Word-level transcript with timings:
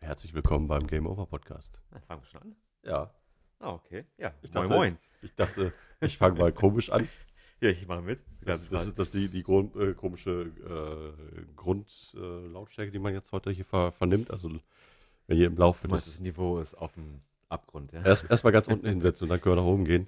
Herzlich 0.00 0.32
willkommen 0.32 0.68
beim 0.68 0.86
Game 0.86 1.06
Over 1.06 1.26
Podcast. 1.26 1.70
Na, 1.90 2.00
fangen 2.00 2.22
wir 2.22 2.26
schon 2.26 2.40
an? 2.40 2.56
Ja, 2.82 3.10
Ah, 3.58 3.72
okay. 3.72 4.06
Ja, 4.16 4.32
ich 4.40 4.50
moin 4.54 4.64
dachte, 4.64 4.74
moin. 4.78 4.98
Ich 5.20 5.34
dachte, 5.34 5.74
ich 6.00 6.16
fange 6.16 6.38
mal 6.38 6.50
komisch 6.52 6.90
an. 6.90 7.06
Ja, 7.62 7.68
ich 7.68 7.86
mache 7.86 8.00
mit. 8.00 8.20
Das, 8.40 8.66
das 8.70 8.86
ist 8.86 8.98
das 8.98 9.10
die, 9.10 9.28
die 9.28 9.42
Grund, 9.42 9.76
äh, 9.76 9.92
komische 9.92 10.50
äh, 10.64 11.12
Grundlautstärke, 11.56 12.88
äh, 12.88 12.90
die 12.90 12.98
man 12.98 13.12
jetzt 13.12 13.32
heute 13.32 13.50
hier 13.50 13.66
ver, 13.66 13.92
vernimmt. 13.92 14.30
Also 14.30 14.50
wenn 15.26 15.36
ihr 15.36 15.46
im 15.48 15.58
Laufe 15.58 15.82
du 15.86 15.90
meinst, 15.90 16.06
das 16.06 16.20
Niveau 16.20 16.58
ist 16.58 16.72
auf 16.72 16.94
dem 16.94 17.20
Abgrund, 17.50 17.92
ja? 17.92 18.02
erst 18.02 18.30
erstmal 18.30 18.54
ganz 18.54 18.66
unten 18.66 18.86
hinsetzen 18.86 19.26
und 19.26 19.28
dann 19.28 19.42
können 19.42 19.56
wir 19.56 19.60
nach 19.60 19.68
oben 19.68 19.84
gehen. 19.84 20.06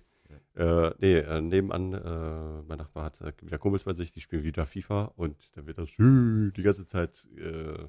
Äh, 0.55 0.91
nee, 0.99 1.17
äh, 1.19 1.41
nebenan, 1.41 1.95
äh, 1.95 2.63
mein 2.69 2.77
Nachbar 2.79 3.05
hat 3.05 3.21
äh, 3.23 3.33
wieder 3.41 3.59
Kumpels 3.59 3.85
bei 3.85 3.95
sich, 3.95 4.13
die 4.13 4.21
spielen 4.21 4.43
wieder 4.45 4.67
FIFA 4.67 5.05
und 5.17 5.57
dann 5.57 5.67
wird 5.67 5.79
das 5.79 5.89
die 5.97 6.63
ganze 6.63 6.87
Zeit 6.87 7.27
äh, 7.37 7.87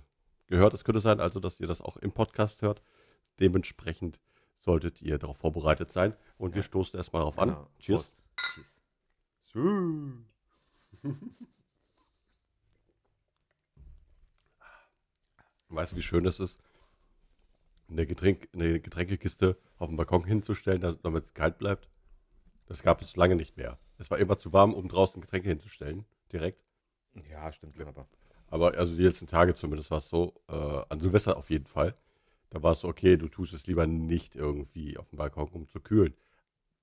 gehört. 0.48 0.74
Es 0.74 0.86
könnte 0.86 1.02
sein, 1.02 1.20
also, 1.20 1.40
dass 1.42 1.60
ihr 1.60 1.68
das 1.68 1.82
auch 1.82 1.98
im 1.98 2.14
Podcast 2.14 2.62
hört. 2.62 2.82
Dementsprechend 3.42 4.20
solltet 4.60 5.02
ihr 5.02 5.18
darauf 5.18 5.38
vorbereitet 5.38 5.92
sein. 5.92 6.14
Und 6.38 6.54
wir 6.54 6.62
Ja. 6.62 6.64
stoßen 6.68 6.96
erstmal 6.98 7.22
darauf 7.22 7.38
an. 7.38 7.50
Genau. 7.50 7.70
Cheers. 7.80 8.24
Prost. 8.36 8.78
Cheers. 9.52 11.24
Weißt 15.70 15.92
du, 15.92 15.96
wie 15.96 16.02
schön 16.02 16.26
es 16.26 16.40
ist, 16.40 16.60
eine, 17.90 18.06
Getränk, 18.06 18.48
eine 18.54 18.80
Getränkekiste 18.80 19.58
auf 19.78 19.90
dem 19.90 19.98
Balkon 19.98 20.24
hinzustellen, 20.24 20.82
da- 20.82 20.94
damit 20.94 21.26
es 21.26 21.34
kalt 21.34 21.58
bleibt? 21.58 21.90
Das 22.74 22.82
gab 22.82 23.04
es 23.04 23.16
lange 23.16 23.36
nicht 23.36 23.56
mehr. 23.56 23.78
Es 24.00 24.10
war 24.10 24.18
immer 24.18 24.36
zu 24.36 24.52
warm, 24.52 24.74
um 24.74 24.88
draußen 24.88 25.22
Getränke 25.22 25.48
hinzustellen, 25.48 26.06
direkt. 26.32 26.66
Ja, 27.30 27.52
stimmt 27.52 27.76
schon, 27.76 27.88
aber. 27.88 28.08
Aber 28.48 28.74
also 28.74 28.96
die 28.96 29.04
letzten 29.04 29.28
Tage 29.28 29.54
zumindest 29.54 29.92
war 29.92 30.00
es 30.00 30.10
so, 30.10 30.34
äh, 30.50 30.82
an 30.90 31.00
Silvester 31.00 31.38
auf 31.38 31.52
jeden 31.52 31.68
Fall. 31.68 31.96
Da 32.50 32.64
war 32.64 32.72
es 32.72 32.80
so, 32.80 32.88
okay, 32.88 33.16
du 33.16 33.28
tust 33.28 33.54
es 33.54 33.68
lieber 33.68 33.86
nicht 33.86 34.36
irgendwie 34.36 34.98
auf 34.98 35.08
dem 35.10 35.18
Balkon, 35.18 35.50
um 35.50 35.68
zu 35.68 35.82
kühlen. 35.82 36.16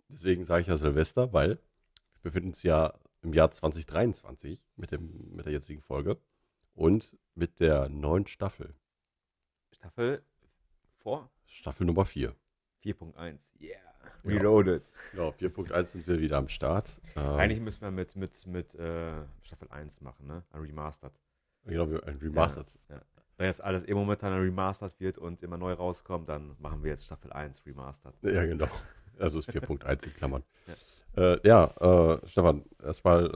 Deswegen 0.08 0.44
sage 0.44 0.62
ich 0.62 0.68
ja 0.68 0.77
Silvester, 0.77 1.33
weil 1.33 1.56
wir 1.56 2.22
befinden 2.22 2.50
uns 2.50 2.62
ja 2.62 2.94
im 3.22 3.33
Jahr 3.33 3.50
2023 3.50 4.62
mit, 4.77 4.92
dem, 4.92 5.34
mit 5.34 5.46
der 5.46 5.55
jetzigen 5.55 5.83
Folge 5.83 6.20
und 6.72 7.16
mit 7.34 7.58
der 7.58 7.88
neuen 7.88 8.28
Staffel. 8.28 8.77
Staffel 9.72 10.22
vor 10.98 11.33
Staffel 11.46 11.84
Nummer 11.84 12.05
4. 12.05 12.33
4.1. 12.84 13.41
Yeah. 13.61 13.89
Ja. 14.24 14.30
Reloaded. 14.30 14.82
Genau, 15.12 15.30
4.1 15.30 15.86
sind 15.86 16.06
wir 16.06 16.20
wieder 16.20 16.38
am 16.38 16.48
Start. 16.48 17.00
Ähm, 17.16 17.22
Eigentlich 17.36 17.60
müssen 17.60 17.82
wir 17.82 17.90
mit, 17.90 18.16
mit, 18.16 18.46
mit 18.46 18.74
äh, 18.74 19.12
Staffel 19.42 19.68
1 19.70 20.00
machen, 20.00 20.27
ne? 20.27 20.42
Ein 20.52 20.60
Remastered. 20.60 21.12
genau, 21.64 21.84
ein 22.00 22.16
Remastered. 22.18 22.78
Ja. 22.88 23.00
Da 23.36 23.46
jetzt 23.46 23.64
alles 23.64 23.88
eh 23.88 23.94
momentan 23.94 24.34
remastered 24.38 25.00
wird 25.00 25.16
und 25.16 25.42
immer 25.42 25.56
neu 25.56 25.72
rauskommt, 25.72 26.28
dann 26.28 26.56
machen 26.58 26.82
wir 26.82 26.90
jetzt 26.90 27.06
Staffel 27.06 27.32
1 27.32 27.64
Remastered. 27.64 28.14
Ja, 28.22 28.44
genau. 28.44 28.68
Also 29.18 29.38
ist 29.38 29.50
4.1 29.50 30.04
in 30.04 30.14
Klammern. 30.14 30.42
Ja, 31.16 31.34
äh, 31.34 31.40
ja 31.42 31.64
äh, 32.14 32.27
Stefan, 32.28 32.64
erstmal 32.80 33.27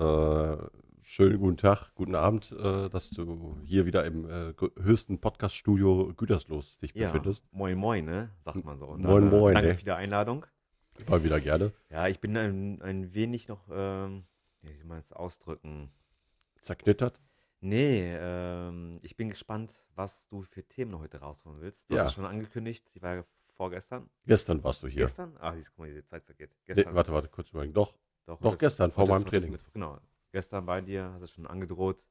äh, 0.71 0.79
schönen 1.03 1.39
guten 1.39 1.57
Tag, 1.57 1.93
guten 1.97 2.15
Abend, 2.15 2.53
äh, 2.53 2.89
dass 2.89 3.11
du 3.11 3.59
hier 3.65 3.85
wieder 3.85 4.05
im 4.05 4.29
äh, 4.31 4.53
höchsten 4.81 5.21
Podcast-Studio 5.21 6.13
Gütersloh 6.17 6.63
dich 6.81 6.95
Ja, 6.95 7.07
befindest. 7.07 7.45
moin 7.51 7.77
moin, 7.77 8.05
ne? 8.05 8.31
Sagt 8.45 8.65
man 8.65 8.79
so. 8.79 8.87
Und 8.87 9.03
Moin, 9.03 9.23
dann, 9.25 9.33
äh, 9.33 9.37
moin, 9.37 9.55
Danke 9.55 9.71
ey. 9.71 9.75
für 9.77 9.85
die 9.85 9.91
Einladung. 9.91 10.47
Immer 11.07 11.25
wieder 11.25 11.41
gerne. 11.41 11.73
Ja, 11.91 12.09
ich 12.09 12.21
bin 12.21 12.37
ein, 12.37 12.81
ein 12.83 13.15
wenig 13.15 13.49
noch, 13.49 13.67
ähm, 13.71 14.25
wie 14.63 14.75
soll 14.77 14.85
man 14.87 14.99
es 14.99 15.13
ausdrücken? 15.13 15.91
Zerknittert. 16.61 17.21
Nee, 17.61 18.15
ähm, 18.17 19.01
ich 19.03 19.17
bin 19.17 19.31
gespannt, 19.31 19.73
was 19.95 20.29
du 20.29 20.43
für 20.43 20.63
Themen 20.63 20.99
heute 20.99 21.19
rausholen 21.21 21.61
willst. 21.61 21.89
Du 21.89 21.95
Ja. 21.95 22.03
hast 22.03 22.11
es 22.11 22.15
schon 22.15 22.27
angekündigt, 22.27 22.87
die 22.95 23.03
war 23.03 23.15
ja 23.17 23.25
vorgestern. 23.57 24.09
Gestern 24.27 24.63
warst 24.63 24.83
du 24.83 24.89
hier. 24.89 25.03
Gestern? 25.05 25.37
Ach, 25.41 25.55
siehst, 25.55 25.71
guck 25.71 25.81
mal, 25.87 25.93
die 25.95 26.05
Zeit 26.05 26.25
vergeht. 26.25 26.51
Nee, 26.69 26.75
Gestern. 26.75 26.95
warte, 26.95 27.13
warte, 27.13 27.29
kurz 27.29 27.51
überlegen. 27.51 27.73
Doch, 27.73 27.95
Doch, 28.27 28.41
doch 28.41 28.53
ist- 28.53 28.59
gestern, 28.59 28.91
vor 28.91 29.07
meinem 29.09 29.25
Training. 29.25 29.51
Mittwoch, 29.53 29.73
genau. 29.73 29.99
Gestern 30.33 30.67
bei 30.67 30.81
dir 30.81 31.11
hast 31.13 31.23
du 31.23 31.27
schon 31.29 31.47
angedroht, 31.47 32.03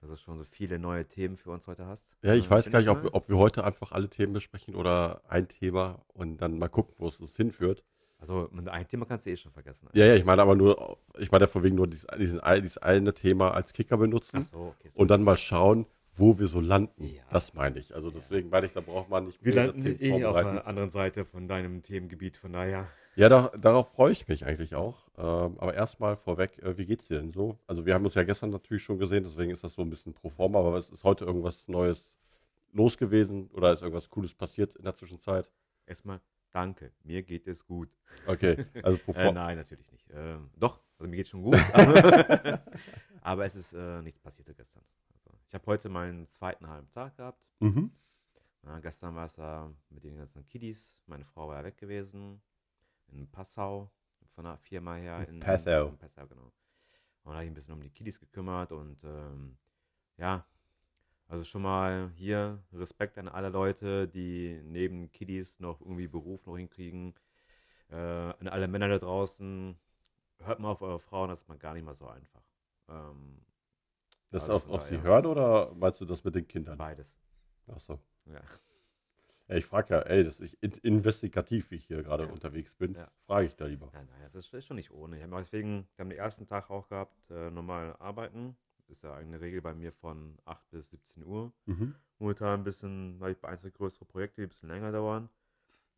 dass 0.00 0.10
du 0.10 0.16
schon 0.16 0.38
so 0.38 0.44
viele 0.44 0.78
neue 0.78 1.06
Themen 1.08 1.36
für 1.36 1.50
uns 1.50 1.66
heute 1.66 1.86
hast. 1.86 2.08
ja, 2.22 2.34
ich 2.34 2.46
Äh, 2.46 2.50
weiß 2.50 2.70
gar 2.70 2.78
nicht, 2.80 2.88
ob, 2.88 3.14
ob 3.14 3.28
wir 3.28 3.38
heute 3.38 3.64
einfach 3.64 3.92
alle 3.92 4.08
Themen 4.10 4.32
besprechen 4.34 4.74
oder 4.74 5.22
ein 5.28 5.48
Thema 5.48 6.04
und 6.08 6.36
dann 6.38 6.58
mal 6.58 6.68
gucken, 6.68 6.94
wo 6.98 7.08
es 7.08 7.18
uns 7.20 7.34
hinführt. 7.36 7.82
Also, 8.28 8.48
ein 8.70 8.88
Thema 8.88 9.04
kannst 9.04 9.26
du 9.26 9.30
eh 9.30 9.36
schon 9.36 9.52
vergessen. 9.52 9.86
Ja, 9.92 10.06
ja, 10.06 10.14
ich 10.14 10.24
meine 10.24 10.40
aber 10.40 10.54
nur, 10.54 10.96
ich 11.18 11.30
meine 11.30 11.46
von 11.46 11.62
wegen 11.62 11.76
nur 11.76 11.86
dieses, 11.86 12.06
diesen, 12.18 12.40
dieses 12.56 12.78
eine 12.78 13.12
Thema 13.12 13.52
als 13.52 13.74
Kicker 13.74 13.98
benutzen. 13.98 14.38
Ach 14.38 14.42
so, 14.42 14.58
okay. 14.78 14.90
So. 14.94 15.00
und 15.00 15.08
dann 15.08 15.22
mal 15.22 15.36
schauen, 15.36 15.84
wo 16.16 16.38
wir 16.38 16.46
so 16.46 16.60
landen. 16.60 17.04
Ja. 17.04 17.22
Das 17.30 17.52
meine 17.52 17.78
ich. 17.78 17.94
Also 17.94 18.10
deswegen 18.10 18.48
meine 18.48 18.66
ich, 18.66 18.72
da 18.72 18.80
braucht 18.80 19.10
man 19.10 19.26
nicht 19.26 19.44
wir 19.44 19.54
mehrere 19.54 19.72
landen 19.72 19.98
Themen 19.98 20.20
eh 20.20 20.24
auf 20.24 20.36
der 20.36 20.66
anderen 20.66 20.90
Seite 20.90 21.26
von 21.26 21.48
deinem 21.48 21.82
Themengebiet, 21.82 22.38
von 22.38 22.52
daher. 22.52 22.88
Ja, 23.16 23.28
da, 23.28 23.52
darauf 23.58 23.90
freue 23.90 24.12
ich 24.12 24.26
mich 24.26 24.46
eigentlich 24.46 24.74
auch. 24.74 25.06
Ähm, 25.18 25.58
aber 25.58 25.74
erstmal 25.74 26.16
vorweg, 26.16 26.62
äh, 26.62 26.78
wie 26.78 26.86
geht's 26.86 27.08
dir 27.08 27.20
denn 27.20 27.32
so? 27.32 27.58
Also 27.66 27.84
wir 27.84 27.92
haben 27.92 28.04
uns 28.04 28.14
ja 28.14 28.22
gestern 28.22 28.50
natürlich 28.50 28.82
schon 28.82 28.98
gesehen, 28.98 29.24
deswegen 29.24 29.50
ist 29.50 29.62
das 29.62 29.74
so 29.74 29.82
ein 29.82 29.90
bisschen 29.90 30.14
pro 30.14 30.30
forma, 30.30 30.60
aber 30.60 30.78
es 30.78 30.88
ist 30.88 31.04
heute 31.04 31.26
irgendwas 31.26 31.68
Neues 31.68 32.14
los 32.72 32.96
gewesen 32.96 33.50
oder 33.52 33.72
ist 33.72 33.82
irgendwas 33.82 34.08
Cooles 34.08 34.34
passiert 34.34 34.74
in 34.76 34.84
der 34.84 34.94
Zwischenzeit? 34.94 35.50
Erstmal, 35.86 36.20
danke, 36.54 36.92
mir 37.02 37.22
geht 37.22 37.46
es 37.46 37.66
gut. 37.66 37.90
Okay, 38.26 38.64
also 38.82 38.98
Äh, 39.14 39.32
nein, 39.32 39.56
natürlich 39.56 39.90
nicht. 39.90 40.08
Ähm, 40.12 40.50
doch, 40.56 40.80
also 40.98 41.10
mir 41.10 41.16
geht 41.16 41.28
schon 41.28 41.42
gut. 41.42 41.58
aber, 41.72 42.62
aber 43.20 43.44
es 43.44 43.54
ist 43.56 43.72
äh, 43.72 44.00
nichts 44.02 44.20
passiert 44.20 44.46
gestern. 44.56 44.84
Also, 45.12 45.36
ich 45.48 45.54
habe 45.54 45.66
heute 45.66 45.88
meinen 45.88 46.26
zweiten 46.26 46.66
halben 46.66 46.90
Tag 46.92 47.16
gehabt. 47.16 47.44
mhm. 47.60 47.90
Ja, 48.62 48.78
gestern 48.78 49.14
war 49.14 49.26
es 49.26 49.36
ja 49.36 49.70
mit 49.90 50.04
den 50.04 50.16
ganzen 50.16 50.46
Kiddies. 50.48 50.98
Meine 51.06 51.26
Frau 51.26 51.48
war 51.48 51.58
ja 51.58 51.64
weg 51.64 51.76
gewesen. 51.76 52.40
In 53.08 53.30
Passau. 53.30 53.90
Von 54.34 54.44
der 54.44 54.56
Firma 54.56 54.94
her. 54.94 55.28
In, 55.28 55.38
Passau. 55.38 55.88
In 55.88 55.98
Passau, 55.98 56.26
genau. 56.26 56.50
Und 57.24 57.32
da 57.32 57.34
habe 57.34 57.44
ich 57.44 57.50
ein 57.50 57.54
bisschen 57.54 57.74
um 57.74 57.82
die 57.82 57.90
Kiddies 57.90 58.18
gekümmert. 58.18 58.72
Und 58.72 59.04
ähm, 59.04 59.58
ja, 60.16 60.46
also 61.34 61.44
schon 61.44 61.62
mal 61.62 62.12
hier 62.14 62.62
Respekt 62.72 63.18
an 63.18 63.28
alle 63.28 63.48
Leute, 63.48 64.06
die 64.06 64.60
neben 64.64 65.10
Kiddies 65.10 65.58
noch 65.58 65.80
irgendwie 65.80 66.06
Beruf 66.06 66.46
noch 66.46 66.56
hinkriegen. 66.56 67.12
Äh, 67.90 67.96
an 67.96 68.46
alle 68.48 68.68
Männer 68.68 68.88
da 68.88 68.98
draußen. 68.98 69.76
Hört 70.38 70.60
mal 70.60 70.70
auf 70.70 70.82
eure 70.82 71.00
Frauen, 71.00 71.30
das 71.30 71.40
ist 71.40 71.48
mal 71.48 71.58
gar 71.58 71.74
nicht 71.74 71.84
mal 71.84 71.94
so 71.94 72.06
einfach. 72.06 72.42
Ähm, 72.88 73.40
Das 74.30 74.42
Also 74.42 74.54
auf, 74.54 74.68
auf 74.68 74.82
sie 74.84 74.94
daher. 74.96 75.02
hören 75.02 75.26
oder 75.26 75.74
meinst 75.74 76.00
du 76.00 76.04
das 76.04 76.22
mit 76.22 76.36
den 76.36 76.46
Kindern? 76.46 76.78
beides. 76.78 77.18
Achso. 77.66 77.98
Ja. 78.26 78.40
Ja, 79.48 79.56
ich 79.56 79.66
frage 79.66 79.94
ja, 79.94 80.00
ey, 80.02 80.22
das 80.24 80.38
ist 80.40 80.54
in- 80.60 80.72
investigativ, 80.82 81.70
wie 81.70 81.76
ich 81.76 81.84
hier 81.86 82.02
gerade 82.04 82.24
Ja. 82.24 82.30
unterwegs 82.32 82.76
bin, 82.76 82.94
Ja. 82.94 83.10
frage 83.26 83.46
ich 83.46 83.56
da 83.56 83.66
lieber. 83.66 83.90
Ja, 83.92 84.02
nein, 84.04 84.30
das 84.32 84.46
ist, 84.46 84.54
ist 84.54 84.66
schon 84.66 84.76
nicht 84.76 84.90
ohne. 84.92 85.16
Ich 85.16 85.22
habe 85.22 85.36
deswegen, 85.36 85.88
wir 85.96 86.04
haben 86.04 86.10
den 86.10 86.18
ersten 86.18 86.46
Tag 86.46 86.70
auch 86.70 86.88
gehabt, 86.88 87.28
äh, 87.30 87.50
normal 87.50 87.96
arbeiten. 87.98 88.56
Ist 88.88 89.02
ja 89.02 89.14
eine 89.14 89.40
Regel 89.40 89.62
bei 89.62 89.74
mir 89.74 89.92
von 89.92 90.38
8 90.44 90.70
bis 90.70 90.90
17 90.90 91.24
Uhr. 91.24 91.52
Mhm. 91.66 91.94
Momentan 92.18 92.60
ein 92.60 92.64
bisschen, 92.64 93.18
weil 93.20 93.32
ich 93.32 93.38
bei 93.38 93.48
einzelnen 93.48 93.72
größere 93.72 94.04
Projekte, 94.04 94.40
die 94.40 94.46
ein 94.46 94.48
bisschen 94.50 94.68
länger 94.68 94.92
dauern. 94.92 95.28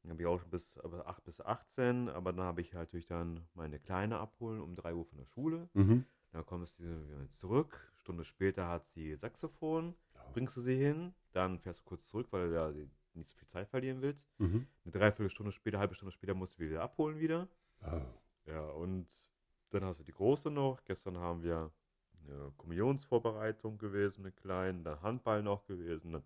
Dann 0.03 0.13
habe 0.13 0.23
ich 0.23 0.27
auch 0.27 0.41
schon 0.41 0.51
bis 0.51 0.79
aber 0.79 1.07
8 1.07 1.25
bis 1.25 1.41
18, 1.41 2.09
aber 2.09 2.33
dann 2.33 2.45
habe 2.45 2.61
ich 2.61 2.75
halt 2.75 2.89
natürlich 2.89 3.07
dann 3.07 3.47
meine 3.55 3.79
Kleine 3.79 4.19
abholen 4.19 4.61
um 4.61 4.77
3 4.77 4.95
Uhr 4.95 5.05
von 5.05 5.19
der 5.19 5.27
Schule. 5.27 5.69
Mhm. 5.75 6.05
Dann 6.33 6.47
kommst 6.47 6.79
du 6.79 6.85
wieder 6.85 7.31
zurück. 7.31 7.93
Stunde 7.97 8.25
später 8.25 8.69
hat 8.69 8.87
sie 8.89 9.17
Saxophon. 9.17 9.95
Bringst 10.33 10.57
du 10.57 10.61
sie 10.61 10.77
hin, 10.77 11.15
dann 11.33 11.59
fährst 11.59 11.81
du 11.81 11.85
kurz 11.85 12.07
zurück, 12.09 12.29
weil 12.31 12.49
du 12.49 12.55
ja 12.55 12.71
nicht 13.15 13.31
so 13.31 13.37
viel 13.37 13.49
Zeit 13.49 13.69
verlieren 13.69 14.03
willst. 14.03 14.29
Mhm. 14.39 14.67
Eine 14.85 14.93
Dreiviertelstunde 14.93 15.51
später, 15.53 15.79
halbe 15.79 15.95
Stunde 15.95 16.13
später 16.13 16.35
musst 16.35 16.59
du 16.59 16.63
wieder 16.63 16.83
abholen 16.83 17.19
wieder. 17.19 17.49
Ah. 17.81 18.03
Ja, 18.45 18.61
und 18.61 19.09
dann 19.71 19.85
hast 19.85 20.01
du 20.01 20.05
die 20.05 20.13
große 20.13 20.51
noch. 20.51 20.85
Gestern 20.85 21.19
haben 21.19 21.43
wir 21.43 21.73
eine 22.29 22.53
Kommunionsvorbereitung 22.57 23.79
gewesen, 23.79 24.23
eine 24.23 24.33
kleine, 24.33 24.83
dann 24.83 25.03
Handball 25.03 25.43
noch 25.43 25.67
gewesen. 25.67 26.13
Dann 26.13 26.25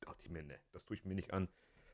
dachte 0.00 0.22
ich 0.24 0.30
mir, 0.30 0.42
ne, 0.42 0.58
das 0.72 0.84
tue 0.84 0.96
ich 0.96 1.04
mir 1.04 1.14
nicht 1.14 1.32
an. 1.32 1.48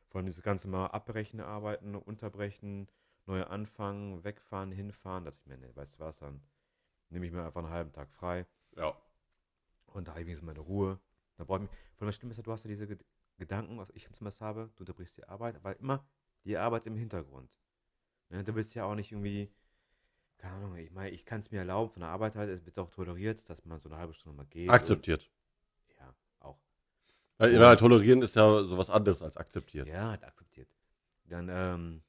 Vor 0.08 0.18
allem 0.18 0.26
dieses 0.26 0.42
ganze 0.42 0.68
Mal 0.68 0.86
abbrechen, 0.88 1.40
arbeiten, 1.40 1.94
unterbrechen, 1.94 2.88
neu 3.26 3.44
anfangen, 3.44 4.24
wegfahren, 4.24 4.72
hinfahren. 4.72 5.24
Da 5.24 5.30
dachte 5.30 5.42
ich 5.42 5.46
mir, 5.48 5.58
ne, 5.58 5.74
weißt 5.74 5.94
du 5.94 5.98
was, 5.98 6.18
dann 6.18 6.40
nehme 7.10 7.26
ich 7.26 7.32
mir 7.32 7.44
einfach 7.44 7.62
einen 7.62 7.72
halben 7.72 7.92
Tag 7.92 8.10
frei 8.12 8.46
Ja. 8.76 8.96
und 9.86 10.06
da 10.06 10.12
habe 10.12 10.20
ich 10.20 10.26
wenigstens 10.26 10.46
meine 10.46 10.60
Ruhe. 10.60 11.00
Da 11.36 11.44
brauche 11.44 11.64
ich 11.64 11.70
mich. 11.70 11.80
Von 11.96 12.06
der 12.06 12.12
Stimme 12.12 12.30
ist 12.30 12.36
ja, 12.38 12.42
du 12.42 12.52
hast 12.52 12.64
ja 12.64 12.68
diese 12.68 12.86
Ged- 12.86 13.04
Gedanken, 13.38 13.78
was 13.78 13.90
ich 13.90 14.04
zumindest 14.12 14.40
habe, 14.40 14.70
du 14.76 14.82
unterbrichst 14.82 15.16
die 15.16 15.24
Arbeit, 15.24 15.56
aber 15.56 15.78
immer 15.78 16.06
die 16.44 16.56
Arbeit 16.56 16.86
im 16.86 16.96
Hintergrund. 16.96 17.50
Ne, 18.30 18.44
du 18.44 18.54
willst 18.54 18.74
ja 18.74 18.84
auch 18.84 18.94
nicht 18.94 19.12
irgendwie, 19.12 19.52
keine 20.38 20.54
Ahnung, 20.54 20.76
ich 20.76 20.90
meine, 20.90 21.10
ich 21.10 21.24
kann 21.24 21.40
es 21.40 21.50
mir 21.50 21.58
erlauben, 21.58 21.90
von 21.92 22.00
der 22.00 22.10
Arbeit 22.10 22.34
halt, 22.36 22.50
es 22.50 22.64
wird 22.66 22.78
auch 22.78 22.90
toleriert, 22.90 23.48
dass 23.48 23.64
man 23.64 23.80
so 23.80 23.88
eine 23.88 23.98
halbe 23.98 24.14
Stunde 24.14 24.36
mal 24.36 24.46
geht. 24.46 24.68
Akzeptiert. 24.70 25.30
Und, 25.88 25.96
ja, 25.98 26.14
auch. 26.40 26.58
Und- 27.38 27.50
ja, 27.52 27.76
tolerieren 27.76 28.22
ist 28.22 28.36
ja 28.36 28.64
sowas 28.64 28.90
anderes 28.90 29.22
als 29.22 29.36
akzeptiert. 29.36 29.86
Ja, 29.88 30.10
halt 30.10 30.24
akzeptiert. 30.24 30.68
Dann, 31.24 31.48
ähm, 31.50 32.02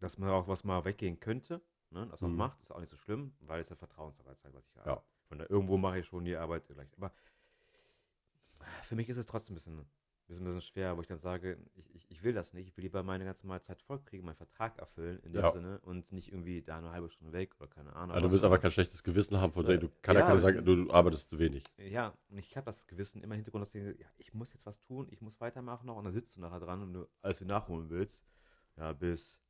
dass 0.00 0.18
man 0.18 0.28
auch 0.30 0.48
was 0.48 0.64
mal 0.64 0.84
weggehen 0.84 1.20
könnte, 1.20 1.60
ne, 1.90 2.06
dass 2.08 2.20
man 2.20 2.32
Mhm. 2.32 2.36
macht, 2.38 2.60
ist 2.60 2.70
auch 2.70 2.80
nicht 2.80 2.90
so 2.90 2.96
schlimm, 2.96 3.34
weil 3.40 3.60
es 3.60 3.68
ja 3.68 3.76
Vertrauensarbeit 3.76 4.36
ist, 4.44 4.54
was 4.54 4.66
ich 4.68 4.76
habe. 4.76 4.90
Ja. 4.90 5.02
Von 5.28 5.38
da 5.38 5.46
irgendwo 5.48 5.76
mache 5.76 5.98
ich 6.00 6.06
schon 6.06 6.24
die 6.24 6.36
Arbeit 6.36 6.66
gleich. 6.66 6.88
Aber 6.96 7.12
für 8.82 8.94
mich 8.94 9.08
ist 9.08 9.16
es 9.16 9.26
trotzdem 9.26 9.54
ein 9.54 9.56
bisschen, 9.56 9.86
bisschen, 10.26 10.44
bisschen 10.44 10.60
schwer, 10.62 10.96
wo 10.96 11.00
ich 11.02 11.06
dann 11.06 11.18
sage, 11.18 11.56
ich, 11.76 11.94
ich, 11.94 12.10
ich 12.10 12.22
will 12.22 12.32
das 12.32 12.52
nicht. 12.52 12.68
Ich 12.68 12.76
will 12.76 12.82
lieber 12.84 13.02
meine 13.02 13.24
ganze 13.24 13.42
normale 13.46 13.62
Zeit 13.62 13.80
vollkriegen, 13.82 14.24
meinen 14.26 14.36
Vertrag 14.36 14.78
erfüllen 14.78 15.20
in 15.24 15.32
dem 15.32 15.42
Ja. 15.42 15.50
Sinne 15.52 15.78
und 15.82 16.12
nicht 16.12 16.32
irgendwie 16.32 16.62
da 16.62 16.78
eine 16.78 16.90
halbe 16.90 17.10
Stunde 17.10 17.32
weg 17.32 17.54
oder 17.58 17.68
keine 17.68 17.94
Ahnung. 17.94 18.14
Also 18.14 18.26
du 18.26 18.32
willst 18.32 18.44
aber 18.44 18.58
kein 18.58 18.70
schlechtes 18.70 19.02
Gewissen 19.02 19.40
haben, 19.40 19.52
von 19.52 19.64
Ja. 19.64 19.72
dem 19.72 19.80
du 19.80 19.88
kann 20.02 20.14
ja, 20.16 20.20
Ja, 20.22 20.26
keiner 20.26 20.40
sagen, 20.40 20.64
du, 20.64 20.76
du 20.84 20.92
arbeitest 20.92 21.30
zu 21.30 21.38
wenig. 21.38 21.64
Ja, 21.78 22.12
und 22.30 22.38
ich 22.38 22.56
habe 22.56 22.66
das 22.66 22.86
Gewissen 22.86 23.22
immer 23.22 23.34
im 23.34 23.38
Hintergrund, 23.38 23.62
dass 23.66 23.74
ich 23.74 23.82
ja, 24.00 24.06
ich 24.18 24.34
muss 24.34 24.52
jetzt 24.52 24.66
was 24.66 24.80
tun, 24.82 25.06
ich 25.10 25.20
muss 25.20 25.40
weitermachen 25.40 25.86
noch 25.86 25.96
und 25.96 26.04
dann 26.04 26.12
sitzt 26.12 26.36
du 26.36 26.40
nachher 26.40 26.60
dran 26.60 26.82
und 26.82 26.92
du 26.92 27.06
alles 27.22 27.40
wieder 27.40 27.54
nachholen 27.54 27.88
willst. 27.90 28.24
Ja, 28.76 28.92
bis 28.92 29.40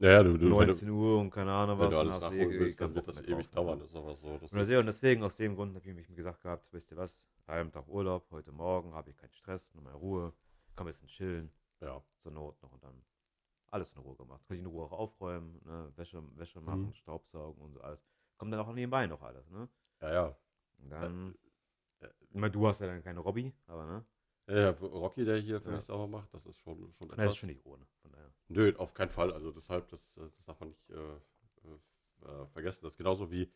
Ja, 0.00 0.10
ja, 0.10 0.22
du, 0.22 0.32
du, 0.36 0.44
wenn 0.46 0.50
du, 0.50 0.56
19 0.66 0.88
Uhr 0.90 1.20
und 1.20 1.30
keine 1.30 1.52
Ahnung 1.52 1.78
wenn 1.78 1.86
was. 1.86 1.92
du 1.94 1.98
alles 2.00 2.20
nachholen 2.20 2.50
eh 2.50 2.58
willst, 2.58 2.80
dann 2.80 2.94
wird 2.94 3.08
das 3.08 3.20
ewig 3.22 3.46
drauf, 3.50 3.66
dauern. 3.66 3.78
Das 3.78 3.90
ist 3.90 3.96
aber 3.96 4.16
so. 4.16 4.38
Das 4.38 4.52
Und 4.52 4.58
ist, 4.58 4.68
deswegen- 4.68 4.78
und 4.80 4.86
deswegen, 4.86 5.22
aus 5.22 5.36
dem 5.36 5.54
Grund 5.54 5.74
habe 5.74 5.88
ich 5.88 5.94
mich 5.94 6.14
gesagt 6.16 6.42
gehabt, 6.42 6.72
wisst 6.72 6.90
ihr 6.90 6.96
was, 6.96 7.24
halben 7.46 7.72
Tag 7.72 7.86
Urlaub, 7.88 8.30
heute 8.30 8.52
Morgen 8.52 8.94
habe 8.94 9.10
ich 9.10 9.16
keinen 9.16 9.32
Stress, 9.32 9.74
nur 9.74 9.84
mal 9.84 9.92
Ruhe, 9.94 10.32
kann 10.76 10.86
ein 10.86 10.90
bisschen 10.90 11.08
chillen, 11.08 11.50
ja. 11.80 12.02
zur 12.18 12.32
Not 12.32 12.60
noch 12.62 12.72
und 12.72 12.82
dann 12.82 13.04
alles 13.70 13.92
in 13.92 14.00
Ruhe 14.02 14.16
gemacht. 14.16 14.42
Kann 14.46 14.56
ich 14.56 14.62
in 14.62 14.68
Ruhe 14.68 14.84
auch 14.84 14.92
aufräumen, 14.92 15.60
ne? 15.64 15.92
Wäsche, 15.96 16.22
Wäsche 16.36 16.60
machen, 16.60 16.86
Mhm. 16.88 16.94
Staubsaugen 16.94 17.62
und 17.62 17.72
so 17.72 17.80
alles. 17.80 18.04
Kommt 18.38 18.52
dann 18.52 18.60
auch 18.60 18.72
nebenbei 18.72 19.06
noch 19.06 19.22
alles, 19.22 19.48
ne? 19.50 19.68
ja, 20.00 20.12
ja. 20.12 20.36
Und 20.78 20.90
dann, 20.90 21.34
äh, 22.00 22.08
ich 22.30 22.34
meine, 22.34 22.52
du 22.52 22.66
hast 22.66 22.80
ja 22.80 22.86
dann 22.86 23.02
keine 23.02 23.20
Robby, 23.20 23.52
aber 23.66 23.86
ne? 23.86 24.04
Ja, 24.46 24.70
Rocky, 24.70 25.24
der 25.24 25.38
hier 25.38 25.60
für 25.60 25.70
Ja. 25.70 25.76
mich 25.76 25.84
sauber 25.86 26.06
macht, 26.06 26.32
das 26.34 26.44
ist 26.46 26.58
schon, 26.58 26.92
schon 26.92 27.08
Das 27.08 27.18
ist 27.32 27.36
schon 27.36 27.48
nicht 27.48 27.64
ohne, 27.64 27.86
von 28.02 28.12
daher. 28.12 28.30
Nö, 28.48 28.74
auf 28.76 28.92
keinen 28.92 29.10
Fall. 29.10 29.32
Also 29.32 29.52
deshalb, 29.52 29.88
das, 29.88 30.16
äh, 30.18 30.28
das 30.36 30.44
darf 30.44 30.60
man 30.60 30.68
nicht 30.68 30.90
äh, 30.90 30.94
äh, 30.94 32.26
äh, 32.26 32.46
vergessen. 32.48 32.80
Das 32.82 32.92
ist 32.92 32.98
genauso 32.98 33.30
wie, 33.30 33.50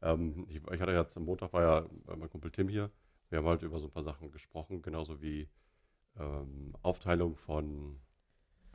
ähm, 0.00 0.46
ich, 0.48 0.56
ich 0.56 0.80
hatte 0.80 0.92
jetzt 0.92 1.16
am 1.16 1.24
Montag 1.24 1.52
war 1.52 1.62
ja 1.62 1.78
äh, 1.80 2.16
mein 2.16 2.30
Kumpel 2.30 2.50
Tim 2.50 2.68
hier. 2.68 2.90
Wir 3.32 3.38
haben 3.38 3.46
halt 3.46 3.62
über 3.62 3.78
so 3.80 3.86
ein 3.86 3.90
paar 3.90 4.02
Sachen 4.02 4.30
gesprochen, 4.30 4.82
genauso 4.82 5.22
wie 5.22 5.48
ähm, 6.18 6.74
Aufteilung 6.82 7.34
von, 7.34 7.98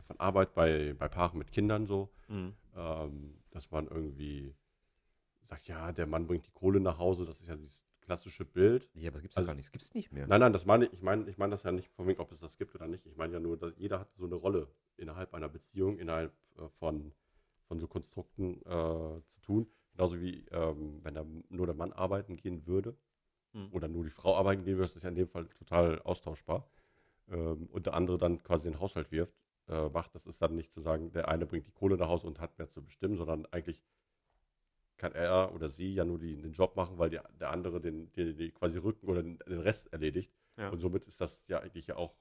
von 0.07 0.19
Arbeit 0.19 0.56
bei, 0.56 0.95
bei 0.98 1.07
Paaren 1.07 1.38
mit 1.38 1.51
Kindern 1.51 1.86
so. 1.86 2.09
Mhm. 2.27 2.56
Ähm, 2.75 3.38
dass 3.51 3.69
man 3.69 3.88
irgendwie 3.88 4.56
sagt, 5.44 5.68
ja, 5.68 5.92
der 5.92 6.07
Mann 6.07 6.25
bringt 6.25 6.48
die 6.48 6.51
Kohle 6.51 6.80
nach 6.80 6.98
Hause, 6.98 7.25
das 7.25 7.39
ist 7.39 7.48
ja 7.48 7.56
dieses 7.56 7.86
klassische 8.01 8.45
Bild. 8.45 8.89
Ja, 8.95 9.09
aber 9.09 9.18
das 9.18 9.21
gibt's 9.21 9.38
Also- 9.38 9.45
doch 9.45 9.51
gar 9.51 9.56
nicht. 9.56 9.68
Das 9.68 9.71
gibt's 9.74 9.94
nicht 9.94 10.12
mehr. 10.12 10.25
Nein, 10.25 10.39
nein, 10.39 10.54
das 10.54 10.65
meine 10.65 10.86
ich, 10.86 10.94
ich 10.94 11.01
meine, 11.03 11.30
ich 11.30 11.38
meine 11.38 11.51
das 11.51 11.62
ja 11.62 11.71
nicht 11.71 11.89
von 11.89 12.07
wegen, 12.07 12.19
ob 12.19 12.31
es 12.31 12.39
das 12.39 12.57
gibt 12.57 12.74
oder 12.74 12.88
nicht. 12.88 13.06
Ich 13.06 13.15
meine 13.15 13.33
ja 13.33 13.39
nur, 13.39 13.57
dass 13.57 13.77
jeder 13.77 14.00
hat 14.00 14.12
so 14.15 14.25
eine 14.25 14.36
Rolle 14.36 14.68
innerhalb 14.98 15.36
einer 15.36 15.50
Beziehung, 15.50 16.00
innerhalb 16.00 16.33
äh, 16.57 16.68
von, 16.80 17.13
von 17.68 17.77
so 17.80 17.88
Konstrukten 17.88 18.60
äh, 18.65 19.21
zu 19.27 19.39
tun. 19.44 19.68
Genauso 19.92 20.19
wie 20.19 20.45
ähm, 20.50 21.00
wenn 21.03 21.13
da 21.13 21.24
nur 21.50 21.68
der 21.68 21.75
Mann 21.75 21.94
arbeiten 21.94 22.38
gehen 22.38 22.65
würde 22.65 22.98
Mhm. 23.57 23.69
oder 23.71 23.88
nur 23.88 24.04
die 24.04 24.12
Frau 24.12 24.36
arbeiten 24.36 24.63
gehen 24.63 24.77
würde, 24.77 24.92
ist 24.94 25.04
ja 25.04 25.09
in 25.09 25.15
dem 25.15 25.27
Fall 25.27 25.48
total 25.57 26.00
austauschbar. 26.04 26.68
Ähm, 27.30 27.68
und 27.71 27.86
der 27.86 27.94
andere 27.94 28.18
dann 28.18 28.44
quasi 28.44 28.69
den 28.69 28.80
Haushalt 28.80 29.12
wirft, 29.12 29.33
äh, 29.68 29.89
macht. 29.89 30.13
Das 30.15 30.25
ist 30.25 30.42
dann 30.42 30.56
nicht 30.56 30.71
zu 30.71 30.80
sagen, 30.80 31.12
der 31.12 31.27
eine 31.27 31.45
bringt 31.45 31.68
die 31.68 31.71
Kohle 31.71 31.98
nach 31.98 32.07
Hause 32.07 32.27
und 32.27 32.39
hat 32.39 32.57
mehr 32.57 32.69
zu 32.69 32.83
bestimmen, 32.83 33.18
sondern 33.18 33.45
eigentlich 33.48 33.83
kann 34.98 35.13
er 35.13 35.54
oder 35.54 35.69
sie 35.69 35.94
ja 35.94 36.06
nur 36.06 36.19
die, 36.19 36.36
den 36.36 36.54
Job 36.54 36.75
machen, 36.75 36.98
weil 36.98 37.09
die, 37.09 37.19
der 37.39 37.51
andere 37.51 37.80
den, 37.81 38.12
den, 38.13 38.38
den 38.38 38.54
quasi 38.54 38.77
Rücken 38.77 39.07
oder 39.07 39.21
den, 39.21 39.38
den 39.39 39.60
Rest 39.60 39.92
erledigt. 39.92 40.31
Ja. 40.57 40.69
Und 40.69 40.80
somit 40.80 41.06
ist 41.06 41.21
das 41.21 41.44
ja 41.48 41.60
eigentlich 41.60 41.88
ja 41.88 41.98
auch 41.98 42.15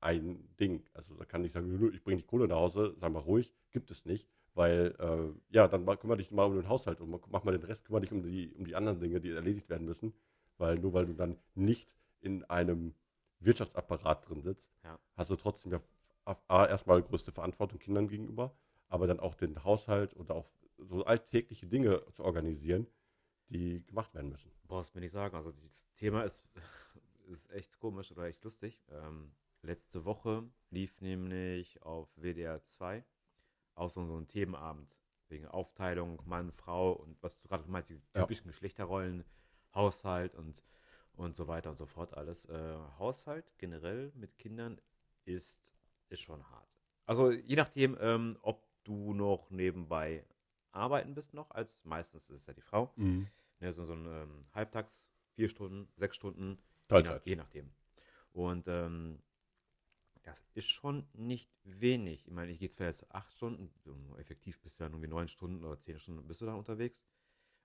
ein 0.00 0.48
Ding. 0.60 0.84
Also 0.94 1.14
da 1.14 1.24
kann 1.24 1.44
ich 1.44 1.52
sagen, 1.52 1.92
ich 1.92 2.02
bringe 2.02 2.20
die 2.20 2.26
Kohle 2.26 2.46
nach 2.48 2.56
Hause, 2.56 2.94
sei 2.98 3.08
mal 3.08 3.20
ruhig, 3.20 3.52
gibt 3.70 3.90
es 3.90 4.04
nicht. 4.04 4.28
Weil, 4.54 4.94
äh, 5.00 5.54
ja, 5.54 5.66
dann 5.66 5.84
mal, 5.84 5.96
kümmere 5.96 6.18
dich 6.18 6.30
mal 6.30 6.44
um 6.44 6.54
den 6.54 6.68
Haushalt 6.68 7.00
und 7.00 7.10
mach 7.10 7.42
mal 7.42 7.58
den 7.58 7.64
Rest, 7.64 7.84
kümmere 7.84 8.02
dich 8.02 8.12
um 8.12 8.22
die, 8.22 8.54
um 8.54 8.64
die 8.64 8.76
anderen 8.76 9.00
Dinge, 9.00 9.20
die 9.20 9.30
erledigt 9.30 9.68
werden 9.68 9.84
müssen. 9.84 10.14
Weil 10.58 10.78
nur 10.78 10.92
weil 10.92 11.06
du 11.06 11.14
dann 11.14 11.38
nicht 11.54 11.96
in 12.20 12.44
einem 12.44 12.94
Wirtschaftsapparat 13.40 14.28
drin 14.28 14.42
sitzt, 14.42 14.72
Ja. 14.84 14.98
hast 15.16 15.30
du 15.30 15.36
trotzdem 15.36 15.72
ja 15.72 15.80
A, 16.48 16.64
erstmal 16.66 17.02
größte 17.02 17.32
Verantwortung 17.32 17.78
Kindern 17.78 18.08
gegenüber, 18.08 18.56
aber 18.88 19.06
dann 19.06 19.20
auch 19.20 19.34
den 19.34 19.62
Haushalt 19.62 20.14
und 20.14 20.30
auch 20.30 20.48
so 20.78 21.04
alltägliche 21.04 21.66
Dinge 21.66 22.02
zu 22.12 22.24
organisieren, 22.24 22.86
die 23.48 23.84
gemacht 23.84 24.14
werden 24.14 24.30
müssen. 24.30 24.50
Brauchst 24.66 24.94
mir 24.94 25.02
nicht 25.02 25.12
sagen. 25.12 25.36
Also 25.36 25.52
das 25.52 25.86
Thema 25.96 26.22
ist, 26.22 26.42
ist 27.28 27.50
echt 27.50 27.78
komisch 27.78 28.10
oder 28.10 28.24
echt 28.24 28.42
lustig. 28.42 28.82
Ähm, 28.90 29.32
letzte 29.60 30.06
Woche 30.06 30.48
lief 30.70 30.98
nämlich 31.02 31.82
auf 31.82 32.08
WDR 32.16 32.62
2 32.64 33.04
auch 33.74 33.90
so, 33.90 34.04
so 34.06 34.16
ein 34.16 34.28
Themenabend 34.28 34.96
wegen 35.28 35.46
Aufteilung 35.46 36.22
Mann, 36.26 36.52
Frau 36.52 36.92
und 36.92 37.22
was 37.22 37.36
du 37.38 37.48
gerade 37.48 37.68
meinst, 37.68 37.90
die 37.90 38.00
Ja. 38.14 38.22
typischen 38.22 38.46
Geschlechterrollen, 38.46 39.24
Haushalt 39.74 40.34
und, 40.34 40.62
und 41.14 41.36
so 41.36 41.48
weiter 41.48 41.70
und 41.70 41.76
so 41.76 41.86
fort 41.86 42.14
alles. 42.14 42.46
Äh, 42.46 42.76
Haushalt 42.98 43.56
generell 43.58 44.12
mit 44.14 44.38
Kindern 44.38 44.80
ist, 45.24 45.74
ist 46.08 46.20
schon 46.22 46.48
hart. 46.50 46.68
Also 47.06 47.30
je 47.30 47.56
nachdem, 47.56 47.96
ähm, 48.00 48.38
ob 48.42 48.66
du 48.84 49.12
noch 49.14 49.50
nebenbei 49.50 50.24
arbeiten 50.72 51.14
bist 51.14 51.34
noch, 51.34 51.50
als 51.50 51.78
meistens 51.84 52.28
ist 52.30 52.42
es 52.42 52.46
ja 52.46 52.54
die 52.54 52.60
Frau. 52.62 52.92
Ne, 53.60 53.72
so, 53.72 53.84
so 53.84 53.92
ein 53.94 54.06
ähm, 54.06 54.46
Halbtags, 54.52 55.08
vier 55.34 55.48
Stunden, 55.48 55.88
sechs 55.96 56.16
Stunden, 56.16 56.58
je, 56.90 57.02
nach, 57.02 57.26
je 57.26 57.36
nachdem. 57.36 57.72
Und 58.32 58.66
ähm, 58.68 59.22
das 60.22 60.46
ist 60.54 60.70
schon 60.70 61.06
nicht 61.12 61.50
wenig. 61.64 62.26
Ich 62.26 62.32
meine, 62.32 62.50
ich 62.52 62.58
gehe 62.58 62.70
zwar 62.70 62.86
jetzt 62.88 63.10
acht 63.14 63.32
Stunden, 63.34 63.70
effektiv 64.18 64.60
bist 64.60 64.80
du 64.80 64.84
dann 64.84 64.92
irgendwie 64.92 65.08
neun 65.10 65.28
Stunden 65.28 65.64
oder 65.64 65.78
zehn 65.78 65.98
Stunden 65.98 66.26
bist 66.26 66.40
du 66.40 66.46
dann 66.46 66.56
unterwegs. 66.56 67.04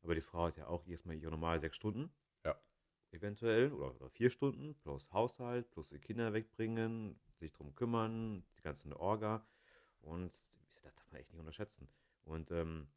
Aber 0.01 0.15
die 0.15 0.21
Frau 0.21 0.45
hat 0.45 0.57
ja 0.57 0.67
auch 0.67 0.85
erstmal 0.87 1.15
ihre 1.15 1.31
normale 1.31 1.59
sechs 1.59 1.75
Stunden. 1.75 2.11
Ja. 2.45 2.55
Eventuell, 3.11 3.71
oder, 3.71 3.95
oder 3.95 4.09
vier 4.09 4.29
Stunden, 4.29 4.75
plus 4.75 5.11
Haushalt, 5.11 5.69
plus 5.71 5.89
die 5.89 5.99
Kinder 5.99 6.33
wegbringen, 6.33 7.19
sich 7.39 7.51
drum 7.51 7.75
kümmern, 7.75 8.45
die 8.57 8.61
ganze 8.61 8.97
Orga. 8.99 9.45
Und 10.01 10.31
das 10.67 10.81
darf 10.81 11.11
man 11.11 11.19
echt 11.19 11.31
nicht 11.31 11.39
unterschätzen. 11.39 11.89
Und 12.23 12.51
ähm, 12.51 12.87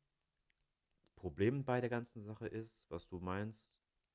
Problem 1.16 1.64
bei 1.64 1.81
der 1.81 1.90
ganzen 1.90 2.22
Sache 2.25 2.46
ist, 2.46 2.84
was 2.88 3.06
du 3.06 3.20
meinst, 3.20 3.72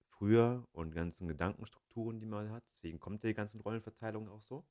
früher 0.10 0.68
und 0.72 0.92
ganzen 0.92 1.28
Gedankenstrukturen, 1.28 2.20
die 2.20 2.26
man 2.26 2.52
hat, 2.52 2.64
deswegen 2.72 3.00
kommt 3.00 3.24
die 3.24 3.34
ganzen 3.34 3.62
Rollenverteilung 3.62 4.30
auch 4.30 4.42
so. 4.42 4.66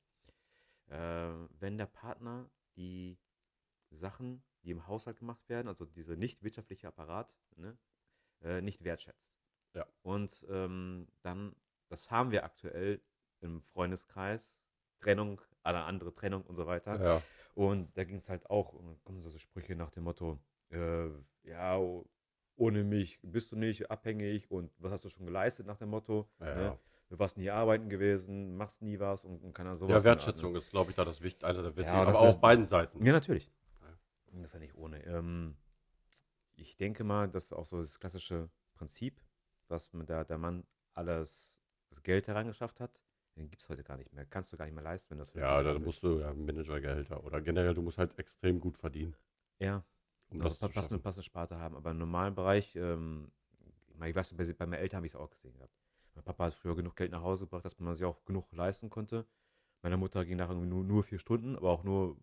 Äh, 0.87 1.31
wenn 1.59 1.77
der 1.77 1.85
Partner 1.85 2.49
die 2.75 3.17
Sachen, 3.89 4.43
die 4.63 4.71
im 4.71 4.87
Haushalt 4.87 5.17
gemacht 5.17 5.47
werden, 5.49 5.67
also 5.67 5.85
dieser 5.85 6.15
nicht 6.15 6.43
wirtschaftliche 6.43 6.87
Apparat, 6.87 7.33
ne, 7.55 7.77
äh, 8.43 8.61
nicht 8.61 8.83
wertschätzt. 8.83 9.33
Ja. 9.73 9.85
Und 10.01 10.45
ähm, 10.49 11.07
dann, 11.21 11.55
das 11.89 12.09
haben 12.11 12.31
wir 12.31 12.43
aktuell 12.43 13.01
im 13.41 13.61
Freundeskreis, 13.61 14.57
Trennung, 14.99 15.41
eine 15.63 15.83
andere 15.83 16.13
Trennung 16.13 16.43
und 16.43 16.55
so 16.55 16.65
weiter. 16.65 17.01
Ja. 17.01 17.21
Und 17.53 17.95
da 17.97 18.03
ging 18.03 18.17
es 18.17 18.29
halt 18.29 18.49
auch, 18.49 18.73
und 18.73 19.03
kommen 19.03 19.21
so 19.21 19.37
Sprüche 19.37 19.75
nach 19.75 19.91
dem 19.91 20.03
Motto, 20.03 20.39
äh, 20.69 21.09
ja, 21.43 21.79
ohne 22.55 22.83
mich 22.83 23.19
bist 23.21 23.51
du 23.51 23.55
nicht 23.55 23.89
abhängig 23.91 24.49
und 24.49 24.71
was 24.79 24.91
hast 24.91 25.05
du 25.05 25.09
schon 25.09 25.25
geleistet 25.25 25.67
nach 25.67 25.77
dem 25.77 25.89
Motto, 25.89 26.27
Ja, 26.39 26.55
ne? 26.55 26.79
du 27.09 27.19
warst 27.19 27.37
nie 27.37 27.49
arbeiten 27.49 27.87
gewesen, 27.89 28.57
machst 28.57 28.81
nie 28.81 28.99
was 28.99 29.23
und, 29.25 29.43
und 29.43 29.53
kann 29.53 29.65
dann 29.67 29.77
sowas. 29.77 29.91
ja, 29.91 29.95
Art, 29.97 30.05
Wertschätzung 30.05 30.55
ist, 30.55 30.71
glaube 30.71 30.89
ich, 30.89 30.95
da 30.95 31.05
das 31.05 31.21
Wichtigste, 31.21 31.45
einer 31.47 31.61
der 31.61 31.75
Wichtigsten, 31.75 31.95
Ja, 31.97 32.03
aber 32.03 32.19
auf 32.19 32.41
beiden 32.41 32.65
Seiten. 32.65 32.99
Ne? 32.99 33.05
Ja, 33.05 33.13
natürlich. 33.13 33.51
Ja. 33.81 33.87
Das 34.31 34.45
ist 34.45 34.53
ja 34.53 34.59
nicht 34.59 34.75
ohne. 34.75 35.03
Ähm, 35.05 35.55
ich 36.57 36.77
denke 36.77 37.03
mal, 37.03 37.29
dass 37.29 37.53
auch 37.53 37.65
so 37.65 37.81
das 37.81 37.99
klassische 37.99 38.49
Prinzip, 38.75 39.21
was 39.69 39.93
mit 39.93 40.09
der, 40.09 40.25
Mann 40.37 40.65
alles 40.93 41.59
das 41.89 42.03
Geld 42.03 42.27
herangeschafft 42.27 42.79
hat, 42.79 43.03
den 43.35 43.49
gibt 43.49 43.61
es 43.63 43.69
heute 43.69 43.83
gar 43.83 43.97
nicht 43.97 44.13
mehr. 44.13 44.25
Kannst 44.25 44.51
du 44.51 44.57
gar 44.57 44.65
nicht 44.65 44.73
mehr 44.75 44.83
leisten, 44.83 45.11
wenn 45.11 45.19
das 45.19 45.29
Ja, 45.35 45.61
ist. 45.63 45.79
musst 45.79 46.03
du 46.03 46.19
ja 46.19 46.33
Managergehälter 46.33 47.23
oder 47.23 47.39
generell, 47.39 47.73
du 47.73 47.81
musst 47.81 47.97
halt 47.97 48.19
extrem 48.19 48.59
gut 48.59 48.77
verdienen, 48.77 49.15
Ja, 49.59 49.83
um 50.29 50.39
also 50.39 50.55
das 50.55 50.59
pa- 50.59 50.67
zu 50.67 50.73
passende, 50.73 50.99
passende 51.03 51.23
Sparte 51.23 51.57
haben. 51.57 51.75
Aber 51.75 51.91
im 51.91 51.97
normalen 51.97 52.35
Bereich, 52.35 52.75
ähm, 52.75 53.31
ich 54.05 54.15
weiß, 54.15 54.35
bei, 54.35 54.45
bei 54.53 54.65
meinen 54.65 54.79
Eltern 54.81 54.97
habe 54.97 55.07
ich 55.07 55.13
es 55.13 55.19
auch 55.19 55.29
gesehen 55.29 55.53
gehabt. 55.55 55.73
Mein 56.15 56.23
Papa 56.23 56.45
hat 56.45 56.53
früher 56.53 56.75
genug 56.75 56.95
Geld 56.95 57.11
nach 57.11 57.21
Hause 57.21 57.45
gebracht, 57.45 57.65
dass 57.65 57.79
man 57.79 57.93
sich 57.95 58.05
auch 58.05 58.23
genug 58.25 58.51
leisten 58.53 58.89
konnte. 58.89 59.25
Meine 59.83 59.97
Mutter 59.97 60.25
ging 60.25 60.37
nachher 60.37 60.55
nur, 60.55 60.83
nur 60.83 61.03
vier 61.03 61.19
Stunden, 61.19 61.55
aber 61.55 61.71
auch 61.71 61.83
nur 61.83 62.17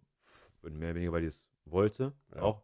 mehr 0.62 0.90
oder 0.90 0.94
weniger, 0.96 1.12
weil 1.12 1.22
die 1.22 1.28
es 1.28 1.50
wollte. 1.64 2.12
Ja. 2.34 2.42
Auch 2.42 2.62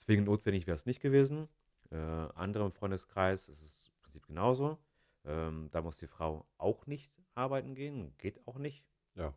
zwingend 0.00 0.26
notwendig 0.26 0.66
wäre 0.66 0.76
es 0.76 0.86
nicht 0.86 1.00
gewesen. 1.00 1.48
Äh, 1.90 1.96
andere 1.96 2.64
im 2.64 2.72
Freundeskreis 2.72 3.48
ist 3.48 3.62
es 3.62 3.86
im 3.88 4.02
Prinzip 4.02 4.26
genauso. 4.26 4.78
Ähm, 5.24 5.68
da 5.70 5.82
muss 5.82 5.98
die 5.98 6.06
Frau 6.06 6.46
auch 6.58 6.86
nicht 6.86 7.12
arbeiten 7.34 7.74
gehen, 7.74 8.14
geht 8.18 8.46
auch 8.46 8.58
nicht. 8.58 8.84
Ja. 9.14 9.34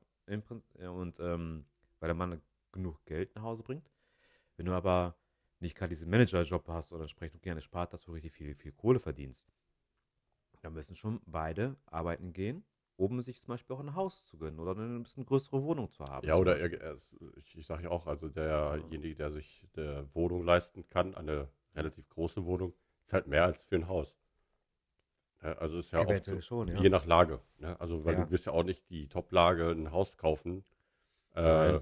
Ja, 0.79 0.89
und 0.89 1.19
ähm, 1.19 1.65
weil 1.99 2.07
der 2.07 2.15
Mann 2.15 2.41
genug 2.71 3.05
Geld 3.05 3.35
nach 3.35 3.43
Hause 3.43 3.63
bringt. 3.63 3.91
Wenn 4.55 4.65
du 4.65 4.71
aber 4.71 5.17
nicht 5.59 5.75
gerade 5.75 5.89
diesen 5.89 6.09
Managerjob 6.09 6.67
hast 6.69 6.93
oder 6.93 7.03
entsprechend 7.03 7.41
gerne 7.41 7.61
spart, 7.61 7.93
dass 7.93 8.03
du 8.03 8.13
richtig 8.13 8.31
viel, 8.33 8.55
viel 8.55 8.71
Kohle 8.71 8.99
verdienst, 8.99 9.51
dann 10.61 10.73
müssen 10.73 10.95
schon 10.95 11.21
beide 11.25 11.75
arbeiten 11.85 12.31
gehen, 12.31 12.65
um 12.97 13.21
sich 13.21 13.41
zum 13.41 13.53
Beispiel 13.53 13.75
auch 13.75 13.79
ein 13.79 13.95
Haus 13.95 14.25
zu 14.25 14.37
gönnen 14.37 14.59
oder 14.59 14.71
eine 14.71 14.99
bisschen 14.99 15.25
größere 15.25 15.63
Wohnung 15.63 15.91
zu 15.91 16.05
haben. 16.05 16.27
Ja, 16.27 16.35
oder 16.35 16.57
er, 16.59 16.97
ich, 17.37 17.57
ich 17.57 17.65
sage 17.65 17.83
ja 17.83 17.89
auch, 17.89 18.07
also 18.07 18.29
derjenige, 18.29 19.15
der 19.15 19.31
sich 19.31 19.65
eine 19.75 20.07
Wohnung 20.13 20.43
leisten 20.43 20.87
kann, 20.87 21.15
eine 21.15 21.49
relativ 21.75 22.07
große 22.09 22.45
Wohnung, 22.45 22.73
halt 23.11 23.27
mehr 23.27 23.45
als 23.45 23.63
für 23.63 23.75
ein 23.75 23.87
Haus. 23.87 24.17
Ja, 25.41 25.53
also 25.57 25.79
ist 25.79 25.91
ja 25.91 25.99
oft 25.99 26.09
so, 26.09 26.13
Eventuell 26.13 26.41
schon, 26.41 26.67
ja. 26.69 26.81
je 26.81 26.89
nach 26.89 27.05
Lage. 27.05 27.41
Ne? 27.57 27.79
Also 27.79 28.05
weil 28.05 28.13
Ja. 28.15 28.23
du 28.23 28.31
wirst 28.31 28.45
ja 28.45 28.53
auch 28.53 28.63
nicht 28.63 28.89
die 28.89 29.07
Top-Lage 29.07 29.71
ein 29.71 29.91
Haus 29.91 30.17
kaufen. 30.17 30.63
Äh, 31.35 31.79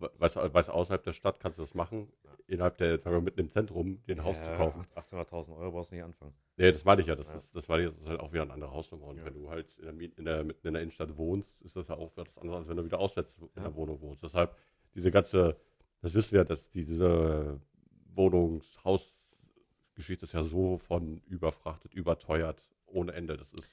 Weißt, 0.00 0.36
du, 0.36 0.40
außerhalb 0.40 1.02
der 1.02 1.12
Stadt 1.12 1.40
kannst 1.40 1.58
du 1.58 1.62
das 1.62 1.74
machen, 1.74 2.10
innerhalb 2.46 2.78
der, 2.78 2.98
sagen 2.98 3.16
wir, 3.16 3.20
mitten 3.20 3.40
im 3.40 3.50
Zentrum, 3.50 4.02
den 4.06 4.24
Haus 4.24 4.42
zu 4.42 4.48
Ja, 4.50 4.56
kaufen. 4.56 4.86
800.000 4.94 5.54
Euro 5.56 5.72
brauchst 5.72 5.90
du 5.90 5.96
nicht 5.96 6.04
anfangen. 6.04 6.32
Nee, 6.56 6.72
das 6.72 6.84
meine 6.84 7.00
ich 7.02 7.06
ja. 7.06 7.14
Das, 7.16 7.28
Ja. 7.30 7.36
ist, 7.36 7.54
das, 7.54 7.68
meine 7.68 7.84
ich, 7.84 7.90
das 7.90 7.98
ist 8.00 8.06
halt 8.08 8.20
auch 8.20 8.32
wieder 8.32 8.42
eine 8.42 8.52
andere 8.54 8.70
Hausnummer. 8.72 9.06
Und 9.08 9.18
Ja. 9.18 9.24
wenn 9.26 9.34
du 9.34 9.50
halt 9.50 9.76
in 9.78 9.84
der, 9.84 9.92
in 10.18 10.24
der, 10.24 10.44
mitten 10.44 10.66
in 10.66 10.72
der 10.74 10.82
Innenstadt 10.82 11.16
wohnst, 11.16 11.60
ist 11.62 11.76
das 11.76 11.88
ja 11.88 11.96
auch 11.96 12.10
was 12.16 12.36
anderes, 12.38 12.60
als 12.60 12.68
wenn 12.68 12.76
du 12.78 12.84
wieder 12.84 12.98
auswärts 12.98 13.34
in 13.38 13.48
Ja. 13.56 13.62
der 13.64 13.74
Wohnung 13.74 14.00
wohnst. 14.00 14.22
Deshalb, 14.22 14.56
diese 14.94 15.10
ganze, 15.10 15.56
das 16.00 16.14
wissen 16.14 16.32
wir, 16.32 16.44
dass 16.44 16.70
diese 16.70 17.60
Wohnungs-Haus-Geschichte 18.14 20.24
ist 20.24 20.32
ja 20.32 20.42
so 20.42 20.78
von 20.78 21.18
überfrachtet, 21.26 21.94
überteuert, 21.94 22.62
ohne 22.86 23.12
Ende. 23.12 23.36
Das 23.36 23.52
ist, 23.54 23.72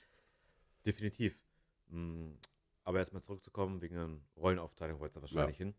Definitiv. 0.86 1.38
Mm, 1.90 2.32
Aber 2.84 3.00
erstmal 3.00 3.22
zurückzukommen, 3.22 3.82
wegen 3.82 3.96
der 3.96 4.10
Rollenaufteilung 4.42 5.00
wollte 5.02 5.20
es 5.20 5.24
wahrscheinlich 5.24 5.58
hin. 5.58 5.74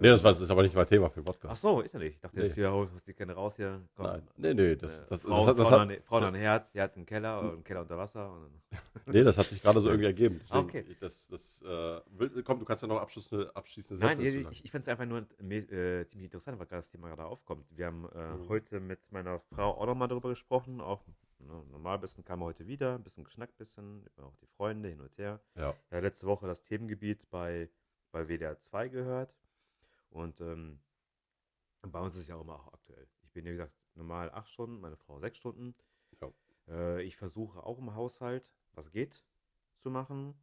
Nee, 0.00 0.10
das, 0.10 0.22
war, 0.22 0.30
das 0.32 0.40
ist 0.40 0.50
aber 0.50 0.62
nicht 0.62 0.74
mein 0.74 0.86
Thema 0.86 1.08
für 1.10 1.20
den 1.20 1.28
Ach 1.28 1.32
Podcast. 1.32 1.60
so, 1.62 1.80
ist 1.80 1.92
ja 1.92 1.98
nicht. 1.98 2.14
Ich 2.14 2.20
dachte 2.20 2.36
Nee. 2.36 2.44
jetzt 2.44 2.54
hier, 2.54 2.72
oh, 2.72 2.86
die 3.06 3.12
gerne 3.14 3.32
raus 3.32 3.56
hier. 3.56 3.80
Komm. 3.96 4.06
Nein, 4.06 4.22
nee, 4.36 4.54
nee, 4.54 4.76
das, 4.76 5.02
Äh, 5.02 5.06
das, 5.08 5.22
Frauen, 5.22 5.46
das, 5.46 5.56
das, 5.56 5.68
Frauen, 5.68 5.80
hat, 5.90 5.96
an, 5.98 6.02
Frauen 6.04 6.24
an 6.24 6.34
Herd, 6.34 6.72
Herd 6.74 6.96
im 6.96 7.04
Keller 7.06 7.40
oder 7.40 7.52
einen 7.52 7.64
Keller 7.64 7.80
unter 7.80 7.98
Wasser. 7.98 8.32
Und 8.32 8.50
nee, 9.14 9.22
das 9.24 9.36
hat 9.38 9.46
sich 9.46 9.60
gerade 9.60 9.80
so 9.80 9.88
irgendwie 9.88 10.06
ergeben. 10.06 10.38
Deswegen, 10.42 10.58
Okay. 10.64 10.96
Das, 11.00 11.26
das, 11.28 11.62
äh, 11.62 12.42
komm, 12.44 12.60
du 12.60 12.64
kannst 12.64 12.82
ja 12.82 12.88
noch 12.88 13.00
abschließende, 13.00 13.54
abschließende 13.56 14.04
Nein, 14.04 14.16
Sätze 14.18 14.30
sagen. 14.42 14.52
ich, 14.52 14.64
ich 14.64 14.70
finde 14.70 14.82
es 14.82 14.88
einfach 14.88 15.06
nur 15.06 15.18
äh, 15.20 16.06
ziemlich 16.06 16.24
interessant, 16.26 16.58
weil 16.60 16.66
gerade 16.66 16.78
das 16.82 16.88
Thema 16.90 17.08
gerade 17.08 17.24
aufkommt. 17.24 17.66
Wir 17.70 17.86
haben 17.86 18.08
äh, 18.14 18.18
Mhm. 18.36 18.48
heute 18.48 18.78
mit 18.80 19.10
meiner 19.10 19.40
Frau 19.40 19.72
auch 19.78 19.86
nochmal 19.86 20.08
darüber 20.08 20.28
gesprochen. 20.28 20.80
Auch 20.80 21.04
ne, 21.40 21.60
normal 21.72 21.96
ein 21.96 22.00
bisschen 22.00 22.24
kam 22.24 22.40
er 22.42 22.46
heute 22.46 22.66
wieder, 22.68 22.94
ein 22.94 23.02
bisschen 23.02 23.24
geschnackt, 23.24 23.58
bisschen, 23.58 24.04
über 24.16 24.28
auch 24.28 24.36
die 24.36 24.46
Freunde 24.46 24.88
hin 24.90 25.00
und 25.00 25.16
her. 25.18 25.40
Ja. 25.56 25.74
Ja, 25.90 25.98
letzte 25.98 26.26
Woche 26.28 26.46
das 26.46 26.62
Themengebiet 26.62 27.28
bei, 27.30 27.68
bei 28.12 28.28
WDR 28.28 28.58
2 28.60 28.88
gehört. 28.88 29.34
Und 30.12 30.40
ähm, 30.40 30.78
bei 31.82 32.00
uns 32.00 32.14
ist 32.14 32.22
es 32.22 32.28
ja 32.28 32.36
auch 32.36 32.42
immer 32.42 32.54
auch 32.54 32.72
aktuell. 32.72 33.08
Ich 33.22 33.32
bin, 33.32 33.44
wie 33.46 33.50
gesagt, 33.50 33.74
normal 33.94 34.30
acht 34.30 34.50
Stunden, 34.50 34.80
meine 34.80 34.96
Frau 34.96 35.18
sechs 35.18 35.38
Stunden. 35.38 35.74
Ja. 36.20 36.32
Äh, 36.68 37.02
ich 37.02 37.16
versuche 37.16 37.64
auch 37.64 37.78
im 37.78 37.94
Haushalt, 37.94 38.52
was 38.72 38.92
geht, 38.92 39.24
zu 39.78 39.90
machen. 39.90 40.34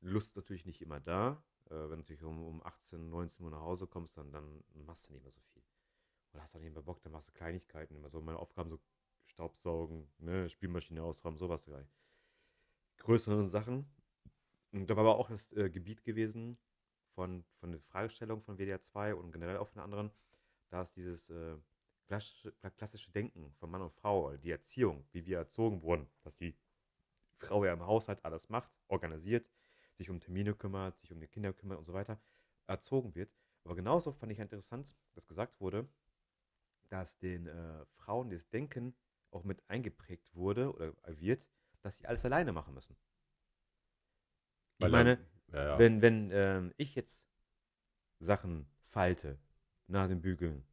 Lust 0.00 0.36
natürlich 0.36 0.66
nicht 0.66 0.82
immer 0.82 1.00
da. 1.00 1.42
Äh, 1.66 1.74
wenn 1.74 1.90
du 1.90 1.96
natürlich 1.98 2.24
um, 2.24 2.42
um 2.42 2.62
18, 2.64 3.08
19 3.08 3.44
Uhr 3.44 3.52
nach 3.52 3.60
Hause 3.60 3.86
kommst, 3.86 4.16
dann, 4.18 4.32
dann 4.32 4.64
machst 4.74 5.08
du 5.08 5.12
nicht 5.12 5.22
mehr 5.22 5.32
so 5.32 5.40
viel. 5.52 5.62
Oder 6.32 6.42
hast 6.42 6.54
auch 6.56 6.60
nicht 6.60 6.74
mehr 6.74 6.82
Bock, 6.82 7.00
dann 7.02 7.12
machst 7.12 7.28
du 7.28 7.32
Kleinigkeiten. 7.32 7.94
Immer 7.94 8.10
so 8.10 8.20
meine 8.20 8.38
Aufgaben, 8.38 8.70
so 8.70 8.80
Staubsaugen, 9.26 10.10
ne, 10.18 10.50
Spielmaschine 10.50 11.02
ausräumen, 11.02 11.38
sowas 11.38 11.64
gleich. 11.64 11.88
Größere 12.98 13.48
Sachen. 13.48 13.88
Und 14.72 14.90
da 14.90 14.96
war 14.96 15.04
aber 15.04 15.16
auch 15.16 15.30
das 15.30 15.52
äh, 15.52 15.70
Gebiet 15.70 16.02
gewesen 16.02 16.58
von, 17.16 17.44
von 17.58 17.72
der 17.72 17.80
Fragestellung 17.80 18.42
von 18.42 18.58
WDR 18.58 18.80
2 18.80 19.16
und 19.16 19.32
generell 19.32 19.56
auch 19.56 19.68
von 19.68 19.82
anderen, 19.82 20.12
da 20.68 20.82
ist 20.82 20.94
dieses 20.94 21.28
äh, 21.30 21.56
klassische, 22.06 22.52
klassische 22.76 23.10
Denken 23.10 23.52
von 23.54 23.70
Mann 23.70 23.82
und 23.82 23.92
Frau, 23.94 24.36
die 24.36 24.50
Erziehung, 24.50 25.04
wie 25.12 25.26
wir 25.26 25.38
erzogen 25.38 25.82
wurden, 25.82 26.08
dass 26.22 26.36
die 26.36 26.54
Frau 27.38 27.64
ja 27.64 27.72
im 27.72 27.84
Haushalt 27.84 28.24
alles 28.24 28.48
macht, 28.48 28.70
organisiert, 28.86 29.50
sich 29.94 30.10
um 30.10 30.20
Termine 30.20 30.54
kümmert, 30.54 30.98
sich 30.98 31.10
um 31.12 31.18
die 31.18 31.26
Kinder 31.26 31.52
kümmert 31.52 31.78
und 31.78 31.84
so 31.84 31.94
weiter, 31.94 32.20
erzogen 32.66 33.14
wird. 33.14 33.34
Aber 33.64 33.74
genauso 33.74 34.12
fand 34.12 34.30
ich 34.30 34.38
interessant, 34.38 34.94
dass 35.14 35.26
gesagt 35.26 35.60
wurde, 35.60 35.88
dass 36.88 37.18
den 37.18 37.46
äh, 37.46 37.84
Frauen 37.96 38.30
das 38.30 38.48
Denken 38.48 38.94
auch 39.30 39.42
mit 39.42 39.68
eingeprägt 39.68 40.34
wurde 40.34 40.72
oder 40.72 40.92
wird, 41.18 41.48
dass 41.80 41.96
sie 41.96 42.06
alles 42.06 42.24
alleine 42.24 42.52
machen 42.52 42.74
müssen. 42.74 42.96
Ich 44.78 44.84
Weil 44.84 44.90
meine, 44.90 45.18
ja, 45.52 45.64
ja. 45.64 45.78
wenn, 45.78 46.02
wenn 46.02 46.30
ähm, 46.32 46.74
ich 46.76 46.94
jetzt 46.94 47.24
Sachen 48.18 48.66
falte 48.90 49.38
nach 49.86 50.08
dem 50.08 50.20
Bügeln, 50.20 50.64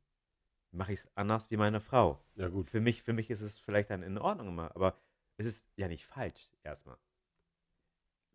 mache 0.72 0.94
ich 0.94 1.00
es 1.00 1.08
anders 1.16 1.52
wie 1.52 1.58
meine 1.58 1.80
Frau. 1.80 2.24
ja, 2.36 2.48
gut. 2.48 2.70
Für 2.70 2.82
mich, 2.82 3.04
für 3.04 3.14
mich 3.14 3.30
ist 3.30 3.42
es 3.42 3.60
vielleicht 3.60 3.90
dann 3.90 4.02
in 4.04 4.18
Ordnung 4.18 4.48
immer, 4.48 4.76
aber 4.76 4.98
es 5.38 5.46
ist 5.46 5.68
ja 5.76 5.88
nicht 5.88 6.06
falsch 6.06 6.52
erstmal. 6.64 6.98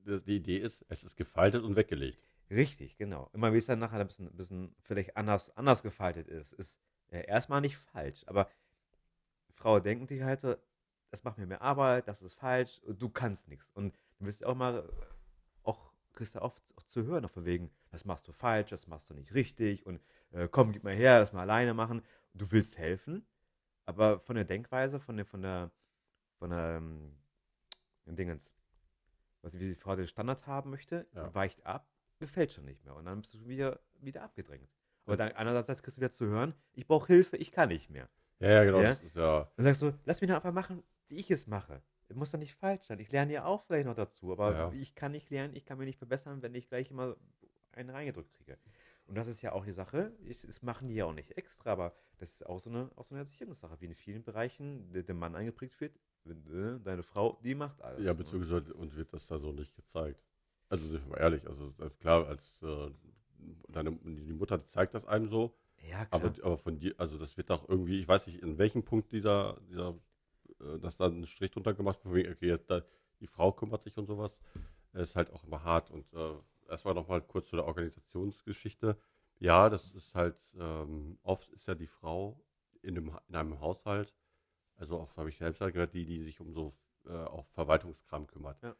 Die 0.04 0.36
Idee 0.36 0.58
ist, 0.58 0.84
es 0.88 1.04
ist 1.04 1.16
gefaltet 1.16 1.64
und 1.64 1.76
weggelegt. 1.76 2.22
Richtig, 2.50 2.96
genau. 2.96 3.28
Immer 3.32 3.52
wie 3.52 3.58
es 3.58 3.66
dann 3.66 3.78
nachher 3.78 4.00
ein 4.00 4.06
bisschen, 4.06 4.30
bisschen 4.34 4.74
vielleicht 4.80 5.16
anders, 5.16 5.54
anders 5.56 5.82
gefaltet 5.82 6.28
ist, 6.28 6.52
ist 6.54 6.78
äh, 7.10 7.26
erstmal 7.26 7.60
nicht 7.60 7.76
falsch. 7.76 8.24
Aber 8.26 8.48
Frau 9.50 9.80
denken 9.80 10.06
sich 10.06 10.22
halt 10.22 10.40
so, 10.40 10.56
das 11.10 11.24
macht 11.24 11.38
mir 11.38 11.46
mehr 11.46 11.62
Arbeit, 11.62 12.08
das 12.08 12.22
ist 12.22 12.34
falsch, 12.34 12.80
du 12.86 13.08
kannst 13.08 13.48
nichts. 13.48 13.70
Und 13.74 13.98
du 14.18 14.26
wirst 14.26 14.44
auch 14.44 14.54
mal, 14.54 14.88
kriegst 16.18 16.34
du 16.34 16.42
oft 16.42 16.62
auch 16.76 16.82
zu 16.84 17.04
hören, 17.04 17.24
auch 17.24 17.30
von 17.30 17.44
wegen, 17.44 17.70
das 17.90 18.04
machst 18.04 18.26
du 18.28 18.32
falsch, 18.32 18.70
das 18.70 18.86
machst 18.88 19.08
du 19.08 19.14
nicht 19.14 19.32
richtig 19.34 19.86
und 19.86 20.00
äh, 20.32 20.48
komm, 20.48 20.72
gib 20.72 20.82
mal 20.84 20.94
her, 20.94 21.18
das 21.20 21.32
mal 21.32 21.42
alleine 21.42 21.74
machen. 21.74 22.02
Du 22.34 22.50
willst 22.50 22.76
helfen, 22.76 23.24
aber 23.86 24.18
von 24.20 24.34
der 24.34 24.44
Denkweise, 24.44 24.98
von 25.00 25.16
der, 25.16 25.24
von 25.24 25.42
der, 25.42 25.70
von 26.38 26.50
der, 26.50 26.76
ähm, 26.76 27.14
Dingens, 28.06 28.50
was, 29.42 29.52
wie 29.54 29.58
die 29.58 29.74
Frau 29.74 29.94
den 29.94 30.06
Standard 30.08 30.46
haben 30.46 30.70
möchte, 30.70 31.06
Ja. 31.14 31.32
weicht 31.34 31.64
ab, 31.64 31.88
gefällt 32.18 32.52
schon 32.52 32.64
nicht 32.64 32.84
mehr. 32.84 32.96
Und 32.96 33.04
dann 33.04 33.20
bist 33.20 33.34
du 33.34 33.46
wieder, 33.46 33.80
wieder 34.00 34.22
abgedrängt. 34.22 34.68
Aber 35.04 35.16
dann 35.16 35.32
einerseits 35.32 35.82
kriegst 35.82 35.96
du 35.98 36.00
wieder 36.00 36.10
zu 36.10 36.26
hören, 36.26 36.54
ich 36.72 36.86
brauche 36.86 37.06
Hilfe, 37.06 37.36
ich 37.36 37.52
kann 37.52 37.68
nicht 37.68 37.90
mehr. 37.90 38.08
Ja, 38.40 38.48
ja, 38.48 38.64
genau. 38.64 38.78
Ja? 38.82 38.88
Das 38.88 39.02
ist 39.02 39.16
ja, 39.16 39.50
Dann 39.56 39.64
sagst 39.64 39.82
du, 39.82 39.92
lass 40.04 40.20
mich 40.20 40.28
doch 40.28 40.36
einfach 40.36 40.52
machen, 40.52 40.82
wie 41.08 41.16
ich 41.16 41.30
es 41.30 41.46
mache. 41.46 41.80
Muss 42.14 42.30
doch 42.30 42.38
nicht 42.38 42.54
falsch 42.54 42.84
sein. 42.84 42.98
Ich 43.00 43.10
lerne 43.12 43.32
ja 43.34 43.44
auch 43.44 43.62
vielleicht 43.64 43.86
noch 43.86 43.94
dazu, 43.94 44.32
aber 44.32 44.52
Ja. 44.52 44.72
ich 44.72 44.94
kann 44.94 45.12
nicht 45.12 45.28
lernen, 45.30 45.54
ich 45.54 45.64
kann 45.66 45.78
mich 45.78 45.86
nicht 45.86 45.98
verbessern, 45.98 46.40
wenn 46.42 46.54
ich 46.54 46.68
gleich 46.68 46.90
immer 46.90 47.16
einen 47.72 47.90
reingedrückt 47.90 48.32
kriege. 48.34 48.56
Und 49.06 49.14
das 49.16 49.28
ist 49.28 49.40
ja 49.42 49.52
auch 49.52 49.64
die 49.64 49.72
Sache, 49.72 50.12
ich, 50.24 50.42
das 50.42 50.62
machen 50.62 50.88
die 50.88 50.94
ja 50.94 51.04
auch 51.06 51.12
nicht 51.14 51.36
extra, 51.36 51.72
aber 51.72 51.94
das 52.18 52.32
ist 52.32 52.46
auch 52.46 52.58
so 52.58 52.70
eine, 52.70 52.90
auch 52.96 53.04
so 53.04 53.14
eine 53.14 53.22
Erziehungssache, 53.24 53.80
wie 53.80 53.86
in 53.86 53.94
vielen 53.94 54.22
Bereichen 54.22 54.90
der, 54.92 55.02
der 55.02 55.14
Mann 55.14 55.34
eingeprägt 55.34 55.80
wird, 55.80 55.94
äh, 56.26 56.78
deine 56.82 57.02
Frau, 57.02 57.38
die 57.42 57.54
macht 57.54 57.80
alles. 57.82 58.04
ja, 58.04 58.12
ne? 58.12 58.18
beziehungsweise 58.18 58.74
uns 58.74 58.96
wird 58.96 59.12
das 59.12 59.26
da 59.26 59.38
so 59.38 59.52
nicht 59.52 59.74
gezeigt. 59.76 60.20
Also 60.68 60.86
sind 60.86 61.02
wir 61.04 61.10
mal 61.10 61.18
ehrlich, 61.20 61.46
also 61.48 61.72
äh, 61.80 61.88
klar, 62.00 62.26
als 62.26 62.62
äh, 62.62 62.90
deine, 63.68 63.92
die 63.92 64.32
Mutter 64.34 64.64
zeigt 64.66 64.94
das 64.94 65.06
einem 65.06 65.26
so, 65.26 65.54
Ja, 65.88 66.04
klar. 66.04 66.08
aber, 66.22 66.34
aber 66.44 66.58
von 66.58 66.78
dir, 66.78 66.94
also 66.98 67.16
das 67.18 67.36
wird 67.38 67.48
doch 67.48 67.66
irgendwie, 67.68 68.00
ich 68.00 68.08
weiß 68.08 68.26
nicht, 68.26 68.42
in 68.42 68.58
welchem 68.58 68.82
Punkt 68.82 69.12
dieser, 69.12 69.58
dieser 69.70 69.94
dass 70.78 70.96
da 70.96 71.06
ein 71.06 71.26
Strich 71.26 71.50
drunter 71.50 71.74
gemacht 71.74 72.00
wird, 72.04 72.28
okay, 72.28 72.48
jetzt 72.48 72.70
da, 72.70 72.82
die 73.20 73.26
Frau 73.26 73.52
kümmert 73.52 73.82
sich 73.82 73.96
und 73.98 74.06
sowas, 74.06 74.38
äh, 74.94 75.02
ist 75.02 75.16
halt 75.16 75.32
auch 75.32 75.44
immer 75.44 75.62
hart. 75.62 75.90
Und 75.90 76.12
äh, 76.14 76.34
erstmal 76.68 76.94
nochmal 76.94 77.20
kurz 77.22 77.48
zu 77.48 77.56
der 77.56 77.66
Organisationsgeschichte. 77.66 78.96
Ja, 79.38 79.68
das 79.70 79.94
ist 79.94 80.14
halt, 80.14 80.38
ähm, 80.58 81.18
oft 81.22 81.50
ist 81.52 81.66
ja 81.68 81.74
die 81.74 81.86
Frau 81.86 82.44
in 82.82 82.96
einem, 82.96 83.18
in 83.28 83.34
einem 83.34 83.60
Haushalt, 83.60 84.14
also 84.76 84.98
auch 84.98 85.16
habe 85.16 85.28
ich 85.28 85.38
selbst 85.38 85.60
halt 85.60 85.74
gehört, 85.74 85.94
die, 85.94 86.06
die 86.06 86.22
sich 86.22 86.40
um 86.40 86.52
so 86.52 86.72
äh, 87.06 87.12
auch 87.12 87.46
Verwaltungskram 87.48 88.26
kümmert. 88.26 88.62
Ja. 88.62 88.76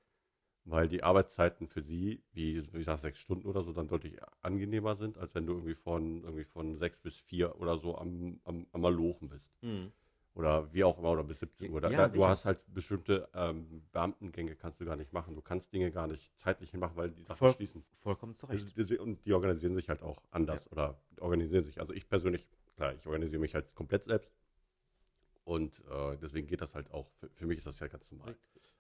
Weil 0.65 0.89
die 0.89 1.03
Arbeitszeiten 1.03 1.67
für 1.67 1.83
sie, 1.83 2.23
wie, 2.33 2.63
wie 2.73 2.79
gesagt, 2.79 3.01
sechs 3.01 3.21
Stunden 3.21 3.47
oder 3.47 3.63
so, 3.63 3.73
dann 3.73 3.89
deutlich 3.89 4.19
angenehmer 4.43 4.97
sind, 4.97 5.17
als 5.17 5.35
wenn 5.35 5.47
du 5.47 5.55
irgendwie 5.55 5.75
von, 5.75 6.23
irgendwie 6.25 6.45
von 6.45 6.77
sechs 6.77 7.01
bis 7.01 7.17
vier 7.17 7.59
oder 7.59 7.79
so 7.79 7.97
am, 7.97 8.41
am, 8.45 8.67
am 8.73 8.81
Malochen 8.81 9.29
bist. 9.29 9.51
Mhm. 9.63 9.93
Oder 10.39 10.73
wie 10.73 10.85
auch 10.85 10.97
immer, 10.99 11.11
oder 11.11 11.25
bis 11.25 11.41
17 11.41 11.73
Uhr. 11.73 11.81
Da, 11.81 11.91
Ja, 11.91 12.07
du 12.07 12.25
hast 12.25 12.45
halt 12.45 12.61
bestimmte 12.73 13.29
ähm, 13.35 13.83
Beamtengänge 13.91 14.55
kannst 14.55 14.81
du 14.81 14.85
gar 14.85 14.95
nicht 14.95 15.13
machen. 15.13 15.35
Du 15.35 15.43
kannst 15.43 15.73
Dinge 15.73 15.91
gar 15.91 16.07
nicht 16.07 16.31
zeitlich 16.39 16.73
machen, 16.75 16.97
weil 16.97 17.11
die 17.11 17.25
Sachen 17.25 17.39
Voll- 17.39 17.53
schließen. 17.55 17.85
Vollkommen 17.99 18.37
zurecht. 18.37 18.65
Also, 18.77 18.85
die- 18.95 18.99
und 18.99 19.25
die 19.27 19.33
organisieren 19.33 19.75
sich 19.75 19.89
halt 19.89 20.01
auch 20.01 20.23
anders 20.31 20.71
oder 20.71 20.97
organisieren 21.19 21.65
sich. 21.65 21.81
Also 21.81 21.93
ich 21.93 22.09
persönlich, 22.09 22.49
klar, 22.77 22.95
ich 22.95 23.05
organisiere 23.05 23.41
mich 23.41 23.55
halt 23.57 23.75
komplett 23.75 24.05
selbst. 24.05 24.33
Und 25.43 25.83
äh, 25.91 26.17
deswegen 26.19 26.47
geht 26.47 26.61
das 26.61 26.75
halt 26.77 26.89
auch. 26.93 27.11
Für, 27.19 27.29
für 27.31 27.47
mich 27.47 27.59
ist 27.59 27.67
das 27.67 27.81
ja 27.81 27.89
ganz 27.89 28.09
normal. 28.13 28.37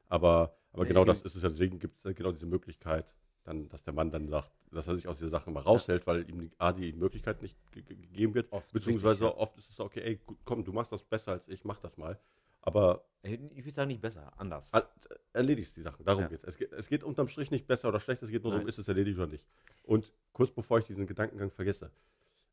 Aber, 0.06 0.56
aber 0.72 0.84
Ja, 0.84 0.88
genau 0.88 1.04
das 1.04 1.22
ist 1.22 1.34
es 1.34 1.42
ja. 1.42 1.48
Deswegen 1.48 1.80
gibt 1.80 1.96
es 1.96 2.02
genau 2.16 2.30
diese 2.30 2.46
Möglichkeit, 2.46 3.16
dann, 3.48 3.68
dass 3.70 3.82
der 3.82 3.94
Mann 3.94 4.10
dann 4.10 4.28
sagt, 4.28 4.50
dass 4.70 4.86
er 4.88 4.94
sich 4.96 5.08
aus 5.08 5.18
dieser 5.18 5.30
Sache 5.30 5.50
mal 5.50 5.60
raushält, 5.62 6.06
weil 6.06 6.28
ihm 6.28 6.38
die, 6.40 6.50
A, 6.58 6.72
die 6.72 6.92
Möglichkeit 6.92 7.40
nicht 7.42 7.56
ge- 7.72 7.82
ge- 7.82 7.96
gegeben 7.96 8.34
wird. 8.34 8.52
Oft, 8.52 8.70
beziehungsweise 8.72 9.24
richtig, 9.24 9.36
ja. 9.36 9.42
oft 9.42 9.56
ist 9.56 9.70
es 9.70 9.80
okay, 9.80 10.00
ey, 10.00 10.20
komm, 10.44 10.64
du 10.64 10.72
machst 10.72 10.92
das 10.92 11.02
besser 11.02 11.32
als 11.32 11.48
ich, 11.48 11.64
mach 11.64 11.80
das 11.80 11.96
mal. 11.96 12.18
Aber 12.60 13.04
Ich 13.22 13.40
würde 13.40 13.70
sagen, 13.70 13.88
nicht 13.88 14.02
besser, 14.02 14.32
anders. 14.36 14.68
er- 14.72 14.88
erledigst 15.32 15.76
die 15.76 15.82
Sachen. 15.82 16.04
Darum 16.04 16.22
Ja. 16.24 16.28
geht's. 16.28 16.44
Es 16.44 16.56
geht. 16.58 16.72
Es 16.72 16.88
geht 16.88 17.02
unterm 17.04 17.28
Strich 17.28 17.50
nicht 17.50 17.66
besser 17.66 17.88
oder 17.88 18.00
schlechter, 18.00 18.24
es 18.26 18.30
geht 18.30 18.42
nur 18.42 18.52
darum, 18.52 18.64
Nein. 18.64 18.68
ist 18.68 18.78
es 18.78 18.88
erledigt 18.88 19.16
oder 19.18 19.28
nicht. 19.28 19.44
Und 19.84 20.12
kurz 20.32 20.50
bevor 20.50 20.78
ich 20.78 20.84
diesen 20.84 21.06
Gedankengang 21.06 21.50
vergesse, 21.50 21.90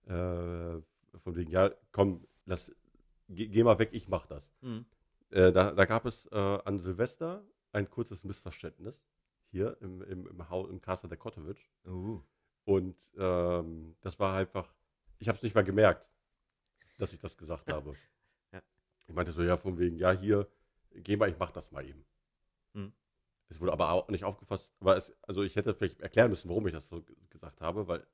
äh, 0.05 0.79
von 1.19 1.35
wegen, 1.35 1.51
ja, 1.51 1.71
komm, 1.91 2.25
lass, 2.45 2.73
geh, 3.27 3.47
geh 3.47 3.63
mal 3.63 3.77
weg, 3.79 3.89
ich 3.91 4.07
mach 4.07 4.25
das. 4.27 4.49
Mhm. 4.61 4.85
Äh, 5.31 5.51
da, 5.51 5.71
da 5.71 5.85
gab 5.85 6.05
es 6.05 6.27
äh, 6.31 6.35
an 6.37 6.79
Silvester 6.79 7.43
ein 7.73 7.89
kurzes 7.89 8.23
Missverständnis 8.23 9.03
hier 9.51 9.77
im, 9.81 10.01
im, 10.03 10.27
im, 10.27 10.49
Haus, 10.49 10.69
im 10.69 10.81
Castle 10.81 11.09
der 11.09 11.17
Kotowitsch. 11.17 11.65
Uh. 11.85 12.21
Und 12.65 12.95
ähm, 13.17 13.95
das 14.01 14.19
war 14.19 14.35
einfach, 14.35 14.73
ich 15.19 15.27
habe 15.27 15.37
es 15.37 15.43
nicht 15.43 15.55
mal 15.55 15.63
gemerkt, 15.63 16.07
dass 16.97 17.13
ich 17.13 17.19
das 17.19 17.37
gesagt 17.37 17.71
habe. 17.71 17.95
Ja. 18.51 18.61
Ich 19.07 19.13
meinte 19.13 19.31
so, 19.33 19.41
ja, 19.43 19.57
von 19.57 19.77
wegen, 19.79 19.97
ja, 19.97 20.11
hier, 20.11 20.47
geh 20.91 21.17
mal, 21.17 21.29
ich 21.29 21.37
mach 21.37 21.51
das 21.51 21.71
mal 21.71 21.85
eben. 21.85 22.05
Hm. 22.73 22.93
Es 23.49 23.59
wurde 23.59 23.73
aber 23.73 23.91
auch 23.91 24.07
nicht 24.07 24.23
aufgefasst, 24.23 24.71
aber 24.79 24.95
es, 24.95 25.15
also 25.23 25.43
ich 25.43 25.55
hätte 25.55 25.73
vielleicht 25.73 25.99
erklären 25.99 26.29
müssen, 26.29 26.49
warum 26.49 26.65
ich 26.67 26.73
das 26.73 26.87
so 26.87 27.03
gesagt 27.29 27.59
habe, 27.61 27.87
weil 27.87 28.05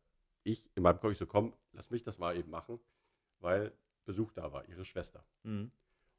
ich 0.44 0.70
in 0.76 0.84
meinem 0.84 1.00
Kopf 1.00 1.12
ich 1.12 1.18
so, 1.18 1.28
komm, 1.28 1.54
lass 1.74 1.90
mich 1.90 2.04
das 2.04 2.18
mal 2.18 2.36
eben 2.36 2.50
machen, 2.50 2.80
weil 3.40 3.72
Besuch 4.06 4.32
da 4.32 4.52
war, 4.52 4.68
ihre 4.68 4.86
Schwester. 4.86 5.26
Mhm. 5.44 5.72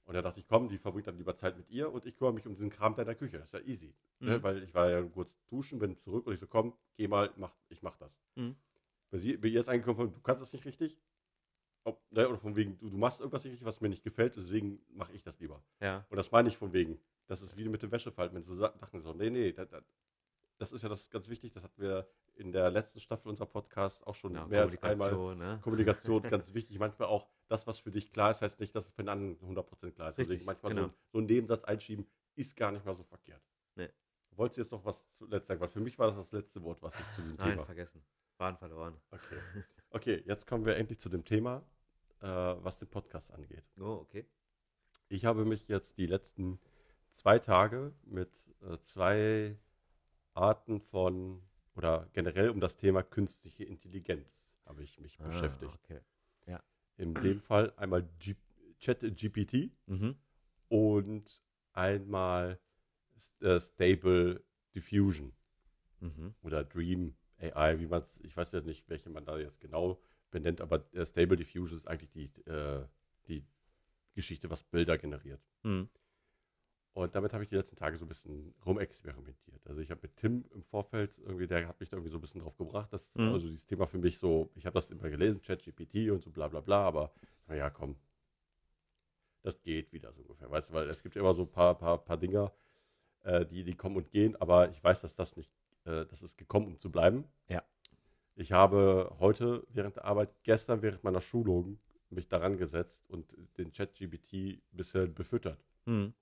Und 0.05 0.15
da 0.15 0.23
dachte 0.23 0.41
ich, 0.41 0.49
komm, 0.49 0.69
die 0.69 0.79
verbringt 0.79 1.07
dann 1.07 1.17
lieber 1.17 1.37
Zeit 1.37 1.57
mit 1.57 1.71
ihr 1.71 1.93
und 1.93 2.05
ich 2.07 2.17
kümmere 2.17 2.35
mich 2.35 2.47
um 2.47 2.55
diesen 2.55 2.71
Kram 2.71 2.95
da 2.95 3.03
in 3.03 3.07
der 3.07 3.15
Küche. 3.15 3.39
Das 3.39 3.47
ist 3.47 3.53
ja 3.53 3.61
easy. 3.61 3.95
Ne? 4.19 4.39
Mhm. 4.39 4.43
Weil 4.43 4.63
ich 4.63 4.75
war 4.75 4.91
ja 4.91 5.03
kurz 5.03 5.31
duschen, 5.49 5.79
bin 5.79 5.97
zurück 5.99 6.27
und 6.27 6.35
ich 6.35 6.41
so, 6.41 6.47
komm, 6.47 6.75
geh 6.97 7.07
mal, 7.07 7.33
mach, 7.37 7.55
ich 7.69 7.83
mach 7.83 7.97
das. 7.97 8.21
Mhm. 8.35 8.57
Bei, 9.11 9.19
sie, 9.19 9.37
bei 9.37 9.49
ihr 9.49 9.61
ist 9.61 9.69
eingekommen, 9.69 10.13
du 10.13 10.21
kannst 10.21 10.43
das 10.43 10.53
nicht 10.53 10.65
richtig. 10.65 10.99
Ob, 11.85 12.01
ne? 12.11 12.29
Oder 12.29 12.39
von 12.39 12.57
wegen, 12.57 12.79
du, 12.79 12.89
du 12.91 12.97
machst 12.97 13.21
irgendwas 13.21 13.45
nicht 13.45 13.53
richtig, 13.53 13.67
was 13.67 13.81
mir 13.81 13.89
nicht 13.89 14.05
gefällt, 14.05 14.37
deswegen 14.37 14.81
mache 14.91 15.13
ich 15.13 15.23
das 15.23 15.39
lieber. 15.41 15.63
Ja. 15.81 16.05
Und 16.11 16.17
das 16.17 16.31
meine 16.31 16.49
ich 16.49 16.57
von 16.57 16.73
wegen. 16.73 16.99
Das 17.27 17.41
ist 17.43 17.57
wie 17.57 17.69
mit 17.69 17.83
dem 17.83 17.91
Wäschefalten, 17.91 18.37
wenn 18.37 18.45
so 18.45 18.55
Sa- 18.55 18.73
Sachen 18.77 19.01
so, 19.01 19.13
nee, 19.13 19.31
nee, 19.31 19.53
das, 19.53 19.69
das, 20.59 20.73
ist 20.73 20.83
ja 20.83 20.89
das 20.89 21.11
ganz 21.11 21.29
wichtig, 21.29 21.53
das 21.53 21.63
hatten 21.63 21.81
wir 21.81 22.09
in 22.35 22.53
der 22.53 22.71
letzten 22.71 23.01
Staffel 23.01 23.29
unserer 23.29 23.47
Podcast 23.47 24.07
auch 24.07 24.15
schon 24.15 24.35
ja 24.35 24.47
mehr 24.47 24.63
als 24.63 24.83
einmal. 24.83 25.37
Ne? 25.37 25.59
Kommunikation 25.63 26.23
ganz 26.23 26.55
wichtig. 26.55 26.79
Manchmal 26.79 27.09
auch 27.09 27.29
das, 27.53 27.67
was 27.67 27.79
für 27.79 27.91
dich 27.91 28.11
klar 28.11 28.31
ist, 28.31 28.41
heißt 28.41 28.59
nicht, 28.61 28.75
dass 28.75 28.87
es 28.87 28.93
für 28.93 29.03
den 29.03 29.11
anderen 29.11 29.37
100% 29.57 29.93
klar 29.93 30.09
ist. 30.09 30.19
Richtig, 30.19 30.39
Deswegen 30.39 30.45
manchmal 30.47 30.75
genau. 30.75 30.89
so, 30.89 30.95
so 31.13 31.19
einen 31.19 31.27
Nebensatz 31.27 31.65
einschieben, 31.65 32.07
ist 32.35 32.57
gar 32.57 32.73
nicht 32.73 32.85
mal 32.85 32.97
so 32.97 33.03
verkehrt. 33.05 33.43
Nee. 33.77 33.91
Wolltest 34.31 34.57
du 34.57 34.63
jetzt 34.63 34.73
noch 34.73 34.85
was 34.85 35.13
zuletzt 35.13 35.47
sagen? 35.49 35.61
Weil 35.61 35.69
für 35.69 35.81
mich 35.81 35.99
war 35.99 36.07
das 36.07 36.17
das 36.17 36.33
letzte 36.33 36.63
Wort, 36.63 36.83
was 36.83 36.95
ich 36.99 37.15
zu 37.15 37.23
diesem 37.23 37.37
Nein, 37.37 37.51
Thema. 37.51 37.67
vergessen. 37.67 38.03
Waren 38.39 38.57
verloren. 38.57 38.97
Okay. 39.11 39.39
okay, 39.91 40.23
jetzt 40.25 40.47
kommen 40.47 40.65
wir 40.65 40.77
endlich 40.77 40.99
zu 40.99 41.11
dem 41.11 41.25
Thema, 41.25 41.63
äh, 42.21 42.27
was 42.27 42.79
den 42.79 42.89
Podcast 42.89 43.33
angeht. 43.33 43.65
Oh, 43.79 44.01
okay. 44.01 44.25
Ich 45.11 45.27
habe 45.27 45.45
mich 45.45 45.69
jetzt 45.69 45.99
die 45.99 46.07
letzten 46.07 46.59
zwei 47.11 47.39
Tage 47.39 47.93
mit 48.05 48.31
äh, 48.63 48.79
zwei 48.81 49.59
Arten 50.33 50.81
von 50.81 51.43
oder 51.77 52.09
generell 52.15 52.49
um 52.49 52.61
das 52.61 52.77
Thema 52.77 53.03
künstliche 53.03 53.65
Intelligenz 53.65 54.55
habe 54.65 54.83
ich 54.83 54.99
mich 54.99 55.19
beschäftigt. 55.19 55.71
Ah, 55.71 55.79
okay. 55.85 56.01
In 56.97 57.15
dem 57.15 57.41
Fall 57.41 57.73
einmal 57.77 58.09
G 58.19 58.37
ChatGPT 58.81 59.71
Mhm. 59.87 60.17
und 60.69 61.43
einmal 61.73 62.59
äh, 63.41 63.61
Stable 63.61 64.43
Diffusion 64.75 65.33
Mhm. 66.01 66.35
oder 66.43 66.65
Dream 66.65 67.15
AI, 67.39 67.79
wie 67.79 67.87
man 67.87 68.01
es, 68.01 68.17
ich 68.21 68.37
weiß 68.37 68.53
ja 68.53 68.61
nicht, 68.61 68.89
welche 68.89 69.11
man 69.11 69.25
da 69.25 69.39
jetzt 69.39 69.61
genau 69.61 70.01
benennt, 70.31 70.61
aber 70.61 70.85
äh, 70.95 71.07
Stable 71.07 71.37
Diffusion 71.37 71.77
ist 71.77 71.87
eigentlich 71.87 72.11
die, 72.11 72.51
äh, 72.51 72.85
die 73.29 73.45
Geschichte, 74.15 74.51
was 74.51 74.65
Bilder 74.65 74.99
generiert. 74.99 75.41
Mhm. 75.63 75.89
Und 76.95 77.15
damit 77.15 77.33
habe 77.33 77.43
ich 77.43 77.49
die 77.49 77.57
letzten 77.57 77.77
Tage 77.77 77.97
so 77.97 78.05
ein 78.05 78.09
bisschen 78.09 78.55
rumexperimentiert. 78.67 79.67
Also 79.67 79.81
ich 79.81 79.91
habe 79.91 80.01
mit 80.03 80.15
Tim 80.17 80.45
im 80.55 80.63
Vorfeld 80.63 81.19
irgendwie, 81.25 81.47
der 81.47 81.67
hat 81.67 81.81
mich 81.81 81.89
da 81.89 81.97
irgendwie 81.97 82.11
so 82.11 82.19
ein 82.19 82.21
bisschen 82.21 82.43
drauf 82.43 82.57
gebracht, 82.59 82.93
dass 82.93 83.11
Mhm. 83.15 83.33
also 83.33 83.49
dieses 83.49 83.67
Thema 83.67 83.87
für 83.87 83.99
mich 83.99 84.19
so, 84.19 84.51
ich 84.57 84.67
habe 84.67 84.75
das 84.75 84.91
immer 84.91 85.09
gelesen, 85.09 85.41
ChatGPT 85.41 86.11
und 86.11 86.23
so 86.23 86.31
bla 86.31 86.49
bla 86.49 86.61
bla, 86.61 86.87
aber 86.87 87.13
naja, 87.47 87.71
komm, 87.71 87.97
das 89.43 89.63
geht 89.63 89.93
wieder 89.93 90.13
so 90.13 90.21
ungefähr, 90.23 90.51
weißt 90.51 90.69
du, 90.71 90.75
weil 90.75 90.89
es 90.91 91.03
gibt 91.03 91.17
immer 91.17 91.35
so 91.35 91.43
ein 91.43 91.51
paar, 91.51 91.77
paar, 91.79 91.99
paar 92.05 92.19
Dinger, 92.19 92.53
äh, 93.23 93.47
die, 93.47 93.65
die 93.65 93.75
kommen 93.75 93.97
und 93.97 94.11
gehen, 94.11 94.37
aber 94.37 94.71
ich 94.71 94.85
weiß, 94.85 95.01
dass 95.01 95.17
das 95.17 95.37
nicht, 95.37 95.51
äh, 95.85 96.05
das 96.07 96.23
ist 96.23 96.37
gekommen, 96.37 96.67
um 96.67 96.79
zu 96.79 96.91
bleiben. 96.91 97.25
Ja. 97.49 97.63
Ich 98.35 98.53
habe 98.53 99.17
heute 99.19 99.67
während 99.71 99.97
der 99.97 100.05
Arbeit, 100.05 100.31
gestern 100.43 100.83
während 100.83 101.05
meiner 101.05 101.21
Schulung, 101.23 101.79
mich 102.11 102.29
daran 102.29 102.59
gesetzt 102.59 103.03
und 103.09 103.35
den 103.57 103.73
ChatGPT 103.73 104.33
ein 104.35 104.63
bisschen 104.73 105.15
befüttert 105.15 105.65
Mhm. 105.87 106.13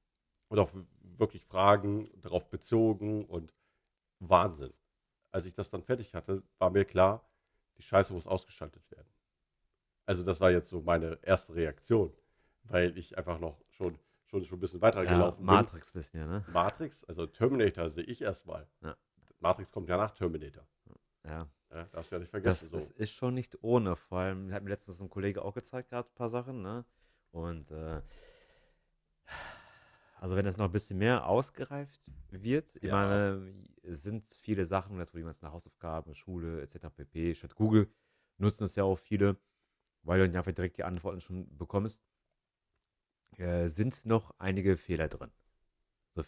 Und 0.50 0.58
auch 0.58 0.70
wirklich 1.02 1.44
Fragen 1.46 2.10
darauf 2.20 2.50
bezogen 2.50 3.24
und 3.24 3.54
Wahnsinn. 4.18 4.74
Als 5.30 5.46
ich 5.46 5.54
das 5.54 5.70
dann 5.70 5.82
fertig 5.82 6.12
hatte, 6.14 6.42
war 6.58 6.70
mir 6.70 6.84
klar, 6.84 7.24
die 7.78 7.82
Scheiße 7.82 8.12
muss 8.12 8.26
ausgeschaltet 8.26 8.82
werden. 8.90 9.08
Also 10.06 10.24
das 10.24 10.40
war 10.40 10.50
jetzt 10.50 10.68
so 10.68 10.82
meine 10.82 11.18
erste 11.22 11.54
Reaktion, 11.54 12.12
weil 12.64 12.98
ich 12.98 13.16
einfach 13.16 13.38
noch 13.38 13.62
schon, 13.70 13.96
schon, 14.26 14.44
schon 14.44 14.58
ein 14.58 14.60
bisschen 14.60 14.82
weiter 14.82 15.04
Ja, 15.04 15.12
gelaufen 15.12 15.44
Matrix 15.44 15.92
bisschen, 15.92 16.20
ja, 16.20 16.26
ne? 16.26 16.40
bin. 16.40 16.52
Matrix, 16.52 17.04
also 17.04 17.26
Terminator 17.26 17.88
sehe 17.90 18.04
ich 18.04 18.20
erstmal. 18.20 18.66
Ja. 18.82 18.96
Matrix 19.38 19.70
kommt 19.70 19.88
ja 19.88 19.96
nach 19.96 20.10
Terminator. 20.10 20.66
Ja. 21.24 21.48
Ja, 21.72 21.84
darfst 21.92 22.10
du 22.10 22.16
ja 22.16 22.18
nicht 22.18 22.34
Das, 22.34 22.42
vergessen. 22.42 22.70
das 22.72 22.88
so. 22.88 22.94
ist 22.94 23.12
schon 23.12 23.34
nicht 23.34 23.62
ohne. 23.62 23.94
Vor 23.94 24.18
allem 24.18 24.52
hat 24.52 24.64
mir 24.64 24.70
letztens 24.70 25.00
ein 25.00 25.08
Kollege 25.08 25.42
auch 25.44 25.54
gezeigt 25.54 25.90
gehabt, 25.90 26.10
ein 26.10 26.14
paar 26.16 26.28
Sachen, 26.28 26.62
ne? 26.62 26.84
Und 27.30 27.70
äh, 27.70 28.02
also 30.20 30.36
wenn 30.36 30.44
das 30.44 30.56
noch 30.56 30.66
ein 30.66 30.72
bisschen 30.72 30.98
mehr 30.98 31.26
ausgereift 31.26 32.00
wird, 32.30 32.76
ich 32.76 32.82
Ja. 32.82 32.92
meine, 32.92 33.54
es 33.82 34.02
sind 34.02 34.30
viele 34.42 34.66
Sachen, 34.66 34.98
jetzt 34.98 35.14
wo 35.14 35.18
die 35.18 35.24
ganzen 35.24 35.50
Hausaufgaben, 35.50 36.14
Schule 36.14 36.60
etc. 36.62 36.90
pp. 36.90 37.34
Statt 37.34 37.54
Google 37.54 37.90
nutzen 38.38 38.64
es 38.64 38.76
ja 38.76 38.84
auch 38.84 38.98
viele, 38.98 39.36
weil 40.02 40.20
du 40.20 40.26
dann 40.28 40.36
einfach 40.36 40.52
direkt 40.52 40.76
die 40.78 40.84
Antworten 40.84 41.20
schon 41.20 41.56
bekommst. 41.56 42.02
Äh, 43.38 43.68
sind 43.68 44.04
noch 44.04 44.34
einige 44.38 44.76
Fehler 44.76 45.08
drin. 45.08 45.30
So, 46.14 46.22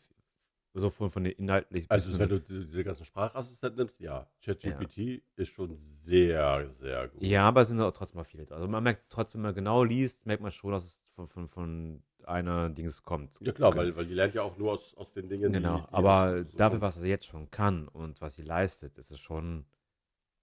so 0.74 0.90
von, 0.90 1.10
von 1.10 1.24
den 1.24 1.34
inhaltlichen. 1.34 1.90
Also 1.90 2.18
wenn 2.18 2.28
du 2.30 2.40
die- 2.40 2.64
diese 2.64 2.84
ganzen 2.84 3.04
Sprachassistenten 3.04 3.78
nimmst, 3.78 4.00
ja, 4.00 4.30
ChatGPT 4.40 5.22
ist 5.36 5.50
schon 5.50 5.74
sehr, 5.74 6.70
sehr 6.80 7.08
gut. 7.08 7.22
Ja, 7.22 7.46
aber 7.48 7.62
es 7.62 7.68
sind 7.68 7.80
auch 7.80 7.92
trotzdem 7.92 8.16
mal 8.18 8.24
viele. 8.24 8.50
Also 8.50 8.66
man 8.68 8.82
merkt 8.82 9.10
trotzdem, 9.10 9.40
wenn 9.40 9.48
man 9.48 9.54
genau 9.54 9.84
liest, 9.84 10.24
merkt 10.24 10.42
man 10.42 10.52
schon, 10.52 10.72
dass 10.72 10.84
es 10.86 11.02
von, 11.14 11.26
von, 11.28 11.48
von 11.48 12.02
einer 12.28 12.68
Dings 12.70 13.02
kommt. 13.02 13.40
Ja 13.40 13.52
klar, 13.52 13.74
weil, 13.76 13.94
weil 13.96 14.06
die 14.06 14.14
lernt 14.14 14.34
ja 14.34 14.42
auch 14.42 14.56
nur 14.56 14.72
aus, 14.72 14.94
aus 14.96 15.12
den 15.12 15.28
Dingen, 15.28 15.52
Genau, 15.52 15.78
die, 15.80 15.86
die 15.86 15.92
aber 15.94 16.44
so- 16.44 16.56
dafür, 16.58 16.80
was 16.80 16.96
er 16.96 17.04
jetzt 17.04 17.26
schon 17.26 17.50
kann 17.50 17.88
und 17.88 18.20
was 18.20 18.34
sie 18.34 18.42
leistet, 18.42 18.98
ist 18.98 19.10
es 19.10 19.20
schon 19.20 19.64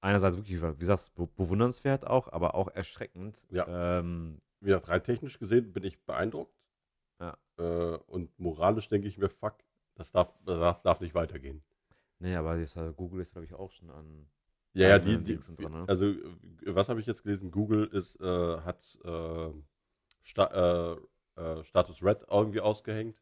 einerseits 0.02 0.36
wirklich, 0.38 0.62
wie 0.62 0.80
gesagt, 0.80 1.12
be 1.16 1.28
bewundernswert 1.28 2.08
auch, 2.08 2.32
aber 2.32 2.56
auch 2.56 2.70
erschreckend. 2.70 3.40
Ja. 3.52 4.00
Ähm, 4.00 4.42
Wie 4.62 4.68
gesagt, 4.68 4.90
rein 4.90 5.04
technisch 5.04 5.40
gesehen 5.40 5.72
bin 5.74 5.84
ich 5.84 6.00
beeindruckt. 6.06 6.54
Ja. 7.20 7.38
Äh, 7.58 7.98
und 8.08 8.38
moralisch 8.40 8.88
denke 8.90 9.08
ich 9.08 9.18
mir, 9.18 9.30
fuck, 9.30 9.56
das 9.96 10.12
darf, 10.12 10.34
das 10.46 10.58
darf, 10.60 10.82
darf 10.82 11.02
nicht 11.02 11.16
weitergehen. 11.16 11.62
nee, 12.20 12.36
aber 12.36 12.58
das, 12.58 12.76
äh, 12.76 12.94
Google 12.96 13.22
ist, 13.22 13.34
glaube 13.34 13.46
ich, 13.46 13.54
auch 13.54 13.72
schon 13.72 13.90
an. 13.90 14.28
Ja, 14.74 14.88
ja, 14.90 15.00
die, 15.00 15.18
die 15.18 15.38
dran, 15.38 15.72
ne? 15.72 15.84
also 15.88 16.06
äh, 16.06 16.20
was 16.64 16.88
habe 16.90 17.00
ich 17.00 17.06
jetzt 17.08 17.24
gelesen? 17.24 17.52
Google 17.52 17.88
ist, 17.88 18.20
äh, 18.22 18.58
hat 18.62 18.98
äh, 19.04 19.50
Sta 20.22 20.96
äh, 21.40 21.60
äh, 21.60 21.64
Status 21.64 22.04
Red 22.04 22.26
irgendwie 22.30 22.62
ausgehängt, 22.62 23.18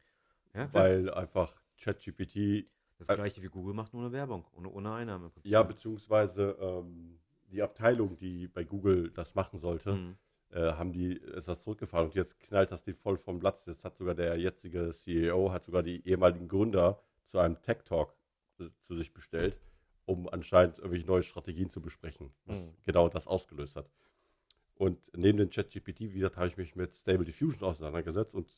Ja, 0.54 0.68
weil 0.72 1.12
einfach 1.12 1.54
ChatGPT 1.80 2.66
das 2.98 3.06
gleiche 3.08 3.42
wie 3.42 3.48
Google 3.48 3.74
macht, 3.74 3.94
nur 3.94 4.02
eine 4.02 4.12
Werbung, 4.12 4.44
ohne, 4.52 4.68
ohne 4.70 4.92
Einnahme. 4.92 5.26
im 5.26 5.30
Prinzip. 5.32 5.50
Ja, 5.52 5.62
beziehungsweise 5.62 6.56
ähm, 6.60 7.20
die 7.50 7.62
Abteilung, 7.62 8.16
die 8.16 8.48
bei 8.48 8.64
Google 8.64 9.10
das 9.10 9.34
machen 9.34 9.58
sollte, 9.58 9.92
Mhm. 9.92 10.16
äh, 10.50 10.72
haben 10.72 10.92
die, 10.92 11.12
ist 11.12 11.46
das 11.48 11.62
zurückgefahren 11.62 12.06
und 12.08 12.14
jetzt 12.14 12.40
knallt 12.40 12.72
das 12.72 12.82
die 12.82 12.92
voll 12.94 13.16
vom 13.18 13.38
Platz. 13.38 13.64
Jetzt 13.66 13.84
hat 13.84 13.96
sogar 13.96 14.14
der 14.14 14.36
jetzige 14.36 14.92
CEO, 14.92 15.52
hat 15.52 15.64
sogar 15.64 15.82
die 15.82 16.06
ehemaligen 16.08 16.48
Gründer 16.48 17.00
zu 17.26 17.38
einem 17.38 17.60
Tech 17.62 17.84
Talk 17.84 18.14
äh, 18.58 18.68
zu 18.82 18.96
sich 18.96 19.12
bestellt, 19.14 19.60
um 20.06 20.28
anscheinend 20.28 20.78
irgendwelche 20.78 21.06
neue 21.06 21.22
Strategien 21.22 21.68
zu 21.68 21.80
besprechen, 21.80 22.32
was 22.46 22.70
Mhm. 22.72 22.74
genau 22.84 23.08
das 23.08 23.26
ausgelöst 23.26 23.76
hat. 23.76 23.88
Und 24.78 24.98
neben 25.16 25.38
den 25.38 25.50
ChatGPT, 25.50 26.00
wie 26.00 26.14
gesagt, 26.20 26.36
habe 26.36 26.46
ich 26.48 26.56
mich 26.56 26.76
mit 26.76 26.94
Stable 26.94 27.24
Diffusion 27.24 27.64
auseinandergesetzt 27.68 28.32
und, 28.34 28.48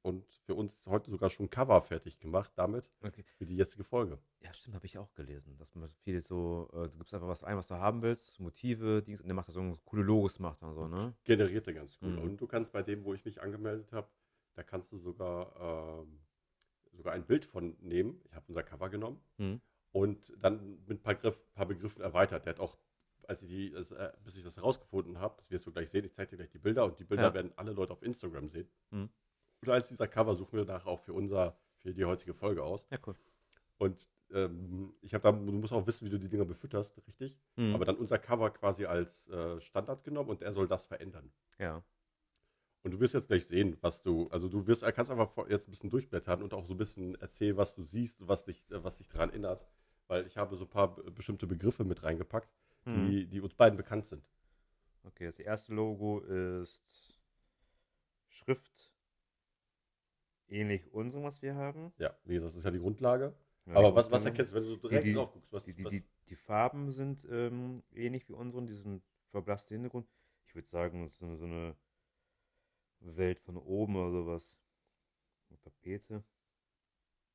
und 0.00 0.24
für 0.46 0.54
uns 0.54 0.74
heute 0.86 1.10
sogar 1.10 1.28
schon 1.28 1.46
ein 1.46 1.50
Cover 1.50 1.82
fertig 1.82 2.18
gemacht 2.18 2.50
damit 2.56 2.90
Okay. 3.02 3.24
für 3.36 3.44
die 3.44 3.56
jetzige 3.56 3.84
Folge. 3.84 4.18
Ja, 4.40 4.54
stimmt, 4.54 4.74
habe 4.74 4.86
ich 4.86 4.96
auch 4.96 5.12
gelesen. 5.14 5.58
Dass 5.58 5.74
man 5.74 5.90
viele 6.02 6.22
so, 6.22 6.70
äh, 6.72 6.88
du 6.88 6.96
gibst 6.96 7.12
einfach 7.12 7.28
was 7.28 7.44
ein, 7.44 7.58
was 7.58 7.66
du 7.66 7.74
haben 7.74 8.00
willst, 8.00 8.40
Motive, 8.40 9.02
Dings, 9.02 9.20
und 9.20 9.26
der 9.28 9.34
macht 9.34 9.48
da 9.48 9.52
so 9.52 9.78
coole 9.84 10.02
Logos, 10.02 10.38
macht 10.38 10.62
dann 10.62 10.72
so, 10.74 10.88
ne? 10.88 11.12
generiert 11.24 11.66
er 11.66 11.74
ganz 11.74 11.98
cool. 12.00 12.12
Mhm. 12.12 12.18
Und 12.20 12.40
du 12.40 12.46
kannst 12.46 12.72
bei 12.72 12.82
dem, 12.82 13.04
wo 13.04 13.12
ich 13.12 13.24
mich 13.26 13.42
angemeldet 13.42 13.92
habe, 13.92 14.08
da 14.54 14.62
kannst 14.62 14.90
du 14.92 14.98
sogar, 14.98 16.00
ähm, 16.06 16.20
sogar 16.92 17.12
ein 17.12 17.26
Bild 17.26 17.44
von 17.44 17.76
nehmen. 17.80 18.22
Ich 18.24 18.34
habe 18.34 18.46
unser 18.48 18.62
Cover 18.62 18.88
genommen 18.88 19.20
Mhm. 19.36 19.60
und 19.92 20.32
dann 20.40 20.78
mit 20.86 21.00
ein 21.00 21.02
paar, 21.02 21.16
Griff, 21.16 21.44
paar 21.52 21.66
Begriffen 21.66 22.00
erweitert. 22.00 22.46
Der 22.46 22.54
hat 22.54 22.60
auch, 22.60 22.78
als 23.28 23.42
ich 23.42 23.48
die, 23.48 23.70
das, 23.70 23.90
äh, 23.92 24.12
bis 24.24 24.36
ich 24.36 24.44
das 24.44 24.56
herausgefunden 24.56 25.18
habe, 25.18 25.34
das 25.38 25.50
wirst 25.50 25.66
du 25.66 25.72
gleich 25.72 25.90
sehen, 25.90 26.04
ich 26.04 26.14
zeige 26.14 26.30
dir 26.30 26.36
gleich 26.36 26.50
die 26.50 26.58
Bilder 26.58 26.84
und 26.84 26.98
die 26.98 27.04
Bilder 27.04 27.24
Ja. 27.24 27.34
werden 27.34 27.52
alle 27.56 27.72
Leute 27.72 27.92
auf 27.92 28.02
Instagram 28.02 28.48
sehen. 28.48 28.68
Mhm. 28.90 29.08
Und 29.62 29.68
als 29.70 29.88
dieser 29.88 30.06
Cover 30.08 30.34
suchen 30.34 30.56
wir 30.58 30.64
nachher 30.64 30.86
auch 30.88 31.00
für 31.00 31.12
unser, 31.12 31.56
für 31.78 31.92
die 31.94 32.04
heutige 32.04 32.34
Folge 32.34 32.62
aus. 32.62 32.86
Ja, 32.90 32.98
cool. 33.06 33.14
Und 33.78 34.08
ähm, 34.32 34.94
ich 35.02 35.14
habe 35.14 35.22
da, 35.22 35.32
du 35.32 35.52
musst 35.52 35.72
auch 35.72 35.86
wissen, 35.86 36.04
wie 36.06 36.10
du 36.10 36.18
die 36.18 36.28
Dinger 36.28 36.44
befütterst, 36.44 37.00
richtig? 37.06 37.38
Mhm. 37.56 37.74
Aber 37.74 37.84
dann 37.84 37.96
unser 37.96 38.18
Cover 38.18 38.50
quasi 38.50 38.84
als 38.86 39.26
äh, 39.28 39.60
Standard 39.60 40.02
genommen 40.04 40.30
und 40.30 40.42
er 40.42 40.52
soll 40.52 40.66
das 40.68 40.86
verändern. 40.86 41.30
ja. 41.58 41.82
Und 42.82 42.92
du 42.92 43.00
wirst 43.00 43.14
jetzt 43.14 43.26
gleich 43.26 43.44
sehen, 43.46 43.76
was 43.80 44.04
du, 44.04 44.28
also 44.28 44.48
du 44.48 44.64
wirst, 44.68 44.82
kannst 44.94 45.10
einfach 45.10 45.32
jetzt 45.48 45.66
ein 45.66 45.72
bisschen 45.72 45.90
durchblättern 45.90 46.40
und 46.40 46.54
auch 46.54 46.64
so 46.64 46.74
ein 46.74 46.76
bisschen 46.76 47.16
erzählen, 47.16 47.56
was 47.56 47.74
du 47.74 47.82
siehst, 47.82 48.28
was 48.28 48.44
dich, 48.44 48.62
äh, 48.70 48.84
was 48.84 48.98
dich 48.98 49.08
daran 49.08 49.30
erinnert. 49.30 49.66
Weil 50.06 50.24
ich 50.24 50.36
habe 50.36 50.54
so 50.54 50.66
ein 50.66 50.70
paar 50.70 50.94
be- 50.94 51.10
bestimmte 51.10 51.48
Begriffe 51.48 51.82
mit 51.82 52.04
reingepackt, 52.04 52.48
Mhm. 52.86 53.10
die, 53.10 53.26
die 53.26 53.40
uns 53.40 53.54
beiden 53.54 53.76
bekannt 53.76 54.06
sind. 54.06 54.24
Okay, 55.04 55.26
das 55.26 55.38
erste 55.38 55.74
Logo 55.74 56.20
ist 56.20 57.20
Schrift 58.28 58.92
ähnlich 60.48 60.92
unserem, 60.92 61.24
was 61.24 61.42
wir 61.42 61.54
haben. 61.54 61.92
Ja, 61.98 62.16
wie 62.24 62.34
gesagt, 62.34 62.50
das 62.50 62.56
ist 62.56 62.64
ja 62.64 62.70
die 62.70 62.78
Grundlage. 62.78 63.34
Ja, 63.66 63.74
Aber 63.74 63.94
was, 63.94 64.10
was 64.10 64.24
erkennst 64.24 64.52
du, 64.52 64.56
wenn 64.56 64.62
du 64.64 64.70
so 64.76 64.76
direkt 64.88 65.06
die- 65.06 65.14
drauf 65.14 65.32
guckst? 65.32 65.52
Was, 65.52 65.64
Die, 65.64 65.74
die, 65.74 65.84
was, 65.84 65.92
die, 66.28 66.36
Farben 66.36 66.92
sind 66.92 67.26
ähm, 67.30 67.82
ähnlich 67.92 68.28
wie 68.28 68.32
unseren, 68.34 68.66
diesen 68.66 69.02
verblassten 69.30 69.74
Hintergrund. 69.76 70.06
Ich 70.46 70.54
würde 70.54 70.68
sagen, 70.68 71.08
so 71.08 71.24
eine, 71.24 71.36
so 71.36 71.44
eine 71.44 71.76
Welt 73.00 73.40
von 73.40 73.56
oben 73.56 73.96
oder 73.96 74.10
sowas. 74.12 74.56
Eine 75.50 75.60
Tapete. 75.60 76.24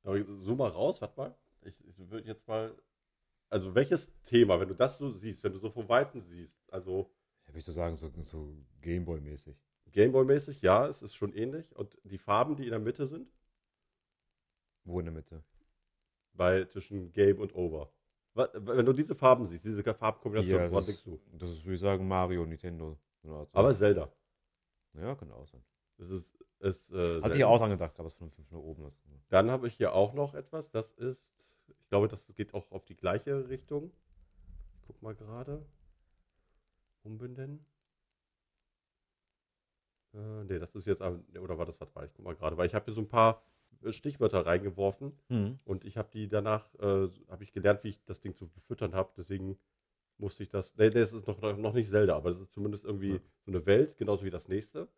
Aber 0.04 0.24
zoom 0.24 0.58
mal 0.58 0.70
raus, 0.70 1.00
warte 1.00 1.16
mal. 1.20 1.36
Ich, 1.62 1.84
ich 1.86 1.98
würde 1.98 2.26
jetzt 2.26 2.46
mal. 2.48 2.74
Also, 3.52 3.74
welches 3.74 4.10
Thema, 4.24 4.58
wenn 4.58 4.68
du 4.68 4.74
das 4.74 4.96
so 4.96 5.10
siehst, 5.10 5.44
wenn 5.44 5.52
du 5.52 5.58
so 5.58 5.68
von 5.70 5.86
Weitem 5.86 6.22
siehst, 6.22 6.56
also 6.72 7.10
Ja, 7.42 7.48
würde 7.48 7.58
ich 7.58 7.64
so 7.66 7.72
sagen, 7.72 7.96
so, 7.96 8.10
so 8.22 8.56
Gameboy-mäßig. 8.80 9.54
Gameboy-mäßig, 9.92 10.62
ja, 10.62 10.86
es 10.88 11.02
ist 11.02 11.14
schon 11.14 11.34
ähnlich. 11.34 11.76
Und 11.76 11.98
die 12.04 12.16
Farben, 12.16 12.56
die 12.56 12.64
in 12.64 12.70
der 12.70 12.78
Mitte 12.78 13.06
sind, 13.06 13.30
Wo 14.84 14.98
in 15.00 15.04
der 15.04 15.12
Mitte? 15.14 15.44
bei 16.34 16.64
zwischen 16.64 17.12
Game 17.12 17.38
und 17.40 17.54
Over. 17.54 17.92
Wenn 18.34 18.86
du 18.86 18.94
diese 18.94 19.14
Farben 19.14 19.46
siehst, 19.46 19.66
diese 19.66 19.82
Farbkombination, 19.82 20.58
Ja, 20.62 20.68
das, 20.70 20.86
denkst 20.86 21.04
du? 21.04 21.20
das 21.32 21.50
ist, 21.50 21.62
würde 21.66 21.74
ich 21.74 21.80
sagen, 21.80 22.08
Mario, 22.08 22.46
Nintendo. 22.46 22.98
so. 23.22 23.46
Aber 23.52 23.74
Zelda. 23.74 24.10
ja, 24.94 25.14
könnte 25.14 25.34
auch 25.34 25.46
sein. 25.46 25.62
Das 25.98 26.08
ist. 26.08 26.34
ist 26.60 26.90
äh, 26.90 27.20
Hatte 27.20 27.36
ich 27.36 27.44
auch 27.44 27.58
dran 27.58 27.68
gedacht, 27.70 27.98
aber 27.98 28.08
es 28.08 28.14
von, 28.14 28.30
von, 28.30 28.46
von 28.46 28.58
oben 28.60 28.86
ist. 28.86 28.98
Dann 29.28 29.50
habe 29.50 29.66
ich 29.68 29.74
hier 29.74 29.92
auch 29.92 30.14
noch 30.14 30.34
etwas, 30.34 30.70
das 30.70 30.90
ist. 30.92 31.22
Ich 31.92 31.94
glaube, 31.94 32.08
das 32.08 32.24
geht 32.34 32.54
auch 32.54 32.70
auf 32.72 32.86
die 32.86 32.96
gleiche 32.96 33.50
Richtung. 33.50 33.92
Ich 34.76 34.80
guck 34.86 35.02
mal 35.02 35.14
gerade. 35.14 35.62
Umbenennen. 37.02 37.66
Äh, 40.14 40.44
nee, 40.44 40.58
das 40.58 40.74
ist 40.74 40.86
jetzt. 40.86 41.02
Oder 41.02 41.58
war 41.58 41.66
das 41.66 41.78
was 41.82 41.94
war? 41.94 42.06
Ich 42.06 42.12
guck 42.14 42.24
mal 42.24 42.34
gerade, 42.34 42.56
weil 42.56 42.66
ich 42.66 42.74
habe 42.74 42.86
hier 42.86 42.94
so 42.94 43.02
ein 43.02 43.10
paar 43.10 43.42
äh, 43.82 43.92
Stichwörter 43.92 44.46
reingeworfen 44.46 45.12
Mhm. 45.28 45.58
und 45.66 45.84
ich 45.84 45.98
habe 45.98 46.08
die 46.10 46.30
danach, 46.30 46.74
äh, 46.76 47.10
habe 47.28 47.44
ich 47.44 47.52
gelernt, 47.52 47.84
wie 47.84 47.88
ich 47.90 48.02
das 48.06 48.22
Ding 48.22 48.34
zu 48.34 48.48
befüttern 48.48 48.94
habe. 48.94 49.12
Deswegen 49.18 49.58
musste 50.16 50.44
ich 50.44 50.48
das. 50.48 50.74
Nee, 50.78 50.88
das 50.88 51.12
ist 51.12 51.26
noch, 51.26 51.42
noch 51.58 51.74
nicht 51.74 51.90
Zelda, 51.90 52.16
aber 52.16 52.30
das 52.30 52.40
ist 52.40 52.52
zumindest 52.52 52.86
irgendwie 52.86 53.16
Ja. 53.16 53.20
so 53.44 53.50
eine 53.50 53.66
Welt, 53.66 53.98
genauso 53.98 54.24
wie 54.24 54.30
das 54.30 54.48
nächste. 54.48 54.88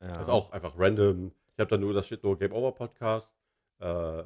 Ja. 0.00 0.12
Das 0.14 0.22
ist 0.22 0.28
auch 0.30 0.50
einfach 0.52 0.78
random. 0.78 1.30
Ich 1.52 1.60
habe 1.60 1.68
da 1.68 1.76
nur, 1.76 1.92
das 1.92 2.06
steht 2.06 2.22
nur 2.22 2.38
Game 2.38 2.52
Over 2.52 2.72
Podcast. 2.72 3.30
Äh, 3.82 4.22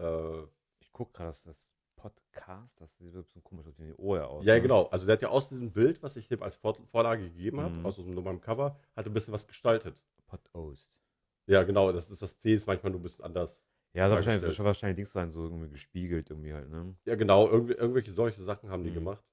äh, 0.00 0.46
Ich 0.80 0.92
gucke 0.92 1.12
gerade, 1.12 1.30
das, 1.30 1.42
das 1.44 1.70
Podcast, 1.96 2.80
das 2.80 2.96
sieht 2.98 3.12
so 3.12 3.18
ein 3.18 3.22
bisschen 3.24 3.42
komisch 3.44 3.66
aus 3.66 3.76
die 3.76 3.94
Ohr 3.96 4.28
aus. 4.28 4.44
ja, 4.44 4.54
ne? 4.54 4.62
genau. 4.62 4.86
Also 4.88 5.06
der 5.06 5.14
hat 5.14 5.22
ja 5.22 5.28
aus 5.28 5.48
diesem 5.48 5.72
Bild, 5.72 6.02
was 6.02 6.16
ich 6.16 6.28
dem 6.28 6.42
als 6.42 6.56
Vor 6.56 6.74
Vorlage 6.90 7.22
gegeben 7.30 7.60
habe, 7.60 7.74
Mhm. 7.74 7.86
aus 7.86 7.96
so 7.96 8.02
einem 8.02 8.40
Cover, 8.40 8.78
hat 8.96 9.06
ein 9.06 9.12
bisschen 9.14 9.32
was 9.34 9.46
gestaltet. 9.46 9.96
Podost. 10.26 10.90
Ja, 11.46 11.62
genau. 11.62 11.92
Das 11.92 12.10
ist 12.10 12.22
das 12.22 12.38
C 12.38 12.54
ist 12.54 12.66
manchmal 12.66 12.90
nur 12.92 13.00
ein 13.00 13.04
bisschen 13.04 13.24
anders. 13.24 13.64
Ja, 13.92 14.08
soll 14.08 14.16
wahrscheinlich, 14.16 14.56
soll 14.56 14.66
wahrscheinlich 14.66 14.96
Dings 14.96 15.12
sein, 15.12 15.30
so 15.30 15.44
irgendwie 15.44 15.68
gespiegelt 15.68 16.30
irgendwie 16.30 16.52
halt, 16.52 16.68
ne? 16.68 16.96
Ja, 17.04 17.14
genau. 17.14 17.46
Irgendwie, 17.48 17.74
irgendwelche 17.74 18.12
solche 18.12 18.42
Sachen 18.42 18.68
haben 18.70 18.82
die 18.82 18.90
Mhm. 18.90 18.94
gemacht. 18.94 19.24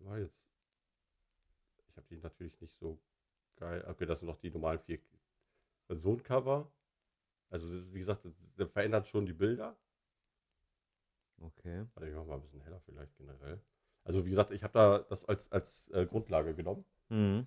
War 0.00 0.18
jetzt. 0.18 0.48
Ich 1.88 1.96
habe 1.96 2.06
die 2.08 2.16
natürlich 2.16 2.60
nicht 2.60 2.76
so 2.78 2.98
geil. 3.56 3.84
Okay, 3.88 4.06
das 4.06 4.18
sind 4.20 4.26
noch 4.28 4.38
die 4.38 4.50
normalen 4.50 4.80
vier. 4.80 4.98
So 5.88 6.12
ein 6.12 6.22
Cover. 6.22 6.70
Also, 7.50 7.68
wie 7.92 7.98
gesagt, 7.98 8.24
das- 8.24 8.34
der 8.56 8.68
verändert 8.68 9.06
schon 9.08 9.26
die 9.26 9.32
Bilder. 9.32 9.76
Okay. 11.40 11.86
Warte, 11.94 12.08
ich 12.08 12.14
mach 12.14 12.26
mal 12.26 12.34
ein 12.34 12.42
bisschen 12.42 12.60
heller 12.62 12.80
vielleicht 12.80 13.16
generell. 13.16 13.60
Also 14.04 14.24
wie 14.24 14.30
gesagt, 14.30 14.50
ich 14.52 14.62
habe 14.62 14.72
da 14.72 14.98
das 15.00 15.24
als, 15.26 15.50
als 15.52 15.88
äh, 15.90 16.06
Grundlage 16.06 16.54
genommen. 16.54 16.84
Mhm. 17.08 17.46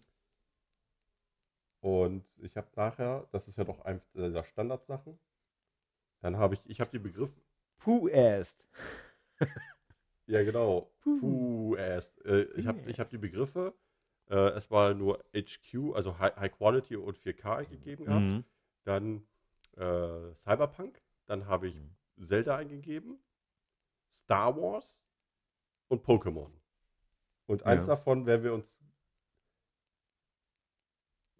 Und 1.81 2.25
ich 2.37 2.55
habe 2.55 2.67
nachher, 2.75 3.27
das 3.31 3.47
ist 3.47 3.57
ja 3.57 3.63
doch 3.63 3.81
eins 3.81 4.09
der 4.13 4.43
Standardsachen, 4.43 5.19
dann 6.21 6.37
habe 6.37 6.53
ich, 6.55 6.61
ich 6.65 6.79
habe 6.79 6.91
die 6.91 6.99
Begriff, 6.99 7.31
Puh 7.79 8.07
erst. 8.07 8.63
ja 10.27 10.41
genau, 10.43 10.93
Puh. 11.01 11.19
puh, 11.19 11.75
erst. 11.75 12.23
Äh, 12.25 12.43
ich 12.55 12.65
habe 12.67 12.89
ich 12.89 12.99
hab 12.99 13.09
die 13.09 13.17
Begriffe 13.17 13.73
äh, 14.29 14.53
erstmal 14.53 14.95
nur 14.95 15.21
HQ, 15.35 15.93
also 15.93 16.17
High, 16.19 16.35
High 16.37 16.51
Quality 16.53 16.95
und 16.95 17.17
4K 17.17 17.57
eingegeben 17.57 18.05
gehabt. 18.05 18.21
Mhm. 18.25 18.43
Dann 18.85 19.27
äh, 19.77 20.33
Cyberpunk, 20.43 21.01
dann 21.25 21.45
habe 21.47 21.67
ich 21.67 21.75
Mhm. 21.75 21.95
Zelda 22.25 22.55
eingegeben, 22.57 23.19
Star 24.11 24.55
Wars 24.55 25.01
und 25.87 26.05
Pokémon. 26.05 26.51
Und 27.47 27.63
eins 27.63 27.85
Ja. 27.85 27.95
davon 27.95 28.25
werden 28.25 28.43
wir 28.43 28.53
uns 28.53 28.75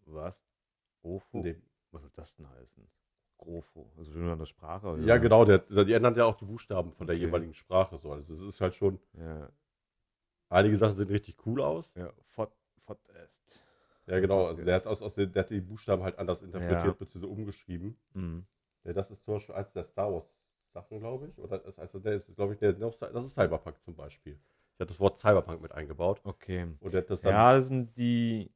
Was? 0.05 0.43
Ofo? 1.01 1.41
nehmen. 1.41 1.61
Was 1.91 2.01
soll 2.01 2.11
das 2.15 2.35
denn 2.35 2.49
heißen? 2.49 2.87
Grofo. 3.37 3.91
Also 3.97 4.11
schon 4.11 4.29
eine 4.29 4.45
Sprache? 4.45 4.87
Oder? 4.87 5.03
Ja, 5.03 5.17
genau, 5.17 5.43
der, 5.45 5.59
die 5.59 5.93
ändern 5.93 6.15
ja 6.15 6.25
auch 6.25 6.35
die 6.35 6.45
Buchstaben 6.45 6.91
von 6.91 7.07
der 7.07 7.15
Okay. 7.15 7.25
jeweiligen 7.25 7.53
Sprache. 7.53 7.97
So. 7.97 8.11
Also 8.11 8.33
es 8.33 8.41
ist 8.41 8.61
halt 8.61 8.75
schon, 8.75 8.99
Ja, 9.13 9.49
einige 10.49 10.77
Sachen 10.77 10.95
sehen 10.95 11.09
richtig 11.09 11.35
cool 11.45 11.61
aus. 11.61 11.91
ja. 11.95 12.11
Fot, 12.35 12.51
Fot 12.85 12.99
est. 13.09 13.59
Ja, 14.05 14.19
genau, 14.19 14.45
also 14.47 14.63
der 14.63 14.75
hat, 14.75 14.85
aus, 14.85 15.01
aus 15.01 15.15
den, 15.15 15.31
der 15.31 15.43
hat 15.43 15.49
die 15.49 15.61
Buchstaben 15.61 16.03
halt 16.03 16.17
anders 16.19 16.41
interpretiert 16.41 16.85
Ja. 16.85 16.91
bzw. 16.93 17.25
umgeschrieben. 17.25 17.97
Mhm. 18.13 18.45
Ja, 18.83 18.93
das 18.93 19.09
ist 19.11 19.23
zum 19.23 19.35
Beispiel 19.35 19.55
eins 19.55 19.71
der 19.71 19.83
Star 19.83 20.11
Wars 20.11 20.29
Sachen, 20.73 20.99
glaube 20.99 21.27
ich. 21.29 21.37
Oder 21.37 21.59
das 21.59 21.77
heißt, 21.77 21.93
der 22.03 22.13
ist, 22.13 22.35
glaube 22.35 22.53
ich, 22.53 22.59
der, 22.59 22.73
noch- 22.73 22.95
das 22.97 23.25
ist 23.25 23.33
Cyberpunk 23.33 23.81
zum 23.83 23.95
Beispiel. 23.95 24.33
Ich 24.73 24.79
habe 24.79 24.87
das 24.87 24.99
Wort 24.99 25.17
Cyberpunk 25.17 25.61
mit 25.61 25.71
eingebaut. 25.71 26.19
Okay. 26.23 26.67
Und 26.79 26.93
das 26.93 27.21
dann, 27.21 27.31
Ja, 27.31 27.53
das 27.53 27.67
sind 27.67 27.95
die. 27.95 28.51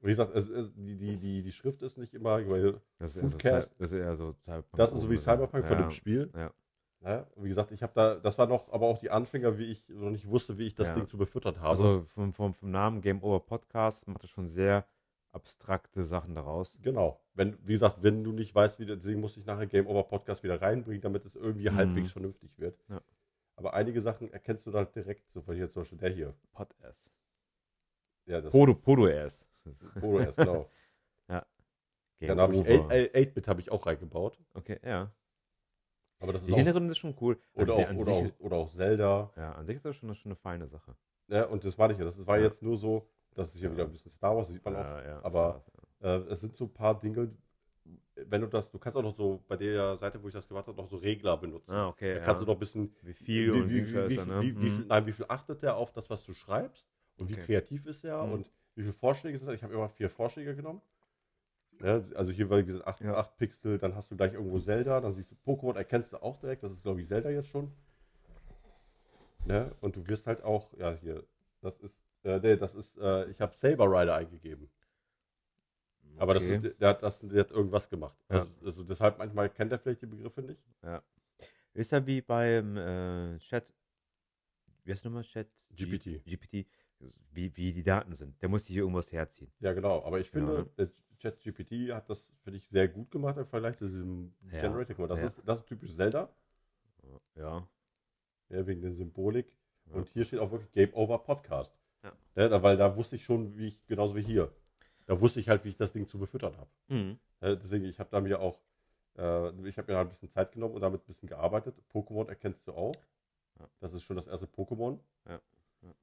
wie 0.00 0.08
gesagt, 0.08 0.34
es, 0.34 0.48
es, 0.48 0.72
die, 0.74 0.96
die, 0.96 1.16
die, 1.18 1.42
die 1.42 1.52
Schrift 1.52 1.82
ist 1.82 1.98
nicht 1.98 2.14
immer, 2.14 2.44
weil 2.48 2.80
Das 2.98 3.14
ist, 3.16 3.22
eher 3.22 3.28
so, 3.62 3.68
das 3.78 3.92
ist 3.92 3.92
eher 3.92 4.16
so 4.16 4.32
Cyberpunk. 4.32 4.78
das 4.78 4.92
ist 4.92 5.00
so 5.00 5.10
wie 5.10 5.16
Cyberpunk 5.18 5.66
von 5.66 5.76
ja. 5.78 5.82
dem 5.84 5.90
Spiel. 5.90 6.30
Ja. 6.34 6.52
Ja, 7.02 7.26
und 7.34 7.44
wie 7.44 7.48
gesagt, 7.48 7.72
ich 7.72 7.82
habe 7.82 7.92
da, 7.94 8.14
das 8.16 8.36
war 8.38 8.46
noch, 8.46 8.70
aber 8.72 8.86
auch 8.86 8.98
die 8.98 9.10
Anfänger, 9.10 9.56
wie 9.56 9.64
ich 9.70 9.88
noch 9.88 10.10
nicht 10.10 10.28
wusste, 10.28 10.58
wie 10.58 10.66
ich 10.66 10.74
das 10.74 10.88
Ja. 10.88 10.94
Ding 10.96 11.08
zu 11.08 11.16
befüttern 11.16 11.56
habe. 11.58 11.68
Also 11.70 12.04
vom, 12.14 12.32
vom, 12.34 12.52
vom 12.54 12.70
Namen 12.70 13.00
Game 13.00 13.22
Over 13.22 13.40
Podcast 13.40 14.06
macht 14.06 14.22
es 14.24 14.30
schon 14.30 14.46
sehr 14.46 14.84
abstrakte 15.32 16.04
Sachen 16.04 16.34
daraus. 16.34 16.76
Genau. 16.82 17.18
Wenn, 17.34 17.56
wie 17.66 17.72
gesagt, 17.72 18.02
wenn 18.02 18.22
du 18.22 18.32
nicht 18.32 18.54
weißt, 18.54 18.80
wie, 18.80 18.86
deswegen 18.86 19.20
muss 19.20 19.36
ich 19.38 19.46
nachher 19.46 19.66
Game 19.66 19.86
Over 19.86 20.02
Podcast 20.02 20.42
wieder 20.42 20.60
reinbringen, 20.60 21.00
damit 21.00 21.24
es 21.24 21.36
irgendwie 21.36 21.70
Mhm. 21.70 21.76
halbwegs 21.76 22.12
vernünftig 22.12 22.58
wird. 22.58 22.78
Ja. 22.88 23.00
Aber 23.56 23.72
einige 23.74 24.02
Sachen 24.02 24.30
erkennst 24.32 24.66
du 24.66 24.70
da 24.70 24.84
direkt, 24.84 25.30
so 25.32 25.40
von 25.40 25.54
hier 25.54 25.68
zum 25.70 25.82
Beispiel 25.82 25.98
der 25.98 26.10
hier. 26.10 26.34
Pod 26.52 26.68
S. 26.82 27.10
Ja, 28.26 28.40
das 28.42 28.50
Podo, 28.52 28.74
Podo 28.74 29.06
S. 29.06 29.38
Polo 30.00 30.20
erst, 30.20 30.36
genau. 30.38 30.68
Game 31.28 32.28
Dann 32.28 32.40
habe 32.40 32.54
ich 32.54 32.60
Over. 32.60 32.90
8- 32.90 33.12
8-Bit 33.14 33.48
habe 33.48 33.60
ich 33.62 33.70
auch 33.72 33.86
reingebaut. 33.86 34.38
Okay, 34.52 34.78
ja. 34.84 35.10
Aber 36.20 36.32
das 36.32 36.42
ist 36.42 36.48
Die 36.48 36.54
auch, 36.54 36.58
ist 36.90 36.98
schon 36.98 37.14
cool. 37.20 37.38
oder, 37.54 37.74
auch, 37.74 37.94
oder, 37.94 38.04
sich, 38.22 38.32
auch, 38.34 38.40
oder 38.40 38.56
auch 38.56 38.68
Zelda. 38.70 39.32
Ja, 39.36 39.52
an 39.52 39.66
sich 39.66 39.76
ist 39.76 39.84
das 39.84 39.96
schon, 39.96 40.14
schon 40.14 40.30
eine 40.30 40.36
feine 40.36 40.68
Sache. 40.68 40.94
Ja, 41.28 41.46
und 41.46 41.64
das 41.64 41.78
war 41.78 41.88
nicht, 41.88 42.00
das 42.00 42.26
war 42.26 42.38
Ja. 42.38 42.44
jetzt 42.44 42.62
nur 42.62 42.76
so, 42.76 43.08
das 43.34 43.48
ist 43.48 43.54
hier 43.54 43.68
Ja. 43.68 43.72
wieder 43.74 43.84
ein 43.84 43.90
bisschen 43.90 44.10
Star 44.10 44.36
Wars, 44.36 44.46
das 44.46 44.54
sieht 44.54 44.64
man 44.64 44.76
auch. 44.76 44.80
Ja, 44.80 45.04
ja, 45.04 45.24
aber- 45.24 45.62
Star- 45.64 45.74
Äh, 46.02 46.30
es 46.30 46.40
sind 46.40 46.56
so 46.56 46.64
ein 46.64 46.72
paar 46.72 46.98
Dinge, 46.98 47.30
wenn 48.16 48.40
du 48.40 48.46
das, 48.46 48.70
du 48.70 48.78
kannst 48.78 48.96
auch 48.96 49.02
noch 49.02 49.14
so 49.14 49.42
bei 49.48 49.56
der 49.58 49.98
Seite, 49.98 50.22
wo 50.22 50.28
ich 50.28 50.32
das 50.34 50.48
gemacht 50.48 50.66
habe, 50.66 50.76
noch 50.78 50.88
so 50.88 50.96
Regler 50.96 51.36
benutzen. 51.36 51.72
Ah, 51.72 51.88
okay. 51.88 52.14
da 52.14 52.20
ja. 52.20 52.24
kannst 52.24 52.40
du 52.42 52.46
noch 52.46 52.54
ein 52.54 52.58
bisschen 52.58 52.94
wie 53.02 53.12
viel 53.12 53.50
und 53.52 53.68
wie, 53.68 53.74
Dings 53.74 53.92
wie, 53.92 53.96
da 53.96 54.08
wie, 54.08 54.16
da, 54.16 54.22
viel- 54.24 54.32
ne? 54.34 54.40
wie, 54.42 54.60
wie, 54.62 54.70
viel, 54.70 54.84
nein, 54.86 55.06
wie 55.06 55.12
viel 55.12 55.26
achtet 55.28 55.62
er 55.62 55.76
auf 55.76 55.92
das, 55.92 56.08
was 56.08 56.24
du 56.24 56.32
schreibst 56.32 56.88
und 57.18 57.28
wie 57.28 57.34
Okay. 57.34 57.42
kreativ 57.44 57.84
ist 57.86 58.02
er 58.04 58.24
Mhm. 58.26 58.32
und 58.32 58.50
wie 58.76 58.80
viele 58.82 58.92
Vorschläge 58.94 59.36
sind 59.38 59.46
das? 59.48 59.56
Ich 59.56 59.62
habe 59.62 59.74
immer 59.74 59.88
vier 59.90 60.08
Vorschläge 60.08 60.54
genommen. 60.56 60.80
Ja, 61.82 62.02
also 62.14 62.30
hier 62.32 62.50
war 62.50 62.62
diese 62.62 62.86
8, 62.86 63.00
Ja. 63.00 63.22
Pixel, 63.22 63.78
dann 63.78 63.94
hast 63.94 64.10
du 64.10 64.16
gleich 64.16 64.34
irgendwo 64.34 64.58
Zelda, 64.58 65.00
dann 65.00 65.12
siehst 65.14 65.32
du 65.32 65.36
Pokémon, 65.46 65.76
erkennst 65.76 66.12
du 66.12 66.22
auch 66.22 66.36
direkt, 66.38 66.62
das 66.62 66.72
ist 66.72 66.82
glaube 66.82 67.00
ich 67.00 67.08
Zelda 67.08 67.30
jetzt 67.30 67.48
schon. 67.48 67.72
Ne? 69.46 69.74
Und 69.80 69.96
du 69.96 70.06
wirst 70.06 70.26
halt 70.26 70.42
auch, 70.44 70.72
ja 70.78 70.92
hier, 70.92 71.24
das 71.62 71.78
ist, 71.80 72.02
äh, 72.24 72.38
nee, 72.40 72.56
das 72.56 72.74
ist, 72.74 72.98
äh, 72.98 73.30
ich 73.30 73.40
habe 73.40 73.54
Saber 73.54 73.86
Rider 73.86 74.14
eingegeben. 74.14 74.68
Aber 76.18 76.34
das 76.34 76.44
Okay. 76.44 76.68
ist, 76.68 76.80
der 76.80 76.88
hat, 76.90 77.02
das, 77.02 77.20
der 77.20 77.40
hat 77.40 77.50
irgendwas 77.50 77.88
gemacht. 77.88 78.16
Ja. 78.28 78.40
Also, 78.40 78.52
also 78.66 78.84
deshalb 78.84 79.16
manchmal 79.16 79.48
kennt 79.48 79.72
er 79.72 79.78
vielleicht 79.78 80.02
die 80.02 80.06
Begriffe 80.06 80.42
nicht. 80.42 80.60
Ist 81.72 81.92
ja 81.92 82.04
wie 82.06 82.20
beim 82.20 82.76
äh, 82.76 83.38
Chat. 83.38 83.64
Wie 84.90 84.94
heißt 84.94 85.04
nochmal 85.04 85.22
Chat? 85.22 85.46
GPT. 85.76 86.20
GPT. 86.24 86.66
Wie, 87.32 87.56
wie 87.56 87.72
die 87.72 87.84
Daten 87.84 88.12
sind. 88.12 88.42
Der 88.42 88.48
muss 88.48 88.64
sich 88.64 88.72
hier 88.74 88.82
irgendwas 88.82 89.12
herziehen. 89.12 89.48
Ja, 89.60 89.72
genau. 89.72 90.02
Aber 90.04 90.18
ich 90.18 90.28
finde, 90.28 90.66
Ja. 90.76 90.84
der 90.84 90.90
ChatGPT 91.22 91.92
hat 91.94 92.10
das, 92.10 92.34
finde 92.42 92.56
ich, 92.56 92.66
sehr 92.66 92.88
gut 92.88 93.08
gemacht 93.12 93.36
im 93.38 93.46
Vergleich 93.46 93.78
zu 93.78 93.86
diesem 93.86 94.34
Ja. 94.50 94.68
Mal, 94.68 94.84
Das, 94.84 95.20
Ja. 95.20 95.26
ist, 95.28 95.42
das 95.46 95.60
ist 95.60 95.66
typisch 95.66 95.94
Zelda, 95.94 96.28
Ja. 97.36 97.68
ja, 98.48 98.66
wegen 98.66 98.82
der 98.82 98.92
Symbolik. 98.92 99.56
Ja. 99.86 99.94
Und 99.94 100.08
hier 100.08 100.24
steht 100.24 100.40
auch 100.40 100.50
wirklich 100.50 100.72
Game 100.72 100.92
Over 100.94 101.18
Podcast. 101.18 101.72
Ja. 102.34 102.60
Weil 102.60 102.76
da 102.76 102.96
wusste 102.96 103.14
ich 103.14 103.22
schon, 103.24 103.56
wie 103.56 103.68
ich, 103.68 103.86
genauso 103.86 104.16
wie 104.16 104.22
hier. 104.22 104.52
Da 105.06 105.20
wusste 105.20 105.38
ich 105.38 105.48
halt, 105.48 105.64
wie 105.64 105.68
ich 105.68 105.76
das 105.76 105.92
Ding 105.92 106.08
zu 106.08 106.18
befüttern 106.18 106.56
habe. 106.56 106.70
Mhm. 106.88 107.18
Deswegen, 107.40 107.84
ich 107.84 108.00
habe 108.00 108.10
da 108.10 108.20
mir 108.20 108.40
auch, 108.40 108.58
äh, 109.16 109.68
ich 109.68 109.78
habe 109.78 109.86
mir 109.92 109.94
da 109.94 110.00
ein 110.00 110.08
bisschen 110.08 110.30
Zeit 110.30 110.50
genommen 110.50 110.74
und 110.74 110.80
damit 110.80 111.02
ein 111.02 111.06
bisschen 111.06 111.28
gearbeitet. 111.28 111.76
Pokémon 111.94 112.28
erkennst 112.28 112.66
du 112.66 112.72
auch. 112.72 112.94
Ja. 113.60 113.68
Das 113.80 113.92
ist 113.92 114.02
schon 114.02 114.16
das 114.16 114.26
erste 114.26 114.46
Pokémon. 114.46 114.98
Ja. 115.26 115.40
Ja. 115.82 115.94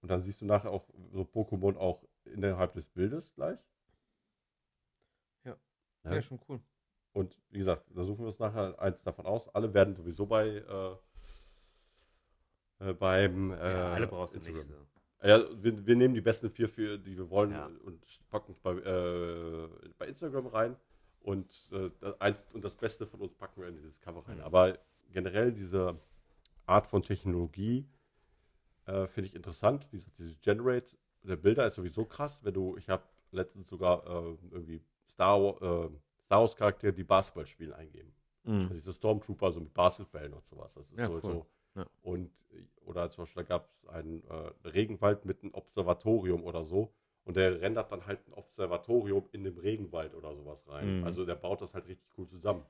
Und 0.00 0.10
dann 0.10 0.22
siehst 0.22 0.40
du 0.40 0.46
nachher 0.46 0.70
auch 0.70 0.88
so 1.12 1.22
Pokémon 1.22 1.76
auch 1.76 2.02
innerhalb 2.24 2.72
des 2.72 2.86
Bildes 2.86 3.32
gleich. 3.34 3.58
Ja. 5.44 5.56
Ja, 6.04 6.22
schon 6.22 6.40
cool. 6.48 6.60
Und 7.12 7.36
wie 7.50 7.58
gesagt, 7.58 7.84
da 7.94 8.04
suchen 8.04 8.20
wir 8.20 8.28
uns 8.28 8.38
nachher 8.38 8.78
eins 8.80 9.02
davon 9.02 9.26
aus. 9.26 9.48
Alle 9.54 9.72
werden 9.74 9.94
sowieso 9.94 10.26
bei 10.26 10.48
äh, 10.48 10.96
äh, 12.78 12.94
beim 12.94 13.52
äh, 13.52 13.56
ja, 13.56 13.92
alle 13.92 14.06
brauchst 14.06 14.34
du 14.34 14.38
nicht. 14.38 14.48
Instagram. 14.48 14.86
So. 15.20 15.28
Ja, 15.28 15.62
wir, 15.62 15.86
wir 15.86 15.96
nehmen 15.96 16.14
die 16.14 16.20
besten 16.20 16.50
vier, 16.50 16.68
für, 16.68 16.98
die 16.98 17.16
wir 17.16 17.30
wollen 17.30 17.52
Ja. 17.52 17.66
und 17.84 18.02
packen 18.30 18.52
es 18.52 18.58
bei, 18.58 18.72
äh, 18.72 19.68
bei 19.98 20.08
Instagram 20.08 20.46
rein. 20.46 20.76
Und, 21.20 21.70
äh, 21.70 21.90
das 22.00 22.20
eins, 22.20 22.48
und 22.52 22.64
das 22.64 22.74
Beste 22.74 23.06
von 23.06 23.20
uns 23.20 23.34
packen 23.34 23.60
wir 23.60 23.68
in 23.68 23.76
dieses 23.76 24.00
Cover 24.00 24.26
rein. 24.26 24.38
Mhm. 24.38 24.44
Aber 24.44 24.78
generell 25.12 25.52
diese 25.52 25.96
Art 26.66 26.86
von 26.86 27.02
Technologie 27.02 27.86
äh, 28.86 29.06
finde 29.06 29.28
ich 29.28 29.34
interessant. 29.34 29.86
Wie 29.90 29.98
gesagt, 29.98 30.18
diese 30.18 30.34
Generate 30.36 30.96
der 31.22 31.36
Bilder 31.36 31.66
ist 31.66 31.76
sowieso 31.76 32.04
krass. 32.04 32.40
Wenn 32.42 32.54
du, 32.54 32.76
ich 32.76 32.88
habe 32.88 33.04
letztens 33.30 33.68
sogar 33.68 34.04
äh, 34.06 34.36
irgendwie 34.50 34.82
Star, 35.08 35.38
äh, 35.62 35.90
Star 36.24 36.40
Wars 36.40 36.56
Charaktere, 36.56 36.92
die 36.92 37.04
Basketball 37.04 37.46
spielen, 37.46 37.72
eingeben. 37.72 38.12
Mhm. 38.44 38.62
Also 38.62 38.74
diese 38.74 38.92
Stormtrooper 38.92 39.52
so 39.52 39.60
mit 39.60 39.72
Basketballen 39.72 40.32
und 40.32 40.44
sowas. 40.46 40.74
Das 40.74 40.90
ist 40.90 40.98
Ja, 40.98 41.06
so, 41.06 41.14
cool. 41.14 41.20
so. 41.20 41.46
Ja. 41.74 41.86
Und 42.02 42.30
oder 42.84 43.08
zum 43.10 43.22
Beispiel 43.22 43.44
da 43.44 43.48
gab 43.48 43.68
es 43.68 43.86
einen 43.88 44.22
äh, 44.24 44.68
Regenwald 44.68 45.24
mit 45.24 45.42
einem 45.42 45.54
Observatorium 45.54 46.42
oder 46.44 46.64
so. 46.64 46.92
Und 47.24 47.36
der 47.36 47.60
rendert 47.60 47.92
dann 47.92 48.04
halt 48.04 48.26
ein 48.26 48.32
Observatorium 48.32 49.28
in 49.30 49.44
dem 49.44 49.56
Regenwald 49.56 50.14
oder 50.14 50.34
sowas 50.34 50.66
rein. 50.68 50.98
Mhm. 50.98 51.04
Also 51.04 51.24
der 51.24 51.36
baut 51.36 51.60
das 51.60 51.72
halt 51.72 51.86
richtig 51.86 52.08
cool 52.18 52.26
zusammen. 52.26 52.64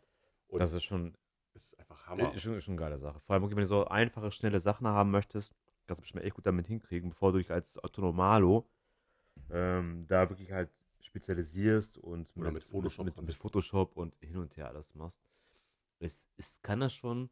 Und 0.48 0.61
Das 0.61 0.72
ist 0.74 0.85
schon, 0.85 1.14
ist 1.55 1.79
einfach 1.79 2.07
Hammer. 2.07 2.35
äh, 2.35 2.38
schon, 2.38 2.61
schon 2.61 2.73
eine 2.73 2.81
geile 2.81 2.99
Sache. 2.99 3.21
Vor 3.21 3.35
allem, 3.35 3.49
wenn 3.49 3.57
du 3.57 3.67
so 3.67 3.87
einfache, 3.87 4.31
schnelle 4.31 4.61
Sachen 4.61 4.87
haben 4.87 5.11
möchtest, 5.11 5.55
kannst 5.87 5.99
du 5.99 6.03
bestimmt 6.03 6.25
echt 6.25 6.35
gut 6.35 6.47
damit 6.47 6.67
hinkriegen, 6.67 7.11
bevor 7.11 7.33
du 7.33 7.38
dich 7.38 7.51
als 7.51 7.79
Autonomalo 7.79 8.69
ähm, 9.51 10.07
da 10.09 10.29
wirklich 10.29 10.53
halt 10.53 10.71
spezialisierst 11.01 11.99
und 11.99 12.29
Oder 12.37 12.53
mit 12.53 12.65
Photoshop 12.65 13.05
mit, 13.07 13.21
mit. 13.21 13.35
Photoshop 13.35 13.97
und 13.97 14.15
hin 14.21 14.37
und 14.37 14.57
her 14.57 14.69
alles 14.69 14.95
machst. 14.95 15.21
Es, 15.99 16.29
es 16.37 16.62
kann 16.62 16.81
das 16.81 16.95
schon 16.95 17.31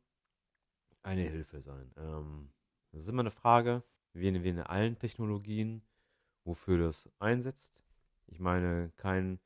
eine 1.03 1.23
Hilfe 1.23 1.61
sein. 1.61 1.93
Ähm, 1.97 2.51
das 2.93 3.03
ist 3.03 3.09
immer 3.09 3.21
eine 3.21 3.31
Frage, 3.31 3.83
wie 4.13 4.29
in, 4.29 4.43
wie 4.43 4.49
in 4.49 4.61
allen 4.61 4.99
Technologien, 4.99 5.83
wofür 6.45 6.79
du 6.79 6.85
das 6.85 7.09
einsetzt. 7.19 7.85
Ich 8.27 8.41
meine, 8.41 8.93
kein 8.97 9.41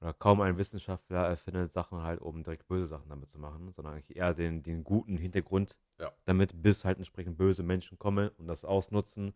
oder 0.00 0.14
kaum 0.14 0.40
ein 0.40 0.56
Wissenschaftler 0.58 1.26
erfindet 1.26 1.72
Sachen 1.72 2.02
halt, 2.02 2.20
um 2.20 2.42
direkt 2.42 2.66
böse 2.68 2.86
Sachen 2.86 3.08
damit 3.08 3.30
zu 3.30 3.38
machen, 3.38 3.70
sondern 3.72 3.94
eigentlich 3.94 4.16
eher 4.16 4.34
den, 4.34 4.62
den 4.62 4.82
guten 4.84 5.18
Hintergrund 5.18 5.76
Ja. 5.98 6.10
damit, 6.24 6.62
bis 6.62 6.84
halt 6.84 6.98
entsprechend 6.98 7.36
böse 7.36 7.62
Menschen 7.62 7.98
kommen 7.98 8.30
und 8.38 8.46
das 8.46 8.64
ausnutzen 8.64 9.34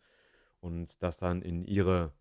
und 0.61 1.03
das 1.03 1.18
dann 1.18 1.42
in 1.42 1.64
ihre 1.64 2.12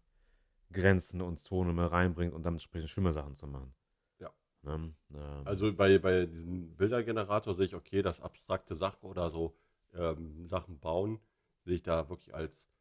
Grenzen 0.71 1.21
und 1.21 1.39
Zonen 1.39 1.75
mehr 1.75 1.91
reinbringt 1.91 2.33
und 2.33 2.43
damit 2.43 2.59
entsprechend 2.61 2.89
schlimme 2.89 3.13
Sachen 3.13 3.35
zu 3.35 3.47
machen. 3.47 3.73
Ja. 4.19 4.31
Ne? 4.63 4.93
Ähm, 5.13 5.45
Also 5.45 5.73
bei, 5.73 5.97
bei 5.99 6.25
diesem 6.25 6.75
Bildergenerator 6.75 7.55
sehe 7.55 7.65
ich, 7.67 7.75
okay, 7.75 8.01
das 8.01 8.19
abstrakte 8.21 8.75
Sachen 8.75 9.05
oder 9.07 9.29
so 9.29 9.55
ähm, 9.93 10.47
Sachen 10.47 10.79
bauen, 10.79 11.19
sehe 11.63 11.75
ich 11.75 11.83
da 11.83 12.09
wirklich 12.09 12.33
als 12.33 12.72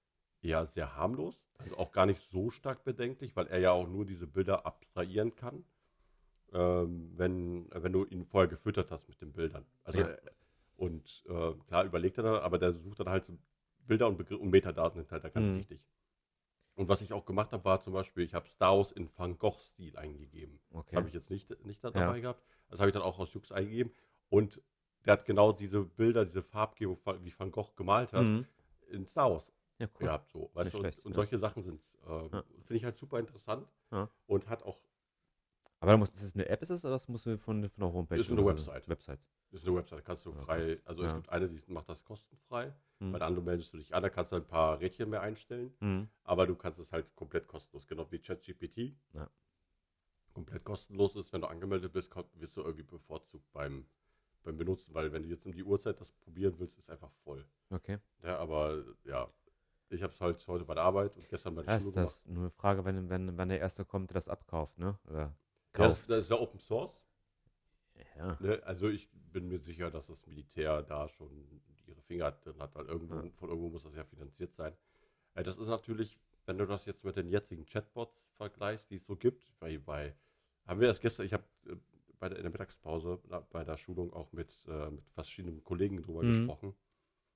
eher 0.43 0.67
sehr 0.67 0.97
harmlos. 0.97 1.43
Also 1.59 1.77
auch 1.79 1.93
gar 1.93 2.07
nicht 2.07 2.21
so 2.31 2.51
stark 2.51 2.85
bedenklich, 2.85 3.37
weil 3.37 3.47
er 3.47 3.61
ja 3.61 3.71
auch 3.73 3.87
nur 3.87 4.05
diese 4.05 4.27
Bilder 4.27 4.67
abstrahieren 4.67 5.35
kann, 5.37 5.65
ähm, 6.53 7.13
wenn, 7.17 7.69
wenn 7.73 7.93
du 7.93 8.05
ihn 8.05 8.25
vorher 8.27 8.49
gefüttert 8.49 8.91
hast 8.91 9.09
mit 9.09 9.21
den 9.21 9.33
Bildern. 9.33 9.65
Also 9.85 10.01
Ja. 10.01 10.09
äh, 10.09 10.19
und 10.77 11.25
äh, 11.29 11.53
klar 11.69 11.85
überlegt 11.85 12.19
er 12.19 12.25
dann, 12.25 12.37
aber 12.43 12.59
der 12.59 12.73
sucht 12.73 12.99
dann 13.01 13.09
halt 13.09 13.25
so 13.25 13.39
Bilder 13.87 14.09
und, 14.09 14.17
Begr 14.17 14.41
und 14.41 14.51
Metadaten 14.51 15.01
sind 15.01 15.13
halt 15.13 15.23
da 15.25 15.29
ganz 15.29 15.49
Mhm. 15.51 15.59
wichtig. 15.59 15.81
Und 16.75 16.89
was 16.89 17.03
ich 17.03 17.13
auch 17.13 17.27
gemacht 17.27 17.53
habe, 17.53 17.65
war 17.65 17.81
zum 17.81 17.93
Beispiel, 17.93 18.25
ich 18.25 18.35
habe 18.35 18.49
Star 18.49 18.77
Wars 18.77 18.93
in 18.93 19.09
Van 19.17 19.39
Gogh-Stil 19.39 19.97
eingegeben. 19.97 20.59
okay. 20.71 20.97
Habe 20.97 21.07
ich 21.09 21.15
jetzt 21.15 21.31
nicht, 21.31 21.49
nicht 21.65 21.85
da 21.85 21.91
Ja. 21.91 22.01
dabei 22.01 22.21
gehabt. 22.21 22.43
Das 22.71 22.81
habe 22.81 22.89
ich 22.89 22.95
dann 22.95 23.03
auch 23.03 23.19
aus 23.19 23.33
Jux 23.35 23.53
eingegeben. 23.53 23.93
Und 24.31 24.61
der 25.05 25.13
hat 25.15 25.27
genau 25.27 25.53
diese 25.53 25.83
Bilder, 25.85 26.25
diese 26.25 26.43
Farbgebung, 26.43 26.99
wie 27.23 27.39
Van 27.39 27.51
Gogh 27.53 27.73
gemalt 27.77 28.13
hat, 28.13 28.25
Mhm. 28.25 28.47
in 28.89 29.07
Star 29.07 29.31
Wars 29.31 29.53
Ja, 29.79 29.87
cool. 29.95 30.07
gehabt. 30.07 30.29
So, 30.31 30.51
weißt 30.55 30.75
du? 30.75 30.79
schlecht, 30.79 30.99
und, 31.01 31.07
und 31.07 31.13
ja. 31.13 31.17
solche 31.17 31.39
Sachen 31.39 31.63
sind 31.63 31.81
ähm, 32.07 32.29
Ja. 32.33 32.43
Finde 32.43 32.77
ich 32.77 32.85
halt 32.85 32.97
super 32.97 33.19
interessant. 33.19 33.67
Ja. 33.91 34.09
Und 34.27 34.49
hat 34.49 34.63
auch, 34.63 34.81
Aber 35.81 35.93
da 35.93 35.97
muss, 35.97 36.11
ist 36.11 36.23
es 36.23 36.35
eine 36.35 36.49
App, 36.49 36.63
ist 36.63 36.71
es, 36.71 36.85
oder 36.85 36.93
das 36.95 37.09
muss 37.09 37.23
von, 37.23 37.39
von 37.39 37.71
der 37.77 37.93
Homepage? 37.93 38.21
Ist 38.21 38.31
eine? 38.31 38.45
Website. 38.45 38.89
Website. 38.89 39.21
ist 39.51 39.67
eine 39.67 39.77
Website, 39.77 40.05
kannst 40.05 40.25
du 40.25 40.33
frei, 40.33 40.81
also 40.85 41.05
es 41.05 41.15
gibt 41.15 41.29
eine, 41.29 41.49
die 41.49 41.73
macht 41.73 41.89
das 41.89 42.05
kostenfrei. 42.05 42.73
Mhm. 43.01 43.13
Bei 43.13 43.19
der 43.19 43.27
anderen 43.27 43.45
meldest 43.45 43.73
du 43.73 43.79
dich 43.79 43.95
an, 43.95 44.03
da 44.03 44.09
kannst 44.09 44.33
du 44.33 44.37
ein 44.37 44.47
paar 44.47 44.81
Rädchen 44.81 45.11
mehr 45.11 45.23
einstellen. 45.23 45.75
Mhm. 45.81 46.09
Aber 46.25 46.47
du 46.47 46.55
kannst 46.55 46.79
es 46.79 46.93
halt 46.93 47.15
komplett 47.17 47.49
kostenlos, 47.49 47.87
genau 47.87 48.11
wie 48.11 48.19
ChatGPT. 48.19 48.95
Komplett 50.33 50.65
kostenlos 50.65 51.15
ist, 51.17 51.33
wenn 51.33 51.43
du 51.43 51.47
angemeldet 51.49 51.93
bist, 51.93 52.11
wirst 52.35 52.57
du 52.57 52.63
irgendwie 52.63 52.85
bevorzugt 52.85 53.53
beim, 53.53 53.85
beim 54.45 54.57
Benutzen, 54.57 54.95
weil 54.95 55.13
wenn 55.13 55.25
du 55.25 55.29
jetzt 55.29 55.45
um 55.45 55.53
die 55.53 55.63
Uhrzeit 55.63 56.01
das 56.01 56.13
probieren 56.13 56.55
willst, 56.59 56.79
ist 56.79 56.89
einfach 56.89 57.11
voll. 57.25 57.45
Okay. 57.69 57.99
Ja, 58.23 58.39
aber 58.39 58.83
ja, 59.05 59.29
ich 59.93 60.03
habe 60.03 60.13
es 60.13 60.21
halt 60.21 60.47
heute 60.49 60.65
bei 60.65 60.75
der 60.75 60.83
Arbeit 60.85 61.17
und 61.17 61.29
gestern 61.29 61.55
bei 61.55 61.63
der 61.63 61.73
Ja, 61.73 61.77
ist 61.79 61.85
Schule 61.85 61.95
das 62.05 62.27
nur 62.27 62.43
eine 62.45 62.51
Frage, 62.51 62.85
wenn, 62.85 63.09
wenn, 63.09 63.37
wenn 63.39 63.49
der 63.49 63.61
Erste 63.61 63.85
kommt, 63.85 64.11
der 64.11 64.15
das 64.15 64.29
abkauft, 64.29 64.79
ne? 64.79 64.99
Oder 65.09 65.13
gemacht. 65.15 65.37
Ja, 65.75 65.87
das, 65.87 65.97
kauft. 65.99 66.11
das 66.11 66.19
ist 66.19 66.31
ja 66.31 66.37
Open 66.39 66.59
Source. 66.61 67.01
ja. 68.17 68.37
Ne? 68.41 68.63
Also 68.65 68.89
ich 68.89 69.09
bin 69.13 69.49
mir 69.49 69.59
sicher, 69.59 69.91
dass 69.91 70.07
das 70.07 70.27
Militär 70.27 70.83
da 70.83 71.09
schon 71.09 71.63
ihre 71.87 72.01
Finger 72.03 72.31
drin 72.33 72.59
hat, 72.59 72.75
weil 72.75 72.87
irgendwo, 72.87 73.15
Ja. 73.15 73.31
von 73.37 73.49
irgendwo 73.49 73.69
muss 73.71 73.83
das 73.83 73.95
ja 73.95 74.05
finanziert 74.05 74.53
sein. 74.55 74.75
Äh, 75.35 75.43
das 75.43 75.57
ist 75.59 75.67
natürlich, 75.69 76.19
wenn 76.47 76.59
du 76.59 76.67
das 76.67 76.85
jetzt 76.85 77.05
mit 77.05 77.17
den 77.17 77.29
jetzigen 77.29 77.65
Chatbots 77.67 78.31
vergleichst, 78.37 78.91
die 78.91 78.97
es 78.97 79.07
so 79.07 79.17
gibt, 79.17 79.53
bei, 79.59 79.79
bei 79.79 80.15
haben 80.67 80.81
wir 80.81 80.89
das 80.89 81.01
gestern, 81.01 81.27
ich 81.27 81.33
habe 81.33 81.45
äh, 81.67 81.77
bei 82.19 82.29
der, 82.29 82.39
in 82.39 82.45
der 82.45 82.53
Mittagspause 82.53 83.19
na, 83.29 83.41
bei 83.41 83.65
der 83.65 83.77
Schulung 83.77 84.13
auch 84.13 84.33
mit, 84.33 84.65
äh, 84.69 84.91
mit 84.91 85.09
verschiedenen 85.11 85.63
Kollegen 85.65 86.03
drüber 86.03 86.23
Mhm. 86.23 86.29
gesprochen. 86.29 86.75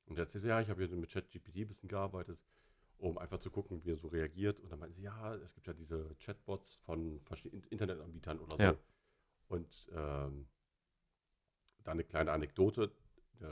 Und 0.07 0.17
er 0.19 0.25
erzählte, 0.25 0.49
ja, 0.49 0.61
ich 0.61 0.71
habe 0.71 0.85
hier 0.85 0.97
mit 0.97 1.11
ChatGPT 1.11 1.57
ein 1.59 1.69
bisschen 1.69 1.89
gearbeitet, 1.89 2.39
um 2.99 3.19
einfach 3.19 3.39
zu 3.39 3.51
gucken, 3.51 3.85
wie 3.85 3.91
er 3.93 3.97
so 3.97 4.09
reagiert. 4.09 4.61
Und 4.61 4.71
dann 4.71 4.79
meinten 4.79 4.95
sie, 4.97 5.03
ja, 5.03 5.35
es 5.37 5.53
gibt 5.55 5.67
ja 5.67 5.73
diese 5.73 6.15
Chatbots 6.21 6.77
von 6.87 7.21
verschiedenen 7.25 7.65
Internetanbietern 7.65 8.39
oder 8.41 8.57
so. 8.57 8.63
Ja. 8.63 8.77
Und 9.49 9.89
ähm, 9.93 10.49
da 11.85 11.93
eine 11.93 12.05
kleine 12.05 12.33
Anekdote. 12.33 12.91
Äh, 13.41 13.45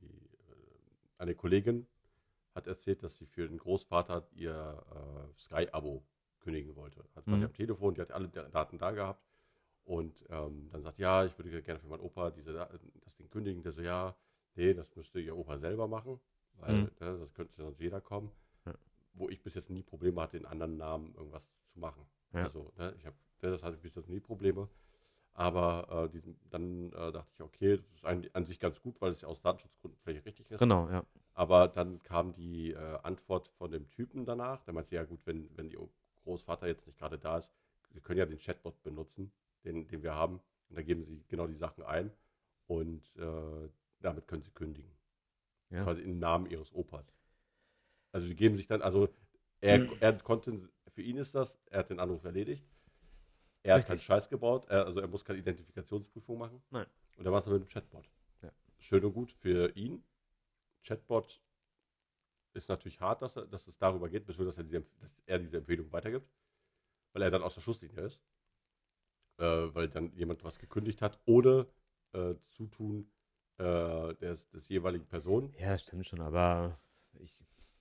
die, 0.00 0.06
äh, 0.06 1.18
eine 1.18 1.34
Kollegin 1.34 1.86
hat 2.54 2.66
erzählt, 2.66 3.02
dass 3.02 3.16
sie 3.16 3.26
für 3.26 3.48
den 3.48 3.58
Großvater 3.58 4.26
ihr 4.32 4.84
äh, 5.34 5.40
Sky-Abo 5.40 6.04
kündigen 6.40 6.76
wollte. 6.76 7.04
Hat 7.14 7.24
quasi 7.24 7.38
Mhm. 7.38 7.44
am 7.46 7.52
Telefon, 7.54 7.94
die 7.94 8.00
hat 8.00 8.10
alle 8.12 8.28
Da- 8.28 8.48
Daten 8.48 8.78
da 8.78 8.90
gehabt. 8.92 9.24
Und 9.84 10.24
ähm, 10.28 10.68
dann 10.70 10.82
sagt, 10.82 10.98
ja, 10.98 11.24
ich 11.24 11.36
würde 11.38 11.62
gerne 11.62 11.80
für 11.80 11.86
meinen 11.88 12.00
Opa 12.02 12.30
diese, 12.30 12.52
Da- 12.52 12.70
das 13.04 13.16
Ding 13.16 13.28
kündigen. 13.30 13.62
Der 13.62 13.72
so, 13.72 13.80
ja, 13.80 14.14
nee, 14.58 14.74
das 14.74 14.94
müsste 14.96 15.20
ihr 15.20 15.36
Opa 15.36 15.58
selber 15.58 15.88
machen, 15.88 16.20
weil 16.58 16.74
Mhm. 16.74 16.90
ne, 17.00 17.18
das 17.20 17.32
könnte 17.34 17.54
sonst 17.56 17.80
jeder 17.80 18.00
kommen. 18.00 18.30
Ja. 18.66 18.74
Wo 19.14 19.28
ich 19.30 19.42
bis 19.42 19.54
jetzt 19.54 19.70
nie 19.70 19.82
Probleme 19.82 20.20
hatte, 20.20 20.36
in 20.36 20.44
anderen 20.44 20.76
Namen 20.76 21.14
irgendwas 21.14 21.48
zu 21.72 21.78
machen. 21.78 22.04
Ja. 22.32 22.44
Also, 22.44 22.72
ne, 22.76 22.94
ich 22.98 23.06
habe, 23.06 23.16
das 23.40 23.62
hatte 23.62 23.76
ich 23.76 23.82
bis 23.82 23.94
jetzt 23.94 24.10
nie 24.10 24.20
Probleme. 24.20 24.68
Aber 25.32 26.06
äh, 26.06 26.08
diesen, 26.10 26.36
dann 26.50 26.92
äh, 26.92 27.12
dachte 27.12 27.30
ich, 27.32 27.40
okay, 27.42 27.76
das 27.76 27.86
ist 27.94 28.04
ein, 28.04 28.28
an 28.34 28.44
sich 28.44 28.58
ganz 28.58 28.80
gut, 28.82 29.00
weil 29.00 29.12
es 29.12 29.20
ja 29.20 29.28
aus 29.28 29.40
Datenschutzgründen 29.40 29.98
vielleicht 30.02 30.26
richtig 30.26 30.50
ist. 30.50 30.58
Genau, 30.58 30.88
ja. 30.90 31.04
Aber 31.34 31.68
dann 31.68 32.02
kam 32.02 32.34
die 32.34 32.72
äh, 32.72 32.98
Antwort 33.04 33.46
von 33.56 33.70
dem 33.70 33.88
Typen 33.90 34.24
danach. 34.24 34.64
Der 34.64 34.74
meinte, 34.74 34.96
ja 34.96 35.04
gut, 35.04 35.20
wenn, 35.26 35.48
wenn 35.56 35.70
ihr 35.70 35.88
Großvater 36.24 36.66
jetzt 36.66 36.84
nicht 36.88 36.98
gerade 36.98 37.18
da 37.18 37.38
ist, 37.38 37.48
wir 37.90 38.02
können 38.02 38.18
ja 38.18 38.26
den 38.26 38.38
Chatbot 38.40 38.82
benutzen, 38.82 39.30
den, 39.64 39.86
den 39.86 40.02
wir 40.02 40.14
haben. 40.14 40.40
Und 40.68 40.76
da 40.76 40.82
geben 40.82 41.04
sie 41.04 41.22
genau 41.28 41.46
die 41.46 41.54
Sachen 41.54 41.84
ein 41.84 42.10
und 42.66 43.02
äh, 43.16 43.68
damit 44.00 44.26
können 44.26 44.42
sie 44.42 44.50
kündigen. 44.50 44.90
Ja. 45.70 45.84
Quasi 45.84 46.02
im 46.02 46.18
Namen 46.18 46.46
ihres 46.46 46.72
Opas. 46.74 47.12
Also 48.12 48.26
sie 48.26 48.34
geben 48.34 48.56
sich 48.56 48.66
dann, 48.66 48.82
also 48.82 49.08
er, 49.60 49.86
er 50.00 50.12
konnte, 50.18 50.68
für 50.94 51.02
ihn 51.02 51.16
ist 51.16 51.34
das, 51.34 51.58
er 51.66 51.80
hat 51.80 51.90
den 51.90 52.00
Anruf 52.00 52.24
erledigt. 52.24 52.64
Er 53.62 53.74
hat 53.74 53.80
Richtig. 53.80 53.88
keinen 53.88 54.00
Scheiß 54.00 54.28
gebaut, 54.28 54.66
er, 54.68 54.86
also 54.86 55.00
er 55.00 55.08
muss 55.08 55.24
keine 55.24 55.40
Identifikationsprüfung 55.40 56.38
machen. 56.38 56.62
Nein. 56.70 56.86
Und 57.16 57.26
er 57.26 57.32
macht 57.32 57.46
es 57.46 57.52
mit 57.52 57.62
dem 57.62 57.68
Chatbot. 57.68 58.08
Ja. 58.42 58.52
Schön 58.78 59.04
und 59.04 59.12
gut 59.12 59.32
für 59.32 59.74
ihn. 59.76 60.02
Chatbot 60.82 61.40
ist 62.54 62.68
natürlich 62.68 63.00
hart, 63.00 63.20
dass, 63.20 63.36
er, 63.36 63.46
dass 63.46 63.66
es 63.66 63.76
darüber 63.76 64.08
geht, 64.08 64.26
bis 64.26 64.38
wir, 64.38 64.44
dass, 64.44 64.58
er 64.58 64.64
diese, 64.64 64.84
dass 65.00 65.16
er 65.26 65.38
diese 65.38 65.58
Empfehlung 65.58 65.92
weitergibt, 65.92 66.30
weil 67.12 67.22
er 67.22 67.30
dann 67.30 67.42
aus 67.42 67.54
der 67.54 67.60
Schusslinie 67.60 68.00
ist. 68.02 68.20
Äh, 69.38 69.74
weil 69.74 69.88
dann 69.88 70.12
jemand 70.14 70.42
was 70.42 70.58
gekündigt 70.58 71.00
hat, 71.00 71.20
ohne 71.24 71.68
äh, 72.12 72.34
Zutun 72.48 73.08
äh, 73.58 74.14
des, 74.14 74.48
des 74.50 74.68
jeweiligen 74.68 75.06
Person. 75.06 75.52
Ja, 75.58 75.76
stimmt 75.78 76.06
schon, 76.06 76.20
aber 76.20 76.78
ich, 77.20 77.36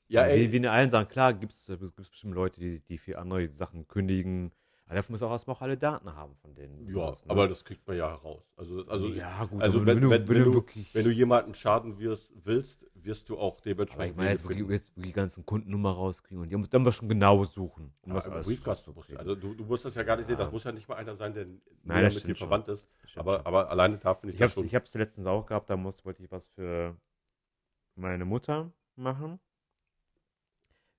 Ja, 0.07 0.25
wie, 0.27 0.31
ey, 0.31 0.51
wie 0.51 0.57
in 0.57 0.65
allen 0.65 0.89
Sachen, 0.89 1.07
klar, 1.07 1.33
gibt 1.33 1.53
es 1.53 1.91
bestimmt 1.91 2.33
Leute, 2.33 2.59
die, 2.59 2.79
die 2.79 2.97
für 2.97 3.17
andere 3.19 3.47
Sachen 3.49 3.87
kündigen. 3.87 4.51
Aber 4.87 4.95
dafür 4.95 5.11
muss 5.13 5.21
auch 5.21 5.31
erstmal 5.31 5.57
auch 5.57 5.61
alle 5.61 5.75
Daten 5.75 6.15
haben 6.15 6.33
von 6.37 6.55
denen. 6.55 6.85
ja, 6.85 6.93
sowas, 6.93 7.25
ne? 7.25 7.31
aber 7.31 7.49
das 7.49 7.65
kriegt 7.65 7.85
man 7.85 7.97
ja 7.97 8.09
heraus. 8.09 8.41
Also, 8.55 8.87
also, 8.87 9.07
ja, 9.09 9.43
gut, 9.43 9.61
also 9.61 9.79
aber 9.79 9.85
wenn, 9.85 10.01
wenn, 10.09 10.27
wenn, 10.29 10.43
du, 10.45 10.53
wirklich. 10.53 10.95
wenn 10.95 11.03
du 11.03 11.11
jemanden 11.11 11.53
schaden 11.53 11.99
wirst, 11.99 12.31
willst, 12.45 12.85
wirst 12.95 13.27
du 13.27 13.37
auch 13.37 13.55
Aber 13.55 13.61
dementsprechend. 13.65 14.11
ich 14.11 14.15
meine, 14.17 14.29
jetzt, 14.29 14.47
finden. 14.47 14.71
jetzt, 14.71 14.95
wo 14.95 15.01
die 15.01 15.11
ganzen 15.11 15.45
Kundennummer 15.45 15.91
rauskriegen 15.91 16.41
und 16.41 16.49
die 16.49 16.55
muss 16.55 16.69
dann 16.69 16.83
mal 16.83 16.93
schon 16.93 17.09
genau 17.09 17.43
suchen. 17.43 17.91
Um 18.03 18.15
Ja, 18.15 18.23
was 18.31 18.47
Briefkasten 18.47 18.93
du. 18.93 19.17
Also 19.17 19.35
du, 19.35 19.53
du 19.55 19.65
musst 19.65 19.83
das 19.83 19.93
ja 19.95 20.03
gar 20.03 20.15
nicht 20.15 20.27
sehen, 20.27 20.37
Ja. 20.37 20.45
das 20.45 20.53
muss 20.53 20.63
ja 20.63 20.71
nicht 20.71 20.87
mal 20.87 20.95
einer 20.95 21.15
sein, 21.17 21.33
der 21.33 21.47
das 21.83 22.13
mit 22.15 22.23
dir 22.23 22.27
schon. 22.27 22.47
verwandt 22.47 22.69
ist. 22.69 22.87
Aber, 23.19 23.45
aber 23.45 23.69
alleine 23.69 23.97
da 23.97 24.15
finde 24.15 24.33
ich, 24.33 24.39
Ich 24.39 24.41
das 24.41 24.53
schon. 24.53 24.65
ich 24.65 24.75
hab's 24.75 24.93
letztens 24.93 25.27
auch 25.27 25.45
gehabt, 25.45 25.69
da 25.69 25.77
muss, 25.77 26.03
wollte 26.05 26.23
ich 26.23 26.31
was 26.31 26.47
für 26.49 26.95
meine 27.95 28.25
Mutter 28.25 28.71
machen. 28.95 29.39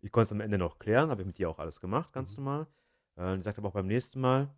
Ich 0.00 0.12
konnte 0.12 0.26
es 0.26 0.33
am 0.33 0.40
Ende 0.40 0.59
noch 0.59 0.78
klären, 0.78 1.11
habe 1.11 1.22
ich 1.22 1.26
mit 1.26 1.38
ihr 1.38 1.50
auch 1.50 1.59
alles 1.59 1.81
gemacht, 1.81 2.12
ganz 2.12 2.31
Mhm. 2.37 2.44
normal. 2.44 2.66
Äh, 3.16 3.37
die 3.37 3.42
sagt 3.42 3.59
aber 3.59 3.68
auch 3.68 3.72
beim 3.72 3.87
nächsten 3.87 4.20
Mal, 4.20 4.48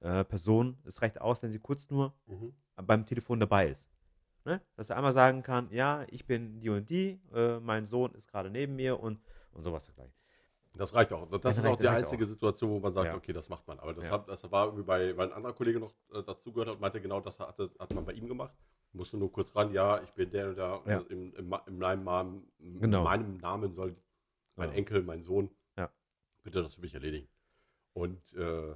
äh, 0.00 0.24
Person, 0.24 0.76
es 0.84 1.00
reicht 1.00 1.20
aus, 1.20 1.42
wenn 1.42 1.52
sie 1.52 1.58
kurz 1.58 1.90
nur 1.90 2.14
Mhm. 2.26 2.54
beim 2.76 3.06
Telefon 3.06 3.40
dabei 3.40 3.68
ist. 3.68 3.88
Ne? 4.44 4.60
Dass 4.76 4.90
er 4.90 4.96
einmal 4.96 5.14
sagen 5.14 5.42
kann, 5.42 5.70
ja, 5.70 6.04
ich 6.08 6.26
bin 6.26 6.60
die 6.60 6.68
und 6.68 6.90
die, 6.90 7.18
äh, 7.32 7.60
mein 7.60 7.86
Sohn 7.86 8.12
ist 8.14 8.28
gerade 8.28 8.50
neben 8.50 8.76
mir 8.76 9.00
und, 9.00 9.20
und 9.52 9.62
sowas 9.64 9.86
dergleichen. 9.86 10.14
Das 10.76 10.92
reicht 10.94 11.12
auch. 11.12 11.28
Das, 11.30 11.40
Das 11.40 11.58
ist 11.58 11.64
auch 11.64 11.76
die 11.78 11.86
einzige 11.88 12.24
auch. 12.24 12.28
Situation, 12.28 12.70
wo 12.70 12.80
man 12.80 12.92
sagt, 12.92 13.06
Ja. 13.06 13.14
okay, 13.16 13.32
das 13.32 13.48
macht 13.48 13.66
man. 13.68 13.78
Aber 13.78 13.94
das, 13.94 14.06
Ja. 14.06 14.12
hat, 14.12 14.28
das 14.28 14.50
war 14.50 14.66
irgendwie 14.66 14.84
bei, 14.84 15.16
weil 15.16 15.28
ein 15.28 15.32
anderer 15.32 15.52
Kollege 15.52 15.78
noch 15.78 15.94
äh, 16.12 16.22
dazugehört 16.22 16.68
hat 16.68 16.74
und 16.76 16.80
meinte, 16.80 17.00
genau 17.00 17.20
das 17.20 17.38
hatte, 17.38 17.70
hat 17.78 17.94
man 17.94 18.04
bei 18.04 18.12
ihm 18.12 18.26
gemacht. 18.28 18.52
Musste 18.92 19.16
nur 19.16 19.30
kurz 19.32 19.54
ran, 19.56 19.72
ja, 19.72 20.02
ich 20.02 20.10
bin 20.12 20.30
der 20.30 20.48
und 20.50 20.56
der, 20.56 20.82
Ja. 20.86 20.98
und 20.98 21.10
im, 21.10 21.34
im, 21.36 21.54
in 21.66 21.78
meinem 21.78 22.04
Namen, 22.04 22.52
in 22.58 22.80
Genau. 22.80 23.02
meinem 23.04 23.36
Namen 23.38 23.72
soll 23.74 23.96
mein. 24.56 24.72
Enkel, 24.72 25.02
mein 25.02 25.22
Sohn, 25.22 25.50
bitte 26.42 26.60
das 26.62 26.74
für 26.74 26.80
mich 26.82 26.92
erledigen. 26.94 27.26
Und 27.94 28.34
äh, 28.34 28.74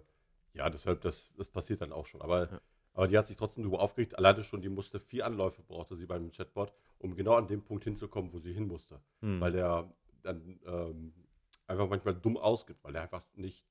ja, 0.54 0.70
deshalb, 0.70 1.02
das, 1.02 1.34
das 1.36 1.48
passiert 1.50 1.82
dann 1.82 1.92
auch 1.92 2.06
schon. 2.06 2.22
Aber, 2.22 2.48
aber 2.94 3.08
die 3.08 3.18
hat 3.18 3.26
sich 3.26 3.36
trotzdem 3.36 3.62
darüber 3.64 3.80
aufgeregt. 3.80 4.16
Alleine 4.16 4.42
schon, 4.42 4.62
die 4.62 4.68
musste 4.70 4.98
vier 5.00 5.26
Anläufe, 5.26 5.62
brauchte 5.62 5.94
sie 5.96 6.06
beim 6.06 6.30
Chatbot, 6.32 6.72
um 6.98 7.14
genau 7.14 7.34
an 7.34 7.46
dem 7.46 7.62
Punkt 7.62 7.84
hinzukommen, 7.84 8.32
wo 8.32 8.38
sie 8.38 8.52
hin 8.54 8.66
musste. 8.68 9.00
Hm. 9.20 9.40
Weil 9.40 9.52
der 9.52 9.92
dann 10.22 10.58
ähm, 10.66 11.12
einfach 11.68 11.88
manchmal 11.88 12.14
dumm 12.14 12.36
ausgibt, 12.36 12.82
weil 12.82 12.92
der 12.92 13.02
einfach 13.02 13.24
nicht, 13.34 13.64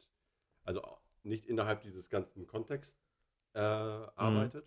also 0.63 0.81
nicht 1.23 1.45
innerhalb 1.45 1.81
dieses 1.81 2.09
ganzen 2.09 2.47
Kontexts 2.47 2.97
äh, 3.53 3.59
arbeitet. 3.59 4.65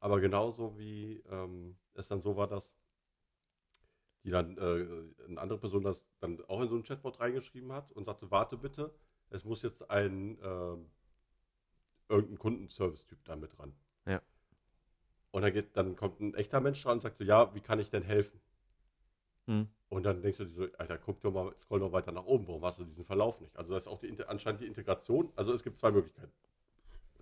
Aber 0.00 0.20
genauso 0.20 0.78
wie 0.78 1.22
ähm, 1.30 1.78
es 1.94 2.08
dann 2.08 2.20
so 2.20 2.36
war, 2.36 2.48
dass 2.48 2.72
die 4.24 4.30
dann 4.30 4.58
äh, 4.58 5.24
eine 5.28 5.40
andere 5.40 5.58
Person 5.58 5.84
das 5.84 6.04
dann 6.18 6.44
auch 6.48 6.60
in 6.60 6.68
so 6.68 6.76
ein 6.76 6.82
Chatbot 6.82 7.20
reingeschrieben 7.20 7.72
hat 7.72 7.92
und 7.92 8.04
sagte, 8.04 8.30
warte 8.30 8.56
bitte, 8.56 8.92
es 9.30 9.44
muss 9.44 9.62
jetzt 9.62 9.88
ein 9.88 10.38
ähm, 10.42 10.90
irgendein 12.08 12.38
Kundenservice-Typ 12.38 13.24
da 13.24 13.36
mit 13.36 13.56
dran. 13.56 13.72
Ja. 14.04 14.20
Und 15.30 15.42
dann 15.42 15.52
geht, 15.52 15.76
dann 15.76 15.96
kommt 15.96 16.20
ein 16.20 16.34
echter 16.34 16.60
Mensch 16.60 16.82
dran 16.82 16.94
und 16.94 17.02
sagt 17.02 17.18
so, 17.18 17.24
ja, 17.24 17.54
wie 17.54 17.60
kann 17.60 17.78
ich 17.78 17.90
denn 17.90 18.02
helfen? 18.02 18.40
Hm. 19.46 19.68
Und 19.88 20.02
dann 20.02 20.20
denkst 20.20 20.38
du 20.38 20.44
dir 20.44 20.50
so, 20.50 20.68
Alter, 20.78 20.98
guck 20.98 21.20
doch 21.20 21.32
mal, 21.32 21.54
scroll 21.60 21.80
doch 21.80 21.92
weiter 21.92 22.12
nach 22.12 22.24
oben, 22.24 22.46
warum 22.48 22.64
hast 22.64 22.78
du 22.80 22.84
diesen 22.84 23.04
Verlauf 23.04 23.40
nicht? 23.40 23.56
Also 23.56 23.72
das 23.72 23.84
ist 23.84 23.88
auch 23.88 24.00
die, 24.00 24.16
anscheinend 24.26 24.60
die 24.60 24.66
Integration. 24.66 25.32
Also 25.36 25.52
es 25.52 25.62
gibt 25.62 25.78
zwei 25.78 25.90
Möglichkeiten. 25.90 26.32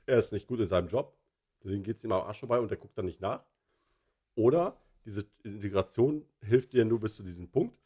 Er 0.06 0.18
ist 0.18 0.32
nicht 0.32 0.46
gut 0.46 0.60
in 0.60 0.68
seinem 0.68 0.88
Job, 0.88 1.16
deswegen 1.62 1.82
geht 1.82 1.96
es 1.96 2.04
ihm 2.04 2.12
am 2.12 2.22
Arsch 2.22 2.40
vorbei 2.40 2.58
und 2.58 2.70
er 2.70 2.76
guckt 2.76 2.96
dann 2.96 3.06
nicht 3.06 3.20
nach. 3.20 3.44
Oder 4.34 4.76
diese 5.04 5.26
Integration 5.42 6.24
hilft 6.40 6.72
dir 6.72 6.84
nur 6.84 7.00
bis 7.00 7.16
zu 7.16 7.22
diesem 7.22 7.48
Punkt, 7.50 7.78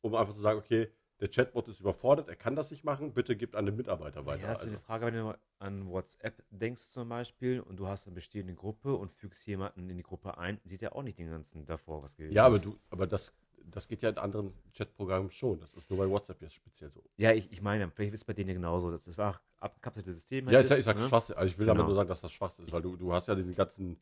um 0.00 0.14
einfach 0.14 0.34
zu 0.34 0.40
sagen, 0.40 0.58
okay, 0.58 0.90
der 1.20 1.28
Chatbot 1.28 1.68
ist 1.68 1.80
überfordert, 1.80 2.28
er 2.28 2.36
kann 2.36 2.56
das 2.56 2.70
nicht 2.70 2.84
machen, 2.84 3.12
bitte 3.12 3.36
gibt 3.36 3.56
an 3.56 3.64
den 3.64 3.76
Mitarbeiter 3.76 4.26
weiter. 4.26 4.42
Ja, 4.42 4.48
das 4.48 4.58
ist 4.58 4.64
Also, 4.64 4.70
eine 4.72 4.80
Frage, 4.80 5.06
wenn 5.06 5.14
du 5.14 5.38
an 5.58 5.88
WhatsApp 5.88 6.42
denkst 6.50 6.82
zum 6.88 7.08
Beispiel 7.08 7.60
und 7.60 7.76
du 7.78 7.86
hast 7.86 8.06
eine 8.06 8.14
bestehende 8.14 8.54
Gruppe 8.54 8.94
und 8.94 9.12
fügst 9.12 9.46
jemanden 9.46 9.88
in 9.88 9.96
die 9.96 10.02
Gruppe 10.02 10.36
ein, 10.36 10.60
sieht 10.64 10.82
er 10.82 10.94
auch 10.94 11.02
nicht 11.02 11.18
den 11.18 11.30
ganzen 11.30 11.64
davor, 11.64 12.02
was 12.02 12.16
gewesen 12.16 12.34
ja, 12.34 12.44
aber, 12.44 12.56
ist. 12.56 12.66
du, 12.66 12.78
aber 12.90 13.06
das, 13.06 13.32
das 13.64 13.88
geht 13.88 14.02
ja 14.02 14.10
in 14.10 14.18
anderen 14.18 14.52
Chatprogrammen 14.74 15.30
schon. 15.30 15.60
Das 15.60 15.72
ist 15.74 15.88
nur 15.90 15.98
bei 15.98 16.08
WhatsApp 16.08 16.40
jetzt 16.42 16.54
speziell 16.54 16.90
so. 16.90 17.02
Ja, 17.16 17.32
ich, 17.32 17.50
ich 17.52 17.60
meine, 17.62 17.90
vielleicht 17.90 18.14
ist 18.14 18.20
es 18.20 18.24
bei 18.24 18.32
denen 18.32 18.48
ja 18.48 18.54
genauso. 18.54 18.90
Das, 18.90 19.02
das 19.02 19.18
war 19.18 19.34
auch 19.34 19.40
abgekapselte 19.60 20.12
System. 20.12 20.46
Ja, 20.48 20.54
halt 20.54 20.62
ich 20.64 20.68
sag, 20.68 20.78
ich 20.78 20.84
sag 20.84 20.96
ne? 20.96 21.08
Schwachsinn. 21.08 21.36
Also 21.36 21.48
ich 21.52 21.58
will 21.58 21.66
damit 21.66 21.78
Genau. 21.80 21.88
nur 21.88 21.96
sagen, 21.96 22.08
dass 22.08 22.20
das 22.20 22.32
Schwachsinn 22.32 22.66
ist, 22.66 22.72
weil 22.72 22.82
du, 22.82 22.96
du 22.96 23.12
hast 23.12 23.28
ja 23.28 23.34
diesen 23.34 23.54
ganzen. 23.54 23.98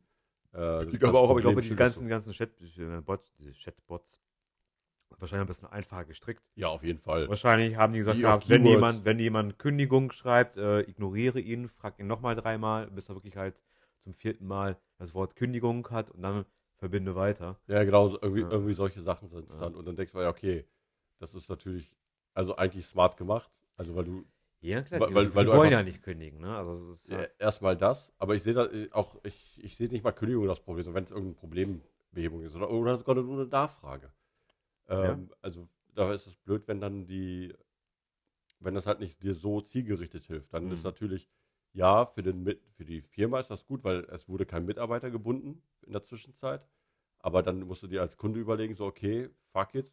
Äh, 0.53 0.85
Ich 0.85 0.99
glaube 0.99 1.17
auch, 1.19 1.29
aber 1.29 1.39
ich 1.39 1.43
glaube, 1.45 1.61
die 1.61 1.75
ganzen, 1.75 2.07
ganzen 2.07 2.31
Chat, 2.31 2.51
Bots, 3.05 3.33
Chatbots, 3.63 4.21
wahrscheinlich 5.17 5.45
ein 5.45 5.47
bisschen 5.47 5.69
einfacher 5.69 6.05
gestrickt. 6.05 6.43
Ja, 6.55 6.69
auf 6.69 6.83
jeden 6.83 6.99
Fall. 6.99 7.27
Wahrscheinlich 7.27 7.75
haben 7.75 7.93
die 7.93 7.99
gesagt, 7.99 8.19
gehabt, 8.19 8.49
wenn 8.49 8.65
jemand, 8.65 9.05
wenn 9.05 9.19
jemand 9.19 9.59
Kündigung 9.59 10.11
schreibt, 10.11 10.57
äh, 10.57 10.81
ignoriere 10.81 11.39
ihn, 11.39 11.69
frag 11.69 11.99
ihn 11.99 12.07
nochmal 12.07 12.35
dreimal, 12.35 12.87
bis 12.87 13.09
er 13.09 13.15
wirklich 13.15 13.35
halt 13.37 13.55
zum 13.99 14.13
vierten 14.13 14.45
Mal 14.47 14.77
das 14.97 15.13
Wort 15.13 15.35
Kündigung 15.35 15.89
hat 15.89 16.11
und 16.11 16.21
dann 16.21 16.45
verbinde 16.77 17.15
weiter. 17.15 17.59
Ja, 17.67 17.83
genau, 17.83 18.07
so 18.07 18.19
irgendwie, 18.21 18.41
Ja. 18.41 18.49
irgendwie 18.51 18.73
solche 18.73 19.01
Sachen 19.01 19.29
sind 19.29 19.47
es 19.49 19.55
Ja. 19.55 19.61
dann. 19.61 19.75
Und 19.75 19.85
dann 19.85 19.95
denkst 19.95 20.11
du, 20.13 20.19
ja, 20.19 20.29
okay, 20.29 20.65
das 21.19 21.33
ist 21.33 21.49
natürlich, 21.49 21.95
also 22.33 22.55
eigentlich 22.55 22.85
smart 22.85 23.17
gemacht. 23.17 23.49
Also, 23.77 23.95
weil 23.95 24.05
du 24.05 24.25
Ja, 24.61 24.81
klar, 24.81 25.01
Weil- 25.01 25.07
die, 25.09 25.15
weil- 25.15 25.25
die, 25.27 25.35
weil 25.35 25.43
die 25.45 25.51
du 25.51 25.57
wollen 25.57 25.67
einfach- 25.67 25.79
ja 25.79 25.83
nicht 25.83 26.01
kündigen, 26.01 26.39
ne? 26.39 26.55
Also 26.57 26.89
ist 26.89 27.07
ja, 27.09 27.21
erstmal 27.37 27.77
das, 27.77 28.11
aber 28.17 28.33
ich 28.33 28.41
sehe 28.41 28.53
da 28.55 28.65
äh, 28.65 28.89
auch, 28.93 29.15
ich, 29.23 29.63
ich 29.63 29.75
sehe 29.77 29.89
nicht 29.89 30.03
mal 30.03 30.11
Kündigung 30.11 30.47
das 30.47 30.59
Problem, 30.59 30.83
sondern 30.83 30.95
wenn 30.95 31.03
es 31.03 31.11
irgendein 31.11 31.35
Problembehebung 31.35 32.41
ist 32.41 32.55
oder, 32.55 32.71
oder 32.71 32.97
sogar 32.97 33.13
nur 33.15 33.41
eine 33.41 33.47
Nachfrage. 33.49 34.11
Ähm, 34.87 35.29
Also, 35.41 35.67
da 35.93 36.11
ist 36.13 36.25
es 36.25 36.35
blöd, 36.37 36.67
wenn 36.67 36.79
dann 36.79 37.05
die, 37.05 37.53
wenn 38.59 38.73
das 38.73 38.87
halt 38.87 38.99
nicht 39.01 39.21
dir 39.21 39.35
so 39.35 39.61
zielgerichtet 39.61 40.25
hilft. 40.25 40.51
Dann 40.53 40.65
Mhm. 40.65 40.71
ist 40.71 40.83
natürlich, 40.83 41.29
ja, 41.75 42.05
für, 42.05 42.23
den, 42.23 42.57
für 42.71 42.85
die 42.85 43.01
Firma 43.01 43.39
ist 43.39 43.51
das 43.51 43.65
gut, 43.65 43.83
weil 43.83 44.05
es 44.05 44.27
wurde 44.29 44.45
kein 44.45 44.65
Mitarbeiter 44.65 45.11
gebunden 45.11 45.61
in 45.81 45.91
der 45.91 46.03
Zwischenzeit. 46.03 46.65
Aber 47.19 47.43
dann 47.43 47.61
musst 47.61 47.83
du 47.83 47.87
dir 47.87 48.01
als 48.01 48.17
Kunde 48.17 48.39
überlegen, 48.39 48.75
so, 48.75 48.85
okay, 48.85 49.29
fuck 49.51 49.75
it, 49.75 49.91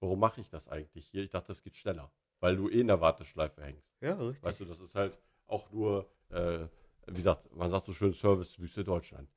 warum 0.00 0.18
mache 0.18 0.40
ich 0.40 0.48
das 0.48 0.66
eigentlich 0.68 1.06
hier? 1.06 1.22
Ich 1.22 1.30
dachte, 1.30 1.48
das 1.48 1.62
geht 1.62 1.76
schneller, 1.76 2.10
weil 2.40 2.56
du 2.56 2.68
eh 2.68 2.80
in 2.80 2.86
der 2.86 3.00
Warteschleife 3.00 3.62
hängst. 3.62 3.92
ja, 4.00 4.14
richtig. 4.14 4.42
Weißt 4.42 4.60
du, 4.60 4.64
das 4.64 4.80
ist 4.80 4.94
halt 4.94 5.18
auch 5.46 5.70
nur, 5.70 6.10
äh, 6.30 6.66
wie 7.06 7.14
gesagt, 7.14 7.54
man 7.54 7.70
sagt 7.70 7.84
so 7.84 7.92
schön 7.92 8.14
Service-Wüste 8.14 8.82
Deutschland. 8.82 9.28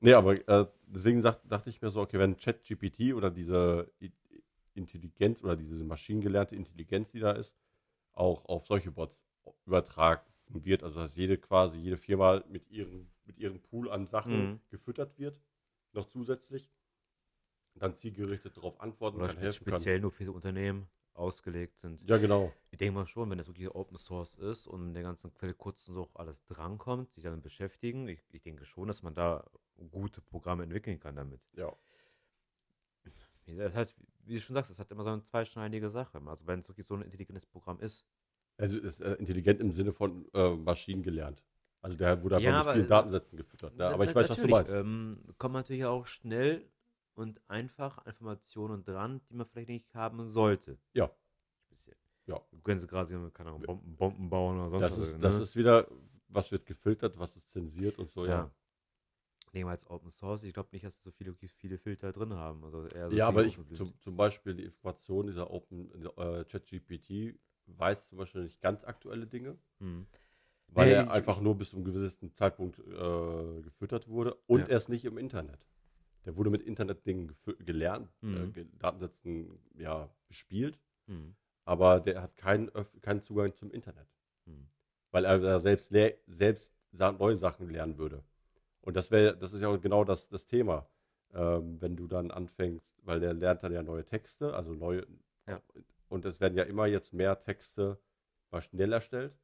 Nee, 0.00 0.12
aber 0.12 0.46
äh, 0.46 0.66
deswegen 0.86 1.22
sagt, 1.22 1.40
dachte 1.50 1.70
ich 1.70 1.80
mir 1.80 1.90
so, 1.90 2.02
okay, 2.02 2.18
wenn 2.18 2.36
ChatGPT 2.36 3.14
oder 3.14 3.30
diese 3.30 3.90
Intelligenz 4.74 5.42
oder 5.42 5.56
diese 5.56 5.84
maschinengelernte 5.84 6.54
Intelligenz, 6.54 7.10
die 7.12 7.20
da 7.20 7.32
ist, 7.32 7.56
auch 8.12 8.44
auf 8.44 8.66
solche 8.66 8.90
Bots 8.90 9.22
übertragen 10.48 10.64
wird, 10.64 10.82
also 10.82 11.00
dass 11.00 11.14
jede 11.16 11.38
quasi, 11.38 11.78
jede 11.78 11.96
Firma 11.96 12.42
mit 12.48 12.70
ihrem, 12.70 13.08
mit 13.24 13.38
ihrem 13.38 13.60
Pool 13.60 13.90
an 13.90 14.06
Sachen 14.06 14.50
Mhm. 14.52 14.60
gefüttert 14.70 15.18
wird, 15.18 15.40
noch 15.92 16.06
zusätzlich, 16.06 16.70
dann 17.74 17.96
zielgerichtet 17.96 18.56
darauf 18.56 18.80
antworten 18.80 19.18
Oder 19.18 19.28
kann, 19.28 19.38
helfen 19.38 19.64
kann. 19.64 19.74
speziell 19.74 20.00
nur 20.00 20.10
für 20.10 20.32
Unternehmen 20.32 20.88
ausgelegt 21.14 21.78
sind. 21.78 22.02
Ja, 22.08 22.16
genau. 22.18 22.52
Ich 22.70 22.78
denke 22.78 22.94
mal 22.94 23.06
schon, 23.06 23.30
wenn 23.30 23.38
das 23.38 23.48
wirklich 23.48 23.68
Open 23.74 23.96
Source 23.96 24.34
ist 24.34 24.66
und 24.66 24.94
der 24.94 25.02
ganzen 25.02 25.32
Quelle 25.34 25.54
kurz 25.54 25.88
und 25.88 25.94
so 25.94 26.08
alles 26.14 26.44
drankommt, 26.46 27.12
sich 27.12 27.24
damit 27.24 27.42
beschäftigen, 27.42 28.08
ich, 28.08 28.20
ich 28.30 28.42
denke 28.42 28.64
schon, 28.64 28.88
dass 28.88 29.02
man 29.02 29.14
da 29.14 29.44
gute 29.90 30.20
Programme 30.20 30.62
entwickeln 30.64 30.98
kann 31.00 31.16
damit. 31.16 31.40
Ja. 31.56 31.72
Es 33.46 33.74
hat, 33.74 33.94
wie 34.24 34.34
du 34.34 34.40
schon 34.40 34.54
sagst, 34.54 34.70
es 34.70 34.78
hat 34.78 34.90
immer 34.90 35.04
so 35.04 35.10
eine 35.10 35.22
zweischneidige 35.22 35.88
Sache. 35.90 36.20
Also 36.26 36.46
wenn 36.46 36.60
es 36.60 36.68
wirklich 36.68 36.86
so 36.86 36.94
ein 36.94 37.02
intelligentes 37.02 37.46
Programm 37.46 37.80
ist. 37.80 38.04
Also 38.58 38.76
ist 38.76 39.00
äh, 39.00 39.14
intelligent 39.14 39.60
im 39.60 39.70
Sinne 39.70 39.92
von 39.92 40.26
äh, 40.34 40.50
Maschinen 40.50 41.02
gelernt. 41.02 41.42
Also 41.80 41.96
der 41.96 42.22
wurde 42.22 42.36
einfach 42.36 42.50
Ja, 42.50 42.64
mit 42.64 42.72
vielen 42.72 42.88
Datensätzen 42.88 43.38
gefüttert. 43.38 43.76
Ne? 43.76 43.86
Aber 43.86 44.04
ich 44.04 44.14
weiß, 44.14 44.28
was 44.28 44.40
du 44.40 44.48
meinst. 44.48 44.74
Ähm, 44.74 45.20
kommen 45.38 45.54
natürlich 45.54 45.84
auch 45.84 46.06
schnell 46.06 46.68
und 47.14 47.40
einfach 47.48 48.04
Informationen 48.04 48.84
dran, 48.84 49.20
die 49.30 49.34
man 49.34 49.46
vielleicht 49.46 49.68
nicht 49.68 49.94
haben 49.94 50.28
sollte. 50.28 50.76
Ja. 50.92 51.08
Speziell. 51.66 51.96
Ja. 52.26 52.40
Du 52.50 52.60
kannst 52.62 52.88
gerade, 52.88 53.30
keine 53.30 53.50
Ahnung, 53.50 53.62
Bomben, 53.62 53.96
Bomben 53.96 54.28
bauen 54.28 54.58
oder 54.58 54.70
sonst 54.70 54.82
das, 54.82 54.98
was. 54.98 55.08
ist, 55.08 55.14
ne? 55.14 55.20
das 55.20 55.38
ist 55.38 55.56
wieder, 55.56 55.86
was 56.26 56.50
wird 56.50 56.66
gefiltert, 56.66 57.16
was 57.16 57.36
ist 57.36 57.48
zensiert 57.50 57.98
und 57.98 58.10
so, 58.10 58.26
ja. 58.26 58.50
Nehmen 59.52 59.68
wir 59.68 59.70
als 59.70 59.88
Open 59.88 60.10
Source. 60.10 60.42
Ich 60.42 60.52
glaube 60.52 60.68
nicht, 60.72 60.84
dass 60.84 61.00
so 61.02 61.10
viele, 61.10 61.34
viele 61.34 61.78
Filter 61.78 62.12
drin 62.12 62.34
haben. 62.34 62.62
Also 62.64 62.86
eher 62.88 63.08
so 63.08 63.16
Ja, 63.16 63.28
aber 63.28 63.44
ich 63.44 63.58
zum, 63.74 63.98
zum 63.98 64.16
Beispiel 64.16 64.54
die 64.54 64.64
Information 64.64 65.26
dieser 65.26 65.50
Open 65.50 65.90
äh, 66.16 66.44
ChatGPT 66.44 67.38
weiß 67.76 68.08
zum 68.08 68.18
Beispiel 68.18 68.42
nicht 68.42 68.60
ganz 68.60 68.84
aktuelle 68.84 69.26
Dinge, 69.26 69.58
Hm. 69.80 70.06
weil 70.68 70.88
Nee, 70.88 70.94
er 70.94 71.10
einfach 71.10 71.40
nur 71.40 71.56
bis 71.56 71.70
zu 71.70 71.76
einem 71.76 71.84
gewissen 71.84 72.32
Zeitpunkt 72.34 72.78
äh, 72.80 73.62
gefüttert 73.62 74.08
wurde 74.08 74.34
und 74.46 74.60
Ja. 74.60 74.66
er 74.68 74.76
ist 74.76 74.88
nicht 74.88 75.04
im 75.04 75.18
Internet. 75.18 75.66
Der 76.24 76.36
wurde 76.36 76.50
mit 76.50 76.62
Internetdingen 76.62 77.34
gelernt, 77.60 78.10
äh, 78.22 78.26
Mhm. 78.26 78.52
ge 78.52 78.66
Datensätzen 78.78 79.58
ja, 79.76 80.10
bespielt, 80.28 80.78
Hm. 81.06 81.34
aber 81.64 82.00
der 82.00 82.22
hat 82.22 82.36
keinen, 82.36 82.70
keinen 83.02 83.20
Zugang 83.20 83.54
zum 83.54 83.70
Internet. 83.70 84.08
Hm. 84.46 84.68
weil 85.10 85.24
er 85.24 85.38
da 85.38 85.58
selbst, 85.58 85.92
selbst 86.26 86.74
neue 86.92 87.36
Sachen 87.36 87.70
lernen 87.70 87.96
würde. 87.98 88.22
Und 88.82 88.94
das 88.96 89.10
wäre, 89.10 89.36
das 89.36 89.52
ist 89.52 89.60
ja 89.62 89.68
auch 89.68 89.80
genau 89.80 90.04
das, 90.04 90.28
das 90.28 90.46
Thema. 90.46 90.86
Ähm, 91.34 91.80
wenn 91.80 91.96
du 91.96 92.06
dann 92.06 92.30
anfängst, 92.30 92.98
weil 93.04 93.20
der 93.20 93.34
lernt 93.34 93.62
dann 93.62 93.72
ja 93.72 93.82
neue 93.82 94.04
Texte, 94.04 94.54
also 94.54 94.74
neue, 94.74 95.06
Ja. 95.46 95.60
Und 96.08 96.24
es 96.24 96.40
werden 96.40 96.56
ja 96.56 96.64
immer 96.64 96.86
jetzt 96.86 97.12
mehr 97.12 97.40
Texte 97.42 98.00
maschinell 98.50 98.92
erstellt. 98.92 99.38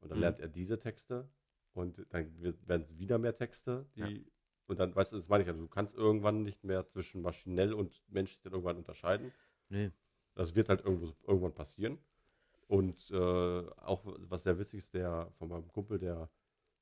Und 0.00 0.10
dann 0.10 0.18
Mhm. 0.18 0.22
lernt 0.22 0.40
er 0.40 0.48
diese 0.48 0.78
Texte 0.78 1.28
und 1.74 2.06
dann 2.10 2.40
werden 2.66 2.82
es 2.82 2.98
wieder 2.98 3.18
mehr 3.18 3.36
Texte, 3.36 3.86
die 3.96 4.26
Und 4.68 4.78
dann, 4.80 4.94
weißt 4.94 5.12
du, 5.12 5.16
das 5.16 5.28
meine 5.28 5.42
ich 5.42 5.48
ja, 5.48 5.54
du 5.54 5.68
kannst 5.68 5.94
irgendwann 5.96 6.42
nicht 6.44 6.64
mehr 6.64 6.86
zwischen 6.86 7.20
maschinell 7.22 7.72
und 7.74 8.02
menschlich 8.08 8.40
dann 8.42 8.52
irgendwann 8.52 8.78
unterscheiden. 8.78 9.32
Nee. 9.68 9.90
Das 10.34 10.54
wird 10.54 10.68
halt 10.68 10.84
irgendwo, 10.84 11.14
irgendwann 11.26 11.54
passieren. 11.54 11.98
Und 12.68 13.10
äh, 13.10 13.16
auch 13.78 14.02
was 14.30 14.44
sehr 14.44 14.58
witzig 14.58 14.80
ist, 14.80 14.94
der 14.94 15.30
von 15.38 15.48
meinem 15.48 15.68
Kumpel, 15.68 15.98
der, 15.98 16.30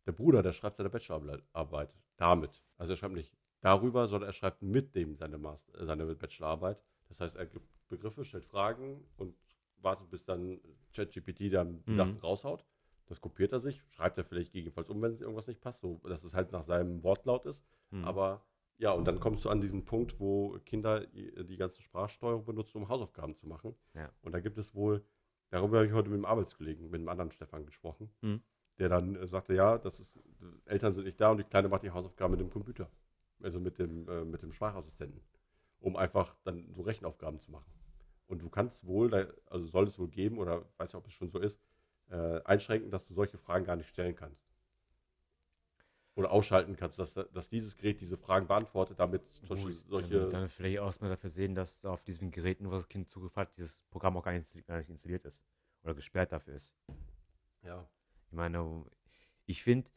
der 0.07 0.13
Bruder, 0.13 0.43
der 0.43 0.53
schreibt 0.53 0.77
seine 0.77 0.91
Bachelorarbeit 0.91 1.95
damit. 2.17 2.63
Also 2.79 2.93
er 2.95 2.97
schreibt 2.97 3.15
nicht 3.15 3.35
darüber, 3.61 4.09
sondern 4.09 4.31
er 4.31 4.35
schreibt 4.35 4.63
mit 4.63 4.95
dem 4.95 5.17
seine, 5.17 5.39
Master, 5.39 5.85
seine 5.87 6.15
Bachelorarbeit. 6.15 6.83
Das 7.09 7.21
heißt, 7.21 7.37
er 7.37 7.47
gibt 7.47 7.69
Begriffe, 7.91 8.25
stellt 8.25 8.45
Fragen 8.47 9.05
und 9.19 9.35
wartet, 9.77 10.09
bis 10.11 10.25
dann 10.25 10.61
ChatGPT 10.95 11.53
dann 11.53 11.83
die 11.85 11.91
Mhm. 11.91 11.95
Sachen 11.95 12.17
raushaut. 12.19 12.65
Das 13.07 13.21
kopiert 13.21 13.53
er 13.53 13.61
sich, 13.61 13.83
schreibt 13.89 14.17
er 14.19 14.25
vielleicht 14.25 14.53
gegebenenfalls 14.53 14.89
um, 14.89 15.03
wenn 15.03 15.19
irgendwas 15.19 15.47
nicht 15.49 15.61
passt, 15.61 15.81
so 15.81 16.01
dass 16.05 16.23
es 16.25 16.33
halt 16.33 16.53
nach 16.53 16.65
seinem 16.65 17.03
Wortlaut 17.03 17.45
ist. 17.45 17.63
Hm. 17.91 18.05
Aber 18.05 18.45
ja, 18.79 18.93
und 18.93 19.05
dann 19.05 19.19
kommst 19.21 19.45
du 19.45 19.51
an 19.51 19.61
diesen 19.61 19.85
Punkt, 19.85 20.21
wo 20.21 20.59
Kinder 20.65 21.07
die 21.09 21.57
ganze 21.57 21.83
Sprachsteuerung 21.83 22.45
benutzen, 22.45 22.79
um 22.79 22.89
Hausaufgaben 22.89 23.35
zu 23.35 23.47
machen. 23.49 23.75
Ja. 23.95 24.11
Und 24.23 24.33
da 24.33 24.41
gibt 24.41 24.57
es 24.59 24.75
wohl, 24.75 25.05
darüber 25.51 25.79
habe 25.79 25.87
ich 25.89 25.93
heute 25.93 26.09
mit 26.09 26.19
dem 26.19 26.25
Arbeitskollegen, 26.25 26.85
mit 26.89 27.01
einem 27.01 27.09
anderen 27.09 27.33
Stefan 27.33 27.67
gesprochen, 27.67 28.11
Mhm. 28.23 28.43
der 28.79 28.89
dann 28.89 29.17
äh, 29.17 29.27
sagte, 29.27 29.55
ja, 29.55 29.77
das 29.77 29.99
ist, 29.99 30.19
Eltern 30.67 30.95
sind 30.95 31.05
nicht 31.05 31.21
da 31.21 31.33
und 31.33 31.39
die 31.39 31.45
Kleine 31.45 31.69
macht 31.69 31.83
die 31.83 31.91
Hausaufgaben 31.91 32.31
mit 32.33 32.41
dem 32.41 32.51
Computer. 32.51 32.89
Also 33.43 33.59
mit 33.59 33.79
dem, 33.79 34.09
äh, 34.09 34.25
mit 34.25 34.41
dem 34.43 34.53
Sprachassistenten. 34.53 35.21
Um 35.81 35.97
einfach 35.97 36.37
dann 36.45 36.73
so 36.75 36.83
Rechenaufgaben 36.83 37.41
zu 37.41 37.51
machen. 37.51 37.73
Und 38.31 38.41
du 38.43 38.49
kannst 38.49 38.87
wohl, 38.87 39.13
also 39.47 39.67
soll 39.67 39.89
es 39.89 39.99
wohl 39.99 40.09
geben, 40.09 40.39
oder 40.39 40.65
weiß 40.77 40.89
nicht, 40.89 40.95
ob 40.95 41.07
es 41.09 41.13
schon 41.15 41.31
so 41.31 41.41
ist, 41.41 41.59
äh, 42.11 42.41
einschränken, 42.45 42.89
dass 42.89 43.05
du 43.09 43.15
solche 43.15 43.39
Fragen 43.39 43.65
gar 43.65 43.75
nicht 43.75 43.89
stellen 43.89 44.15
kannst. 44.15 44.41
Oder 46.15 46.31
ausschalten 46.31 46.77
kannst, 46.77 47.01
dass, 47.01 47.15
dass 47.15 47.49
dieses 47.49 47.77
Gerät 47.77 48.01
diese 48.01 48.17
Fragen 48.17 48.47
beantwortet, 48.47 49.01
damit 49.01 49.23
zum 49.35 49.49
Beispiel 49.49 49.75
solche. 49.89 50.21
Dann, 50.21 50.31
dann 50.31 50.49
vielleicht 50.49 50.79
auch 50.79 51.01
mal 51.01 51.09
dafür 51.09 51.31
sehen, 51.31 51.57
dass 51.57 51.85
auf 51.85 52.05
diesem 52.05 52.31
Gerät, 52.31 52.61
nur 52.61 52.71
was 52.71 52.83
das 52.83 52.89
Kind 52.89 53.09
Zugriff 53.09 53.35
hat, 53.35 53.57
dieses 53.57 53.83
Programm 53.91 54.17
auch 54.17 54.23
gar 54.23 54.33
nicht, 54.33 54.67
gar 54.67 54.79
nicht 54.79 54.91
installiert 54.91 55.25
ist. 55.25 55.43
Oder 55.83 55.95
gesperrt 55.95 56.31
dafür 56.31 56.55
ist. 56.55 56.73
ja. 57.63 57.85
Ich 58.27 58.33
meine, 58.33 58.85
ich 59.47 59.65
finde, 59.65 59.91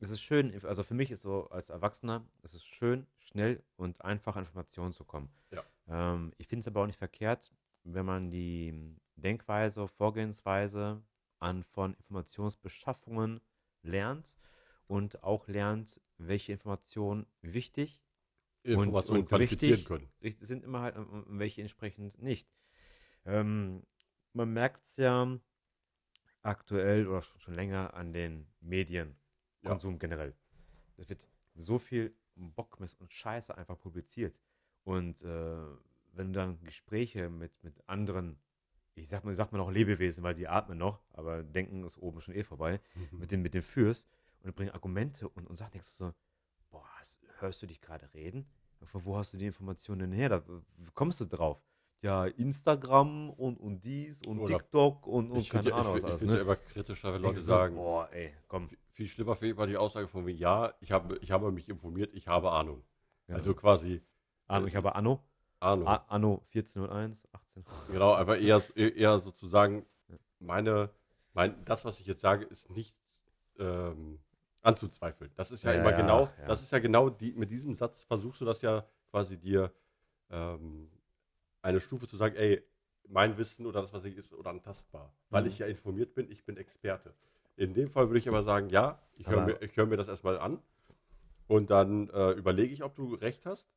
es 0.00 0.10
ist 0.10 0.20
schön, 0.20 0.52
also 0.64 0.82
für 0.82 0.94
mich 0.94 1.12
ist 1.12 1.22
so 1.22 1.48
als 1.50 1.70
Erwachsener, 1.70 2.26
es 2.42 2.54
ist 2.54 2.64
schön, 2.66 3.06
schnell 3.20 3.62
und 3.76 4.04
einfach 4.04 4.34
an 4.34 4.42
Informationen 4.42 4.92
zu 4.92 5.04
kommen. 5.04 5.28
Ja. 5.52 5.62
Ähm, 5.88 6.32
ich 6.38 6.48
finde 6.48 6.60
es 6.62 6.66
aber 6.68 6.82
auch 6.82 6.86
nicht 6.86 6.98
verkehrt, 6.98 7.52
wenn 7.84 8.06
man 8.06 8.30
die 8.30 8.96
Denkweise, 9.16 9.88
Vorgehensweise 9.88 11.02
an 11.38 11.64
von 11.64 11.94
Informationsbeschaffungen 11.94 13.40
lernt 13.82 14.36
und 14.86 15.22
auch 15.22 15.46
lernt, 15.48 16.00
welche 16.18 16.52
Informationen 16.52 17.26
wichtig 17.42 18.02
Informationen 18.62 19.22
und 19.22 19.28
qualifizieren 19.28 19.80
wichtig- 19.80 19.86
können. 20.20 20.46
sind 20.46 20.64
immer 20.64 20.80
halt 20.80 20.96
und 20.96 21.08
und 21.08 21.38
welche 21.38 21.60
entsprechend 21.62 22.20
nicht. 22.20 22.48
Ähm, 23.24 23.84
man 24.32 24.52
merkt 24.52 24.82
es 24.84 24.96
ja 24.96 25.38
aktuell 26.42 27.06
oder 27.06 27.22
schon, 27.22 27.54
länger 27.54 27.94
an 27.94 28.12
den 28.12 28.46
Medien, 28.60 29.16
Ja. 29.62 29.78
Generell. 29.98 30.34
Es 30.96 31.08
wird 31.08 31.20
so 31.54 31.78
viel 31.78 32.14
Bockmist 32.34 33.00
und 33.00 33.12
Scheiße 33.12 33.56
einfach 33.56 33.78
publiziert. 33.78 34.38
Und 34.86 35.20
äh, 35.24 35.56
wenn 36.12 36.28
du 36.32 36.38
dann 36.38 36.60
Gespräche 36.60 37.28
mit, 37.28 37.50
mit 37.64 37.74
anderen, 37.88 38.38
ich 38.94 39.08
sag 39.08 39.24
mal, 39.24 39.32
ich 39.32 39.36
sag 39.36 39.50
mal 39.50 39.58
noch 39.58 39.72
Lebewesen, 39.72 40.22
weil 40.22 40.36
die 40.36 40.46
atmen 40.46 40.78
noch, 40.78 41.00
aber 41.12 41.42
denken 41.42 41.82
ist 41.84 41.98
oben 41.98 42.20
schon 42.20 42.34
eh 42.36 42.44
vorbei, 42.44 42.80
mit 43.10 43.32
dem, 43.32 43.42
mit 43.42 43.52
dem 43.52 43.64
führst 43.64 44.08
und 44.44 44.54
bringen 44.54 44.70
Argumente 44.70 45.28
und, 45.28 45.44
und 45.48 45.56
sagst, 45.56 45.74
denkst 45.74 45.88
du 45.98 46.04
so, 46.04 46.14
boah, 46.70 46.84
hörst 47.40 47.60
du 47.62 47.66
dich 47.66 47.80
gerade 47.80 48.08
reden? 48.14 48.46
Von 48.84 49.04
wo 49.04 49.16
hast 49.16 49.32
du 49.32 49.38
die 49.38 49.46
Informationen 49.46 50.12
her? 50.12 50.28
Da, 50.28 50.42
kommst 50.94 51.18
du 51.18 51.24
drauf? 51.24 51.60
Ja, 52.02 52.26
Instagram 52.26 53.30
und, 53.30 53.58
und 53.58 53.80
dies 53.84 54.22
und 54.22 54.38
Oder- 54.38 54.58
TikTok 54.58 55.04
und, 55.08 55.32
und 55.32 55.38
Ich 55.40 55.50
finde 55.50 55.70
keine 55.70 55.82
ja, 55.82 55.90
Ahnung 55.90 55.96
ich, 55.98 56.04
ich 56.04 56.18
finde 56.18 56.24
es 56.26 56.30
ja 56.30 56.36
Ne? 56.36 56.40
immer 56.42 56.56
kritischer, 56.56 57.12
wenn 57.12 57.22
Leute 57.22 57.40
so, 57.40 57.46
sagen, 57.46 57.74
boah, 57.74 58.08
ey, 58.12 58.32
komm. 58.46 58.68
viel 58.92 59.08
schlimmer 59.08 59.34
finde 59.34 59.48
ich 59.48 59.56
immer 59.56 59.66
die 59.66 59.76
Aussage 59.76 60.06
von 60.06 60.24
mir, 60.24 60.32
ja, 60.32 60.72
ich 60.80 60.92
habe, 60.92 61.18
ich 61.22 61.32
habe 61.32 61.50
mich 61.50 61.68
informiert, 61.68 62.14
ich 62.14 62.28
habe 62.28 62.52
Ahnung. 62.52 62.84
Ja. 63.26 63.34
Also 63.34 63.52
quasi 63.54 64.00
Ahnung, 64.48 64.68
ich 64.68 64.76
habe 64.76 64.94
Anno, 64.94 65.22
Ahnung. 65.60 65.86
A 65.88 66.04
Anno 66.08 66.42
1401, 66.54 67.28
18. 67.32 67.64
Genau, 67.88 68.14
einfach 68.14 68.40
eher, 68.40 68.62
eher 68.76 69.18
sozusagen 69.20 69.86
meine, 70.38 70.90
mein, 71.34 71.64
das, 71.64 71.84
was 71.84 72.00
ich 72.00 72.06
jetzt 72.06 72.20
sage, 72.20 72.44
ist 72.44 72.70
nicht 72.70 72.94
ähm, 73.58 74.18
anzuzweifeln. 74.62 75.30
Das 75.36 75.50
ist 75.50 75.64
ja, 75.64 75.72
Ja, 75.72 75.80
immer 75.80 75.90
ja, 75.90 75.96
genau, 75.96 76.22
ja. 76.24 76.46
das 76.46 76.62
ist 76.62 76.72
ja 76.72 76.78
genau 76.78 77.10
die, 77.10 77.32
mit 77.32 77.50
diesem 77.50 77.74
Satz 77.74 78.02
versuchst 78.02 78.40
du 78.40 78.44
das 78.44 78.62
ja 78.62 78.84
quasi 79.10 79.36
dir 79.38 79.72
ähm, 80.30 80.90
eine 81.62 81.80
Stufe 81.80 82.06
zu 82.06 82.16
sagen, 82.16 82.36
ey, 82.36 82.62
mein 83.08 83.38
Wissen 83.38 83.66
oder 83.66 83.82
das, 83.82 83.92
was 83.92 84.04
ich 84.04 84.16
ist, 84.16 84.32
oder 84.32 84.50
antastbar. 84.50 85.12
Weil 85.30 85.42
Mhm. 85.42 85.48
ich 85.48 85.58
ja 85.58 85.66
informiert 85.66 86.14
bin, 86.14 86.30
ich 86.30 86.44
bin 86.44 86.56
Experte. 86.56 87.14
In 87.56 87.72
dem 87.74 87.88
Fall 87.90 88.08
würde 88.08 88.18
ich 88.18 88.28
aber 88.28 88.42
sagen, 88.42 88.68
ja, 88.68 89.00
ich 89.14 89.26
höre 89.28 89.44
mir, 89.44 89.62
ich 89.62 89.76
hör 89.76 89.86
mir 89.86 89.96
das 89.96 90.08
erstmal 90.08 90.38
an 90.38 90.60
und 91.46 91.70
dann 91.70 92.10
äh, 92.10 92.32
überlege 92.32 92.74
ich, 92.74 92.82
ob 92.82 92.94
du 92.96 93.14
recht 93.14 93.46
hast. 93.46 93.68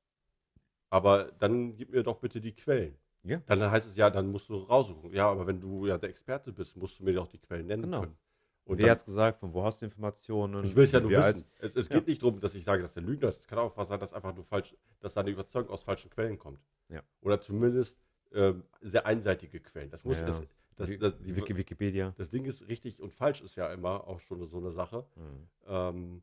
Aber 0.89 1.31
dann 1.39 1.75
gib 1.75 1.91
mir 1.91 2.03
doch 2.03 2.17
bitte 2.19 2.41
die 2.41 2.53
Quellen. 2.53 2.95
Ja. 3.23 3.41
Dann 3.47 3.59
heißt 3.69 3.87
es 3.87 3.95
ja, 3.95 4.09
dann 4.09 4.31
musst 4.31 4.49
du 4.49 4.55
raussuchen. 4.55 5.11
Ja, 5.13 5.29
aber 5.29 5.45
wenn 5.45 5.59
du 5.59 5.85
ja 5.87 5.97
der 5.97 6.09
Experte 6.09 6.51
bist, 6.51 6.75
musst 6.77 6.99
du 6.99 7.03
mir 7.03 7.13
doch 7.13 7.27
die 7.27 7.37
Quellen 7.37 7.67
nennen 7.67 7.83
Genau. 7.83 8.01
können. 8.01 8.17
Und 8.65 8.77
Wer 8.77 8.85
dann, 8.85 8.91
hat's 8.91 9.05
gesagt? 9.05 9.39
Von 9.39 9.53
wo 9.53 9.63
hast 9.63 9.81
du 9.81 9.85
Informationen? 9.85 10.63
ich 10.63 10.75
will 10.75 10.85
es 10.85 10.91
ja 10.91 10.99
nur 10.99 11.09
Wie 11.11 11.17
alt- 11.17 11.35
wissen. 11.37 11.47
Es, 11.59 11.75
es 11.75 11.89
Ja. 11.89 11.95
geht 11.97 12.07
nicht 12.07 12.21
darum, 12.21 12.39
dass 12.39 12.53
ich 12.55 12.63
sage, 12.63 12.81
dass 12.83 12.93
der 12.93 13.03
Lügner 13.03 13.27
ist. 13.29 13.39
Es 13.39 13.47
kann 13.47 13.59
auch 13.59 13.75
was 13.75 13.87
sein, 13.87 13.99
dass 13.99 14.13
einfach 14.13 14.33
nur 14.33 14.45
falsch, 14.45 14.75
dass 14.99 15.13
deine 15.15 15.31
Überzeugung 15.31 15.71
aus 15.71 15.83
falschen 15.83 16.09
Quellen 16.11 16.37
kommt. 16.37 16.59
Ja. 16.87 17.01
Oder 17.21 17.41
zumindest 17.41 17.99
ähm, 18.31 18.63
sehr 18.81 19.05
einseitige 19.05 19.59
Quellen. 19.59 19.89
Das 19.89 20.05
muss, 20.05 20.17
Ja, 20.21 20.29
ja. 20.29 20.39
das, 20.75 20.97
das, 20.99 21.17
die, 21.19 21.35
Wiki 21.35 21.57
Wikipedia. 21.57 22.13
das 22.17 22.29
Ding 22.29 22.45
ist 22.45 22.67
richtig 22.67 23.01
und 23.01 23.11
falsch 23.11 23.41
ist 23.41 23.55
ja 23.55 23.73
immer 23.73 24.07
auch 24.07 24.19
schon 24.19 24.47
so 24.47 24.57
eine 24.57 24.71
Sache. 24.71 25.03
Mhm. 25.15 25.47
Ähm, 25.67 26.21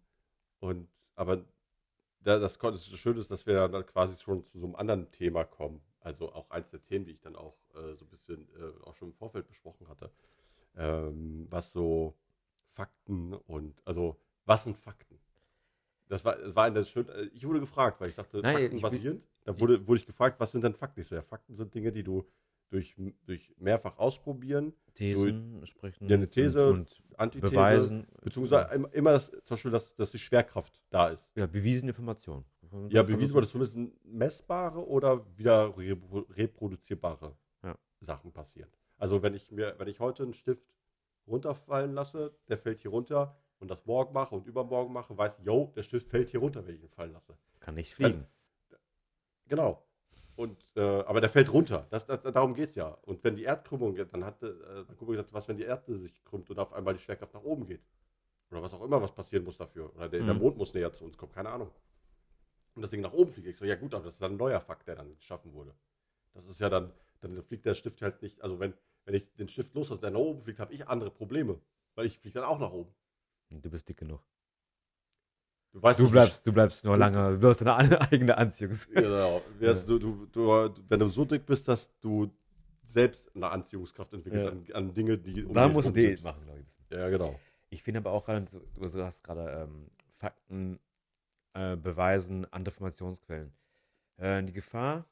und 0.60 0.88
aber 1.16 1.44
da, 2.20 2.38
das, 2.38 2.58
das 2.58 2.86
Schöne 2.86 3.20
ist, 3.20 3.30
dass 3.30 3.46
wir 3.46 3.68
dann 3.68 3.86
quasi 3.86 4.18
schon 4.20 4.44
zu 4.44 4.58
so 4.58 4.66
einem 4.66 4.76
anderen 4.76 5.10
Thema 5.12 5.44
kommen. 5.44 5.80
Also 6.00 6.32
auch 6.32 6.50
eins 6.50 6.70
der 6.70 6.84
Themen, 6.84 7.04
die 7.04 7.12
ich 7.12 7.20
dann 7.20 7.36
auch 7.36 7.56
äh, 7.74 7.94
so 7.94 8.04
ein 8.04 8.08
bisschen 8.08 8.48
äh, 8.56 8.84
auch 8.84 8.94
schon 8.94 9.08
im 9.08 9.14
Vorfeld 9.14 9.46
besprochen 9.46 9.88
hatte. 9.88 10.10
Ähm, 10.76 11.46
was 11.50 11.72
so 11.72 12.14
Fakten 12.74 13.32
und 13.32 13.80
also 13.84 14.16
was 14.44 14.64
sind 14.64 14.76
Fakten? 14.76 15.18
Das 16.08 16.24
war, 16.24 16.38
es 16.38 16.54
war 16.54 16.64
eine 16.64 16.84
schön, 16.84 17.08
äh, 17.08 17.22
ich 17.32 17.46
wurde 17.46 17.60
gefragt, 17.60 18.00
weil 18.00 18.08
ich 18.08 18.14
sagte, 18.14 18.40
Nein, 18.40 18.56
Fakten 18.56 18.80
basierend. 18.80 19.24
Da 19.44 19.58
wurde, 19.58 19.86
wurde 19.86 20.00
ich 20.00 20.06
gefragt, 20.06 20.38
was 20.40 20.52
sind 20.52 20.64
denn 20.64 20.74
Fakten? 20.74 21.00
Ich 21.00 21.08
so, 21.08 21.14
ja, 21.14 21.22
Fakten 21.22 21.54
sind 21.54 21.74
Dinge, 21.74 21.92
die 21.92 22.02
du 22.02 22.26
durch, 22.70 22.96
durch 23.24 23.54
mehrfach 23.58 23.98
ausprobieren, 23.98 24.72
Thesen 24.94 25.64
sprechen. 25.66 26.08
Ja, 26.08 26.16
eine 26.16 26.28
These, 26.28 26.68
und, 26.70 27.00
und 27.10 27.18
Antithese, 27.20 27.52
beweisen. 27.52 28.06
beziehungsweise 28.22 28.74
immer, 28.74 28.92
immer 28.94 29.12
das, 29.12 29.30
zum 29.30 29.42
Beispiel, 29.50 29.70
dass, 29.70 29.94
dass 29.94 30.10
die 30.10 30.18
Schwerkraft 30.18 30.80
da 30.90 31.08
ist. 31.08 31.36
Ja, 31.36 31.46
bewiesene 31.46 31.90
Informationen. 31.90 32.44
Ja, 32.88 33.02
bewiesen 33.02 33.34
wurde 33.34 33.46
zumindest 33.46 33.76
messbare 34.04 34.84
oder 34.86 35.24
wieder 35.36 35.66
repro- 35.76 36.26
reproduzierbare 36.36 37.36
Ja. 37.62 37.76
Sachen 38.00 38.32
passieren. 38.32 38.70
Also 38.98 39.22
wenn 39.22 39.34
ich 39.34 39.50
mir, 39.50 39.74
wenn 39.78 39.88
ich 39.88 40.00
heute 40.00 40.22
einen 40.24 40.32
Stift 40.34 40.66
runterfallen 41.26 41.92
lasse, 41.92 42.34
der 42.48 42.58
fällt 42.58 42.80
hier 42.80 42.90
runter 42.90 43.38
und 43.58 43.70
das 43.70 43.84
morgen 43.86 44.12
mache 44.12 44.34
und 44.34 44.46
übermorgen 44.46 44.92
mache, 44.92 45.16
weiß 45.16 45.38
ich, 45.38 45.44
yo, 45.44 45.72
der 45.76 45.82
Stift 45.82 46.08
fällt 46.08 46.30
hier 46.30 46.40
runter, 46.40 46.66
wenn 46.66 46.74
ich 46.74 46.82
ihn 46.82 46.88
fallen 46.88 47.12
lasse. 47.12 47.36
Kann 47.60 47.74
nicht 47.74 47.94
fliegen. 47.94 48.26
Genau. 49.48 49.82
Und, 50.36 50.66
äh, 50.76 50.80
aber 50.80 51.20
der 51.22 51.30
fällt 51.30 51.50
runter. 51.50 51.86
Das, 51.90 52.04
das, 52.06 52.22
darum 52.22 52.54
geht 52.54 52.68
es 52.68 52.74
ja. 52.74 52.88
Und 53.02 53.24
wenn 53.24 53.36
die 53.36 53.44
Erdkrümmung, 53.44 53.96
dann 53.96 54.24
hat 54.24 54.42
äh, 54.42 54.52
dann 54.86 55.00
wir 55.00 55.06
gesagt, 55.08 55.32
was, 55.32 55.48
wenn 55.48 55.56
die 55.56 55.64
Erde 55.64 55.98
sich 55.98 56.22
krümmt 56.24 56.50
und 56.50 56.58
auf 56.58 56.74
einmal 56.74 56.92
die 56.92 57.00
Schwerkraft 57.00 57.32
nach 57.32 57.42
oben 57.42 57.66
geht? 57.66 57.80
Oder 58.50 58.62
was 58.62 58.74
auch 58.74 58.82
immer, 58.82 59.00
was 59.00 59.12
passieren 59.12 59.44
muss 59.44 59.56
dafür. 59.56 59.94
Oder 59.96 60.08
der, 60.08 60.22
der 60.22 60.34
Mhm. 60.34 60.40
Mond 60.40 60.56
muss 60.58 60.74
näher 60.74 60.92
zu 60.92 61.04
uns 61.04 61.16
kommen, 61.16 61.32
keine 61.32 61.48
Ahnung. 61.48 61.70
Und 62.74 62.82
das 62.82 62.90
Ding 62.90 63.00
nach 63.00 63.14
oben 63.14 63.30
fliegt. 63.30 63.48
Ich 63.48 63.56
so, 63.56 63.64
ja 63.64 63.76
gut, 63.76 63.94
aber 63.94 64.04
das 64.04 64.14
ist 64.14 64.22
dann 64.22 64.32
ein 64.32 64.36
neuer 64.36 64.60
Fakt, 64.60 64.86
der 64.86 64.96
dann 64.96 65.16
geschaffen 65.16 65.54
wurde. 65.54 65.74
Das 66.34 66.46
ist 66.46 66.60
ja 66.60 66.68
dann, 66.68 66.92
dann 67.22 67.42
fliegt 67.42 67.64
der 67.64 67.74
Stift 67.74 68.02
halt 68.02 68.20
nicht, 68.20 68.42
also 68.42 68.60
wenn, 68.60 68.74
wenn 69.06 69.14
ich 69.14 69.32
den 69.36 69.48
Stift 69.48 69.74
loslasse 69.74 69.94
und 69.94 70.02
der 70.02 70.10
nach 70.10 70.20
oben 70.20 70.42
fliegt, 70.42 70.60
habe 70.60 70.74
ich 70.74 70.86
andere 70.86 71.10
Probleme. 71.10 71.58
Weil 71.94 72.04
ich 72.04 72.18
fliege 72.18 72.40
dann 72.40 72.48
auch 72.48 72.58
nach 72.58 72.72
oben. 72.72 72.94
Du 73.48 73.70
bist 73.70 73.88
dick 73.88 73.96
genug. 73.96 74.20
Du 75.72 75.82
weißt 75.82 75.98
Du 75.98 76.04
nicht, 76.04 76.12
bleibst, 76.12 76.46
du 76.46 76.52
bleibst 76.52 76.84
noch 76.84 76.96
lange, 76.96 77.38
du 77.38 77.48
hast 77.48 77.60
deine 77.60 78.00
eigene 78.12 78.36
Anziehungs. 78.36 78.88
Genau. 78.88 79.42
Ja. 79.60 79.74
Du, 79.74 79.98
du, 79.98 80.74
wenn 80.88 81.00
du 81.00 81.08
so 81.08 81.24
dick 81.24 81.44
bist, 81.44 81.68
dass 81.68 81.90
du 82.00 82.30
selbst 82.82 83.30
eine 83.36 83.50
Anziehungskraft 83.50 84.12
entwickelst 84.14 84.46
Ja. 84.46 84.52
an, 84.52 84.66
an 84.72 84.94
Dinge, 84.94 85.18
die 85.18 85.44
um 85.44 85.52
Da 85.52 85.68
musst 85.68 85.88
du 85.88 85.92
Diät 85.92 86.22
machen, 86.22 86.42
glaube 86.44 86.60
ich. 86.60 86.66
Ja, 86.96 87.08
genau. 87.10 87.38
Ich 87.68 87.82
finde 87.82 87.98
aber 87.98 88.12
auch 88.12 88.24
gerade, 88.24 88.46
du 88.74 89.04
hast 89.04 89.22
gerade 89.22 89.64
ähm, 89.68 89.88
Fakten 90.16 90.78
äh, 91.52 91.76
beweisen, 91.76 92.50
andere 92.52 92.72
Informationsquellen. 92.72 93.52
Äh, 94.16 94.42
die 94.44 94.52
Gefahr 94.52 95.04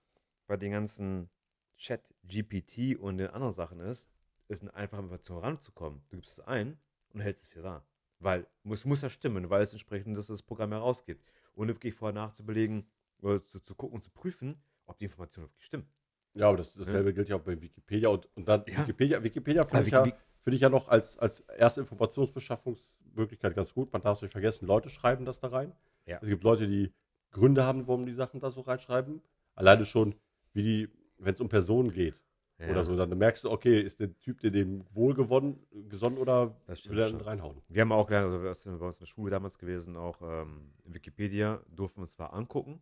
bei 0.46 0.56
den 0.56 0.72
ganzen 0.72 1.28
Chat, 1.76 2.00
GPT 2.22 2.96
und 2.98 3.18
den 3.18 3.28
anderen 3.28 3.52
Sachen 3.52 3.80
ist, 3.80 4.08
ist 4.48 4.62
eine 4.62 4.72
einfache 4.74 5.00
Information 5.02 5.38
ranzukommen. 5.38 6.00
Du 6.08 6.16
gibst 6.16 6.38
es 6.38 6.40
ein 6.40 6.78
und 7.12 7.20
hältst 7.20 7.42
es 7.44 7.48
für 7.48 7.62
wahr. 7.64 7.84
Weil 8.24 8.46
es 8.70 8.84
muss 8.84 9.02
ja 9.02 9.10
stimmen, 9.10 9.50
weil 9.50 9.62
es 9.62 9.72
entsprechend 9.72 10.16
das, 10.16 10.26
das 10.28 10.42
Programm 10.42 10.72
herausgibt. 10.72 11.22
ohne 11.54 11.74
wirklich 11.74 11.94
vorher 11.94 12.14
nachzubelegen 12.14 12.86
oder 13.20 13.44
zu, 13.44 13.60
zu 13.60 13.74
gucken 13.74 13.94
und 13.96 14.00
zu 14.02 14.10
prüfen, 14.10 14.56
ob 14.86 14.98
die 14.98 15.04
Informationen 15.04 15.46
wirklich 15.48 15.64
stimmen. 15.66 15.86
Ja, 16.32 16.48
aber 16.48 16.56
das, 16.56 16.74
dasselbe 16.74 17.14
gilt 17.14 17.28
ja 17.28 17.36
auch 17.36 17.42
bei 17.42 17.60
Wikipedia 17.60 18.08
und, 18.08 18.28
und 18.34 18.48
dann 18.48 18.64
Ja. 18.66 18.80
Wikipedia, 18.80 19.22
Wikipedia 19.22 19.64
finde 19.64 19.84
ich, 19.86 19.92
ja, 19.92 20.04
Wiki- 20.04 20.16
find 20.40 20.54
ich 20.56 20.62
ja 20.62 20.68
noch 20.68 20.88
als, 20.88 21.16
als 21.18 21.40
erste 21.40 21.80
Informationsbeschaffungsmöglichkeit 21.82 23.54
ganz 23.54 23.72
gut. 23.72 23.92
Man 23.92 24.02
darf 24.02 24.18
es 24.18 24.22
nicht 24.22 24.32
vergessen, 24.32 24.66
Leute 24.66 24.88
schreiben 24.90 25.24
das 25.24 25.40
da 25.40 25.48
rein. 25.48 25.72
Ja. 26.06 26.18
Es 26.20 26.28
gibt 26.28 26.42
Leute, 26.44 26.66
die 26.66 26.92
Gründe 27.30 27.64
haben, 27.64 27.86
warum 27.86 28.06
die 28.06 28.12
Sachen 28.14 28.40
da 28.40 28.50
so 28.50 28.62
reinschreiben. 28.62 29.22
Alleine 29.54 29.84
schon, 29.84 30.14
wie 30.52 30.62
die, 30.62 30.88
wenn 31.18 31.34
es 31.34 31.40
um 31.40 31.48
Personen 31.48 31.92
geht 31.92 32.14
Ja, 32.58 32.70
oder 32.70 32.84
so, 32.84 32.96
dann 32.96 33.16
merkst 33.18 33.44
du, 33.44 33.50
okay, 33.50 33.80
ist 33.80 34.00
der 34.00 34.16
Typ, 34.20 34.40
der 34.40 34.50
dem 34.50 34.84
wohlgewonnen, 34.92 35.58
gesonnen 35.88 36.18
oder 36.18 36.54
will 36.84 36.98
er 36.98 37.26
reinhauen? 37.26 37.60
Wir 37.68 37.82
haben 37.82 37.92
auch 37.92 38.06
gelernt, 38.06 38.32
also 38.32 38.44
das 38.44 38.64
ist 38.64 38.78
bei 38.78 38.86
uns 38.86 38.96
in 38.98 39.00
der 39.04 39.06
Schule 39.06 39.30
damals 39.30 39.58
gewesen, 39.58 39.96
auch 39.96 40.20
ähm, 40.22 40.72
Wikipedia 40.84 41.60
durften 41.74 41.98
wir 41.98 42.02
uns 42.04 42.12
zwar 42.12 42.32
angucken, 42.32 42.80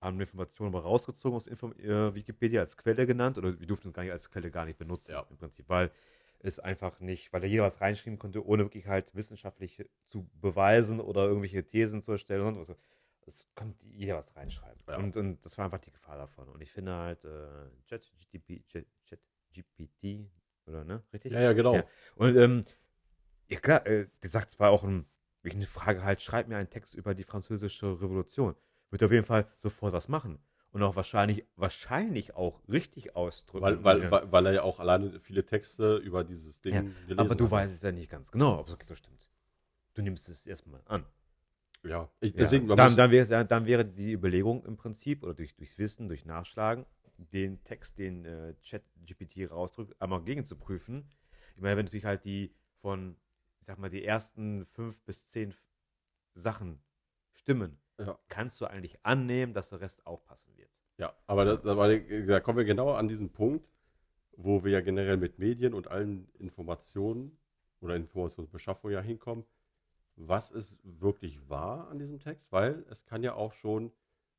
haben 0.00 0.20
Informationen 0.20 0.74
aber 0.74 0.84
rausgezogen 0.84 1.36
aus 1.36 1.46
Info 1.46 1.72
äh, 1.72 2.14
Wikipedia 2.14 2.60
als 2.60 2.76
Quelle 2.76 3.06
genannt 3.06 3.36
oder 3.36 3.58
wir 3.58 3.66
durften 3.66 3.88
es 3.88 3.94
gar 3.94 4.02
nicht 4.04 4.12
als 4.12 4.30
Quelle 4.30 4.50
gar 4.50 4.64
nicht 4.64 4.78
benutzen 4.78 5.12
Ja. 5.12 5.26
im 5.28 5.36
Prinzip, 5.36 5.68
weil 5.68 5.90
es 6.40 6.60
einfach 6.60 7.00
nicht, 7.00 7.32
weil 7.32 7.40
da 7.40 7.48
jeder 7.48 7.64
was 7.64 7.80
reinschreiben 7.80 8.18
konnte, 8.18 8.46
ohne 8.46 8.64
wirklich 8.64 8.86
halt 8.86 9.14
wissenschaftlich 9.14 9.84
zu 10.08 10.28
beweisen 10.40 11.00
oder 11.00 11.24
irgendwelche 11.26 11.66
Thesen 11.66 12.02
zu 12.02 12.12
erstellen 12.12 12.56
und 12.56 12.64
so. 12.64 12.76
Es 13.28 13.46
konnte 13.54 13.84
jeder 13.86 14.16
was 14.16 14.34
reinschreiben. 14.34 14.82
Ja. 14.88 14.96
Und, 14.96 15.16
und 15.16 15.44
das 15.44 15.58
war 15.58 15.66
einfach 15.66 15.78
die 15.78 15.90
Gefahr 15.90 16.16
davon. 16.16 16.48
Und 16.48 16.60
ich 16.62 16.72
finde 16.72 16.94
halt, 16.94 17.24
äh, 17.24 17.68
ChatGPT, 17.88 18.66
Chat, 18.66 18.86
ChatGPT, 19.08 20.30
oder 20.66 20.84
ne? 20.84 21.02
Richtig? 21.12 21.32
Ja, 21.32 21.40
ja, 21.40 21.52
genau. 21.52 21.76
Ja. 21.76 21.84
Und 22.16 22.36
ähm, 22.36 22.64
ja 23.48 23.60
klar, 23.60 23.86
äh, 23.86 24.08
die 24.22 24.28
sagt 24.28 24.50
zwar 24.50 24.70
auch, 24.70 24.82
wenn 24.82 25.06
ich 25.42 25.54
eine 25.54 25.66
Frage 25.66 26.02
halt, 26.02 26.22
schreib 26.22 26.48
mir 26.48 26.56
einen 26.56 26.70
Text 26.70 26.94
über 26.94 27.14
die 27.14 27.24
französische 27.24 28.00
Revolution. 28.00 28.54
Wird 28.90 29.02
auf 29.02 29.12
jeden 29.12 29.26
Fall 29.26 29.46
sofort 29.58 29.92
was 29.92 30.08
machen. 30.08 30.38
Und 30.70 30.82
auch 30.82 30.96
wahrscheinlich, 30.96 31.46
wahrscheinlich 31.56 32.34
auch 32.34 32.60
richtig 32.68 33.16
ausdrücken. 33.16 33.64
Weil, 33.64 33.84
weil, 33.84 34.10
weil, 34.10 34.32
weil 34.32 34.46
er 34.46 34.52
ja 34.52 34.62
auch 34.62 34.80
alleine 34.80 35.18
viele 35.20 35.44
Texte 35.44 35.96
über 35.96 36.24
dieses 36.24 36.60
Ding 36.60 36.74
Ja, 36.74 36.80
gelesen 36.82 37.18
Aber 37.18 37.34
du 37.34 37.44
hat. 37.44 37.52
weißt 37.52 37.74
es 37.74 37.82
ja 37.82 37.92
nicht 37.92 38.10
ganz 38.10 38.30
genau, 38.30 38.58
ob 38.60 38.68
es 38.68 38.86
so 38.86 38.94
stimmt. 38.94 39.30
Du 39.94 40.02
nimmst 40.02 40.28
es 40.28 40.46
erstmal 40.46 40.80
an. 40.86 41.04
Ja, 41.84 42.10
ich, 42.20 42.32
Ja, 42.34 42.38
deswegen, 42.40 42.66
man 42.66 42.76
dann, 42.76 42.96
dann, 42.96 43.10
wäre, 43.10 43.46
dann 43.46 43.66
wäre 43.66 43.84
die 43.84 44.12
Überlegung 44.12 44.64
im 44.64 44.76
Prinzip, 44.76 45.22
oder 45.22 45.34
durch, 45.34 45.54
durchs 45.56 45.78
Wissen, 45.78 46.08
durch 46.08 46.24
Nachschlagen, 46.24 46.86
den 47.16 47.62
Text, 47.64 47.98
den 47.98 48.24
äh, 48.24 48.54
ChatGPT 48.64 49.50
rausdrückt, 49.50 50.00
einmal 50.00 50.22
gegen 50.22 50.44
zu 50.44 50.56
prüfen. 50.56 51.08
Ich 51.54 51.62
meine, 51.62 51.76
wenn 51.76 51.84
natürlich 51.84 52.04
halt 52.04 52.24
die 52.24 52.54
von, 52.80 53.16
ich 53.60 53.66
sag 53.66 53.78
mal, 53.78 53.90
die 53.90 54.04
ersten 54.04 54.66
fünf 54.66 55.02
bis 55.04 55.26
zehn 55.26 55.54
Sachen 56.34 56.80
stimmen, 57.32 57.78
Ja. 57.98 58.18
kannst 58.28 58.60
du 58.60 58.66
eigentlich 58.66 59.04
annehmen, 59.04 59.54
dass 59.54 59.70
der 59.70 59.80
Rest 59.80 60.06
auch 60.06 60.24
passen 60.24 60.56
wird. 60.56 60.70
Ja, 60.98 61.14
aber 61.26 61.44
da, 61.44 61.56
da 61.56 62.40
kommen 62.40 62.58
wir 62.58 62.64
genau 62.64 62.92
an 62.92 63.08
diesen 63.08 63.30
Punkt, 63.30 63.68
wo 64.36 64.64
wir 64.64 64.72
ja 64.72 64.80
generell 64.80 65.16
mit 65.16 65.38
Medien 65.38 65.74
und 65.74 65.88
allen 65.88 66.28
Informationen 66.38 67.36
oder 67.80 67.96
Informationsbeschaffung 67.96 68.90
ja 68.90 69.00
hinkommen. 69.00 69.44
Was 70.20 70.50
ist 70.50 70.76
wirklich 70.82 71.48
wahr 71.48 71.88
an 71.88 71.98
diesem 71.98 72.18
Text? 72.18 72.50
Weil 72.50 72.84
es 72.90 73.04
kann 73.04 73.22
ja 73.22 73.34
auch 73.34 73.52
schon 73.52 73.92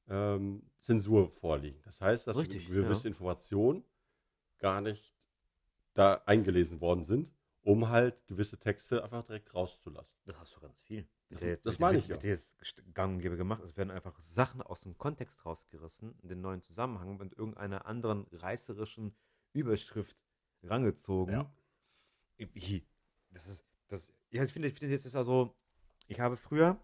ähm, 0.07 0.63
Zensur 0.81 1.29
vorliegen. 1.29 1.79
Das 1.83 2.01
heißt, 2.01 2.27
dass 2.27 2.37
Richtig, 2.37 2.67
gewisse 2.67 3.03
ja. 3.03 3.07
Informationen 3.09 3.83
gar 4.57 4.81
nicht 4.81 5.15
da 5.93 6.21
eingelesen 6.25 6.81
worden 6.81 7.03
sind, 7.03 7.31
um 7.61 7.89
halt 7.89 8.25
gewisse 8.27 8.57
Texte 8.57 9.03
einfach 9.03 9.23
direkt 9.25 9.53
rauszulassen. 9.55 10.13
Das 10.25 10.37
hast 10.39 10.55
du 10.55 10.59
ganz 10.59 10.81
viel. 10.81 11.07
Das- 11.29 11.41
ja 11.41 11.47
jetzt, 11.49 11.65
das 11.65 11.79
meine 11.79 11.99
ich 11.99 12.07
ja. 12.07 12.17
jetzt 12.17 12.51
gang 12.93 13.15
und 13.15 13.21
gäbe 13.21 13.37
gemacht. 13.37 13.63
Es 13.63 13.77
werden 13.77 13.91
einfach 13.91 14.19
Sachen 14.19 14.61
aus 14.61 14.81
dem 14.81 14.97
Kontext 14.97 15.45
rausgerissen, 15.45 16.17
in 16.23 16.27
den 16.27 16.41
neuen 16.41 16.61
Zusammenhang 16.61 17.17
mit 17.17 17.33
irgendeiner 17.37 17.85
anderen 17.85 18.25
reißerischen 18.31 19.15
Überschrift 19.53 20.17
rangezogen. 20.63 21.33
Ja. 21.33 21.53
Ich- 22.37 22.83
Das 23.31 23.47
ist, 23.47 23.65
das, 23.87 24.11
ja, 24.31 24.43
ich 24.43 24.51
finde, 24.51 24.67
ich 24.67 24.73
finde 24.73 24.93
jetzt 24.93 25.05
ist 25.05 25.15
also, 25.15 25.55
ich 26.09 26.19
habe 26.19 26.35
früher, 26.37 26.77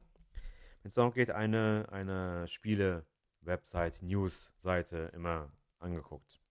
wenn 0.81 0.89
es 0.89 0.93
darum 0.93 1.11
geht, 1.13 1.31
eine, 1.31 1.87
eine 1.91 2.47
Spiele-Website, 2.47 4.01
News-Seite 4.03 5.11
immer 5.13 5.51
angeguckt. 5.79 6.41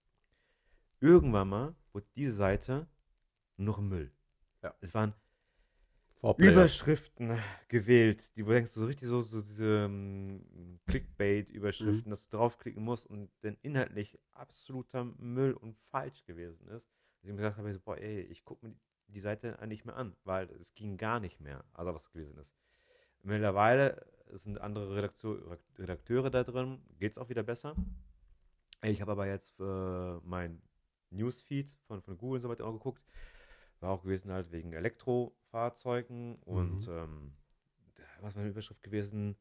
Irgendwann 0.99 1.49
mal 1.49 1.75
wurde 1.93 2.05
diese 2.15 2.33
Seite 2.33 2.87
noch 3.57 3.79
Müll. 3.79 4.11
Ja. 4.61 4.75
Es 4.81 4.93
waren 4.93 5.13
Vorplayer. 6.15 6.51
Überschriften 6.51 7.37
gewählt, 7.67 8.35
die 8.35 8.43
wo 8.45 8.49
du 8.49 8.55
denkst, 8.55 8.71
so 8.71 8.85
richtig 8.85 9.07
so, 9.07 9.21
so 9.21 9.41
diese 9.41 9.85
ähm, 9.85 10.79
Clickbait-Überschriften, 10.87 12.07
Mhm. 12.07 12.09
dass 12.09 12.27
du 12.27 12.37
draufklicken 12.37 12.83
musst 12.83 13.05
und 13.05 13.29
dann 13.41 13.57
inhaltlich 13.61 14.17
absoluter 14.33 15.03
Müll 15.03 15.53
und 15.53 15.77
falsch 15.91 16.23
gewesen 16.25 16.67
ist. 16.69 16.89
Dass 16.89 17.23
ich 17.23 17.29
mir 17.29 17.37
gesagt 17.37 17.57
habe, 17.57 17.73
so, 17.73 17.79
boah, 17.79 17.97
ey, 17.97 18.21
ich 18.21 18.43
gucke 18.43 18.65
mir 18.65 18.73
die, 18.73 18.79
die 19.07 19.19
Seite 19.19 19.57
nicht 19.67 19.85
mehr 19.85 19.95
an, 19.95 20.15
weil 20.23 20.49
es 20.51 20.73
ging 20.73 20.97
gar 20.97 21.19
nicht 21.19 21.39
mehr, 21.39 21.63
also 21.73 21.93
was 21.93 22.09
gewesen 22.11 22.37
ist. 22.37 22.53
Mittlerweile 23.25 24.05
sind 24.33 24.61
andere 24.61 24.95
Redakteur, 24.95 25.57
Redakteure 25.79 26.29
da 26.29 26.43
drin, 26.43 26.79
geht 26.99 27.11
es 27.11 27.17
auch 27.17 27.29
wieder 27.29 27.41
besser. 27.41 27.75
Ich 28.83 29.01
habe 29.01 29.13
aber 29.13 29.25
jetzt 29.27 29.49
für 29.55 30.21
mein 30.23 30.61
Newsfeed 31.09 31.71
von, 31.87 32.01
von 32.03 32.17
Google 32.19 32.37
und 32.37 32.41
so 32.43 32.49
weiter 32.49 32.65
auch 32.65 32.73
geguckt. 32.73 33.03
War 33.79 33.89
auch 33.91 34.03
gewesen 34.03 34.31
halt 34.31 34.51
wegen 34.51 34.73
Elektrofahrzeugen 34.73 36.35
und 36.43 36.87
Mhm. 36.87 36.93
ähm, 36.93 37.33
da- 37.95 38.03
was 38.21 38.35
war 38.35 38.41
eine 38.41 38.51
Überschrift 38.51 38.83
gewesen? 38.83 39.35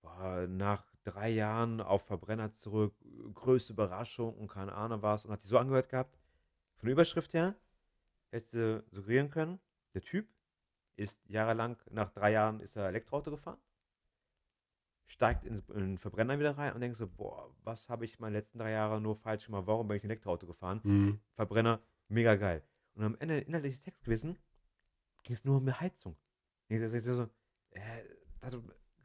Boah, 0.00 0.48
nach 0.48 0.84
drei 1.04 1.30
Jahren 1.30 1.80
auf 1.80 2.04
Verbrenner 2.04 2.52
zurück, 2.54 2.94
größte 3.34 3.72
Überraschung 3.72 4.36
und 4.36 4.48
keine 4.48 4.72
Ahnung 4.74 5.00
was. 5.02 5.24
Und 5.24 5.30
hat 5.30 5.44
die 5.44 5.46
so 5.46 5.58
angehört 5.58 5.88
gehabt, 5.88 6.18
von 6.74 6.86
der 6.86 6.92
Überschrift 6.94 7.34
her, 7.34 7.54
hätte 8.30 8.82
du 8.90 8.96
suggerieren 8.96 9.30
können, 9.30 9.60
der 9.94 10.02
Typ 10.02 10.26
ist 10.96 11.20
jahrelang, 11.28 11.76
nach 11.90 12.10
drei 12.10 12.32
Jahren 12.32 12.60
ist 12.60 12.76
er 12.76 12.88
Elektroauto 12.88 13.30
gefahren, 13.30 13.58
steigt 15.06 15.44
in 15.44 15.62
den 15.68 15.98
Verbrenner 15.98 16.38
wieder 16.38 16.56
rein 16.56 16.72
und 16.74 16.80
denkt 16.80 16.96
so, 16.96 17.06
boah, 17.06 17.50
was 17.64 17.88
habe 17.88 18.04
ich 18.04 18.18
meine 18.18 18.36
letzten 18.36 18.58
drei 18.58 18.70
Jahre 18.72 19.00
nur 19.00 19.16
falsch 19.16 19.46
gemacht, 19.46 19.66
warum 19.66 19.88
bin 19.88 19.96
ich 19.96 20.04
ein 20.04 20.10
Elektroauto 20.10 20.46
gefahren? 20.46 20.80
Mhm. 20.84 21.20
Verbrenner, 21.34 21.80
mega 22.08 22.34
geil. 22.36 22.62
Und 22.94 23.04
am 23.04 23.16
Ende 23.18 23.38
inhaltliches 23.38 23.82
Text 23.82 24.04
gewesen, 24.04 24.38
ging 25.22 25.34
es 25.34 25.44
nur 25.44 25.58
um 25.58 25.66
die 25.66 25.72
Heizung. 25.72 26.16
Ich 26.68 26.80
so, 27.04 27.22
äh, 27.70 27.80
das 28.40 28.54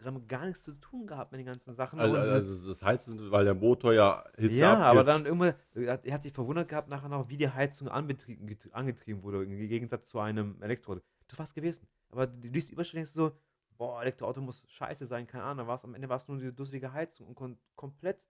hat 0.05 0.27
gar 0.27 0.45
nichts 0.45 0.63
zu 0.63 0.73
tun 0.73 1.07
gehabt 1.07 1.31
mit 1.31 1.39
den 1.39 1.45
ganzen 1.47 1.73
Sachen. 1.75 1.99
Also, 1.99 2.15
Und 2.17 2.23
so- 2.25 2.31
also 2.31 2.67
das 2.67 2.83
Heizen, 2.83 3.31
weil 3.31 3.45
der 3.45 3.55
Motor 3.55 3.93
ja 3.93 4.23
Hitze 4.37 4.59
ja, 4.61 4.77
aber 4.77 5.01
abgibt. 5.01 5.07
dann 5.07 5.25
irgendwann, 5.25 5.53
er 5.73 5.93
hat, 5.93 6.05
er 6.05 6.21
sich 6.21 6.33
verwundert 6.33 6.69
gehabt 6.69 6.87
nachher 6.87 7.09
noch, 7.09 7.27
wie 7.29 7.37
die 7.37 7.49
Heizung 7.49 7.87
angetrieben 7.89 9.23
wurde, 9.23 9.43
im 9.43 9.57
Gegensatz 9.67 10.07
zu 10.09 10.19
einem 10.19 10.61
Elektroauto. 10.61 11.01
Das 11.27 11.39
war's 11.39 11.53
gewesen. 11.53 11.87
Aber 12.09 12.27
du 12.27 12.47
liest 12.47 12.69
die 12.69 12.73
Überschrift 12.73 12.95
und 12.95 12.97
denkst 12.99 13.11
so, 13.11 13.37
boah, 13.77 14.01
Elektroauto 14.01 14.41
muss 14.41 14.63
scheiße 14.67 15.05
sein, 15.05 15.27
keine 15.27 15.43
Ahnung, 15.43 15.67
was. 15.67 15.83
Am 15.83 15.93
Ende 15.95 16.09
war 16.09 16.17
es 16.17 16.27
nur 16.27 16.37
diese 16.37 16.53
dusselige 16.53 16.93
Heizung 16.93 17.27
und 17.27 17.35
kon 17.35 17.57
komplett 17.75 18.23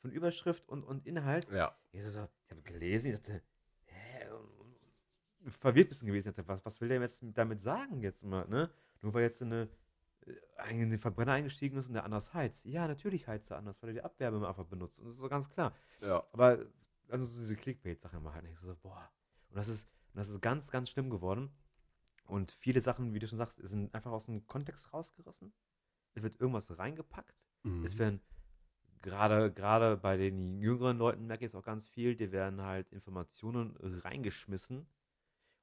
von 0.00 0.10
Überschrift 0.10 0.68
und, 0.68 0.84
und 0.84 1.06
Inhalt. 1.06 1.50
Ja. 1.50 1.76
Ich, 1.92 2.04
so, 2.04 2.28
ich 2.44 2.50
habe 2.50 2.62
gelesen, 2.62 3.12
ich 3.12 3.16
dachte, 3.16 3.42
hä? 3.86 4.28
Und 5.44 5.52
Verwirrt 5.52 5.88
bisschen 5.88 6.06
gewesen. 6.06 6.28
Ich 6.28 6.34
dachte, 6.34 6.48
was, 6.48 6.64
was 6.64 6.80
will 6.80 6.88
der 6.88 7.00
jetzt 7.00 7.18
damit 7.22 7.62
sagen 7.62 8.00
jetzt 8.00 8.22
mal, 8.22 8.46
ne? 8.48 8.70
Nur 9.00 9.14
weil 9.14 9.22
jetzt 9.22 9.40
eine, 9.42 9.68
äh, 10.26 10.70
in 10.70 10.90
den 10.90 10.98
Verbrenner 10.98 11.32
eingestiegen 11.32 11.78
ist 11.78 11.88
und 11.88 11.94
der 11.94 12.04
anders 12.04 12.34
heizt. 12.34 12.64
Ja, 12.64 12.88
natürlich 12.88 13.28
heizt 13.28 13.50
er 13.50 13.58
anders, 13.58 13.80
weil 13.82 13.90
er 13.90 13.94
die 13.94 14.02
Abwärme 14.02 14.46
einfach 14.46 14.66
benutzt. 14.66 14.98
Und 14.98 15.06
das 15.06 15.14
ist 15.14 15.20
so 15.20 15.28
ganz 15.28 15.48
klar. 15.48 15.74
Ja. 16.00 16.26
Aber 16.32 16.66
also 17.08 17.24
so 17.26 17.40
diese 17.40 17.56
Clickbait-Sachen 17.56 18.22
mal 18.22 18.34
halt. 18.34 18.44
Ich 18.46 18.58
so, 18.58 18.74
boah. 18.82 19.10
Und 19.50 19.56
das 19.56 19.68
ist, 19.68 19.88
und 20.12 20.18
das 20.18 20.28
ist 20.28 20.40
ganz, 20.40 20.70
ganz 20.70 20.90
schlimm 20.90 21.10
geworden. 21.10 21.50
Und 22.26 22.50
viele 22.50 22.80
Sachen, 22.80 23.14
wie 23.14 23.18
du 23.18 23.26
schon 23.28 23.38
sagst, 23.38 23.58
sind 23.62 23.94
einfach 23.94 24.10
aus 24.12 24.26
dem 24.26 24.46
Kontext 24.46 24.92
rausgerissen. 24.92 25.52
Es 26.14 26.22
wird 26.22 26.40
irgendwas 26.40 26.76
reingepackt. 26.78 27.34
Mhm. 27.62 27.84
Es 27.84 27.98
werden 27.98 28.20
gerade 29.02 29.52
gerade 29.52 29.96
bei 29.96 30.16
den 30.16 30.58
jüngeren 30.60 30.98
Leuten 30.98 31.26
merke 31.26 31.44
ich 31.44 31.50
es 31.50 31.54
auch 31.54 31.62
ganz 31.62 31.86
viel, 31.86 32.16
die 32.16 32.32
werden 32.32 32.62
halt 32.62 32.90
Informationen 32.92 33.76
reingeschmissen. 33.80 34.86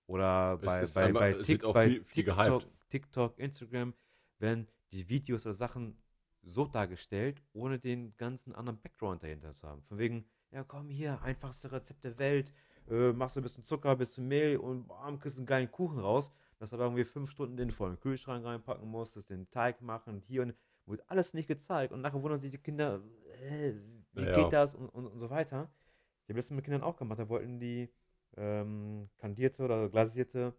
Oder 0.08 0.58
bei, 0.58 0.86
bei, 0.94 1.06
einmal- 1.06 1.34
bei, 1.44 1.64
auch 1.66 1.74
bei 1.74 1.88
viel- 1.88 2.04
viel 2.04 2.24
TikTok. 2.26 2.64
TikTok, 2.90 3.40
Instagram 3.40 3.94
werden 4.40 4.68
die 4.92 5.08
Videos 5.10 5.46
oder 5.46 5.56
Sachen 5.56 5.98
so 6.44 6.68
dargestellt, 6.68 7.42
ohne 7.54 7.80
den 7.80 8.16
ganzen 8.18 8.54
anderen 8.54 8.80
Background 8.82 9.24
dahinter 9.24 9.54
zu 9.54 9.68
haben. 9.68 9.82
Von 9.84 9.98
wegen, 9.98 10.26
ja 10.52 10.64
komm 10.64 10.90
hier, 10.90 11.22
einfachste 11.22 11.72
Rezept 11.72 12.04
der 12.04 12.18
Welt, 12.18 12.54
äh, 12.90 13.14
machst 13.14 13.36
du 13.36 13.40
ein 13.40 13.44
bisschen 13.44 13.64
Zucker, 13.64 13.92
ein 13.92 13.98
bisschen 13.98 14.28
Mehl 14.28 14.58
und 14.58 14.88
bam, 14.88 15.18
kriegst 15.20 15.38
einen 15.38 15.46
geilen 15.46 15.72
Kuchen 15.72 16.00
raus, 16.00 16.32
dass 16.64 16.72
aber 16.74 16.86
irgendwie 16.86 17.04
fünf 17.04 17.30
Stunden 17.30 17.58
den 17.58 17.72
vollen 17.72 18.00
Kühlschrank 18.00 18.46
reinpacken 18.46 18.90
musst, 18.90 19.18
dass 19.18 19.26
den 19.26 19.52
Teig 19.52 19.82
machen 19.82 20.14
und 20.14 20.24
hier 20.24 20.44
und 20.44 20.56
wird 20.86 21.04
alles 21.10 21.34
nicht 21.34 21.48
gezeigt 21.48 21.92
und 21.92 22.00
nachher 22.00 22.24
wundern 22.24 22.40
sich 22.40 22.52
die 22.52 22.58
Kinder, 22.58 23.02
äh, 23.42 23.74
wie 24.14 24.24
Ja. 24.24 24.34
geht 24.34 24.54
das 24.54 24.74
und, 24.74 24.88
und, 24.88 25.08
und 25.08 25.20
so 25.20 25.30
weiter. 25.30 25.70
Ich 26.24 26.30
habe 26.30 26.40
das 26.40 26.50
mit 26.52 26.64
Kindern 26.64 26.82
auch 26.82 26.96
gemacht, 26.96 27.20
da 27.20 27.28
wollten 27.28 27.60
die 27.60 27.92
ähm, 28.38 29.10
kandierte 29.18 29.64
oder 29.64 29.90
glasierte 29.90 30.54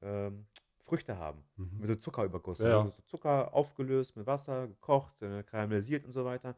ähm, 0.00 0.46
Früchte 0.84 1.18
haben. 1.18 1.42
Mhm. 1.56 1.78
Mit 1.78 1.88
so 1.88 1.96
Zuckerüberguss. 1.96 2.60
Ja, 2.60 2.68
ja. 2.68 2.86
So 2.86 3.02
Zucker 3.02 3.52
aufgelöst, 3.52 4.16
mit 4.16 4.26
Wasser, 4.28 4.68
gekocht, 4.68 5.20
äh, 5.22 5.42
karamellisiert 5.42 6.04
und 6.04 6.12
so 6.12 6.24
weiter. 6.24 6.56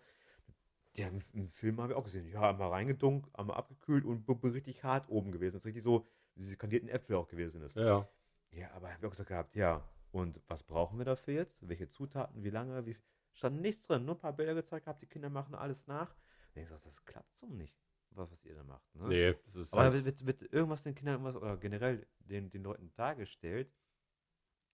Ja, 0.95 1.09
im, 1.09 1.21
im 1.33 1.49
Film 1.49 1.81
habe 1.81 1.95
ich 1.95 1.99
auch 1.99 2.05
gesehen. 2.05 2.27
Ja, 2.27 2.51
einmal 2.51 2.69
reingedunkt, 2.69 3.35
einmal 3.35 3.57
abgekühlt 3.57 4.05
und 4.05 4.29
richtig 4.45 4.85
hart 4.85 5.09
oben 5.09 5.33
gewesen. 5.33 5.55
Das 5.55 5.63
ist 5.63 5.67
richtig 5.67 5.85
so, 5.85 6.07
wie 6.35 6.43
diese 6.43 6.59
kandierten 6.59 6.91
Äpfel 6.91 7.17
auch 7.17 7.29
gewesen 7.29 7.63
ist. 7.63 7.77
Ja, 7.77 8.07
ja. 8.53 8.71
Aber 8.73 8.89
ich 8.89 8.95
habe 8.95 9.07
auch 9.07 9.11
gesagt 9.11 9.29
gehabt, 9.29 9.57
ja, 9.57 9.83
und 10.13 10.41
was 10.49 10.63
brauchen 10.65 10.99
wir 10.99 11.05
dafür 11.05 11.35
jetzt? 11.35 11.67
Welche 11.69 11.89
Zutaten, 11.89 12.43
wie 12.43 12.51
lange, 12.51 12.85
wie 12.87 12.97
stand 13.33 13.61
nichts 13.61 13.87
drin, 13.87 14.05
nur 14.05 14.17
ein 14.17 14.21
paar 14.21 14.33
Bilder 14.33 14.55
gezeigt 14.55 14.87
gehabt, 14.87 15.03
die 15.03 15.07
Kinder 15.07 15.31
machen 15.31 15.55
alles 15.55 15.87
nach. 15.87 16.17
Und 16.55 16.63
ich 16.63 16.69
sag, 16.69 16.83
das 16.83 17.05
klappt 17.05 17.37
so 17.37 17.47
nicht, 17.47 17.77
was, 18.11 18.31
was 18.33 18.45
ihr 18.45 18.55
da 18.57 18.65
macht. 18.65 18.95
Ne? 18.97 19.09
Nee, 19.09 19.35
das 19.45 19.55
ist 19.55 19.73
Aber 19.73 19.83
halt, 19.83 20.05
wird, 20.05 20.27
wird, 20.27 20.53
irgendwas 20.53 20.83
den 20.83 20.95
Kindern 20.95 21.15
irgendwas 21.15 21.37
oder 21.37 21.57
generell 21.57 22.07
den, 22.19 22.51
den 22.51 22.63
Leuten 22.65 22.93
dargestellt, 22.97 23.73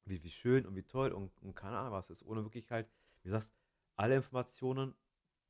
wie, 0.04 0.22
wie 0.22 0.30
schön 0.30 0.66
und 0.66 0.74
wie 0.76 0.82
toll 0.84 1.12
und, 1.12 1.30
und 1.42 1.54
keine 1.54 1.76
Ahnung 1.78 1.92
was 1.92 2.10
ist, 2.10 2.24
ohne 2.24 2.44
wirklich 2.44 2.70
halt, 2.70 2.88
wie 3.22 3.28
du 3.28 3.32
sagst, 3.32 3.52
alle 3.96 4.16
Informationen 4.16 4.94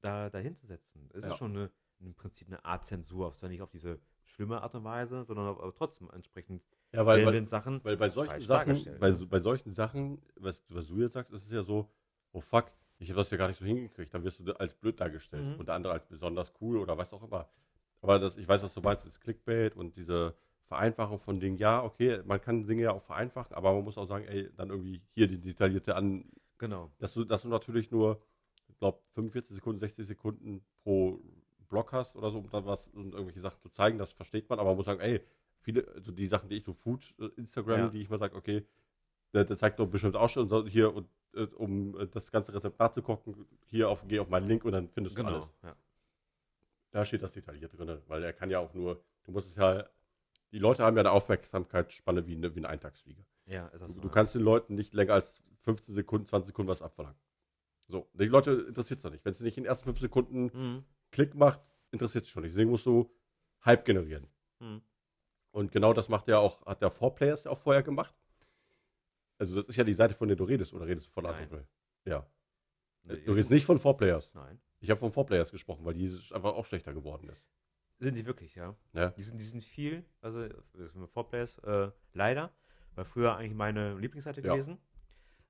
da 0.01 0.31
dahin 0.31 0.57
zu 0.57 0.67
setzen. 0.67 1.09
Es 1.15 1.25
Ja. 1.25 1.33
ist 1.33 1.39
schon 1.39 1.53
eine, 1.53 1.71
im 2.01 2.15
Prinzip 2.15 2.49
eine 2.49 2.65
Art 2.65 2.85
Zensur, 2.87 3.33
zwar 3.33 3.49
nicht 3.49 3.63
auf 3.63 3.71
diese 3.71 4.01
schlimme 4.25 4.63
Art 4.63 4.75
und 4.75 4.85
Weise, 4.85 5.25
sondern 5.25 5.47
aber 5.47 5.73
trotzdem 5.75 6.11
entsprechend 6.11 6.63
ja, 6.97 7.07
weil, 7.07 7.25
weil, 7.25 7.33
den 7.33 7.47
Sachen 7.47 7.83
weil 7.85 7.97
bei 7.97 8.09
solchen 8.09 8.41
Sachen, 8.41 8.85
bei, 8.99 9.13
bei 9.13 9.39
solchen 9.41 9.75
Sachen, 9.75 10.23
was, 10.37 10.65
was 10.71 10.87
du 10.89 11.01
jetzt 11.01 11.13
sagst, 11.13 11.33
ist 11.33 11.45
es 11.45 11.53
ja 11.53 11.63
so, 11.63 11.89
oh 12.33 12.41
fuck, 12.41 12.73
ich 12.99 13.11
habe 13.11 13.19
das 13.19 13.31
ja 13.31 13.37
gar 13.37 13.49
nicht 13.49 13.59
so 13.59 13.65
hingekriegt, 13.65 14.13
dann 14.15 14.25
wirst 14.25 14.41
du 14.41 14.53
als 14.59 14.75
blöd 14.75 15.01
dargestellt 15.01 15.47
Mhm. 15.47 15.61
und 15.61 15.67
der 15.67 15.75
andere 15.75 15.93
als 15.93 16.07
besonders 16.07 16.53
cool 16.61 16.79
oder 16.79 16.97
was 16.97 17.13
auch 17.13 17.23
immer. 17.23 17.49
Aber 18.01 18.19
das, 18.19 18.37
ich 18.37 18.49
weiß, 18.49 18.63
was 18.63 18.75
du 18.75 18.81
meinst, 18.81 19.05
ist 19.07 19.21
Clickbait 19.21 19.77
und 19.77 19.97
diese 19.97 20.35
Vereinfachung 20.65 21.19
von 21.19 21.39
Dingen, 21.39 21.59
ja, 21.59 21.83
okay, 21.83 22.23
man 22.25 22.41
kann 22.41 22.67
Dinge 22.67 22.83
ja 22.83 22.93
auch 22.93 23.03
vereinfachen, 23.03 23.55
aber 23.55 23.73
man 23.75 23.85
muss 23.85 23.99
auch 23.99 24.07
sagen, 24.07 24.25
ey, 24.27 24.51
dann 24.57 24.71
irgendwie 24.71 25.01
hier 25.15 25.29
die 25.29 25.39
detaillierte 25.41 25.95
an, 25.95 26.25
Genau. 26.59 26.91
dass 26.99 27.13
du, 27.13 27.25
dass 27.25 27.43
du 27.43 27.49
natürlich 27.49 27.91
nur, 27.91 28.21
ich 28.69 28.79
glaube, 28.79 28.99
45 29.15 29.55
Sekunden, 29.55 29.79
60 29.79 30.07
Sekunden 30.07 30.65
pro 30.83 31.21
Blog 31.69 31.93
hast 31.93 32.17
oder 32.17 32.31
so, 32.31 32.39
um 32.39 32.49
dann 32.51 32.65
was 32.65 32.89
und 32.89 33.13
irgendwelche 33.13 33.41
Sachen 33.41 33.61
zu 33.61 33.69
zeigen, 33.69 33.99
das 33.99 34.13
versteht 34.13 34.49
man, 34.49 34.59
aber 34.59 34.71
man 34.71 34.77
muss 34.77 34.87
sagen, 34.87 35.01
ey, 35.01 35.21
viele, 35.67 35.87
also 35.95 36.13
die 36.13 36.29
Sachen, 36.29 36.49
die 36.49 36.57
ich 36.59 36.65
so 36.65 36.73
Food, 36.73 37.13
äh, 37.19 37.27
Instagram, 37.37 37.79
Ja. 37.81 37.89
die 37.89 38.01
ich 38.01 38.09
mal 38.09 38.19
sage, 38.21 38.37
okay, 38.37 38.65
der, 39.35 39.45
der 39.45 39.57
zeigt 39.57 39.79
doch 39.81 39.89
bestimmt 39.89 40.15
auch 40.17 40.29
schon 40.31 40.49
so 40.49 40.65
hier 40.67 40.95
und 40.95 41.09
äh, 41.35 41.43
um 41.57 41.99
äh, 41.99 42.07
das 42.07 42.31
ganze 42.31 42.55
Rezept 42.55 42.79
nachzugucken, 42.79 43.45
hier 43.67 43.91
auf, 43.91 44.05
geh 44.07 44.21
auf 44.21 44.29
meinen 44.29 44.47
Link 44.47 44.65
und 44.65 44.73
dann 44.73 44.89
findest 44.89 45.17
du 45.19 45.23
Genau. 45.23 45.35
alles. 45.35 45.53
Ja. 45.65 45.77
Da 46.93 47.05
steht 47.05 47.23
das 47.23 47.33
detailliert 47.33 47.77
drin, 47.77 47.99
weil 48.07 48.23
er 48.23 48.33
kann 48.33 48.49
ja 48.49 48.61
auch 48.61 48.73
nur, 48.75 49.03
du 49.25 49.33
musst 49.33 49.49
es 49.51 49.57
ja, 49.57 49.85
die 50.53 50.59
Leute 50.61 50.85
haben 50.85 50.97
ja 50.97 51.01
eine 51.03 51.11
Aufmerksamkeitsspanne 51.11 52.27
wie 52.27 52.37
eine, 52.37 52.55
wie 52.55 52.61
eine 52.61 52.69
Eintagsfliege. 52.69 53.25
ja, 53.47 53.67
ist 53.69 53.81
das 53.83 53.89
Du, 53.89 53.95
so, 53.95 54.01
du 54.01 54.09
kannst 54.09 54.35
den 54.37 54.43
Leuten 54.43 54.77
nicht 54.77 54.95
länger 54.95 55.15
als 55.15 55.43
15 55.65 55.95
Sekunden, 55.95 56.27
20 56.27 56.47
Sekunden 56.47 56.71
was 56.71 56.81
abverlangen. 56.83 57.19
So, 57.89 58.09
die 58.15 58.25
Leute 58.27 58.53
interessiert 58.53 58.99
es 58.99 59.03
doch 59.03 59.11
nicht. 59.11 59.25
Wenn 59.25 59.33
es 59.33 59.41
nicht 59.41 59.57
in 59.59 59.65
den 59.65 59.69
ersten 59.69 59.85
5 59.85 59.99
Sekunden 59.99 60.45
Mhm. 60.55 60.85
Klick 61.11 61.35
macht, 61.35 61.61
interessiert 61.91 62.25
es 62.25 62.31
schon 62.31 62.43
nicht. 62.45 62.53
Deswegen 62.53 62.71
musst 62.71 62.87
du 62.87 63.11
Hype 63.65 63.85
generieren. 63.85 64.27
Mhm. 64.61 64.81
Und 65.57 65.73
genau 65.73 65.95
das 65.95 66.11
macht 66.11 66.29
ja 66.29 66.39
auch, 66.39 66.65
hat 66.67 66.83
der 66.83 66.93
4Players 66.93 67.45
ja 67.47 67.51
auch 67.51 67.59
vorher 67.59 67.83
gemacht. 67.83 68.15
Also 69.39 69.57
das 69.57 69.67
ist 69.67 69.77
ja 69.77 69.85
die 69.85 69.95
Seite, 69.95 70.15
von 70.15 70.29
der 70.29 70.37
du 70.37 70.45
redest, 70.45 70.75
oder 70.75 70.87
redest 70.87 71.07
du 71.07 71.11
von 71.13 71.25
Nein. 71.25 71.45
anderen? 71.45 71.67
Ja. 72.05 72.27
Nee, 73.05 73.17
Du 73.25 73.33
redest 73.33 73.51
nicht 73.51 73.65
von 73.65 73.79
4Players. 73.79 74.31
Nein. 74.35 74.61
Ich 74.81 74.91
habe 74.91 75.01
von 75.01 75.13
4Players 75.13 75.51
gesprochen, 75.51 75.85
weil 75.87 75.95
die 75.95 76.09
einfach 76.33 76.53
auch 76.55 76.67
schlechter 76.67 76.93
geworden 76.93 77.31
ist. 77.31 77.43
Sind 77.99 78.17
die 78.17 78.27
wirklich, 78.27 78.55
ja. 78.55 78.77
Ja. 78.93 79.09
Die 79.11 79.23
sind, 79.23 79.41
die 79.41 79.45
sind 79.47 79.65
viel, 79.65 80.05
also 80.21 80.47
Vorplays, 81.07 81.57
äh, 81.59 81.91
leider. 82.13 82.53
War 82.95 83.05
früher 83.07 83.35
eigentlich 83.37 83.55
meine 83.57 83.95
Lieblingsseite 83.99 84.43
Ja. 84.43 84.53
gewesen. 84.53 84.77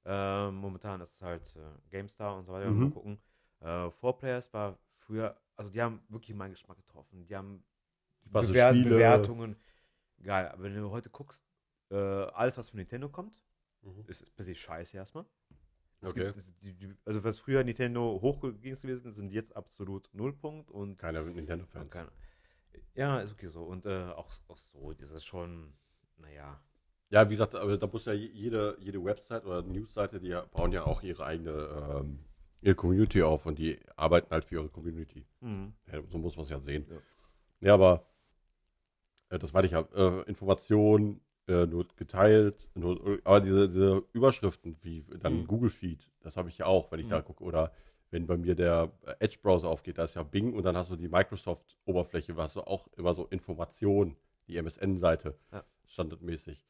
Ähm, 0.04 0.54
momentan 0.54 1.00
ist 1.00 1.14
es 1.14 1.22
halt 1.22 1.57
äh, 1.57 1.90
GameStar 1.90 2.36
und 2.36 2.44
so 2.44 2.52
weiter. 2.52 2.70
Mhm. 2.70 2.80
Mal 2.80 2.90
gucken. 2.90 3.18
Äh, 3.61 3.90
Fourplayers 3.90 4.52
war 4.52 4.78
früher, 4.98 5.36
also 5.57 5.70
die 5.72 5.82
haben 5.82 6.00
wirklich 6.09 6.36
meinen 6.36 6.52
Geschmack 6.52 6.76
getroffen. 6.76 7.26
Die 7.26 7.34
haben 7.34 7.64
Bewer 8.22 8.44
Spiele- 8.70 8.88
Bewertungen. 8.90 9.57
Geil, 10.22 10.48
aber 10.48 10.62
wenn 10.64 10.74
du 10.74 10.90
heute 10.90 11.10
guckst, 11.10 11.42
äh, 11.90 11.94
alles, 11.96 12.56
was 12.58 12.70
von 12.70 12.78
Nintendo 12.78 13.08
kommt, 13.08 13.42
Mhm. 13.82 14.04
ist, 14.08 14.22
ist 14.22 14.34
per 14.34 14.44
se 14.44 14.54
scheiße 14.54 14.96
erstmal. 14.96 15.24
Okay. 16.02 16.24
gibt, 16.26 16.36
es- 16.36 16.58
die, 16.58 16.74
die, 16.74 16.94
also 17.04 17.22
was 17.24 17.38
früher 17.38 17.62
Nintendo 17.64 18.18
hochging 18.20 18.54
gewesen, 18.60 18.98
sind 19.14 19.32
jetzt 19.32 19.54
absolut 19.56 20.08
Nullpunkt 20.12 20.70
und 20.70 20.98
Keiner 20.98 21.22
und 21.22 21.34
Nintendo-Fans. 21.34 21.94
Ja, 22.94 23.20
ist 23.20 23.32
okay 23.32 23.48
so. 23.48 23.64
Und 23.64 23.86
äh, 23.86 24.04
auch, 24.10 24.30
auch 24.48 24.58
so, 24.58 24.92
das 24.92 25.10
ist 25.10 25.24
schon, 25.24 25.72
naja. 26.18 26.60
Ja, 27.10 27.24
wie 27.26 27.34
gesagt, 27.34 27.54
aber 27.54 27.76
da 27.78 27.86
muss 27.86 28.04
ja 28.04 28.12
je- 28.12 28.30
jede, 28.32 28.76
jede 28.80 29.02
Website 29.02 29.44
oder 29.44 29.62
Newsseite, 29.62 30.20
die 30.20 30.36
bauen 30.52 30.72
ja 30.72 30.82
auch 30.84 31.02
ihre 31.02 31.24
eigene 31.24 31.52
ähm, 32.00 32.24
ihre 32.62 32.74
Community 32.74 33.22
auf 33.22 33.46
und 33.46 33.58
die 33.58 33.78
arbeiten 33.96 34.30
halt 34.30 34.44
für 34.44 34.56
ihre 34.56 34.68
Community. 34.68 35.24
Mhm. 35.40 35.72
Ja, 35.92 36.02
so 36.08 36.18
muss 36.18 36.36
man 36.36 36.44
es 36.44 36.50
ja 36.50 36.58
sehen. 36.58 36.86
Ja. 36.90 36.96
Ja, 37.60 37.74
aber 37.74 38.06
äh, 39.30 39.38
das 39.38 39.52
meine 39.52 39.66
ich 39.66 39.72
ja. 39.72 39.80
Äh, 39.94 40.22
Information 40.22 41.20
äh, 41.48 41.66
nur 41.66 41.86
geteilt, 41.96 42.68
nur, 42.74 43.20
aber 43.24 43.40
diese, 43.40 43.68
diese 43.68 44.02
Überschriften 44.12 44.76
wie 44.82 45.04
dann 45.20 45.40
Mhm. 45.42 45.46
Google 45.46 45.70
Feed, 45.70 46.10
das 46.20 46.36
habe 46.36 46.48
ich 46.48 46.58
ja 46.58 46.66
auch, 46.66 46.90
wenn 46.90 47.00
ich 47.00 47.08
da 47.08 47.20
Mhm. 47.20 47.24
gucke. 47.24 47.44
Oder 47.44 47.72
wenn 48.10 48.26
bei 48.26 48.36
mir 48.36 48.54
der 48.54 48.92
Edge-Browser 49.20 49.68
aufgeht, 49.68 49.98
da 49.98 50.04
ist 50.04 50.14
ja 50.14 50.22
Bing 50.22 50.54
und 50.54 50.64
dann 50.64 50.76
hast 50.76 50.90
du 50.90 50.96
die 50.96 51.08
Microsoft-Oberfläche, 51.08 52.36
was 52.36 52.54
du 52.54 52.60
auch 52.62 52.88
immer 52.96 53.14
so 53.14 53.26
Informationen, 53.26 54.16
die 54.48 54.56
MSN-Seite, 54.56 55.36
Ja. 55.52 55.64
standardmäßig. 55.86 56.64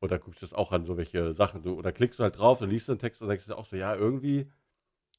Oder 0.00 0.18
guckst 0.18 0.42
du 0.42 0.46
das 0.46 0.52
auch 0.54 0.72
an 0.72 0.84
so 0.84 0.96
welche 0.96 1.32
Sachen, 1.34 1.62
du, 1.62 1.74
oder 1.74 1.90
klickst 1.92 2.18
du 2.18 2.22
halt 2.24 2.38
drauf, 2.38 2.58
dann 2.60 2.70
liest 2.70 2.88
du 2.88 2.94
den 2.94 2.98
Text 3.00 3.22
und 3.22 3.28
denkst 3.28 3.46
dir 3.46 3.56
auch 3.58 3.66
so, 3.66 3.76
ja, 3.76 3.94
irgendwie 3.96 4.50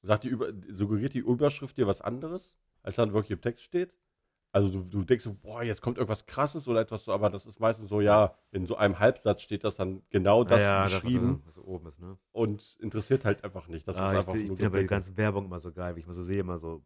sagt 0.04 0.24
die 0.24 0.30
über, 0.30 0.54
suggeriert 0.70 1.14
die 1.14 1.20
Überschrift 1.20 1.78
dir 1.78 1.88
was 1.88 2.02
anderes, 2.02 2.56
als 2.84 2.96
dann 2.96 3.14
wirklich 3.14 3.32
im 3.32 3.42
Text 3.42 3.64
steht. 3.66 3.94
Also 4.58 4.70
du, 4.70 4.82
du 4.82 5.04
denkst 5.04 5.24
so, 5.24 5.36
boah, 5.36 5.62
jetzt 5.62 5.84
kommt 5.84 6.00
irgendwas 6.00 6.26
krasses 6.26 6.68
oder 6.68 6.82
etwas 6.82 7.06
so, 7.06 7.14
aber 7.14 7.30
das 7.30 7.46
ist 7.46 7.60
meistens 7.60 7.90
so, 7.90 8.02
ja, 8.02 8.34
in 8.52 8.66
so 8.66 8.76
einem 8.76 8.98
Halbsatz 8.98 9.44
steht 9.44 9.64
das 9.64 9.76
dann 9.76 10.02
genau 10.10 10.44
das 10.44 10.64
ja, 10.64 10.84
beschrieben 10.86 11.44
was, 11.46 11.58
was 11.58 11.64
oben 11.64 11.86
ist, 11.86 12.00
ne? 12.00 12.18
und 12.32 12.76
interessiert 12.80 13.24
halt 13.24 13.44
einfach 13.44 13.68
nicht. 13.68 13.88
Das 13.88 13.98
ah, 13.98 14.08
ist 14.08 14.14
ich 14.14 14.18
einfach 14.18 14.34
ich 14.34 14.48
nur 14.48 14.58
finde 14.58 14.72
aber 14.72 14.82
die 14.82 14.88
ganzen 14.88 15.16
Werbung 15.16 15.46
immer 15.46 15.60
so 15.60 15.72
geil, 15.72 15.96
wie 15.96 16.00
ich 16.00 16.08
mal 16.08 16.14
so 16.14 16.24
sehe, 16.24 16.40
immer 16.40 16.58
so 16.58 16.82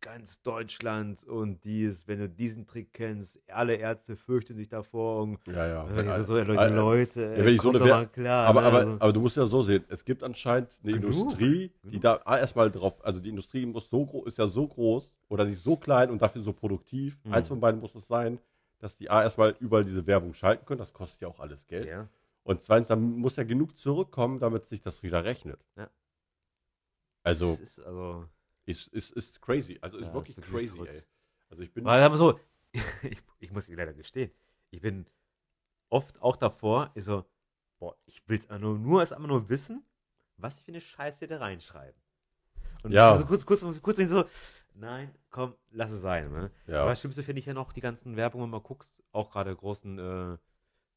ganz 0.00 0.42
Deutschland 0.42 1.24
und 1.26 1.64
dies, 1.64 2.06
wenn 2.06 2.18
du 2.20 2.28
diesen 2.28 2.66
Trick 2.66 2.92
kennst, 2.92 3.40
alle 3.48 3.74
Ärzte 3.74 4.16
fürchten 4.16 4.54
sich 4.54 4.68
davor 4.68 5.22
und 5.22 5.38
Ja, 5.46 5.66
ja. 5.66 5.88
äh, 5.88 6.22
so, 6.22 6.22
so, 6.22 6.36
äh, 6.36 6.44
Leute, 6.44 6.62
äh, 6.62 6.68
Leute, 6.68 7.22
ja, 7.36 7.44
wenn 7.44 7.54
ich 7.54 7.60
so 7.60 7.70
eine 7.70 8.06
klar. 8.06 8.46
aber, 8.46 8.62
aber, 8.62 8.78
Also- 8.78 8.92
aber 9.00 9.12
du 9.12 9.20
musst 9.20 9.36
ja 9.36 9.46
so 9.46 9.62
sehen, 9.62 9.84
es 9.88 10.04
gibt 10.04 10.22
anscheinend 10.22 10.70
eine 10.82 10.92
Genug, 10.92 11.12
Industrie, 11.12 11.72
die 11.82 11.88
genug. 11.90 12.02
da 12.02 12.20
ah, 12.24 12.38
erstmal 12.38 12.70
drauf, 12.70 13.04
also 13.04 13.20
die 13.20 13.28
Industrie 13.28 13.66
muss 13.66 13.88
so 13.90 14.06
groß, 14.06 14.26
ist 14.28 14.38
ja 14.38 14.46
so 14.46 14.66
groß 14.68 15.16
oder 15.28 15.44
nicht 15.44 15.60
so 15.62 15.76
klein 15.76 16.10
und 16.10 16.22
dafür 16.22 16.42
so 16.42 16.52
produktiv. 16.52 17.18
Mhm. 17.24 17.32
Eins 17.34 17.48
von 17.48 17.60
beiden 17.60 17.80
muss 17.80 17.94
es 17.94 18.06
sein, 18.06 18.38
dass 18.78 18.96
die 18.96 19.10
A 19.10 19.22
erstmal 19.22 19.56
überall 19.58 19.84
diese 19.84 20.06
Werbung 20.06 20.32
schalten 20.34 20.64
können, 20.64 20.78
das 20.78 20.92
kostet 20.92 21.20
ja 21.20 21.28
auch 21.28 21.40
alles 21.40 21.66
Geld. 21.66 21.86
ja. 21.88 22.08
Und 22.44 22.62
zweitens, 22.62 22.88
dann 22.88 23.02
muss 23.18 23.36
ja 23.36 23.44
genug 23.44 23.76
zurückkommen, 23.76 24.38
damit 24.38 24.64
sich 24.64 24.80
das 24.80 25.02
wieder 25.02 25.22
rechnet. 25.24 25.60
Ja. 25.76 25.90
Also, 27.22 27.50
Das 27.50 27.60
ist 27.60 27.80
also 27.80 28.24
ist, 28.68 28.88
ist, 28.88 29.10
ist 29.12 29.40
crazy. 29.40 29.78
Also, 29.80 29.98
ist 29.98 30.08
Ja, 30.08 30.14
wirklich, 30.14 30.36
ist 30.38 30.52
wirklich 30.52 30.70
crazy, 30.70 30.76
verrückt. 30.86 30.94
ey. 30.94 31.02
Also, 31.50 31.62
ich 31.62 31.72
bin. 31.72 31.84
Weil 31.84 32.02
aber 32.02 32.16
so, 32.16 32.38
ich, 33.02 33.22
ich 33.38 33.52
muss 33.52 33.66
dir 33.66 33.76
leider 33.76 33.94
gestehen, 33.94 34.30
ich 34.70 34.80
bin 34.80 35.06
oft 35.88 36.20
auch 36.20 36.36
davor, 36.36 36.90
ich 36.94 37.04
so, 37.04 37.24
boah, 37.78 37.96
ich 38.06 38.26
will 38.28 38.38
es 38.38 38.48
nur, 38.60 38.78
nur 38.78 39.00
erst 39.00 39.12
einmal 39.12 39.28
nur 39.28 39.48
wissen, 39.48 39.84
was 40.36 40.60
für 40.60 40.68
eine 40.72 40.80
Scheiße 40.80 41.26
da 41.26 41.38
reinschreiben. 41.38 42.00
Und 42.82 42.92
Ja. 42.92 43.10
also 43.10 43.26
kurz, 43.26 43.44
kurz, 43.44 43.62
kurz 43.82 43.96
so, 43.98 44.24
nein, 44.74 45.14
komm, 45.30 45.54
lass 45.70 45.90
es 45.90 46.00
sein. 46.00 46.30
Ne? 46.30 46.50
ja. 46.66 46.80
Aber 46.82 46.90
das 46.90 47.00
Schlimmste 47.00 47.22
finde 47.22 47.40
ich 47.40 47.46
ja 47.46 47.54
noch 47.54 47.72
die 47.72 47.80
ganzen 47.80 48.16
Werbungen, 48.16 48.44
wenn 48.44 48.50
man 48.50 48.62
guckst, 48.62 49.02
auch 49.12 49.30
gerade 49.30 49.54
großen 49.54 49.98
äh, 49.98 50.38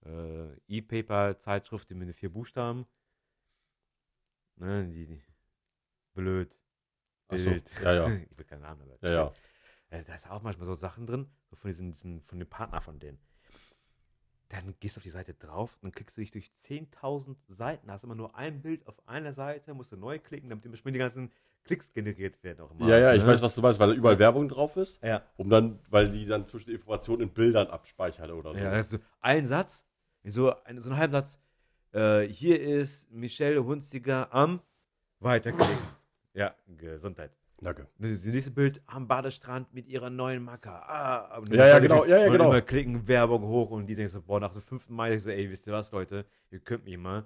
äh, 0.07 0.57
E-Paper-Zeitschriften 0.67 1.97
mit 1.97 2.07
den 2.09 2.13
vier 2.13 2.31
Buchstaben. 2.31 2.85
Ne, 4.57 4.87
die, 4.89 5.05
die 5.07 5.23
blöd. 6.13 6.55
Ach 7.31 7.37
so, 7.37 7.49
Bild. 7.49 7.63
ja, 7.83 7.93
ja. 7.93 8.07
ich 8.31 8.37
will 8.37 8.45
keinen 8.45 8.61
Namen, 8.61 8.81
aber 8.81 8.97
Ja, 9.01 9.13
ja. 9.13 9.33
äh, 9.89 10.03
Da 10.03 10.13
ist 10.15 10.29
auch 10.29 10.41
manchmal 10.41 10.67
so 10.67 10.75
Sachen 10.75 11.07
drin, 11.07 11.27
so 11.49 11.55
von 11.55 11.69
diesen, 11.69 11.91
diesen 11.91 12.21
von 12.21 12.39
dem 12.39 12.47
Partner 12.49 12.81
von 12.81 12.99
denen. 12.99 13.19
Dann 14.49 14.75
gehst 14.81 14.97
du 14.97 14.99
auf 14.99 15.03
die 15.03 15.09
Seite 15.09 15.33
drauf 15.33 15.75
und 15.75 15.83
dann 15.83 15.91
klickst 15.93 16.17
du 16.17 16.21
dich 16.21 16.31
durch 16.31 16.51
10.000 16.57 17.37
Seiten. 17.47 17.87
Da 17.87 17.93
hast 17.93 18.03
immer 18.03 18.15
nur 18.15 18.35
ein 18.35 18.61
Bild 18.61 18.85
auf 18.85 19.07
einer 19.07 19.33
Seite, 19.33 19.73
musst 19.73 19.93
du 19.93 19.97
neu 19.97 20.19
klicken, 20.19 20.49
damit 20.49 20.65
die 20.65 20.91
ganzen 20.97 21.31
Klicks 21.63 21.93
generiert 21.93 22.43
werden 22.43 22.65
auch 22.65 22.71
immer. 22.71 22.87
Ja, 22.87 22.97
ja, 22.97 23.13
ich 23.13 23.21
ne? 23.21 23.27
weiß, 23.27 23.41
was 23.41 23.55
du 23.55 23.61
meinst, 23.61 23.79
weil 23.79 23.89
da 23.89 23.93
überall 23.93 24.19
Werbung 24.19 24.49
drauf 24.49 24.75
ist, 24.77 25.01
Ja, 25.03 25.21
um 25.37 25.49
dann, 25.49 25.79
weil 25.89 26.09
die 26.11 26.25
dann 26.25 26.45
zwischen 26.47 26.67
den 26.67 26.75
Informationen 26.75 27.21
in 27.21 27.29
Bildern 27.29 27.67
abspeichern 27.67 28.31
oder 28.31 28.51
so. 28.53 28.59
ja 28.59 28.71
das 28.71 28.87
ist 28.87 28.91
so 28.91 28.97
ein 29.21 29.45
Satz, 29.45 29.85
so, 30.23 30.53
ein, 30.63 30.79
so 30.79 30.89
einen 30.89 30.99
halben 30.99 31.13
Satz. 31.13 31.39
Äh, 31.93 32.21
hier 32.23 32.59
ist 32.59 33.09
Michelle 33.11 33.63
Hunziger 33.63 34.33
am 34.33 34.61
Weiterklicken. 35.19 35.77
Ja, 36.33 36.55
Gesundheit. 36.77 37.31
Danke. 37.59 37.87
Das 37.99 38.25
nächste 38.25 38.51
Bild 38.51 38.81
am 38.87 39.07
Badestrand 39.07 39.71
mit 39.73 39.87
ihrer 39.87 40.09
neuen 40.09 40.43
Macker. 40.43 40.89
Ah, 40.89 41.43
ja, 41.51 41.67
ja, 41.67 41.79
genau. 41.79 42.05
Ja, 42.05 42.17
ja, 42.17 42.25
und 42.25 42.31
genau. 42.31 42.49
immer 42.49 42.61
klicken 42.61 43.07
Werbung 43.07 43.43
hoch 43.43 43.69
und 43.69 43.85
die 43.85 43.93
denken 43.93 44.11
so, 44.11 44.21
boah, 44.21 44.39
nach 44.39 44.51
dem 44.51 44.61
fünften 44.61 44.95
Mal, 44.95 45.13
ich 45.13 45.21
so, 45.21 45.29
ey, 45.29 45.49
wisst 45.49 45.67
ihr 45.67 45.73
was, 45.73 45.91
Leute, 45.91 46.25
ihr 46.49 46.59
könnt 46.59 46.85
mich 46.85 46.97
mal. 46.97 47.25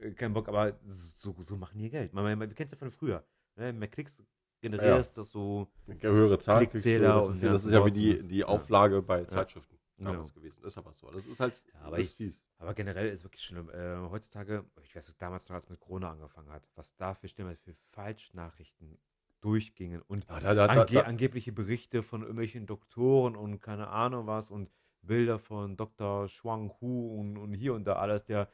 Äh, 0.00 0.12
kein 0.12 0.32
Bock, 0.32 0.48
aber 0.48 0.72
so, 0.86 1.34
so 1.38 1.56
machen 1.56 1.78
die 1.78 1.90
Geld. 1.90 2.14
Man, 2.14 2.24
man, 2.24 2.38
man 2.38 2.54
kennt 2.54 2.72
es 2.72 2.78
ja 2.78 2.78
von 2.78 2.90
früher. 2.90 3.24
Ne? 3.56 3.74
Mehr 3.74 3.88
Klicks 3.88 4.22
generierst, 4.62 5.16
ja. 5.16 5.22
dass 5.22 5.30
du 5.30 5.68
höhere 6.00 6.38
Zahlen 6.38 6.66
du, 6.66 6.72
das, 6.72 6.86
ist, 7.28 7.42
ja, 7.42 7.52
das 7.52 7.64
ist 7.66 7.72
ja 7.72 7.84
wie 7.84 7.92
die, 7.92 8.22
die 8.22 8.42
Auflage 8.42 9.02
bei 9.02 9.24
Zeitschriften 9.24 9.76
genau. 9.96 10.22
gewesen. 10.22 10.58
Das 10.62 10.72
ist 10.72 10.78
aber 10.78 10.92
so. 10.94 11.10
Das 11.10 11.26
ist 11.26 11.40
halt 11.40 11.62
ja, 11.72 11.80
aber, 11.80 11.98
ich, 11.98 12.14
fies. 12.14 12.42
aber 12.58 12.74
generell 12.74 13.08
ist 13.08 13.24
wirklich 13.24 13.44
schlimm. 13.44 13.70
Äh, 13.70 13.96
heutzutage, 14.10 14.64
ich 14.82 14.94
weiß 14.94 15.12
damals 15.18 15.48
noch, 15.48 15.56
als 15.56 15.68
mit 15.68 15.80
Corona 15.80 16.10
angefangen 16.10 16.50
hat, 16.50 16.68
was 16.74 16.94
da 16.96 17.14
für 17.14 17.28
Stimmen 17.28 17.56
für 17.56 17.74
Falschnachrichten 17.90 18.98
durchgingen 19.40 20.00
und 20.02 20.26
ja, 20.28 20.40
da, 20.40 20.54
da, 20.54 20.66
ange 20.66 20.86
da, 20.86 21.00
angebliche 21.02 21.52
Berichte 21.52 22.02
von 22.02 22.22
irgendwelchen 22.22 22.66
Doktoren 22.66 23.36
und 23.36 23.60
keine 23.60 23.88
Ahnung 23.88 24.26
was 24.26 24.50
und 24.50 24.70
Bilder 25.02 25.38
von 25.38 25.76
Dr. 25.76 26.28
Shuang 26.28 26.72
Hu 26.80 27.20
und, 27.20 27.36
und 27.36 27.52
hier 27.52 27.74
und 27.74 27.84
da 27.84 27.96
alles, 27.96 28.24
der 28.24 28.48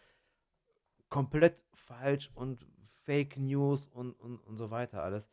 komplett 1.09 1.63
falsch 1.75 2.31
und 2.35 2.67
Fake 3.05 3.37
News 3.37 3.87
und, 3.87 4.13
und, 4.15 4.39
und 4.39 4.57
so 4.57 4.71
weiter 4.71 5.03
alles. 5.03 5.31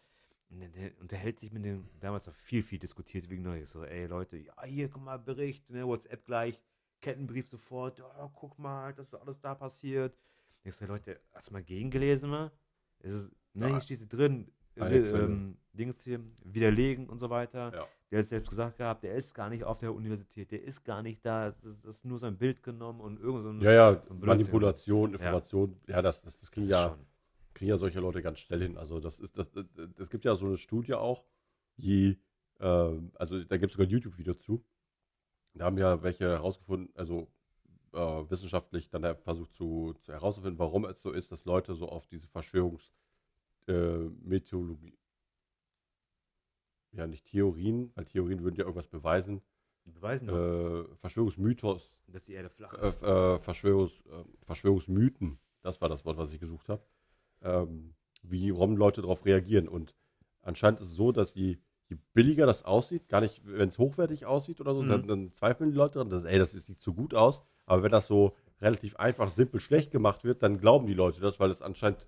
Und 0.49 0.61
der 0.61 0.91
unterhält 1.01 1.39
sich 1.39 1.51
mit 1.51 1.65
dem, 1.65 1.89
damals 1.99 2.27
war 2.27 2.33
viel, 2.33 2.63
viel 2.63 2.79
diskutiert 2.79 3.29
wegen 3.29 3.43
Neues. 3.43 3.71
So, 3.71 3.83
ey 3.83 4.05
Leute, 4.05 4.37
ja, 4.37 4.63
hier, 4.63 4.89
guck 4.89 5.03
mal, 5.03 5.17
Bericht, 5.17 5.69
ne, 5.69 5.85
WhatsApp 5.85 6.25
gleich, 6.25 6.59
Kettenbrief 7.01 7.49
sofort, 7.49 7.99
ja, 7.99 8.31
guck 8.33 8.57
mal, 8.57 8.93
das 8.93 9.07
ist 9.07 9.15
alles 9.15 9.39
da 9.41 9.55
passiert. 9.55 10.17
Ich 10.63 10.73
so, 10.75 10.85
Leute, 10.85 11.19
hast 11.33 11.49
du 11.49 11.53
mal 11.53 11.63
gegengelesen, 11.63 12.29
mal? 12.29 12.51
Es 12.99 13.13
ist, 13.13 13.31
ne, 13.53 13.67
hier 13.67 13.81
steht 13.81 14.11
drin, 14.11 14.49
äh, 14.75 14.97
ähm, 14.97 15.57
Dings 15.73 16.01
hier, 16.01 16.21
widerlegen 16.43 17.07
und 17.09 17.19
so 17.19 17.29
weiter. 17.29 17.73
Ja. 17.73 17.87
Der 18.09 18.19
hat 18.19 18.27
selbst 18.27 18.49
gesagt 18.49 18.77
gehabt, 18.77 19.03
der 19.03 19.15
ist 19.15 19.33
gar 19.33 19.49
nicht 19.49 19.65
auf 19.65 19.79
der 19.79 19.93
Universität, 19.93 20.49
der 20.51 20.63
ist 20.63 20.85
gar 20.85 21.03
nicht 21.03 21.25
da, 21.25 21.49
es 21.49 21.61
ist, 21.65 21.83
ist 21.83 22.05
nur 22.05 22.19
sein 22.19 22.37
Bild 22.37 22.63
genommen 22.63 23.01
und 23.01 23.19
irgend 23.19 23.43
so 23.43 23.49
ein. 23.49 23.61
Ja, 23.61 23.71
ja, 23.73 24.03
Manipulation, 24.09 25.11
Information, 25.11 25.77
ja, 25.87 25.97
ja 25.97 26.01
das, 26.01 26.21
das, 26.21 26.39
das 26.39 26.49
klingt 26.49 26.69
ja. 26.69 26.89
Schon 26.89 27.05
kriegen 27.57 27.69
ja 27.69 27.77
solche 27.77 27.99
Leute 27.99 28.21
ganz 28.21 28.39
schnell 28.39 28.61
hin. 28.61 28.77
Also 28.77 28.99
das 28.99 29.19
ist, 29.19 29.35
das, 29.37 29.49
es 29.55 30.09
gibt 30.09 30.25
ja 30.25 30.35
so 30.35 30.45
eine 30.45 30.57
Studie 30.57 30.93
auch, 30.93 31.25
die, 31.77 32.19
äh, 32.59 32.91
also 33.15 33.43
da 33.43 33.57
gibt 33.57 33.71
es 33.71 33.73
sogar 33.73 33.87
ein 33.87 33.91
YouTube-Video 33.91 34.35
zu. 34.35 34.63
Da 35.55 35.65
haben 35.65 35.79
ja 35.79 36.03
welche 36.03 36.25
herausgefunden, 36.25 36.95
also 36.95 37.27
äh, 37.93 37.97
wissenschaftlich 37.97 38.89
dann 38.89 39.15
versucht 39.17 39.53
zu, 39.53 39.95
zu, 40.03 40.13
herauszufinden, 40.13 40.59
warum 40.59 40.85
es 40.85 41.01
so 41.01 41.11
ist, 41.11 41.31
dass 41.31 41.45
Leute 41.45 41.73
so 41.73 41.89
auf 41.89 42.05
diese 42.05 42.27
Verschwörungsmethodologie, 42.27 44.89
äh, 44.89 44.97
ja 46.91 47.07
nicht 47.07 47.25
Theorien, 47.25 47.91
weil 47.95 48.05
Theorien 48.05 48.43
würden 48.43 48.55
ja 48.55 48.65
irgendwas 48.65 48.87
beweisen. 48.87 49.41
Beweisen 49.83 50.29
äh, 50.29 50.83
Verschwörungsmythos. 50.97 51.97
Dass 52.07 52.25
die 52.25 52.33
Erde 52.33 52.49
flach 52.49 52.73
ist. 52.73 53.01
Äh, 53.01 53.35
äh, 53.35 53.39
Verschwörungs, 53.39 54.03
Verschwörungsmythen, 54.43 55.39
das 55.63 55.81
war 55.81 55.89
das 55.89 56.05
Wort, 56.05 56.17
was 56.17 56.31
ich 56.31 56.39
gesucht 56.39 56.69
habe 56.69 56.83
ähm, 57.41 57.93
wie 58.23 58.49
ROM-Leute 58.49 59.01
darauf 59.01 59.25
reagieren. 59.25 59.67
Und 59.67 59.95
anscheinend 60.41 60.81
ist 60.81 60.87
es 60.87 60.95
so, 60.95 61.11
dass 61.11 61.33
je, 61.35 61.57
je 61.89 61.97
billiger 62.13 62.45
das 62.45 62.65
aussieht, 62.65 63.07
gar 63.09 63.21
nicht, 63.21 63.41
wenn 63.45 63.69
es 63.69 63.77
hochwertig 63.77 64.25
aussieht 64.25 64.61
oder 64.61 64.73
so, 64.73 64.81
mhm. 64.81 64.89
dann, 64.89 65.07
dann, 65.07 65.33
zweifeln 65.33 65.71
die 65.71 65.77
Leute 65.77 65.95
daran, 65.95 66.09
dass, 66.09 66.25
ey, 66.25 66.37
das 66.37 66.51
sieht 66.51 66.79
zu 66.79 66.93
gut 66.93 67.13
aus. 67.13 67.43
Aber 67.65 67.83
wenn 67.83 67.91
das 67.91 68.07
so 68.07 68.35
relativ 68.61 68.95
einfach, 68.97 69.29
simpel, 69.29 69.59
schlecht 69.59 69.91
gemacht 69.91 70.23
wird, 70.23 70.43
dann 70.43 70.59
glauben 70.59 70.87
die 70.87 70.93
Leute 70.93 71.21
das, 71.21 71.39
weil 71.39 71.51
es 71.51 71.61
anscheinend, 71.61 72.07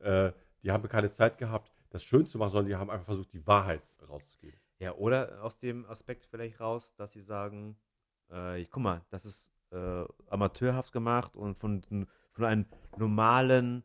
äh, 0.00 0.32
die 0.62 0.70
haben 0.70 0.88
keine 0.88 1.10
Zeit 1.10 1.38
gehabt, 1.38 1.72
das 1.90 2.02
schön 2.02 2.26
zu 2.26 2.38
machen, 2.38 2.52
sondern 2.52 2.68
die 2.68 2.76
haben 2.76 2.90
einfach 2.90 3.06
versucht, 3.06 3.32
die 3.32 3.46
Wahrheit 3.46 3.82
rauszugeben. 4.08 4.58
Ja, 4.78 4.94
oder 4.94 5.42
aus 5.42 5.58
dem 5.58 5.86
Aspekt 5.86 6.26
vielleicht 6.26 6.60
raus, 6.60 6.94
dass 6.96 7.12
sie 7.12 7.22
sagen, 7.22 7.76
äh, 8.30 8.64
guck 8.66 8.82
mal, 8.82 9.02
das 9.10 9.24
ist 9.24 9.50
äh, 9.70 10.04
amateurhaft 10.28 10.92
gemacht 10.92 11.34
und 11.34 11.56
von, 11.56 11.82
von 12.32 12.44
einem 12.44 12.66
normalen 12.98 13.82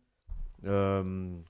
ähm, 0.64 1.45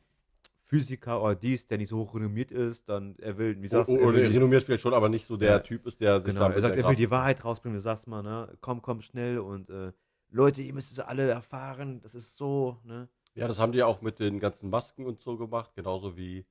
Physiker 0.61 1.21
oder 1.21 1.35
dies, 1.35 1.67
der 1.67 1.77
nicht 1.77 1.89
so 1.89 1.97
hoch 1.97 2.15
renommiert 2.15 2.51
ist, 2.51 2.87
dann 2.87 3.15
er 3.19 3.37
will, 3.37 3.61
wie 3.61 3.67
sagst 3.67 3.89
du? 3.89 3.99
Oder 3.99 4.19
renommiert 4.19 4.63
vielleicht 4.63 4.81
schon, 4.81 4.93
aber 4.93 5.09
nicht 5.09 5.25
so 5.25 5.35
der 5.35 5.49
ja, 5.49 5.59
Typ 5.59 5.85
ist, 5.85 5.99
der 5.99 6.21
genau, 6.21 6.49
Er 6.49 6.61
sagt, 6.61 6.77
er 6.77 6.87
will 6.87 6.95
die 6.95 7.11
Wahrheit 7.11 7.43
rausbringen, 7.43 7.75
du 7.75 7.81
sagst 7.81 8.07
mal, 8.07 8.23
ne? 8.23 8.57
Komm, 8.61 8.81
komm 8.81 9.01
schnell 9.01 9.39
und 9.39 9.69
äh, 9.69 9.91
Leute, 10.29 10.61
ihr 10.61 10.73
müsst 10.73 10.91
es 10.91 10.99
alle 10.99 11.29
erfahren, 11.29 11.99
das 12.01 12.15
ist 12.15 12.37
so, 12.37 12.77
ne? 12.83 13.09
Ja, 13.35 13.47
das 13.47 13.59
haben 13.59 13.71
die 13.71 13.79
ja 13.79 13.85
auch 13.85 14.01
mit 14.01 14.19
den 14.19 14.39
ganzen 14.39 14.69
Masken 14.69 15.05
und 15.05 15.19
so 15.19 15.37
gemacht, 15.37 15.71
genauso 15.75 16.17
wie 16.17 16.45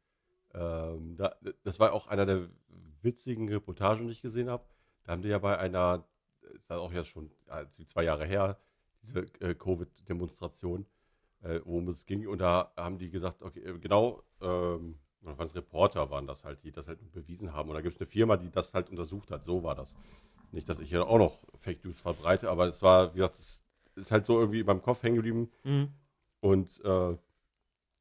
ähm, 0.54 1.16
da, 1.16 1.36
das 1.62 1.78
war 1.78 1.92
auch 1.92 2.06
einer 2.06 2.26
der 2.26 2.48
witzigen 3.02 3.48
Reportagen, 3.48 4.06
die 4.06 4.12
ich 4.12 4.22
gesehen 4.22 4.50
habe. 4.50 4.64
Da 5.04 5.12
haben 5.12 5.22
die 5.22 5.28
ja 5.28 5.38
bei 5.38 5.58
einer, 5.58 6.04
das 6.42 6.52
ist 6.52 6.70
auch 6.70 6.92
jetzt 6.92 7.08
schon 7.08 7.30
zwei 7.86 8.04
Jahre 8.04 8.26
her, 8.26 8.58
diese 9.02 9.20
äh, 9.40 9.54
Covid-Demonstration, 9.54 10.86
äh, 11.42 11.60
worum 11.64 11.88
es 11.88 12.06
ging. 12.06 12.26
Und 12.26 12.38
da 12.38 12.72
haben 12.76 12.98
die 12.98 13.10
gesagt, 13.10 13.42
okay, 13.42 13.60
äh, 13.60 13.78
genau, 13.78 14.22
ähm, 14.40 14.98
oder 15.22 15.36
waren 15.38 15.46
es 15.46 15.54
Reporter 15.54 16.10
waren 16.10 16.26
das 16.26 16.44
halt, 16.44 16.64
die 16.64 16.72
das 16.72 16.88
halt 16.88 16.98
bewiesen 17.12 17.52
haben. 17.52 17.68
Und 17.68 17.74
da 17.74 17.82
gibt 17.82 17.94
es 17.94 18.00
eine 18.00 18.08
Firma, 18.08 18.36
die 18.36 18.50
das 18.50 18.72
halt 18.72 18.88
untersucht 18.90 19.30
hat. 19.30 19.44
So 19.44 19.62
war 19.62 19.74
das. 19.74 19.94
Nicht, 20.52 20.68
dass 20.68 20.80
ich 20.80 20.88
hier 20.88 21.06
auch 21.06 21.18
noch 21.18 21.38
Fake 21.58 21.84
News 21.84 22.00
verbreite, 22.00 22.50
aber 22.50 22.66
es 22.66 22.82
war, 22.82 23.14
wie 23.14 23.18
gesagt, 23.18 23.38
es 23.38 23.60
ist 23.94 24.10
halt 24.10 24.26
so 24.26 24.40
irgendwie 24.40 24.62
beim 24.62 24.82
Kopf 24.82 25.02
hängen 25.02 25.16
geblieben. 25.16 25.50
Mhm. 25.64 25.88
Und 26.40 26.80
äh, 26.84 27.16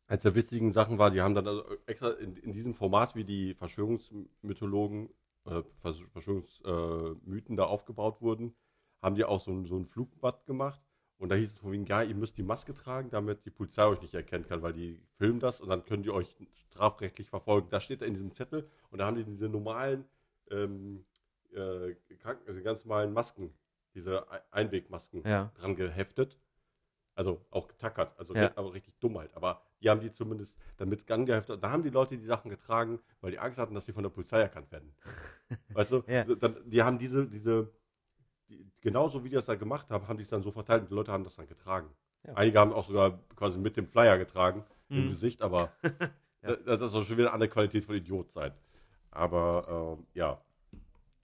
eines 0.08 0.24
der 0.24 0.34
witzigen 0.34 0.72
Sachen 0.72 0.98
war, 0.98 1.12
die 1.12 1.22
haben 1.22 1.36
dann 1.36 1.48
also 1.48 1.64
extra 1.86 2.12
in, 2.12 2.36
in 2.38 2.52
diesem 2.52 2.74
Format, 2.74 3.16
wie 3.16 3.26
die 3.26 3.54
Verschwörungsmythologen, 3.54 5.10
äh, 5.46 5.62
Verschwörungsmythen 5.82 7.56
da 7.56 7.66
aufgebaut 7.66 8.22
wurden, 8.22 8.56
haben 9.02 9.16
die 9.16 9.26
auch 9.26 9.40
so, 9.40 9.64
so 9.66 9.78
ein 9.78 9.86
Flugbad 9.86 10.46
gemacht 10.46 10.82
und 11.20 11.30
da 11.30 11.36
hieß 11.36 11.52
es 11.52 11.60
von 11.60 11.72
wegen, 11.74 11.86
ja, 11.86 12.02
ihr 12.02 12.16
müsst 12.16 12.38
die 12.38 12.44
Maske 12.44 12.74
tragen, 12.74 13.10
damit 13.10 13.46
die 13.46 13.50
Polizei 13.50 13.86
euch 13.86 14.02
nicht 14.02 14.14
erkennen 14.14 14.48
kann, 14.48 14.62
weil 14.62 14.74
die 14.74 15.02
filmen 15.18 15.40
das 15.40 15.60
und 15.60 15.70
dann 15.70 15.84
können 15.86 16.02
die 16.02 16.12
euch 16.12 16.34
strafrechtlich 16.70 17.30
verfolgen. 17.30 17.68
Das 17.70 17.84
steht 17.84 18.02
da 18.02 18.06
in 18.06 18.14
diesem 18.14 18.32
Zettel 18.32 18.70
und 18.90 19.00
da 19.00 19.06
haben 19.06 19.18
die 19.18 19.26
diese 19.26 19.50
normalen, 19.50 20.06
ähm, 20.50 21.06
äh, 21.52 21.94
Kranken, 22.22 22.48
also 22.48 22.62
ganz 22.62 22.86
normalen 22.86 23.12
Masken, 23.12 23.54
diese 23.94 24.26
Einwegmasken 24.52 25.24
ja. 25.28 25.52
dran 25.56 25.76
geheftet. 25.76 26.40
Also 27.16 27.46
auch 27.52 27.68
getackert, 27.68 28.18
also 28.18 28.34
ja. 28.34 28.54
aber 28.56 28.74
richtig 28.74 28.98
dumm 29.00 29.18
halt. 29.18 29.36
Aber 29.36 29.62
die 29.82 29.90
haben 29.90 30.00
die 30.00 30.10
zumindest 30.10 30.58
damit 30.78 31.06
geheftet. 31.06 31.62
Da 31.62 31.70
haben 31.70 31.84
die 31.84 31.90
Leute 31.90 32.18
die 32.18 32.26
Sachen 32.26 32.50
getragen, 32.50 32.98
weil 33.20 33.32
die 33.32 33.40
Angst 33.40 33.58
hatten, 33.58 33.76
dass 33.76 33.86
sie 33.86 33.92
von 33.92 34.04
der 34.04 34.10
Polizei 34.10 34.40
erkannt 34.40 34.72
werden. 34.72 34.96
weißt 35.74 35.92
du? 35.92 36.04
Ja. 36.08 36.24
Dann, 36.24 36.56
die 36.70 36.82
haben 36.82 36.98
diese, 36.98 37.28
diese 37.28 37.64
die, 37.64 37.70
genauso 38.82 39.24
wie 39.24 39.30
die 39.30 39.36
das 39.36 39.46
da 39.46 39.56
gemacht 39.56 39.90
haben, 39.90 40.08
haben 40.08 40.18
die 40.18 40.24
es 40.24 40.30
dann 40.30 40.44
so 40.44 40.52
verteilt 40.52 40.84
und 40.84 40.92
die 40.92 40.96
Leute 40.96 41.12
haben 41.12 41.24
das 41.24 41.36
dann 41.36 41.48
getragen. 41.48 41.90
Ja. 42.26 42.34
Einige 42.34 42.60
haben 42.60 42.74
auch 42.74 42.86
sogar 42.86 43.20
quasi 43.36 43.58
mit 43.58 43.78
dem 43.78 43.88
Flyer 43.88 44.18
getragen 44.18 44.66
mhm. 44.90 44.98
im 44.98 45.10
Gesicht, 45.10 45.42
aber 45.42 45.72
ja. 46.44 46.56
das 46.56 46.82
ist 46.82 46.94
auch 46.94 47.04
schon 47.04 47.18
wieder 47.18 47.28
eine 47.28 47.34
andere 47.34 47.50
Qualität 47.50 47.86
von 47.86 47.96
Idiot 47.96 48.32
sein. 48.32 48.52
Aber 49.12 49.98
ähm, 50.00 50.06
ja. 50.14 50.42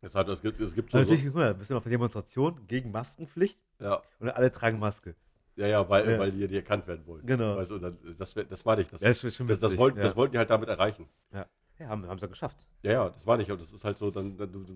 Deshalb, 0.01 0.27
es 0.29 0.41
gibt, 0.41 0.59
es 0.59 0.75
gibt 0.75 0.91
schon. 0.91 1.01
Natürlich, 1.01 1.23
so, 1.23 1.31
guck 1.31 1.39
mal, 1.39 1.53
bist 1.55 1.71
du 1.71 1.77
auf 1.77 1.85
einer 1.85 1.91
Demonstration 1.91 2.67
gegen 2.67 2.91
Maskenpflicht 2.91 3.59
ja. 3.79 4.01
und 4.19 4.29
alle 4.29 4.51
tragen 4.51 4.77
Maske. 4.77 5.15
Ja, 5.55 5.67
ja, 5.67 5.89
weil, 5.89 6.09
ja. 6.09 6.19
weil 6.19 6.31
die, 6.31 6.47
die 6.47 6.55
erkannt 6.57 6.85
werden 6.85 7.05
wollen. 7.07 7.25
Genau. 7.25 7.55
Also, 7.55 7.79
das, 7.79 7.93
das, 8.17 8.33
das 8.47 8.65
war 8.65 8.75
nicht. 8.75 8.91
Das, 8.91 8.99
das, 8.99 9.21
das, 9.21 9.59
das, 9.59 9.77
wollten, 9.77 9.99
das 9.99 10.15
wollten 10.15 10.33
die 10.33 10.37
halt 10.37 10.49
damit 10.49 10.69
erreichen. 10.69 11.07
Ja, 11.31 11.45
ja 11.79 11.87
haben, 11.87 12.07
haben 12.07 12.19
sie 12.19 12.27
geschafft. 12.27 12.57
Ja, 12.83 12.91
ja, 12.91 13.09
das 13.09 13.25
war 13.25 13.37
nicht. 13.37 13.49
Und 13.49 13.61
das 13.61 13.71
ist 13.71 13.83
halt 13.85 13.97
so, 13.97 14.11
dann, 14.11 14.37
dann 14.37 14.51
du, 14.51 14.63
du, 14.63 14.73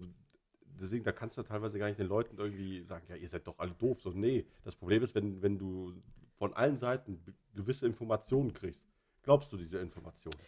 deswegen, 0.79 1.03
da 1.03 1.11
kannst 1.11 1.37
du 1.37 1.43
teilweise 1.43 1.79
gar 1.79 1.87
nicht 1.87 1.99
den 1.99 2.07
Leuten 2.07 2.37
irgendwie 2.37 2.81
sagen, 2.83 3.05
ja, 3.09 3.15
ihr 3.15 3.29
seid 3.29 3.47
doch 3.47 3.57
alle 3.59 3.71
doof. 3.71 4.01
So, 4.01 4.11
nee, 4.11 4.45
das 4.63 4.75
Problem 4.75 5.03
ist, 5.03 5.15
wenn, 5.15 5.41
wenn 5.41 5.57
du 5.57 5.93
von 6.37 6.53
allen 6.53 6.77
Seiten 6.77 7.21
gewisse 7.53 7.85
Informationen 7.85 8.53
kriegst, 8.53 8.85
glaubst 9.23 9.51
du 9.51 9.57
diese 9.57 9.79
Informationen. 9.79 10.39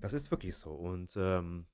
Das 0.00 0.12
ist 0.12 0.30
wirklich 0.30 0.56
so. 0.56 0.70
Und 0.70 1.14
ähm, 1.16 1.66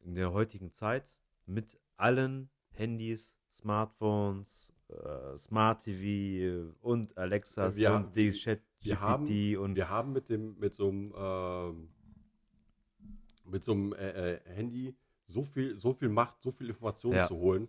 in 0.00 0.14
der 0.14 0.32
heutigen 0.32 0.72
Zeit 0.72 1.14
mit 1.46 1.78
allen 1.96 2.50
Handys, 2.72 3.34
Smartphones, 3.52 4.72
äh, 4.88 5.38
Smart 5.38 5.84
TV 5.84 6.74
und 6.80 7.16
Alexa 7.16 7.74
wir 7.76 7.94
und 7.94 8.16
die 8.16 8.32
Chat 8.32 8.60
wir 8.82 9.00
haben, 9.00 9.56
und 9.56 9.76
wir 9.76 9.88
haben 9.88 10.12
mit 10.12 10.30
dem 10.30 10.58
mit 10.58 10.74
so 10.74 10.88
einem 10.88 11.12
äh, 11.14 11.72
mit 13.44 13.62
so 13.62 13.72
einem 13.72 13.92
äh, 13.92 14.34
äh 14.34 14.40
Handy 14.46 14.96
so 15.32 15.44
viel, 15.44 15.78
so 15.78 15.92
viel 15.92 16.08
Macht, 16.08 16.40
so 16.42 16.50
viel 16.50 16.68
Informationen 16.68 17.16
ja. 17.16 17.28
zu 17.28 17.36
holen. 17.36 17.68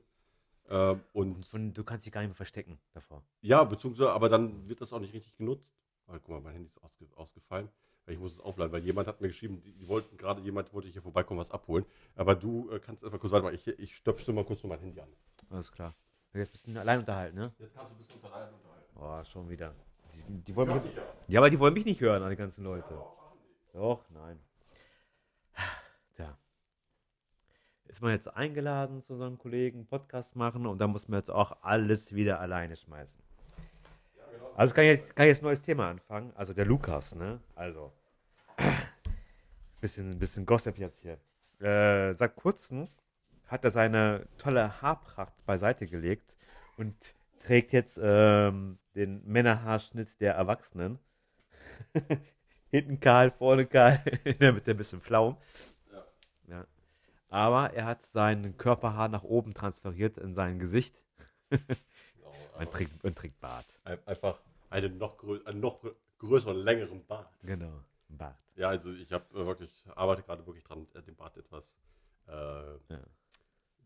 Äh, 0.69 0.95
und 1.13 1.45
Von, 1.45 1.73
du 1.73 1.83
kannst 1.83 2.05
dich 2.05 2.13
gar 2.13 2.21
nicht 2.21 2.29
mehr 2.29 2.35
verstecken 2.35 2.79
davor. 2.93 3.23
Ja, 3.41 3.63
beziehungsweise, 3.63 4.11
aber 4.11 4.29
dann 4.29 4.67
wird 4.67 4.81
das 4.81 4.93
auch 4.93 4.99
nicht 4.99 5.13
richtig 5.13 5.35
genutzt. 5.35 5.75
Weil, 6.07 6.19
guck 6.19 6.29
mal, 6.29 6.41
mein 6.41 6.53
Handy 6.53 6.67
ist 6.67 6.83
ausge, 6.83 7.05
ausgefallen. 7.15 7.69
Ich 8.07 8.17
muss 8.17 8.33
es 8.33 8.39
aufladen, 8.39 8.73
weil 8.73 8.83
jemand 8.83 9.07
hat 9.07 9.21
mir 9.21 9.27
geschrieben, 9.27 9.61
die, 9.61 9.73
die 9.73 9.87
wollten 9.87 10.17
gerade, 10.17 10.41
jemand 10.41 10.73
wollte 10.73 10.89
hier 10.89 11.01
vorbeikommen, 11.01 11.39
was 11.39 11.51
abholen. 11.51 11.85
Aber 12.15 12.35
du 12.35 12.69
äh, 12.71 12.79
kannst 12.79 13.05
einfach 13.05 13.19
kurz, 13.19 13.31
warte 13.31 13.45
mal, 13.45 13.53
ich, 13.53 13.65
ich 13.67 13.95
stöpsel 13.95 14.33
mal 14.33 14.43
kurz 14.43 14.63
nur 14.63 14.71
mein 14.71 14.79
Handy 14.79 14.99
an. 14.99 15.07
Alles 15.49 15.71
klar. 15.71 15.93
Jetzt 16.33 16.51
bist 16.51 16.67
du 16.67 16.79
allein 16.79 16.99
unterhalten, 16.99 17.37
ne? 17.37 17.51
Jetzt 17.59 17.75
kannst 17.75 17.91
du 17.91 17.95
ein 17.95 17.97
bisschen 17.97 18.23
allein 18.23 18.53
unterhalten. 18.53 18.93
Boah, 18.95 19.23
schon 19.25 19.49
wieder. 19.49 19.73
Die, 20.27 20.39
die 20.39 20.55
wollen 20.55 20.73
mich, 20.83 20.93
ja, 21.27 21.39
aber 21.39 21.49
die 21.49 21.59
wollen 21.59 21.73
mich 21.73 21.85
nicht 21.85 22.01
hören, 22.01 22.21
alle 22.23 22.35
ganzen 22.35 22.63
Leute. 22.63 22.97
Doch, 23.73 24.03
nein. 24.09 24.39
Ist 27.91 28.01
man 28.01 28.11
jetzt 28.11 28.33
eingeladen 28.35 29.01
zu 29.01 29.17
so 29.17 29.25
einem 29.25 29.37
Kollegen, 29.37 29.85
Podcast 29.85 30.37
machen 30.37 30.65
und 30.65 30.79
da 30.79 30.87
muss 30.87 31.09
man 31.09 31.19
jetzt 31.19 31.29
auch 31.29 31.57
alles 31.61 32.15
wieder 32.15 32.39
alleine 32.39 32.77
schmeißen. 32.77 33.21
Also 34.55 34.73
kann 34.73 34.85
ich, 34.85 34.91
jetzt, 34.91 35.15
kann 35.15 35.25
ich 35.25 35.31
jetzt 35.31 35.41
ein 35.41 35.45
neues 35.45 35.61
Thema 35.61 35.89
anfangen. 35.89 36.31
Also 36.35 36.53
der 36.53 36.65
Lukas, 36.65 37.15
ne? 37.15 37.39
Also. 37.55 37.91
Bisschen, 39.81 40.19
bisschen 40.19 40.45
Gossip 40.45 40.77
jetzt 40.77 41.01
hier. 41.01 41.17
Äh, 41.59 42.13
seit 42.13 42.35
kurzem 42.35 42.87
hat 43.47 43.63
er 43.63 43.71
seine 43.71 44.27
tolle 44.37 44.79
Haarpracht 44.79 45.33
beiseite 45.47 45.87
gelegt 45.87 46.37
und 46.77 46.95
trägt 47.39 47.73
jetzt 47.73 47.99
ähm, 47.99 48.77
den 48.93 49.25
Männerhaarschnitt 49.25 50.21
der 50.21 50.35
Erwachsenen. 50.35 50.99
Hinten 52.69 52.99
kahl, 52.99 53.31
vorne 53.31 53.65
kahl, 53.65 54.03
in 54.23 54.37
der 54.39 54.53
Mitte 54.53 54.69
ein 54.69 54.77
bisschen 54.77 55.01
flau. 55.01 55.41
Ja. 55.91 56.05
Ja. 56.57 56.65
Aber 57.31 57.73
er 57.73 57.85
hat 57.85 58.03
sein 58.03 58.57
Körperhaar 58.57 59.07
nach 59.07 59.23
oben 59.23 59.53
transferiert 59.53 60.17
in 60.17 60.33
sein 60.33 60.59
Gesicht. 60.59 60.93
Genau, 61.49 62.33
Man 62.57 62.69
trägt, 62.69 63.03
man 63.03 63.15
trägt 63.15 63.39
Bart. 63.39 63.65
ein- 63.85 64.05
einfach 64.05 64.41
einen 64.69 64.97
noch, 64.97 65.17
grö 65.17 65.39
einen 65.45 65.61
noch 65.61 65.79
größeren, 66.19 66.57
längeren 66.57 67.05
Bart. 67.05 67.33
Genau, 67.41 67.71
Bart. 68.09 68.37
Ja, 68.55 68.67
also 68.69 68.91
ich 68.91 69.11
habe 69.13 69.25
äh, 69.33 69.45
wirklich, 69.45 69.71
arbeite 69.95 70.23
gerade 70.23 70.45
wirklich 70.45 70.65
dran, 70.65 70.85
äh, 70.93 71.01
den 71.01 71.15
Bart 71.15 71.37
etwas 71.37 71.63
äh, 72.27 72.31
Ja. 72.33 72.99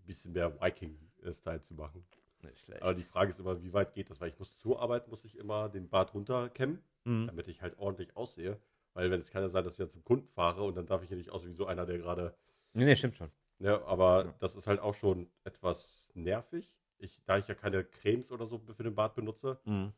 bisschen 0.08 0.34
mehr 0.34 0.60
Viking-Style 0.60 1.62
zu 1.62 1.76
machen. 1.76 2.04
Nicht 2.42 2.60
schlecht. 2.60 2.82
Aber 2.82 2.94
die 2.96 3.04
Frage 3.04 3.30
ist 3.30 3.40
immer, 3.40 3.62
wie 3.64 3.74
weit 3.74 3.94
geht 3.94 4.10
das? 4.10 4.20
Weil 4.22 4.30
ich 4.30 4.40
muss 4.40 4.58
zur 4.58 4.82
Arbeit, 4.82 5.08
muss 5.08 5.24
ich 5.24 5.38
immer 5.38 5.70
den 5.70 5.88
Bart 5.88 6.14
runterkämmen, 6.16 6.82
Mhm. 7.06 7.28
damit 7.28 7.48
ich 7.48 7.62
halt 7.62 7.78
ordentlich 7.78 8.16
aussehe. 8.18 8.60
Weil 8.94 9.12
wenn 9.12 9.22
es 9.22 9.30
kann 9.30 9.44
ja 9.44 9.50
sein, 9.50 9.64
dass 9.64 9.74
ich 9.74 9.80
ja 9.80 9.88
zum 9.90 10.04
Kunden 10.04 10.28
fahre 10.30 10.64
und 10.64 10.76
dann 10.76 10.86
darf 10.88 11.04
ich 11.04 11.10
ja 11.12 11.16
nicht 11.16 11.30
aussehen 11.30 11.52
wie 11.52 11.56
so 11.56 11.66
einer, 11.68 11.86
der 11.86 11.98
gerade 12.00 12.36
Nee, 12.76 12.86
nee, 12.86 12.96
stimmt 12.96 13.16
schon. 13.16 13.32
Ne, 13.60 13.82
aber 13.86 14.26
Ja. 14.26 14.34
das 14.40 14.56
ist 14.56 14.68
halt 14.68 14.80
auch 14.82 14.94
schon 14.96 15.30
etwas 15.46 16.12
nervig. 16.14 16.72
Ich, 16.98 17.22
da 17.26 17.38
ich 17.38 17.48
ja 17.48 17.56
keine 17.56 17.84
Cremes 17.86 18.32
oder 18.32 18.48
so 18.48 18.60
für 18.60 18.84
den 18.84 18.96
Bart 18.96 19.16
benutze, 19.16 19.60
Mhm. 19.66 19.94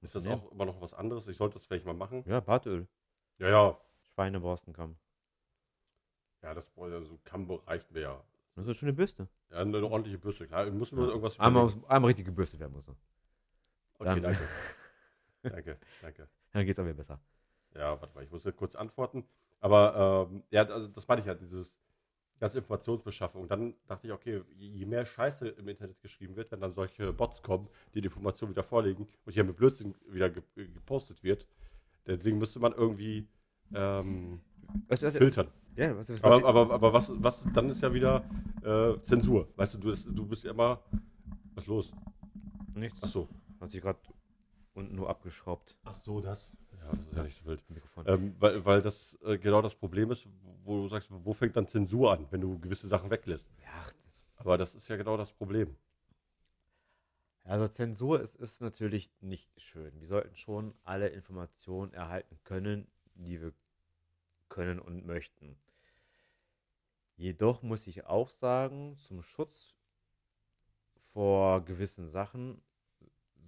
ist 0.00 0.14
das 0.14 0.24
Ja. 0.24 0.34
auch 0.34 0.50
immer 0.52 0.64
noch 0.64 0.80
was 0.80 0.94
anderes. 0.94 1.26
Ich 1.28 1.36
sollte 1.36 1.54
das 1.58 1.66
vielleicht 1.66 1.84
mal 1.86 1.92
machen. 1.94 2.22
Ja, 2.26 2.40
Bartöl. 2.40 2.86
Ja, 3.38 3.48
ja. 3.48 3.80
Schweineborstenkamm. 4.14 4.96
Ja, 6.42 6.54
das 6.54 6.70
also 6.76 7.18
Kambo 7.24 7.56
reicht 7.66 7.90
mir 7.90 8.00
ja. 8.00 8.24
Das 8.54 8.62
ist 8.64 8.68
eine 8.68 8.74
schöne 8.74 8.92
Bürste. 8.92 9.28
Ja, 9.50 9.58
eine 9.58 9.84
ordentliche 9.84 10.18
Bürste, 10.18 10.46
klar. 10.46 10.66
Ich 10.66 10.72
muss 10.72 10.92
nur 10.92 11.08
irgendwas 11.08 11.40
Einmal, 11.40 11.64
überlegen. 11.64 11.86
einmal 11.90 12.08
richtig 12.08 12.26
gebürstet 12.26 12.60
werden 12.60 12.72
muss. 12.74 12.86
er. 12.86 12.94
Okay, 13.98 14.04
dann- 14.04 14.22
danke. 14.22 14.48
danke, 15.42 15.78
danke. 16.02 16.28
Dann 16.52 16.66
geht's 16.66 16.78
auch 16.78 16.84
wieder 16.84 16.94
besser. 16.94 17.18
Ja, 17.74 18.00
warte 18.00 18.14
mal, 18.14 18.22
ich 18.22 18.30
muss 18.30 18.44
ja 18.44 18.52
kurz 18.52 18.76
antworten. 18.76 19.26
Aber 19.58 20.28
ähm, 20.30 20.44
ja, 20.50 20.62
also 20.68 20.86
das 20.88 21.08
meine 21.08 21.22
ich 21.22 21.26
ja, 21.26 21.34
dieses 21.34 21.76
ganze 22.40 22.58
Informationsbeschaffung. 22.58 23.42
Und 23.42 23.50
dann 23.50 23.74
dachte 23.86 24.06
ich, 24.06 24.12
okay, 24.12 24.42
je 24.56 24.84
mehr 24.86 25.04
Scheiße 25.04 25.48
im 25.48 25.68
Internet 25.68 26.00
geschrieben 26.00 26.36
wird, 26.36 26.50
wenn 26.52 26.60
dann 26.60 26.74
solche 26.74 27.12
Bots 27.12 27.42
kommen, 27.42 27.68
die 27.94 28.00
die 28.00 28.06
Information 28.06 28.50
wieder 28.50 28.62
vorlegen 28.62 29.06
und 29.24 29.32
hier 29.32 29.44
mit 29.44 29.56
Blödsinn 29.56 29.94
wieder 30.08 30.30
ge 30.30 30.42
gepostet 30.54 31.22
wird, 31.22 31.46
deswegen 32.06 32.38
müsste 32.38 32.58
man 32.58 32.72
irgendwie 32.72 33.28
ähm, 33.74 34.40
Was, 34.88 35.02
was, 35.02 35.16
filtern. 35.16 35.48
Ja, 35.76 35.96
was, 35.96 36.10
Aber, 36.22 36.44
aber, 36.44 36.70
aber 36.74 36.92
was, 36.92 37.12
was, 37.22 37.46
dann 37.52 37.70
ist 37.70 37.82
ja 37.82 37.92
wieder 37.92 38.24
äh, 38.62 39.00
Zensur. 39.04 39.48
Weißt 39.56 39.74
du, 39.74 39.78
du, 39.78 39.90
das- 39.90 40.04
du 40.04 40.26
bist 40.26 40.44
ja 40.44 40.50
immer. 40.52 40.80
Was 41.54 41.64
ist 41.64 41.68
los? 41.68 41.92
nichts. 42.74 43.00
Ach 43.02 43.08
so. 43.08 43.28
Hat 43.60 43.70
sich 43.70 43.80
gerade 43.80 43.98
unten 44.74 44.94
nur 44.96 45.08
abgeschraubt. 45.08 45.76
Ach 45.84 45.94
so, 45.94 46.20
das. 46.20 46.50
Ja, 46.84 46.90
das 46.96 47.06
ist 47.06 47.16
ja 47.16 47.22
nicht 47.22 47.36
so 47.38 47.44
wild. 47.46 47.70
Mikrofon. 47.70 48.04
Ähm, 48.06 48.36
weil, 48.38 48.64
weil 48.64 48.82
das 48.82 49.18
äh, 49.24 49.38
genau 49.38 49.62
das 49.62 49.74
Problem 49.74 50.10
ist, 50.10 50.26
wo 50.64 50.82
du 50.82 50.88
sagst, 50.88 51.08
wo 51.10 51.32
fängt 51.32 51.56
dann 51.56 51.66
Zensur 51.66 52.12
an, 52.12 52.26
wenn 52.30 52.40
du 52.40 52.58
gewisse 52.58 52.86
Sachen 52.86 53.10
weglässt. 53.10 53.48
ja, 53.62 53.80
das, 53.82 54.26
Aber 54.36 54.58
das 54.58 54.74
ist 54.74 54.88
ja 54.88 54.96
genau 54.96 55.16
das 55.16 55.32
Problem. 55.32 55.76
also 57.44 57.68
Zensur 57.68 58.20
ist, 58.20 58.34
ist 58.36 58.60
natürlich 58.60 59.10
nicht 59.20 59.50
schön. 59.56 59.98
Wir 60.00 60.08
sollten 60.08 60.34
schon 60.36 60.74
alle 60.84 61.08
Informationen 61.08 61.92
erhalten 61.92 62.38
können, 62.44 62.86
die 63.14 63.40
wir 63.40 63.52
können 64.48 64.78
und 64.78 65.06
möchten. 65.06 65.56
Jedoch 67.16 67.62
muss 67.62 67.86
ich 67.86 68.06
auch 68.06 68.28
sagen, 68.28 68.96
zum 68.96 69.22
Schutz 69.22 69.74
vor 71.12 71.64
gewissen 71.64 72.08
Sachen 72.08 72.60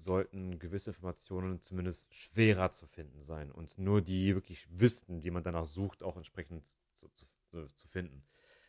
sollten 0.06 0.58
gewisse 0.58 0.90
Informationen 0.90 1.60
zumindest 1.60 2.14
schwerer 2.14 2.70
zu 2.70 2.86
finden 2.86 3.22
sein 3.24 3.50
und 3.50 3.76
nur 3.76 4.00
die 4.00 4.34
wirklich 4.34 4.66
wissen, 4.70 5.20
die 5.20 5.30
man 5.30 5.42
danach 5.42 5.66
sucht, 5.66 6.02
auch 6.02 6.16
entsprechend 6.16 6.64
zu, 6.94 7.08
zu, 7.50 7.66
zu 7.66 7.88
finden. 7.88 8.24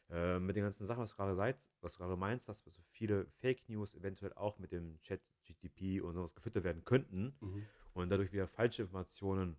Äh, 0.09 0.39
mit 0.39 0.55
den 0.55 0.63
ganzen 0.63 0.85
Sachen, 0.85 1.01
was 1.03 1.11
du 1.11 1.15
gerade 1.15 1.35
seid, 1.35 1.57
was 1.81 1.93
du 1.93 1.99
gerade 1.99 2.17
meinst, 2.17 2.49
dass 2.49 2.63
so 2.63 2.81
viele 2.91 3.27
Fake 3.39 3.69
News 3.69 3.93
eventuell 3.93 4.33
auch 4.33 4.57
mit 4.57 4.71
dem 4.71 4.99
Chat 5.01 5.21
GTP 5.45 6.01
und 6.01 6.15
sowas 6.15 6.33
gefüttert 6.33 6.63
werden 6.63 6.83
könnten 6.83 7.35
und 7.93 8.09
dadurch 8.09 8.33
wieder 8.33 8.47
falsche 8.47 8.81
Informationen 8.81 9.57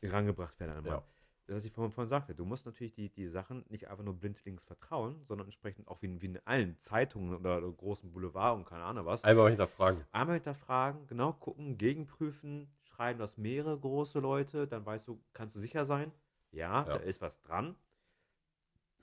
herangebracht 0.00 0.58
werden. 0.58 0.84
Ja. 0.86 1.04
Das, 1.46 1.56
was 1.56 1.64
ich 1.64 1.72
vorhin, 1.72 1.90
vorhin 1.92 2.08
sagte, 2.08 2.34
du 2.34 2.44
musst 2.44 2.66
natürlich 2.66 2.92
die, 2.94 3.08
die 3.08 3.28
Sachen 3.28 3.64
nicht 3.68 3.88
einfach 3.88 4.04
nur 4.04 4.14
blindlings 4.14 4.64
vertrauen, 4.64 5.24
sondern 5.24 5.48
entsprechend 5.48 5.88
auch 5.88 6.00
wie, 6.02 6.06
in- 6.06 6.22
wie 6.22 6.26
in 6.26 6.38
allen 6.46 6.78
Zeitungen 6.78 7.34
oder, 7.34 7.58
oder 7.58 7.70
großen 7.72 8.12
Boulevard 8.12 8.56
und 8.56 8.64
keine 8.64 8.84
Ahnung 8.84 9.06
was. 9.06 9.24
Einmal 9.24 9.50
hinterfragen. 9.50 10.04
Einmal 10.12 10.36
hinterfragen, 10.36 11.06
genau 11.08 11.32
gucken, 11.32 11.78
gegenprüfen, 11.78 12.68
schreiben 12.84 13.18
das 13.18 13.36
mehrere 13.38 13.78
große 13.78 14.20
Leute, 14.20 14.68
dann 14.68 14.86
weißt 14.86 15.08
du, 15.08 15.20
kannst 15.32 15.56
du 15.56 15.60
sicher 15.60 15.84
sein, 15.84 16.12
ja, 16.52 16.78
Ja. 16.78 16.84
da 16.84 16.96
ist 16.96 17.20
was 17.20 17.42
dran. 17.42 17.74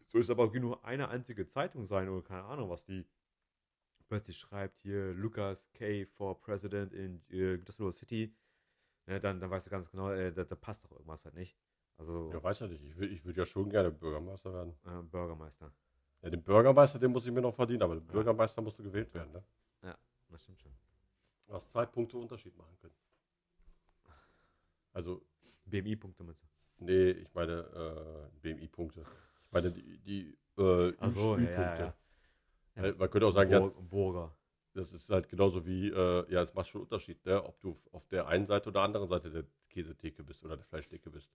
So 0.08 0.18
ist 0.18 0.30
aber 0.30 0.46
auch 0.46 0.54
nur 0.54 0.84
eine 0.86 1.10
einzige 1.10 1.46
Zeitung 1.48 1.84
sein 1.84 2.10
oder 2.10 2.24
keine 2.24 2.44
Ahnung, 2.46 2.70
was 2.70 2.84
die 2.86 3.06
plötzlich 4.08 4.38
schreibt, 4.40 4.80
hier 4.82 5.14
Lucas 5.14 5.70
K. 5.74 6.06
for 6.06 6.40
President 6.42 6.94
in 6.94 7.22
äh, 7.30 7.58
Düsseldorf 7.58 7.96
City. 7.96 8.34
Ne, 9.06 9.20
dann, 9.20 9.40
dann 9.40 9.50
weißt 9.52 9.68
du 9.68 9.72
ganz 9.72 9.90
genau, 9.92 10.10
äh, 10.12 10.32
da, 10.34 10.44
da 10.46 10.56
passt 10.56 10.84
doch 10.86 10.92
irgendwas 10.92 11.26
halt 11.26 11.36
nicht. 11.36 11.58
Also 12.00 12.32
Ja, 12.32 12.42
weiß 12.42 12.60
ja 12.62 12.68
nicht. 12.68 12.82
Ich 12.84 12.96
würde 12.98 13.14
ich 13.14 13.24
würd 13.26 13.38
ja 13.38 13.46
schon 13.46 13.70
gerne 13.70 13.92
Bürgermeister 13.92 14.54
werden. 14.54 14.74
äh, 14.86 15.04
Bürgermeister. 15.04 15.72
Ja, 16.22 16.30
den 16.30 16.42
Bürgermeister, 16.42 16.98
den 16.98 17.12
muss 17.12 17.26
ich 17.26 17.32
mir 17.32 17.42
noch 17.42 17.54
verdienen, 17.54 17.84
aber 17.84 17.96
der 17.96 18.06
Ja. 18.06 18.12
Bürgermeister 18.12 18.62
musste 18.62 18.84
gewählt 18.84 19.14
werden. 19.14 19.32
Ne? 19.34 19.44
Das 20.32 20.44
stimmt 20.44 20.60
schon. 20.62 20.72
Du 21.48 21.54
hast 21.54 21.70
zwei 21.72 21.86
Punkte 21.88 22.16
Unterschied 22.18 22.56
machen 22.56 22.78
können. 22.80 22.94
Also, 24.94 25.24
BMI-Punkte 25.66 26.24
mit. 26.24 26.38
nee, 26.78 27.12
ich 27.12 27.34
meine 27.34 28.30
äh, 28.44 28.54
BMI-Punkte. 28.54 29.02
Ich 29.46 29.52
meine 29.52 29.72
die, 29.72 29.98
die 30.00 30.38
äh, 30.62 30.94
so, 31.10 31.38
ja, 31.38 31.50
ja, 31.50 31.96
ja. 32.76 32.94
Man 32.96 33.10
könnte 33.10 33.26
auch 33.26 33.32
sagen, 33.32 33.50
ja, 33.50 33.60
Bur 33.60 33.72
Burger. 33.82 34.36
das 34.74 34.94
ist 34.94 35.10
halt 35.10 35.28
genauso 35.30 35.66
wie, 35.66 35.90
äh, 35.90 36.32
ja, 36.32 36.44
es 36.44 36.54
macht 36.54 36.70
schon 36.70 36.82
einen 36.82 36.86
Unterschied, 36.86 37.26
ne? 37.26 37.44
ob 37.44 37.60
du 37.60 37.80
auf 37.92 38.08
der 38.08 38.28
einen 38.28 38.46
Seite 38.46 38.70
oder 38.70 38.82
anderen 38.82 39.08
Seite 39.08 39.32
der 39.32 39.46
Käsetheke 39.70 40.24
bist 40.24 40.44
oder 40.46 40.58
der 40.58 40.66
Fleischtheke 40.66 41.10
bist. 41.10 41.32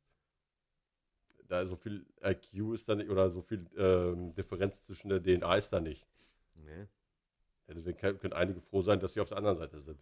Da 1.48 1.66
so 1.66 1.76
viel 1.76 2.06
IQ 2.22 2.72
ist 2.74 2.88
da 2.88 2.94
nicht, 2.94 3.10
oder 3.10 3.30
so 3.30 3.42
viel 3.42 3.66
ähm, 3.76 4.34
Differenz 4.34 4.82
zwischen 4.84 5.08
der 5.10 5.22
DNA 5.22 5.56
ist 5.56 5.70
da 5.72 5.80
nicht. 5.80 6.06
Nee, 6.54 6.86
Ja, 7.68 7.74
deswegen 7.74 7.98
kann- 7.98 8.18
können 8.18 8.32
einige 8.32 8.60
froh 8.60 8.82
sein, 8.82 8.98
dass 9.00 9.12
sie 9.12 9.20
auf 9.20 9.28
der 9.28 9.38
anderen 9.38 9.58
Seite 9.58 9.80
sind. 9.82 9.98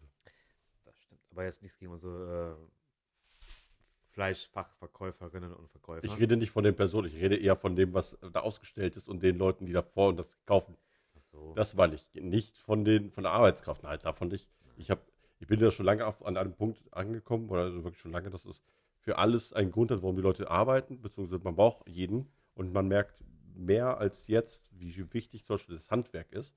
das 0.84 0.96
stimmt. 1.00 1.20
Aber 1.30 1.44
jetzt 1.44 1.62
nichts 1.62 1.78
gegen 1.78 1.90
unsere 1.92 2.56
äh, 2.58 3.42
Fleischfachverkäuferinnen 4.12 5.52
und 5.54 5.68
Verkäufer. 5.70 6.04
Ich 6.04 6.18
rede 6.18 6.36
nicht 6.36 6.50
von 6.50 6.64
den 6.64 6.76
Personen, 6.76 7.06
ich 7.08 7.16
rede 7.16 7.36
eher 7.36 7.56
von 7.56 7.76
dem, 7.76 7.94
was 7.94 8.18
da 8.32 8.40
ausgestellt 8.40 8.96
ist 8.96 9.08
und 9.08 9.22
den 9.22 9.36
Leuten, 9.38 9.64
die 9.66 9.72
davor 9.72 10.08
und 10.10 10.18
das 10.18 10.36
kaufen. 10.44 10.76
Ach 11.16 11.22
so. 11.22 11.54
Das 11.54 11.74
meine 11.74 11.94
ich. 11.94 12.06
Nicht 12.14 12.56
von 12.58 12.84
den 12.84 13.10
von 13.10 13.24
der 13.24 13.32
Arbeitskraft. 13.32 13.82
Nein, 13.82 13.98
davon 14.02 14.28
nicht. 14.28 14.50
Ich, 14.76 14.90
hab, 14.90 15.00
ich 15.38 15.46
bin 15.46 15.60
ja 15.60 15.70
schon 15.70 15.86
lange 15.86 16.06
auf, 16.06 16.24
an 16.24 16.36
einem 16.36 16.54
Punkt 16.54 16.80
angekommen, 16.92 17.48
oder 17.48 17.62
also 17.62 17.82
wirklich 17.84 18.00
schon 18.00 18.12
lange, 18.12 18.30
dass 18.30 18.44
es 18.44 18.62
für 19.02 19.18
alles 19.18 19.52
einen 19.52 19.70
Grund 19.72 19.90
hat, 19.90 20.02
warum 20.02 20.16
die 20.16 20.22
Leute 20.22 20.50
arbeiten, 20.50 21.02
beziehungsweise 21.02 21.42
man 21.42 21.56
braucht 21.56 21.88
jeden 21.88 22.26
und 22.54 22.72
man 22.72 22.88
merkt 22.88 23.16
mehr 23.54 23.98
als 23.98 24.28
jetzt, 24.28 24.70
wie 24.72 25.12
wichtig 25.12 25.44
zum 25.44 25.54
Beispiel 25.54 25.76
das 25.76 25.90
Handwerk 25.90 26.32
ist. 26.32 26.54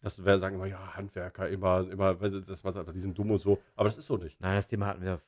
Das 0.00 0.24
wäre 0.24 0.38
sagen 0.38 0.56
immer, 0.56 0.66
ja, 0.66 0.94
Handwerker, 0.94 1.48
immer, 1.48 1.88
immer, 1.90 2.14
das 2.14 2.62
war 2.64 2.84
die 2.84 3.00
sind 3.00 3.18
dumm 3.18 3.32
und 3.32 3.40
so. 3.40 3.58
Aber 3.74 3.88
das 3.88 3.98
ist 3.98 4.06
so 4.06 4.16
nicht. 4.16 4.40
Nein, 4.40 4.56
das 4.56 4.68
Thema 4.68 4.86
hatten 4.86 5.02
wir 5.02 5.20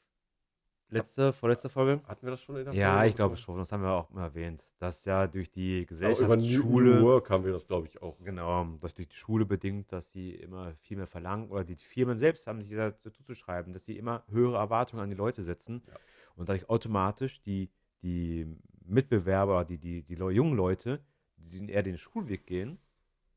letzte, 0.90 1.32
vorletzte 1.32 1.68
Folge. 1.68 2.00
Hatten 2.06 2.26
wir 2.26 2.30
das 2.30 2.40
schon 2.42 2.56
in 2.56 2.64
der 2.64 2.74
Ja, 2.74 2.94
Folge 2.94 3.08
ich 3.08 3.14
glaube 3.16 3.36
schon. 3.36 3.58
Das 3.58 3.72
haben 3.72 3.82
wir 3.82 3.90
auch 3.90 4.10
immer 4.10 4.22
erwähnt. 4.22 4.64
Dass 4.78 5.04
ja 5.04 5.26
durch 5.26 5.50
die 5.50 5.72
Aber 5.72 5.80
über 5.80 5.88
Gesellschaftsschule, 5.88 7.02
Work 7.02 7.30
haben 7.30 7.44
wir 7.44 7.52
das, 7.52 7.66
glaube 7.66 7.86
ich, 7.86 8.00
auch. 8.02 8.16
genau, 8.22 8.64
dass 8.80 8.94
durch 8.94 9.08
die 9.08 9.16
Schule 9.16 9.44
bedingt, 9.44 9.92
dass 9.92 10.10
sie 10.12 10.34
immer 10.34 10.74
viel 10.74 10.96
mehr 10.96 11.06
verlangen 11.06 11.48
oder 11.48 11.64
die 11.64 11.76
Firmen 11.76 12.18
selbst 12.18 12.46
haben 12.46 12.60
sich 12.62 12.76
dazu 12.76 13.10
zu 13.24 13.34
schreiben, 13.34 13.72
dass 13.72 13.84
sie 13.84 13.96
immer 13.96 14.24
höhere 14.28 14.56
Erwartungen 14.56 15.02
an 15.02 15.10
die 15.10 15.16
Leute 15.16 15.42
setzen 15.42 15.82
Ja. 15.86 15.94
Und 16.40 16.48
dadurch 16.48 16.70
automatisch 16.70 17.42
die, 17.42 17.70
die 18.02 18.46
Mitbewerber, 18.86 19.64
die, 19.66 19.78
die, 19.78 20.02
die 20.04 20.14
jungen 20.14 20.56
Leute, 20.56 21.04
die 21.36 21.68
eher 21.70 21.82
den 21.82 21.98
Schulweg 21.98 22.46
gehen, 22.46 22.78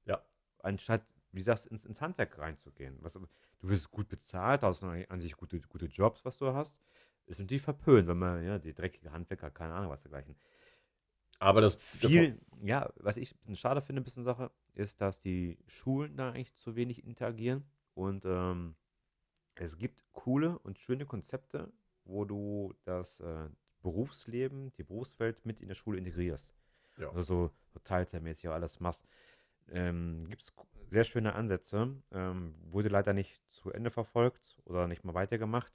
Ja. 0.06 0.24
anstatt, 0.60 1.06
wie 1.32 1.42
sagst 1.42 1.68
ins, 1.68 1.86
ins 1.86 2.02
Handwerk 2.02 2.38
reinzugehen. 2.40 2.98
Was, 3.02 3.14
du 3.14 3.28
wirst 3.62 3.92
gut 3.92 4.08
bezahlt, 4.10 4.64
hast 4.64 4.84
an 4.84 5.06
an 5.10 5.22
sich 5.22 5.36
gute, 5.36 5.60
gute 5.62 5.88
Jobs, 5.88 6.26
was 6.26 6.38
du 6.38 6.54
hast. 6.54 6.78
Ist 7.26 7.40
natürlich 7.40 7.62
verpönt, 7.64 8.08
wenn 8.08 8.20
man, 8.20 8.44
ja, 8.44 8.60
die 8.60 8.74
dreckige 8.74 9.12
Handwerker, 9.12 9.52
keine 9.52 9.74
Ahnung 9.74 9.92
was 9.92 10.02
dergleichen. 10.02 10.36
Aber 11.40 11.62
das 11.62 11.76
Viel, 11.76 12.40
ja, 12.62 12.92
was 12.96 13.18
ich 13.18 13.34
ein 13.34 13.38
bisschen 13.40 13.56
schade 13.58 13.82
finde, 13.82 14.02
ein 14.02 14.06
bisschen 14.06 14.24
Sache, 14.24 14.52
ist, 14.76 15.02
dass 15.02 15.20
die 15.20 15.58
Schulen 15.68 16.16
da 16.16 16.30
eigentlich 16.32 16.56
zu 16.56 16.76
wenig 16.76 17.04
interagieren. 17.04 17.66
Und 17.94 18.26
ähm, 18.26 18.76
es 19.56 19.78
gibt 19.78 20.04
coole 20.14 20.60
und 20.60 20.80
schöne 20.80 21.06
Konzepte, 21.06 21.72
wo 22.06 22.26
du 22.26 22.74
das 22.86 23.20
äh, 23.20 23.50
Berufsleben, 23.82 24.72
die 24.74 24.84
Berufswelt 24.84 25.46
mit 25.46 25.60
in 25.62 25.68
der 25.68 25.76
Schule 25.76 25.98
integrierst. 25.98 26.54
Ja. 26.98 27.10
Also 27.10 27.22
so, 27.22 27.52
so 27.74 27.80
teilzeitmäßig 27.80 28.50
alles 28.50 28.80
machst. 28.80 29.06
Ähm, 29.70 30.28
gibt 30.30 30.42
es 30.42 30.54
sehr 30.90 31.04
schöne 31.04 31.34
Ansätze, 31.34 31.96
ähm, 32.12 32.56
wurde 32.66 32.90
leider 32.90 33.14
nicht 33.14 33.42
zu 33.50 33.72
Ende 33.72 33.92
verfolgt 33.92 34.62
oder 34.66 34.88
nicht 34.88 35.04
mal 35.04 35.14
weitergemacht. 35.14 35.74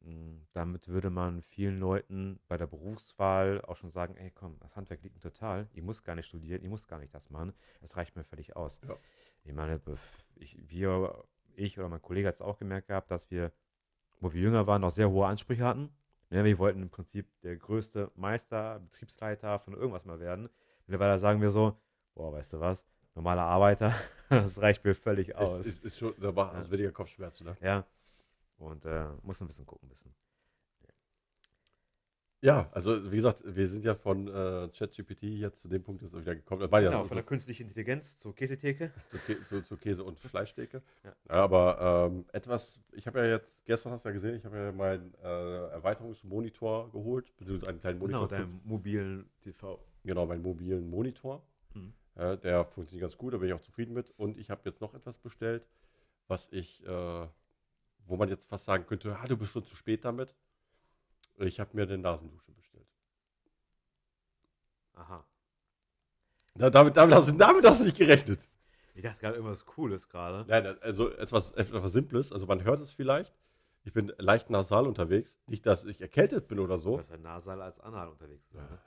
Mm, 0.00 0.38
Damit 0.52 0.88
würde 0.88 1.10
man 1.10 1.42
vielen 1.42 1.78
Leuten 1.78 2.40
bei 2.48 2.56
der 2.56 2.66
Berufswahl 2.66 3.62
auch 3.62 3.76
schon 3.76 3.90
sagen, 3.90 4.16
ey 4.16 4.30
komm, 4.30 4.58
das 4.60 4.76
Handwerk 4.76 5.02
liegt 5.02 5.14
mir 5.14 5.20
total, 5.20 5.68
ich 5.72 5.82
muss 5.82 6.04
gar 6.04 6.14
nicht 6.14 6.26
studieren, 6.26 6.62
ich 6.62 6.68
muss 6.68 6.86
gar 6.86 6.98
nicht 6.98 7.14
das 7.14 7.30
machen, 7.30 7.54
es 7.80 7.96
reicht 7.96 8.16
mir 8.16 8.24
völlig 8.24 8.56
aus. 8.56 8.80
Ja. 8.86 8.96
Ich 9.44 9.52
meine, 9.52 9.80
ich, 10.36 10.58
wir, 10.68 11.24
ich 11.54 11.78
oder 11.78 11.88
mein 11.88 12.02
Kollege 12.02 12.28
hat 12.28 12.36
es 12.36 12.42
auch 12.42 12.58
gemerkt 12.58 12.88
gehabt, 12.88 13.10
dass 13.10 13.30
wir, 13.30 13.52
wo 14.24 14.32
wir 14.32 14.40
jünger 14.40 14.66
waren, 14.66 14.80
noch 14.80 14.90
sehr 14.90 15.10
hohe 15.10 15.26
Ansprüche 15.26 15.64
hatten. 15.64 15.90
Ja, 16.30 16.42
wir 16.44 16.58
wollten 16.58 16.82
im 16.82 16.88
Prinzip 16.88 17.28
der 17.42 17.56
größte 17.56 18.10
Meister, 18.16 18.80
Betriebsleiter 18.80 19.58
von 19.58 19.74
irgendwas 19.74 20.06
mal 20.06 20.18
werden. 20.18 20.48
Mittlerweile 20.86 21.18
sagen 21.18 21.42
wir 21.42 21.50
so, 21.50 21.76
boah, 22.14 22.32
weißt 22.32 22.54
du 22.54 22.60
was, 22.60 22.84
normaler 23.14 23.42
Arbeiter, 23.42 23.94
das 24.30 24.60
reicht 24.60 24.82
mir 24.82 24.94
völlig 24.94 25.36
aus. 25.36 25.58
Ist, 25.60 25.66
ist, 25.66 25.84
ist 25.84 25.98
schon, 25.98 26.14
da 26.18 26.34
war 26.34 26.52
also 26.52 26.70
weniger 26.70 26.90
Kopfschmerzen, 26.90 27.44
ne? 27.44 27.56
ja. 27.60 27.84
Und 28.56 28.86
äh, 28.86 29.04
muss 29.22 29.40
ein 29.40 29.46
bisschen 29.46 29.66
gucken 29.66 29.88
müssen. 29.90 30.14
Ja, 32.44 32.68
also 32.72 33.10
wie 33.10 33.16
gesagt, 33.16 33.42
wir 33.46 33.66
sind 33.66 33.86
ja 33.86 33.94
von 33.94 34.28
äh, 34.28 34.68
ChatGPT 34.76 35.22
jetzt 35.22 35.60
zu 35.60 35.68
dem 35.68 35.82
Punkt 35.82 36.02
jetzt 36.02 36.14
wieder 36.14 36.34
gekommen. 36.34 36.60
Das 36.60 36.70
war 36.70 36.80
ja 36.82 36.90
Genau, 36.90 37.02
so- 37.04 37.08
von 37.08 37.16
der 37.16 37.24
künstlichen 37.24 37.62
Intelligenz 37.68 38.18
zur 38.18 38.34
Käsetheke. 38.34 38.92
zu, 39.10 39.16
Kä 39.18 39.42
zu, 39.44 39.62
zu 39.62 39.76
Käse 39.78 40.04
und 40.04 40.20
Fleischtheke. 40.20 40.82
Ja. 41.04 41.14
Aber 41.28 42.10
ähm, 42.12 42.26
etwas, 42.32 42.78
ich 42.92 43.06
habe 43.06 43.20
ja 43.20 43.26
jetzt, 43.26 43.64
gestern 43.64 43.92
hast 43.92 44.04
du 44.04 44.10
ja 44.10 44.12
gesehen, 44.12 44.36
ich 44.36 44.44
habe 44.44 44.58
ja 44.58 44.72
meinen 44.72 45.14
äh, 45.22 45.68
Erweiterungsmonitor 45.70 46.90
geholt, 46.92 47.34
beziehungsweise 47.38 47.70
einen 47.70 47.80
kleinen 47.80 48.00
Genau, 48.00 48.18
Monitor. 48.18 48.28
für- 48.38 48.44
deinem 48.44 48.60
mobilen 48.64 49.30
TV. 49.40 49.78
genau, 50.04 50.26
meinen 50.26 50.42
mobilen 50.42 50.90
Monitor. 50.90 51.42
Mhm. 51.72 51.94
Ja, 52.16 52.36
der 52.36 52.64
funktioniert 52.66 53.04
ganz 53.08 53.16
gut, 53.16 53.32
da 53.32 53.38
bin 53.38 53.48
ich 53.48 53.54
auch 53.54 53.60
zufrieden 53.62 53.94
mit. 53.94 54.10
Und 54.18 54.36
ich 54.38 54.50
habe 54.50 54.60
jetzt 54.66 54.82
noch 54.82 54.92
etwas 54.92 55.16
bestellt, 55.16 55.66
was 56.28 56.48
ich, 56.52 56.84
äh, 56.86 57.26
wo 58.06 58.16
man 58.16 58.28
jetzt 58.28 58.44
fast 58.50 58.66
sagen 58.66 58.84
könnte, 58.86 59.16
ah, 59.18 59.26
du 59.26 59.38
bist 59.38 59.52
schon 59.52 59.64
zu 59.64 59.74
spät 59.76 60.04
damit. 60.04 60.34
Ich 61.38 61.58
habe 61.60 61.70
mir 61.74 61.82
eine 61.82 61.98
Nasendusche 61.98 62.52
bestellt. 62.52 62.86
Aha. 64.94 65.24
Na, 66.54 66.70
damit, 66.70 66.96
damit, 66.96 67.14
hast, 67.14 67.28
du- 67.30 67.36
damit 67.36 67.64
hast 67.66 67.80
du 67.80 67.84
nicht 67.84 67.96
gerechnet. 67.98 68.40
Ich 68.94 69.02
dachte 69.02 69.20
gerade 69.20 69.34
irgendwas 69.36 69.66
Cooles 69.66 70.08
gerade. 70.08 70.44
Nein, 70.48 70.78
also 70.80 71.10
etwas, 71.10 71.50
etwas 71.52 71.92
Simples. 71.92 72.30
Also 72.32 72.46
man 72.46 72.62
hört 72.62 72.78
es 72.80 72.92
vielleicht. 72.92 73.34
Ich 73.82 73.92
bin 73.92 74.12
leicht 74.18 74.50
nasal 74.50 74.86
unterwegs. 74.86 75.40
Nicht, 75.48 75.66
dass 75.66 75.84
ich 75.84 76.00
erkältet 76.00 76.46
bin 76.48 76.60
oder 76.60 76.78
so. 76.78 77.00
ja 77.10 77.16
nasal 77.18 77.60
als 77.60 77.80
anal 77.80 78.08
unterwegs. 78.08 78.48
sein, 78.50 78.64
ne? 78.64 78.78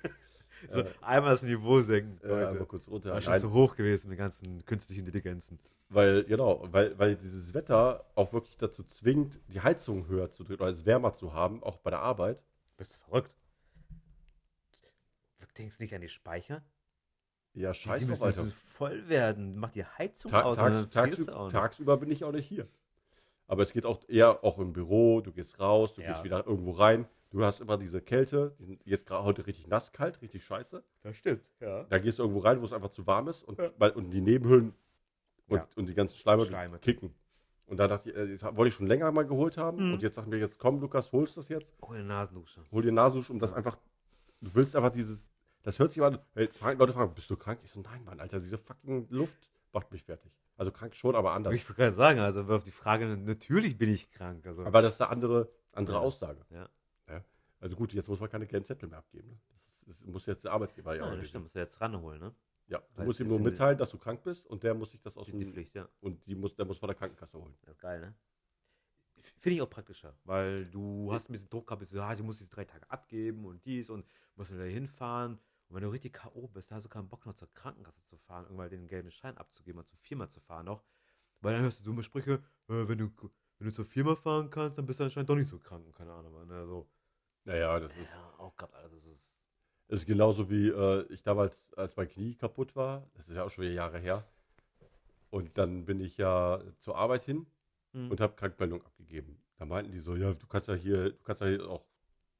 So, 0.70 0.80
Äh, 0.80 0.86
einmal 1.02 1.30
das 1.32 1.42
Niveau 1.42 1.80
senken, 1.80 2.18
Leute. 2.22 2.48
einmal 2.48 2.66
kurz 2.66 2.88
runter. 2.88 3.12
War 3.12 3.20
schon 3.20 3.38
zu 3.38 3.52
hoch 3.52 3.76
gewesen 3.76 4.08
mit 4.08 4.18
den 4.18 4.22
ganzen 4.24 4.64
künstlichen 4.64 5.00
Intelligenzen. 5.06 5.58
weil, 5.88 6.24
genau, 6.24 6.66
weil, 6.72 6.98
weil 6.98 7.16
dieses 7.16 7.52
Wetter 7.54 8.04
auch 8.14 8.32
wirklich 8.32 8.56
dazu 8.56 8.82
zwingt, 8.84 9.38
die 9.48 9.60
Heizung 9.60 10.08
höher 10.08 10.30
zu 10.30 10.42
drehen 10.44 10.56
oder 10.56 10.68
es 10.70 10.84
wärmer 10.86 11.12
zu 11.12 11.32
haben, 11.34 11.62
auch 11.62 11.76
bei 11.78 11.90
der 11.90 12.00
Arbeit. 12.00 12.42
Bist 12.76 12.96
du 12.96 13.00
verrückt? 13.04 13.30
Du 15.40 15.46
denkst 15.58 15.78
nicht 15.78 15.94
an 15.94 16.00
die 16.00 16.08
Speicher? 16.08 16.62
Ja, 17.52 17.70
Die- 17.72 17.78
scheiß 17.78 18.00
die 18.00 18.06
drauf, 18.08 18.24
müssen, 18.26 18.50
voll 18.50 19.08
werden. 19.08 19.56
Mach 19.56 19.70
die 19.70 19.84
Heizung 19.84 20.30
Ta 20.30 20.42
aus. 20.42 20.56
tags, 20.56 20.90
tags, 20.90 21.16
du 21.26 21.48
tagsüber 21.50 21.96
bin 21.98 22.10
ich 22.10 22.24
auch 22.24 22.32
nicht 22.32 22.48
hier. 22.48 22.66
Aber 23.46 23.62
es 23.62 23.72
geht 23.72 23.86
auch 23.86 24.00
eher 24.08 24.42
auch 24.42 24.58
im 24.58 24.72
Büro, 24.72 25.20
du 25.20 25.30
gehst 25.30 25.60
raus, 25.60 25.94
du 25.94 26.00
Ja. 26.02 26.08
gehst 26.08 26.24
wieder 26.24 26.44
irgendwo 26.46 26.72
rein. 26.72 27.06
Du 27.34 27.44
hast 27.44 27.60
immer 27.60 27.76
diese 27.76 28.00
Kälte, 28.00 28.54
die- 28.60 28.78
jetzt 28.84 29.06
gerade 29.06 29.24
heute 29.24 29.44
richtig 29.44 29.66
nass 29.66 29.92
kalt, 29.92 30.22
richtig 30.22 30.44
scheiße. 30.44 30.84
Das 31.02 31.16
stimmt, 31.16 31.42
ja. 31.58 31.82
Da 31.82 31.98
gehst 31.98 32.20
du 32.20 32.22
irgendwo 32.22 32.38
rein, 32.40 32.60
wo 32.60 32.64
es 32.64 32.72
einfach 32.72 32.90
zu 32.90 33.08
warm 33.08 33.26
ist 33.26 33.42
und, 33.42 33.58
Ja. 33.58 33.70
weil, 33.76 33.90
und 33.90 34.10
die 34.12 34.20
Nebenhöhlen 34.20 34.72
und, 35.48 35.56
Ja. 35.56 35.68
und 35.74 35.88
die 35.88 35.94
ganzen 35.94 36.16
Schleimhäute 36.16 36.50
Schleimhäute. 36.50 36.80
kicken. 36.80 37.12
Und 37.66 37.78
da 37.78 37.88
dachte 37.88 38.10
ich, 38.10 38.16
äh, 38.16 38.36
das 38.36 38.54
wollte 38.56 38.68
ich 38.68 38.74
schon 38.74 38.86
länger 38.86 39.10
mal 39.10 39.26
geholt 39.26 39.56
haben. 39.56 39.84
Mhm. 39.88 39.94
Und 39.94 40.02
jetzt 40.04 40.14
sagen 40.14 40.30
wir 40.30 40.38
jetzt, 40.38 40.60
komm, 40.60 40.80
Lukas, 40.80 41.10
holst 41.10 41.36
das 41.36 41.48
jetzt. 41.48 41.76
Oh, 41.80 41.88
eine 41.88 42.04
Nasendusche. 42.04 42.60
Hol 42.70 42.82
dir 42.82 42.92
Nasendusch, 42.92 43.30
um 43.30 43.40
das 43.40 43.52
einfach. 43.52 43.78
Du 44.40 44.54
willst 44.54 44.76
einfach 44.76 44.92
dieses. 44.92 45.28
Das 45.64 45.78
hört 45.80 45.90
sich 45.90 45.98
immer 45.98 46.06
an. 46.08 46.18
Hey, 46.34 46.48
Leute 46.76 46.92
fragen, 46.92 47.14
bist 47.14 47.28
du 47.30 47.36
krank? 47.36 47.58
Ich 47.64 47.72
so, 47.72 47.80
nein, 47.80 48.04
Mann, 48.04 48.20
Alter, 48.20 48.38
diese 48.38 48.58
fucking 48.58 49.08
Luft 49.10 49.50
macht 49.72 49.90
mich 49.90 50.04
fertig. 50.04 50.30
Also 50.56 50.70
krank 50.70 50.94
schon, 50.94 51.16
aber 51.16 51.32
anders. 51.32 51.52
Ich 51.54 51.68
wollte 51.68 51.80
gerade 51.82 51.96
sagen, 51.96 52.20
also 52.20 52.42
auf 52.54 52.62
die 52.62 52.70
Frage, 52.70 53.06
natürlich 53.16 53.76
bin 53.76 53.88
ich 53.88 54.08
krank. 54.12 54.46
Also, 54.46 54.64
Aber 54.64 54.82
das 54.82 54.92
ist 54.94 55.00
eine 55.00 55.10
andere, 55.10 55.48
andere 55.72 55.96
Ja. 55.96 56.02
Aussage. 56.02 56.40
Ja. 56.50 56.68
Ja. 57.64 57.68
Also 57.68 57.76
gut, 57.76 57.92
jetzt 57.94 58.08
muss 58.08 58.20
man 58.20 58.30
keine 58.30 58.46
gelben 58.46 58.66
Zettel 58.66 58.88
mehr 58.88 58.98
abgeben. 58.98 59.30
Ne? 59.30 59.40
Das, 59.86 59.98
das 59.98 60.06
muss 60.06 60.26
jetzt 60.26 60.44
der 60.44 60.52
Arbeitgeber 60.52 60.94
ja 60.94 61.04
auch 61.04 61.10
ja, 61.10 61.16
das 61.16 61.28
stimmt, 61.28 61.44
musst 61.44 61.54
du 61.54 61.60
jetzt 61.60 61.80
ranholen, 61.80 62.20
ne? 62.20 62.34
Ja, 62.66 62.78
du 62.78 62.98
Weil 62.98 63.06
musst 63.06 63.20
ihm 63.20 63.26
nur 63.26 63.40
mitteilen, 63.40 63.76
dass 63.76 63.90
du 63.90 63.98
krank 63.98 64.22
bist 64.22 64.46
und 64.46 64.62
der 64.62 64.74
muss 64.74 64.90
sich 64.90 65.00
das 65.00 65.16
aus 65.16 65.26
dem. 65.26 65.38
die 65.38 65.46
Pflicht, 65.46 65.74
ja. 65.74 65.88
Und 66.00 66.26
die 66.26 66.34
muss, 66.34 66.54
der 66.54 66.64
muss 66.64 66.78
von 66.78 66.88
der 66.88 66.96
Krankenkasse 66.96 67.38
holen. 67.38 67.54
Ist 67.66 67.80
geil, 67.80 68.00
ne? 68.00 68.14
Finde 69.16 69.56
ich 69.56 69.62
auch 69.62 69.70
praktischer, 69.70 70.18
weil 70.24 70.66
du 70.66 71.12
hast 71.12 71.28
ein 71.28 71.32
bisschen 71.32 71.48
Druck 71.48 71.66
gehabt, 71.66 71.80
bist 71.80 71.92
so, 71.92 72.00
ah, 72.00 72.14
du 72.14 72.24
musst 72.24 72.40
diese 72.40 72.50
drei 72.50 72.64
Tage 72.64 72.90
abgeben 72.90 73.44
und 73.46 73.64
dies 73.64 73.88
und 73.88 74.04
musst 74.36 74.52
wieder 74.52 74.64
hinfahren. 74.64 75.38
Und 75.68 75.76
wenn 75.76 75.82
du 75.82 75.88
richtig 75.88 76.12
K.O. 76.12 76.48
bist, 76.48 76.70
da 76.70 76.76
hast 76.76 76.84
du 76.84 76.88
keinen 76.88 77.08
Bock 77.08 77.24
noch 77.24 77.34
zur 77.34 77.52
Krankenkasse 77.54 78.04
zu 78.04 78.16
fahren, 78.18 78.44
irgendwann 78.44 78.70
den 78.70 78.86
gelben 78.86 79.10
Schein 79.10 79.38
abzugeben 79.38 79.78
und 79.78 79.86
zur 79.86 79.98
Firma 79.98 80.28
zu 80.28 80.40
fahren 80.40 80.66
noch. 80.66 80.84
Weil 81.40 81.54
dann 81.54 81.62
hörst 81.62 81.80
du 81.80 81.84
dumme 81.84 82.02
Sprüche, 82.02 82.42
äh, 82.68 82.88
wenn, 82.88 82.98
du, 82.98 83.10
wenn 83.58 83.68
du 83.68 83.72
zur 83.72 83.84
Firma 83.84 84.14
fahren 84.14 84.50
kannst, 84.50 84.78
dann 84.78 84.86
bist 84.86 85.00
du 85.00 85.04
anscheinend 85.04 85.30
doch 85.30 85.36
nicht 85.36 85.48
so 85.48 85.58
krank, 85.58 85.86
und 85.86 85.94
keine 85.94 86.12
Ahnung. 86.12 86.46
Ne? 86.46 86.66
So, 86.66 86.88
Naja, 87.44 87.78
das 87.80 87.90
ist, 87.92 87.98
ja, 88.10 88.34
auch 88.38 88.56
gehabt, 88.56 88.74
also 88.74 88.96
das 88.96 89.06
ist. 89.12 89.32
das 89.88 90.00
ist 90.00 90.06
genauso 90.06 90.50
wie 90.50 90.68
äh, 90.68 91.02
ich 91.12 91.22
damals, 91.22 91.72
als 91.74 91.96
mein 91.96 92.08
Knie 92.08 92.34
kaputt 92.34 92.74
war. 92.74 93.06
Das 93.14 93.28
ist 93.28 93.36
ja 93.36 93.44
auch 93.44 93.50
schon 93.50 93.64
wieder 93.64 93.74
Jahre 93.74 93.98
her. 93.98 94.24
Und 95.30 95.58
dann 95.58 95.84
bin 95.84 96.00
ich 96.00 96.16
ja 96.16 96.60
zur 96.80 96.96
Arbeit 96.96 97.24
hin 97.24 97.46
Mhm. 97.92 98.10
und 98.10 98.20
habe 98.20 98.34
Krankmeldung 98.34 98.84
abgegeben. 98.84 99.40
Da 99.56 99.64
meinten 99.66 99.92
die 99.92 100.00
so, 100.00 100.16
ja, 100.16 100.34
du 100.34 100.46
kannst 100.48 100.66
ja 100.66 100.74
hier, 100.74 101.10
du 101.12 101.22
kannst 101.22 101.42
ja 101.42 101.46
hier 101.46 101.70
auch, 101.70 101.84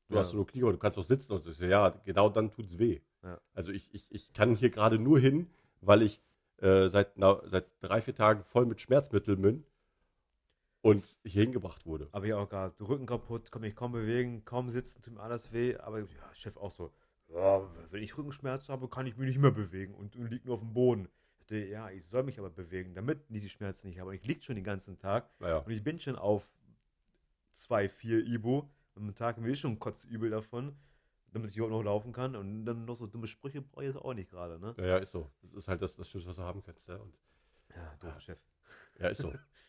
du 0.08 0.16
Ja. 0.16 0.22
hast 0.22 0.32
nur 0.32 0.46
Knie, 0.48 0.62
aber 0.62 0.72
du 0.72 0.78
kannst 0.78 0.98
auch 0.98 1.04
sitzen. 1.04 1.32
Und 1.32 1.46
ich 1.46 1.56
so, 1.56 1.64
ja, 1.64 1.90
genau 2.04 2.28
dann 2.28 2.50
tut's 2.50 2.76
weh. 2.76 3.00
Ja. 3.22 3.40
Also 3.52 3.70
ich, 3.70 3.94
ich, 3.94 4.10
ich 4.10 4.32
kann 4.32 4.56
hier 4.56 4.70
gerade 4.70 4.98
nur 4.98 5.20
hin, 5.20 5.48
weil 5.80 6.02
ich 6.02 6.20
äh, 6.58 6.88
seit, 6.88 7.16
na, 7.16 7.40
seit 7.44 7.66
drei, 7.80 8.00
vier 8.02 8.14
Tagen 8.16 8.42
voll 8.42 8.66
mit 8.66 8.80
Schmerzmitteln 8.80 9.40
bin 9.42 9.64
und 10.84 11.16
hier 11.24 11.42
hingebracht 11.42 11.86
wurde. 11.86 12.08
Aber 12.12 12.26
ich 12.26 12.34
auch 12.34 12.48
gehabt, 12.48 12.78
Rücken 12.82 13.06
kaputt, 13.06 13.50
kann 13.50 13.62
mich 13.62 13.74
kaum 13.74 13.92
bewegen, 13.92 14.44
kaum 14.44 14.68
sitzen, 14.68 15.00
tut 15.00 15.14
mir 15.14 15.20
alles 15.20 15.50
weh. 15.50 15.76
Aber 15.78 16.00
ja, 16.00 16.06
Chef 16.34 16.58
auch 16.58 16.70
so, 16.70 16.92
ja, 17.28 17.62
wenn 17.90 18.02
ich 18.02 18.18
Rückenschmerzen 18.18 18.68
habe, 18.68 18.86
kann 18.88 19.06
ich 19.06 19.16
mich 19.16 19.28
nicht 19.28 19.40
mehr 19.40 19.50
bewegen 19.50 19.94
und, 19.94 20.14
und 20.14 20.30
liegt 20.30 20.44
nur 20.44 20.56
auf 20.56 20.60
dem 20.60 20.74
Boden. 20.74 21.08
Ich 21.32 21.38
dachte, 21.38 21.56
ja, 21.56 21.88
ich 21.88 22.04
soll 22.04 22.22
mich 22.22 22.38
aber 22.38 22.50
bewegen, 22.50 22.94
damit 22.94 23.24
ich 23.30 23.40
die 23.40 23.48
Schmerzen 23.48 23.88
nicht 23.88 23.98
habe. 23.98 24.10
Und 24.10 24.16
ich 24.16 24.26
liege 24.26 24.42
schon 24.42 24.56
den 24.56 24.64
ganzen 24.64 24.98
Tag 24.98 25.30
Naja, 25.40 25.58
und 25.58 25.72
ich 25.72 25.82
bin 25.82 25.98
schon 25.98 26.16
auf 26.16 26.50
2, 27.52 27.88
4 27.88 28.26
Ibo. 28.26 28.68
Und 28.94 29.08
am 29.08 29.14
Tag 29.14 29.36
bin 29.36 29.46
ich 29.46 29.60
schon 29.60 29.78
kotzübel 29.78 30.28
davon, 30.28 30.76
damit 31.32 31.50
ich 31.50 31.56
überhaupt 31.56 31.72
noch 31.72 31.82
laufen 31.82 32.12
kann. 32.12 32.36
Und 32.36 32.66
dann 32.66 32.84
noch 32.84 32.96
so 32.96 33.06
dumme 33.06 33.26
Sprüche 33.26 33.62
brauche 33.62 33.84
ich 33.84 33.94
jetzt 33.94 34.04
auch 34.04 34.12
nicht 34.12 34.30
gerade, 34.30 34.58
ne? 34.58 34.74
naja, 34.76 34.98
ist 34.98 35.12
so. 35.12 35.30
Das 35.40 35.54
ist 35.54 35.68
halt 35.68 35.80
das, 35.80 35.96
das 35.96 36.10
Schlimmste, 36.10 36.28
was 36.28 36.36
du 36.36 36.42
haben 36.42 36.62
kannst. 36.62 36.86
Ja, 36.88 36.96
und, 36.96 37.14
Ja, 37.74 37.94
doofer 38.00 38.14
Ja. 38.14 38.20
Chef. 38.20 38.38
ja 38.98 39.08
ist 39.08 39.22
so. 39.22 39.32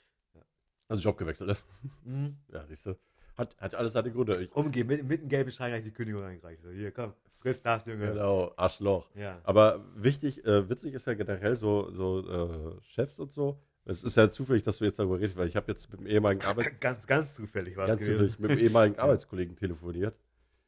Also 0.88 1.04
Job 1.04 1.18
gewechselt, 1.18 1.50
ne? 1.50 1.58
Mhm. 2.04 2.38
Ja, 2.54 2.66
siehst 2.68 2.86
du. 2.86 2.96
Hat, 3.38 3.56
hat 3.60 3.76
alles 3.76 3.94
seine 3.94 4.12
Gründe. 4.12 4.42
Ich, 4.42 4.56
Umgehen, 4.56 4.88
mit, 4.88 5.04
mit 5.04 5.20
einem 5.20 5.30
gelben 5.30 5.52
Schein 5.52 5.72
habe 5.72 5.80
ich 5.80 5.86
die 5.86 5.92
Kündigung 5.92 6.24
reingereicht. 6.24 6.62
So, 6.62 6.70
hier, 6.70 6.92
komm, 6.92 7.14
friss 7.38 7.62
das, 7.62 7.86
Junge. 7.86 8.08
genau, 8.08 8.54
Arschloch. 8.56 9.10
Ja. 9.14 9.40
Aber 9.44 9.84
wichtig, 9.96 10.46
äh, 10.46 10.70
witzig 10.70 10.94
ist 10.94 11.06
ja 11.06 11.16
generell 11.16 11.56
so, 11.58 11.92
so 11.92 12.78
äh, 12.78 12.82
Chefs 12.84 13.20
und 13.20 13.34
so. 13.34 13.60
Es 13.84 14.04
ist 14.04 14.16
ja 14.16 14.32
zufällig, 14.32 14.64
dass 14.64 14.78
du 14.78 14.86
jetzt 14.86 14.98
darüber 15.00 15.18
redest, 15.20 15.36
weil 15.36 15.48
ich 15.48 15.56
habe 15.56 15.72
jetzt 15.72 15.92
mit 15.92 16.00
dem 16.00 16.08
ehemaligen 16.08 16.42
Arbeit 16.46 16.80
Ganz, 16.80 17.06
ganz 17.06 17.34
zufällig 17.36 17.76
war 17.76 17.88
ganz 17.88 18.00
gewesen. 18.00 18.14
zufällig 18.30 18.40
mit 18.40 18.52
dem 18.52 18.60
ehemaligen 18.60 19.00
Arbeitskollegen 19.00 19.56
telefoniert, 19.58 20.16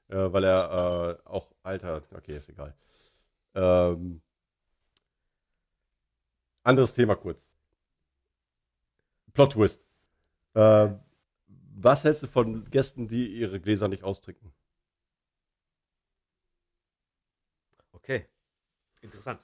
äh, 0.10 0.16
weil 0.18 0.44
er 0.44 1.18
äh, 1.26 1.28
auch 1.30 1.50
Alter, 1.64 2.04
okay, 2.16 2.38
ist 2.38 2.50
egal. 2.50 2.76
Ähm, 3.56 4.22
anderes 6.64 6.94
Thema 6.94 7.16
kurz. 7.16 7.48
Plot 9.34 9.54
Twist. 9.54 9.87
Ähm, 10.58 11.00
was 11.76 12.04
hältst 12.04 12.24
du 12.24 12.28
von 12.28 12.68
Gästen, 12.72 13.08
die 13.08 13.28
ihre 13.28 13.60
Gläser 13.62 13.88
nicht 13.88 14.04
austrinken? 14.04 14.52
Okay. 17.92 18.26
Interessant. 19.02 19.40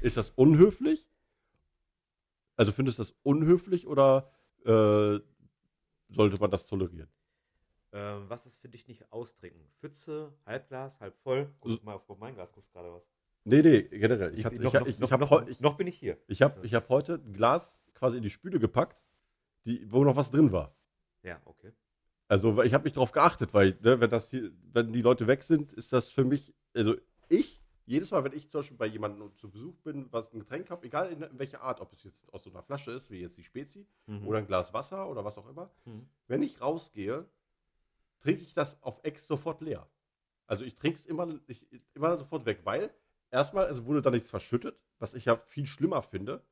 Ist 0.00 0.16
das 0.16 0.30
unhöflich? 0.30 1.08
Also 2.56 2.70
findest 2.70 2.98
du 2.98 3.02
das 3.02 3.16
unhöflich 3.24 3.88
oder 3.88 4.30
äh, 4.64 5.18
sollte 6.08 6.38
man 6.38 6.52
das 6.52 6.66
tolerieren? 6.66 7.10
Ähm, 7.92 8.28
was 8.28 8.46
ist 8.46 8.58
für 8.58 8.68
dich 8.68 8.86
nicht 8.86 9.10
austrinken? 9.12 9.66
Pfütze, 9.80 10.32
Halbglas, 10.46 11.00
halb 11.00 11.18
voll? 11.18 11.52
Guck 11.58 11.82
mal 11.82 11.94
auf 11.94 12.18
mein 12.18 12.36
Glas, 12.36 12.52
guckst 12.52 12.72
gerade 12.72 12.92
was. 12.92 13.02
Nee, 13.42 13.62
nee, 13.62 13.82
generell. 13.82 14.38
Ich, 14.38 14.44
hatte, 14.44 14.56
noch, 14.56 14.72
ich, 14.72 14.80
noch, 14.80 14.86
ich, 14.86 14.98
noch, 15.00 15.08
ich 15.08 15.12
habe 15.12 15.24
noch, 15.24 15.72
ich, 15.72 15.76
bin 15.76 15.86
ich 15.88 15.98
hier. 15.98 16.16
ich 16.28 16.42
hab, 16.42 16.62
ich 16.62 16.74
hab 16.74 16.88
heute 16.88 17.14
ein 17.14 17.32
Glas 17.32 17.79
quasi 18.00 18.16
in 18.16 18.22
die 18.24 18.30
Spüle 18.30 18.58
gepackt, 18.58 19.00
die, 19.66 19.90
wo 19.92 20.02
noch 20.02 20.16
was 20.16 20.30
drin 20.30 20.50
war. 20.50 20.74
Ja, 21.22 21.40
okay. 21.44 21.72
Also 22.28 22.62
ich 22.62 22.72
habe 22.74 22.84
mich 22.84 22.94
darauf 22.94 23.12
geachtet, 23.12 23.52
weil 23.54 23.76
ne, 23.82 24.00
wenn 24.00 24.10
das 24.10 24.30
hier, 24.30 24.50
wenn 24.72 24.92
die 24.92 25.02
Leute 25.02 25.26
weg 25.26 25.42
sind, 25.42 25.72
ist 25.72 25.92
das 25.92 26.08
für 26.08 26.24
mich, 26.24 26.52
also 26.74 26.96
ich, 27.28 27.60
jedes 27.84 28.10
Mal, 28.10 28.24
wenn 28.24 28.32
ich 28.32 28.50
zum 28.50 28.60
Beispiel 28.60 28.76
bei 28.78 28.86
jemandem 28.86 29.34
zu 29.36 29.50
Besuch 29.50 29.76
bin, 29.80 30.10
was 30.12 30.32
ein 30.32 30.38
Getränk 30.38 30.70
habe, 30.70 30.86
egal 30.86 31.12
in, 31.12 31.22
in 31.22 31.38
welcher 31.38 31.60
Art, 31.60 31.80
ob 31.80 31.92
es 31.92 32.02
jetzt 32.04 32.32
aus 32.32 32.44
so 32.44 32.50
einer 32.50 32.62
Flasche 32.62 32.92
ist, 32.92 33.10
wie 33.10 33.20
jetzt 33.20 33.36
die 33.36 33.44
Spezi, 33.44 33.86
Mhm. 34.06 34.26
oder 34.26 34.38
ein 34.38 34.46
Glas 34.46 34.72
Wasser 34.72 35.08
oder 35.10 35.24
was 35.24 35.36
auch 35.36 35.48
immer, 35.48 35.70
Mhm. 35.84 36.08
wenn 36.26 36.42
ich 36.42 36.60
rausgehe, 36.60 37.26
trinke 38.20 38.42
ich 38.42 38.54
das 38.54 38.82
auf 38.82 39.00
Ex 39.02 39.26
sofort 39.26 39.60
leer. 39.60 39.86
Also 40.46 40.64
ich 40.64 40.76
trinke 40.76 40.98
es 40.98 41.04
immer, 41.06 41.38
ich, 41.48 41.66
immer 41.94 42.16
sofort 42.16 42.46
weg, 42.46 42.60
weil 42.64 42.90
erstmal, 43.30 43.66
also 43.66 43.84
wurde 43.86 44.02
da 44.02 44.10
nichts 44.10 44.30
verschüttet, 44.30 44.78
was 44.98 45.14
ich 45.14 45.24
ja 45.26 45.36
viel 45.36 45.66
schlimmer 45.66 46.02
finde, 46.02 46.42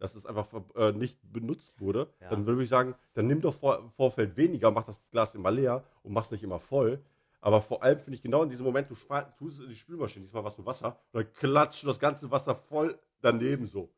dass 0.00 0.16
es 0.16 0.26
einfach 0.26 0.48
äh, 0.74 0.92
nicht 0.92 1.18
benutzt 1.32 1.80
wurde. 1.80 2.08
Ja. 2.20 2.30
Dann 2.30 2.46
würde 2.46 2.62
ich 2.62 2.68
sagen, 2.68 2.94
dann 3.14 3.28
nimm 3.28 3.40
doch 3.40 3.54
vor, 3.54 3.78
im 3.78 3.90
Vorfeld 3.90 4.36
weniger, 4.36 4.70
mach 4.70 4.84
das 4.84 5.00
Glas 5.10 5.34
immer 5.34 5.52
leer 5.52 5.84
und 6.02 6.12
mach 6.12 6.24
es 6.24 6.30
nicht 6.32 6.42
immer 6.42 6.58
voll. 6.58 7.00
Aber 7.40 7.62
vor 7.62 7.82
allem 7.82 7.98
finde 8.00 8.16
ich 8.16 8.22
genau 8.22 8.42
in 8.42 8.50
diesem 8.50 8.66
Moment, 8.66 8.90
du 8.90 8.94
tust 9.38 9.58
es 9.58 9.64
in 9.64 9.70
die 9.70 9.76
Spülmaschine, 9.76 10.24
diesmal 10.24 10.44
was 10.44 10.56
du 10.56 10.66
Wasser, 10.66 10.98
und 11.12 11.24
dann 11.24 11.32
klatscht 11.32 11.82
du 11.82 11.86
das 11.86 11.98
ganze 11.98 12.30
Wasser 12.30 12.54
voll 12.54 12.98
daneben 13.22 13.66
so. 13.66 13.88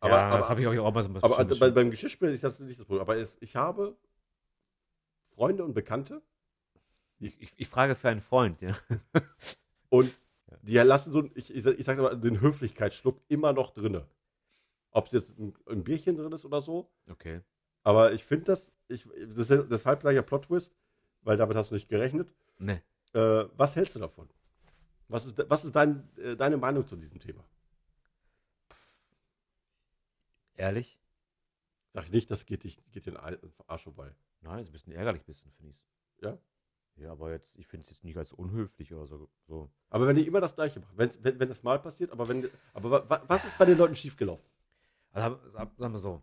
Aber, 0.00 0.14
ja, 0.14 0.28
aber, 0.28 0.38
das 0.38 0.50
habe 0.50 0.60
ich 0.60 0.66
auch 0.66 0.92
mal 0.92 1.02
so 1.02 1.10
ein 1.10 1.16
aber 1.22 1.44
bisschen- 1.44 1.60
bei, 1.60 1.70
beim 1.70 1.90
Geschirrspüler 1.90 2.32
ist 2.32 2.42
das 2.42 2.58
nicht 2.58 2.80
das 2.80 2.86
Problem. 2.86 3.02
Aber 3.02 3.16
es, 3.16 3.36
ich 3.40 3.54
habe 3.56 3.96
Freunde 5.34 5.64
und 5.64 5.74
Bekannte 5.74 6.22
ich, 7.20 7.40
ich, 7.40 7.52
ich 7.56 7.68
frage 7.68 7.94
für 7.94 8.08
einen 8.08 8.22
Freund, 8.22 8.60
ja. 8.62 8.74
und 9.90 10.12
die 10.62 10.76
lassen 10.76 11.12
so, 11.12 11.28
ich, 11.34 11.54
ich, 11.54 11.64
ich 11.66 11.84
sage 11.84 12.02
mal, 12.02 12.16
den 12.18 12.40
Höflichkeitsschluck 12.40 13.20
immer 13.28 13.52
noch 13.52 13.72
drinne. 13.74 14.06
Ob 14.92 15.06
es 15.06 15.12
jetzt 15.12 15.38
ein, 15.38 15.54
ein 15.66 15.84
Bierchen 15.84 16.16
drin 16.16 16.32
ist 16.32 16.44
oder 16.44 16.60
so. 16.60 16.90
Okay. 17.08 17.40
Aber 17.82 18.12
ich 18.12 18.24
finde 18.24 18.46
das, 18.46 18.72
ich, 18.88 19.06
das 19.36 19.50
ist 19.50 19.70
deshalb 19.70 20.00
gleicher 20.00 20.22
Plot-Twist, 20.22 20.74
weil 21.22 21.36
damit 21.36 21.56
hast 21.56 21.70
du 21.70 21.74
nicht 21.74 21.88
gerechnet. 21.88 22.32
Ne. 22.58 22.82
Äh, 23.14 23.46
was 23.56 23.76
hältst 23.76 23.94
du 23.94 23.98
davon? 24.00 24.28
Was 25.08 25.26
ist, 25.26 25.36
was 25.50 25.64
ist 25.64 25.74
dein, 25.74 26.08
äh, 26.18 26.36
deine 26.36 26.56
Meinung 26.56 26.86
zu 26.86 26.96
diesem 26.96 27.18
Thema? 27.20 27.42
Ehrlich? 30.56 30.98
Sag 31.94 32.04
ich 32.04 32.12
nicht, 32.12 32.30
das 32.30 32.46
geht, 32.46 32.64
dich, 32.64 32.80
geht 32.92 33.06
den 33.06 33.16
Arsch 33.16 33.82
vorbei. 33.82 34.14
Nein, 34.42 34.60
ist 34.60 34.68
ein 34.68 34.72
bisschen 34.72 34.92
ärgerlich, 34.92 35.24
bisschen, 35.24 35.50
finde 35.52 35.72
ich. 35.72 35.84
Ja? 36.22 36.38
Ja, 36.96 37.12
aber 37.12 37.30
jetzt, 37.32 37.56
ich 37.56 37.66
finde 37.66 37.84
es 37.84 37.90
jetzt 37.90 38.04
nicht 38.04 38.16
als 38.16 38.32
unhöflich 38.32 38.92
oder 38.92 39.06
so. 39.06 39.28
so. 39.46 39.70
Aber 39.88 40.06
wenn 40.06 40.16
die 40.16 40.26
immer 40.26 40.40
das 40.40 40.54
Gleiche 40.54 40.80
machen, 40.80 40.92
wenn, 40.96 41.10
wenn, 41.24 41.40
wenn 41.40 41.48
das 41.48 41.62
mal 41.62 41.78
passiert, 41.80 42.12
aber 42.12 42.28
wenn, 42.28 42.48
aber 42.74 42.90
wa- 42.90 43.04
wa- 43.08 43.22
was 43.26 43.44
ist 43.44 43.56
bei 43.56 43.64
den 43.64 43.78
Leuten 43.78 43.96
schiefgelaufen? 43.96 44.44
Also, 45.12 45.36
sag- 45.36 45.52
sag- 45.52 45.76
sagen 45.78 45.92
wir 45.94 45.98
so. 45.98 46.22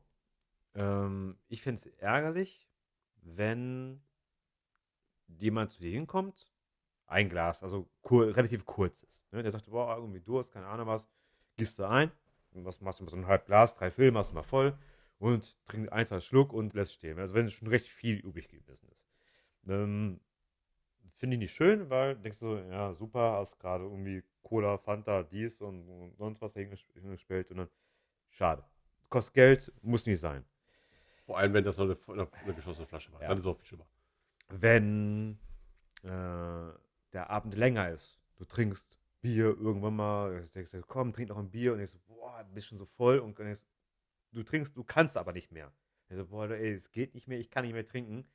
Ähm, 0.76 1.38
ich 1.48 1.62
finde 1.62 1.82
es 1.82 1.86
ärgerlich, 1.98 2.68
wenn 3.24 4.02
jemand 5.28 5.72
zu 5.72 5.82
dir 5.82 5.92
hinkommt, 5.92 6.52
ein 7.08 7.30
Glas, 7.30 7.64
also 7.64 7.90
kur 8.02 8.36
relativ 8.36 8.66
kurz 8.66 9.04
ist. 9.04 9.22
Ne? 9.32 9.44
Der 9.44 9.52
sagt, 9.52 9.70
boah, 9.70 9.98
irgendwie 9.98 10.22
Durst, 10.22 10.52
keine 10.52 10.68
Ahnung 10.68 10.88
was, 10.88 11.08
gießt 11.58 11.80
du 11.80 11.86
ein, 11.86 12.12
was 12.52 12.82
machst 12.82 13.00
du 13.00 13.04
mit 13.04 13.12
so 13.12 13.18
einem 13.18 13.28
halb 13.28 13.46
Glas, 13.46 13.76
drei 13.76 13.92
Viertel 13.92 14.12
machst 14.12 14.32
du 14.32 14.36
mal 14.36 14.44
voll 14.44 14.78
und 15.20 15.58
trinkst 15.66 15.92
ein, 15.92 16.06
zwei 16.06 16.20
Schluck 16.22 16.54
und 16.54 16.74
lässt 16.74 16.94
stehen. 16.94 17.20
Also 17.20 17.34
wenn 17.34 17.50
schon 17.50 17.68
recht 17.70 17.88
viel 17.88 18.18
übrig 18.18 18.50
gewesen 18.50 18.90
ist. 18.90 19.06
Ähm, 19.68 20.20
Finde 21.18 21.36
ich 21.36 21.40
nicht 21.40 21.56
schön, 21.56 21.90
weil 21.90 22.16
denkst 22.16 22.40
du, 22.40 22.58
ja, 22.70 22.94
super, 22.94 23.34
hast 23.40 23.60
gerade 23.60 23.84
irgendwie 23.84 24.24
Cola, 24.44 24.78
Fanta, 24.78 25.24
dies 25.24 25.62
und, 25.62 25.90
und 25.90 26.16
sonst 26.18 26.42
was 26.42 26.56
hinges- 26.56 26.86
hingestellt 26.94 27.50
und 27.52 27.58
dann, 27.58 27.70
schade. 28.30 28.64
Kostet 29.10 29.34
Geld, 29.34 29.72
muss 29.82 30.06
nicht 30.06 30.20
sein. 30.20 30.44
Vor 31.26 31.38
allem, 31.38 31.54
wenn 31.54 31.64
das 31.64 31.78
noch 31.78 31.86
eine, 31.86 31.98
eine, 32.08 32.28
eine 32.44 32.54
geschlossene 32.54 32.88
Flasche 32.88 33.12
war. 33.14 33.22
Ja. 33.22 33.30
Dann 33.30 33.38
ist 33.38 33.46
es 33.46 33.48
auch 33.52 33.58
viel 33.58 33.66
schlimmer. 33.68 33.86
wenn 34.50 35.38
äh, 36.04 36.08
der 37.14 37.30
Abend 37.30 37.56
länger 37.56 37.90
ist, 37.90 38.20
du 38.38 38.46
trinkst 38.46 38.98
Bier 39.22 39.46
irgendwann 39.60 39.96
mal, 39.96 40.46
denkst, 40.54 40.72
du, 40.72 40.82
komm, 40.82 41.12
trink 41.14 41.30
noch 41.30 41.38
ein 41.38 41.50
Bier 41.50 41.72
und 41.74 41.80
denkst, 41.80 41.94
du, 41.94 42.00
boah, 42.14 42.44
bist 42.54 42.68
schon 42.68 42.78
so 42.78 42.86
voll 42.86 43.20
und 43.20 43.38
denkst, 43.38 43.64
du 44.32 44.44
trinkst, 44.44 44.76
du 44.78 44.84
kannst 44.84 45.18
aber 45.18 45.34
nicht 45.34 45.52
mehr. 45.52 45.72
Also, 46.10 46.26
boah, 46.28 46.50
ey, 46.50 46.74
es 46.74 46.92
geht 46.92 47.14
nicht 47.16 47.28
mehr, 47.28 47.40
ich 47.40 47.50
kann 47.50 47.64
nicht 47.66 47.74
mehr 47.74 47.86
trinken, 47.86 48.26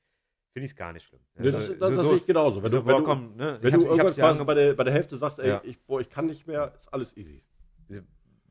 finde 0.52 0.64
ich 0.66 0.72
es 0.72 0.76
gar 0.76 0.92
nicht 0.92 1.06
schlimm. 1.06 1.20
Das, 1.34 1.54
Also, 1.54 1.74
das, 1.74 1.78
das 1.78 1.96
so- 1.96 2.02
sehe 2.10 2.16
ich 2.18 2.26
genauso. 2.26 2.62
Wenn 2.62 2.70
so, 2.70 2.80
du, 2.80 2.86
wenn 2.86 2.92
boah, 2.92 2.98
du, 2.98 3.04
komm, 3.04 3.36
ne, 3.36 3.58
wenn 3.62 3.68
ich 3.68 3.74
du 3.74 3.80
ich 3.80 3.86
irgendwann 3.98 4.36
ja 4.38 4.44
bei 4.44 4.54
der, 4.54 4.74
bei 4.74 4.84
der 4.84 4.92
Hälfte 4.92 5.16
sagst, 5.16 5.38
ey, 5.38 5.48
Ja. 5.48 5.60
ich, 5.64 5.80
boah, 5.82 6.00
ich 6.00 6.10
kann 6.10 6.26
nicht 6.26 6.46
mehr, 6.46 6.74
ist 6.74 6.92
alles 6.92 7.16
easy. 7.16 7.42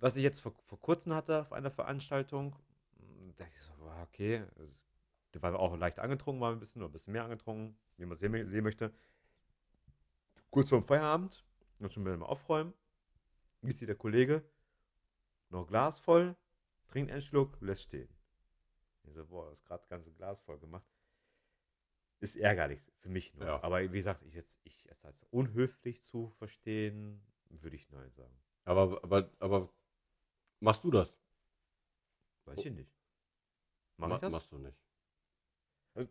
Was 0.02 0.18
ich 0.18 0.24
jetzt 0.24 0.42
vor, 0.42 0.54
vor 0.66 0.82
kurzem 0.82 1.14
hatte 1.14 1.42
auf 1.42 1.54
einer 1.54 1.72
Veranstaltung, 1.72 2.56
mh, 2.98 3.34
dachte 3.38 3.52
ich 3.56 3.62
so, 3.62 3.74
boah, 3.76 4.02
okay, 4.02 4.44
der 5.34 5.42
war 5.42 5.58
auch 5.58 5.78
leicht 5.78 6.00
angetrunken, 6.00 6.42
war 6.42 6.52
ein 6.52 6.60
bisschen, 6.60 6.82
oder 6.82 6.90
ein 6.90 6.92
bisschen 6.92 7.14
mehr 7.14 7.24
angetrunken, 7.24 7.78
wie 7.98 8.06
man 8.06 8.18
sehen, 8.18 8.50
sehen 8.50 8.64
möchte. 8.64 8.94
Kurz 10.50 10.70
vorm 10.70 10.84
Feierabend, 10.84 11.46
noch 11.80 11.92
schon 11.92 12.04
mal 12.04 12.22
aufräumen, 12.24 12.74
gießt 13.62 13.80
sich 13.80 13.86
der 13.86 13.96
Kollege 13.96 14.44
noch 15.50 15.68
Glas 15.68 16.00
voll, 16.00 16.36
trinkt 16.88 17.12
einen 17.12 17.22
Schluck, 17.22 17.58
lässt 17.62 17.84
stehen. 17.84 18.10
Ich 19.04 19.14
so, 19.14 19.26
boah, 19.26 19.52
ist 19.52 19.66
gerade 19.66 19.86
ganze 19.88 20.12
Glas 20.12 20.42
voll 20.42 20.60
gemacht. 20.60 20.86
Ist 22.20 22.36
ärgerlich 22.36 22.92
für 23.00 23.10
mich 23.10 23.34
nur. 23.34 23.48
Ja. 23.48 23.64
Aber 23.64 23.82
wie 23.82 23.98
gesagt, 23.98 24.24
ich 24.24 24.34
jetzt, 24.34 24.56
ich 24.64 24.86
es 24.90 25.04
als 25.04 25.24
unhöflich 25.32 26.02
zu 26.04 26.30
verstehen, 26.38 27.22
würde 27.50 27.76
ich 27.76 27.90
nein 27.90 28.12
sagen. 28.12 28.36
Aber, 28.64 29.04
aber, 29.04 29.32
aber 29.40 29.74
machst 30.62 30.84
du 30.84 30.92
das? 30.92 31.18
Weiß 32.46 32.58
ich 32.66 32.72
nicht. 32.72 32.90
Mach 33.98 34.08
Ma- 34.08 34.16
ich 34.16 34.22
das? 34.22 34.32
Machst 34.32 34.52
du 34.52 34.58
nicht. 34.58 34.78
Äh, 35.96 36.06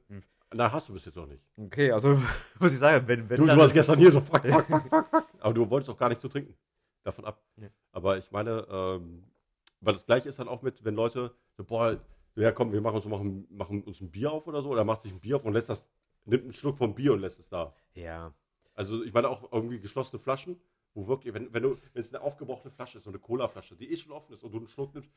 Na, 0.53 0.71
hast 0.73 0.89
du 0.89 0.93
bis 0.93 1.05
jetzt 1.07 1.17
noch 1.17 1.27
nicht. 1.27 1.43
Okay, 1.57 1.91
also 1.93 2.15
muss 2.61 2.73
ich 2.73 2.79
sagen, 2.79 3.07
wenn, 3.09 3.29
wenn 3.29 3.37
Du, 3.37 3.47
du 3.47 3.57
warst 3.57 3.73
gestern 3.75 3.99
hier 3.99 4.13
so, 4.13 4.21
fuck, 4.21 4.47
fuck, 4.47 4.67
fuck, 4.67 4.89
fuck, 4.89 5.09
fuck. 5.09 5.25
Aber 5.41 5.55
du 5.55 5.69
wolltest 5.71 5.91
auch 5.91 5.97
gar 5.97 6.09
nicht 6.09 6.21
zu 6.21 6.29
trinken. 6.29 6.55
Davon 7.03 7.25
ab. 7.25 7.43
Nee. 7.57 7.71
Aber 7.93 8.19
ich 8.19 8.31
meine, 8.31 8.67
ähm, 8.69 9.25
weil 9.81 9.95
das 9.95 10.05
gleiche 10.05 10.29
ist 10.29 10.39
dann 10.39 10.49
auch 10.49 10.61
mit, 10.63 10.85
wenn 10.85 10.95
Leute, 10.95 11.35
so, 11.57 11.65
boah, 11.65 11.99
ja 12.37 12.53
komm, 12.53 12.73
wir 12.73 12.81
machen 12.81 12.97
uns, 12.97 13.07
machen, 13.07 13.47
machen 13.51 13.83
uns 13.85 14.01
ein 14.01 14.11
Bier 14.11 14.31
auf 14.33 14.47
oder 14.47 14.63
so, 14.63 14.69
oder 14.71 14.85
macht 14.85 15.03
sich 15.03 15.13
ein 15.13 15.21
Bier 15.21 15.37
auf 15.37 15.45
und 15.45 15.55
lässt 15.55 15.69
das, 15.71 15.89
nimmt 16.27 16.45
einen 16.45 16.53
Schluck 16.53 16.77
vom 16.77 16.95
Bier 16.95 17.15
und 17.15 17.21
lässt 17.21 17.39
es 17.41 17.49
da. 17.49 17.75
Ja, 17.95 18.35
Also 18.75 19.03
ich 19.03 19.13
meine 19.15 19.29
auch 19.31 19.51
irgendwie 19.53 19.81
geschlossene 19.81 20.21
Flaschen, 20.21 20.61
wo 20.95 21.07
wirklich, 21.07 21.33
wenn, 21.35 21.53
wenn 21.53 21.63
du, 21.63 21.77
wenn 21.93 22.01
es 22.01 22.13
eine 22.15 22.23
aufgebrochene 22.23 22.71
Flasche 22.73 22.99
ist, 22.99 23.05
so 23.05 23.11
eine 23.11 23.19
Cola-Flasche, 23.19 23.77
die 23.77 23.91
eh 23.93 23.97
schon 23.97 24.13
offen 24.13 24.35
ist 24.35 24.43
und 24.43 24.53
du 24.53 24.59
einen 24.59 24.69
Schluck 24.69 24.95
nimmst, 24.95 25.11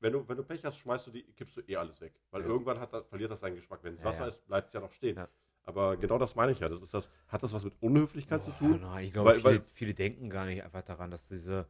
wenn 0.00 0.12
du, 0.12 0.28
wenn 0.28 0.36
du 0.36 0.42
Pech 0.44 0.64
hast, 0.64 0.78
schmeißt 0.78 1.06
du 1.06 1.10
die, 1.10 1.22
kippst 1.22 1.56
du 1.56 1.60
eh 1.62 1.76
alles 1.76 2.00
weg. 2.00 2.12
Weil 2.30 2.42
Ja. 2.42 2.48
irgendwann 2.48 2.78
hat, 2.78 2.90
verliert 3.08 3.30
das 3.30 3.40
seinen 3.40 3.54
Geschmack. 3.54 3.80
Wenn 3.82 3.94
es 3.94 4.04
Wasser 4.04 4.22
ja. 4.24 4.28
ist, 4.28 4.46
bleibt 4.46 4.66
es 4.68 4.72
ja 4.74 4.80
noch 4.80 4.92
stehen. 4.92 5.18
Aber 5.64 5.96
genau 5.96 6.18
das 6.18 6.34
meine 6.36 6.52
ich 6.52 6.60
ja. 6.60 6.68
Das 6.68 6.82
ist 6.82 6.92
das, 6.94 7.10
hat 7.28 7.42
das 7.42 7.52
was 7.52 7.64
mit 7.64 7.74
Unhöflichkeit 7.80 8.42
zu 8.42 8.50
Boah, 8.50 8.58
tun? 8.58 8.80
Nein, 8.82 9.06
ich 9.06 9.12
glaube, 9.12 9.30
Weil- 9.30 9.34
viele, 9.36 9.44
weil- 9.44 9.64
viele 9.72 9.94
denken 9.94 10.28
gar 10.30 10.46
nicht 10.46 10.62
einfach 10.62 10.82
daran, 10.82 11.10
dass 11.10 11.26
diese. 11.28 11.66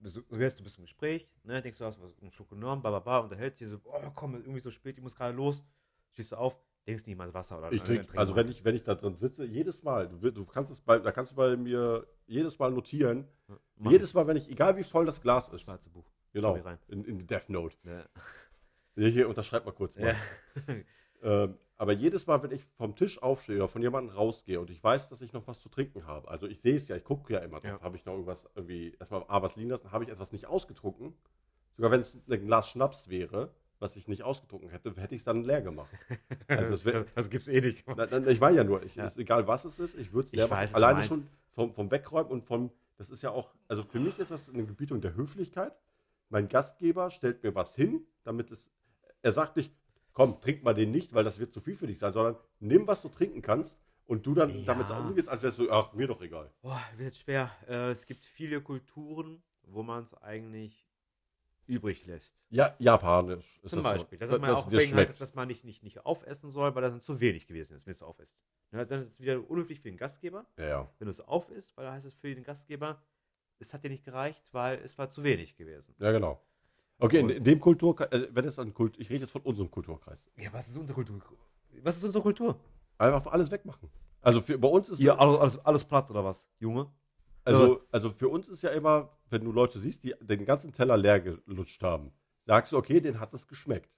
Du 0.00 0.10
du 0.10 0.36
bist, 0.36 0.58
du 0.58 0.64
bist 0.64 0.76
im 0.78 0.84
Gespräch, 0.84 1.30
ne, 1.44 1.62
denkst 1.62 1.78
du, 1.78 1.84
hast 1.84 2.00
was 2.00 2.18
einen 2.20 2.30
Schluck 2.30 2.50
genommen, 2.50 2.82
bla 2.82 2.90
bla 2.90 2.98
bla, 2.98 3.18
unterhältst 3.20 3.60
dich 3.60 3.68
so, 3.68 3.78
oh 3.84 4.10
komm, 4.14 4.34
irgendwie 4.34 4.60
so 4.60 4.70
spät, 4.70 4.96
ich 4.98 5.02
muss 5.02 5.14
gerade 5.16 5.34
los, 5.34 5.62
stehst 6.10 6.32
du 6.32 6.36
auf, 6.36 6.60
denkst 6.86 7.06
nicht 7.06 7.16
mal 7.16 7.32
Wasser 7.32 7.58
oder 7.58 7.72
Ich 7.72 7.82
trinke, 7.82 8.16
also 8.18 8.36
wenn 8.36 8.48
ich, 8.48 8.64
wenn 8.64 8.74
ich 8.74 8.82
da 8.82 8.94
drin 8.94 9.16
sitze, 9.16 9.44
jedes 9.44 9.82
Mal, 9.82 10.08
du, 10.08 10.30
du 10.30 10.44
kannst 10.44 10.70
es 10.70 10.80
bei, 10.80 10.98
da 10.98 11.12
kannst 11.12 11.32
du 11.32 11.36
bei 11.36 11.56
mir 11.56 12.06
jedes 12.26 12.58
Mal 12.58 12.70
notieren, 12.70 13.26
Mach 13.76 13.90
jedes 13.90 14.14
Mal, 14.14 14.26
wenn 14.26 14.36
ich, 14.36 14.48
egal 14.50 14.76
wie 14.76 14.84
voll 14.84 15.06
das 15.06 15.20
Glas 15.20 15.46
das 15.46 15.54
ist, 15.54 15.62
schwarze 15.62 15.90
Buch. 15.90 16.04
genau, 16.32 16.56
in, 16.88 17.04
in 17.04 17.18
die 17.18 17.26
Death 17.26 17.48
Note. 17.48 17.76
Ja. 17.84 18.04
Hier, 18.96 19.08
hier 19.08 19.28
unterschreib 19.28 19.64
mal 19.64 19.72
kurz 19.72 19.96
mal. 19.96 20.14
Ja. 20.68 20.74
Ähm, 21.24 21.56
aber 21.78 21.92
jedes 21.92 22.26
Mal, 22.26 22.42
wenn 22.42 22.50
ich 22.50 22.62
vom 22.76 22.94
Tisch 22.94 23.20
aufstehe 23.22 23.56
oder 23.56 23.66
von 23.68 23.80
jemandem 23.80 24.14
rausgehe 24.14 24.60
und 24.60 24.68
ich 24.68 24.84
weiß, 24.84 25.08
dass 25.08 25.22
ich 25.22 25.32
noch 25.32 25.46
was 25.46 25.58
zu 25.58 25.70
trinken 25.70 26.06
habe, 26.06 26.28
also 26.28 26.46
ich 26.46 26.60
sehe 26.60 26.74
es 26.76 26.86
ja, 26.86 26.96
ich 26.96 27.04
gucke 27.04 27.32
ja 27.32 27.38
immer 27.40 27.60
drauf, 27.60 27.80
Ja. 27.80 27.80
habe 27.80 27.96
ich 27.96 28.04
noch 28.04 28.12
irgendwas 28.12 28.46
irgendwie, 28.54 28.94
erstmal 29.00 29.24
A, 29.28 29.40
was 29.40 29.56
liegen 29.56 29.70
lassen, 29.70 29.90
habe 29.90 30.04
ich 30.04 30.10
etwas 30.10 30.32
nicht 30.32 30.44
ausgetrunken. 30.46 31.14
Sogar 31.76 31.90
wenn 31.90 32.00
es 32.00 32.14
ein 32.14 32.46
Glas 32.46 32.68
Schnaps 32.68 33.08
wäre, 33.08 33.54
was 33.84 33.96
ich 33.96 34.08
nicht 34.08 34.22
ausgetrunken 34.22 34.70
hätte, 34.70 34.94
hätte 34.96 35.14
ich 35.14 35.20
es 35.20 35.24
dann 35.26 35.44
leer 35.44 35.60
gemacht. 35.60 35.90
Also 36.48 36.70
das 36.70 36.84
wär, 36.86 37.04
das 37.14 37.28
gibt's 37.28 37.48
eh 37.48 37.60
nicht. 37.60 37.84
na, 37.86 38.06
na, 38.10 38.26
ich 38.28 38.40
meine 38.40 38.56
ja 38.56 38.64
nur, 38.64 38.82
ich, 38.82 38.96
Ja. 38.96 39.04
ist 39.04 39.18
egal 39.18 39.46
was 39.46 39.66
es 39.66 39.78
ist, 39.78 39.94
ich 39.98 40.10
würde 40.14 40.24
es 40.26 40.32
leer 40.32 40.48
machen. 40.48 40.74
Alleine 40.74 41.02
schon 41.02 41.26
vom, 41.52 41.74
vom 41.74 41.90
Wegräumen 41.90 42.32
und 42.32 42.46
vom, 42.46 42.70
das 42.96 43.10
ist 43.10 43.22
ja 43.22 43.30
auch, 43.30 43.54
also 43.68 43.82
für 43.84 44.00
mich 44.00 44.18
ist 44.18 44.30
das 44.30 44.48
eine 44.48 44.64
Gebietung 44.64 45.02
der 45.02 45.14
Höflichkeit. 45.14 45.72
Mein 46.30 46.48
Gastgeber 46.48 47.10
stellt 47.10 47.42
mir 47.44 47.54
was 47.54 47.76
hin, 47.76 48.06
damit 48.24 48.50
es, 48.50 48.70
er 49.20 49.32
sagt 49.32 49.56
nicht, 49.56 49.70
komm, 50.14 50.40
trink 50.40 50.62
mal 50.64 50.72
den 50.74 50.90
nicht, 50.90 51.12
weil 51.12 51.24
das 51.24 51.38
wird 51.38 51.52
zu 51.52 51.60
viel 51.60 51.76
für 51.76 51.86
dich 51.86 51.98
sein, 51.98 52.14
sondern 52.14 52.36
nimm, 52.60 52.86
was 52.86 53.02
du 53.02 53.10
trinken 53.10 53.42
kannst 53.42 53.78
und 54.06 54.24
du 54.24 54.32
dann 54.34 54.48
Ja. 54.60 54.64
damit 54.64 54.90
umgehst, 54.90 55.28
als 55.28 55.42
wärst 55.42 55.58
du, 55.58 55.70
ach, 55.70 55.92
mir 55.92 56.06
doch 56.06 56.22
egal. 56.22 56.50
Boah, 56.62 56.80
wird 56.96 57.16
schwer. 57.16 57.50
Äh, 57.68 57.90
es 57.90 58.06
gibt 58.06 58.24
viele 58.24 58.62
Kulturen, 58.62 59.42
wo 59.66 59.82
man 59.82 60.04
es 60.04 60.14
eigentlich 60.14 60.83
übrig 61.66 62.06
lässt. 62.06 62.44
Ja, 62.50 62.74
japanisch. 62.78 63.58
Ist 63.62 63.70
Zum 63.74 63.82
Beispiel. 63.82 64.18
So. 64.18 64.24
Das 64.26 64.34
hat 64.34 64.40
man 64.40 64.50
dass 64.50 64.58
auch 64.60 64.68
dir 64.68 64.78
wegen 64.78 64.94
halt, 64.94 65.08
schmeckt. 65.08 65.20
dass 65.20 65.34
man 65.34 65.48
nicht, 65.48 65.64
nicht, 65.64 65.82
nicht 65.82 66.04
aufessen 66.04 66.50
soll, 66.50 66.74
weil 66.74 66.82
das 66.82 66.92
dann 66.92 67.00
zu 67.00 67.20
wenig 67.20 67.46
gewesen 67.46 67.76
ist, 67.76 67.86
wenn 67.86 67.92
es 67.92 68.02
aufisst. 68.02 68.36
Ja, 68.72 68.84
dann 68.84 69.00
ist 69.00 69.08
es 69.08 69.20
wieder 69.20 69.48
unhöflich 69.48 69.80
für 69.80 69.88
den 69.88 69.96
Gastgeber, 69.96 70.46
Ja, 70.58 70.64
ja. 70.66 70.90
wenn 70.98 71.06
du 71.06 71.10
es 71.10 71.20
aufisst, 71.20 71.76
weil 71.76 71.84
dann 71.86 71.94
heißt 71.94 72.06
es 72.06 72.14
für 72.14 72.34
den 72.34 72.44
Gastgeber, 72.44 73.00
es 73.58 73.72
hat 73.72 73.84
dir 73.84 73.90
nicht 73.90 74.04
gereicht, 74.04 74.42
weil 74.52 74.78
es 74.84 74.98
war 74.98 75.08
zu 75.10 75.22
wenig 75.22 75.56
gewesen. 75.56 75.94
Ja, 75.98 76.10
genau. 76.12 76.42
Okay, 76.98 77.18
in, 77.20 77.24
Und- 77.26 77.30
in 77.32 77.44
dem 77.44 77.60
Kulturkreis, 77.60 78.10
äh, 78.12 78.28
wenn 78.32 78.44
es 78.44 78.58
an 78.58 78.72
Kult, 78.74 78.98
ich 78.98 79.10
rede 79.10 79.22
jetzt 79.22 79.32
von 79.32 79.42
unserem 79.42 79.70
Kulturkreis. 79.70 80.30
Ja, 80.36 80.52
was 80.52 80.68
ist 80.68 80.76
unsere 80.76 80.94
Kultur? 80.94 81.20
Was 81.82 81.96
ist 81.96 82.04
unsere 82.04 82.22
Kultur? 82.22 82.58
Einfach 82.98 83.26
alles 83.32 83.50
wegmachen. 83.50 83.90
Also 84.20 84.40
für, 84.40 84.56
bei 84.58 84.68
uns 84.68 84.88
ist 84.88 85.06
alles, 85.08 85.38
alles, 85.40 85.58
alles 85.66 85.84
platt 85.84 86.08
oder 86.10 86.24
was, 86.24 86.48
Junge? 86.58 86.90
Also, 87.44 87.82
also 87.90 88.10
für 88.10 88.28
uns 88.28 88.48
ist 88.48 88.62
ja 88.62 88.70
immer, 88.70 89.10
wenn 89.30 89.44
du 89.44 89.52
Leute 89.52 89.78
siehst, 89.78 90.02
die 90.04 90.14
den 90.20 90.44
ganzen 90.44 90.72
Teller 90.72 90.96
leer 90.96 91.20
gelutscht 91.20 91.82
haben, 91.82 92.12
sagst 92.46 92.72
du, 92.72 92.76
okay, 92.78 93.00
den 93.00 93.20
hat 93.20 93.32
es 93.34 93.46
geschmeckt. 93.48 93.90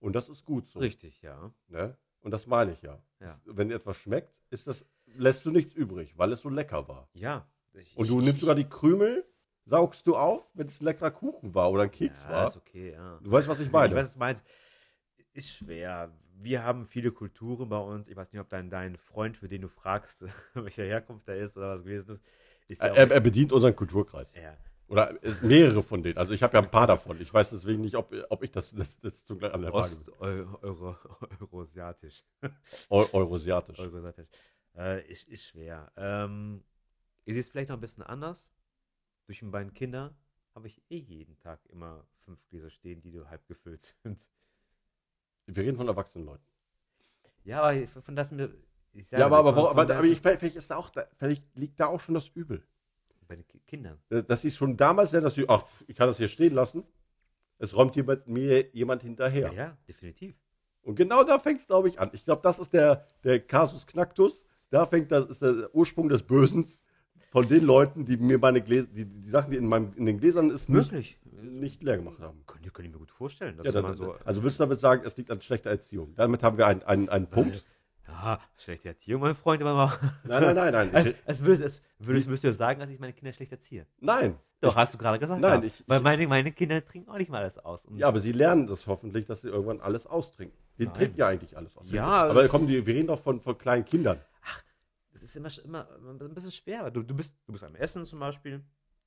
Und 0.00 0.14
das 0.14 0.28
ist 0.28 0.44
gut 0.44 0.66
so. 0.66 0.78
Richtig, 0.78 1.22
ja. 1.22 1.52
Ne? 1.68 1.96
Und 2.20 2.30
das 2.32 2.46
meine 2.46 2.72
ich 2.72 2.82
ja. 2.82 2.98
Ja. 3.20 3.40
Wenn 3.44 3.68
dir 3.68 3.76
etwas 3.76 3.96
schmeckt, 3.96 4.34
ist 4.50 4.66
das, 4.66 4.84
lässt 5.06 5.44
du 5.46 5.50
nichts 5.50 5.74
übrig, 5.74 6.12
weil 6.18 6.32
es 6.32 6.42
so 6.42 6.48
lecker 6.48 6.86
war. 6.88 7.08
Ja. 7.14 7.48
Ich, 7.72 7.96
Und 7.96 8.08
du 8.08 8.18
ich- 8.18 8.24
nimmst 8.24 8.36
ich- 8.36 8.40
sogar 8.40 8.54
die 8.54 8.68
Krümel, 8.68 9.24
saugst 9.64 10.06
du 10.06 10.16
auf, 10.16 10.48
wenn 10.54 10.66
es 10.68 10.80
ein 10.80 10.84
leckerer 10.84 11.10
Kuchen 11.10 11.54
war 11.54 11.70
oder 11.72 11.84
ein 11.84 11.90
Keks 11.90 12.22
ja, 12.22 12.30
war. 12.30 12.44
ist 12.46 12.56
okay, 12.56 12.92
ja. 12.92 13.18
Du 13.22 13.30
weißt, 13.32 13.48
was 13.48 13.58
ich 13.60 13.66
Ich 13.66 13.72
meine. 13.72 13.94
weiß, 13.94 14.04
was 14.06 14.12
du 14.12 14.18
meinst. 14.18 14.44
Ist 15.32 15.50
schwer. 15.50 16.12
Wir 16.38 16.62
haben 16.62 16.86
viele 16.86 17.10
Kulturen 17.12 17.68
bei 17.68 17.78
uns. 17.78 18.08
Ich 18.08 18.16
weiß 18.16 18.32
nicht, 18.32 18.40
ob 18.40 18.48
dein, 18.48 18.70
dein 18.70 18.96
Freund, 18.96 19.36
für 19.36 19.48
den 19.48 19.62
du 19.62 19.68
fragst, 19.68 20.24
welcher 20.54 20.84
Herkunft 20.84 21.28
er 21.28 21.36
ist 21.38 21.56
oder 21.56 21.70
was 21.74 21.82
gewesen 21.82 22.14
ist 22.14 22.22
ja 22.68 22.86
er, 22.86 23.10
er 23.10 23.20
bedient 23.20 23.52
unseren 23.52 23.74
Kulturkreis. 23.74 24.32
ja. 24.34 24.56
Oder 24.88 25.18
mehrere 25.42 25.82
von 25.82 26.02
denen. 26.02 26.16
Also 26.16 26.32
ich 26.32 26.44
habe 26.44 26.56
ja 26.56 26.62
ein 26.62 26.70
paar 26.70 26.86
davon. 26.86 27.20
Ich 27.20 27.32
weiß 27.34 27.50
deswegen 27.50 27.80
nicht, 27.80 27.96
ob, 27.96 28.14
ob 28.30 28.42
ich 28.44 28.52
das, 28.52 28.72
das, 28.72 29.00
das 29.00 29.24
zum 29.24 29.42
an 29.42 29.62
der 29.62 29.72
Frage 29.72 29.96
bin. 29.96 30.14
Euro, 30.20 30.58
Euro, 30.62 30.96
Eurasiatisch. 31.52 32.24
Eu 32.88 33.04
Eurasiatisch. 33.12 33.78
Eurasiatisch. 33.80 34.28
Äh, 34.76 35.10
ist, 35.10 35.28
ist 35.28 35.44
schwer. 35.44 35.90
Ähm, 35.96 36.62
ist 37.24 37.36
es 37.36 37.48
vielleicht 37.48 37.70
noch 37.70 37.76
ein 37.76 37.80
bisschen 37.80 38.04
anders? 38.04 38.46
Durch 39.26 39.40
die 39.40 39.46
beiden 39.46 39.74
Kinder 39.74 40.14
habe 40.54 40.68
ich 40.68 40.80
eh 40.88 40.98
jeden 40.98 41.36
Tag 41.38 41.58
immer 41.66 42.06
fünf 42.20 42.38
Gläser 42.48 42.70
stehen, 42.70 43.02
die 43.02 43.18
halb 43.20 43.44
gefüllt 43.48 43.96
sind. 44.04 44.24
Wir 45.46 45.64
reden 45.64 45.76
von 45.76 45.88
erwachsenen 45.88 46.26
Leuten. 46.26 46.46
Ja, 47.44 47.62
aber 47.62 47.86
von 48.02 48.14
das 48.14 48.32
Ja, 49.10 49.26
aber, 49.26 49.38
aber, 49.38 49.56
warum- 49.56 49.68
aber, 49.70 49.82
aber 49.96 50.04
ich, 50.04 50.20
vielleicht, 50.20 50.56
ist 50.56 50.70
da 50.70 50.76
auch, 50.76 50.90
vielleicht 51.16 51.42
liegt 51.56 51.78
da 51.80 51.86
auch 51.86 52.00
schon 52.00 52.14
das 52.14 52.28
Übel. 52.28 52.62
bei 53.28 53.36
den 53.36 53.46
Ki- 53.46 53.60
Kindern. 53.66 53.98
Äh, 54.10 54.22
Dass 54.22 54.42
sie 54.42 54.50
schon 54.50 54.76
damals 54.76 55.12
lernen, 55.12 55.24
dass 55.24 55.34
sie, 55.34 55.48
ach, 55.48 55.64
ich 55.86 55.96
kann 55.96 56.08
das 56.08 56.16
hier 56.18 56.28
stehen 56.28 56.54
lassen. 56.54 56.84
Es 57.58 57.74
räumt 57.76 57.96
jemand, 57.96 58.26
mir 58.28 58.68
jemand 58.74 59.02
hinterher. 59.02 59.48
Ja, 59.52 59.52
ja 59.52 59.76
definitiv. 59.88 60.34
Und 60.82 60.94
genau 60.94 61.24
da 61.24 61.38
fängt 61.38 61.60
es, 61.60 61.66
glaube 61.66 61.88
ich, 61.88 61.98
an. 61.98 62.10
Ich 62.12 62.24
glaube, 62.24 62.42
das 62.42 62.58
ist 62.58 62.72
der, 62.72 63.06
der 63.24 63.40
Kasus 63.40 63.86
Knacktus. 63.86 64.44
Da 64.70 64.86
fängt 64.86 65.10
das, 65.10 65.26
ist 65.26 65.42
der 65.42 65.74
Ursprung 65.74 66.08
des 66.08 66.22
Bösens 66.22 66.84
von 67.30 67.48
den 67.48 67.64
Leuten, 67.64 68.04
die 68.04 68.16
mir 68.16 68.38
meine 68.38 68.62
Gläser, 68.62 68.86
die, 68.88 69.04
die 69.04 69.28
Sachen, 69.28 69.50
die 69.50 69.56
in, 69.56 69.66
meinem, 69.66 69.92
in 69.96 70.06
den 70.06 70.18
Gläsern 70.18 70.50
ist, 70.50 70.68
nicht, 70.68 70.92
Möglich. 70.92 71.18
nicht 71.42 71.82
leer 71.82 71.96
gemacht 71.96 72.20
haben. 72.20 72.44
Können 72.46 72.64
ich 72.64 72.92
mir 72.92 72.98
gut 72.98 73.10
vorstellen. 73.10 73.58
Ja, 73.62 73.72
dann, 73.72 73.94
so, 73.94 74.12
also 74.24 74.44
willst 74.44 74.60
du 74.60 74.62
damit 74.64 74.78
sagen, 74.78 75.02
es 75.04 75.16
liegt 75.16 75.30
an 75.30 75.40
schlechter 75.40 75.70
Erziehung? 75.70 76.14
Damit 76.14 76.42
haben 76.42 76.56
wir 76.58 76.66
einen, 76.66 76.82
einen, 76.84 77.08
einen 77.08 77.26
Punkt. 77.26 77.64
Ja, 78.08 78.40
schlechte 78.56 78.88
Erziehung, 78.88 79.20
mein 79.22 79.34
Freund, 79.34 79.62
aber. 79.62 79.98
Nein, 80.24 80.42
nein, 80.42 80.54
nein, 80.54 80.72
nein. 80.72 80.90
Es, 80.94 81.06
Ich, 81.06 81.14
es, 81.26 81.44
würdest, 81.44 81.82
es 81.98 82.06
würdest, 82.06 82.28
müsst 82.28 82.44
ihr 82.44 82.54
sagen, 82.54 82.80
dass 82.80 82.90
ich 82.90 82.98
meine 82.98 83.12
Kinder 83.12 83.32
schlecht 83.32 83.52
erziehe. 83.52 83.86
nein. 83.98 84.38
Doch, 84.62 84.70
Ich, 84.72 84.76
hast 84.76 84.94
du 84.94 84.98
gerade 84.98 85.18
gesagt. 85.18 85.38
Nein, 85.42 85.60
ja. 85.60 85.66
ich- 85.66 85.84
Weil 85.86 86.00
meine, 86.00 86.26
meine 86.26 86.50
Kinder 86.50 86.82
trinken 86.82 87.10
auch 87.10 87.18
nicht 87.18 87.30
mal 87.30 87.42
alles 87.42 87.58
aus. 87.58 87.84
Und 87.84 87.98
ja, 87.98 88.08
aber 88.08 88.20
sie 88.20 88.32
lernen 88.32 88.66
das 88.66 88.86
hoffentlich, 88.86 89.26
dass 89.26 89.42
sie 89.42 89.48
irgendwann 89.48 89.80
alles 89.82 90.06
austrinken. 90.06 90.56
Die 90.78 90.86
Nein. 90.86 90.94
trinken 90.94 91.18
ja 91.18 91.28
eigentlich 91.28 91.54
alles 91.58 91.76
aus. 91.76 91.90
Ja, 91.90 92.06
aber 92.06 92.40
also- 92.40 92.50
kommen 92.50 92.66
die, 92.66 92.86
wir 92.86 92.94
reden 92.94 93.08
doch 93.08 93.20
von, 93.20 93.38
von 93.42 93.58
kleinen 93.58 93.84
Kindern. 93.84 94.18
das 95.12 95.22
ist 95.22 95.36
immer, 95.36 95.50
immer 95.64 95.86
ein 96.08 96.34
bisschen 96.34 96.52
schwer. 96.52 96.90
Du, 96.90 97.02
du, 97.02 97.14
bist, 97.14 97.36
du 97.46 97.52
bist 97.52 97.64
am 97.64 97.74
Essen 97.74 98.06
zum 98.06 98.18
Beispiel. 98.18 98.62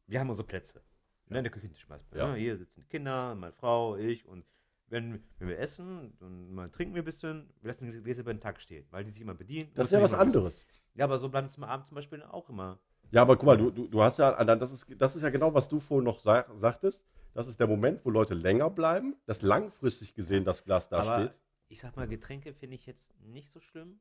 Wir 0.06 0.20
haben 0.20 0.30
unsere 0.30 0.48
Plätze. 0.48 0.82
Ja. 1.30 1.38
In 1.38 1.44
der 1.44 1.52
Küche 1.52 1.68
zum 1.74 1.90
Beispiel. 1.90 2.18
Ja. 2.20 2.28
Ja. 2.30 2.36
Hier 2.36 2.56
sitzen 2.58 2.82
die 2.82 2.88
Kinder, 2.88 3.34
meine 3.34 3.54
Frau, 3.54 3.96
ich. 3.98 4.28
Und 4.28 4.46
wenn, 4.90 5.24
wenn 5.38 5.48
wir 5.48 5.60
essen 5.60 6.14
und 6.20 6.54
mal 6.54 6.70
trinken 6.70 6.96
wir 6.96 7.02
ein 7.02 7.06
bisschen, 7.06 7.50
wir 7.62 7.68
lassen 7.68 7.92
die 7.92 8.02
Gläser 8.02 8.22
über 8.22 8.34
den 8.34 8.42
Tag 8.42 8.60
stehen, 8.60 8.86
weil 8.92 9.04
die 9.04 9.12
sich 9.12 9.22
immer 9.22 9.34
bedienen. 9.34 9.70
Das 9.76 9.88
ist 9.88 9.92
ja 9.92 10.02
was 10.02 10.14
anderes. 10.14 10.66
Ja, 10.96 11.06
aber 11.06 11.20
so 11.20 11.30
bleibt 11.30 11.50
es 11.50 11.58
am 11.58 11.64
Abend 11.64 11.88
zum 11.88 11.96
Beispiel 11.96 12.24
auch 12.24 12.50
immer. 12.50 12.80
Ja, 13.12 13.22
aber 13.24 13.38
guck 13.38 13.46
mal, 13.46 13.58
du, 13.58 13.72
du, 13.72 13.88
du 13.88 14.02
hast 14.02 14.20
ja, 14.20 14.34
Alter, 14.34 14.56
das 14.56 14.72
ist, 14.72 14.86
das 14.98 15.16
ist 15.16 15.22
ja 15.22 15.30
genau, 15.30 15.54
was 15.54 15.68
du 15.68 15.80
vorhin 15.80 16.06
noch 16.06 16.20
sa 16.20 16.46
sagtest. 16.58 17.04
Das 17.34 17.48
ist 17.48 17.60
der 17.60 17.68
Moment, 17.68 18.04
wo 18.06 18.10
Leute 18.10 18.34
länger 18.34 18.70
bleiben, 18.70 19.16
dass 19.26 19.42
langfristig 19.42 20.14
gesehen 20.14 20.46
das 20.46 20.64
Glas 20.64 20.90
da 20.90 20.98
aber 20.98 21.20
steht, 21.20 21.36
ich 21.68 21.80
sag 21.80 21.96
mal, 21.96 22.08
Getränke 22.08 22.54
finde 22.54 22.76
ich 22.76 22.86
jetzt 22.86 23.14
nicht 23.22 23.52
so 23.52 23.60
schlimm 23.60 24.00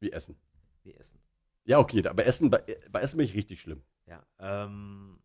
wie 0.00 0.12
Essen. 0.12 0.36
wie 0.82 0.94
Essen. 0.94 1.20
Ja, 1.64 1.78
okay, 1.78 2.00
bei 2.02 2.22
Essen, 2.22 2.50
bei, 2.50 2.62
bei 2.90 3.00
Essen 3.00 3.18
bin 3.18 3.26
ich 3.26 3.34
richtig 3.34 3.60
schlimm. 3.60 3.82
Ja, 4.06 4.24
ähm, 4.38 5.18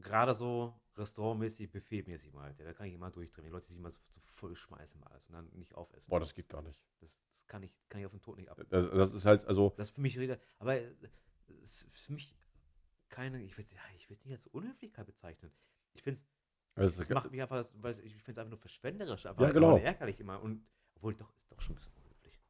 gerade 0.00 0.34
so 0.34 0.74
restaurantmäßig, 0.98 1.70
buffetmäßig 1.70 2.32
mal, 2.32 2.54
ja, 2.58 2.64
da 2.64 2.72
kann 2.72 2.86
ich 2.86 2.94
immer 2.94 3.10
durchdrehen. 3.10 3.44
Die 3.44 3.50
Leute 3.50 3.66
sich 3.68 3.76
immer 3.76 3.90
so, 3.90 4.00
so 4.08 4.20
voll 4.20 4.56
schmeißen 4.56 5.00
mal 5.00 5.08
alles 5.08 5.26
und 5.28 5.34
dann 5.34 5.48
nicht 5.54 5.74
aufessen. 5.74 6.10
Boah, 6.10 6.20
das 6.20 6.34
geht 6.34 6.48
gar 6.48 6.62
nicht. 6.62 6.80
das, 7.00 7.16
das 7.30 7.46
kann, 7.46 7.62
ich, 7.62 7.74
kann 7.88 8.00
ich 8.00 8.06
auf 8.06 8.12
den 8.12 8.20
Tod 8.22 8.36
nicht 8.36 8.48
ab. 8.48 8.60
Das, 8.68 8.90
das 8.90 9.14
ist 9.14 9.24
halt, 9.24 9.46
also, 9.46 9.72
Das 9.76 9.88
ist 9.88 9.94
für 9.94 10.00
mich 10.00 10.18
wieder, 10.18 10.38
aber 10.58 10.76
es 10.76 10.92
ist 11.62 11.86
für 11.92 12.12
mich 12.12 12.36
keine, 13.08 13.42
ich 13.42 13.56
würde 13.56 13.70
würd 14.08 14.24
nicht 14.24 14.34
als 14.34 14.46
Unhöflichkeit 14.48 15.06
bezeichnen. 15.06 15.50
Ich 15.94 16.02
finde 16.02 16.20
es, 16.76 16.90
ist, 16.92 17.00
das 17.00 17.08
macht 17.08 17.30
mich 17.30 17.42
einfach, 17.42 17.64
weil 17.74 17.98
ich 18.00 18.12
finde 18.22 18.32
es 18.32 18.38
einfach 18.38 18.50
nur 18.50 18.58
verschwenderisch, 18.58 19.26
aber, 19.26 19.46
Ja, 19.46 19.50
genau. 19.52 19.76
ärgerlich 19.76 20.20
immer 20.20 20.40
und, 20.42 20.64
obwohl 20.94 21.14
doch, 21.14 21.32
ist 21.40 21.52
doch 21.52 21.60
schon 21.60 21.74
ein 21.74 21.78
bisschen. 21.78 21.97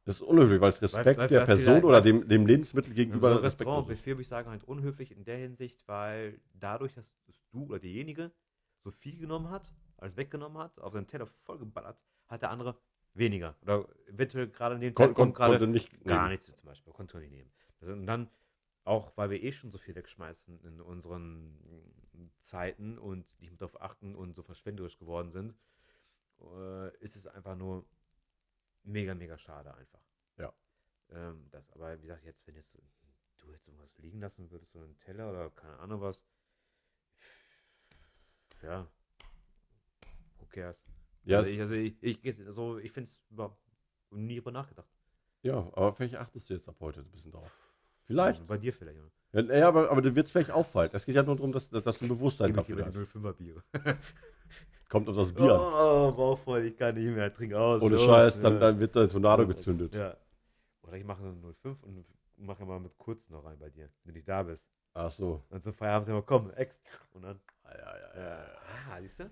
Das 0.09 0.15
ist 0.15 0.21
unhöflich, 0.23 0.59
weil 0.59 0.69
es 0.69 0.81
Respekt 0.81 1.19
weil- 1.19 1.27
der 1.27 1.39
weil 1.41 1.45
Person 1.45 1.63
vielleicht- 1.65 1.85
oder 1.85 2.01
dem, 2.01 2.27
dem 2.27 2.47
Lebensmittel 2.47 2.93
gegenüber 2.95 3.29
so 3.29 3.35
ein 3.37 3.41
respektlos 3.43 3.75
Restaurant, 3.77 3.99
ist. 3.99 4.05
Würde 4.07 4.21
ich 4.21 4.27
sagen, 4.27 4.49
halt 4.49 4.63
unhöflich 4.63 5.11
in 5.11 5.23
der 5.23 5.37
Hinsicht, 5.37 5.87
weil 5.87 6.39
dadurch, 6.53 6.93
dass 6.93 7.11
du 7.51 7.65
oder 7.65 7.77
derjenige 7.79 8.31
so 8.79 8.89
viel 8.89 9.17
genommen 9.19 9.49
hat, 9.51 9.71
alles 9.97 10.17
weggenommen 10.17 10.57
hat, 10.57 10.79
auf 10.79 10.93
seinen 10.93 11.05
Teller 11.05 11.27
vollgeballert, 11.27 12.01
hat 12.27 12.41
der 12.41 12.49
andere 12.49 12.75
weniger. 13.13 13.55
Oder 13.61 13.87
eventuell 14.07 14.47
gerade 14.49 14.75
in 14.75 14.81
dem 14.81 14.93
Kon, 14.95 15.07
Zeitpunkt 15.09 15.37
kon, 15.37 15.45
konnte 15.47 15.67
nicht 15.67 16.03
gar 16.05 16.17
nehmen. 16.23 16.29
nichts 16.31 16.47
zum 16.47 16.65
Beispiel, 16.65 16.91
konnte 16.91 17.19
nicht 17.19 17.31
nehmen. 17.31 17.51
Also, 17.79 17.93
und 17.93 18.07
dann, 18.07 18.29
auch 18.85 19.15
weil 19.15 19.29
wir 19.29 19.43
eh 19.43 19.51
schon 19.51 19.69
so 19.69 19.77
viel 19.77 19.93
wegschmeißen 19.93 20.59
in 20.61 20.81
unseren 20.81 21.55
Zeiten 22.39 22.97
und 22.97 23.39
nicht 23.39 23.61
darauf 23.61 23.79
achten 23.79 24.15
und 24.15 24.35
so 24.35 24.41
verschwenderisch 24.41 24.97
geworden 24.97 25.29
sind, 25.29 25.53
äh, 26.41 26.97
ist 26.97 27.15
es 27.15 27.27
einfach 27.27 27.55
nur 27.55 27.85
mega, 28.89 29.15
mega 29.15 29.37
schade 29.37 29.73
einfach. 29.73 30.01
Ja. 30.37 30.53
Ähm, 31.11 31.47
das, 31.51 31.71
aber 31.71 31.97
wie 32.01 32.07
gesagt, 32.07 32.23
jetzt, 32.25 32.45
wenn 32.47 32.55
jetzt 32.55 32.77
du 33.37 33.51
jetzt 33.51 33.67
irgendwas 33.67 33.97
liegen 33.97 34.19
lassen 34.19 34.49
würdest, 34.51 34.71
so 34.71 34.79
einen 34.79 34.99
Teller 34.99 35.29
oder 35.29 35.49
keine 35.51 35.77
Ahnung 35.79 36.01
was, 36.01 36.23
ja, 38.61 38.87
who 40.37 40.45
cares? 40.47 40.83
Ja, 41.23 41.37
also 41.39 41.49
ich, 41.49 41.61
also 41.61 41.75
ich, 41.75 42.03
ich, 42.03 42.47
also 42.47 42.77
ich 42.77 42.91
finde 42.91 43.09
es 43.09 43.17
überhaupt 43.29 43.61
nie 44.11 44.35
drüber 44.35 44.51
nachgedacht. 44.51 44.89
ja, 45.43 45.57
aber 45.57 45.93
vielleicht 45.93 46.15
achtest 46.15 46.49
du 46.49 46.53
jetzt 46.55 46.67
ab 46.67 46.75
heute 46.79 47.01
ein 47.01 47.11
bisschen 47.11 47.31
drauf. 47.31 47.51
Vielleicht. 48.05 48.45
Bei 48.47 48.57
dir 48.57 48.73
vielleicht, 48.73 48.97
ja. 48.97 49.41
Ja, 49.41 49.67
aber, 49.67 49.91
aber 49.91 50.01
dir 50.01 50.15
wird 50.15 50.25
es 50.25 50.31
vielleicht 50.31 50.49
auffallen. 50.49 50.89
Es 50.93 51.05
geht 51.05 51.13
ja 51.13 51.21
nur 51.21 51.35
darum, 51.35 51.51
dass, 51.51 51.69
dass 51.69 51.99
du 51.99 52.05
ein 52.05 52.07
Bewusstsein 52.07 52.47
Gib 52.47 52.55
dafür 52.55 52.85
hast. 52.85 52.95
die 52.95 52.99
05er 53.19 53.33
Biere. 53.33 53.63
Kommt 54.89 55.07
auf 55.07 55.15
das 55.15 55.31
Bier. 55.31 55.53
Oh, 55.53 56.11
bauchvoll, 56.11 56.65
ich 56.65 56.75
kann 56.75 56.95
nicht 56.95 57.15
mehr, 57.15 57.31
trink 57.33 57.53
aus. 57.53 57.81
Ohne 57.81 57.95
los. 57.95 58.05
Scheiß, 58.05 58.41
dann, 58.41 58.59
dann 58.59 58.79
wird 58.79 58.95
der 58.95 59.07
Tornado 59.07 59.45
gezündet. 59.47 59.93
Ja. 59.93 60.17
Oder 60.81 60.97
ich 60.97 61.05
mache 61.05 61.23
eine 61.23 61.35
05 61.53 61.83
und 61.83 62.05
mache 62.37 62.65
mal 62.65 62.79
mit 62.79 62.97
kurz 62.97 63.29
noch 63.29 63.45
rein 63.45 63.59
bei 63.59 63.69
dir, 63.69 63.89
wenn 64.03 64.13
du 64.13 64.17
nicht 64.17 64.27
da 64.27 64.41
bist. 64.43 64.65
Ach 64.95 65.11
so. 65.11 65.43
Und 65.49 65.63
zum 65.63 65.73
Feierabend 65.73 66.09
immer, 66.09 66.23
komm, 66.23 66.51
Ex. 66.55 66.75
Und 67.13 67.21
dann, 67.21 67.39
Ja, 67.65 67.77
ja, 67.77 67.97
ja, 67.97 68.15
ja, 68.15 68.39
ja. 68.39 68.45
ah, 68.91 69.01
siehst 69.01 69.19
du? 69.19 69.29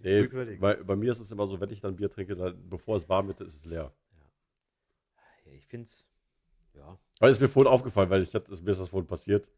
Nee, 0.00 0.26
bei, 0.56 0.74
bei 0.74 0.96
mir 0.96 1.12
ist 1.12 1.20
es 1.20 1.30
immer 1.30 1.46
so, 1.46 1.60
wenn 1.60 1.70
ich 1.70 1.80
dann 1.80 1.96
Bier 1.96 2.10
trinke, 2.10 2.34
dann, 2.34 2.68
bevor 2.68 2.96
es 2.96 3.08
warm 3.08 3.28
wird, 3.28 3.40
ist 3.40 3.54
es 3.54 3.64
leer. 3.64 3.92
Ja, 5.44 5.52
ich 5.52 5.66
finde 5.66 5.86
es, 5.86 6.08
ja. 6.74 6.98
Weil 7.20 7.30
es 7.30 7.40
mir 7.40 7.48
vorhin 7.48 7.72
aufgefallen, 7.72 8.10
weil 8.10 8.22
ich 8.22 8.34
hatte, 8.34 8.50
mir 8.50 8.70
ist 8.70 8.80
das 8.80 8.88
vorhin 8.88 9.06
passiert. 9.06 9.48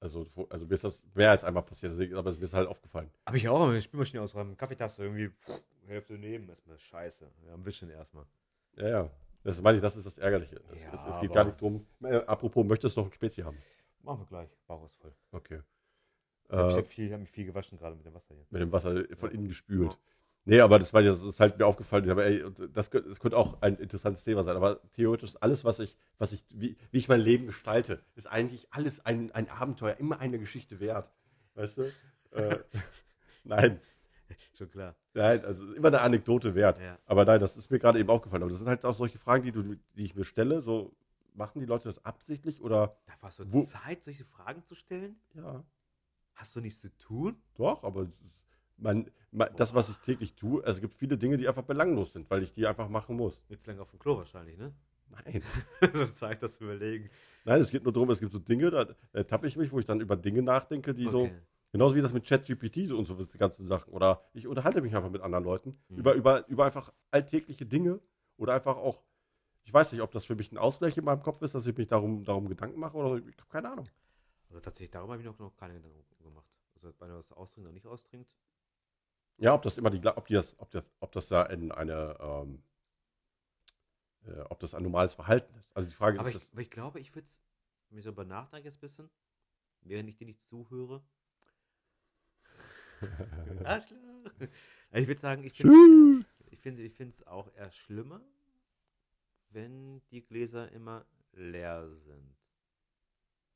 Also, 0.00 0.26
also 0.48 0.66
mir 0.66 0.72
ist 0.74 0.84
das 0.84 1.02
mehr 1.14 1.30
als 1.30 1.44
einmal 1.44 1.62
passiert, 1.62 1.92
aber 2.14 2.30
es 2.30 2.38
mir 2.38 2.44
ist 2.44 2.54
halt 2.54 2.66
aufgefallen. 2.68 3.10
Habe 3.26 3.36
ich 3.36 3.48
auch 3.48 3.68
eine 3.68 3.82
Spülmaschine 3.82 4.22
ausräumen, 4.22 4.56
Kaffeetasse 4.56 5.02
irgendwie, 5.04 5.28
pff, 5.28 5.60
Hälfte 5.86 6.14
neben, 6.14 6.48
erstmal 6.48 6.78
scheiße. 6.78 7.30
Ja, 7.46 7.54
ein 7.54 7.62
bisschen 7.62 7.90
erstmal. 7.90 8.24
Ja, 8.76 8.88
ja. 8.88 9.10
Das 9.44 9.60
meine 9.60 9.76
ich, 9.76 9.82
das 9.82 9.96
ist 9.96 10.06
das 10.06 10.16
Ärgerliche. 10.18 10.60
Es, 10.72 10.82
Ja, 10.82 10.92
es, 10.94 11.14
es 11.14 11.20
geht 11.20 11.32
gar 11.32 11.44
nicht 11.44 11.60
drum. 11.60 11.86
Äh, 12.02 12.16
apropos, 12.16 12.64
möchtest 12.66 12.96
du 12.96 13.00
noch 13.00 13.08
ein 13.08 13.12
Spezi 13.12 13.42
haben? 13.42 13.58
Machen 14.02 14.20
wir 14.20 14.26
gleich, 14.26 14.48
Bauch 14.66 14.84
ist 14.84 14.94
voll. 14.96 15.12
Okay. 15.32 15.60
ich 16.48 16.52
habe 16.54 16.78
Äh, 16.78 16.82
viel, 16.84 17.12
hab 17.12 17.20
mich 17.20 17.30
viel 17.30 17.44
gewaschen 17.46 17.76
gerade 17.78 17.96
mit 17.96 18.06
dem 18.06 18.14
Wasser 18.14 18.34
hier. 18.34 18.46
mit 18.48 18.62
dem 18.62 18.72
Wasser 18.72 19.04
von 19.18 19.28
Ja. 19.30 19.34
innen 19.34 19.48
gespült. 19.48 19.98
Nee, 20.46 20.60
aber 20.60 20.78
das, 20.78 20.88
ich, 20.88 20.94
das 21.06 21.22
ist 21.22 21.38
halt 21.40 21.58
mir 21.58 21.66
aufgefallen. 21.66 22.08
Aber 22.10 22.24
ey, 22.24 22.44
das, 22.72 22.90
könnte, 22.90 23.08
das 23.10 23.20
könnte 23.20 23.36
auch 23.36 23.60
ein 23.62 23.76
interessantes 23.76 24.24
Thema 24.24 24.42
sein. 24.42 24.56
Aber 24.56 24.80
theoretisch 24.92 25.34
alles, 25.40 25.64
was 25.64 25.78
ich, 25.80 25.96
was 26.18 26.32
ich, 26.32 26.42
wie, 26.50 26.76
wie 26.90 26.98
ich 26.98 27.08
mein 27.08 27.20
Leben 27.20 27.46
gestalte, 27.46 28.02
ist 28.16 28.26
eigentlich 28.26 28.66
alles 28.70 29.04
ein, 29.04 29.30
ein 29.32 29.48
Abenteuer, 29.50 29.96
immer 29.98 30.18
eine 30.18 30.38
Geschichte 30.38 30.80
wert. 30.80 31.12
Weißt 31.54 31.78
du? 31.78 31.92
äh, 32.32 32.58
Nein, 33.44 33.80
Schon 34.56 34.70
klar. 34.70 34.94
nein, 35.14 35.44
also 35.44 35.72
immer 35.72 35.88
eine 35.88 36.00
Anekdote 36.02 36.54
wert. 36.54 36.78
Ja. 36.80 36.98
Aber 37.06 37.24
nein, 37.24 37.40
das 37.40 37.56
ist 37.56 37.70
mir 37.70 37.78
gerade 37.80 37.98
eben 37.98 38.10
aufgefallen. 38.10 38.42
Aber 38.42 38.50
das 38.50 38.58
sind 38.60 38.68
halt 38.68 38.84
auch 38.84 38.94
solche 38.94 39.18
Fragen, 39.18 39.42
die, 39.44 39.50
du, 39.52 39.62
die 39.96 40.04
ich 40.04 40.14
mir 40.14 40.24
stelle. 40.24 40.62
So, 40.62 40.94
machen 41.34 41.58
die 41.60 41.66
Leute 41.66 41.84
das 41.88 42.04
absichtlich 42.04 42.60
oder 42.62 42.96
Da 43.06 43.14
warst 43.20 43.40
du 43.40 43.52
Wo- 43.52 43.62
Zeit, 43.64 44.04
solche 44.04 44.24
Fragen 44.24 44.62
zu 44.64 44.74
stellen? 44.76 45.16
ja, 45.34 45.64
Hast 46.34 46.54
du 46.54 46.60
nichts 46.60 46.80
zu 46.80 46.96
tun? 46.98 47.36
doch, 47.56 47.82
aber 47.82 48.02
es 48.02 48.08
ist, 48.20 48.40
man, 48.80 49.10
man, 49.30 49.48
das, 49.56 49.74
was 49.74 49.88
ich 49.88 49.96
täglich 49.98 50.34
tue, 50.34 50.62
also 50.64 50.78
es 50.78 50.80
gibt 50.80 50.92
viele 50.94 51.16
Dinge, 51.16 51.36
die 51.36 51.48
einfach 51.48 51.62
belanglos 51.62 52.12
sind, 52.12 52.28
weil 52.30 52.42
ich 52.42 52.52
die 52.52 52.66
einfach 52.66 52.88
machen 52.88 53.16
muss. 53.16 53.44
Jetzt 53.48 53.66
lange 53.66 53.80
auf 53.80 53.90
dem 53.90 53.98
Klo 53.98 54.16
wahrscheinlich, 54.18 54.58
ne? 54.58 54.72
Nein. 55.10 55.42
so 55.92 56.06
Zeit, 56.06 56.42
das 56.42 56.56
zu 56.56 56.64
überlegen. 56.64 57.10
Nein, 57.44 57.60
es 57.60 57.70
geht 57.70 57.82
nur 57.82 57.92
darum, 57.92 58.10
es 58.10 58.20
gibt 58.20 58.32
so 58.32 58.38
Dinge, 58.38 58.70
da 58.70 58.86
ertappe 59.12 59.46
ich 59.46 59.56
mich, 59.56 59.72
wo 59.72 59.78
ich 59.80 59.86
dann 59.86 60.00
über 60.00 60.16
Dinge 60.16 60.42
nachdenke, 60.42 60.94
die 60.94 61.08
so, 61.08 61.22
Okay. 61.22 61.40
genauso 61.72 61.96
wie 61.96 62.02
das 62.02 62.12
mit 62.12 62.24
ChatGPT 62.26 62.86
so 62.86 62.96
und 62.96 63.06
so, 63.06 63.14
die 63.14 63.38
ganzen 63.38 63.64
Sachen. 63.66 63.92
Oder 63.92 64.24
ich 64.34 64.46
unterhalte 64.46 64.80
mich 64.80 64.94
einfach 64.94 65.10
mit 65.10 65.22
anderen 65.22 65.44
Leuten 65.44 65.78
Mhm. 65.88 65.98
über, 65.98 66.14
über, 66.14 66.48
über 66.48 66.64
einfach 66.64 66.92
alltägliche 67.10 67.66
Dinge 67.66 68.00
oder 68.36 68.54
einfach 68.54 68.76
auch, 68.76 69.02
ich 69.64 69.74
weiß 69.74 69.92
nicht, 69.92 70.00
ob 70.00 70.12
das 70.12 70.24
für 70.24 70.36
mich 70.36 70.52
ein 70.52 70.58
Ausgleich 70.58 70.96
in 70.96 71.04
meinem 71.04 71.22
Kopf 71.22 71.42
ist, 71.42 71.54
dass 71.54 71.66
ich 71.66 71.76
mich 71.76 71.88
darum, 71.88 72.24
darum 72.24 72.48
Gedanken 72.48 72.78
mache 72.78 72.96
oder 72.96 73.16
ich 73.16 73.36
habe 73.38 73.50
keine 73.50 73.70
Ahnung. 73.72 73.88
Also 74.48 74.60
tatsächlich, 74.60 74.90
darüber 74.90 75.12
habe 75.14 75.22
ich 75.22 75.26
noch, 75.26 75.38
noch 75.38 75.56
keine 75.56 75.74
Gedanken 75.74 76.04
gemacht. 76.22 76.46
Also 76.74 76.92
bei 76.98 77.08
was 77.12 77.32
ausdringt 77.32 77.66
oder 77.66 77.74
nicht 77.74 77.86
ausdringt. 77.86 78.28
Ja, 79.40 79.54
ob 79.54 79.62
das 79.62 79.78
immer 79.78 79.88
die, 79.88 80.06
ob 80.06 80.26
die 80.26 80.34
das, 80.34 80.54
ob 80.58 80.70
das, 80.70 80.84
ob 81.00 81.12
das 81.12 81.28
da 81.28 81.44
in 81.44 81.72
eine, 81.72 82.14
ähm, 82.20 82.62
äh, 84.26 84.40
ob 84.42 84.60
das 84.60 84.74
ein 84.74 84.82
normales 84.82 85.14
Verhalten 85.14 85.54
ist. 85.54 85.74
Also 85.74 85.88
die 85.88 85.96
Frage 85.96 86.18
Aber 86.18 86.28
ist, 86.28 86.34
ich, 86.34 86.42
das, 86.42 86.52
aber 86.52 86.60
ich 86.60 86.70
glaube, 86.70 87.00
ich 87.00 87.14
würde 87.14 87.26
es, 87.26 87.40
ich 87.88 88.04
so 88.04 88.10
über 88.10 88.26
nachdenke 88.26 88.68
jetzt 88.68 88.76
ein 88.76 88.80
bisschen, 88.80 89.10
während 89.80 90.10
ich 90.10 90.16
dir 90.16 90.26
nicht 90.26 90.44
zuhöre. 90.44 91.02
Arschloch. 93.64 93.98
Also 94.90 95.02
ich 95.02 95.08
würde 95.08 95.20
sagen, 95.20 95.42
ich 95.42 95.54
finde 95.54 96.26
ich 96.50 96.60
finde 96.60 96.82
ich 96.82 96.94
finde 96.94 97.14
es 97.14 97.26
auch 97.26 97.50
eher 97.54 97.70
schlimmer, 97.70 98.20
wenn 99.48 100.02
die 100.10 100.22
Gläser 100.22 100.70
immer 100.70 101.06
leer 101.32 101.88
sind. 101.88 102.36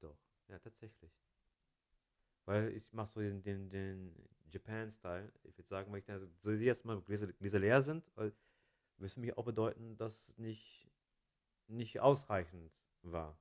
Doch, 0.01 0.16
ja, 0.48 0.59
tatsächlich. 0.59 1.12
Weil 2.47 2.70
ich 2.70 2.90
mache 2.94 3.11
so 3.11 3.20
den, 3.20 3.43
den, 3.43 3.69
den 3.69 4.15
Japan-Style. 4.55 5.31
Ich 5.45 5.57
würde 5.59 5.69
sagen, 5.69 5.93
wenn 5.93 5.99
ich 5.99 6.05
dann 6.07 6.21
so 6.41 6.51
sehe 6.51 6.59
jetzt 6.67 6.85
mal 6.85 7.01
Gläser, 7.01 7.27
Gläser 7.27 7.59
leer 7.59 7.83
sind, 7.83 8.05
weil 8.15 8.33
das 8.99 9.13
für 9.13 9.21
mich 9.21 9.37
auch 9.37 9.45
bedeuten, 9.45 9.97
dass 9.97 10.29
es 10.29 10.39
nicht, 10.39 10.89
nicht 11.67 12.01
ausreichend 12.01 12.73
war. 13.03 13.37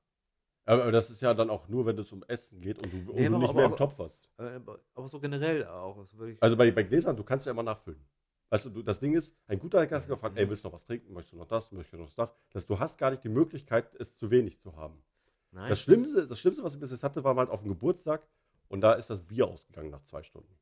aber, 0.66 0.84
aber 0.84 0.92
das 0.92 1.10
ist 1.10 1.22
ja 1.22 1.34
dann 1.34 1.50
auch 1.50 1.68
nur, 1.70 1.86
wenn 1.86 1.98
es 1.98 2.12
um 2.12 2.24
Essen 2.28 2.60
geht 2.60 2.78
und 2.80 2.92
du, 2.92 2.98
und 3.12 3.16
Nee, 3.16 3.30
du 3.30 3.38
nicht 3.38 3.50
aber- 3.50 3.54
mehr 3.60 3.66
im 3.70 3.76
Topf 3.78 3.98
hast. 4.00 4.30
Aber, 4.38 4.80
aber 4.96 5.08
so 5.08 5.20
generell 5.20 5.66
auch. 5.68 5.98
Also 5.98 6.18
Also 6.40 6.58
bei, 6.58 6.72
bei 6.72 6.84
Gläsern, 6.84 7.16
du 7.16 7.24
kannst 7.24 7.46
ja 7.46 7.52
immer 7.52 7.64
nachfüllen. 7.64 8.04
Also 8.50 8.70
du, 8.70 8.84
das 8.84 9.00
Ding 9.00 9.16
ist, 9.16 9.36
ein 9.48 9.58
guter 9.58 9.86
Klassiker 9.88 10.16
fragt, 10.18 10.38
ey, 10.38 10.48
willst 10.48 10.64
du 10.64 10.68
noch 10.68 10.76
was 10.76 10.84
trinken? 10.86 11.12
Möchtest 11.14 11.34
du 11.34 11.38
noch 11.38 11.48
das? 11.48 11.72
Möchtest 11.72 11.94
du 11.94 11.98
noch 11.98 12.14
das? 12.14 12.30
Dass 12.52 12.66
du 12.68 12.78
hast 12.78 12.98
gar 13.00 13.10
nicht 13.10 13.24
die 13.24 13.30
Möglichkeit, 13.30 13.96
es 13.96 14.18
zu 14.18 14.30
wenig 14.30 14.60
zu 14.60 14.76
haben. 14.76 15.04
nein. 15.52 15.70
Das 15.70 15.80
Schlimmste, 15.80 16.28
das 16.28 16.40
Schlimmste, 16.40 16.64
was 16.64 16.74
ich 16.76 16.80
bis 16.80 16.92
jetzt 16.92 17.04
hatte, 17.04 17.24
war 17.24 17.34
mal 17.34 17.48
auf 17.50 17.62
dem 17.62 17.70
Geburtstag 17.70 18.28
und 18.68 18.82
da 18.82 18.94
ist 18.94 19.10
das 19.10 19.22
Bier 19.24 19.48
ausgegangen 19.48 19.90
nach 19.90 20.04
zwei 20.04 20.22
Stunden. 20.24 20.54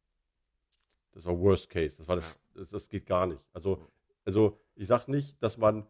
Das 1.13 1.25
war 1.25 1.38
Worst 1.39 1.69
Case. 1.69 1.97
Das, 1.97 2.07
war 2.07 2.17
das, 2.17 2.39
das, 2.53 2.69
das 2.69 2.89
geht 2.89 3.05
gar 3.05 3.27
nicht. 3.27 3.41
Also, 3.53 3.85
also 4.25 4.59
ich 4.75 4.88
sage 4.88 5.11
nicht, 5.11 5.41
dass 5.43 5.57
man 5.57 5.85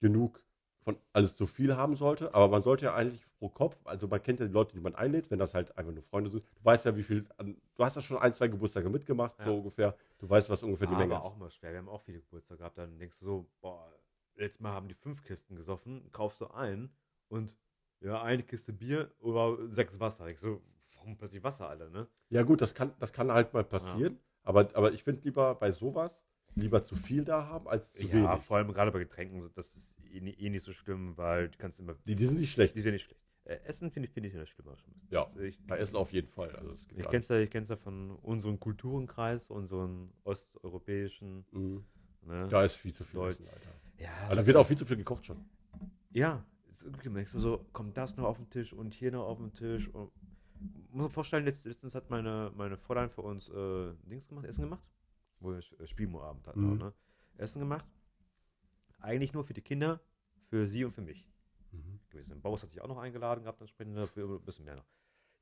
genug 0.00 0.42
von 0.82 0.96
alles 1.12 1.36
zu 1.36 1.46
viel 1.46 1.76
haben 1.76 1.96
sollte, 1.96 2.32
aber 2.34 2.48
man 2.48 2.62
sollte 2.62 2.86
ja 2.86 2.94
eigentlich 2.94 3.26
pro 3.38 3.48
Kopf, 3.48 3.76
also 3.84 4.08
man 4.08 4.22
kennt 4.22 4.40
ja 4.40 4.46
die 4.46 4.52
Leute, 4.52 4.72
die 4.72 4.80
man 4.80 4.94
einlädt, 4.94 5.30
wenn 5.30 5.38
das 5.38 5.52
halt 5.54 5.76
einfach 5.76 5.92
nur 5.92 6.02
Freunde 6.02 6.30
sind. 6.30 6.44
Du 6.56 6.64
weißt 6.64 6.86
ja, 6.86 6.96
wie 6.96 7.02
viel, 7.02 7.26
du 7.38 7.84
hast 7.84 7.96
ja 7.96 8.02
schon 8.02 8.16
ein, 8.18 8.32
zwei 8.32 8.48
Geburtstage 8.48 8.88
mitgemacht, 8.88 9.38
Ja. 9.38 9.44
so 9.44 9.56
ungefähr. 9.56 9.96
Du 10.18 10.28
weißt, 10.28 10.48
was 10.48 10.62
ungefähr 10.62 10.86
die 10.86 10.94
aber 10.94 11.02
Menge 11.06 11.20
auch 11.20 11.32
ist. 11.34 11.38
mal 11.38 11.50
schwer. 11.50 11.72
Wir 11.72 11.78
haben 11.78 11.88
auch 11.88 12.00
viele 12.02 12.20
Geburtstage 12.20 12.58
gehabt. 12.58 12.78
Dann 12.78 12.98
denkst 12.98 13.18
du 13.20 13.24
so, 13.24 13.46
boah, 13.60 13.92
letztes 14.36 14.60
Mal 14.60 14.72
haben 14.72 14.88
die 14.88 14.94
fünf 14.94 15.22
Kisten 15.24 15.56
gesoffen, 15.56 16.10
kaufst 16.12 16.40
du 16.40 16.46
ein 16.48 16.90
und 17.28 17.56
ja, 18.00 18.22
eine 18.22 18.42
Kiste 18.44 18.72
Bier 18.72 19.10
oder 19.18 19.58
sechs 19.68 19.98
Wasser. 20.00 20.28
Ich 20.28 20.38
so, 20.38 20.62
warum 20.96 21.16
plötzlich 21.18 21.42
Wasser 21.42 21.68
alle, 21.68 21.90
ne? 21.90 22.08
Ja 22.30 22.44
gut, 22.44 22.60
das 22.62 22.72
kann, 22.74 22.92
das 22.98 23.12
kann 23.12 23.30
halt 23.30 23.52
mal 23.52 23.64
passieren, 23.64 24.18
aber, 24.48 24.70
aber 24.74 24.92
ich 24.92 25.02
finde 25.04 25.22
lieber 25.24 25.54
bei 25.54 25.72
sowas 25.72 26.18
lieber 26.54 26.82
zu 26.82 26.96
viel 26.96 27.24
da 27.24 27.46
haben 27.46 27.68
als 27.68 27.92
zu 27.92 28.02
Ja, 28.02 28.12
wenig. 28.12 28.42
vor 28.44 28.56
allem 28.56 28.72
gerade 28.72 28.90
bei 28.90 28.98
Getränken, 28.98 29.48
das 29.54 29.74
ist 29.76 29.94
eh, 30.12 30.18
eh 30.18 30.50
nicht 30.50 30.64
so 30.64 30.72
schlimm, 30.72 31.16
weil 31.16 31.48
du 31.48 31.58
kannst 31.58 31.78
immer. 31.78 31.94
Die, 32.06 32.16
die 32.16 32.24
sind 32.24 32.38
nicht 32.38 32.52
schlecht. 32.52 32.74
Die 32.74 32.80
sind 32.80 32.92
nicht 32.92 33.04
schlecht. 33.04 33.20
Äh, 33.44 33.60
Essen 33.64 33.90
finde 33.90 34.08
ich, 34.08 34.12
finde 34.12 34.28
ich 34.28 34.34
ja 34.34 34.44
schlimmer 34.46 34.76
schon. 34.76 34.92
Ja, 35.10 35.30
ich, 35.40 35.58
Bei 35.66 35.78
Essen 35.78 35.96
auf 35.96 36.12
jeden 36.12 36.28
Fall. 36.28 36.50
Also 36.56 36.70
das 36.72 36.86
Ich 36.90 37.04
kenne 37.04 37.18
es 37.18 37.28
ja, 37.28 37.38
ich 37.38 37.50
kenn's 37.50 37.68
ja 37.68 37.76
von 37.76 38.10
unserem 38.22 38.58
Kulturenkreis, 38.58 39.50
unseren 39.50 40.12
osteuropäischen. 40.24 41.44
Mhm. 41.52 41.84
Ne? 42.26 42.48
Da 42.48 42.64
ist 42.64 42.74
viel 42.74 42.92
zu 42.92 43.04
viel 43.04 43.14
Deutsch. 43.20 43.36
Essen, 43.36 43.48
Alter. 43.48 43.70
Ja, 43.98 44.30
es 44.30 44.36
da 44.36 44.46
wird 44.46 44.56
auch 44.56 44.66
viel 44.66 44.76
zu 44.76 44.84
viel 44.86 44.96
gekocht 44.96 45.26
schon. 45.26 45.44
Ja, 46.10 46.44
es 46.70 46.82
ist 46.82 47.32
so, 47.32 47.66
kommt 47.72 47.96
das 47.96 48.16
noch 48.16 48.24
auf 48.26 48.36
den 48.36 48.50
Tisch 48.50 48.72
und 48.72 48.94
hier 48.94 49.12
noch 49.12 49.26
auf 49.26 49.38
den 49.38 49.52
Tisch. 49.52 49.88
Und, 49.88 50.10
muss 50.60 51.02
man 51.02 51.10
vorstellen, 51.10 51.44
letzt, 51.44 51.64
letztens 51.64 51.94
hat 51.94 52.10
meine, 52.10 52.52
meine 52.56 52.76
Fräulein 52.76 53.10
für 53.10 53.22
uns 53.22 53.48
äh, 53.48 53.94
Dings 54.04 54.26
gemacht, 54.26 54.46
Essen 54.46 54.62
gemacht, 54.62 54.84
wo 55.40 55.50
wir 55.52 55.58
äh, 55.58 55.86
Spielmoabend 55.86 56.46
hatten. 56.46 56.60
Mhm. 56.60 56.72
auch, 56.72 56.84
Ne? 56.86 56.92
Essen 57.36 57.60
gemacht. 57.60 57.86
Eigentlich 59.00 59.32
nur 59.32 59.44
für 59.44 59.54
die 59.54 59.62
Kinder, 59.62 60.00
für 60.48 60.66
sie 60.66 60.84
und 60.84 60.92
für 60.92 61.02
mich 61.02 61.24
gewesen. 62.10 62.40
Baus 62.40 62.62
hat 62.62 62.70
sich 62.70 62.80
auch 62.80 62.88
noch 62.88 62.98
eingeladen 62.98 63.42
gehabt, 63.42 63.60
entsprechend 63.60 63.96
dafür 63.96 64.38
ein 64.38 64.44
bisschen 64.44 64.64
mehr 64.64 64.76
noch. 64.76 64.86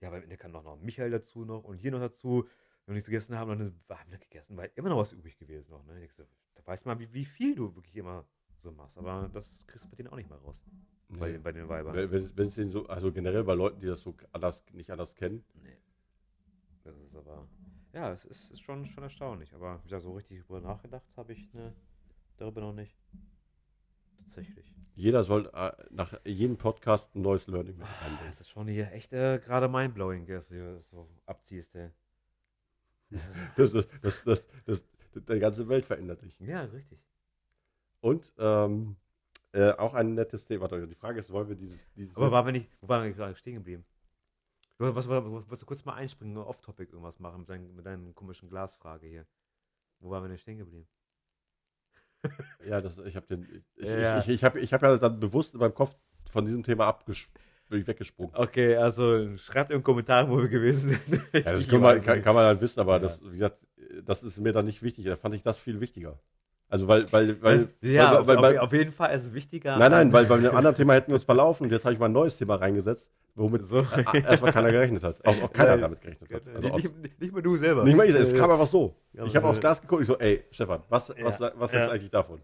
Ja, 0.00 0.08
aber 0.08 0.18
am 0.18 0.24
Ende 0.24 0.36
kam 0.36 0.52
noch, 0.52 0.64
noch 0.64 0.78
Michael 0.78 1.10
dazu 1.10 1.44
noch 1.44 1.64
und 1.64 1.76
hier 1.76 1.90
noch 1.90 2.00
dazu. 2.00 2.46
Wenn 2.84 2.92
wir 2.92 2.94
nichts 2.94 3.06
gegessen 3.06 3.36
haben, 3.36 3.48
dann 3.50 3.74
haben 3.88 4.10
wir 4.10 4.18
gegessen, 4.18 4.56
weil 4.56 4.70
immer 4.74 4.90
noch 4.90 4.98
was 4.98 5.12
übrig 5.12 5.38
gewesen 5.38 5.70
noch. 5.70 5.84
Ne? 5.86 6.08
So, 6.16 6.24
da 6.54 6.66
weißt 6.66 6.84
du 6.84 6.88
mal, 6.88 6.98
wie, 6.98 7.12
wie 7.12 7.24
viel 7.24 7.54
du 7.54 7.74
wirklich 7.74 7.96
immer 7.96 8.24
so 8.62 8.72
machst. 8.72 8.96
Aber 8.98 9.28
das 9.32 9.66
kriegst 9.66 9.84
du 9.84 9.90
bei 9.90 9.96
denen 9.96 10.08
auch 10.08 10.16
nicht 10.16 10.28
mehr 10.30 10.38
raus. 10.38 10.62
Bei, 11.08 11.26
Nee. 11.28 11.32
den, 11.34 11.42
bei 11.42 11.52
den 11.52 11.68
Weibern. 11.68 11.94
Wenn, 11.94 12.10
wenn, 12.10 12.36
wenn 12.36 12.48
es 12.48 12.54
den 12.56 12.70
so, 12.70 12.86
also 12.88 13.12
generell 13.12 13.44
bei 13.44 13.54
Leuten, 13.54 13.78
die 13.80 13.86
das 13.86 14.00
so 14.00 14.14
anders, 14.32 14.64
nicht 14.72 14.90
anders 14.90 15.14
kennen, 15.14 15.44
Nee. 15.62 15.76
Das 16.84 16.96
ist 16.98 17.14
aber. 17.16 17.46
Ja, 17.92 18.12
es 18.12 18.24
ist, 18.24 18.50
ist 18.50 18.60
schon, 18.60 18.86
schon 18.86 19.02
erstaunlich. 19.02 19.52
Aber 19.54 19.78
wie 19.78 19.82
gesagt, 19.84 20.02
so 20.02 20.12
richtig 20.14 20.44
drüber 20.44 20.60
nachgedacht 20.60 21.06
habe 21.16 21.32
ich 21.32 21.52
ne, 21.54 21.72
darüber 22.36 22.60
noch 22.60 22.72
nicht. 22.72 22.96
Tatsächlich. 24.18 24.74
jeder 24.94 25.22
soll 25.24 25.48
äh, 25.54 25.72
nach 25.90 26.12
jedem 26.24 26.56
Podcast 26.58 27.14
ein 27.14 27.22
neues 27.22 27.46
Learning 27.46 27.76
mit 27.78 27.86
Ah, 27.86 28.04
einbringen. 28.04 28.26
Das 28.26 28.40
ist 28.40 28.48
schon 28.50 28.66
hier 28.68 28.90
echt 28.92 29.12
äh, 29.12 29.38
gerade 29.38 29.68
mindblowing, 29.68 30.26
dass 30.26 30.48
du 30.48 30.80
so 30.82 31.08
abziehst, 31.26 31.74
ey. 31.76 31.90
Das, 33.56 33.72
das, 33.72 33.88
das, 34.02 34.24
das, 34.24 34.46
das, 34.64 34.84
das, 35.12 35.24
die 35.24 35.38
ganze 35.38 35.68
Welt 35.68 35.86
verändert 35.86 36.20
sich. 36.20 36.38
Ja, 36.40 36.62
richtig. 36.64 36.98
Und 38.00 38.32
ähm, 38.38 38.96
äh, 39.52 39.72
auch 39.72 39.94
ein 39.94 40.14
nettes 40.14 40.46
Thema. 40.46 40.62
Warte, 40.62 40.86
Die 40.86 40.94
Frage 40.94 41.18
ist, 41.18 41.30
wollen 41.32 41.48
wir 41.48 41.56
dieses. 41.56 41.86
dieses 41.94 42.16
Aber 42.16 42.30
waren 42.30 42.46
wir 42.46 42.52
nicht, 42.52 42.70
wo 42.80 42.88
waren 42.88 43.04
wir 43.04 43.12
gerade 43.12 43.34
stehen 43.36 43.54
geblieben? 43.54 43.84
Du, 44.78 44.94
was, 44.94 45.08
was, 45.08 45.60
du 45.60 45.66
kurz 45.66 45.84
mal 45.86 45.94
einspringen, 45.94 46.34
nur 46.34 46.46
off-topic 46.46 46.92
irgendwas 46.92 47.18
machen 47.18 47.40
mit, 47.40 47.48
dein, 47.48 47.74
mit 47.74 47.86
deinen 47.86 48.14
komischen 48.14 48.50
Glasfrage 48.50 49.06
hier. 49.06 49.26
Wo 50.00 50.10
waren 50.10 50.22
wir 50.24 50.28
denn 50.28 50.38
stehen 50.38 50.58
geblieben? 50.58 50.86
ja, 52.66 52.80
das, 52.80 52.98
ich 52.98 53.16
habe 53.16 53.26
den. 53.26 53.64
Ich, 53.76 53.88
Ja. 53.88 54.18
ich, 54.18 54.28
ich, 54.28 54.34
ich 54.34 54.44
habe 54.44 54.60
ich 54.60 54.72
hab 54.74 54.82
ja 54.82 54.96
dann 54.98 55.18
bewusst 55.18 55.54
in 55.54 55.60
meinem 55.60 55.74
Kopf 55.74 55.96
von 56.30 56.44
diesem 56.44 56.62
Thema 56.62 56.86
abges 56.86 57.28
bin 57.68 57.80
ich 57.80 57.86
weggesprungen. 57.86 58.34
Okay, 58.34 58.76
also 58.76 59.36
schreibt 59.38 59.70
im 59.70 59.82
Kommentar, 59.82 60.28
wo 60.30 60.38
wir 60.38 60.48
gewesen 60.48 60.90
sind. 61.06 61.22
Ja, 61.32 61.52
das 61.52 61.68
kann 61.68 61.80
man, 61.80 62.02
kann, 62.02 62.22
kann 62.22 62.34
man 62.34 62.44
dann 62.44 62.60
wissen, 62.60 62.80
aber 62.80 62.94
Ja. 62.94 62.98
das, 63.00 63.22
wie 63.24 63.38
gesagt, 63.38 63.58
das 64.04 64.22
ist 64.22 64.38
mir 64.38 64.52
dann 64.52 64.66
nicht 64.66 64.82
wichtig. 64.82 65.04
Da 65.04 65.16
fand 65.16 65.34
ich 65.34 65.42
das 65.42 65.58
viel 65.58 65.80
wichtiger. 65.80 66.18
Also 66.68 66.88
weil, 66.88 67.10
weil, 67.12 67.40
weil, 67.42 67.68
ja, 67.80 68.10
weil, 68.10 68.16
auf, 68.16 68.26
weil, 68.26 68.42
weil, 68.42 68.58
auf, 68.58 68.72
jeden 68.72 68.90
Fall 68.90 69.14
ist 69.14 69.24
es 69.24 69.32
wichtiger. 69.32 69.76
nein, 69.78 69.90
nein, 69.92 70.12
weil 70.12 70.24
bei 70.26 70.34
einem 70.34 70.54
anderen 70.54 70.74
Thema 70.74 70.94
hätten 70.94 71.08
wir 71.08 71.14
uns 71.14 71.24
verlaufen 71.24 71.64
und 71.64 71.70
jetzt 71.70 71.84
habe 71.84 71.92
ich 71.94 72.00
mal 72.00 72.06
ein 72.06 72.12
neues 72.12 72.36
Thema 72.36 72.56
reingesetzt, 72.56 73.08
womit 73.36 73.62
So. 73.64 73.78
erstmal 74.12 74.52
keiner 74.52 74.72
gerechnet 74.72 75.04
hat. 75.04 75.24
Auch, 75.24 75.42
auch 75.42 75.52
keiner 75.52 75.70
Ja, 75.70 75.76
damit 75.76 76.00
gerechnet 76.00 76.32
hat. 76.32 76.42
Also 76.54 76.68
aus, 76.70 76.82
nicht, 76.82 76.98
nicht, 76.98 77.20
nicht 77.20 77.32
mal 77.32 77.42
du 77.42 77.56
selber. 77.56 77.84
nicht 77.84 77.96
mal 77.96 78.08
ich, 78.08 78.14
es 78.16 78.34
kam 78.34 78.50
einfach 78.50 78.66
so. 78.66 78.96
Ja, 79.12 79.24
Ich 79.24 79.36
habe 79.36 79.46
aufs 79.46 79.60
Glas 79.60 79.80
geguckt, 79.80 80.02
ich 80.02 80.08
so, 80.08 80.18
ey, 80.18 80.44
Stefan, 80.50 80.82
was, 80.88 81.10
was, 81.20 81.38
Ja, 81.38 81.52
was 81.54 81.72
ja. 81.72 81.84
ist 81.84 81.88
eigentlich 81.90 82.10
davon? 82.10 82.42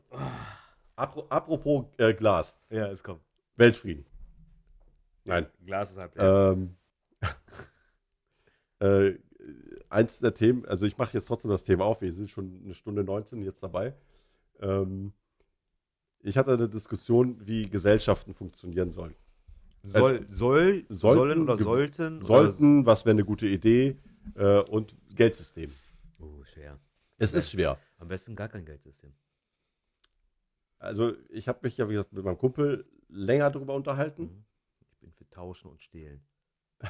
Apro, 0.94 1.26
apropos 1.28 1.86
äh, 1.96 2.14
Glas, 2.14 2.56
Ja, 2.70 2.86
es 2.88 3.02
kommt. 3.02 3.22
Weltfrieden. 3.56 4.04
Nein. 5.24 5.46
Glas 5.66 5.90
ist 5.90 5.98
halb 5.98 6.14
leer. 6.16 6.52
Ähm, 6.56 6.76
äh, 8.78 9.18
eins 9.88 10.20
der 10.20 10.34
Themen, 10.34 10.64
also 10.66 10.86
ich 10.86 10.96
mache 10.96 11.12
jetzt 11.14 11.26
trotzdem 11.26 11.50
das 11.50 11.64
Thema 11.64 11.84
auf, 11.84 12.00
wir 12.00 12.12
sind 12.12 12.30
schon 12.30 12.60
eine 12.64 12.74
Stunde 12.74 13.02
19 13.02 13.42
jetzt 13.42 13.62
dabei. 13.62 13.94
Ähm, 14.62 15.12
ich 16.20 16.38
hatte 16.38 16.52
eine 16.52 16.68
Diskussion, 16.68 17.46
wie 17.46 17.68
Gesellschaften 17.68 18.32
funktionieren 18.32 18.90
sollen. 18.90 19.14
Soll, 19.82 20.26
soll, 20.30 20.86
sollten 20.88 20.96
sollen 20.96 21.42
oder 21.42 21.56
sollten? 21.56 22.24
Sollten, 22.24 22.86
was 22.86 23.04
wäre 23.04 23.10
eine 23.12 23.24
gute 23.24 23.48
Idee 23.48 23.98
äh, 24.36 24.60
und 24.60 24.94
Geldsystem. 25.14 25.72
Oder, 26.18 26.28
oh, 26.28 26.44
schwer. 26.44 26.78
Es 27.18 27.32
Ja. 27.32 27.38
ist 27.38 27.50
schwer. 27.50 27.78
Am 27.98 28.08
besten 28.08 28.36
gar 28.36 28.48
kein 28.48 28.64
Geldsystem. 28.64 29.12
Also 30.78 31.14
ich 31.28 31.48
habe 31.48 31.60
mich 31.62 31.76
ja, 31.76 31.88
wie 31.88 31.94
gesagt, 31.94 32.12
mit 32.12 32.24
meinem 32.24 32.38
Kumpel 32.38 32.86
länger 33.08 33.50
darüber 33.50 33.74
unterhalten. 33.74 34.22
Mhm. 34.22 34.44
Ich 34.88 34.98
bin 34.98 35.12
für 35.12 35.28
Tauschen 35.30 35.70
und 35.70 35.82
Stehlen. 35.82 36.24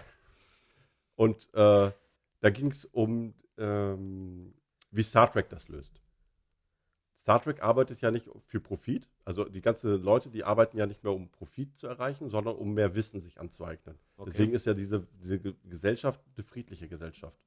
Und 1.14 1.48
äh, 1.54 1.90
da 2.40 2.50
ging 2.50 2.70
es 2.70 2.86
um 2.86 3.34
ähm, 3.58 4.54
wie 4.90 5.02
Star 5.02 5.30
Trek 5.30 5.48
das 5.50 5.68
löst. 5.68 6.01
Star 7.22 7.40
Trek 7.40 7.62
arbeitet 7.62 8.00
ja 8.00 8.10
nicht 8.10 8.28
für 8.46 8.58
Profit. 8.60 9.08
Also 9.24 9.44
die 9.44 9.60
ganzen 9.60 10.02
Leute, 10.02 10.28
die 10.28 10.42
arbeiten 10.42 10.76
ja 10.76 10.86
nicht 10.86 11.04
mehr, 11.04 11.12
um 11.12 11.28
Profit 11.30 11.76
zu 11.76 11.86
erreichen, 11.86 12.28
sondern 12.28 12.56
um 12.56 12.74
mehr 12.74 12.96
Wissen 12.96 13.20
sich 13.20 13.38
anzueignen. 13.38 13.96
Okay. 14.16 14.30
Deswegen 14.30 14.52
ist 14.54 14.66
ja 14.66 14.74
diese, 14.74 15.06
diese 15.22 15.38
Ge- 15.38 15.54
Gesellschaft 15.64 16.20
eine 16.36 16.44
friedliche 16.44 16.88
Gesellschaft. 16.88 17.38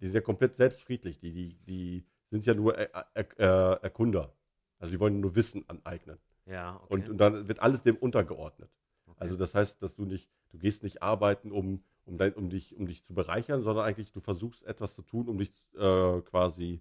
Die 0.00 0.06
ist 0.06 0.14
ja 0.14 0.20
komplett 0.20 0.54
selbstfriedlich. 0.54 1.18
Die, 1.18 1.32
die, 1.32 1.56
die 1.66 2.04
sind 2.30 2.46
ja 2.46 2.54
nur 2.54 2.78
er, 2.78 3.06
er, 3.12 3.38
er, 3.38 3.80
Erkunder. 3.82 4.32
Also 4.78 4.92
die 4.92 5.00
wollen 5.00 5.20
nur 5.20 5.34
Wissen 5.34 5.68
aneignen. 5.68 6.18
Ja, 6.46 6.76
okay. 6.84 6.94
Und, 6.94 7.08
und 7.08 7.18
dann 7.18 7.48
wird 7.48 7.58
alles 7.58 7.82
dem 7.82 7.96
untergeordnet. 7.96 8.70
okay. 9.06 9.16
Also 9.18 9.36
das 9.36 9.52
heißt, 9.56 9.82
dass 9.82 9.96
du 9.96 10.04
nicht, 10.04 10.30
du 10.50 10.58
gehst 10.58 10.84
nicht 10.84 11.02
arbeiten, 11.02 11.50
um, 11.50 11.82
um, 12.04 12.18
dein, 12.18 12.34
um, 12.34 12.48
dich, 12.48 12.76
um 12.76 12.86
dich 12.86 13.02
zu 13.02 13.14
bereichern, 13.14 13.62
sondern 13.62 13.84
eigentlich 13.84 14.12
du 14.12 14.20
versuchst 14.20 14.62
etwas 14.62 14.94
zu 14.94 15.02
tun, 15.02 15.28
um 15.28 15.38
dich 15.38 15.50
äh, 15.74 16.20
quasi 16.22 16.80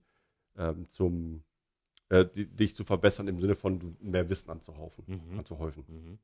ähm, 0.56 0.88
zum 0.88 1.44
äh, 2.10 2.26
die, 2.26 2.48
dich 2.48 2.76
zu 2.76 2.84
verbessern 2.84 3.28
im 3.28 3.40
Sinne 3.40 3.56
von 3.56 3.98
mehr 4.02 4.30
Wissen 4.30 4.50
anzuhaufen, 4.50 5.04
Mhm. 5.08 5.40
anzuhäufen. 5.40 5.84
Mhm. 5.88 6.20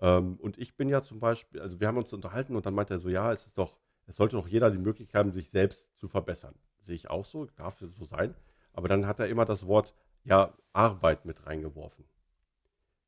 Ähm, 0.00 0.36
und 0.40 0.58
ich 0.58 0.76
bin 0.76 0.88
ja 0.88 1.02
zum 1.02 1.20
Beispiel, 1.20 1.60
also 1.60 1.80
wir 1.80 1.88
haben 1.88 1.96
uns 1.98 2.12
unterhalten 2.12 2.56
und 2.56 2.66
dann 2.66 2.74
meinte 2.74 2.94
er 2.94 3.00
so, 3.00 3.08
ja, 3.08 3.32
es 3.32 3.46
ist 3.46 3.58
doch, 3.58 3.78
es 4.06 4.16
sollte 4.16 4.36
doch 4.36 4.48
jeder 4.48 4.70
die 4.70 4.78
Möglichkeit 4.78 5.18
haben, 5.18 5.32
sich 5.32 5.50
selbst 5.50 5.96
zu 5.96 6.08
verbessern. 6.08 6.54
Sehe 6.80 6.94
ich 6.94 7.10
auch 7.10 7.24
so, 7.24 7.46
darf 7.56 7.80
es 7.82 7.94
so 7.96 8.04
sein. 8.04 8.34
Aber 8.72 8.88
dann 8.88 9.06
hat 9.06 9.18
er 9.20 9.28
immer 9.28 9.44
das 9.44 9.66
Wort, 9.66 9.94
ja, 10.24 10.54
Arbeit 10.72 11.24
mit 11.24 11.46
reingeworfen. 11.46 12.04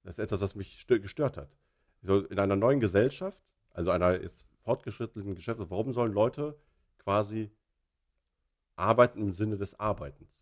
Das 0.03 0.19
ist 0.19 0.25
etwas, 0.25 0.41
was 0.43 0.55
mich 0.55 0.79
stö- 0.81 0.99
gestört 1.01 1.37
hat. 1.39 1.49
So, 2.03 2.19
in 2.27 2.39
einer 2.39 2.57
neuen 2.57 2.81
Gesellschaft, 2.81 3.41
also 3.71 3.91
einer 3.91 4.21
jetzt 4.21 4.47
fortgeschrittenen 4.63 5.35
Gesellschaft, 5.35 5.71
warum 5.71 5.93
sollen 5.93 6.13
Leute 6.13 6.59
quasi 6.99 7.51
arbeiten 8.75 9.21
im 9.23 9.31
Sinne 9.31 9.57
des 9.59 9.79
Arbeitens? 9.79 10.40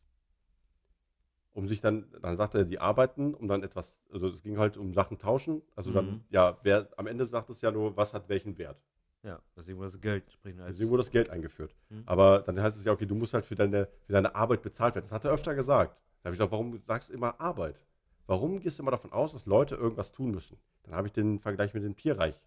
Um 1.58 1.66
sich 1.66 1.80
dann, 1.80 2.06
dann 2.22 2.36
sagt 2.36 2.54
er, 2.54 2.64
die 2.64 2.78
arbeiten, 2.78 3.34
um 3.34 3.48
dann 3.48 3.64
etwas, 3.64 4.00
also 4.12 4.28
es 4.28 4.44
ging 4.44 4.58
halt 4.58 4.76
um 4.76 4.94
Sachen 4.94 5.18
tauschen. 5.18 5.60
Also 5.74 5.90
dann, 5.90 6.06
Mhm. 6.06 6.20
ja, 6.30 6.56
wer, 6.62 6.88
am 6.96 7.08
Ende 7.08 7.26
sagt 7.26 7.50
es 7.50 7.60
ja 7.62 7.72
nur, 7.72 7.96
was 7.96 8.14
hat 8.14 8.28
welchen 8.28 8.56
Wert. 8.58 8.80
Ja, 9.24 9.42
deswegen 9.56 9.76
wurde 9.76 9.88
das 9.90 10.00
Geld 10.00 10.30
sprechen 10.30 10.60
als. 10.60 10.76
Deswegen 10.76 10.90
wurde 10.90 11.00
das 11.02 11.10
Geld 11.10 11.30
eingeführt. 11.30 11.74
Mhm. 11.88 12.04
Aber 12.06 12.42
dann 12.42 12.60
heißt 12.62 12.76
es 12.76 12.84
ja, 12.84 12.92
okay, 12.92 13.06
du 13.06 13.16
musst 13.16 13.34
halt 13.34 13.44
für 13.44 13.56
deine, 13.56 13.88
für 14.06 14.12
deine 14.12 14.36
Arbeit 14.36 14.62
bezahlt 14.62 14.94
werden. 14.94 15.06
Das 15.06 15.10
hat 15.10 15.24
er 15.24 15.32
öfter 15.32 15.56
gesagt. 15.56 15.96
Da 16.22 16.28
habe 16.28 16.34
ich 16.34 16.38
gesagt, 16.38 16.52
warum 16.52 16.78
sagst 16.86 17.08
du 17.08 17.12
immer 17.12 17.40
Arbeit? 17.40 17.84
Warum 18.28 18.60
gehst 18.60 18.78
du 18.78 18.84
immer 18.84 18.92
davon 18.92 19.10
aus, 19.10 19.32
dass 19.32 19.44
Leute 19.46 19.74
irgendwas 19.74 20.12
tun 20.12 20.30
müssen? 20.30 20.58
Dann 20.84 20.94
habe 20.94 21.08
ich 21.08 21.12
den 21.12 21.40
Vergleich 21.40 21.74
mit 21.74 21.82
dem 21.82 21.96
Tierreich 21.96 22.40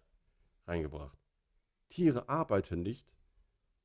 reingebracht. 0.66 1.18
Tiere 1.90 2.30
arbeiten 2.30 2.80
nicht, 2.80 3.06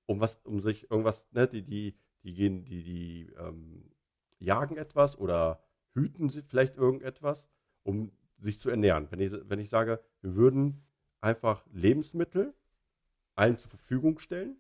um 0.06 0.22
was, 0.22 0.40
um 0.46 0.62
sich 0.62 0.90
irgendwas, 0.90 1.28
ne, 1.34 1.50
die, 1.50 1.64
die, 1.64 1.98
die 2.24 2.34
gehen, 2.34 2.64
die, 2.64 2.82
die 2.84 3.34
ähm, 3.38 3.92
jagen 4.40 4.78
etwas 4.78 5.18
oder 5.18 5.64
hüten 5.94 6.30
sie 6.30 6.42
vielleicht 6.42 6.78
irgendetwas, 6.78 7.50
um 7.84 8.12
sich 8.38 8.60
zu 8.60 8.70
ernähren. 8.70 9.08
Wenn 9.10 9.20
ich, 9.20 9.32
wenn 9.50 9.60
ich 9.60 9.70
sage, 9.70 10.00
wir 10.22 10.36
würden 10.36 10.86
einfach 11.22 11.66
Lebensmittel 11.72 12.54
allen 13.36 13.58
zur 13.58 13.70
Verfügung 13.70 14.20
stellen, 14.20 14.58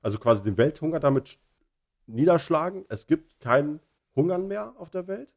also 0.00 0.18
quasi 0.18 0.42
den 0.42 0.56
Welthunger 0.56 1.00
damit 1.00 1.26
sch- 1.26 1.38
niederschlagen, 2.06 2.84
es 2.88 3.06
gibt 3.06 3.40
keinen 3.40 3.80
Hungern 4.14 4.48
mehr 4.48 4.74
auf 4.78 4.90
der 4.90 5.06
Welt 5.06 5.34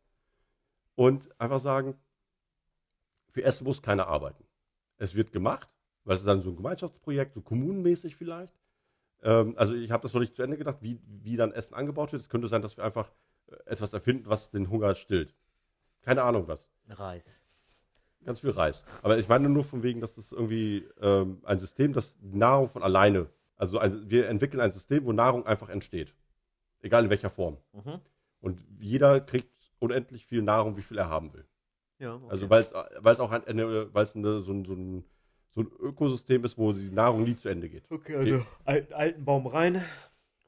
und 0.95 1.29
einfach 1.39 1.59
sagen, 1.59 1.95
für 3.31 3.43
Essen 3.43 3.65
muss 3.65 3.81
keiner 3.81 4.07
arbeiten. 4.07 4.45
Es 4.97 5.15
wird 5.15 5.31
gemacht, 5.31 5.69
weil 6.03 6.15
es 6.15 6.23
dann 6.23 6.41
so 6.41 6.49
ein 6.49 6.55
Gemeinschaftsprojekt, 6.55 7.33
so 7.33 7.41
kommunenmäßig 7.41 8.15
vielleicht. 8.15 8.53
Ähm, 9.23 9.53
also 9.57 9.73
ich 9.73 9.91
habe 9.91 10.03
das 10.03 10.13
noch 10.13 10.21
nicht 10.21 10.35
zu 10.35 10.43
Ende 10.43 10.57
gedacht, 10.57 10.77
wie, 10.81 10.99
wie 11.05 11.35
dann 11.35 11.51
Essen 11.51 11.73
angebaut 11.73 12.11
wird. 12.11 12.21
Es 12.21 12.29
könnte 12.29 12.47
sein, 12.47 12.61
dass 12.61 12.77
wir 12.77 12.83
einfach 12.83 13.11
äh, 13.47 13.55
etwas 13.65 13.93
erfinden, 13.93 14.25
was 14.27 14.51
den 14.51 14.69
Hunger 14.69 14.95
stillt. 14.95 15.33
Keine 16.01 16.23
Ahnung 16.23 16.47
was. 16.47 16.67
Reis. 16.89 17.41
Ganz 18.23 18.39
viel 18.39 18.51
Reis. 18.51 18.83
Aber 19.01 19.17
ich 19.17 19.27
meine 19.27 19.49
nur 19.49 19.63
von 19.63 19.83
wegen, 19.83 20.01
dass 20.01 20.17
es 20.17 20.31
irgendwie 20.31 20.85
ähm, 21.01 21.41
ein 21.43 21.57
System, 21.57 21.93
das 21.93 22.17
Nahrung 22.21 22.69
von 22.69 22.83
alleine, 22.83 23.27
also 23.57 23.79
ein, 23.79 24.09
wir 24.09 24.27
entwickeln 24.29 24.61
ein 24.61 24.71
System, 24.71 25.05
wo 25.05 25.11
Nahrung 25.11 25.45
einfach 25.45 25.69
entsteht. 25.69 26.13
Egal 26.81 27.03
in 27.03 27.09
welcher 27.09 27.29
Form. 27.29 27.57
Mhm. 27.73 27.99
Und 28.41 28.63
jeder 28.79 29.19
kriegt 29.21 29.51
unendlich 29.79 30.25
viel 30.25 30.41
Nahrung, 30.41 30.77
wie 30.77 30.81
viel 30.81 30.97
er 30.97 31.09
haben 31.09 31.33
will. 31.33 31.45
Ja, 31.99 32.15
okay. 32.15 32.25
Also 32.29 32.49
weil 32.49 32.61
es 32.61 33.19
auch 33.19 33.31
ein, 33.31 33.45
eine, 33.45 33.93
weil 33.93 34.03
es 34.03 34.15
eine, 34.15 34.41
so, 34.41 34.63
so, 34.63 34.73
ein, 34.73 35.03
so 35.53 35.61
ein 35.61 35.71
Ökosystem 35.79 36.43
ist, 36.45 36.57
wo 36.57 36.71
die 36.73 36.89
Nahrung 36.91 37.23
nie 37.23 37.35
zu 37.35 37.49
Ende 37.49 37.69
geht. 37.69 37.83
Okay, 37.89 38.15
also 38.15 38.45
alten, 38.65 38.93
alten 38.93 39.25
Baum 39.25 39.47
rein, 39.47 39.83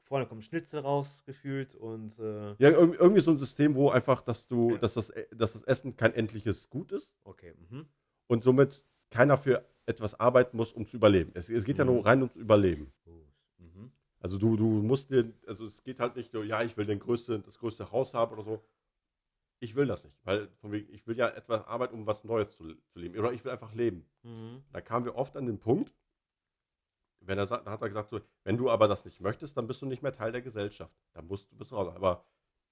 vorne 0.02 0.26
kommt 0.26 0.44
Schnitzel 0.44 0.80
raus, 0.80 1.22
gefühlt 1.26 1.74
und 1.74 2.18
äh, 2.18 2.54
Ja, 2.58 2.70
irg- 2.70 2.94
irgendwie 2.98 3.20
so 3.20 3.30
ein 3.30 3.36
System, 3.38 3.74
wo 3.74 3.90
einfach, 3.90 4.22
dass 4.22 4.46
du, 4.48 4.72
Ja. 4.72 4.78
dass 4.78 4.94
das, 4.94 5.12
dass 5.30 5.52
das 5.54 5.62
Essen 5.64 5.96
kein 5.96 6.14
endliches 6.14 6.68
Gut 6.70 6.92
ist 6.92 7.12
okay. 7.24 7.52
Mhm. 7.70 7.86
und 8.28 8.42
somit 8.44 8.82
keiner 9.10 9.36
für 9.36 9.64
etwas 9.86 10.18
arbeiten 10.18 10.56
muss, 10.56 10.72
um 10.72 10.86
zu 10.86 10.96
überleben. 10.96 11.32
Es, 11.34 11.48
es 11.50 11.64
geht 11.64 11.78
ja 11.78 11.84
Mhm. 11.84 11.92
nur 11.94 12.06
rein 12.06 12.18
ums 12.22 12.36
Überleben. 12.36 12.90
Gut. 13.04 13.26
Mhm. 13.58 13.90
Also 14.20 14.38
du, 14.38 14.56
du 14.56 14.64
musst 14.64 15.10
dir, 15.10 15.30
also 15.46 15.66
es 15.66 15.82
geht 15.84 16.00
halt 16.00 16.16
nicht 16.16 16.32
so, 16.32 16.42
ja, 16.42 16.62
ich 16.62 16.76
will 16.78 16.86
den 16.86 16.98
größte, 16.98 17.40
das 17.40 17.58
größte 17.58 17.92
Haus 17.92 18.14
haben 18.14 18.32
oder 18.32 18.42
so. 18.42 18.64
Ich 19.64 19.74
will 19.76 19.86
das 19.86 20.04
nicht, 20.04 20.14
weil 20.24 20.48
von 20.60 20.72
wegen, 20.72 20.92
ich 20.92 21.06
will 21.06 21.16
ja 21.16 21.26
etwas 21.28 21.66
arbeiten, 21.66 21.94
um 21.94 22.06
was 22.06 22.22
Neues 22.22 22.54
zu, 22.54 22.74
zu 22.90 22.98
leben. 23.00 23.18
Oder 23.18 23.32
ich 23.32 23.42
will 23.44 23.50
einfach 23.50 23.72
leben. 23.72 24.04
Mhm. 24.22 24.62
Da 24.72 24.82
kamen 24.82 25.06
wir 25.06 25.14
oft 25.16 25.36
an 25.38 25.46
den 25.46 25.58
Punkt, 25.58 25.94
wenn 27.20 27.38
er 27.38 27.46
sagt, 27.46 27.66
da 27.66 27.70
hat 27.70 27.80
er 27.80 27.88
gesagt, 27.88 28.10
so, 28.10 28.20
wenn 28.42 28.58
du 28.58 28.68
aber 28.70 28.88
das 28.88 29.06
nicht 29.06 29.20
möchtest, 29.20 29.56
dann 29.56 29.66
bist 29.66 29.80
du 29.80 29.86
nicht 29.86 30.02
mehr 30.02 30.12
Teil 30.12 30.32
der 30.32 30.42
Gesellschaft. 30.42 30.94
Dann 31.14 31.26
musst 31.26 31.50
du 31.50 31.56
bist 31.56 31.72
raus. 31.72 31.88
Aber 31.96 32.26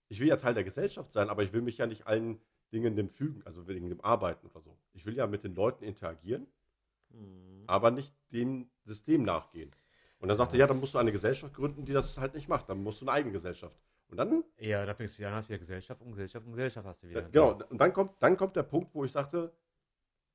ich 0.09 0.21
will 0.21 0.29
ja 0.29 0.37
Teil 0.37 0.53
der 0.53 0.65
Gesellschaft 0.65 1.11
sein, 1.13 1.31
aber 1.31 1.43
ich 1.43 1.55
will 1.55 1.63
mich 1.63 1.79
ja 1.79 1.87
nicht 1.87 2.07
allen 2.07 2.39
Dingen 2.75 2.95
dem 2.95 3.09
fügen, 3.09 3.41
also 3.47 3.67
wegen 3.69 3.89
dem 3.89 4.03
Arbeiten 4.03 4.47
oder 4.49 4.61
so. 4.61 4.77
Ich 4.93 5.07
will 5.07 5.17
ja 5.17 5.27
mit 5.27 5.45
den 5.45 5.55
Leuten 5.55 5.85
interagieren, 5.85 6.47
Mhm. 7.09 7.65
aber 7.67 7.91
nicht 7.91 8.15
dem 8.33 8.69
System 8.85 9.23
nachgehen. 9.23 9.71
Und 10.19 10.29
dann 10.29 10.37
sagte 10.37 10.57
er, 10.57 10.61
ja, 10.61 10.67
dann 10.67 10.79
musst 10.81 10.95
du 10.95 10.99
eine 10.99 11.13
Gesellschaft 11.13 11.55
gründen, 11.55 11.85
die 11.87 11.93
das 11.93 12.17
halt 12.19 12.35
nicht 12.35 12.49
macht. 12.49 12.69
Dann 12.69 12.83
musst 12.83 13.01
du 13.01 13.05
eine 13.07 13.13
eigene 13.13 13.33
Gesellschaft. 13.33 13.77
Und 14.13 14.19
dann, 14.19 14.45
Ja, 14.59 14.85
da 14.85 14.93
fängst 14.95 15.15
du 15.15 15.21
wieder 15.21 15.29
an, 15.31 15.37
hast 15.37 15.49
wieder 15.49 15.59
Gesellschaft 15.59 16.03
und 16.03 16.11
Gesellschaft 16.11 16.45
und 16.47 16.53
Gesellschaft 16.53 16.87
hast 16.87 17.03
du 17.03 17.09
wieder. 17.09 17.23
genau, 17.31 17.53
und 17.71 17.79
dann 17.81 17.95
kommt, 17.95 18.23
dann 18.23 18.37
kommt 18.37 18.55
der 18.55 18.63
Punkt, 18.63 18.95
wo 18.95 19.07
ich 19.07 19.11
sagte, 19.13 19.51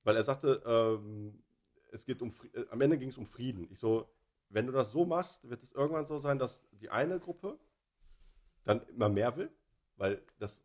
weil 0.04 0.16
er 0.16 0.24
sagte, 0.24 0.64
ähm, 0.66 1.44
es 1.92 2.04
geht 2.04 2.24
um, 2.24 2.34
äh, 2.54 2.66
am 2.72 2.82
Ende 2.82 2.98
ging 2.98 3.10
es 3.10 3.20
um 3.20 3.28
Frieden. 3.28 3.68
Ich 3.70 3.78
so, 3.78 4.10
wenn 4.50 4.66
du 4.66 4.72
das 4.72 4.92
so 4.92 5.06
machst, 5.06 5.48
wird 5.48 5.62
es 5.62 5.72
irgendwann 5.74 6.08
so 6.08 6.18
sein, 6.18 6.40
dass 6.40 6.68
die 6.72 6.90
eine 6.90 7.20
Gruppe 7.20 7.60
dann 8.64 8.82
immer 8.88 9.10
mehr 9.10 9.38
will, 9.38 9.52
weil 9.96 10.24
das, 10.40 10.58
äh, 10.58 10.62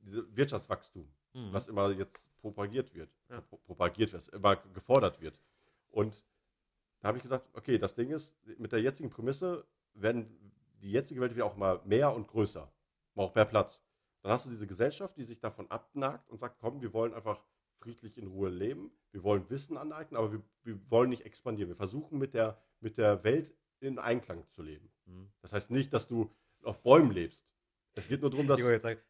diese 0.00 0.34
Wirtschaftswachstum, 0.34 1.06
Mhm. 1.34 1.52
was 1.52 1.68
immer 1.68 1.90
jetzt 1.90 2.26
propagiert 2.40 2.94
wird, 2.94 3.10
Ja. 3.28 3.42
pro- 3.42 3.58
propagiert 3.58 4.14
wird, 4.14 4.28
immer 4.30 4.56
gefordert 4.72 5.20
wird. 5.20 5.38
Und 5.90 6.24
da 7.00 7.08
habe 7.08 7.18
ich 7.18 7.22
gesagt, 7.22 7.50
okay, 7.52 7.76
das 7.76 7.94
Ding 7.94 8.10
ist, 8.12 8.34
mit 8.58 8.72
der 8.72 8.80
jetzigen 8.80 9.10
Prämisse 9.10 9.66
werden 9.92 10.52
die 10.84 10.92
jetzige 10.92 11.20
Welt 11.20 11.34
wird 11.34 11.46
auch 11.46 11.56
mal 11.56 11.80
mehr 11.84 12.14
und 12.14 12.28
größer, 12.28 12.70
auch 13.16 13.34
mehr 13.34 13.46
Platz. 13.46 13.82
Dann 14.22 14.32
hast 14.32 14.44
du 14.44 14.50
diese 14.50 14.66
Gesellschaft, 14.66 15.16
die 15.16 15.24
sich 15.24 15.40
davon 15.40 15.70
abnagt 15.70 16.28
und 16.30 16.38
sagt, 16.38 16.58
komm, 16.60 16.82
wir 16.82 16.92
wollen 16.92 17.14
einfach 17.14 17.42
friedlich 17.80 18.18
in 18.18 18.26
Ruhe 18.26 18.50
leben, 18.50 18.90
wir 19.10 19.22
wollen 19.22 19.48
Wissen 19.48 19.76
aneignen, 19.78 20.18
aber 20.18 20.32
wir, 20.32 20.42
wir 20.62 20.78
wollen 20.90 21.10
nicht 21.10 21.24
expandieren. 21.24 21.70
Wir 21.70 21.76
versuchen 21.76 22.18
mit 22.18 22.34
der, 22.34 22.58
mit 22.80 22.98
der 22.98 23.24
Welt 23.24 23.54
in 23.80 23.98
Einklang 23.98 24.46
zu 24.50 24.62
leben. 24.62 24.92
Mhm. 25.06 25.32
Das 25.40 25.52
heißt 25.52 25.70
nicht, 25.70 25.92
dass 25.92 26.06
du 26.06 26.30
auf 26.62 26.82
Bäumen 26.82 27.10
lebst. 27.10 27.46
Es 27.94 28.08
geht 28.08 28.20
nur 28.20 28.30
darum, 28.30 28.46
dass... 28.46 28.60
Ich 28.60 28.66
jetzt 28.66 28.82
sagen, 28.82 29.00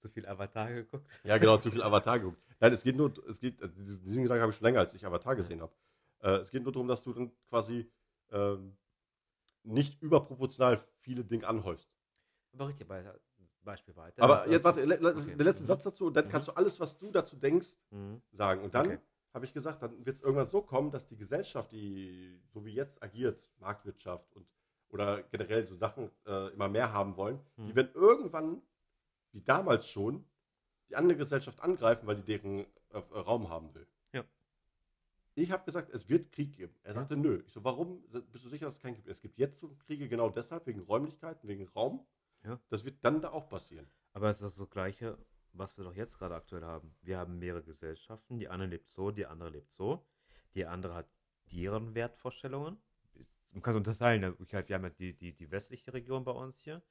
zu 0.00 0.08
viel 0.08 0.26
Avatar 0.26 0.72
geguckt. 0.72 1.06
Ja, 1.24 1.38
genau, 1.38 1.58
zu 1.58 1.70
viel 1.70 1.82
Avatar 1.82 2.18
geguckt. 2.18 2.42
Nein, 2.58 2.72
es 2.72 2.82
geht 2.82 2.96
nur, 2.96 3.12
es 3.28 3.38
geht, 3.38 3.62
also 3.62 3.74
diesen 3.74 4.04
diesen 4.04 4.22
Gedanken 4.22 4.42
habe 4.42 4.50
ich 4.50 4.56
schon 4.56 4.64
länger, 4.64 4.80
als 4.80 4.94
ich 4.94 5.06
Avatar 5.06 5.36
gesehen 5.36 5.60
habe. 5.60 5.72
Äh, 6.20 6.38
es 6.38 6.50
geht 6.50 6.62
nur 6.62 6.72
darum, 6.72 6.88
dass 6.88 7.02
du 7.02 7.12
dann 7.12 7.30
quasi 7.48 7.88
ähm, 8.30 8.76
nicht 9.64 10.00
überproportional 10.02 10.78
viele 11.00 11.24
Dinge 11.24 11.46
anhäufst. 11.46 11.90
Aber 12.52 12.68
richtig, 12.68 12.86
bei, 12.88 13.04
Beispiel 13.62 13.96
weiter. 13.96 14.22
Aber 14.22 14.48
jetzt 14.50 14.64
warte, 14.64 14.84
le, 14.84 14.96
le, 14.96 15.16
okay. 15.16 15.36
der 15.36 15.44
letzte 15.44 15.64
Mhm. 15.64 15.68
Satz 15.68 15.84
dazu 15.84 16.06
und 16.06 16.14
dann 16.14 16.26
Mhm. 16.26 16.30
kannst 16.30 16.48
du 16.48 16.52
alles, 16.52 16.80
was 16.80 16.98
du 16.98 17.10
dazu 17.10 17.36
denkst, 17.36 17.68
Mhm. 17.90 18.20
sagen. 18.32 18.62
Und 18.62 18.74
dann 18.74 18.86
Okay. 18.86 18.98
habe 19.34 19.44
ich 19.44 19.54
gesagt, 19.54 19.82
dann 19.82 20.04
wird 20.04 20.16
es 20.16 20.22
irgendwann 20.22 20.46
so 20.46 20.62
kommen, 20.62 20.90
dass 20.90 21.06
die 21.06 21.16
Gesellschaft, 21.16 21.72
die 21.72 22.40
so 22.52 22.64
wie 22.64 22.74
jetzt 22.74 23.02
agiert, 23.02 23.52
Marktwirtschaft 23.58 24.32
und 24.34 24.46
oder 24.88 25.22
generell 25.22 25.64
so 25.66 25.74
Sachen 25.74 26.10
äh, 26.26 26.48
immer 26.52 26.68
mehr 26.68 26.92
haben 26.92 27.16
wollen, 27.16 27.40
die 27.56 27.62
Mhm. 27.62 27.76
werden 27.76 27.90
irgendwann, 27.94 28.62
wie 29.32 29.40
damals 29.40 29.88
schon, 29.88 30.26
die 30.90 30.96
andere 30.96 31.16
Gesellschaft 31.16 31.60
angreifen, 31.60 32.06
weil 32.06 32.16
die 32.16 32.24
deren 32.24 32.66
äh, 32.90 32.98
Raum 32.98 33.48
haben 33.48 33.74
will. 33.74 33.86
Ich 35.34 35.50
habe 35.50 35.64
gesagt, 35.64 35.90
es 35.90 36.08
wird 36.08 36.30
Krieg 36.30 36.56
geben. 36.56 36.74
Er 36.82 36.92
sagte, 36.94 37.16
nö. 37.16 37.42
Ich 37.46 37.52
so, 37.52 37.64
warum 37.64 38.02
bist 38.32 38.44
du 38.44 38.48
sicher, 38.48 38.66
dass 38.66 38.76
es 38.76 38.80
keinen 38.80 38.96
gibt? 38.96 39.08
Es 39.08 39.20
gibt 39.20 39.38
jetzt 39.38 39.58
so 39.58 39.74
Kriege 39.86 40.08
genau 40.08 40.28
deshalb, 40.28 40.66
wegen 40.66 40.80
Räumlichkeiten, 40.80 41.48
wegen 41.48 41.66
Raum. 41.68 42.06
Ja. 42.44 42.60
Das 42.68 42.84
wird 42.84 43.02
dann 43.02 43.22
da 43.22 43.30
auch 43.30 43.48
passieren. 43.48 43.86
Aber 44.12 44.28
es 44.28 44.42
ist 44.42 44.58
das 44.58 44.70
Gleiche, 44.70 45.16
was 45.52 45.76
wir 45.78 45.84
doch 45.84 45.94
jetzt 45.94 46.18
gerade 46.18 46.34
aktuell 46.34 46.64
haben. 46.64 46.94
Wir 47.00 47.18
haben 47.18 47.38
mehrere 47.38 47.62
Gesellschaften. 47.62 48.38
Die 48.38 48.48
eine 48.48 48.66
lebt 48.66 48.90
so, 48.90 49.10
die 49.10 49.26
andere 49.26 49.48
lebt 49.50 49.72
so. 49.72 50.04
Die 50.54 50.66
andere 50.66 50.94
hat 50.94 51.08
deren 51.50 51.94
Wertvorstellungen. 51.94 52.76
man 53.52 53.62
kann 53.62 53.74
es 53.74 53.78
unterteilen. 53.78 54.20
ne? 54.20 54.36
Wir 54.38 54.74
haben 54.74 54.84
ja 54.84 54.90
die, 54.90 55.14
die, 55.14 55.32
die 55.32 55.50
westliche 55.50 55.94
Region 55.94 56.24
bei 56.24 56.32
uns 56.32 56.60
hier, 56.60 56.82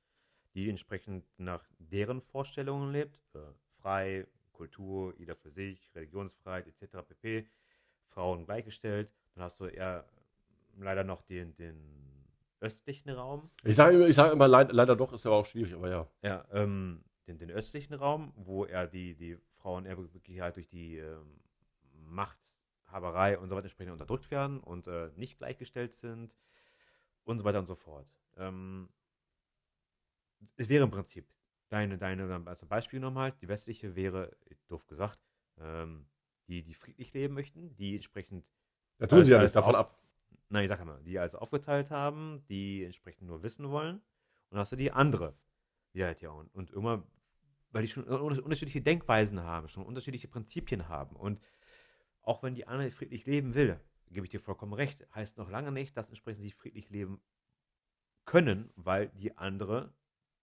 die 0.56 0.68
entsprechend 0.70 1.26
nach 1.38 1.64
deren 1.78 2.22
Vorstellungen 2.22 2.92
lebt. 2.92 3.20
Äh, 3.36 3.40
frei, 3.82 4.28
Kultur, 4.52 5.14
jeder 5.18 5.36
für 5.36 5.52
sich, 5.52 5.94
Religionsfreiheit 5.96 6.68
etc. 6.68 6.98
pp. 7.08 7.48
Frauen 8.12 8.46
gleichgestellt. 8.46 9.12
Dann 9.36 9.44
hast 9.44 9.60
du 9.60 9.66
eher 9.66 10.06
leider 10.78 11.04
noch 11.04 11.22
den, 11.22 11.56
den 11.56 11.78
östlichen 12.60 13.10
Raum. 13.10 13.50
Ich 13.64 13.76
sage 13.76 14.08
ich 14.08 14.16
sag 14.16 14.32
immer, 14.32 14.48
leid, 14.48 14.72
leider 14.72 14.96
doch, 14.96 15.14
ist 15.14 15.26
ja 15.26 15.32
auch 15.32 15.46
schwierig, 15.46 15.74
aber 15.74 15.90
ja. 15.90 16.08
Ja, 16.22 16.46
ähm, 16.52 17.04
den, 17.28 17.38
den 17.38 17.52
östlichen 17.52 17.94
Raum, 17.94 18.34
wo 18.36 18.66
er 18.66 18.88
die, 18.88 19.16
die 19.16 19.38
Frauen 19.58 19.86
eher 19.86 19.98
wirklich 19.98 20.42
halt 20.42 20.56
durch 20.56 20.68
die 20.68 20.98
ähm, 20.98 21.40
Machthaberei 21.94 23.38
und 23.38 23.50
so 23.50 23.56
weiter 23.56 23.66
entsprechend 23.66 23.94
unterdrückt 23.94 24.30
werden 24.32 24.60
und 24.60 24.88
äh, 24.88 25.10
nicht 25.16 25.38
gleichgestellt 25.38 25.96
sind 25.96 26.36
und 27.24 27.40
so 27.40 27.44
weiter 27.44 27.60
und 27.60 27.68
so 27.68 27.76
fort. 27.76 28.08
Ähm, 28.38 28.90
es 30.58 30.70
wäre 30.70 30.84
im 30.84 30.92
Prinzip 30.92 31.28
deine, 31.70 31.98
deine, 31.98 32.42
also 32.46 32.66
Beispiel 32.66 33.00
nochmal, 33.00 33.34
die 33.42 33.48
westliche 33.48 33.96
wäre, 33.96 34.36
doof 34.68 34.86
gesagt, 34.88 35.20
ähm, 35.60 36.06
die, 36.52 36.64
die 36.64 36.74
friedlich 36.74 37.14
leben 37.14 37.34
möchten, 37.34 37.76
die 37.78 37.96
entsprechend 37.96 38.46
Da 39.00 39.08
tun 39.08 39.24
sie 39.24 39.32
ja 39.32 39.40
nichts 39.40 39.54
davon 39.54 39.76
ab. 39.76 39.98
Nein, 40.50 40.66
ich 40.66 40.70
sag 40.70 40.84
mal, 40.86 41.02
die 41.04 41.18
also 41.18 41.38
aufgeteilt 41.40 41.90
haben, 41.92 42.44
die 42.50 42.84
entsprechend 42.84 43.28
nur 43.28 43.42
wissen 43.42 43.70
wollen. 43.70 43.96
Und 43.96 44.04
dann 44.52 44.60
hast 44.60 44.74
du 44.74 44.76
die 44.76 44.92
andere, 44.92 45.34
die 45.94 46.04
halt 46.04 46.22
ja 46.22 46.30
und, 46.30 46.54
und 46.54 46.72
immer, 46.72 47.08
weil 47.72 47.84
die 47.84 47.88
schon 47.88 48.06
un- 48.08 48.40
unterschiedliche 48.40 48.82
Denkweisen 48.82 49.42
haben, 49.42 49.70
schon 49.70 49.86
unterschiedliche 49.86 50.28
Prinzipien 50.28 50.90
haben. 50.90 51.16
Und 51.16 51.40
auch 52.22 52.44
wenn 52.44 52.54
die 52.54 52.68
andere 52.68 52.92
friedlich 52.92 53.26
leben 53.26 53.56
will, 53.56 53.80
gebe 54.10 54.26
ich 54.26 54.30
dir 54.30 54.42
vollkommen 54.42 54.74
recht, 54.74 55.08
heißt 55.16 55.38
noch 55.38 55.50
lange 55.50 55.72
nicht, 55.72 55.96
dass 55.96 56.10
entsprechend 56.10 56.44
sie 56.44 56.52
friedlich 56.52 56.90
leben 56.90 57.22
können, 58.26 58.72
weil 58.76 59.08
die 59.10 59.38
andere 59.38 59.94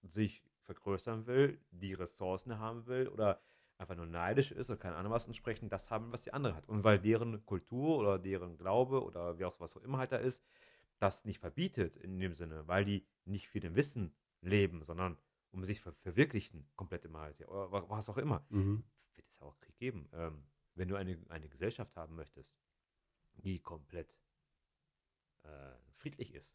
sich 0.03 0.43
vergrößern 0.65 1.27
will, 1.27 1.61
die 1.71 1.93
Ressourcen 1.95 2.59
haben 2.59 2.87
will 2.87 3.09
oder 3.09 3.43
einfach 3.79 3.97
nur 3.97 4.07
neidisch 4.07 4.51
ist 4.53 4.71
oder 4.71 4.79
keine 4.79 4.97
Ahnung 4.97 5.13
was 5.13 5.27
entsprechend 5.27 5.73
das 5.73 5.91
haben, 5.91 6.13
was 6.13 6.25
die 6.25 6.33
andere 6.33 6.55
hat. 6.55 6.69
Und 6.69 6.85
weil 6.85 6.99
deren 6.99 7.45
Kultur 7.47 7.99
oder 7.99 8.19
deren 8.19 8.57
Glaube 8.59 9.03
oder 9.03 9.39
wie 9.39 9.45
auch 9.45 9.59
was 9.61 9.77
auch 9.77 9.83
immer 9.83 9.99
halt 9.99 10.13
da 10.13 10.17
ist, 10.17 10.43
das 10.99 11.25
nicht 11.25 11.39
verbietet 11.39 11.97
in 11.97 12.19
dem 12.19 12.35
Sinne, 12.35 12.67
weil 12.67 12.85
die 12.85 13.07
nicht 13.25 13.49
für 13.49 13.61
den 13.61 13.77
Wissen 13.77 14.15
leben, 14.41 14.85
sondern 14.85 15.17
um 15.53 15.65
sich 15.65 15.81
ver 15.81 15.93
verwirklichen, 16.03 16.69
komplett 16.77 17.05
immer 17.05 17.21
halt, 17.21 17.41
oder 17.49 17.71
wa- 17.73 17.89
was 17.89 18.09
auch 18.09 18.19
immer, 18.19 18.45
Mhm. 18.51 18.85
wird 19.15 19.29
es 19.31 19.39
ja 19.39 19.47
auch 19.47 19.59
Krieg 19.61 19.77
geben. 19.79 20.09
Ähm, 20.13 20.45
wenn 20.75 20.89
du 20.89 20.97
eine, 20.97 21.19
eine 21.29 21.49
Gesellschaft 21.49 21.97
haben 21.97 22.17
möchtest, 22.17 22.53
die 23.35 23.61
komplett 23.61 24.15
äh, 25.45 25.73
friedlich 25.93 26.35
ist, 26.35 26.55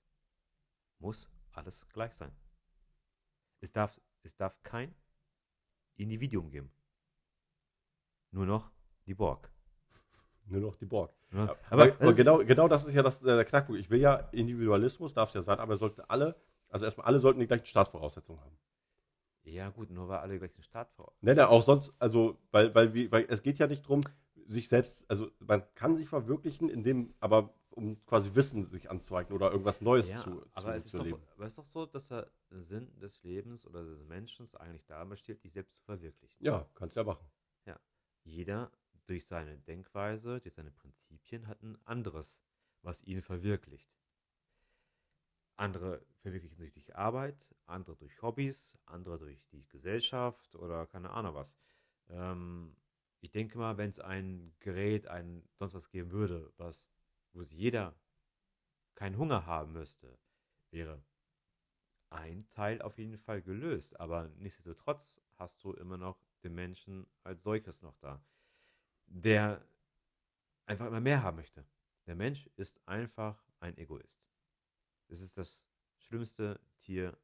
muss 0.99 1.29
alles 1.51 1.87
gleich 1.89 2.13
sein. 2.15 2.35
Es 3.61 3.71
darf, 3.71 3.99
es 4.23 4.35
darf 4.35 4.61
kein 4.63 4.93
Individuum 5.95 6.49
geben. 6.51 6.71
Nur 8.33 8.45
noch 8.45 8.69
die 9.05 9.13
Borg. 9.13 9.49
Nur 10.45 10.61
noch 10.61 10.75
die 10.75 10.85
Borg. 10.85 11.11
Ja, 11.31 11.55
aber 11.69 11.83
aber, 11.83 11.93
aber 12.01 12.11
es- 12.11 12.17
genau, 12.17 12.37
genau 12.39 12.67
das 12.67 12.85
ist 12.85 12.93
ja 12.93 13.01
das, 13.03 13.19
der 13.19 13.43
Knackpunkt. 13.45 13.79
Ich 13.81 13.89
will 13.89 13.99
ja 13.99 14.15
Individualismus, 14.31 15.13
darf 15.13 15.29
es 15.29 15.35
ja 15.35 15.41
sein, 15.41 15.59
aber 15.59 15.77
sollten 15.77 16.01
alle, 16.01 16.35
also 16.69 16.85
erstmal 16.85 17.07
alle 17.07 17.19
sollten 17.19 17.39
die 17.39 17.47
gleichen 17.47 17.65
Startvoraussetzungen 17.65 18.41
haben. 18.41 18.57
Ja, 19.45 19.69
gut, 19.69 19.89
nur 19.89 20.07
weil 20.07 20.19
alle 20.19 20.37
gleich 20.37 20.53
den 20.53 20.63
Start 20.63 20.89
vor. 20.91 21.13
Ne, 21.21 21.35
ne, 21.35 21.47
auch 21.49 21.61
sonst, 21.63 21.93
also, 21.99 22.37
weil, 22.51 22.73
weil, 22.75 23.11
weil 23.11 23.25
es 23.29 23.41
geht 23.41 23.59
ja 23.59 23.67
nicht 23.67 23.83
darum, 23.83 24.01
sich 24.47 24.67
selbst, 24.67 25.05
also 25.09 25.31
man 25.39 25.63
kann 25.75 25.95
sich 25.95 26.07
verwirklichen, 26.09 26.69
indem, 26.69 27.13
aber 27.19 27.53
um 27.71 28.03
quasi 28.05 28.35
Wissen 28.35 28.69
sich 28.69 28.91
anzueignen 28.91 29.35
oder 29.35 29.51
irgendwas 29.51 29.81
Neues 29.81 30.09
Ja, 30.09 30.21
zu, 30.21 30.41
aber, 30.53 30.73
zu, 30.73 30.77
es 30.77 30.85
ist 30.85 30.91
zu 30.91 30.97
doch, 30.97 31.05
leben. 31.05 31.21
aber 31.35 31.45
es 31.45 31.53
ist 31.53 31.57
doch 31.57 31.65
so, 31.65 31.85
dass 31.85 32.07
der 32.09 32.29
Sinn 32.51 32.99
des 32.99 33.23
Lebens 33.23 33.65
oder 33.65 33.83
des 33.83 34.03
Menschen 34.05 34.49
eigentlich 34.55 34.85
darin 34.85 35.09
besteht, 35.09 35.43
dich 35.43 35.53
selbst 35.53 35.75
zu 35.75 35.83
verwirklichen. 35.83 36.37
Ja, 36.45 36.65
kannst 36.75 36.95
ja 36.95 37.03
machen. 37.03 37.25
Jeder 38.23 38.71
durch 39.05 39.25
seine 39.27 39.57
Denkweise, 39.59 40.39
durch 40.39 40.55
seine 40.55 40.71
Prinzipien 40.71 41.47
hat 41.47 41.61
ein 41.61 41.77
anderes, 41.85 42.39
was 42.81 43.03
ihn 43.03 43.21
verwirklicht. 43.21 43.91
Andere 45.55 46.05
verwirklichen 46.21 46.57
sich 46.57 46.73
durch 46.73 46.95
Arbeit, 46.95 47.53
andere 47.65 47.95
durch 47.95 48.21
Hobbys, 48.21 48.77
andere 48.85 49.19
durch 49.19 49.45
die 49.49 49.67
Gesellschaft 49.67 50.55
oder 50.55 50.87
keine 50.87 51.11
Ahnung 51.11 51.35
was. 51.35 51.55
Ähm, 52.09 52.75
ich 53.19 53.31
denke 53.31 53.57
mal, 53.57 53.77
wenn 53.77 53.89
es 53.89 53.99
ein 53.99 54.53
Gerät, 54.59 55.07
ein 55.07 55.47
sonst 55.53 55.73
was 55.75 55.89
geben 55.89 56.11
würde, 56.11 56.51
was, 56.57 56.91
wo 57.33 57.41
jeder 57.41 57.95
keinen 58.95 59.17
Hunger 59.17 59.45
haben 59.45 59.73
müsste, 59.73 60.17
wäre 60.71 61.03
ein 62.09 62.47
Teil 62.49 62.81
auf 62.81 62.97
jeden 62.97 63.17
Fall 63.17 63.41
gelöst. 63.41 63.99
Aber 63.99 64.29
nichtsdestotrotz 64.37 65.21
hast 65.37 65.63
du 65.63 65.73
immer 65.73 65.97
noch 65.97 66.22
den 66.43 66.55
Menschen 66.55 67.07
als 67.23 67.43
solches 67.43 67.81
noch 67.81 67.95
da, 67.97 68.23
der 69.07 69.65
einfach 70.65 70.87
immer 70.87 71.01
mehr 71.01 71.23
haben 71.23 71.37
möchte. 71.37 71.65
Der 72.07 72.15
Mensch 72.15 72.49
ist 72.55 72.81
einfach 72.87 73.43
ein 73.59 73.77
Egoist. 73.77 74.21
Es 75.07 75.21
ist 75.21 75.37
das 75.37 75.65
schlimmste 75.97 76.59
Tier, 76.79 77.17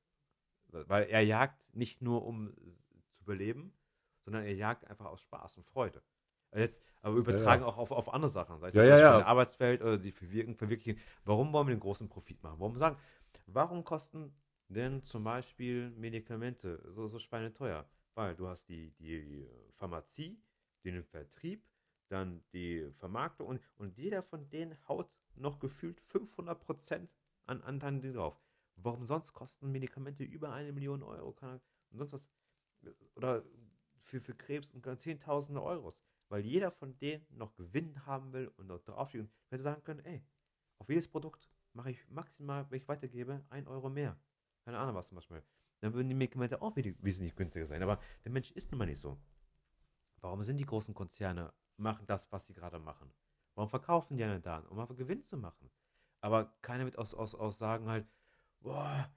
weil 0.68 1.08
er 1.10 1.22
jagt 1.22 1.74
nicht 1.74 2.02
nur 2.02 2.26
um 2.26 2.54
zu 3.12 3.24
überleben, 3.24 3.74
sondern 4.24 4.44
er 4.44 4.56
jagt 4.56 4.86
einfach 4.86 5.06
aus 5.06 5.22
Spaß 5.22 5.58
und 5.58 5.66
Freude. 5.66 6.02
Jetzt, 6.56 6.82
aber 7.02 7.16
übertragen 7.16 7.64
auch 7.64 7.78
auf, 7.78 7.92
auf 7.92 8.12
andere 8.14 8.30
Sachen, 8.30 8.60
sei 8.60 8.70
es 8.70 8.74
Ja, 8.74 8.84
jetzt 8.84 9.00
ja, 9.00 9.20
ja. 9.20 9.26
Arbeitsfeld 9.26 9.82
oder 9.82 9.98
die 9.98 10.12
verwirken, 10.12 10.56
verwirklichen. 10.56 11.00
Warum 11.24 11.54
wollen 11.54 11.68
wir 11.68 11.76
den 11.76 11.80
großen 11.80 12.10
Profit 12.10 12.42
machen? 12.42 12.60
Warum 12.60 12.76
sagen, 12.78 12.98
warum 13.46 13.84
kosten 13.84 14.34
denn 14.68 15.04
zum 15.04 15.24
Beispiel 15.24 15.92
Medikamente 15.92 16.82
so, 16.92 17.08
so 17.08 17.20
schweineteuer? 17.20 17.86
Weil 18.20 18.36
du 18.36 18.50
hast 18.50 18.68
die, 18.68 18.92
die 19.00 19.48
Pharmazie, 19.78 20.38
den 20.84 21.02
Vertrieb, 21.06 21.66
dann 22.10 22.44
die 22.52 22.92
Vermarktung 22.98 23.48
und, 23.48 23.62
und 23.78 23.96
jeder 23.98 24.24
von 24.24 24.50
denen 24.50 24.78
haut 24.90 25.10
noch 25.36 25.58
gefühlt 25.58 26.02
500 26.02 26.60
Prozent 26.60 27.10
an 27.46 27.62
Anteil 27.62 28.12
drauf. 28.12 28.38
Warum 28.76 29.06
sonst 29.06 29.32
kosten 29.32 29.72
Medikamente 29.72 30.26
über 30.26 30.52
eine 30.52 30.74
Million 30.74 31.02
Euro? 31.02 31.32
Keine, 31.32 31.62
und 31.92 32.00
sonst 32.00 32.12
was. 32.12 32.28
Oder 33.16 33.46
für, 34.02 34.20
für 34.20 34.36
Krebs 34.36 34.70
und 34.74 34.86
Zehntausende 35.00 35.64
Euros. 35.64 35.98
Weil 36.28 36.46
jeder 36.46 36.72
von 36.72 36.98
denen 36.98 37.26
noch 37.30 37.56
Gewinn 37.56 38.06
haben 38.06 38.34
will 38.34 38.50
und 38.58 38.68
noch 38.68 38.82
drauf 38.82 39.14
und 39.14 39.32
hätte 39.48 39.64
sagen 39.64 39.84
können, 39.86 40.04
ey, 40.04 40.22
auf 40.78 40.90
jedes 40.90 41.08
Produkt 41.08 41.50
mache 41.72 41.92
ich 41.92 42.10
maximal, 42.10 42.70
wenn 42.70 42.82
ich 42.82 42.88
weitergebe, 42.90 43.46
ein 43.50 43.66
Euro 43.66 43.90
mehr. 43.90 44.20
Keine 44.66 44.78
Ahnung 44.78 44.96
was 44.96 45.08
zum 45.08 45.16
Beispiel. 45.16 45.42
Dann 45.82 45.94
würden 45.94 46.10
die 46.10 46.16
Medikamente 46.16 46.62
auch 46.62 46.76
wieder 46.76 46.92
wesentlich 47.00 47.36
günstiger 47.36 47.66
sein. 47.66 47.82
Aber 47.84 48.00
der 48.24 48.32
Mensch 48.32 48.52
ist 48.52 48.72
nun 48.72 48.80
mal 48.80 48.86
nicht 48.86 49.00
so. 49.00 49.20
Warum 50.22 50.44
sind 50.44 50.58
die 50.58 50.66
großen 50.66 50.94
Konzerne, 50.94 51.54
machen 51.78 52.06
das, 52.06 52.32
was 52.32 52.46
sie 52.46 52.54
gerade 52.54 52.80
machen? 52.80 53.14
Warum 53.56 53.70
verkaufen 53.70 54.18
die 54.18 54.24
eine 54.24 54.42
da? 54.42 54.60
Um 54.70 54.80
einfach 54.80 54.96
Gewinn 54.96 55.24
zu 55.24 55.38
machen. 55.38 55.70
Aber 56.22 56.54
keiner 56.62 56.86
wird 56.86 56.98
aus, 56.98 57.14
aus, 57.14 57.36
aus 57.36 57.58
sagen 57.58 57.88
halt, 57.88 58.08
boah, 58.60 59.10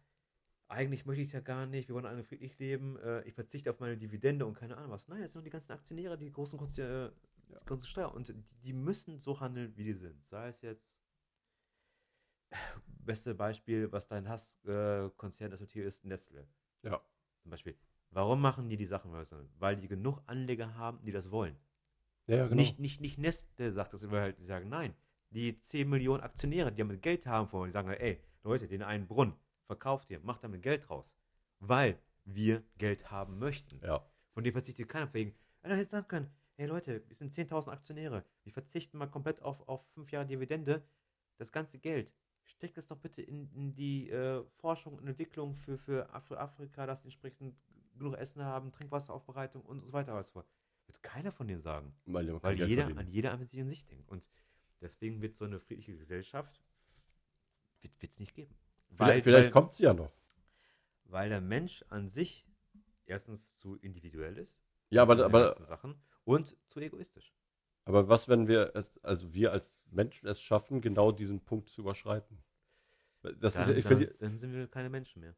eigentlich 0.68 1.04
möchte 1.04 1.22
ich 1.22 1.28
es 1.28 1.32
ja 1.32 1.40
gar 1.40 1.66
nicht, 1.66 1.88
wir 1.88 1.94
wollen 1.94 2.06
alle 2.06 2.24
friedlich 2.24 2.58
leben, 2.58 2.96
äh, 2.98 3.22
ich 3.22 3.34
verzichte 3.34 3.70
auf 3.70 3.80
meine 3.80 3.96
Dividende 3.96 4.46
und 4.46 4.54
keine 4.54 4.76
Ahnung 4.76 4.90
was. 4.90 5.08
Nein, 5.08 5.20
das 5.20 5.32
sind 5.32 5.40
nur 5.40 5.44
die 5.44 5.50
ganzen 5.50 5.72
Aktionäre, 5.72 6.16
die 6.16 6.30
großen 6.30 6.58
Konzerne, 6.58 7.12
äh, 7.50 7.58
die 7.60 7.66
großen 7.66 7.86
Steuer 7.86 8.14
und 8.14 8.28
die, 8.28 8.34
die 8.62 8.72
müssen 8.72 9.18
so 9.18 9.40
handeln, 9.40 9.76
wie 9.76 9.84
die 9.84 9.92
sind. 9.92 10.24
Sei 10.24 10.48
es 10.48 10.62
jetzt, 10.62 10.96
beste 13.04 13.34
Beispiel, 13.34 13.90
was 13.92 14.06
dein 14.06 14.28
Hasskonzern 14.28 15.06
äh, 15.08 15.10
Konzern 15.16 15.52
ist, 15.52 16.04
Nestle. 16.04 16.46
Ja. 16.82 17.00
Zum 17.42 17.50
Beispiel. 17.50 17.76
Warum 18.10 18.40
machen 18.40 18.68
die 18.68 18.76
die 18.76 18.86
Sachen? 18.86 19.12
Weil 19.58 19.76
die 19.76 19.88
genug 19.88 20.22
Anleger 20.26 20.74
haben, 20.74 21.02
die 21.04 21.12
das 21.12 21.30
wollen. 21.30 21.56
Ja, 22.26 22.36
ja, 22.36 22.44
genau. 22.44 22.56
Nicht, 22.56 22.78
nicht, 22.78 23.00
nicht 23.00 23.18
Nestle 23.18 23.72
sagt 23.72 23.94
das, 23.94 24.08
weil 24.10 24.20
halt 24.20 24.38
die 24.38 24.44
sagen, 24.44 24.68
nein. 24.68 24.94
Die 25.30 25.58
10 25.60 25.88
Millionen 25.88 26.22
Aktionäre, 26.22 26.70
die 26.70 26.78
damit 26.78 27.00
Geld 27.00 27.26
haben 27.26 27.50
wollen, 27.52 27.70
die 27.70 27.72
sagen, 27.72 27.88
ey, 27.88 28.22
Leute, 28.42 28.68
den 28.68 28.82
einen 28.82 29.06
Brunnen, 29.06 29.34
verkauft 29.66 30.10
ihr, 30.10 30.20
macht 30.20 30.44
damit 30.44 30.62
Geld 30.62 30.90
raus. 30.90 31.14
Weil 31.58 31.98
wir 32.24 32.62
Geld 32.76 33.10
haben 33.10 33.38
möchten. 33.38 33.80
ja. 33.82 34.06
Von 34.34 34.44
dem 34.44 34.52
verzichtet 34.52 34.88
keiner 34.88 35.12
wegen. 35.12 35.34
Einer 35.62 35.76
hätte 35.76 35.90
sagen 35.90 36.08
können, 36.08 36.30
hey 36.56 36.66
Leute, 36.66 37.02
wir 37.06 37.16
sind 37.16 37.32
10.000 37.32 37.70
Aktionäre, 37.70 38.24
wir 38.44 38.52
verzichten 38.52 38.98
mal 38.98 39.06
komplett 39.06 39.42
auf, 39.42 39.68
auf 39.68 39.84
5 39.94 40.10
Jahre 40.10 40.26
Dividende. 40.26 40.82
Das 41.38 41.52
ganze 41.52 41.78
Geld, 41.78 42.12
steckt 42.44 42.78
es 42.78 42.86
doch 42.86 42.98
bitte 42.98 43.22
in, 43.22 43.50
in 43.52 43.74
die 43.74 44.10
äh, 44.10 44.44
Forschung 44.58 44.94
und 44.94 45.06
Entwicklung 45.06 45.54
für, 45.54 45.78
für 45.78 46.12
Afri 46.12 46.36
Afrika, 46.36 46.86
dass 46.86 47.00
die 47.00 47.06
entsprechend 47.06 47.56
genug 47.96 48.16
Essen 48.16 48.42
haben, 48.42 48.72
Trinkwasseraufbereitung 48.72 49.62
und 49.62 49.84
so 49.84 49.92
weiter. 49.92 50.14
Was 50.14 50.34
Wird 50.34 51.02
keiner 51.02 51.32
von 51.32 51.46
denen 51.46 51.62
sagen. 51.62 51.94
Weil, 52.06 52.42
Weil 52.42 52.60
jeder 52.62 52.86
an 52.86 53.08
jeder 53.08 53.32
an 53.32 53.40
sich 53.40 53.54
in 53.54 53.68
sich 53.68 53.86
denkt. 53.86 54.08
Und 54.10 54.28
deswegen 54.80 55.20
wird 55.22 55.36
so 55.36 55.44
eine 55.44 55.60
friedliche 55.60 55.96
Gesellschaft 55.96 56.62
wird 57.82 58.12
es 58.12 58.20
nicht 58.20 58.34
geben. 58.34 58.54
Vielleicht, 58.94 59.24
vielleicht 59.24 59.50
kommt 59.50 59.72
sie 59.72 59.84
ja 59.84 59.94
noch. 59.94 60.12
weil 61.04 61.28
der 61.28 61.40
Mensch 61.40 61.84
an 61.88 62.08
sich 62.08 62.46
erstens 63.06 63.58
zu 63.58 63.76
individuell 63.76 64.38
ist. 64.38 64.62
Ja, 64.90 65.02
aber, 65.02 65.24
aber, 65.24 65.52
Sachen, 65.52 65.96
und 66.24 66.56
zu 66.68 66.80
egoistisch. 66.80 67.34
Aber 67.84 68.08
was, 68.08 68.28
wenn 68.28 68.46
wir 68.48 68.72
es, 68.74 68.98
also 69.02 69.32
wir 69.34 69.52
als 69.52 69.76
Menschen 69.90 70.28
es 70.28 70.40
schaffen, 70.40 70.80
genau 70.80 71.12
diesen 71.12 71.40
Punkt 71.40 71.68
zu 71.68 71.80
überschreiten? 71.82 72.38
Das 73.40 73.54
dann, 73.54 73.70
ist, 73.70 73.76
ich 73.76 73.84
dann, 73.84 73.98
finde, 73.98 74.14
dann 74.18 74.38
sind 74.38 74.52
wir 74.52 74.66
keine 74.66 74.90
Menschen 74.90 75.20
mehr. 75.20 75.34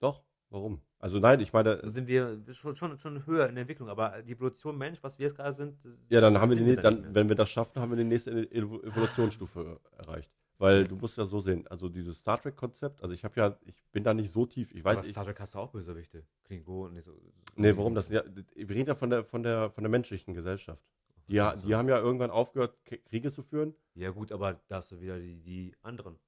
doch, 0.00 0.22
warum? 0.50 0.80
Also 1.00 1.18
nein, 1.18 1.40
ich 1.40 1.52
meine, 1.52 1.76
Dann 1.78 1.92
sind 1.92 2.08
wir 2.08 2.42
schon, 2.52 2.74
schon, 2.76 2.98
schon 2.98 3.26
höher 3.26 3.48
in 3.48 3.54
der 3.54 3.62
Entwicklung, 3.62 3.88
aber 3.88 4.22
die 4.22 4.32
Evolution 4.32 4.76
Mensch, 4.76 5.02
was 5.02 5.18
wir 5.18 5.26
jetzt 5.26 5.36
gerade 5.36 5.52
sind, 5.52 5.84
das- 5.84 5.92
ja, 6.10 6.20
dann 6.20 6.38
haben 6.40 6.50
wir 6.50 6.56
die, 6.56 6.76
da 6.76 6.82
dann, 6.82 6.94
nicht 6.94 7.02
mehr. 7.04 7.14
wenn 7.14 7.28
wir 7.28 7.36
das 7.36 7.48
schaffen, 7.50 7.80
haben 7.80 7.90
wir 7.90 7.96
die 7.96 8.04
nächste 8.04 8.30
Evo- 8.32 8.82
Evolutionsstufe 8.84 9.80
erreicht. 9.96 10.30
Weil 10.58 10.84
du 10.84 10.96
musst 10.96 11.16
ja 11.16 11.24
so 11.24 11.38
sehen, 11.38 11.68
also 11.68 11.88
dieses 11.88 12.20
Star 12.20 12.40
Trek-Konzept, 12.42 13.00
also 13.02 13.14
ich 13.14 13.22
habe 13.22 13.34
ja, 13.38 13.56
ich 13.64 13.80
bin 13.92 14.02
da 14.02 14.12
nicht 14.12 14.32
so 14.32 14.44
tief, 14.44 14.74
ich 14.74 14.84
weiß, 14.84 15.04
ich, 15.04 15.10
Star 15.10 15.24
Trek 15.24 15.38
hast 15.38 15.54
du 15.54 15.58
auch 15.60 15.70
Bösewichte. 15.70 16.24
Klingonen, 16.44 16.94
nee, 16.94 17.00
so, 17.00 17.12
so 17.12 17.30
nee, 17.56 17.76
warum 17.76 17.94
das, 17.94 18.08
ja, 18.08 18.24
wir 18.56 18.68
reden 18.74 18.88
ja 18.88 18.96
von 18.96 19.10
der, 19.10 19.24
von 19.24 19.44
der, 19.44 19.70
von 19.70 19.84
der 19.84 19.90
menschlichen 19.90 20.34
Gesellschaft. 20.34 20.82
Die, 21.28 21.34
ja- 21.34 21.54
die 21.56 21.74
haben 21.74 21.88
ja 21.88 21.98
irgendwann 21.98 22.30
aufgehört, 22.30 22.76
Kriege 22.84 23.30
zu 23.30 23.42
führen. 23.42 23.74
Ja, 23.94 24.10
gut, 24.10 24.32
aber 24.32 24.60
da 24.68 24.76
hast 24.76 24.90
du 24.92 25.00
wieder 25.00 25.18
die, 25.18 25.36
die 25.42 25.74
anderen. 25.82 26.18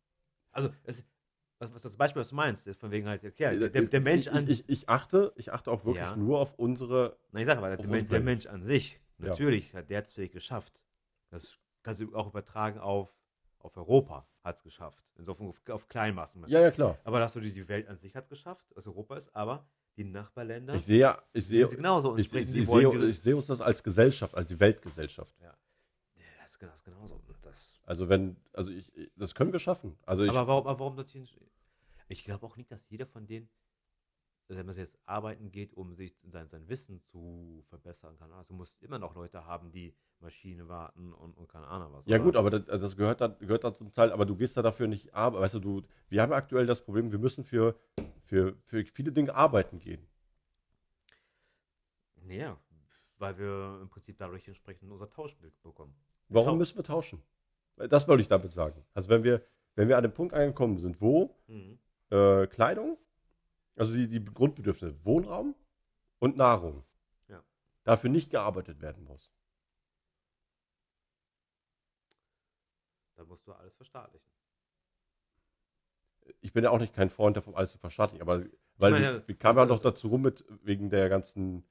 Also, 0.53 0.71
es, 0.85 1.07
was, 1.59 1.75
was 1.75 1.83
das 1.83 1.97
Beispiel, 1.97 2.21
was 2.21 2.31
du 2.31 2.35
meinst, 2.35 2.67
ist 2.67 2.81
von 2.81 2.91
wegen 2.91 3.07
halt, 3.09 3.25
okay, 3.25 3.59
der, 3.59 3.69
der, 3.71 3.83
der 3.83 4.01
Mensch 4.01 4.27
ich, 4.27 4.33
an 4.33 4.45
ich, 4.45 4.61
ich, 4.61 4.69
ich 4.69 4.89
achte, 4.89 5.33
ich 5.37 5.53
achte 5.53 5.71
auch 5.71 5.85
wirklich 5.85 6.03
Ja. 6.05 6.17
nur 6.17 6.39
auf 6.41 6.55
unsere, 6.59 7.17
Nein, 7.33 7.43
ich 7.43 7.47
sage 7.47 7.59
aber, 7.59 7.77
der, 7.77 7.87
Men- 7.87 8.09
der. 8.09 8.21
Mensch 8.21 8.47
an 8.47 8.63
sich, 8.63 9.01
Ja. 9.19 9.29
natürlich 9.29 9.75
hat 9.75 9.89
der 9.91 10.03
es 10.05 10.15
geschafft. 10.33 10.83
Das 11.31 11.57
kannst 11.83 12.01
du 12.01 12.15
auch 12.15 12.29
übertragen 12.29 12.79
auf, 12.79 13.15
auf 13.59 13.77
Europa, 13.77 14.27
hat 14.43 14.57
es 14.57 14.63
geschafft. 14.63 15.05
Insofern 15.17 15.47
auf, 15.49 15.61
auf 15.69 15.89
Kleinmassen. 15.89 16.45
ja, 16.49 16.61
ja, 16.61 16.71
klar. 16.71 16.99
Aber 17.05 17.21
dass 17.21 17.33
du 17.35 17.41
die, 17.41 17.53
die 17.53 17.69
Welt 17.69 17.89
an 17.89 17.97
sich 17.99 18.15
hat 18.17 18.25
es 18.25 18.31
geschafft, 18.31 18.67
was 18.75 18.87
Europa 18.87 19.17
ist, 19.17 19.35
aber 19.35 19.67
die 19.97 20.05
Nachbarländer 20.05 20.75
Ich 20.75 20.85
sehe, 20.85 21.17
ich 21.33 21.47
sehe, 21.47 21.69
genauso. 21.69 22.17
Ich, 22.17 22.33
ich, 22.33 22.55
ich, 22.55 22.67
sehe, 22.69 23.09
ich 23.09 23.21
sehe 23.21 23.37
uns 23.37 23.47
das 23.47 23.61
als 23.61 23.83
Gesellschaft, 23.83 24.35
als 24.35 24.49
die 24.49 24.59
Weltgesellschaft. 24.59 25.35
Ja, 25.41 25.55
das 26.43 26.53
ist 26.53 26.59
genau- 26.59 26.71
das 26.73 26.81
ist 26.81 26.85
genauso. 26.85 27.23
Das, 27.43 27.81
Also 27.85 28.09
wenn, 28.09 28.37
also 28.53 28.71
ich, 28.71 28.91
das 29.17 29.35
können 29.35 29.53
wir 29.53 29.59
schaffen. 29.59 29.97
Also 30.07 30.23
ich, 30.25 30.31
aber 30.31 30.47
warum, 30.47 30.67
aber 30.67 30.79
warum 30.79 30.97
dorthin? 30.97 31.27
Ich 32.09 32.25
glaube 32.25 32.45
auch 32.47 32.57
nicht, 32.57 32.71
dass 32.71 32.89
jeder 32.89 33.07
von 33.07 33.27
denen, 33.27 33.49
wenn 34.57 34.67
man 34.67 34.77
jetzt 34.77 34.99
arbeiten 35.07 35.51
geht, 35.51 35.75
um 35.75 35.95
sich 35.95 36.17
sein, 36.25 36.49
sein 36.49 36.69
Wissen 36.69 37.01
zu 37.03 37.65
verbessern 37.69 38.17
kann. 38.19 38.33
Also 38.33 38.55
musst 38.55 38.83
immer 38.83 38.99
noch 38.99 39.15
Leute 39.15 39.45
haben, 39.47 39.71
die 39.73 39.95
Maschine 40.21 40.69
warten 40.69 41.13
und, 41.13 41.37
und 41.37 41.49
keine 41.49 41.67
Ahnung 41.69 41.93
was. 41.93 42.07
ja 42.07 42.17
oder? 42.17 42.25
gut, 42.25 42.37
aber 42.37 42.51
das, 42.51 42.69
also 42.69 42.87
das 42.87 42.97
gehört 42.97 43.21
dann, 43.21 43.39
gehört 43.39 43.65
dann 43.65 43.75
zum 43.75 43.93
Teil, 43.93 44.13
aber 44.13 44.27
du 44.27 44.37
gehst 44.37 44.57
da 44.57 44.63
dafür 44.63 44.87
nicht 44.87 45.15
arbeiten. 45.15 45.43
Weißt 45.43 45.55
du, 45.55 45.61
du, 45.61 45.83
wir 46.09 46.23
haben 46.23 46.33
aktuell 46.33 46.67
das 46.67 46.83
Problem, 46.85 47.11
wir 47.13 47.19
müssen 47.19 47.45
für, 47.45 47.79
für, 48.25 48.57
für 48.67 48.85
viele 48.85 49.13
Dinge 49.13 49.35
arbeiten 49.35 49.79
gehen. 49.79 50.07
Naja, 52.23 52.59
weil 53.19 53.39
wir 53.39 53.79
im 53.83 53.89
Prinzip 53.89 54.19
dadurch 54.19 54.47
entsprechend 54.47 54.91
unser 54.91 55.09
Tauschbild 55.11 55.61
bekommen. 55.63 55.95
Warum 56.29 56.51
Tau- 56.51 56.57
müssen 56.57 56.77
wir 56.77 56.85
tauschen? 56.85 57.23
Das 57.77 58.07
wollte 58.09 58.23
ich 58.23 58.29
damit 58.29 58.53
sagen. 58.53 58.85
Also 58.95 59.09
wenn 59.09 59.25
wir, 59.25 59.43
wenn 59.75 59.89
wir 59.89 59.97
an 59.97 60.03
dem 60.03 60.13
Punkt 60.13 60.35
angekommen 60.35 60.79
sind, 60.79 61.01
wo 61.01 61.35
äh, 62.11 62.47
Kleidung, 62.47 62.99
also 63.81 63.95
die, 63.95 64.09
die 64.09 64.23
Grundbedürfnisse, 64.23 64.95
Wohnraum 65.07 65.55
und 66.19 66.37
Nahrung, 66.37 66.85
Ja. 67.29 67.43
dafür 67.85 68.11
nicht 68.11 68.31
gearbeitet 68.31 68.83
werden 68.83 69.05
muss. 69.05 69.33
Da 73.17 73.25
musst 73.25 73.47
du 73.47 73.53
alles 73.53 73.75
verstaatlichen. 73.75 74.31
Ich 76.43 76.53
bin 76.53 76.63
ja 76.63 76.71
auch 76.71 76.79
nicht 76.79 76.95
kein 76.95 77.09
Freund 77.09 77.39
davon, 77.39 77.55
alles 77.55 77.73
zu 77.73 77.79
verstaatlichen, 77.79 78.21
aber 78.21 78.45
weil 78.77 78.93
meine, 78.93 79.13
wir, 79.15 79.29
wir 79.29 79.35
kamen 79.35 79.59
ja 79.59 79.65
noch 79.65 79.81
dazu 79.81 80.09
rum 80.09 80.23
mit 80.23 80.45
wegen 80.63 80.91
der 80.91 81.09
ganzen 81.09 81.65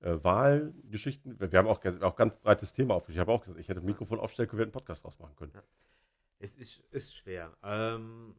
äh, 0.00 0.22
Wahlgeschichten. 0.22 1.40
Wir 1.40 1.52
wir 1.52 1.58
haben 1.58 1.68
auch, 1.68 1.82
auch 2.02 2.16
ganz 2.16 2.36
breites 2.36 2.74
Thema 2.74 2.94
aufgestellt. 2.94 3.16
Ich 3.16 3.20
habe 3.20 3.32
auch 3.32 3.40
gesagt, 3.40 3.60
ich 3.60 3.68
hätte 3.68 3.80
ein 3.80 3.86
Mikrofon 3.86 4.20
aufstellen 4.20 4.48
können, 4.50 4.58
wir 4.58 4.66
hätten 4.66 4.76
einen 4.76 4.84
Podcast 4.84 5.04
draus 5.04 5.18
machen 5.18 5.36
können. 5.36 5.52
Es 6.38 6.54
ist, 6.54 6.80
ist 6.90 7.14
schwer. 7.14 7.56
Ähm, 7.62 8.34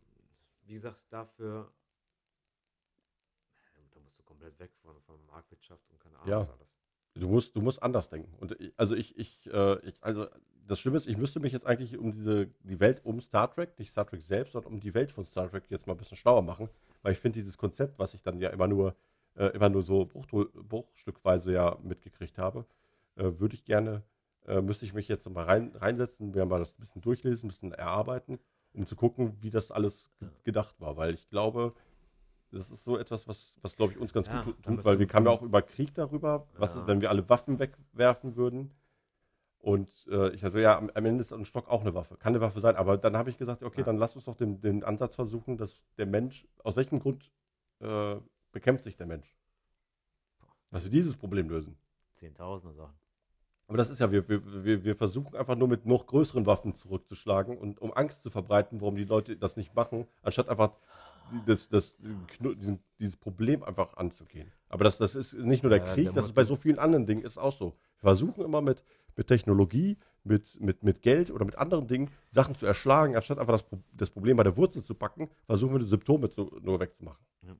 wie 0.66 0.76
gesagt, 0.76 1.02
dafür. 1.10 1.72
Komplett 4.42 4.60
weg 4.60 4.72
von, 4.82 5.00
von 5.02 5.24
Marktwirtschaft 5.28 5.88
und 5.92 6.00
keine 6.00 6.18
Ahnung 6.18 6.30
Ja. 6.30 6.40
was 6.40 6.50
alles. 6.50 6.68
Du 7.14 7.28
musst, 7.28 7.56
du 7.56 7.62
musst 7.62 7.84
anders 7.84 8.10
denken. 8.10 8.34
Und 8.40 8.60
ich, 8.60 8.74
also 8.78 8.96
ich, 8.96 9.18
ich, 9.18 9.46
äh, 9.52 9.80
ich, 9.88 10.02
also 10.02 10.28
das 10.66 10.80
Schlimme 10.80 10.98
ist, 10.98 11.08
ich 11.08 11.18
müsste 11.18 11.40
mich 11.42 11.52
jetzt 11.52 11.66
eigentlich 11.68 11.98
um 11.98 12.12
diese, 12.14 12.48
die 12.64 12.80
Welt 12.80 13.02
um 13.04 13.20
Star 13.20 13.52
Trek, 13.54 13.78
nicht 13.78 13.92
Star 13.92 14.08
Trek 14.08 14.22
selbst, 14.22 14.54
sondern 14.54 14.74
um 14.74 14.80
die 14.80 14.94
Welt 14.94 15.12
von 15.12 15.26
Star 15.26 15.50
Trek 15.50 15.66
jetzt 15.70 15.86
mal 15.88 15.94
ein 15.94 15.98
bisschen 15.98 16.18
schlauer 16.18 16.42
machen, 16.42 16.70
weil 17.02 17.12
ich 17.12 17.20
finde 17.20 17.38
dieses 17.40 17.58
Konzept, 17.58 18.00
was 18.00 18.14
ich 18.14 18.22
dann 18.24 18.40
ja 18.40 18.50
immer 18.50 18.68
nur, 18.68 18.96
äh, 19.36 19.48
immer 19.48 19.68
nur 19.70 19.84
so 19.84 20.06
Bruch, 20.06 20.26
bruchstückweise 20.54 21.52
ja 21.54 21.78
mitgekriegt 21.84 22.38
habe, 22.38 22.66
äh, 23.18 23.24
würde 23.40 23.56
ich 23.56 23.66
gerne, 23.66 24.04
äh, 24.48 24.62
müsste 24.62 24.86
ich 24.86 24.94
mich 24.94 25.08
jetzt 25.10 25.30
mal 25.30 25.44
rein, 25.44 25.76
reinsetzen, 25.76 26.32
mir 26.32 26.46
mal 26.46 26.60
das 26.60 26.76
ein 26.78 26.80
bisschen 26.80 27.02
durchlesen, 27.02 27.48
ein 27.48 27.50
bisschen 27.50 27.74
erarbeiten, 27.74 28.40
um 28.74 28.86
zu 28.86 28.96
gucken, 28.96 29.36
wie 29.42 29.50
das 29.50 29.70
alles 29.72 30.10
ge- 30.20 30.30
gedacht 30.46 30.80
war, 30.80 30.96
weil 30.96 31.14
ich 31.14 31.30
glaube, 31.30 31.74
das 32.52 32.70
ist 32.72 32.84
so 32.84 32.98
etwas, 32.98 33.28
was, 33.28 33.58
was 33.62 33.76
glaube 33.76 33.94
ich, 33.94 34.00
uns 34.00 34.14
ganz 34.14 34.28
Ja, 34.28 34.42
gut 34.42 34.62
tut, 34.64 34.86
weil 34.86 35.00
wir 35.00 35.08
kamen 35.08 35.26
ja 35.26 35.32
auch 35.32 35.42
über 35.42 35.62
Krieg 35.62 35.94
darüber. 35.94 36.48
Was 36.58 36.74
Ja. 36.74 36.82
ist, 36.82 36.88
wenn 36.88 37.02
wir 37.02 37.10
alle 37.10 37.28
Waffen 37.30 37.60
wegwerfen 37.60 38.36
würden? 38.36 38.72
Und 39.60 39.90
äh, 40.10 40.30
ich 40.32 40.44
also 40.44 40.58
ja, 40.58 40.78
am, 40.78 40.90
am 40.94 41.06
Ende 41.06 41.22
ist 41.22 41.32
ein 41.32 41.46
Stock 41.46 41.70
auch 41.70 41.82
eine 41.82 41.94
Waffe. 41.94 42.16
Kann 42.18 42.34
eine 42.34 42.42
Waffe 42.42 42.60
sein, 42.60 42.76
aber 42.76 42.98
dann 42.98 43.16
habe 43.16 43.30
ich 43.30 43.38
gesagt, 43.38 43.64
okay, 43.64 43.82
Ja. 43.82 43.86
dann 43.86 43.98
lass 43.98 44.16
uns 44.16 44.26
doch 44.26 44.36
den, 44.36 44.60
den 44.60 44.84
Ansatz 44.84 45.16
versuchen, 45.16 45.58
dass 45.58 45.82
der 45.98 46.08
Mensch, 46.08 46.48
aus 46.64 46.76
welchem 46.76 47.00
Grund 47.00 47.32
äh, 47.80 48.16
bekämpft 48.52 48.84
sich 48.84 48.98
der 48.98 49.06
Mensch? 49.06 49.36
Dass 50.72 50.84
wir 50.84 50.90
dieses 50.92 51.16
Problem 51.16 51.50
lösen. 51.50 51.78
Zehntausende 52.16 52.74
Sachen. 52.76 52.96
Aber 53.68 53.78
das 53.78 53.90
ist 53.90 54.00
ja, 54.00 54.12
wir, 54.12 54.28
wir, 54.28 54.84
wir 54.84 54.96
versuchen 54.98 55.36
einfach 55.36 55.56
nur 55.56 55.68
mit 55.68 55.86
noch 55.86 56.06
größeren 56.06 56.46
Waffen 56.46 56.76
zurückzuschlagen 56.76 57.58
und 57.58 57.80
um 57.80 57.94
Angst 57.94 58.22
zu 58.22 58.30
verbreiten, 58.30 58.82
warum 58.82 58.96
die 58.98 59.06
Leute 59.06 59.38
das 59.38 59.56
nicht 59.56 59.76
machen, 59.76 60.08
anstatt 60.24 60.50
einfach 60.50 60.72
das, 61.46 61.70
das, 61.70 61.98
dieses 63.00 63.16
Problem 63.18 63.64
einfach 63.64 63.96
anzugehen. 63.98 64.52
Aber 64.70 64.84
das, 64.84 64.98
das 64.98 65.16
ist 65.16 65.34
nicht 65.34 65.64
nur 65.64 65.70
der 65.70 65.80
Ja, 65.80 65.94
Krieg, 65.94 66.06
der 66.06 66.14
das 66.14 66.26
ist 66.26 66.34
bei 66.34 66.44
so 66.44 66.56
vielen 66.56 66.80
anderen 66.80 67.06
Dingen 67.06 67.24
ist 67.24 67.38
auch 67.38 67.54
so. 67.54 67.78
Wir 68.00 68.08
versuchen 68.10 68.44
immer 68.44 68.62
mit, 68.62 68.84
mit 69.16 69.28
Technologie, 69.28 69.98
mit, 70.24 70.60
mit, 70.60 70.84
mit 70.84 71.02
Geld 71.02 71.32
oder 71.32 71.46
mit 71.46 71.56
anderen 71.56 71.88
Dingen 71.88 72.12
Sachen 72.30 72.56
zu 72.56 72.66
erschlagen, 72.66 73.16
anstatt 73.16 73.40
einfach 73.40 73.54
das, 73.54 73.66
das 73.94 74.10
Problem 74.10 74.38
bei 74.38 74.44
der 74.44 74.58
Wurzel 74.58 74.84
zu 74.84 74.94
packen, 74.96 75.30
versuchen 75.46 75.74
wir 75.74 75.80
die 75.80 75.86
Symptome 75.86 76.30
zu, 76.30 76.44
nur 76.62 76.80
wegzumachen. 76.80 77.26
Ja, 77.44 77.56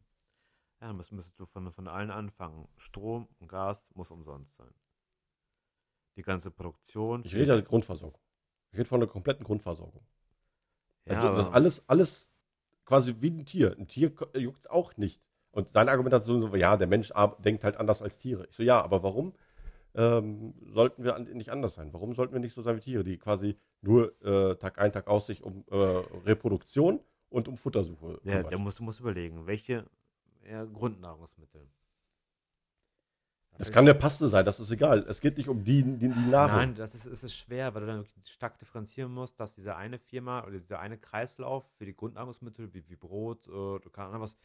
dann 0.80 0.98
müsst- 0.98 1.12
müsstest 1.12 1.40
du 1.40 1.46
von, 1.46 1.72
von 1.72 1.88
allen 1.88 2.12
anfangen. 2.12 2.68
Strom 2.78 3.28
und 3.40 3.48
Gas 3.48 3.86
muss 3.94 4.10
umsonst 4.12 4.56
sein. 4.56 4.74
Die 6.18 6.24
ganze 6.24 6.52
Produktion. 6.52 7.22
Ich 7.24 7.36
rede 7.36 7.56
ja 7.56 7.62
Grundversorgung. 7.62 8.20
Ich 8.72 8.80
rede 8.80 8.90
von 8.90 9.00
der 9.00 9.08
kompletten 9.10 9.46
Grundversorgung. 9.46 10.04
ja, 11.06 11.30
also, 11.30 11.44
das 11.44 11.54
alles, 11.54 11.90
alles 11.90 12.31
quasi 12.92 13.16
wie 13.22 13.30
ein 13.30 13.46
Tier. 13.46 13.74
Ein 13.80 13.88
Tier 13.88 14.12
juckt 14.34 14.60
es 14.60 14.68
auch 14.68 14.98
nicht. 14.98 15.22
Und 15.52 15.72
seine 15.72 15.92
Argumentation 15.92 16.42
so, 16.42 16.54
ja, 16.58 16.76
der 16.76 16.88
Mensch 16.88 17.14
denkt 17.40 17.64
halt 17.64 17.78
anders 17.78 18.02
als 18.02 18.18
Tiere. 18.18 18.46
Ich 18.50 18.56
so, 18.58 18.64
ja, 18.64 18.82
aber 18.82 19.02
warum 19.02 19.32
ähm, 19.96 20.54
sollten 20.74 21.06
wir 21.06 21.16
an, 21.16 21.24
nicht 21.24 21.52
anders 21.52 21.76
sein? 21.76 21.94
Warum 21.94 22.14
sollten 22.16 22.34
wir 22.34 22.42
nicht 22.42 22.54
so 22.54 22.62
sein 22.62 22.76
wie 22.76 22.82
Tiere, 22.82 23.06
die 23.06 23.18
quasi 23.18 23.58
nur 23.82 24.22
äh, 24.26 24.56
Tag 24.58 24.78
ein, 24.78 24.92
Tag 24.92 25.08
aus 25.08 25.28
sich 25.28 25.42
um 25.42 25.64
äh, 25.72 25.76
Reproduktion 26.26 27.00
und 27.30 27.48
um 27.48 27.56
Futtersuche 27.56 28.20
Ja, 28.26 28.36
kümmert? 28.36 28.52
der 28.52 28.58
muss, 28.58 28.78
muss 28.82 29.00
überlegen, 29.00 29.48
welche 29.48 29.86
ja, 30.50 30.66
Grundnahrungsmittel. 30.66 31.66
Das 33.58 33.72
kann 33.72 33.84
eine 33.84 33.94
Paste 33.94 34.28
sein, 34.28 34.44
das 34.44 34.60
ist 34.60 34.72
egal. 34.72 35.06
Es 35.08 35.22
geht 35.22 35.38
nicht 35.38 35.48
um 35.48 35.64
die, 35.64 35.84
die, 35.84 36.10
die 36.10 36.30
Nahrung. 36.30 36.56
Nein, 36.56 36.76
das 36.76 36.96
ist, 36.96 37.06
es 37.06 37.24
ist 37.24 37.36
schwer, 37.36 37.74
weil 37.74 37.82
du 37.82 37.88
dann 37.88 37.98
wirklich 38.00 38.34
stark 38.34 38.58
differenzieren 38.58 39.12
musst, 39.14 39.40
dass 39.40 39.54
diese 39.54 39.76
eine 39.76 40.00
Firma 40.00 40.44
oder 40.44 40.58
dieser 40.58 40.80
eine 40.80 40.98
Kreislauf 40.98 41.66
für 41.78 41.86
die 41.86 41.96
Grundnahrungsmittel 41.96 42.74
wie, 42.74 42.84
wie 42.88 42.96
Brot 42.96 43.48
äh, 43.48 43.52
oder 43.52 43.90
keine 43.92 44.10
Ahnung 44.10 44.22
was 44.22 44.38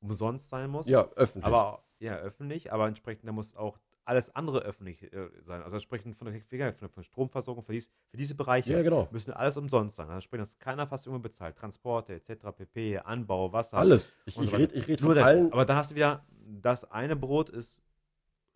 umsonst 0.00 0.50
sein 0.50 0.70
muss. 0.70 0.88
Ja, 0.88 1.08
öffentlich. 1.14 1.44
aber 1.44 1.84
ja, 1.98 2.16
öffentlich, 2.16 2.72
aber 2.72 2.88
entsprechend, 2.88 3.28
da 3.28 3.32
muss 3.32 3.54
auch 3.56 3.78
alles 4.04 4.34
andere 4.34 4.60
öffentlich 4.60 5.02
äh, 5.12 5.28
sein. 5.46 5.62
Also 5.62 5.76
entsprechend 5.76 6.16
von 6.16 6.26
der, 6.26 6.74
von 6.74 6.88
der 6.96 7.02
Stromversorgung 7.02 7.64
für, 7.64 7.72
dies, 7.72 7.90
für 8.10 8.16
diese 8.16 8.34
Bereiche 8.34 8.72
ja, 8.72 8.82
genau. 8.82 9.08
müssen 9.10 9.32
alles 9.32 9.56
umsonst 9.56 9.96
sein. 9.96 10.06
Also 10.06 10.16
entsprechend, 10.16 10.48
dass 10.48 10.58
keiner 10.58 10.86
fast 10.86 11.06
irgendwo 11.06 11.22
bezahlt. 11.22 11.56
Transporte 11.56 12.14
etc., 12.14 12.32
pp, 12.56 12.98
Anbau, 12.98 13.52
Wasser. 13.52 13.78
Alles. 13.78 14.14
Ich, 14.26 14.38
ich 14.38 14.50
so 14.50 14.56
rede 14.56 14.74
red 14.74 15.00
Nur 15.00 15.10
von 15.10 15.14
das, 15.16 15.24
allen. 15.24 15.52
aber 15.52 15.64
dann 15.64 15.76
hast 15.76 15.90
du 15.90 15.94
wieder, 15.94 16.24
das 16.60 16.90
eine 16.90 17.16
Brot 17.16 17.48
ist 17.48 17.80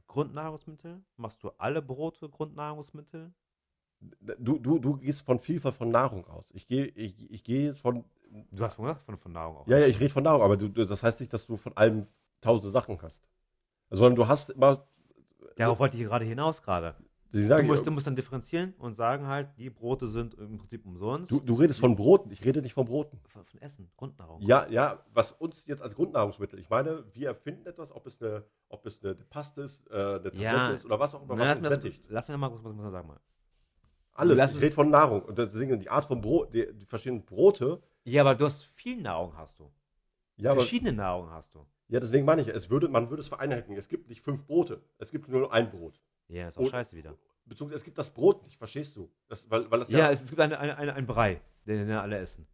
Grundnahrungsmittel. 0.09 1.03
Machst 1.17 1.43
du 1.45 1.51
alle 1.59 1.81
Brote 1.83 2.29
Grundnahrungsmittel? 2.29 3.33
Du, 4.01 4.59
du, 4.59 4.79
du 4.79 4.97
gehst 4.97 5.23
von 5.23 5.39
Vielfalt 5.39 5.75
von 5.75 5.91
Nahrung 5.91 6.25
aus. 6.27 6.51
Ich 6.53 6.67
gehe 6.67 6.87
ich, 6.87 7.31
ich 7.31 7.45
gehe 7.45 7.67
jetzt 7.67 7.81
von. 7.81 8.05
Du 8.51 8.65
hast 8.65 8.77
gesagt, 8.77 9.03
von, 9.05 9.17
von 9.17 9.33
Nahrung 9.33 9.59
auch. 9.59 9.67
Ja, 9.67 9.79
ja, 9.79 9.87
ich 9.87 9.99
rede 9.99 10.11
von 10.11 10.23
Nahrung, 10.23 10.43
aber 10.43 10.57
du, 10.57 10.69
du, 10.69 10.85
das 10.85 11.03
heißt 11.03 11.21
nicht, 11.21 11.33
dass 11.33 11.47
du 11.47 11.57
von 11.57 11.77
allem 11.77 12.07
tausende 12.41 12.71
Sachen 12.71 13.01
hast. 13.03 13.27
Sondern 13.91 14.17
du 14.17 14.29
hast 14.29 14.51
immer. 14.51 14.87
Darauf 15.57 15.79
wollte 15.79 15.97
ich 15.97 16.05
gerade 16.05 16.25
hinaus 16.25 16.63
gerade. 16.63 16.95
Du 17.31 17.43
sagen, 17.47 17.67
musst, 17.67 17.87
du 17.87 17.91
musst 17.91 18.07
dann 18.07 18.17
differenzieren 18.17 18.73
und 18.79 18.95
sagen 18.95 19.27
halt, 19.27 19.49
die 19.59 19.69
Brote 19.69 20.09
sind 20.09 20.33
im 20.35 20.57
Prinzip 20.57 20.87
umsonst. 20.87 21.31
du, 21.31 21.41
du 21.41 21.55
redest 21.55 21.79
von 21.79 21.95
Broten, 21.95 22.31
ich 22.31 22.43
rede 22.45 22.63
nicht 22.63 22.73
von 22.73 22.87
Broten. 22.87 23.21
von, 23.29 23.45
von 23.45 23.61
Essen, 23.61 23.91
Grundnahrung. 23.97 24.41
Ja, 24.41 24.67
ja, 24.69 25.05
was 25.13 25.33
uns 25.33 25.67
jetzt 25.67 25.83
als 25.83 25.95
Grundnahrungsmittel, 25.95 26.59
ich 26.59 26.71
meine, 26.71 27.05
wir 27.13 27.29
erfinden 27.29 27.67
etwas, 27.67 27.93
ob 27.93 28.07
es 28.07 28.23
eine, 28.23 28.45
ob 28.71 28.87
es 28.87 29.05
eine 29.05 29.15
Paste 29.15 29.61
ist, 29.63 29.87
äh, 29.91 29.95
eine 29.95 30.23
Tablette 30.23 30.43
Ja. 30.43 30.71
ist 30.71 30.87
oder 30.87 30.99
was 30.99 31.15
auch 31.15 31.23
immer, 31.23 31.37
Na, 31.37 31.41
was 31.43 31.49
lass, 31.49 31.59
uns 31.59 31.69
sättigt. 31.69 32.05
lass 32.09 32.29
mir 32.29 32.39
mal 32.39 32.49
kurz 32.49 32.65
was 32.65 32.93
sagen. 32.93 33.09
Mal. 33.09 33.21
Alles. 34.13 34.37
Lass 34.39 34.57
ich 34.57 34.63
rede 34.63 34.75
von 34.75 34.91
Nahrung. 34.91 35.23
Und 35.23 35.39
deswegen 35.39 35.79
die 35.79 35.91
Art 35.91 36.07
von 36.07 36.21
Brot, 36.21 36.53
die, 36.55 36.67
die 36.75 36.87
verschiedenen 36.87 37.25
Brote. 37.25 37.81
Ja, 38.05 38.23
aber 38.23 38.35
du 38.35 38.47
hast 38.47 38.65
viel 38.65 39.01
Nahrung, 39.01 39.37
hast 39.37 39.61
du. 39.61 39.71
Ja, 40.37 40.51
aber, 40.53 40.61
Verschiedene 40.61 40.93
Nahrung 40.93 41.31
hast 41.31 41.55
du. 41.55 41.67
ja 41.89 42.01
deswegen 42.01 42.25
meine 42.25 42.41
ich, 42.43 42.49
es 42.49 42.71
würde, 42.71 42.89
man 42.89 43.11
würde 43.11 43.21
es 43.23 43.29
vereinheitlichen. 43.29 43.77
Es 43.77 43.89
gibt 43.89 44.09
nicht 44.09 44.23
fünf 44.23 44.47
Brote. 44.47 44.81
Es 44.99 45.11
gibt 45.11 45.29
nur 45.29 45.53
ein 45.53 45.71
Brot. 45.71 46.01
Ja, 46.29 46.49
ist 46.49 46.59
auch 46.59 46.63
Und- 46.63 46.71
scheiße 46.71 46.97
wieder. 46.97 47.15
Beziehungsweise 47.47 47.79
es 47.79 47.85
gibt 47.85 47.97
das 47.97 48.11
Brot 48.11 48.43
nicht, 48.45 48.59
verstehst 48.59 48.95
du? 48.97 49.11
Das, 49.29 49.51
weil, 49.51 49.71
weil 49.71 49.81
das 49.81 49.89
Ja, 49.89 50.11
es, 50.11 50.23
es 50.23 50.29
gibt 50.29 50.41
eine, 50.41 50.59
eine, 50.59 50.77
eine, 50.77 50.93
einen 50.95 51.07
Brei, 51.07 51.41
den, 51.67 51.87
den 51.87 51.97
alle 51.97 52.19
essen. 52.19 52.47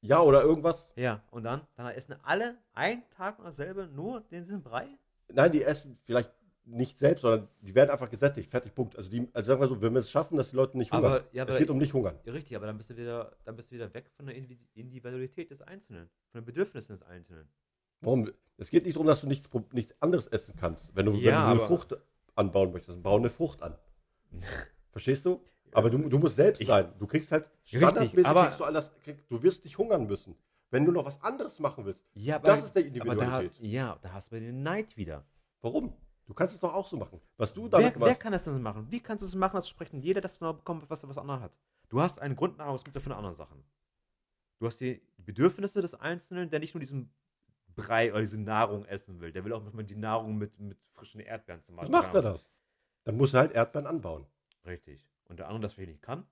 ja, 0.00 0.20
oder 0.22 0.42
irgendwas. 0.42 0.88
Ja, 0.94 1.24
und 1.32 1.42
dann? 1.42 1.62
Dann 1.74 1.88
essen 1.88 2.14
alle 2.22 2.56
einen 2.72 3.02
Tag 3.10 3.38
und 3.40 3.46
dasselbe, 3.46 3.88
nur 3.88 4.20
den 4.30 4.44
diesen 4.44 4.62
Brei? 4.62 4.86
Nein, 5.32 5.50
die 5.50 5.64
essen 5.64 5.98
vielleicht 6.04 6.30
nicht 6.64 6.98
selbst, 7.00 7.22
sondern 7.22 7.48
die 7.62 7.74
werden 7.74 7.90
einfach 7.90 8.08
gesättigt. 8.10 8.48
Fertig, 8.48 8.74
Punkt. 8.76 8.94
Also, 8.96 9.10
die, 9.10 9.26
also 9.32 9.48
sagen 9.48 9.60
wir 9.60 9.66
so, 9.68 9.80
wenn 9.82 9.92
wir 9.94 10.00
es 10.00 10.10
schaffen, 10.10 10.36
dass 10.36 10.50
die 10.50 10.56
Leute 10.56 10.78
nicht 10.78 10.92
Aber- 10.92 11.08
hungern. 11.14 11.24
ja, 11.32 11.42
aber- 11.42 11.52
es 11.54 11.58
geht 11.58 11.70
um 11.70 11.78
nicht 11.78 11.92
hungern. 11.94 12.16
Ja, 12.24 12.32
richtig, 12.32 12.54
aber 12.56 12.66
dann 12.66 12.76
bist 12.76 12.90
du 12.90 12.96
wieder, 12.96 13.36
dann 13.44 13.56
bist 13.56 13.70
du 13.72 13.74
wieder 13.74 13.92
weg 13.92 14.08
von 14.16 14.26
der 14.26 14.36
Individu- 14.36 14.66
Individualität 14.74 15.50
des 15.50 15.62
Einzelnen, 15.62 16.08
von 16.30 16.42
den 16.42 16.44
Bedürfnissen 16.44 16.94
des 16.94 17.02
Einzelnen. 17.02 17.48
Warum? 18.02 18.30
Es 18.58 18.70
geht 18.70 18.84
nicht 18.84 18.94
darum, 18.94 19.06
dass 19.08 19.20
du 19.22 19.26
nichts, 19.26 19.48
nichts 19.72 20.00
anderes 20.00 20.28
essen 20.28 20.54
kannst. 20.56 20.94
Wenn 20.94 21.06
du, 21.06 21.12
wenn 21.14 21.20
Ja, 21.20 21.30
du 21.42 21.50
eine 21.50 21.60
aber- 21.60 21.66
Frucht 21.66 21.96
anbauen 22.38 22.72
möchtest, 22.72 22.96
dann 22.96 23.02
bau 23.02 23.16
eine 23.16 23.30
Frucht 23.30 23.62
an. 23.62 23.76
Verstehst 24.90 25.26
du? 25.26 25.44
Aber 25.72 25.90
du, 25.90 25.98
du 26.08 26.18
musst 26.18 26.36
selbst 26.36 26.60
Ich- 26.60 26.66
sein. 26.66 26.92
Du 26.98 27.06
kriegst 27.06 27.30
halt 27.32 27.46
standardmäßig 27.64 28.26
aber- 28.26 28.44
kriegst 28.44 28.60
du 28.60 28.64
alles, 28.64 28.92
krieg, 29.02 29.28
du 29.28 29.42
wirst 29.42 29.64
nicht 29.64 29.76
hungern 29.78 30.06
müssen. 30.06 30.34
Wenn 30.70 30.84
du 30.84 30.92
noch 30.92 31.04
was 31.06 31.20
anderes 31.22 31.58
machen 31.60 31.84
willst, 31.86 32.04
Ja, 32.14 32.36
aber, 32.36 32.48
das 32.48 32.64
ist 32.64 32.72
der 32.74 32.82
aber 32.82 32.90
da, 32.90 32.98
Individualität. 33.14 33.58
ja, 33.60 33.98
da 34.02 34.12
hast 34.12 34.30
du 34.32 34.38
den 34.38 34.62
Neid 34.62 34.96
wieder. 34.98 35.24
Warum? 35.62 35.94
Du 36.26 36.34
kannst 36.34 36.52
es 36.54 36.60
doch 36.60 36.74
auch 36.74 36.86
so 36.86 36.96
machen. 36.98 37.20
Was 37.38 37.54
du 37.54 37.62
Wer, 37.64 37.68
damit 37.70 37.94
wer 37.94 38.08
machst. 38.08 38.20
kann 38.20 38.32
das 38.32 38.44
denn 38.44 38.60
machen? 38.60 38.86
Wie 38.90 39.00
kannst 39.00 39.22
du 39.22 39.26
es 39.26 39.34
machen, 39.34 39.56
dass 39.56 39.66
sprechen 39.68 40.00
jeder 40.02 40.20
das 40.20 40.38
genau 40.38 40.52
bekommt, 40.52 40.88
was 40.90 41.02
er 41.02 41.08
was 41.08 41.16
anderer 41.16 41.40
hat? 41.40 41.52
Du 41.88 42.02
hast 42.02 42.18
ein 42.20 42.36
Grundnahrungsmittel 42.36 43.00
von 43.00 43.12
anderen 43.12 43.34
Sachen. 43.34 43.64
Du 44.58 44.66
hast 44.66 44.78
die 44.80 45.00
Bedürfnisse 45.16 45.80
des 45.80 45.94
Einzelnen, 45.94 46.50
der 46.50 46.60
nicht 46.60 46.74
nur 46.74 46.80
diesen 46.80 47.10
Brei 47.82 48.10
oder 48.12 48.20
diese 48.20 48.40
Nahrung 48.40 48.84
essen 48.84 49.20
will. 49.20 49.32
Der 49.32 49.44
will 49.44 49.52
auch 49.52 49.62
manchmal 49.62 49.84
die 49.84 49.96
Nahrung 49.96 50.36
mit, 50.36 50.58
mit 50.58 50.78
frischen 50.92 51.20
Erdbeeren 51.20 51.62
zum 51.62 51.74
Wie 51.74 51.80
Beispiel. 51.80 51.92
macht 51.92 52.14
er 52.14 52.22
das? 52.22 52.50
Dann 53.04 53.16
muss 53.16 53.32
er 53.34 53.40
halt 53.40 53.52
Erdbeeren 53.52 53.86
anbauen. 53.86 54.26
Richtig. 54.66 55.08
Und 55.28 55.38
der 55.38 55.46
andere 55.46 55.62
das 55.62 55.74
vielleicht 55.74 55.90
nicht 55.92 56.02
kann, 56.02 56.26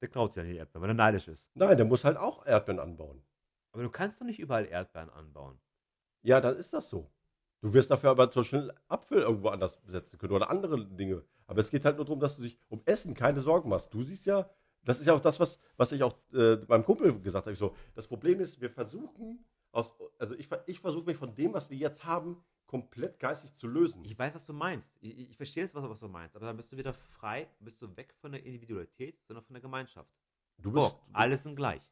der 0.00 0.08
klaut 0.08 0.32
sich 0.32 0.42
ja 0.42 0.48
die 0.48 0.56
Erdbeeren, 0.56 0.82
weil 0.82 0.90
er 0.90 0.94
neidisch 0.94 1.28
ist. 1.28 1.48
Nein, 1.54 1.76
der 1.76 1.86
muss 1.86 2.04
halt 2.04 2.16
auch 2.16 2.46
Erdbeeren 2.46 2.80
anbauen. 2.80 3.22
Aber 3.72 3.82
du 3.82 3.90
kannst 3.90 4.20
doch 4.20 4.26
nicht 4.26 4.38
überall 4.38 4.66
Erdbeeren 4.66 5.10
anbauen. 5.10 5.58
Ja, 6.22 6.40
dann 6.40 6.56
ist 6.56 6.72
das 6.72 6.88
so. 6.88 7.10
Du 7.60 7.72
wirst 7.72 7.90
dafür 7.90 8.10
aber 8.10 8.30
zum 8.30 8.42
Beispiel 8.42 8.72
Apfel 8.88 9.22
irgendwo 9.22 9.48
anders 9.48 9.80
setzen 9.86 10.18
können 10.18 10.32
oder 10.32 10.50
andere 10.50 10.84
Dinge. 10.84 11.24
Aber 11.46 11.60
es 11.60 11.70
geht 11.70 11.84
halt 11.84 11.96
nur 11.96 12.04
darum, 12.04 12.20
dass 12.20 12.36
du 12.36 12.42
dich 12.42 12.58
um 12.68 12.82
Essen 12.84 13.14
keine 13.14 13.40
Sorgen 13.40 13.68
machst. 13.68 13.92
Du 13.92 14.02
siehst 14.02 14.26
ja, 14.26 14.48
das 14.84 14.98
ist 15.00 15.06
ja 15.06 15.14
auch 15.14 15.20
das, 15.20 15.38
was, 15.38 15.58
was 15.76 15.92
ich 15.92 16.02
auch 16.02 16.16
äh, 16.32 16.56
meinem 16.66 16.84
Kumpel 16.84 17.20
gesagt 17.20 17.46
habe. 17.46 17.52
Ich 17.52 17.58
so, 17.58 17.74
das 17.94 18.06
Problem 18.08 18.40
ist, 18.40 18.60
wir 18.60 18.70
versuchen, 18.70 19.44
aus, 19.72 19.94
also 20.18 20.34
ich, 20.36 20.48
ich 20.66 20.78
versuche 20.80 21.06
mich 21.06 21.16
von 21.16 21.34
dem, 21.34 21.52
was 21.52 21.70
wir 21.70 21.76
jetzt 21.76 22.04
haben, 22.04 22.42
komplett 22.66 23.18
geistig 23.18 23.52
zu 23.54 23.66
lösen. 23.66 24.04
Ich 24.04 24.18
weiß, 24.18 24.34
was 24.34 24.46
du 24.46 24.52
meinst. 24.52 24.96
Ich, 25.00 25.18
ich 25.30 25.36
verstehe 25.36 25.62
jetzt, 25.64 25.74
was, 25.74 25.84
was 25.88 26.00
du 26.00 26.08
meinst. 26.08 26.36
Aber 26.36 26.46
dann 26.46 26.56
bist 26.56 26.72
du 26.72 26.76
wieder 26.76 26.94
frei, 26.94 27.48
bist 27.60 27.82
du 27.82 27.94
weg 27.96 28.14
von 28.14 28.32
der 28.32 28.44
Individualität, 28.44 29.20
sondern 29.26 29.44
von 29.44 29.54
der 29.54 29.60
Gemeinschaft. 29.60 30.10
Du 30.58 30.70
Oh, 30.70 30.74
bist, 30.74 30.96
alle 31.12 31.36
sind 31.36 31.56
gleich. 31.56 31.82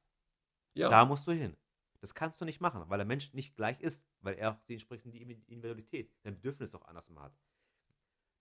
ja. 0.74 0.88
Da 0.88 1.04
musst 1.04 1.26
du 1.26 1.32
hin. 1.32 1.56
Das 2.00 2.14
kannst 2.14 2.40
du 2.40 2.46
nicht 2.46 2.60
machen, 2.60 2.82
weil 2.88 2.96
der 2.98 3.06
Mensch 3.06 3.34
nicht 3.34 3.56
gleich 3.56 3.80
ist, 3.82 4.02
weil 4.20 4.34
er 4.36 4.52
auch 4.52 4.56
die 4.68 4.74
entsprechende 4.74 5.18
Individualität, 5.18 6.10
sein 6.22 6.34
Bedürfnis 6.36 6.74
auch 6.74 6.86
anders 6.86 7.04
hat. 7.16 7.32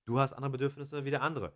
Du 0.05 0.17
hast 0.19 0.33
andere 0.33 0.51
Bedürfnisse 0.51 1.03
wie 1.03 1.11
der 1.11 1.21
andere. 1.21 1.53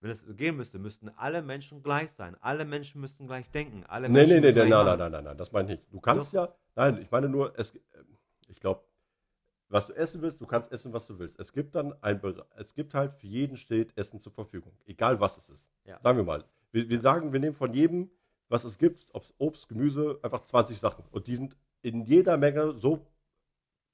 Wenn 0.00 0.10
es 0.10 0.24
gehen 0.36 0.56
müsste, 0.56 0.78
müssten 0.78 1.10
alle 1.10 1.42
Menschen 1.42 1.82
gleich 1.82 2.10
sein. 2.12 2.34
Alle 2.40 2.64
Menschen 2.64 3.00
müssten 3.00 3.26
gleich 3.26 3.50
denken. 3.50 3.84
Alle 3.86 4.08
Nee, 4.08 4.20
Menschen 4.20 4.40
nee, 4.40 4.52
nee, 4.52 4.52
nein, 4.52 4.68
nein, 4.70 4.84
machen. 4.86 4.98
nein, 4.98 5.12
nein, 5.12 5.24
nein, 5.24 5.36
das 5.36 5.52
meine 5.52 5.72
ich 5.74 5.78
nicht. 5.80 5.92
Du 5.92 6.00
kannst 6.00 6.30
Doch. 6.34 6.48
ja, 6.48 6.54
nein, 6.74 6.98
ich 7.02 7.10
meine 7.10 7.28
nur, 7.28 7.52
es, 7.58 7.74
ähm, 7.74 8.16
ich 8.48 8.58
glaube, 8.60 8.82
was 9.68 9.86
du 9.88 9.92
essen 9.92 10.22
willst, 10.22 10.40
du 10.40 10.46
kannst 10.46 10.72
essen, 10.72 10.92
was 10.94 11.06
du 11.06 11.18
willst. 11.18 11.38
Es 11.38 11.52
gibt 11.52 11.74
dann 11.74 11.94
ein, 12.02 12.20
es 12.56 12.74
gibt 12.74 12.94
halt 12.94 13.14
für 13.14 13.26
jeden 13.26 13.56
steht 13.58 13.96
Essen 13.96 14.18
zur 14.18 14.32
Verfügung, 14.32 14.72
egal 14.86 15.20
was 15.20 15.36
es 15.36 15.48
ist. 15.50 15.68
Ja. 15.84 16.00
Sagen 16.02 16.16
wir 16.18 16.24
mal, 16.24 16.44
wir, 16.72 16.88
wir 16.88 17.00
sagen, 17.00 17.32
wir 17.32 17.38
nehmen 17.40 17.54
von 17.54 17.72
jedem, 17.74 18.10
was 18.48 18.64
es 18.64 18.78
gibt, 18.78 19.06
ob 19.12 19.22
es 19.22 19.34
Obst, 19.38 19.68
Gemüse, 19.68 20.18
einfach 20.22 20.42
20 20.42 20.78
Sachen. 20.78 21.04
Und 21.12 21.26
die 21.26 21.36
sind 21.36 21.56
in 21.82 22.00
jeder 22.02 22.36
Menge 22.36 22.72
so 22.78 23.06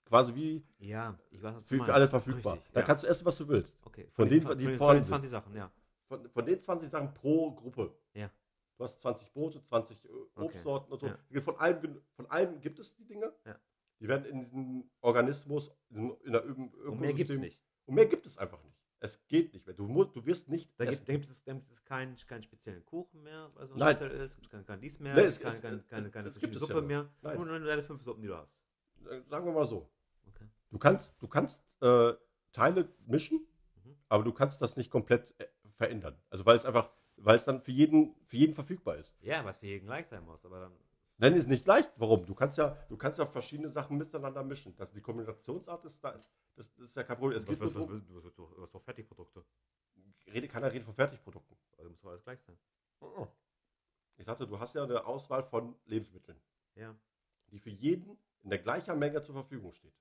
quasi 0.06 0.34
wie 0.34 0.64
Ja, 0.78 1.18
weiß, 1.32 1.64
für, 1.68 1.84
für 1.84 1.92
alle 1.92 2.08
verfügbar. 2.08 2.54
Richtig, 2.54 2.72
Da 2.72 2.80
ja. 2.80 2.86
kannst 2.86 3.02
du 3.04 3.08
essen, 3.08 3.26
was 3.26 3.36
du 3.36 3.48
willst. 3.48 3.74
okay. 3.84 4.08
von 4.12 4.28
die 4.28 4.40
von 4.40 4.56
den- 4.56 4.78
vorhanden 4.78 5.04
von 5.04 5.20
den 5.20 5.28
20 5.28 5.30
Sachen, 5.30 5.54
ja. 5.56 5.70
Von, 6.08 6.28
von 6.30 6.46
den 6.46 6.60
20 6.60 6.88
Sachen 6.88 7.12
pro 7.14 7.52
Gruppe. 7.52 7.96
Ja. 8.14 8.30
Du 8.78 8.84
hast 8.84 9.00
20 9.00 9.32
Brote, 9.32 9.62
20 9.62 10.04
äh, 10.04 10.08
Obstsorten 10.36 10.92
und 10.92 11.00
so. 11.00 11.06
Ja. 11.30 11.40
Von, 11.40 11.56
allem, 11.56 12.00
von 12.14 12.26
allem 12.30 12.60
gibt 12.60 12.78
es 12.78 12.94
die 12.94 13.04
Dinge. 13.06 13.32
Ja. 13.44 13.58
Die 14.00 14.08
werden 14.08 14.26
in 14.26 14.40
diesem 14.40 14.90
Organismus, 15.00 15.72
in, 15.88 16.10
in 16.24 16.32
der 16.32 16.46
Öko 16.46 16.62
Und 16.90 17.00
mehr 17.00 17.12
gibt 17.14 17.30
es 17.30 17.36
Ökosystem. 17.36 17.40
nicht. 17.40 17.62
Und 17.86 17.94
mehr 17.94 18.06
gibt 18.06 18.26
es 18.26 18.36
einfach 18.38 18.62
nicht. 18.62 18.76
Es 19.00 19.26
geht 19.28 19.52
nicht 19.52 19.66
mehr. 19.66 19.74
Du, 19.74 19.86
musst, 19.86 20.14
du 20.14 20.24
wirst 20.26 20.48
nicht. 20.48 20.70
Da 20.78 20.84
gibt, 20.84 21.08
da 21.08 21.12
gibt 21.12 21.28
es, 21.30 21.42
da 21.44 21.52
gibt 21.54 21.70
es 21.70 21.84
keinen, 21.84 22.16
keinen 22.26 22.42
speziellen 22.42 22.84
Kuchen 22.84 23.22
mehr, 23.22 23.50
weil 23.54 23.64
es 23.64 23.70
so 23.70 23.76
Nein. 23.76 23.94
ist. 23.96 24.00
Es 24.02 24.36
gibt 24.36 24.50
kein, 24.50 24.64
kein 24.64 24.80
dies 24.80 24.98
mehr, 25.00 25.14
Nee, 25.14 25.22
es 25.22 25.34
es- 25.34 25.38
gibt 25.40 25.52
es- 25.52 25.62
keine, 25.62 25.76
es- 25.76 25.88
keine, 25.88 26.06
es- 26.06 26.12
keine 26.12 26.28
das 26.28 26.38
gibt 26.38 26.54
es 26.54 26.60
ja 26.62 26.66
Suppe 26.66 26.80
noch. 26.82 26.88
mehr. 26.88 27.10
Nein. 27.22 27.36
Nur 27.38 27.60
deine 27.60 27.82
fünf 27.82 28.02
Suppen, 28.02 28.22
die 28.22 28.28
du 28.28 28.36
hast. 28.36 28.54
Sagen 29.28 29.44
wir 29.46 29.52
mal 29.52 29.66
so. 29.66 29.88
Okay. 30.26 30.46
Du 30.70 30.78
kannst, 30.78 31.14
du 31.22 31.28
kannst 31.28 31.64
äh, 31.80 32.14
Teile 32.52 32.88
mischen, 33.06 33.46
Mhm. 33.84 33.96
aber 34.08 34.24
du 34.24 34.32
kannst 34.32 34.60
das 34.62 34.76
nicht 34.76 34.90
komplett 34.90 35.34
äh, 35.38 35.46
verändern. 35.76 36.16
Also 36.30 36.44
weil 36.44 36.56
es 36.56 36.64
einfach, 36.64 36.90
weil 37.16 37.36
es 37.36 37.44
dann 37.44 37.60
für 37.60 37.72
jeden, 37.72 38.14
für 38.26 38.36
jeden 38.36 38.54
verfügbar 38.54 38.96
ist. 38.96 39.16
Ja, 39.22 39.44
was 39.44 39.58
für 39.58 39.66
jeden 39.66 39.86
gleich 39.86 40.06
sein 40.06 40.24
muss, 40.24 40.44
aber 40.44 40.60
dann. 40.60 40.72
Nein, 41.18 41.34
ist 41.34 41.48
nicht 41.48 41.66
leicht. 41.66 41.90
Warum? 41.96 42.26
Du 42.26 42.34
kannst 42.34 42.58
ja, 42.58 42.76
du 42.88 42.96
kannst 42.96 43.18
ja 43.18 43.24
verschiedene 43.24 43.70
Sachen 43.70 43.96
miteinander 43.96 44.42
mischen. 44.44 44.76
Das, 44.76 44.92
die 44.92 45.00
Kombinationsart 45.00 45.84
ist 45.86 46.04
da, 46.04 46.12
das, 46.12 46.74
das 46.74 46.78
ist 46.78 46.94
ja 46.96 47.04
kein 47.04 47.16
Problem. 47.16 47.38
Es 47.38 47.48
was, 47.48 47.58
nur 47.58 47.66
was, 47.66 47.74
was, 47.74 47.88
was, 47.88 48.24
was, 48.24 48.58
was, 48.58 48.74
was 48.74 48.82
Fertigprodukte? 48.82 49.42
rede, 50.32 50.48
keiner 50.48 50.70
redet 50.70 50.84
von 50.84 50.94
Fertigprodukten. 50.94 51.56
Also 51.78 51.90
muss 51.90 52.00
doch 52.00 52.10
alles 52.10 52.24
gleich 52.24 52.40
sein. 52.42 52.58
Ich 54.16 54.24
sagte, 54.24 54.46
du 54.46 54.58
hast 54.58 54.74
ja 54.74 54.84
eine 54.84 55.04
Auswahl 55.06 55.42
von 55.42 55.76
Lebensmitteln, 55.84 56.38
Ja. 56.74 56.94
die 57.50 57.58
für 57.58 57.70
jeden 57.70 58.18
in 58.42 58.50
der 58.50 58.58
gleichen 58.58 58.98
Menge 58.98 59.22
zur 59.22 59.34
Verfügung 59.34 59.72
steht. 59.72 59.94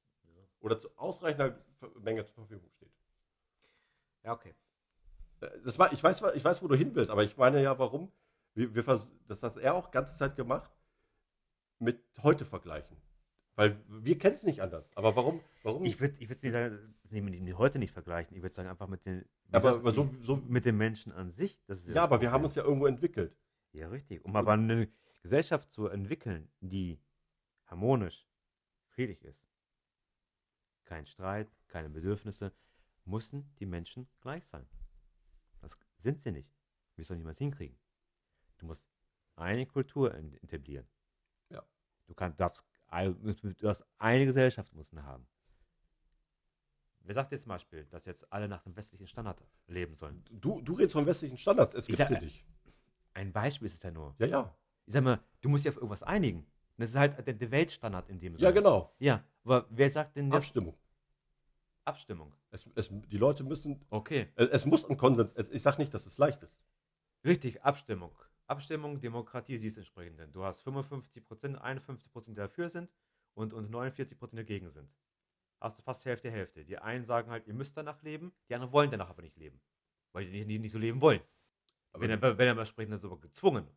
Oder 0.62 0.80
zu 0.80 0.90
ausreichender 0.98 1.60
Menge 2.00 2.26
zur 2.26 2.36
Verfügung 2.36 2.70
steht. 2.72 2.92
Ja, 4.24 4.34
okay. 4.34 4.56
Das 5.64 5.80
war, 5.80 5.92
ich, 5.94 6.04
weiß, 6.04 6.24
ich 6.36 6.44
weiß, 6.44 6.62
wo 6.62 6.68
du 6.68 6.76
hin 6.76 6.94
willst, 6.96 7.10
aber 7.10 7.24
ich 7.24 7.38
meine 7.38 7.62
ja, 7.62 7.78
warum. 7.80 8.12
Wir, 8.54 8.74
wir 8.74 8.84
das 9.28 9.44
hat 9.44 9.58
er 9.58 9.76
auch 9.76 9.92
ganze 9.92 10.18
Zeit 10.18 10.36
gemacht, 10.36 10.72
mit 11.80 12.00
heute 12.24 12.46
vergleichen. 12.46 12.98
Weil 13.56 13.78
wir 13.88 14.18
kennen 14.18 14.36
es 14.36 14.44
nicht 14.44 14.62
anders. 14.62 14.90
Aber 14.96 15.16
warum? 15.16 15.40
warum 15.64 15.86
Ich 15.86 16.00
würde 16.00 16.16
ich 16.20 16.30
würd 16.30 16.44
nicht 16.44 16.52
sagen, 16.52 16.96
die 17.10 17.54
heute 17.54 17.80
nicht 17.80 17.94
vergleichen. 17.94 18.36
Ich 18.36 18.44
würde 18.44 18.54
sagen, 18.54 18.68
einfach 18.70 18.88
mit 18.88 19.06
den. 19.06 19.26
aber, 19.52 19.76
aber 19.76 19.92
so, 19.92 20.14
so, 20.22 20.36
mit 20.36 20.66
den 20.66 20.78
Menschen 20.78 21.14
an 21.14 21.32
sich. 21.32 21.58
Das 21.68 21.80
ist 21.80 21.88
ja, 21.88 21.94
das 21.94 22.04
aber 22.04 22.22
wir 22.22 22.32
haben 22.32 22.44
uns 22.44 22.56
ja 22.56 22.64
irgendwo 22.64 22.86
entwickelt. 22.86 23.34
Ja, 23.72 23.88
richtig. 23.88 24.24
Um 24.26 24.36
aber 24.36 24.54
eine 24.54 24.90
Gesellschaft 25.22 25.72
zu 25.72 25.88
entwickeln, 25.88 26.50
die 26.60 27.00
harmonisch, 27.66 28.28
friedlich 28.90 29.24
ist, 29.24 29.46
kein 30.84 31.06
Streit, 31.06 31.48
keine 31.68 31.90
Bedürfnisse, 31.90 32.52
müssen 33.06 33.50
die 33.60 33.66
Menschen 33.66 34.08
gleich 34.22 34.46
sein. 34.48 34.66
Sind 36.06 36.22
sie 36.22 36.32
nicht. 36.32 36.54
Wir 36.96 37.04
sollen 37.04 37.18
niemals 37.18 37.40
hinkriegen. 37.40 37.76
Du 38.60 38.68
musst 38.68 38.88
eine 39.38 39.66
Kultur 39.66 40.14
etablieren. 40.44 40.86
Ja. 41.50 41.64
Du 42.06 42.14
kannst, 42.14 42.40
darfst, 42.40 42.64
du 42.92 43.54
darfst 43.54 43.84
eine 43.98 44.26
Gesellschaft 44.26 44.72
müssen 44.76 45.02
haben. 45.02 45.26
Wer 47.00 47.16
sagt 47.16 47.32
jetzt 47.32 47.42
zum 47.42 47.50
Beispiel, 47.50 47.86
dass 47.86 48.06
jetzt 48.06 48.32
alle 48.32 48.48
nach 48.48 48.62
dem 48.62 48.76
westlichen 48.76 49.08
Standard 49.08 49.42
leben 49.66 49.96
sollen? 49.96 50.24
Du, 50.30 50.62
du 50.62 50.74
redest 50.74 50.94
vom 50.94 51.08
westlichen 51.08 51.40
Standard. 51.40 51.74
Es 51.74 51.88
gibt 51.88 51.98
sie 51.98 52.20
nicht. 52.20 52.46
Ein 53.16 53.34
Beispiel 53.34 53.66
ist 53.66 53.74
es 53.74 53.82
ja 53.82 53.90
nur. 53.90 54.14
Ja, 54.20 54.28
ja. 54.28 54.56
ich 54.86 54.94
sag 54.94 55.04
mal, 55.04 55.20
du 55.42 55.50
musst 55.50 55.66
dich 55.66 55.70
auf 55.72 55.78
irgendwas 55.78 56.04
einigen. 56.04 56.42
Und 56.42 56.82
das 56.84 56.92
ist 56.92 56.98
halt 56.98 57.26
der, 57.26 57.34
der 57.34 57.50
Weltstandard 57.50 58.10
in 58.10 58.20
dem 58.20 58.34
Ja, 58.34 58.50
Sinne. 58.50 58.54
genau. 58.54 58.94
Ja, 59.00 59.24
aber 59.44 59.66
wer 59.72 59.90
sagt 59.90 60.16
denn 60.18 60.30
das? 60.30 60.44
Abstimmung. 60.44 60.78
Abstimmung. 61.86 62.34
Es, 62.52 62.68
es, 62.76 62.90
die 62.92 63.18
Leute 63.18 63.44
müssen. 63.44 63.86
Okay, 63.90 64.28
Es, 64.36 64.50
es 64.50 64.66
muss 64.66 64.86
ein 64.86 64.98
Konsens. 64.98 65.32
Es, 65.34 65.50
ich 65.52 65.62
sage 65.62 65.78
nicht, 65.78 65.94
dass 65.94 66.06
es 66.06 66.18
leicht 66.18 66.42
ist. 66.44 66.60
richtig, 67.24 67.64
Abstimmung. 67.64 68.12
Abstimmung, 68.48 69.00
Demokratie 69.00 69.58
siehst 69.58 69.78
entsprechend. 69.78 70.20
denn 70.20 70.32
Du 70.32 70.44
hast 70.44 70.62
55 70.62 71.26
Prozent, 71.26 71.62
51 71.62 72.12
Prozent, 72.12 72.38
die 72.38 72.42
dafür 72.42 72.70
sind 72.70 72.90
und, 73.34 73.54
und 73.54 73.70
49 73.72 74.18
Prozent 74.18 74.40
dagegen 74.40 74.70
sind. 74.70 74.90
Hast 75.60 75.80
du 75.80 75.84
fast 75.84 76.06
Hälfte, 76.06 76.30
Hälfte. 76.30 76.66
Die 76.66 76.78
einen 76.78 77.06
sagen 77.06 77.32
halt, 77.32 77.48
ihr 77.48 77.54
müsst 77.54 77.76
danach 77.78 78.02
leben, 78.04 78.34
die 78.50 78.56
anderen 78.56 78.74
wollen 78.74 78.92
danach 78.92 79.10
aber 79.10 79.22
nicht 79.24 79.38
leben. 79.38 79.62
Weil 80.12 80.26
die, 80.30 80.46
die 80.46 80.60
nicht 80.60 80.72
so 80.72 80.78
leben 80.78 81.02
wollen. 81.02 81.22
Aber 81.92 82.04
wenn, 82.04 82.10
er, 82.12 82.22
wenn 82.22 82.48
er 82.48 82.58
entsprechend 82.58 82.94
dann 82.94 83.00
sogar 83.00 83.20
gezwungen. 83.20 83.68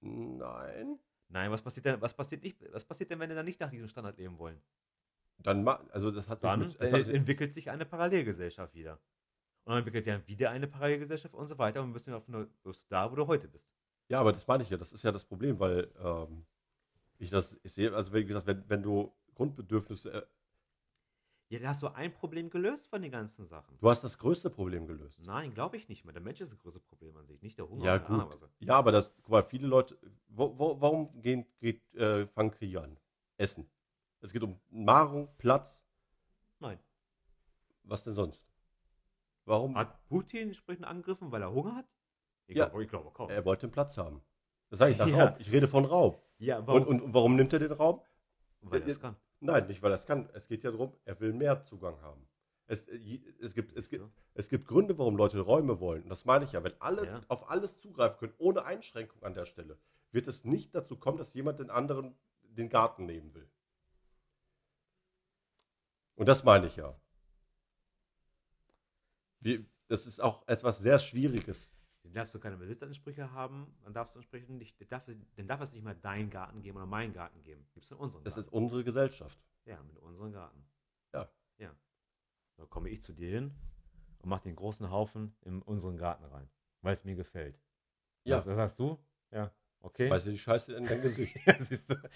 nein. 0.00 0.98
Nein, 1.30 1.50
was 1.50 1.60
passiert 1.62 1.86
denn, 1.86 2.00
was 2.00 2.14
passiert 2.14 2.42
nicht, 2.42 2.56
was 2.72 2.84
passiert 2.84 3.10
denn, 3.10 3.18
wenn 3.20 3.28
die 3.28 3.36
dann 3.36 3.44
nicht 3.44 3.60
nach 3.60 3.70
diesem 3.70 3.88
Standard 3.88 4.16
leben 4.16 4.38
wollen? 4.38 4.60
Dann 5.38 5.66
also 5.68 6.10
das 6.10 6.28
hat 6.28 6.42
Dann 6.42 6.60
mit, 6.60 6.80
das 6.80 6.92
äh, 6.92 7.00
hat 7.00 7.08
entwickelt 7.08 7.52
sich 7.52 7.70
eine 7.70 7.86
Parallelgesellschaft 7.86 8.74
wieder. 8.74 8.94
Und 9.64 9.72
dann 9.72 9.78
entwickelt 9.78 10.04
sich 10.04 10.26
wieder 10.26 10.50
eine 10.50 10.66
Parallelgesellschaft 10.66 11.34
und 11.34 11.46
so 11.46 11.58
weiter 11.58 11.82
und 11.82 11.92
bist 11.92 12.06
du 12.06 12.16
auf 12.16 12.28
eine, 12.28 12.48
bist 12.64 12.82
du 12.82 12.86
da, 12.88 13.10
wo 13.10 13.16
du 13.16 13.26
heute 13.26 13.48
bist. 13.48 13.68
Ja, 14.08 14.20
aber 14.20 14.32
das 14.32 14.46
meine 14.46 14.62
ich 14.62 14.70
ja, 14.70 14.76
das 14.76 14.92
ist 14.92 15.04
ja 15.04 15.12
das 15.12 15.24
Problem, 15.24 15.58
weil 15.60 15.92
ähm, 16.02 16.44
ich 17.18 17.30
das, 17.30 17.58
ich 17.62 17.72
sehe, 17.72 17.94
also 17.94 18.12
wie 18.12 18.24
gesagt, 18.24 18.46
wenn, 18.46 18.64
wenn 18.68 18.82
du 18.82 19.12
Grundbedürfnisse, 19.34 20.12
äh, 20.12 20.26
Ja, 21.50 21.58
da 21.60 21.68
hast 21.68 21.82
du 21.82 21.88
ein 21.88 22.12
Problem 22.12 22.50
gelöst 22.50 22.88
von 22.88 23.02
den 23.02 23.12
ganzen 23.12 23.46
Sachen. 23.46 23.76
du 23.78 23.90
hast 23.90 24.02
das 24.02 24.18
größte 24.18 24.50
Problem 24.50 24.86
gelöst. 24.86 25.20
Nein, 25.20 25.52
glaube 25.52 25.76
ich 25.76 25.88
nicht 25.88 26.04
mehr. 26.04 26.14
Der 26.14 26.22
Mensch 26.22 26.40
ist 26.40 26.52
das 26.52 26.58
größte 26.58 26.80
Problem 26.80 27.16
an 27.16 27.26
sich, 27.26 27.40
nicht 27.42 27.58
der 27.58 27.68
Hunger. 27.68 27.84
Ja, 27.84 27.98
gut. 27.98 28.40
was. 28.40 28.50
Ja, 28.60 28.76
aber 28.76 28.92
das, 28.92 29.14
guck 29.22 29.28
mal, 29.30 29.44
viele 29.44 29.68
Leute, 29.68 29.98
wo, 30.28 30.58
wo, 30.58 30.80
warum 30.80 31.20
gehen, 31.20 31.46
geht, 31.60 31.94
äh, 31.94 32.26
fangen 32.26 32.50
Kriege 32.50 32.82
an? 32.82 32.96
Essen. 33.36 33.70
Es 34.20 34.32
geht 34.32 34.42
um 34.42 34.58
Nahrung, 34.70 35.28
Platz, 35.38 35.84
Nein. 36.60 36.78
was 37.84 38.04
denn 38.04 38.14
sonst? 38.14 38.44
Warum? 39.44 39.76
Hat 39.76 40.04
Putin 40.08 40.48
entsprechend 40.48 40.84
angegriffen, 40.84 41.30
weil 41.32 41.42
er 41.42 41.52
Hunger 41.52 41.74
hat? 41.76 41.86
Ich 42.46 42.56
Ja. 42.56 42.66
glaube, 42.66 42.82
ich 42.84 42.90
glaube 42.90 43.10
kaum. 43.12 43.30
Er 43.30 43.44
wollte 43.44 43.64
einen 43.66 43.72
Platz 43.72 43.96
haben. 43.96 44.22
Das 44.70 44.78
sage 44.80 44.92
ich 44.92 44.98
nach 44.98 45.06
Ja. 45.06 45.24
Raub. 45.26 45.36
Ich 45.40 45.50
rede 45.52 45.68
von 45.68 45.84
Raub. 45.84 46.22
ja, 46.38 46.58
Und, 46.58 46.86
und, 46.86 47.00
und 47.02 47.14
warum 47.14 47.36
nimmt 47.36 47.52
er 47.52 47.58
den 47.58 47.72
Raum? 47.72 48.02
weil 48.60 48.80
er 48.82 48.86
äh, 48.88 48.90
es 48.90 49.00
kann. 49.00 49.16
Nein, 49.40 49.66
nicht 49.68 49.82
weil 49.82 49.92
er 49.92 49.94
es 49.94 50.04
kann. 50.06 50.28
Es 50.34 50.48
geht 50.48 50.64
ja 50.64 50.70
darum, 50.72 50.92
er 51.04 51.18
will 51.20 51.32
mehr 51.32 51.62
Zugang 51.62 52.00
haben. 52.02 52.26
Es, 52.66 52.82
äh, 52.88 53.20
es, 53.40 53.54
gibt, 53.54 53.74
es, 53.76 53.88
gibt, 53.88 54.04
es 54.34 54.48
gibt 54.50 54.66
Gründe, 54.66 54.98
warum 54.98 55.16
Leute 55.16 55.38
Räume 55.40 55.80
wollen. 55.80 56.02
Und 56.02 56.08
das 56.10 56.24
meine 56.24 56.44
ich 56.44 56.52
ja. 56.52 56.62
Wenn 56.64 56.78
alle 56.80 57.06
Ja. 57.06 57.20
auf 57.28 57.48
alles 57.48 57.78
zugreifen 57.78 58.18
können, 58.18 58.34
ohne 58.38 58.64
Einschränkung 58.64 59.22
an 59.22 59.32
der 59.34 59.46
Stelle, 59.46 59.78
wird 60.10 60.26
es 60.26 60.44
nicht 60.44 60.74
dazu 60.74 60.96
kommen, 60.98 61.18
dass 61.18 61.32
jemand 61.34 61.60
den 61.60 61.70
anderen 61.70 62.14
den 62.42 62.68
Garten 62.68 63.06
nehmen 63.06 63.32
will. 63.34 63.48
Und 66.18 66.26
das 66.26 66.42
meine 66.44 66.66
ich 66.66 66.76
ja. 66.76 66.94
Wie, 69.40 69.64
das 69.86 70.06
ist 70.06 70.20
auch 70.20 70.46
etwas 70.48 70.78
sehr 70.80 70.98
Schwieriges. 70.98 71.70
Dann 72.02 72.12
darfst 72.12 72.34
du 72.34 72.40
keine 72.40 72.56
Besitzansprüche 72.56 73.30
haben, 73.32 73.72
dann 73.84 73.92
darfst 73.92 74.14
du 74.14 74.18
entsprechend 74.18 74.56
nicht, 74.58 74.80
dann 74.80 74.88
darf, 74.88 75.04
dann 75.36 75.46
darf 75.46 75.60
es 75.60 75.72
nicht 75.72 75.84
mal 75.84 75.94
deinen 75.94 76.30
Garten 76.30 76.62
geben 76.62 76.76
oder 76.76 76.86
meinen 76.86 77.12
Garten 77.12 77.42
geben. 77.42 77.66
Du 77.74 77.80
in 77.80 77.96
unseren 78.00 78.24
Das 78.24 78.34
Garten. 78.34 78.48
ist 78.48 78.52
unsere 78.52 78.84
Gesellschaft. 78.84 79.38
ja, 79.64 79.82
mit 79.82 79.98
unserem 79.98 80.32
Garten. 80.32 80.64
Ja. 81.12 81.30
Ja. 81.58 81.74
Dann 82.56 82.68
komme 82.70 82.88
ich 82.88 83.02
zu 83.02 83.12
dir 83.12 83.30
hin 83.30 83.54
und 84.18 84.28
mache 84.28 84.44
den 84.44 84.56
großen 84.56 84.90
Haufen 84.90 85.36
in 85.42 85.62
unseren 85.62 85.96
Garten 85.98 86.24
rein, 86.24 86.48
weil 86.82 86.94
es 86.94 87.04
mir 87.04 87.14
gefällt. 87.14 87.60
Ja. 88.24 88.38
Was, 88.38 88.46
was 88.46 88.56
sagst 88.56 88.78
du? 88.80 88.98
Ja, 89.30 89.52
okay. 89.80 90.10
Weißt 90.10 90.26
du, 90.26 90.30
die 90.30 90.38
Scheiße 90.38 90.74
in 90.74 90.84
dein 90.84 91.02
Gesicht. 91.02 91.36
ja. 91.46 91.54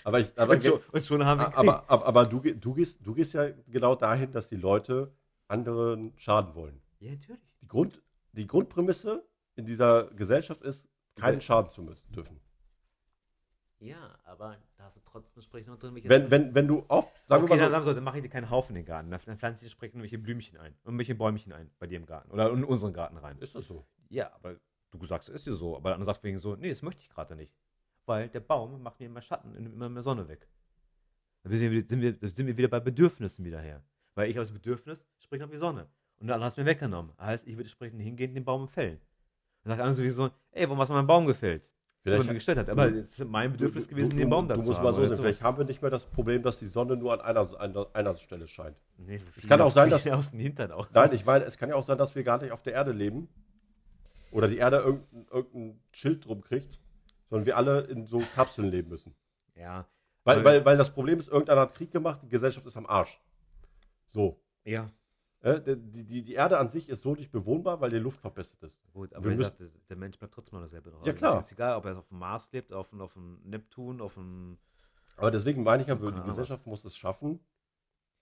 Aber, 0.05 0.20
ich, 0.20 0.39
aber, 0.39 0.55
und, 0.55 0.62
schon, 0.62 0.80
und 0.93 1.05
schon 1.05 1.24
haben 1.24 1.40
wir 1.40 1.56
aber, 1.56 1.89
aber, 1.89 2.06
aber 2.06 2.26
du, 2.26 2.40
du, 2.40 2.74
gehst, 2.74 3.05
du 3.05 3.14
gehst 3.14 3.34
ja 3.34 3.51
genau 3.68 3.94
dahin, 3.94 4.32
dass 4.32 4.48
die 4.48 4.56
Leute 4.56 5.12
anderen 5.48 6.12
schaden 6.16 6.55
wollen. 6.55 6.80
Ja, 7.01 7.12
natürlich. 7.12 7.40
Die, 7.60 7.68
Grund, 7.68 8.02
die 8.32 8.47
Grundprämisse 8.47 9.24
in 9.56 9.66
dieser 9.66 10.05
Gesellschaft 10.10 10.62
ist, 10.62 10.89
keinen. 11.14 11.40
Schaden 11.40 11.70
zu 11.70 11.82
müssen, 11.82 12.10
dürfen. 12.12 12.40
Ja, 13.82 14.16
aber 14.24 14.56
da 14.76 14.84
hast 14.84 14.97
du 14.97 15.01
trotzdem 15.05 15.40
entsprechend 15.40 15.68
noch 15.70 15.78
drin, 15.78 16.01
Wenn, 16.05 16.30
wenn, 16.30 16.55
wenn 16.55 16.68
du 16.68 16.84
oft, 16.86 17.10
sagen 17.26 17.43
okay, 17.43 17.55
wir 17.55 17.60
dann, 17.62 17.72
mal 17.72 17.82
so, 17.82 17.93
dann 17.93 18.05
mache 18.05 18.18
ich 18.18 18.22
dir 18.22 18.28
keinen 18.28 18.48
Haufen 18.48 18.76
in 18.76 18.82
den 18.82 18.86
Garten. 18.86 19.10
Dann, 19.10 19.20
dann 19.26 19.39
pflanze 19.39 19.64
ich 19.64 19.72
entsprechend 19.72 19.97
irgendwelche 19.97 20.18
Blümchen 20.18 20.56
ein 20.56 20.76
und 20.84 20.97
welche 20.98 21.16
Bäumchen 21.16 21.52
ein 21.52 21.68
bei 21.80 21.89
dir 21.89 21.98
im 21.98 22.06
Garten 22.06 22.30
oder 22.30 22.51
in 22.51 22.62
unseren 22.62 22.93
Garten 22.93 23.16
rein. 23.16 23.36
so, 23.39 23.44
ist 23.44 23.55
das 23.56 23.66
so? 23.66 23.84
Ja, 24.09 24.32
aber 24.34 24.56
du 24.98 25.06
sagst, 25.06 25.28
es 25.28 25.35
ist 25.43 25.47
ja 25.47 25.55
so. 25.55 25.77
Aber 25.77 25.90
der 25.90 25.94
andere 25.94 26.06
sagt 26.12 26.23
wegen 26.24 26.39
so, 26.39 26.56
nee, 26.56 26.69
das 26.69 26.82
möchte 26.82 27.01
ich 27.02 27.09
gerade 27.09 27.35
nicht. 27.36 27.52
Weil 28.06 28.28
der 28.28 28.40
Baum 28.40 28.82
macht 28.82 28.98
mir 29.01 29.06
immer 29.06 29.23
Schatten 29.23 29.48
und 29.55 29.60
nimmt 29.62 29.74
immer 29.74 29.89
mehr 29.89 30.02
Sonne 30.02 30.27
weg. 30.28 30.48
Dann 31.44 31.52
sind 31.52 31.70
wir, 31.70 31.82
sind 31.86 32.01
wir, 32.01 32.12
da 32.12 32.28
sind 32.28 32.47
wir 32.47 32.56
wieder 32.56 32.69
bei 32.69 32.81
Bedürfnissen 32.81 33.44
wieder 33.44 33.60
her. 33.60 33.82
Weil 34.14 34.28
ich 34.31 34.36
habe 34.36 34.44
das 34.44 34.52
Bedürfnis, 34.52 35.06
sprich 35.19 35.43
auf 35.43 35.51
die 35.51 35.56
Sonne. 35.56 35.86
Und 36.20 36.27
der 36.28 36.35
andere 36.36 36.47
hat 36.47 36.52
es 36.52 36.56
mir 36.56 36.66
weggenommen. 36.66 37.12
Heißt, 37.19 37.47
ich 37.47 37.55
würde 37.55 37.64
entsprechend 37.64 38.01
hingehen, 38.01 38.35
den 38.35 38.44
Baum 38.44 38.69
fällen. 38.69 39.01
Dann 39.64 39.70
sagt 39.70 39.78
der 39.78 39.85
andere 39.86 39.97
sowieso, 39.97 40.31
ey, 40.52 40.66
warum 40.69 40.78
hast 40.81 40.89
du 40.89 40.94
meinen 40.94 41.06
Baum 41.06 41.27
gefällt? 41.27 41.62
Er 42.05 42.14
Vielleicht, 42.14 42.27
mir 42.28 42.35
gestört 42.35 42.59
hat. 42.59 42.69
Aber 42.69 42.90
du- 42.90 42.98
es 42.98 43.16
ist 43.19 43.24
mein 43.28 43.52
Bedürfnis 43.52 43.85
du, 43.86 43.90
gewesen, 43.90 44.10
du, 44.10 44.16
den 44.16 44.28
Baum 44.28 44.47
du, 44.47 44.55
dazu 44.55 44.62
du 44.62 44.66
musst 44.66 44.78
haben. 44.78 44.85
mal 44.85 44.93
so 44.93 45.05
sehen, 45.06 45.14
so. 45.14 45.23
vielleicht 45.23 45.40
haben 45.43 45.56
wir 45.59 45.64
nicht 45.64 45.81
mehr 45.82 45.90
das 45.90 46.05
Problem, 46.06 46.43
dass 46.43 46.59
die 46.59 46.66
Sonne 46.66 46.97
nur 46.97 47.12
an 47.12 47.20
einer, 47.20 47.60
einer, 47.60 47.86
einer 47.93 48.16
Stelle 48.16 48.48
scheint. 48.48 48.77
Nee, 48.97 49.20
Es 49.36 49.47
kann 49.48 49.60
auch 49.60 49.70
sein, 49.73 49.89
dass- 49.89 50.06
aus 50.09 50.31
dem 50.32 50.40
Hintern 50.40 50.73
auch. 50.73 50.89
Nein, 50.93 51.12
ich 51.12 51.24
meine, 51.24 51.44
es 51.44 51.56
kann 51.56 51.69
ja 51.69 51.77
auch 51.77 51.85
sein, 51.85 51.98
dass 51.98 52.14
wir 52.16 52.24
gar 52.24 52.43
nicht 52.43 52.51
auf 52.51 52.62
der 52.62 52.73
Erde 52.73 52.90
leben. 52.93 53.28
Oder 54.32 54.48
die 54.48 54.56
Erde 54.56 54.78
irgendein, 54.78 55.26
irgendein 55.30 55.80
Schild 55.92 56.24
drum 56.24 56.40
kriegt, 56.40 56.80
sondern 57.28 57.46
wir 57.46 57.56
alle 57.56 57.82
in 57.82 58.06
so 58.06 58.22
Kapseln 58.34 58.68
leben 58.68 58.88
müssen. 58.88 59.14
Ja, 59.54 59.86
Weil, 60.24 60.44
weil, 60.44 60.64
weil 60.64 60.76
das 60.76 60.92
Problem 60.92 61.18
ist, 61.18 61.28
irgendeiner 61.28 61.62
hat 61.62 61.74
Krieg 61.74 61.90
gemacht, 61.90 62.20
die 62.22 62.28
Gesellschaft 62.28 62.66
ist 62.66 62.76
am 62.76 62.86
Arsch. 62.86 63.20
So. 64.09 64.40
ja, 64.64 64.90
Äh, 65.40 65.76
die, 65.76 66.04
die, 66.04 66.22
die 66.22 66.34
Erde 66.34 66.59
an 66.59 66.68
sich 66.70 66.88
ist 66.88 67.02
so 67.02 67.14
nicht 67.14 67.32
bewohnbar, 67.32 67.80
weil 67.80 67.90
die 67.90 67.98
Luft 67.98 68.20
verbessert 68.20 68.62
ist. 68.62 68.80
Gut, 68.92 69.12
aber 69.14 69.24
Wir 69.24 69.32
wie 69.32 69.36
gesagt, 69.38 69.60
der, 69.88 69.96
Mensch 69.96 70.18
bleibt 70.18 70.34
trotzdem 70.34 70.59
noch 70.59 70.64
dasselbe. 70.66 70.92
Ja, 71.04 71.12
klar. 71.12 71.38
Es 71.38 71.46
ist 71.46 71.52
egal, 71.52 71.76
ob 71.76 71.84
er 71.84 71.98
auf 71.98 72.09
dem 72.09 72.18
Mars 72.18 72.50
lebt, 72.52 72.72
auf, 72.72 72.92
auf 72.92 73.12
dem 73.14 73.40
Neptun, 73.44 74.00
auf 74.00 74.14
dem. 74.14 74.59
Aber 75.16 75.30
deswegen 75.30 75.62
meine 75.62 75.82
ich 75.82 75.88
ja, 75.88 75.96
die. 75.96 76.22
Gesellschaft 76.22 76.66
muss 76.66 76.84
es 76.84 76.96
schaffen, 76.96 77.40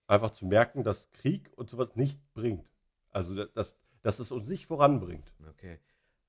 einfach 0.07 0.31
zu 0.31 0.47
merken, 0.47 0.83
dass 0.83 1.11
Krieg 1.11 1.53
und 1.57 1.69
sowas 1.69 1.95
nicht 1.95 2.21
bringt. 2.33 2.71
Also, 3.11 3.45
dass, 3.45 3.79
dass 4.03 4.19
es 4.19 4.33
uns 4.33 4.49
nicht 4.49 4.67
voranbringt. 4.67 5.33
Okay. 5.51 5.79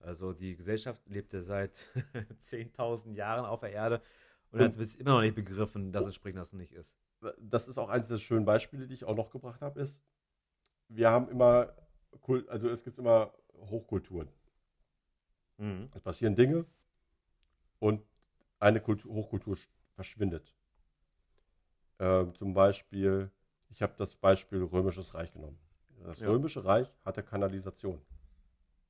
Also 0.02 0.34
die 0.34 0.56
Gesellschaft 0.56 1.02
lebte 1.07 1.44
seit 1.44 1.86
10.000 2.44 3.14
Jahren 3.15 3.45
auf 3.45 3.60
der 3.60 3.72
Erde 3.72 4.02
und, 4.52 4.60
Und- 4.60 4.65
hat 4.65 4.78
bis 4.78 4.95
immer 4.95 5.11
noch 5.11 5.22
nicht 5.22 5.36
begriffen, 5.36 5.91
dass 5.91 6.06
entsprechend 6.06 6.40
das 6.40 6.53
nicht 6.53 6.73
ist. 6.73 6.94
Das 7.40 7.68
ist 7.68 7.78
auch 7.78 7.90
eines 7.90 8.07
der 8.07 8.18
schönen 8.18 8.45
Beispiele, 8.45 8.88
die 8.88 8.95
ich 8.95 9.06
auch 9.06 9.15
noch 9.15 9.30
gebracht 9.30 9.61
habe, 9.61 9.80
ist, 9.80 10.02
wir 10.90 11.10
haben 11.11 11.30
immer, 11.30 11.73
Kult, 12.22 12.49
also 12.49 12.68
es 12.68 12.84
gibt 12.84 12.98
immer 12.98 13.32
Hochkulturen. 13.53 14.28
Mhm. 15.57 15.90
Es 15.94 16.02
passieren 16.02 16.36
Dinge 16.36 16.65
und 17.80 18.03
eine 18.60 18.82
Kultur, 18.82 19.14
Hochkultur 19.14 19.56
sch- 19.56 19.68
verschwindet. 19.94 20.53
Ähm, 21.99 22.34
zum 22.34 22.53
Beispiel, 22.56 23.30
ich 23.69 23.82
habe 23.84 23.94
das 23.98 24.15
Beispiel 24.15 24.64
Römisches 24.64 25.14
Reich 25.14 25.32
genommen. 25.32 25.60
Das 26.03 26.19
Ja. 26.19 26.28
Römische 26.30 26.65
Reich 26.65 26.91
hatte 27.06 27.22
Kanalisation. 27.22 28.02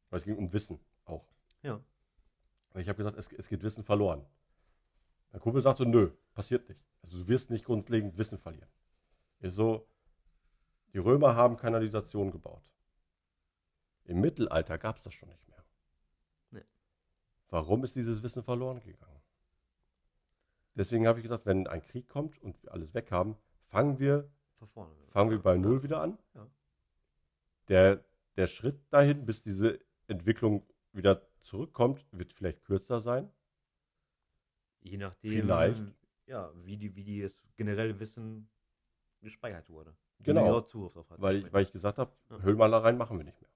Weil 0.09 0.19
es 0.19 0.25
ging 0.25 0.37
um 0.37 0.51
Wissen 0.53 0.79
auch. 1.05 1.25
Ja. 1.63 1.81
Und 2.73 2.81
ich 2.81 2.87
habe 2.87 2.97
gesagt, 2.97 3.17
es, 3.17 3.31
es 3.31 3.47
geht 3.47 3.63
Wissen 3.63 3.83
verloren. 3.83 4.25
Mein 5.31 5.41
Kumpel 5.41 5.61
sagte, 5.61 5.85
nö, 5.85 6.11
passiert 6.33 6.67
nicht. 6.69 6.81
Also 7.01 7.19
du 7.19 7.27
wirst 7.27 7.49
nicht 7.49 7.65
grundlegend 7.65 8.17
Wissen 8.17 8.37
verlieren. 8.37 8.69
Ich 9.39 9.53
so, 9.53 9.87
die 10.93 10.99
Römer 10.99 11.35
haben 11.35 11.57
Kanalisation 11.57 12.31
gebaut. 12.31 12.69
Im 14.03 14.19
Mittelalter 14.19 14.77
gab 14.77 14.97
es 14.97 15.03
das 15.03 15.13
schon 15.13 15.29
nicht 15.29 15.47
mehr. 15.47 15.63
Nee. 16.51 16.65
Warum 17.49 17.83
ist 17.83 17.95
dieses 17.95 18.23
Wissen 18.23 18.43
verloren 18.43 18.81
gegangen? 18.81 19.21
Deswegen 20.75 21.07
habe 21.07 21.19
ich 21.19 21.23
gesagt, 21.23 21.45
wenn 21.45 21.67
ein 21.67 21.81
Krieg 21.81 22.07
kommt 22.07 22.41
und 22.41 22.61
wir 22.63 22.71
alles 22.71 22.93
weg 22.93 23.11
haben, 23.11 23.37
fangen 23.67 23.99
wir, 23.99 24.29
vorne. 24.73 24.93
fangen 25.09 25.31
wir 25.31 25.41
bei. 25.41 25.57
Null 25.57 25.83
wieder 25.83 26.01
an. 26.01 26.17
Ja. 26.33 26.47
Der, 27.67 28.05
der 28.37 28.47
Schritt 28.47 28.81
dahin, 28.91 29.25
bis 29.25 29.43
diese 29.43 29.79
Entwicklung 30.07 30.65
wieder 30.93 31.21
zurückkommt, 31.39 32.05
wird 32.11 32.33
vielleicht 32.33 32.63
kürzer 32.63 32.99
sein. 32.99 33.29
Je 34.81 34.97
nachdem, 34.97 35.31
Vielleicht. 35.31 35.83
ja, 36.25 36.51
wie, 36.63 36.77
die, 36.77 36.95
wie 36.95 37.03
die 37.03 37.21
das 37.21 37.41
generelle 37.55 37.99
Wissen 37.99 38.49
gespeichert 39.21 39.69
wurde. 39.69 39.95
Genau. 40.19 40.65
Weil 41.17 41.37
ich, 41.37 41.53
weil 41.53 41.63
ich 41.63 41.71
gesagt 41.71 41.97
habe, 41.97 42.11
Ja. 42.29 42.39
Höhlenmalereien 42.41 42.97
machen 42.97 43.17
wir 43.17 43.23
nicht 43.23 43.39
mehr. 43.41 43.49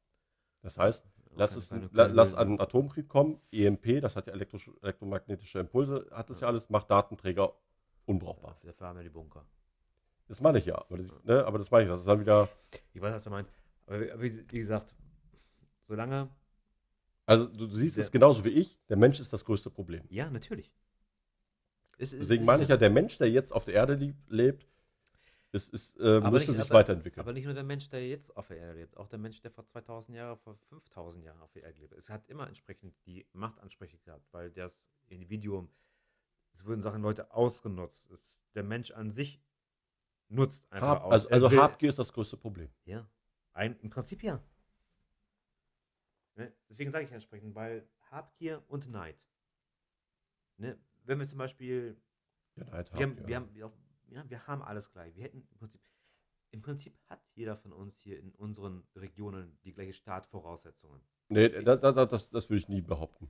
Das 0.62 0.78
heißt, 0.78 1.08
lass, 1.36 1.56
es, 1.56 1.72
la, 1.92 2.08
lass 2.08 2.34
einen 2.34 2.60
Atomkrieg 2.60 3.08
kommen, 3.08 3.40
EMP, 3.52 4.02
das 4.02 4.16
hat 4.16 4.28
ja 4.28 4.34
elektromagnetische 4.34 5.60
Impulse, 5.60 6.08
hat 6.12 6.30
das 6.30 6.40
ja 6.42 6.48
alles, 6.48 6.70
macht 6.70 6.90
Datenträger 6.90 7.54
unbrauchbar. 8.06 8.58
Ja, 8.64 8.72
dafür 8.72 8.88
haben 8.88 8.98
wir 8.98 9.04
die 9.04 9.10
Bunker. 9.10 9.46
Das 10.28 10.42
meine 10.42 10.58
ich 10.58 10.66
ja, 10.66 10.76
aber 10.76 10.98
das, 10.98 11.24
ne, 11.24 11.46
aber 11.46 11.60
das 11.60 11.70
meine 11.70 11.84
ich, 11.84 11.90
das 11.90 12.00
ist 12.00 12.08
dann 12.08 12.20
wieder, 12.20 12.50
Ich 12.94 13.02
weiß, 13.02 13.14
was 13.14 13.24
du 13.24 13.30
meinst. 13.30 13.52
Aber 13.86 14.00
wie 14.22 14.52
wie 14.52 14.60
gesagt, 14.60 14.96
solange. 15.82 16.30
Also 17.26 17.46
du, 17.48 17.68
du 17.68 17.76
siehst 17.76 17.98
es 17.98 18.12
genauso 18.12 18.44
wie 18.44 18.50
ich, 18.50 18.78
der 18.90 18.98
Mensch 18.98 19.20
ist 19.20 19.32
das 19.34 19.44
größte 19.46 19.70
Problem. 19.70 20.04
Ja, 20.10 20.30
natürlich. 20.30 20.72
Es 21.98 22.12
Deswegen 22.12 22.42
es 22.42 22.46
meine 22.48 22.64
ich 22.64 22.70
ja, 22.70 22.78
der 22.78 22.90
Mensch, 22.90 23.18
der 23.18 23.30
jetzt 23.32 23.52
auf 23.54 23.66
der 23.66 23.74
Erde 23.76 24.14
lebt, 24.28 24.68
ist, 25.54 25.74
ist, 25.74 25.96
äh, 25.98 26.20
müsste 26.20 26.52
nicht- 26.52 26.60
sich 26.60 26.60
aber- 26.70 26.80
weiterentwickeln. 26.80 27.22
Aber 27.22 27.32
nicht 27.32 27.46
nur 27.46 27.54
der 27.54 27.64
Mensch, 27.64 27.88
der 27.90 28.06
jetzt 28.06 28.36
auf 28.36 28.48
der 28.50 28.58
Erde 28.58 28.74
lebt, 28.80 28.98
auch 28.98 29.08
der 29.08 29.20
Mensch, 29.20 29.42
der 29.42 29.52
vor 29.52 29.66
2000 29.66 30.18
Jahren, 30.18 30.38
vor 30.40 30.56
5000 30.70 31.24
Jahren 31.24 31.42
auf 31.42 31.52
der 31.54 31.64
Erde 31.64 31.80
lebt. 31.80 31.94
Es 31.94 32.10
hat 32.10 32.28
immer 32.28 32.48
entsprechend 32.48 32.94
die 33.06 33.26
Machtansprüche 33.32 33.98
gehabt, 34.00 34.28
weil 34.34 34.52
das 34.52 34.86
Individuum, 35.08 35.70
es 36.54 36.66
wurden 36.66 36.82
Sachen 36.82 37.02
Leute 37.02 37.32
ausgenutzt. 37.34 38.12
Es, 38.12 38.42
der 38.56 38.64
Mensch 38.64 38.92
an 38.92 39.12
sich 39.12 39.42
nutzt 40.28 40.70
einfach 40.74 40.88
Hab, 40.90 41.04
aus. 41.04 41.26
also 41.28 41.48
also 41.48 41.62
Habgier 41.62 41.88
ist 41.90 42.00
das 42.00 42.12
größte 42.12 42.36
Problem. 42.36 42.70
Ja, 42.84 43.08
ein, 43.54 43.78
im 43.80 43.90
Prinzip 43.90 44.22
ja. 44.24 44.42
Ne? 46.36 46.54
Deswegen 46.70 46.92
sage 46.92 47.06
ich 47.06 47.12
entsprechend, 47.12 47.56
weil 47.56 47.88
Habgier 48.12 48.64
und 48.68 48.90
Neid. 48.90 49.18
Ne? 50.58 50.78
Wenn 51.04 51.20
wir 51.20 51.26
zum 51.26 51.38
Beispiel 51.38 51.98
Ja, 52.56 52.64
Neid, 52.66 52.94
wir 52.94 53.02
haben, 53.02 53.28
wir, 53.28 53.36
haben, 53.36 53.54
wir, 53.54 53.72
ja, 54.10 54.30
wir 54.30 54.48
haben 54.48 54.62
alles 54.62 54.92
gleich. 54.92 55.16
Wir 55.16 55.24
hätten 55.24 55.48
im 55.50 55.58
Prinzip. 55.58 55.82
Im 56.52 56.62
Prinzip 56.62 56.98
hat 57.08 57.22
jeder 57.34 57.58
von 57.58 57.74
uns 57.74 58.00
hier 58.00 58.18
in 58.18 58.32
unseren 58.36 58.88
Regionen 58.96 59.58
die 59.66 59.74
gleiche 59.74 59.92
Startvoraussetzungen. 59.94 61.02
Nee, 61.28 61.50
das, 61.50 61.82
das, 61.82 62.10
das, 62.10 62.30
das 62.30 62.50
würde 62.50 62.60
ich 62.60 62.70
nie 62.70 62.82
behaupten. 62.82 63.30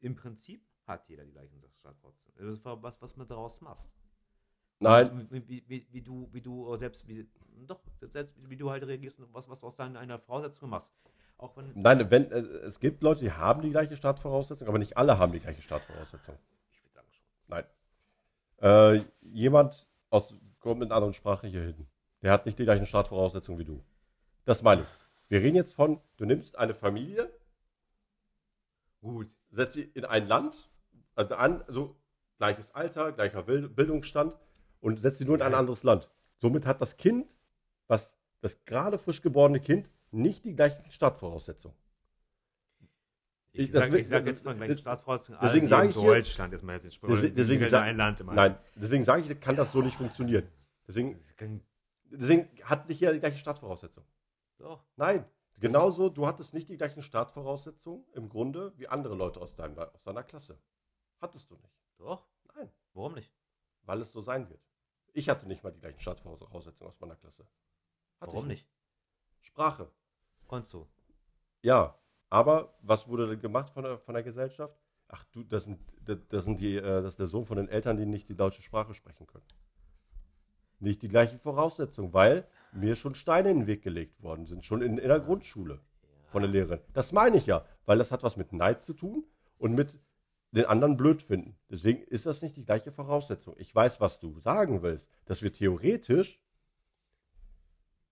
Im 0.00 0.16
Prinzip 0.16 0.66
hat 0.84 1.08
jeder 1.08 1.24
die 1.24 1.30
gleichen 1.32 1.62
Startvoraussetzungen. 1.78 2.36
Das 2.36 2.58
ist 2.58 2.64
was, 2.64 3.00
was 3.00 3.16
man 3.16 3.28
daraus 3.28 3.60
machst. 3.60 3.92
Nein, 4.80 5.28
Wie, 5.30 5.48
wie, 5.48 5.68
wie, 5.68 5.86
wie 5.90 6.02
du, 6.02 6.28
wie 6.32 6.40
du 6.40 6.76
selbst, 6.76 7.06
wie, 7.06 7.28
doch, 7.66 7.82
selbst 8.00 8.36
wie 8.48 8.56
du 8.56 8.70
halt 8.70 8.84
reagierst 8.84 9.18
und 9.20 9.32
was, 9.34 9.48
was 9.48 9.60
du 9.60 9.66
aus 9.66 9.76
deiner 9.76 9.98
einer 9.98 10.18
Voraussetzung 10.18 10.70
machst. 10.70 10.92
Auch 11.38 11.56
wenn. 11.56 11.70
nein 11.74 12.10
wenn, 12.10 12.30
äh, 12.32 12.38
es 12.38 12.80
gibt 12.80 13.02
Leute, 13.02 13.20
die 13.20 13.32
haben 13.32 13.62
die 13.62 13.70
gleiche 13.70 13.96
Startvoraussetzung, 13.96 14.68
aber 14.68 14.78
nicht 14.78 14.96
alle 14.96 15.18
haben 15.18 15.32
die 15.32 15.38
gleiche 15.38 15.62
Startvoraussetzung. 15.62 16.36
Ich 16.72 16.82
würde 16.82 16.94
sagen 16.94 17.08
schon. 17.12 17.24
Nein. 17.46 17.64
Äh, 18.60 19.04
jemand 19.22 19.86
aus, 20.10 20.34
kommt 20.58 20.80
mit 20.80 20.88
einer 20.88 20.96
anderen 20.96 21.14
Sprache 21.14 21.46
hier 21.46 21.62
hin. 21.62 21.86
Der 22.22 22.32
hat 22.32 22.44
nicht 22.46 22.58
die 22.58 22.64
gleichen 22.64 22.86
Startvoraussetzungen 22.86 23.58
wie 23.60 23.64
du. 23.64 23.80
Das 24.44 24.62
meine 24.62 24.82
ich. 24.82 24.88
Wir 25.28 25.40
reden 25.40 25.56
jetzt 25.56 25.74
von, 25.74 26.00
du 26.16 26.24
nimmst 26.24 26.58
eine 26.58 26.74
Familie, 26.74 27.30
Gut. 29.00 29.28
setzt 29.50 29.74
sie 29.74 29.82
in 29.94 30.04
ein 30.04 30.26
Land, 30.26 30.56
also 31.14 31.34
an, 31.36 31.62
so 31.68 31.96
gleiches 32.38 32.74
Alter, 32.74 33.12
gleicher 33.12 33.42
Bild- 33.44 33.76
Bildungsstand 33.76 34.34
und 34.80 35.00
setzt 35.00 35.18
sie 35.18 35.24
nur 35.24 35.36
in 35.36 35.42
ein 35.42 35.54
anderes 35.54 35.84
Land. 35.84 36.08
Somit 36.38 36.66
hat 36.66 36.80
das 36.80 36.96
Kind, 36.96 37.28
was 37.86 38.16
das 38.40 38.64
gerade 38.64 38.98
frisch 38.98 39.22
geborene 39.22 39.60
Kind, 39.60 39.88
nicht 40.10 40.44
die 40.44 40.54
gleichen 40.54 40.90
Startvoraussetzungen. 40.90 41.76
Ich, 43.52 43.60
Ich- 43.66 43.70
das 43.72 43.88
sag, 43.90 44.04
sag 44.04 44.26
jetzt 44.26 44.44
mal 44.44 44.54
gleich 44.54 44.78
Staatsvoraussetzungen. 44.78 45.40
deswegen 45.42 45.66
sage 45.66 45.88
ich 45.88 45.94
Deutschland 45.94 46.52
jetzt 46.52 46.62
mal 46.62 46.74
jetzt 46.74 46.84
Deswegen, 46.84 47.08
deswegen, 47.14 47.34
deswegen 47.34 47.64
sa- 47.68 47.82
ein 47.82 47.96
Land 47.96 48.20
immer. 48.20 48.34
nein, 48.34 48.58
deswegen 48.76 49.02
sage 49.02 49.22
ich, 49.22 49.40
kann 49.40 49.56
das 49.56 49.72
so 49.72 49.80
nicht 49.82 49.96
funktionieren. 49.96 50.46
Deswegen, 50.86 51.18
deswegen 52.04 52.48
hat 52.62 52.88
nicht 52.88 53.00
jeder 53.00 53.12
die 53.14 53.20
gleiche 53.20 53.38
Startvoraussetzung. 53.38 54.04
doch. 54.58 54.84
Nein, 54.96 55.24
genauso, 55.58 56.08
du 56.08 56.26
hattest 56.26 56.52
nicht 56.54 56.68
die 56.68 56.76
gleichen 56.76 57.02
Startvoraussetzungen 57.02 58.04
im 58.12 58.28
Grunde 58.28 58.72
wie 58.76 58.86
andere 58.88 59.14
Leute 59.14 59.40
aus, 59.40 59.54
deinem, 59.56 59.78
aus 59.78 60.02
deiner 60.02 60.22
Klasse. 60.24 60.58
Hattest 61.20 61.50
du 61.50 61.56
nicht. 61.56 61.74
Doch. 61.96 62.28
Nein, 62.54 62.70
Warum 62.92 63.14
nicht? 63.14 63.32
weil 63.82 64.00
es 64.02 64.12
so 64.12 64.20
sein 64.20 64.48
wird. 64.50 64.60
Ich 65.14 65.28
hatte 65.28 65.46
nicht 65.48 65.64
mal 65.64 65.72
die 65.72 65.80
gleichen 65.80 65.98
Startvoraussetzungen 66.00 66.90
aus 66.90 67.00
meiner 67.00 67.16
Klasse. 67.16 67.42
Hatte 68.20 68.32
Warum 68.32 68.44
ich 68.50 68.58
nicht? 68.58 68.68
Sprache. 69.40 69.90
Konntest 70.48 70.74
du. 70.74 70.88
Ja, 71.62 71.94
aber 72.30 72.74
was 72.82 73.06
wurde 73.06 73.28
denn 73.28 73.40
gemacht 73.40 73.70
von 73.70 73.84
der, 73.84 73.98
von 73.98 74.14
der 74.14 74.24
Gesellschaft? 74.24 74.76
Ach 75.06 75.24
du, 75.32 75.44
das, 75.44 75.64
sind, 75.64 75.78
das, 76.30 76.44
sind 76.44 76.60
die, 76.60 76.76
äh, 76.76 76.82
das 76.82 77.12
ist 77.12 77.18
der 77.18 77.28
Sohn 77.28 77.46
von 77.46 77.56
den 77.56 77.68
Eltern, 77.68 77.96
die 77.96 78.06
nicht 78.06 78.28
die 78.28 78.36
deutsche 78.36 78.62
Sprache 78.62 78.94
sprechen 78.94 79.26
können. 79.26 79.44
Nicht 80.80 81.02
die 81.02 81.08
gleichen 81.08 81.38
Voraussetzungen, 81.38 82.12
weil 82.12 82.46
mir 82.72 82.96
schon 82.96 83.14
Steine 83.14 83.50
in 83.50 83.60
den 83.60 83.66
Weg 83.66 83.82
gelegt 83.82 84.22
worden 84.22 84.46
sind, 84.46 84.64
schon 84.64 84.82
in, 84.82 84.98
in 84.98 85.08
der 85.08 85.20
Grundschule 85.20 85.80
von 86.26 86.42
der 86.42 86.50
Lehrerin. 86.50 86.80
Das 86.92 87.12
meine 87.12 87.36
ich 87.36 87.46
ja, 87.46 87.64
weil 87.86 87.98
das 87.98 88.12
hat 88.12 88.22
was 88.22 88.36
mit 88.36 88.52
Neid 88.52 88.82
zu 88.82 88.92
tun 88.92 89.24
und 89.58 89.74
mit 89.74 89.98
den 90.52 90.66
anderen 90.66 90.96
blöd 90.96 91.22
finden. 91.22 91.56
Deswegen 91.68 92.02
ist 92.02 92.26
das 92.26 92.42
nicht 92.42 92.56
die 92.56 92.64
gleiche 92.64 92.92
Voraussetzung. 92.92 93.54
Ich 93.58 93.74
weiß, 93.74 94.00
was 94.00 94.18
du 94.18 94.38
sagen 94.38 94.82
willst, 94.82 95.08
dass 95.26 95.42
wir 95.42 95.52
theoretisch 95.52 96.40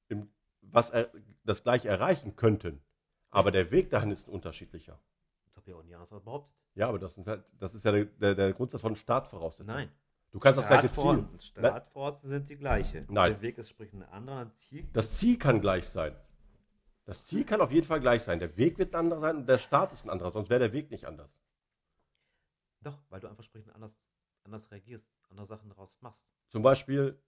im, 0.08 0.28
was 0.76 0.90
er, 0.90 1.10
das 1.44 1.62
gleiche 1.62 1.88
erreichen 1.88 2.36
könnten. 2.36 2.82
Aber 3.30 3.50
der 3.50 3.70
Weg 3.70 3.88
dahin 3.88 4.10
ist 4.10 4.28
ein 4.28 4.30
unterschiedlicher. 4.30 5.00
Das 5.46 5.56
habe 5.56 5.70
ich 5.70 5.74
auch 5.74 5.82
nie 5.82 5.94
anders 5.94 6.10
behauptet. 6.10 6.54
Ja, 6.74 6.88
aber 6.88 6.98
das, 6.98 7.14
sind 7.14 7.26
halt, 7.26 7.44
das 7.58 7.74
ist 7.74 7.84
ja 7.84 7.92
der, 7.92 8.04
der, 8.04 8.34
der 8.34 8.52
Grundsatz 8.52 8.82
von 8.82 8.94
Startvoraussetzungen. 8.94 9.74
Nein. 9.74 9.92
Du 10.32 10.38
kannst 10.38 10.58
das 10.58 10.66
gleiche 10.66 10.92
Ziel. 10.92 11.26
Startvoraussetzungen 11.38 12.30
sind 12.30 12.50
die 12.50 12.56
gleiche. 12.56 13.06
Nein. 13.08 13.32
Der 13.32 13.40
Weg 13.40 13.56
ist 13.56 13.70
sprich 13.70 13.90
ein 13.94 14.02
anderer 14.02 14.52
Ziel. 14.56 14.86
Das 14.92 15.16
Ziel 15.16 15.38
kann 15.38 15.62
gleich 15.62 15.88
sein. 15.88 16.14
Das 17.06 17.24
Ziel 17.24 17.44
kann 17.44 17.62
auf 17.62 17.72
jeden 17.72 17.86
Fall 17.86 18.00
gleich 18.00 18.22
sein. 18.22 18.38
Der 18.38 18.54
Weg 18.58 18.76
wird 18.76 18.94
ein 18.94 18.98
anderer 18.98 19.20
sein 19.20 19.36
und 19.36 19.48
der 19.48 19.58
Start 19.58 19.94
ist 19.94 20.04
ein 20.04 20.10
anderer, 20.10 20.30
sonst 20.30 20.50
wäre 20.50 20.60
der 20.60 20.72
Weg 20.74 20.90
nicht 20.90 21.06
anders. 21.06 21.30
Doch, 22.82 22.98
weil 23.08 23.20
du 23.20 23.28
einfach 23.28 23.44
sprich 23.44 23.64
anders, 23.74 23.96
anders 24.44 24.70
reagierst, 24.70 25.08
andere 25.30 25.46
Sachen 25.46 25.70
daraus 25.70 25.96
machst. 26.02 26.26
Zum 26.48 26.62
Beispiel, 26.62 27.18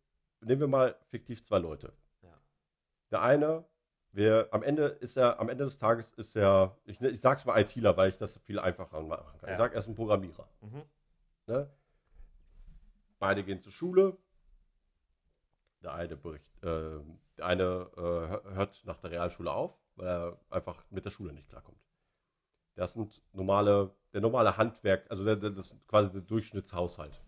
nehmen 0.43 0.61
wir 0.61 0.69
mal 0.69 0.97
fiktiv 1.09 1.43
zwei 1.43 1.59
Leute. 1.59 1.95
Der 3.11 3.23
eine, 3.23 3.65
wer, 4.13 4.49
am 4.53 4.63
Ende 4.63 4.87
ist 4.87 5.17
er, 5.17 5.41
am 5.41 5.49
Ende 5.49 5.65
des 5.65 5.79
Tages 5.79 6.13
ist 6.17 6.37
er, 6.37 6.77
ich, 6.85 7.01
ich 7.01 7.21
sag's 7.21 7.45
mal 7.45 7.59
ITler, 7.61 7.97
weil 7.97 8.11
ich 8.11 8.19
das 8.19 8.37
viel 8.39 8.59
einfacher 8.59 9.01
machen 9.03 9.39
kann. 9.39 9.49
Ja. 9.49 9.55
Ich 9.55 9.59
sag, 9.59 9.73
er 9.73 9.79
ist 9.79 9.89
ein 9.89 9.95
Programmierer. 9.95 10.49
Mhm. 10.61 10.83
Ne? 11.47 11.71
Beide 13.19 13.43
gehen 13.45 13.61
zur 13.61 13.73
Schule. 13.73 14.17
Der 15.83 15.95
eine, 15.95 16.17
bericht, 16.17 16.45
äh, 16.63 16.99
der 17.37 17.47
eine 17.47 17.91
äh, 17.97 18.01
hör- 18.01 18.43
hört 18.55 18.85
nach 18.85 18.99
der 18.99 19.11
Realschule 19.13 19.51
auf, 19.53 19.79
weil 19.97 20.09
er 20.09 20.39
einfach 20.51 20.85
mit 20.91 21.05
der 21.05 21.11
Schule 21.11 21.33
nicht 21.33 21.49
klarkommt. 21.49 21.79
Das 22.75 22.95
sind 22.95 23.23
normale, 23.33 23.95
der 24.13 24.21
normale 24.21 24.57
Handwerk, 24.57 25.11
also 25.11 25.25
der, 25.25 25.37
der, 25.37 25.51
das 25.51 25.71
ist 25.71 25.87
quasi 25.89 26.11
der 26.13 26.21
Durchschnittshaushalt. 26.23 27.23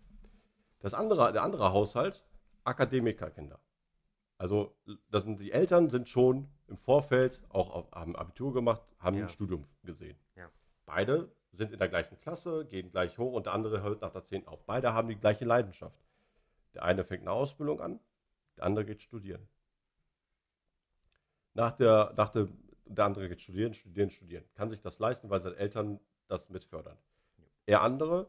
Das 0.79 0.93
andere, 0.93 1.31
der 1.31 1.43
andere 1.43 1.71
Haushalt, 1.71 2.23
Akademikerkinder. 2.63 3.59
Also 4.41 4.75
das 5.11 5.23
sind 5.23 5.39
die 5.39 5.51
Eltern 5.51 5.87
sind 5.91 6.09
schon 6.09 6.47
im 6.67 6.75
Vorfeld 6.75 7.43
auch 7.49 7.69
auf, 7.69 7.91
haben 7.91 8.15
Abitur 8.15 8.51
gemacht, 8.55 8.81
haben 8.97 9.17
Ja. 9.17 9.25
ein 9.25 9.29
Studium 9.29 9.67
gesehen. 9.83 10.17
Ja. 10.35 10.49
Beide 10.87 11.31
sind 11.51 11.71
in 11.71 11.77
der 11.77 11.87
gleichen 11.89 12.17
Klasse, 12.17 12.65
gehen 12.65 12.89
gleich 12.89 13.19
hoch 13.19 13.33
und 13.33 13.45
der 13.45 13.53
andere 13.53 13.83
hört 13.83 14.01
nach 14.01 14.11
der 14.11 14.23
10 14.23 14.47
auf. 14.47 14.65
Beide 14.65 14.95
haben 14.95 15.09
die 15.09 15.15
gleiche 15.15 15.45
Leidenschaft. 15.45 16.03
Der 16.73 16.81
eine 16.81 17.03
fängt 17.03 17.21
eine 17.21 17.33
Ausbildung 17.33 17.81
an, 17.81 17.99
der 18.57 18.63
andere 18.63 18.83
geht 18.83 19.03
studieren. 19.03 19.47
Nach 21.53 21.73
der, 21.73 22.11
nach 22.17 22.29
der, 22.29 22.47
der 22.85 23.05
andere 23.05 23.29
geht 23.29 23.41
studieren, 23.41 23.75
studieren, 23.75 24.09
studieren. 24.09 24.43
Kann 24.55 24.71
sich 24.71 24.81
das 24.81 24.97
leisten, 24.97 25.29
weil 25.29 25.41
seine 25.41 25.57
Eltern 25.57 25.99
das 26.27 26.49
mitfördern. 26.49 26.97
Der 27.67 27.83
andere, 27.83 28.25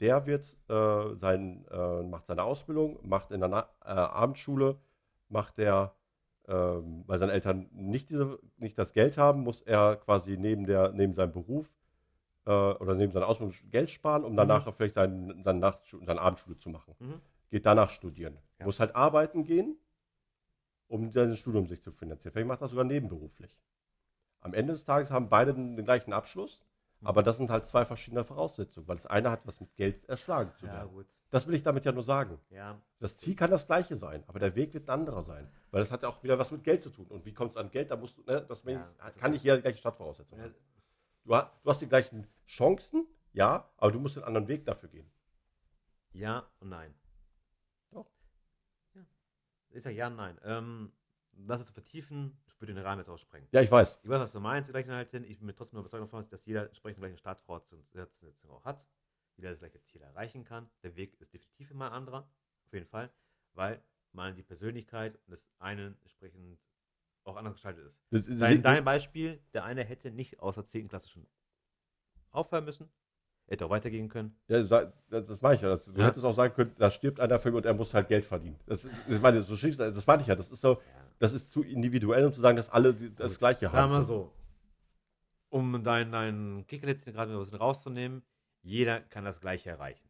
der 0.00 0.26
wird 0.26 0.54
äh, 0.68 1.14
sein, 1.14 1.64
äh, 1.70 2.02
macht 2.02 2.26
seine 2.26 2.42
Ausbildung, 2.42 2.98
macht 3.08 3.30
in 3.30 3.40
der 3.40 3.48
Na 3.48 3.70
äh, 3.82 3.88
Abendschule, 3.88 4.78
macht 5.28 5.58
der, 5.58 5.94
ähm, 6.48 7.04
weil 7.06 7.18
seine 7.18 7.32
Eltern 7.32 7.68
nicht, 7.72 8.10
diese, 8.10 8.38
nicht 8.56 8.78
das 8.78 8.92
Geld 8.92 9.18
haben, 9.18 9.42
muss 9.42 9.62
er 9.62 9.96
quasi 9.96 10.36
neben, 10.36 10.66
der, 10.66 10.92
neben 10.92 11.12
seinem 11.12 11.32
Beruf 11.32 11.72
äh, 12.46 12.50
oder 12.50 12.94
neben 12.94 13.12
seiner 13.12 13.28
Ausbildung 13.28 13.54
Geld 13.70 13.90
sparen, 13.90 14.24
um 14.24 14.36
danach 14.36 14.72
vielleicht 14.74 14.94
seine, 14.94 15.42
seine, 15.42 15.58
Nachtschule, 15.58 16.04
seine 16.04 16.20
Abendschule 16.20 16.56
zu 16.56 16.70
machen. 16.70 16.94
Mhm. 16.98 17.20
Geht 17.50 17.66
danach 17.66 17.90
studieren. 17.90 18.38
Ja. 18.58 18.66
Muss 18.66 18.80
halt 18.80 18.94
arbeiten 18.94 19.44
gehen, 19.44 19.76
um 20.88 21.10
sein 21.10 21.36
Studium 21.36 21.66
sich 21.66 21.82
zu 21.82 21.92
finanzieren. 21.92 22.32
Vielleicht 22.32 22.48
macht 22.48 22.60
er 22.60 22.64
das 22.64 22.70
sogar 22.70 22.84
nebenberuflich. 22.84 23.56
Am 24.40 24.54
Ende 24.54 24.72
des 24.72 24.84
Tages 24.84 25.10
haben 25.10 25.28
beide 25.28 25.54
den, 25.54 25.76
den 25.76 25.84
gleichen 25.84 26.12
Abschluss, 26.12 26.60
Mhm. 26.60 26.65
Aber 27.02 27.22
das 27.22 27.36
sind 27.36 27.50
halt 27.50 27.66
zwei 27.66 27.84
verschiedene 27.84 28.24
Voraussetzungen, 28.24 28.88
weil 28.88 28.96
das 28.96 29.06
eine 29.06 29.30
hat 29.30 29.46
was 29.46 29.60
mit 29.60 29.74
Geld 29.76 30.04
erschlagen 30.08 30.52
zu 30.54 30.66
Ja, 30.66 30.72
werden. 30.74 30.90
gut. 30.92 31.06
Das 31.30 31.46
will 31.46 31.54
ich 31.54 31.62
damit 31.62 31.84
ja 31.84 31.92
nur 31.92 32.04
sagen. 32.04 32.38
Ja, 32.50 32.80
Das 33.00 33.16
Ziel 33.18 33.34
kann 33.34 33.50
das 33.50 33.66
gleiche 33.66 33.96
sein, 33.96 34.22
aber 34.28 34.38
der 34.38 34.54
Weg 34.54 34.72
wird 34.74 34.88
ein 34.88 35.00
anderer 35.00 35.22
sein. 35.24 35.50
Weil 35.72 35.80
das 35.82 35.90
hat 35.90 36.02
ja 36.02 36.08
auch 36.08 36.22
wieder 36.22 36.38
was 36.38 36.50
mit 36.52 36.62
Geld 36.64 36.82
zu 36.82 36.90
tun. 36.90 37.06
Und 37.08 37.24
wie 37.26 37.34
kommt 37.34 37.50
es 37.50 37.56
an 37.56 37.70
Geld? 37.70 37.90
Da 37.90 37.96
musst 37.96 38.16
du, 38.16 38.22
ne, 38.22 38.42
das 38.48 38.62
Ja, 38.64 38.88
also 38.98 39.18
kann 39.18 39.32
nicht 39.32 39.42
jeder 39.42 39.56
die 39.56 39.62
gleiche 39.62 39.78
Stadtvoraussetzung 39.78 40.38
Ja. 40.38 40.44
haben. 40.44 40.54
Du, 41.24 41.30
du 41.64 41.70
hast 41.70 41.82
die 41.82 41.88
gleichen 41.88 42.26
Chancen, 42.46 43.06
ja, 43.32 43.68
aber 43.76 43.90
du 43.92 43.98
musst 43.98 44.16
einen 44.16 44.24
anderen 44.26 44.46
Weg 44.48 44.64
dafür 44.64 44.88
gehen. 44.88 45.10
ja 46.12 46.48
und 46.60 46.68
nein. 46.70 46.94
Doch. 47.90 48.08
Ja. 48.94 49.02
Ich 49.70 49.82
sag 49.82 49.90
ja 49.92 50.06
und 50.06 50.16
nein. 50.16 50.38
Ähm, 50.44 50.92
das 51.32 51.64
zu 51.66 51.72
vertiefen, 51.74 52.38
würde 52.58 52.74
den 52.74 52.82
Rahmen 52.82 53.00
jetzt 53.00 53.08
aussprengen. 53.08 53.48
Ja, 53.52 53.60
ich 53.60 53.70
weiß. 53.70 54.00
Ich 54.02 54.08
weiß, 54.08 54.20
was 54.20 54.32
du 54.32 54.40
meinst, 54.40 54.68
die 54.68 54.72
gleichen 54.72 54.88
Inhalte. 54.90 55.18
Ich 55.18 55.38
bin 55.38 55.46
mir 55.46 55.54
trotzdem 55.54 55.78
überzeugt 55.80 56.02
davon, 56.02 56.28
dass 56.30 56.44
jeder 56.46 56.66
entsprechend 56.66 57.00
gleiche 57.00 57.18
Startvoraussetzungen 57.18 58.34
auch 58.50 58.64
hat. 58.64 58.84
Jeder 59.36 59.50
das 59.50 59.58
gleiche 59.58 59.82
Ziel 59.82 60.00
erreichen 60.02 60.44
kann. 60.44 60.68
Der 60.82 60.96
Weg 60.96 61.20
ist 61.20 61.34
definitiv 61.34 61.70
immer 61.70 61.86
ein 61.88 61.92
anderer. 61.92 62.28
Auf 62.66 62.72
jeden 62.72 62.86
Fall. 62.86 63.10
Weil 63.54 63.82
man 64.12 64.34
die 64.34 64.42
Persönlichkeit 64.42 65.18
des 65.28 65.46
einen 65.58 65.96
entsprechend 66.02 66.58
auch 67.24 67.36
anders 67.36 67.54
gestaltet 67.54 67.86
ist. 67.86 67.98
Das, 68.10 68.26
das, 68.26 68.38
Dein, 68.38 68.62
dein 68.62 68.84
Beispiel, 68.84 69.40
der 69.52 69.64
eine 69.64 69.84
hätte 69.84 70.10
nicht 70.10 70.40
außer 70.40 70.66
10. 70.66 70.88
Klasse 70.88 71.08
schon 71.10 71.26
aufhören 72.30 72.64
müssen. 72.64 72.88
Hätte 73.48 73.66
auch 73.66 73.70
weitergehen 73.70 74.08
können. 74.08 74.36
ja, 74.48 74.60
das, 74.62 74.92
das 75.08 75.40
meine 75.42 75.54
ich 75.54 75.60
ja. 75.60 75.68
Das, 75.68 75.84
du 75.84 75.92
Ja. 76.00 76.06
hättest 76.06 76.24
auch 76.24 76.32
sagen 76.34 76.52
können, 76.54 76.74
da 76.78 76.90
stirbt 76.90 77.20
einer 77.20 77.38
für 77.38 77.50
mich 77.50 77.58
und 77.58 77.66
er 77.66 77.74
muss 77.74 77.94
halt 77.94 78.08
Geld 78.08 78.24
verdienen. 78.24 78.58
Das, 78.66 78.84
ich 78.84 79.20
meine, 79.20 79.42
so 79.42 79.54
schick- 79.54 79.76
das 79.76 80.04
meine 80.06 80.22
ich 80.22 80.28
ja. 80.28 80.34
Das 80.34 80.50
ist 80.50 80.60
so, 80.60 80.72
Ja. 80.74 81.05
Das 81.18 81.32
ist 81.32 81.50
zu 81.52 81.62
individuell, 81.62 82.26
um 82.26 82.32
zu 82.32 82.40
sagen, 82.40 82.56
dass 82.56 82.68
alle 82.70 82.94
das 82.94 83.32
Gut. 83.34 83.38
Gleiche 83.38 83.66
Sagen 83.66 83.76
haben. 83.76 83.92
wir 83.92 84.02
so. 84.02 84.32
Um 85.48 85.82
deinen 85.82 86.12
dein 86.12 86.64
Kickerlitzchen 86.66 87.12
gerade 87.14 87.32
ein 87.32 87.38
bisschen 87.38 87.58
rauszunehmen, 87.58 88.22
jeder 88.62 89.00
kann 89.00 89.24
das 89.24 89.40
Gleiche 89.40 89.70
erreichen. 89.70 90.08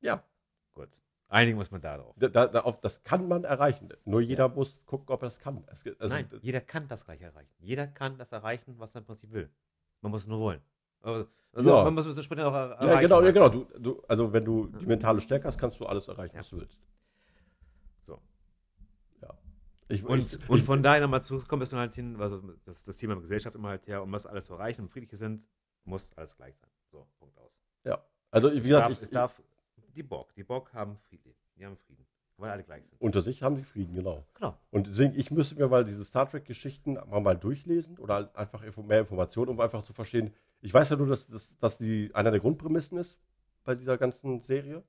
Ja, 0.00 0.22
Gut. 0.74 0.88
Einigen 1.28 1.56
muss 1.56 1.70
man 1.70 1.80
darauf. 1.80 2.14
da, 2.18 2.28
da, 2.28 2.46
da, 2.46 2.60
auf, 2.60 2.80
das 2.80 3.02
kann 3.02 3.26
man 3.26 3.44
erreichen. 3.44 3.88
Nur 4.04 4.20
jeder 4.20 4.48
muss 4.48 4.84
gucken, 4.84 5.08
ob 5.08 5.22
er 5.22 5.26
es 5.26 5.40
kann. 5.40 5.64
Es, 5.68 5.84
also, 5.98 6.14
Nein, 6.14 6.28
jeder 6.40 6.60
kann 6.60 6.86
das 6.88 7.04
Gleiche 7.04 7.24
erreichen. 7.24 7.50
Jeder 7.58 7.86
kann 7.86 8.16
das 8.18 8.30
erreichen, 8.32 8.74
was 8.78 8.94
er 8.94 9.00
im 9.00 9.06
Prinzip 9.06 9.32
will. 9.32 9.50
Man 10.02 10.12
muss 10.12 10.22
es 10.22 10.28
nur 10.28 10.38
wollen. 10.38 10.60
Also, 11.00 11.28
also 11.52 11.70
Ja. 11.70 11.84
man 11.84 11.94
muss 11.94 12.06
es 12.06 12.16
entsprechend 12.16 12.44
auch 12.44 12.52
er 12.54 12.70
erreichen. 12.72 12.88
Ja, 12.92 13.00
genau, 13.00 13.20
ja, 13.20 13.24
halt. 13.24 13.34
genau. 13.34 13.48
Du, 13.48 13.78
du, 13.78 14.02
also 14.06 14.32
wenn 14.32 14.44
du 14.44 14.66
die 14.66 14.86
mentale 14.86 15.20
Stärke 15.20 15.48
hast, 15.48 15.58
kannst 15.58 15.80
du 15.80 15.86
alles 15.86 16.06
erreichen, 16.08 16.34
Ja. 16.36 16.40
was 16.40 16.50
du 16.50 16.58
willst. 16.58 16.78
Ich, 19.88 20.04
Und, 20.04 20.32
ich, 20.34 20.48
und 20.48 20.62
von 20.62 20.82
daher 20.82 21.00
nochmal 21.00 21.22
zurückkommen, 21.22 21.64
dann 21.70 21.78
halt 21.78 21.94
hin, 21.94 22.20
also 22.20 22.42
das, 22.64 22.82
das 22.82 22.96
Thema 22.96 23.14
Gesellschaft 23.20 23.54
immer 23.54 23.68
halt 23.68 23.86
her, 23.86 24.02
um 24.02 24.10
was 24.12 24.26
alles 24.26 24.46
zu 24.46 24.54
erreichen, 24.54 24.82
um 24.82 24.88
friedliche 24.88 25.16
sind, 25.16 25.44
muss 25.84 26.12
alles 26.16 26.36
gleich 26.36 26.56
sein. 26.56 26.70
So, 26.90 27.06
Punkt 27.18 27.38
aus. 27.38 27.52
ja. 27.84 28.02
Also, 28.30 28.52
wie 28.52 28.56
Es 28.56 28.62
gesagt, 28.64 28.84
darf, 28.86 28.92
ich, 28.92 29.02
es 29.02 29.10
darf, 29.10 29.42
die 29.94 30.02
Borg, 30.02 30.34
die 30.34 30.42
Borg 30.42 30.72
haben 30.74 30.96
Frieden. 30.98 31.34
Die 31.56 31.64
haben 31.64 31.76
Frieden. 31.76 32.04
Weil 32.38 32.50
alle 32.50 32.64
gleich 32.64 32.84
sind. 32.84 33.00
unter 33.00 33.22
sich 33.22 33.42
haben 33.42 33.56
die 33.56 33.62
Frieden, 33.62 33.94
genau. 33.94 34.22
Genau. 34.34 34.58
Und 34.70 34.88
deswegen, 34.88 35.14
ich 35.18 35.30
müsste 35.30 35.54
mir 35.54 35.68
mal 35.68 35.84
diese 35.86 36.04
Star 36.04 36.28
Trek-Geschichten 36.28 36.94
mal, 36.94 37.20
mal 37.20 37.34
durchlesen 37.36 37.96
oder 37.98 38.14
halt 38.14 38.36
einfach 38.36 38.62
mehr 38.76 39.00
Informationen, 39.00 39.50
um 39.52 39.60
einfach 39.60 39.82
zu 39.84 39.94
verstehen. 39.94 40.34
Ich 40.60 40.74
weiß 40.74 40.90
ja 40.90 40.96
nur, 40.96 41.06
dass, 41.06 41.28
dass, 41.28 41.56
dass 41.56 41.78
die 41.78 42.10
einer 42.12 42.30
der 42.30 42.40
Grundprämissen 42.40 42.98
ist 42.98 43.18
bei 43.64 43.74
dieser 43.74 43.96
ganzen 43.96 44.42
Serie. 44.42 44.82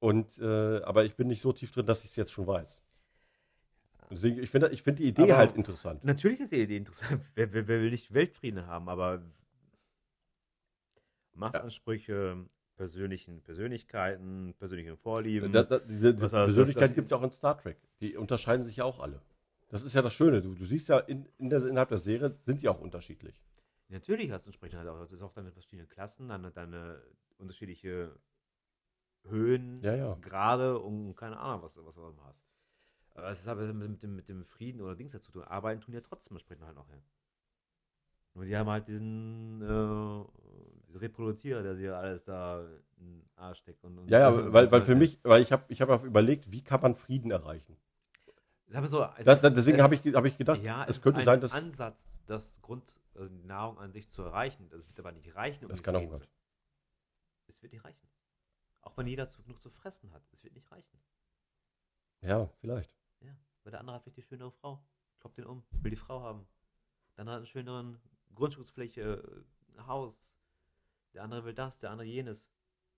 Und, 0.00 0.38
äh, 0.38 0.82
aber 0.82 1.04
ich 1.04 1.14
bin 1.14 1.28
nicht 1.28 1.42
so 1.42 1.52
tief 1.52 1.70
drin, 1.70 1.86
dass 1.86 2.02
ich 2.02 2.10
es 2.10 2.16
jetzt 2.16 2.32
schon 2.32 2.46
weiß. 2.48 2.82
Deswegen, 4.10 4.42
ich 4.42 4.50
finde 4.50 4.70
ich 4.70 4.82
find 4.82 4.98
die 4.98 5.04
Idee 5.04 5.22
Aber- 5.24 5.36
halt 5.36 5.56
interessant. 5.56 6.02
Natürlich 6.04 6.40
ist 6.40 6.52
die 6.52 6.62
Idee 6.62 6.76
interessant. 6.78 7.22
Wer, 7.34 7.52
wer, 7.52 7.68
wer 7.68 7.80
will 7.80 7.90
nicht 7.90 8.12
Weltfrieden 8.14 8.66
haben, 8.66 8.88
aber 8.88 9.22
Machtansprüche, 11.34 12.46
persönlichen 12.76 13.42
Persönlichkeiten, 13.42 14.54
persönlichen 14.58 14.96
Vorlieben. 14.96 15.52
Da, 15.52 15.62
da, 15.62 15.78
diese 15.78 16.14
diese 16.14 16.28
Persönlichkeit 16.28 16.94
gibt 16.94 17.06
es 17.06 17.10
ja 17.10 17.16
auch 17.16 17.22
in 17.22 17.30
Star 17.32 17.56
Trek. 17.58 17.76
Die 18.00 18.16
unterscheiden 18.16 18.64
sich 18.64 18.76
ja 18.76 18.84
auch 18.84 19.00
alle. 19.00 19.20
Das 19.68 19.82
ist 19.82 19.92
ja 19.94 20.02
das 20.02 20.14
Schöne. 20.14 20.40
Du, 20.40 20.54
du 20.54 20.64
siehst 20.64 20.88
ja 20.88 20.98
in, 21.00 21.26
in 21.38 21.50
der, 21.50 21.62
innerhalb 21.64 21.90
der 21.90 21.98
Serie 21.98 22.34
sind 22.38 22.62
die 22.62 22.68
auch 22.68 22.80
unterschiedlich. 22.80 23.42
Natürlich 23.88 24.30
hast 24.30 24.46
du 24.46 24.48
entsprechend 24.50 24.78
halt 24.78 24.88
auch, 24.88 24.98
das 24.98 25.12
ist 25.12 25.22
auch 25.22 25.32
deine 25.32 25.52
verschiedenen 25.52 25.88
Klassen, 25.88 26.28
deine, 26.28 26.50
deine 26.50 27.02
unterschiedliche 27.38 28.14
Höhen, 29.28 29.82
Ja, 29.82 29.94
ja. 29.94 30.14
Grade 30.20 30.78
und 30.78 31.14
keine 31.16 31.38
Ahnung, 31.38 31.62
was, 31.62 31.76
was 31.76 31.94
du 31.94 32.02
auch 32.02 32.10
immer 32.10 32.24
hast. 32.24 32.44
Aber 33.18 33.30
es 33.30 33.40
ist 33.40 33.48
aber 33.48 33.72
mit, 33.72 34.02
dem, 34.02 34.14
mit 34.16 34.28
dem 34.28 34.44
Frieden 34.44 34.80
oder 34.80 34.94
Dings 34.94 35.12
dazu 35.12 35.32
tun. 35.32 35.42
Arbeiten 35.44 35.80
tun 35.80 35.94
ja 35.94 36.00
trotzdem 36.00 36.36
entsprechend 36.36 36.64
halt 36.64 36.76
noch 36.76 36.88
her. 36.88 37.02
Nur 38.34 38.44
die 38.44 38.56
haben 38.56 38.68
halt 38.70 38.86
diesen 38.86 39.60
äh, 39.62 40.96
Reproduzierer, 40.98 41.62
der 41.62 41.74
sich 41.74 41.90
alles 41.90 42.24
da 42.24 42.64
in 42.98 43.20
den 43.20 43.28
Arsch 43.36 43.58
steckt. 43.58 43.82
Und, 43.84 43.98
und 43.98 44.08
Ja, 44.08 44.20
ja, 44.20 44.28
und- 44.28 44.52
weil, 44.52 44.70
weil 44.70 44.82
für 44.82 44.94
mich, 44.94 45.18
weil 45.24 45.42
ich 45.42 45.50
habe 45.50 45.64
ich 45.68 45.80
hab 45.80 45.88
auch 45.88 46.04
überlegt, 46.04 46.50
wie 46.52 46.62
kann 46.62 46.80
man 46.80 46.94
Frieden 46.94 47.30
erreichen. 47.30 47.76
So, 48.86 49.02
es 49.16 49.24
Das, 49.24 49.42
ist- 49.42 49.56
deswegen 49.56 49.78
es- 49.78 49.82
habe 49.82 49.94
ich, 49.94 50.14
hab 50.14 50.24
ich 50.26 50.36
gedacht, 50.38 50.62
ja, 50.62 50.84
es 50.84 50.96
ist 50.98 51.02
könnte 51.02 51.20
ein 51.20 51.24
sein, 51.24 51.40
dass. 51.40 51.52
Ansatz, 51.52 52.22
das 52.26 52.60
Grund, 52.62 52.84
also 53.14 53.28
die 53.28 53.42
Nahrung 53.44 53.78
an 53.78 53.92
sich 53.92 54.10
zu 54.10 54.22
erreichen. 54.22 54.68
Das 54.68 54.86
wird 54.86 54.98
aber 55.00 55.10
nicht 55.12 55.34
reichen. 55.34 55.64
um 55.64 55.70
Das 55.70 55.82
kann 55.82 55.96
auch 55.96 56.14
zu- 56.18 56.24
Es 57.48 57.60
wird 57.62 57.72
nicht 57.72 57.84
reichen. 57.84 58.06
Auch 58.82 58.96
wenn 58.96 59.06
jeder 59.06 59.28
zu, 59.28 59.42
genug 59.42 59.60
zu 59.60 59.70
fressen 59.70 60.12
hat, 60.12 60.22
es 60.32 60.44
wird 60.44 60.54
nicht 60.54 60.70
reichen. 60.70 61.00
Ja, 62.20 62.48
vielleicht. 62.60 62.94
Ja, 63.20 63.32
weil 63.64 63.70
der 63.72 63.80
andere 63.80 63.96
hat 63.96 64.02
vielleicht 64.02 64.16
die 64.18 64.22
schönere 64.22 64.50
Frau. 64.52 64.82
Kloppt 65.20 65.38
den 65.38 65.46
um, 65.46 65.62
will 65.82 65.90
die 65.90 65.96
Frau 65.96 66.20
haben. 66.22 66.46
Der 67.16 67.22
andere 67.22 67.34
hat 67.36 67.40
eine 67.40 67.46
schönere 67.46 67.98
Grundschutzfläche, 68.34 69.44
ein 69.76 69.86
Haus. 69.86 70.14
Der 71.14 71.22
andere 71.22 71.44
will 71.44 71.54
das, 71.54 71.78
der 71.80 71.90
andere 71.90 72.06
jenes. 72.06 72.48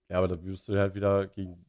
Ja, 0.09 0.19
aber 0.19 0.29
da 0.29 0.43
wirst 0.45 0.69
du 0.69 0.77
halt 0.79 0.95
wieder 0.95 1.27
gegen. 1.29 1.65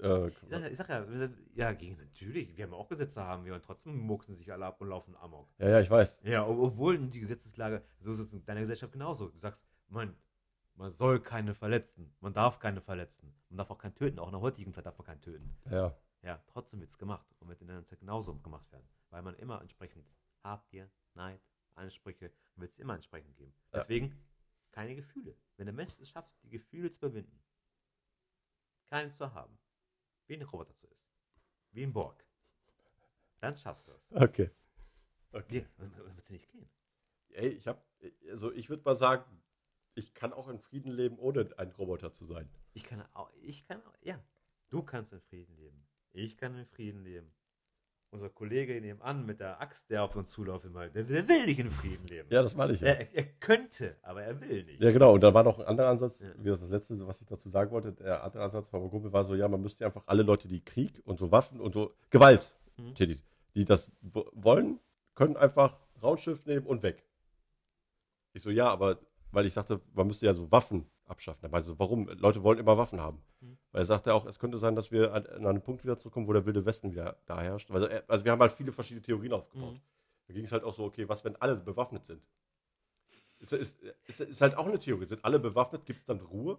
Äh, 0.00 0.28
Ich 0.28 0.38
sag, 0.48 0.60
ja- 0.60 0.68
ich 0.68 0.76
sag 0.76 0.88
ja, 0.88 1.06
ja, 1.54 1.72
gegen, 1.72 1.96
natürlich, 1.96 2.56
wir 2.56 2.64
haben 2.64 2.74
auch 2.74 2.88
Gesetze, 2.88 3.22
haben 3.24 3.44
wir, 3.44 3.54
und 3.54 3.64
trotzdem 3.64 3.96
murksen 3.98 4.36
sich 4.36 4.52
alle 4.52 4.66
ab 4.66 4.80
und 4.80 4.88
laufen 4.88 5.16
amok. 5.16 5.48
ja, 5.58 5.68
ja, 5.68 5.80
ich 5.80 5.88
weiß. 5.90 6.20
Ja, 6.24 6.46
ob- 6.46 6.58
obwohl 6.58 6.98
die 7.08 7.20
Gesetzeslage, 7.20 7.82
so 8.00 8.12
ist 8.12 8.18
es 8.18 8.32
in 8.32 8.44
deiner 8.44 8.60
Gesellschaft 8.60 8.92
genauso. 8.92 9.28
Du 9.28 9.38
sagst, 9.38 9.64
man, 9.88 10.14
man 10.74 10.90
soll 10.92 11.20
keine 11.20 11.54
verletzen, 11.54 12.14
man 12.20 12.34
darf 12.34 12.58
keine 12.58 12.80
verletzen, 12.82 13.32
man 13.48 13.56
darf 13.58 13.70
auch 13.70 13.78
keinen 13.78 13.94
töten, 13.94 14.18
auch 14.18 14.26
in 14.26 14.32
der 14.32 14.40
heutigen 14.40 14.72
Zeit 14.74 14.84
darf 14.86 14.98
man 14.98 15.06
keinen 15.06 15.22
töten. 15.22 15.56
Ja. 15.70 15.96
Ja, 16.24 16.42
trotzdem 16.46 16.80
wird 16.80 16.90
es 16.90 16.96
gemacht 16.96 17.26
und 17.38 17.48
wird 17.48 17.60
in 17.60 17.66
der 17.66 17.84
Zeit 17.84 18.00
genauso 18.00 18.34
gemacht 18.38 18.72
werden, 18.72 18.88
weil 19.10 19.20
man 19.20 19.34
immer 19.34 19.60
entsprechend 19.60 20.06
Habgier, 20.42 20.90
Neid, 21.12 21.42
Ansprüche, 21.74 22.32
wird 22.56 22.70
es 22.70 22.78
immer 22.78 22.94
entsprechend 22.94 23.36
geben. 23.36 23.52
Ja. 23.72 23.80
Deswegen 23.80 24.18
keine 24.72 24.96
Gefühle. 24.96 25.36
Wenn 25.58 25.66
der 25.66 25.74
Mensch 25.74 25.92
es 26.00 26.08
schafft, 26.08 26.32
die 26.42 26.48
Gefühle 26.48 26.90
zu 26.90 26.98
überwinden, 26.98 27.42
keine 28.86 29.10
zu 29.10 29.34
haben, 29.34 29.58
wie 30.26 30.36
ein 30.36 30.42
Roboter 30.42 30.74
zu 30.76 30.86
ist, 30.88 31.06
wie 31.72 31.82
ein 31.82 31.92
Borg, 31.92 32.24
dann 33.40 33.54
schaffst 33.58 33.86
du 33.86 33.92
es. 33.92 34.10
Okay. 34.12 34.50
Okay. 35.32 35.66
Dann 35.76 35.94
wird 35.94 36.18
es 36.18 36.30
nicht 36.30 36.48
gehen. 36.48 36.70
Ey, 37.28 37.48
ich 37.48 37.66
habe, 37.66 37.82
also 38.30 38.50
ich 38.50 38.70
würde 38.70 38.82
mal 38.84 38.96
sagen, 38.96 39.42
ich 39.94 40.14
kann 40.14 40.32
auch 40.32 40.48
in 40.48 40.58
Frieden 40.58 40.90
leben, 40.90 41.18
ohne 41.18 41.52
ein 41.58 41.72
Roboter 41.72 42.12
zu 42.12 42.24
sein. 42.24 42.48
Ich 42.72 42.84
kann 42.84 43.02
auch, 43.12 43.30
ich 43.42 43.66
kann 43.66 43.84
auch, 43.84 43.94
ja, 44.00 44.18
du 44.70 44.82
kannst 44.82 45.12
in 45.12 45.20
Frieden 45.20 45.54
leben. 45.56 45.86
Ich 46.14 46.36
kann 46.36 46.56
in 46.56 46.64
Frieden 46.66 47.02
leben. 47.04 47.30
Unser 48.10 48.30
Kollege 48.30 48.80
nebenan 48.80 49.26
mit 49.26 49.40
der 49.40 49.60
Axt, 49.60 49.90
der 49.90 50.04
auf 50.04 50.14
uns 50.14 50.30
zuläuft, 50.30 50.64
immer, 50.64 50.88
der, 50.88 51.02
der 51.02 51.26
will 51.26 51.46
nicht 51.46 51.58
in 51.58 51.72
Frieden 51.72 52.06
leben. 52.06 52.28
Ja, 52.30 52.42
das 52.42 52.54
meine 52.54 52.72
ich 52.72 52.80
ja. 52.80 52.86
Er, 52.90 53.12
er 53.12 53.24
könnte, 53.40 53.96
aber 54.02 54.22
er 54.22 54.40
will 54.40 54.62
nicht. 54.64 54.80
Ja, 54.80 54.92
genau. 54.92 55.14
Und 55.14 55.20
da 55.22 55.34
war 55.34 55.42
noch 55.42 55.58
ein 55.58 55.66
anderer 55.66 55.88
Ansatz, 55.88 56.20
Ja. 56.20 56.28
wie 56.38 56.48
das, 56.50 56.60
das 56.60 56.70
letzte, 56.70 57.04
was 57.08 57.20
ich 57.20 57.26
dazu 57.26 57.48
sagen 57.48 57.72
wollte. 57.72 57.92
Der 57.92 58.22
andere 58.22 58.44
Ansatz 58.44 58.68
von 58.68 58.80
meinem 58.80 58.90
Kumpel 58.90 59.12
war 59.12 59.24
so: 59.24 59.34
Ja, 59.34 59.48
man 59.48 59.60
müsste 59.60 59.84
einfach 59.84 60.04
alle 60.06 60.22
Leute, 60.22 60.46
die 60.46 60.64
Krieg 60.64 61.02
und 61.04 61.18
so 61.18 61.32
Waffen 61.32 61.60
und 61.60 61.74
so 61.74 61.94
Gewalt 62.10 62.52
Mhm. 62.76 62.94
tätig, 62.94 63.24
die 63.56 63.64
das 63.64 63.90
wo- 64.00 64.30
wollen, 64.32 64.78
können 65.16 65.36
einfach 65.36 65.76
Raumschiff 66.00 66.44
nehmen 66.46 66.66
und 66.66 66.84
weg. 66.84 67.04
Ich 68.32 68.42
so: 68.42 68.50
Ja, 68.50 68.68
aber 68.70 69.00
weil 69.32 69.46
ich 69.46 69.52
sagte, 69.52 69.80
man 69.92 70.06
müsste 70.06 70.26
ja 70.26 70.34
so 70.34 70.52
Waffen 70.52 70.86
abschaffen. 71.06 71.44
Er 71.44 71.50
meinte 71.50 71.68
so: 71.68 71.78
Warum? 71.78 72.08
Leute 72.08 72.42
wollen 72.42 72.58
immer 72.58 72.76
Waffen 72.78 73.00
haben. 73.00 73.22
Mhm. 73.40 73.58
Weil 73.72 73.82
er 73.82 73.86
sagte 73.86 74.14
auch, 74.14 74.26
es 74.26 74.38
könnte 74.38 74.58
sein, 74.58 74.74
dass 74.76 74.90
wir 74.90 75.12
an, 75.12 75.26
an 75.26 75.46
einen 75.46 75.62
Punkt 75.62 75.84
wieder 75.84 75.98
zurückkommen, 75.98 76.26
wo 76.28 76.32
der 76.32 76.46
Wilde 76.46 76.64
Westen 76.64 76.90
wieder 76.92 77.16
da 77.26 77.40
herrscht. 77.42 77.70
Also, 77.70 77.88
also 78.08 78.24
wir 78.24 78.32
haben 78.32 78.40
halt 78.40 78.52
viele 78.52 78.72
verschiedene 78.72 79.02
Theorien 79.02 79.32
aufgebaut. 79.32 79.74
Mhm. 79.74 79.80
Da 80.28 80.34
ging 80.34 80.44
es 80.44 80.52
halt 80.52 80.64
auch 80.64 80.74
so: 80.74 80.84
Okay, 80.84 81.08
was, 81.08 81.24
wenn 81.24 81.36
alle 81.36 81.56
bewaffnet 81.56 82.04
sind? 82.06 82.22
Ist, 83.40 83.52
ist, 83.52 83.82
ist, 84.06 84.20
ist 84.20 84.40
halt 84.40 84.56
auch 84.56 84.66
eine 84.66 84.78
Theorie. 84.78 85.06
Sind 85.06 85.24
alle 85.24 85.38
bewaffnet, 85.38 85.84
gibt 85.84 86.00
es 86.00 86.06
dann 86.06 86.20
Ruhe? 86.20 86.58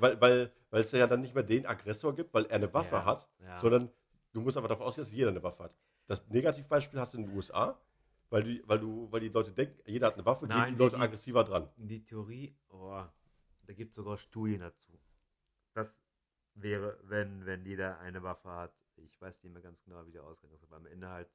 Weil, 0.00 0.20
weil, 0.20 0.52
weil 0.70 0.82
es 0.82 0.92
ja 0.92 1.06
dann 1.06 1.20
nicht 1.20 1.34
mehr 1.34 1.42
den 1.44 1.64
Aggressor 1.66 2.14
gibt, 2.14 2.34
weil 2.34 2.44
er 2.46 2.56
eine 2.56 2.72
Waffe 2.74 2.96
Ja, 2.96 3.04
hat, 3.04 3.28
ja. 3.40 3.60
sondern 3.60 3.88
du 4.32 4.40
musst 4.40 4.56
aber 4.56 4.66
davon 4.68 4.86
ausgehen, 4.86 5.04
dass 5.06 5.12
jeder 5.14 5.28
eine 5.30 5.42
Waffe 5.42 5.64
hat. 5.64 5.74
Das 6.06 6.26
Negativbeispiel 6.28 6.98
hast 7.00 7.14
du 7.14 7.18
in 7.18 7.26
den 7.26 7.36
USA, 7.36 7.78
weil, 8.30 8.42
die, 8.42 8.62
weil, 8.66 8.78
du, 8.80 9.06
weil 9.10 9.20
die 9.20 9.28
Leute 9.28 9.52
denken, 9.52 9.78
jeder 9.86 10.08
hat 10.08 10.14
eine 10.14 10.26
Waffe, 10.26 10.46
Nein, 10.46 10.56
gehen 10.58 10.66
die 10.66 10.72
die- 10.74 10.82
Leute 10.82 10.96
die- 10.96 11.02
aggressiver 11.02 11.44
dran. 11.44 11.68
Die 11.76 12.02
Theorie, 12.04 12.54
oh, 12.70 13.02
da 13.68 13.74
gibt 13.74 13.90
es 13.90 13.96
sogar 13.96 14.16
Studien 14.16 14.60
dazu. 14.60 14.98
Das 15.74 15.94
wäre, 16.54 16.98
wenn, 17.04 17.44
wenn 17.46 17.64
jeder 17.64 17.98
eine 18.00 18.22
Waffe 18.22 18.50
hat. 18.50 18.72
Ich 18.96 19.20
weiß 19.20 19.42
nicht 19.42 19.52
mehr 19.52 19.62
ganz 19.62 19.80
genau, 19.84 20.04
wie 20.06 20.10
der 20.12 20.24
ausgegangen 20.24 20.54
ist, 20.56 20.64
aber 20.64 20.76
am 20.76 20.86
Ende 20.86 21.08
halt 21.08 21.28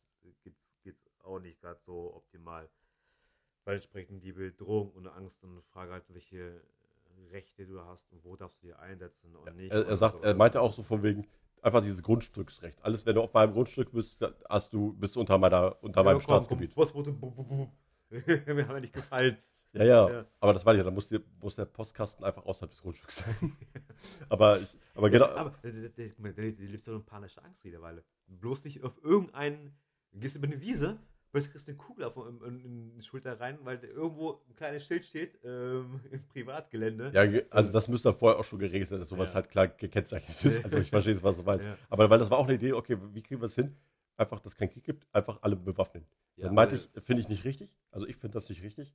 geht 0.84 0.98
es 0.98 1.10
auch 1.24 1.40
nicht 1.40 1.62
gerade 1.62 1.80
so 1.80 2.14
optimal. 2.16 2.70
Weil 3.66 3.76
entsprechend 3.76 4.24
die 4.24 4.34
Bedrohung 4.34 4.92
und 4.92 5.08
Angst 5.08 5.42
und 5.44 5.64
Frage 5.64 5.94
halt, 5.94 6.04
welche 6.10 6.62
Rechte 7.32 7.66
du 7.66 7.80
hast 7.80 8.12
und 8.12 8.24
wo 8.26 8.36
darfst 8.36 8.62
du 8.62 8.68
die 8.68 8.74
einsetzen 8.74 9.36
und 9.36 9.56
nicht. 9.56 9.72
Er, 9.72 9.86
er, 9.86 9.92
und 9.92 9.98
sagt, 9.98 10.16
so. 10.16 10.22
er 10.24 10.34
meinte 10.34 10.60
auch 10.60 10.74
so 10.74 10.84
von 10.84 11.04
wegen, 11.04 11.28
einfach 11.62 11.82
dieses 11.82 12.02
Grundstücksrecht. 12.04 12.84
Alles, 12.84 13.06
wenn 13.06 13.16
du 13.16 13.22
auf 13.22 13.34
meinem 13.34 13.54
Grundstück 13.54 13.92
bist, 13.92 14.20
hast 14.50 14.74
du, 14.74 14.94
bist 14.94 15.16
du 15.16 15.20
unter, 15.22 15.38
meiner, 15.38 15.82
unter 15.84 16.02
Ja, 16.02 16.04
meinem 16.06 16.16
komm, 16.18 16.26
komm, 16.26 16.44
Staatsgebiet. 16.44 16.76
was 16.76 16.94
wurde- 16.94 17.14
bu- 17.14 17.32
bu- 17.32 17.44
bu- 17.44 17.72
Mir 18.54 18.68
haben 18.68 18.82
nicht 18.82 18.94
gefallen. 18.94 19.38
Ja, 19.74 19.84
ja, 19.84 20.10
Ja. 20.10 20.26
aber 20.40 20.54
das 20.54 20.66
war 20.66 20.76
ja, 20.76 20.84
da 20.84 20.92
muss, 20.92 21.10
muss 21.42 21.56
der 21.56 21.66
Postkasten 21.66 22.24
einfach 22.24 22.46
außerhalb 22.46 22.70
des 22.72 22.82
Grundstücks 22.82 23.18
sein. 23.18 23.58
aber 24.30 24.60
ich, 24.60 24.70
aber 24.96 25.10
genau, 25.10 25.26
Aber 25.28 25.52
der, 25.64 25.72
der, 25.72 25.90
der, 25.90 26.10
der, 26.10 26.32
der 26.34 26.68
lebt 26.68 26.84
so 26.84 26.92
eine 26.92 27.00
panische 27.02 27.44
Angst 27.44 27.64
mittlerweile. 27.66 28.04
Bloß 28.28 28.64
nicht 28.66 28.84
auf 28.84 29.04
irgendeinen. 29.04 29.76
Gehst 30.16 30.36
über 30.36 30.46
eine 30.46 30.62
Wiese, 30.62 31.00
plötzlich 31.32 31.52
kriegst 31.54 31.68
du 31.68 31.72
eine 31.72 31.78
Kugel 31.80 32.06
auf 32.06 32.16
in, 32.18 32.40
in, 32.44 32.66
in 32.66 32.96
die 32.96 33.02
Schulter 33.02 33.40
rein, 33.40 33.58
weil 33.64 33.84
irgendwo 33.84 34.42
ein 34.48 34.56
kleines 34.56 34.86
Schild 34.86 35.04
steht 35.04 35.40
ähm, 35.44 36.00
im 36.12 36.22
Privatgelände. 36.28 37.12
Ja, 37.12 37.42
also 37.50 37.72
das 37.74 37.88
müsste 37.88 38.14
vorher 38.14 38.40
auch 38.40 38.44
schon 38.44 38.60
geregelt 38.60 38.90
sein, 38.90 39.00
dass 39.00 39.10
sowas 39.10 39.30
Ja. 39.30 39.36
halt 39.36 39.50
klar 39.50 39.68
gekennzeichnet 39.70 40.46
ist. 40.46 40.64
Also 40.64 40.78
ich 40.78 40.92
verstehe 40.92 41.16
es, 41.16 41.24
was 41.24 41.38
du 41.38 41.44
meinst. 41.44 41.66
Aber 41.90 42.08
weil 42.12 42.20
das 42.20 42.30
war 42.30 42.38
auch 42.38 42.46
eine 42.46 42.54
Idee, 42.56 42.74
okay, 42.74 42.96
wie 43.12 43.24
kriegen 43.24 43.42
wir 43.42 43.48
es 43.48 43.56
hin? 43.56 43.76
Einfach, 44.16 44.40
dass 44.40 44.54
es 44.54 44.56
keinen 44.56 44.70
Krieg 44.70 44.84
gibt, 44.84 45.08
einfach 45.12 45.40
alle 45.42 45.56
bewaffnen. 45.56 46.06
Ja, 46.36 46.46
Dann 46.46 46.54
meinte 46.54 46.76
ich, 46.76 46.88
finde 47.04 47.22
ich 47.22 47.30
nicht 47.30 47.44
richtig. 47.46 47.72
Also 47.90 48.06
ich 48.06 48.16
finde 48.18 48.36
das 48.36 48.48
nicht 48.48 48.62
richtig. 48.62 48.94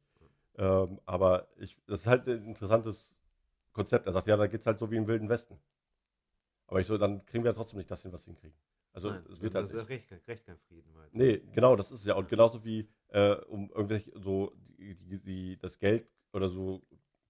Ähm, 0.58 1.00
aber 1.06 1.48
ich, 1.58 1.78
das 1.86 2.00
ist 2.02 2.06
halt 2.06 2.28
ein 2.28 2.44
interessantes 2.46 3.16
Konzept. 3.72 4.06
Er 4.06 4.12
sagt, 4.12 4.26
ja, 4.26 4.36
da 4.36 4.46
geht 4.46 4.60
es 4.60 4.66
halt 4.66 4.78
so 4.78 4.90
wie 4.90 4.96
im 4.96 5.06
Wilden 5.06 5.28
Westen. 5.28 5.58
Aber 6.66 6.80
ich 6.80 6.86
so, 6.86 6.98
dann 6.98 7.24
kriegen 7.24 7.44
wir 7.44 7.50
ja 7.50 7.54
trotzdem 7.56 7.78
nicht 7.78 7.90
das 7.90 8.02
hin, 8.02 8.12
was 8.12 8.26
wir 8.26 8.32
hinkriegen. 8.32 8.56
Also 8.92 9.10
Nein, 9.10 9.24
es 9.30 9.40
wird 9.40 9.54
das 9.54 9.62
halt 9.62 9.72
ist 9.72 9.78
nicht. 9.80 9.88
recht, 9.88 10.08
kein- 10.08 10.20
recht 10.26 10.44
kein 10.46 10.58
Frieden. 10.58 10.94
Halt. 10.96 11.14
Nee, 11.14 11.38
genau, 11.52 11.76
das 11.76 11.90
ist 11.90 12.00
es 12.00 12.06
ja. 12.06 12.14
Und 12.14 12.28
genauso 12.28 12.64
wie 12.64 12.88
äh, 13.08 13.34
um 13.46 13.70
irgendwelche 13.70 14.10
so 14.18 14.52
die, 14.78 14.94
die, 14.96 15.18
die, 15.20 15.58
das 15.58 15.78
Geld 15.78 16.10
oder 16.32 16.48
so 16.48 16.82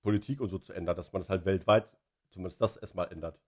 Politik 0.02 0.40
und 0.40 0.48
so 0.48 0.58
zu 0.58 0.72
ändern, 0.72 0.96
dass 0.96 1.12
man 1.12 1.20
das 1.22 1.30
halt 1.30 1.44
weltweit 1.44 1.94
zumindest 2.30 2.60
das 2.60 2.76
erstmal 2.76 3.10
ändert. 3.12 3.38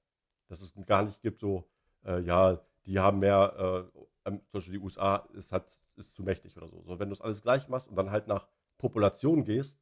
Dass 0.48 0.60
es 0.60 0.74
gar 0.86 1.04
nicht 1.04 1.20
gibt, 1.22 1.40
so, 1.40 1.68
äh, 2.04 2.20
ja, 2.20 2.60
die 2.86 2.98
haben 2.98 3.20
mehr, 3.20 3.90
äh, 4.24 4.30
zum 4.30 4.40
Beispiel 4.52 4.74
die 4.74 4.78
USA 4.80 5.16
ist 5.34 5.52
halt 5.52 5.64
ist 5.96 6.14
zu 6.14 6.22
mächtig 6.22 6.56
oder 6.56 6.68
so. 6.68 6.82
So, 6.82 6.98
wenn 6.98 7.08
du 7.08 7.14
es 7.14 7.20
alles 7.20 7.42
gleich 7.42 7.68
machst 7.68 7.88
und 7.88 7.96
dann 7.96 8.10
halt 8.10 8.26
nach 8.26 8.48
Population 8.80 9.44
gehst, 9.44 9.78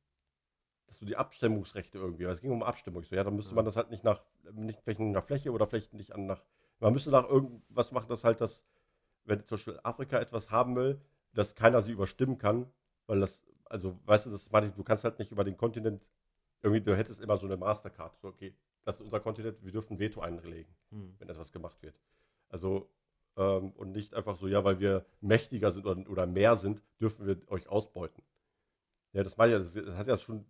dass 0.86 0.98
du 0.98 1.06
die 1.06 1.16
Abstimmungsrechte 1.16 1.98
irgendwie, 1.98 2.24
weil 2.26 2.32
es 2.32 2.40
ging 2.40 2.50
um 2.50 2.62
Abstimmung. 2.62 3.02
Ich 3.02 3.08
so, 3.08 3.16
ja, 3.16 3.24
dann 3.24 3.36
müsste 3.36 3.52
Ja. 3.52 3.56
man 3.56 3.64
das 3.64 3.76
halt 3.76 3.90
nicht 3.90 4.04
nach, 4.04 4.22
nicht 4.52 4.80
vielleicht 4.82 5.00
nach 5.00 5.24
Fläche 5.24 5.52
oder 5.52 5.66
vielleicht 5.66 5.94
nicht 5.94 6.12
an 6.14 6.26
nach, 6.26 6.42
man 6.80 6.92
müsste 6.92 7.10
nach 7.10 7.28
irgendwas 7.28 7.92
machen, 7.92 8.08
dass 8.08 8.24
halt 8.24 8.40
das 8.40 8.64
wenn 9.24 9.46
zum 9.46 9.56
Beispiel 9.56 9.80
Afrika 9.82 10.18
etwas 10.18 10.50
haben 10.50 10.74
will, 10.76 11.00
dass 11.34 11.54
keiner 11.54 11.82
sie 11.82 11.92
überstimmen 11.92 12.38
kann, 12.38 12.66
weil 13.06 13.20
das, 13.20 13.42
also 13.66 13.98
weißt 14.06 14.26
du, 14.26 14.30
das 14.30 14.50
meine 14.50 14.68
ich, 14.68 14.74
du 14.74 14.82
kannst 14.82 15.04
halt 15.04 15.18
nicht 15.18 15.30
über 15.32 15.44
den 15.44 15.56
Kontinent, 15.56 16.06
irgendwie, 16.62 16.80
du 16.80 16.96
hättest 16.96 17.20
immer 17.20 17.36
so 17.36 17.46
eine 17.46 17.56
Mastercard, 17.56 18.18
so 18.20 18.28
okay, 18.28 18.54
das 18.84 18.96
ist 18.96 19.02
unser 19.02 19.20
Kontinent, 19.20 19.62
wir 19.62 19.72
dürfen 19.72 19.98
Veto 19.98 20.20
einlegen, 20.20 20.74
Hm. 20.90 21.14
wenn 21.18 21.28
etwas 21.28 21.52
gemacht 21.52 21.82
wird. 21.82 22.00
Also, 22.48 22.90
ähm, 23.36 23.72
und 23.72 23.92
nicht 23.92 24.14
einfach 24.14 24.36
so, 24.36 24.48
ja, 24.48 24.64
weil 24.64 24.80
wir 24.80 25.04
mächtiger 25.20 25.70
sind 25.70 25.86
oder, 25.86 26.08
oder 26.10 26.26
mehr 26.26 26.56
sind, 26.56 26.82
dürfen 27.00 27.26
wir 27.26 27.36
euch 27.50 27.68
ausbeuten. 27.68 28.22
Ja, 29.12 29.22
das 29.22 29.36
meine 29.36 29.56
ich, 29.58 29.74
ja, 29.74 29.82
das 29.82 29.96
hat 29.96 30.08
ja 30.08 30.18
schon 30.18 30.44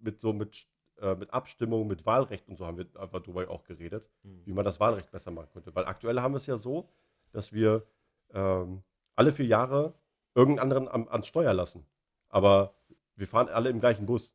mit 0.00 0.18
so 0.20 0.32
mit, 0.32 0.66
äh, 1.00 1.14
mit 1.14 1.32
Abstimmung, 1.32 1.86
mit 1.86 2.06
Wahlrecht 2.06 2.48
und 2.48 2.56
so 2.56 2.66
haben 2.66 2.78
wir 2.78 2.86
einfach 2.98 3.20
drüber 3.22 3.48
auch 3.50 3.64
geredet 3.64 4.08
Hm. 4.22 4.42
wie 4.44 4.52
man 4.52 4.64
das 4.64 4.80
Wahlrecht 4.80 5.10
besser 5.10 5.30
machen 5.30 5.48
könnte. 5.52 5.74
Weil 5.74 5.84
aktuell 5.86 6.20
haben 6.20 6.32
wir 6.32 6.38
es 6.38 6.46
ja 6.46 6.56
so, 6.56 6.88
dass 7.32 7.52
wir 7.52 7.84
ähm, 8.32 8.82
alle 9.16 9.32
vier 9.32 9.46
Jahre 9.46 9.94
irgendeinen 10.34 10.72
anderen 10.72 10.88
am, 10.88 11.08
ans 11.08 11.26
Steuer 11.26 11.52
lassen. 11.52 11.84
Aber 12.28 12.74
wir 13.16 13.26
fahren 13.26 13.48
alle 13.48 13.70
im 13.70 13.80
gleichen 13.80 14.06
Bus. 14.06 14.32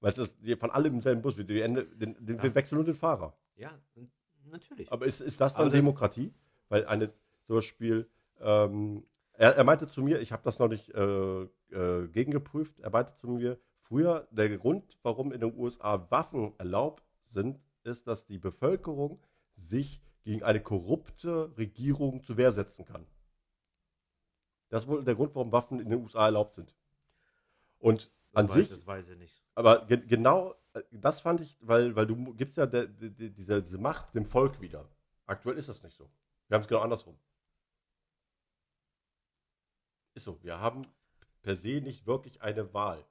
Weißt 0.00 0.18
du, 0.18 0.26
wir 0.40 0.58
fahren 0.58 0.70
alle 0.72 0.88
im 0.88 1.00
selben 1.00 1.22
Bus. 1.22 1.36
Wir, 1.36 1.64
Ende, 1.64 1.84
den, 1.86 2.14
den, 2.14 2.36
wir 2.36 2.36
Das- 2.42 2.54
wechseln 2.54 2.76
nur 2.76 2.84
den 2.84 2.94
Fahrer. 2.94 3.36
Ja, 3.56 3.70
natürlich. 4.50 4.90
Aber 4.92 5.06
ist, 5.06 5.20
ist 5.20 5.40
das 5.40 5.54
dann 5.54 5.66
Aber 5.66 5.70
Demokratie? 5.74 6.32
Weil 6.68 6.84
eine, 6.86 7.10
zum 7.46 7.56
Beispiel, 7.56 8.08
ähm, 8.40 9.04
er, 9.34 9.56
er 9.56 9.64
meinte 9.64 9.86
zu 9.88 10.02
mir, 10.02 10.20
ich 10.20 10.32
habe 10.32 10.42
das 10.42 10.58
noch 10.58 10.68
nicht 10.68 10.90
äh, 10.90 11.46
äh, 11.74 12.08
gegengeprüft, 12.08 12.78
er 12.80 12.90
meinte 12.90 13.14
zu 13.14 13.28
mir, 13.28 13.58
früher 13.80 14.26
der 14.30 14.56
Grund, 14.56 14.98
warum 15.02 15.32
in 15.32 15.40
den 15.40 15.56
USA 15.56 16.10
Waffen 16.10 16.54
erlaubt 16.58 17.04
sind, 17.26 17.60
ist, 17.82 18.06
dass 18.06 18.26
die 18.26 18.38
Bevölkerung 18.38 19.20
sich 19.56 20.00
gegen 20.22 20.42
eine 20.42 20.62
korrupte 20.62 21.56
Regierung 21.58 22.22
zur 22.22 22.36
Wehr 22.36 22.52
setzen 22.52 22.84
kann. 22.84 23.06
Das 24.70 24.82
ist 24.82 24.88
wohl 24.88 25.04
der 25.04 25.14
Grund, 25.14 25.34
warum 25.34 25.52
Waffen 25.52 25.80
in 25.80 25.90
den 25.90 26.00
USA 26.00 26.24
erlaubt 26.24 26.54
sind. 26.54 26.74
Und 27.78 28.10
an 28.32 28.46
das 28.46 28.54
sich, 28.54 28.70
Weiß, 28.70 28.78
das 28.78 28.86
weiß 28.86 29.08
ich 29.10 29.18
nicht. 29.18 29.44
aber 29.54 29.86
ge 29.86 29.98
genau, 30.06 30.54
äh, 30.72 30.82
das 30.90 31.20
fand 31.20 31.40
ich, 31.40 31.56
weil, 31.60 31.94
weil 31.94 32.06
du 32.06 32.34
gibst 32.34 32.56
ja 32.56 32.66
der, 32.66 32.86
die, 32.86 33.10
die, 33.10 33.30
diese, 33.30 33.62
diese 33.62 33.78
Macht 33.78 34.14
dem 34.14 34.24
Volk 34.24 34.60
wieder. 34.60 34.88
Aktuell 35.26 35.58
ist 35.58 35.68
das 35.68 35.82
nicht 35.82 35.96
so. 35.96 36.10
Wir 36.48 36.56
haben 36.56 36.62
es 36.62 36.68
genau 36.68 36.80
andersrum. 36.80 37.16
Ist 40.14 40.24
so. 40.24 40.42
Wir 40.42 40.58
haben 40.58 40.82
per 41.44 41.56
se 41.56 41.80
nicht 41.80 42.06
wirklich 42.06 42.42
eine 42.42 42.74
Wahl. 42.74 43.04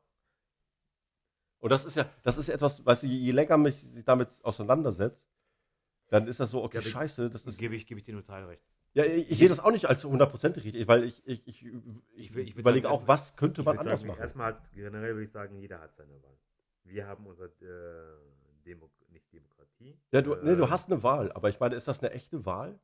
Und 1.60 1.70
das 1.70 1.86
ist 1.86 1.96
ja, 1.96 2.10
das 2.24 2.38
ist 2.38 2.50
etwas, 2.50 2.86
weißt 2.86 3.04
du, 3.04 3.08
je, 3.08 3.32
länger 3.32 3.56
man 3.56 3.72
sich 3.72 4.04
damit 4.04 4.28
auseinandersetzt, 4.42 5.32
dann 6.10 6.28
ist 6.28 6.42
das 6.42 6.52
so, 6.52 6.62
okay, 6.62 6.80
Ja, 6.80 6.82
scheiße, 6.82 7.30
das 7.30 7.46
ist. 7.46 7.58
Gebe 7.58 7.76
ich, 7.76 7.88
gebe 7.88 8.00
ich 8.00 8.06
dir 8.06 8.14
total 8.14 8.44
recht. 8.46 8.64
Ja, 8.94 9.06
ich, 9.06 9.32
ich 9.32 9.38
sehe 9.38 9.50
das 9.50 9.60
auch 9.60 9.72
nicht 9.72 9.86
als 9.86 10.04
hundertprozentig 10.04 10.66
richtig, 10.66 10.88
weil 10.88 11.06
ich, 11.06 11.26
ich, 11.26 11.48
ich, 11.48 11.66
ich, 12.16 12.36
Ich 12.36 12.56
überlege 12.56 12.90
auch, 12.90 13.08
was 13.08 13.36
könnte 13.36 13.64
man 13.64 13.80
anders 13.80 14.02
sagen, 14.02 14.10
machen. 14.10 14.22
Erstmal 14.22 14.62
generell 14.74 15.14
würde 15.14 15.24
ich 15.24 15.32
sagen, 15.32 15.56
jeder 15.58 15.80
hat 15.80 15.96
seine 15.96 16.22
Wahl. 16.22 16.38
Wir 16.84 17.08
haben 17.08 17.26
unser 17.26 17.46
äh, 17.46 18.18
Demo 18.66 18.92
nicht 19.10 19.32
Demokratie. 19.32 19.98
Ja, 20.12 20.22
du, 20.22 20.36
nee, 20.36 20.56
du 20.56 20.66
äh, 20.66 20.70
hast 20.70 20.92
eine 20.92 21.02
Wahl, 21.02 21.32
aber 21.32 21.50
ich 21.50 21.60
meine, 21.60 21.76
ist 21.76 21.88
das 21.88 22.04
eine 22.04 22.12
echte 22.12 22.46
Wahl? 22.46 22.80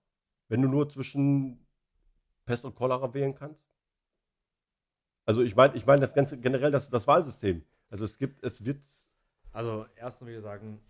Wenn 0.48 0.62
du 0.62 0.70
nur 0.70 0.90
zwischen 0.90 1.68
Pest 2.46 2.66
und 2.66 2.76
Cholera 2.76 3.14
wählen 3.14 3.36
kannst? 3.36 3.69
Also 5.30 5.43
ich 5.43 5.56
meine, 5.56 5.76
ich 5.76 5.85
meine 5.85 6.01
das 6.01 6.15
ganze 6.15 6.39
generell 6.39 6.72
das, 6.72 6.89
das 6.89 7.06
Wahlsystem. 7.06 7.64
Also 7.91 8.03
es 8.03 8.18
gibt, 8.18 8.43
es 8.43 8.65
wird, 8.65 8.81
Also, 9.51 9.85
erstens 9.95 10.26
würde 10.26 10.38
ich 10.38 10.43
sagen, 10.43 10.81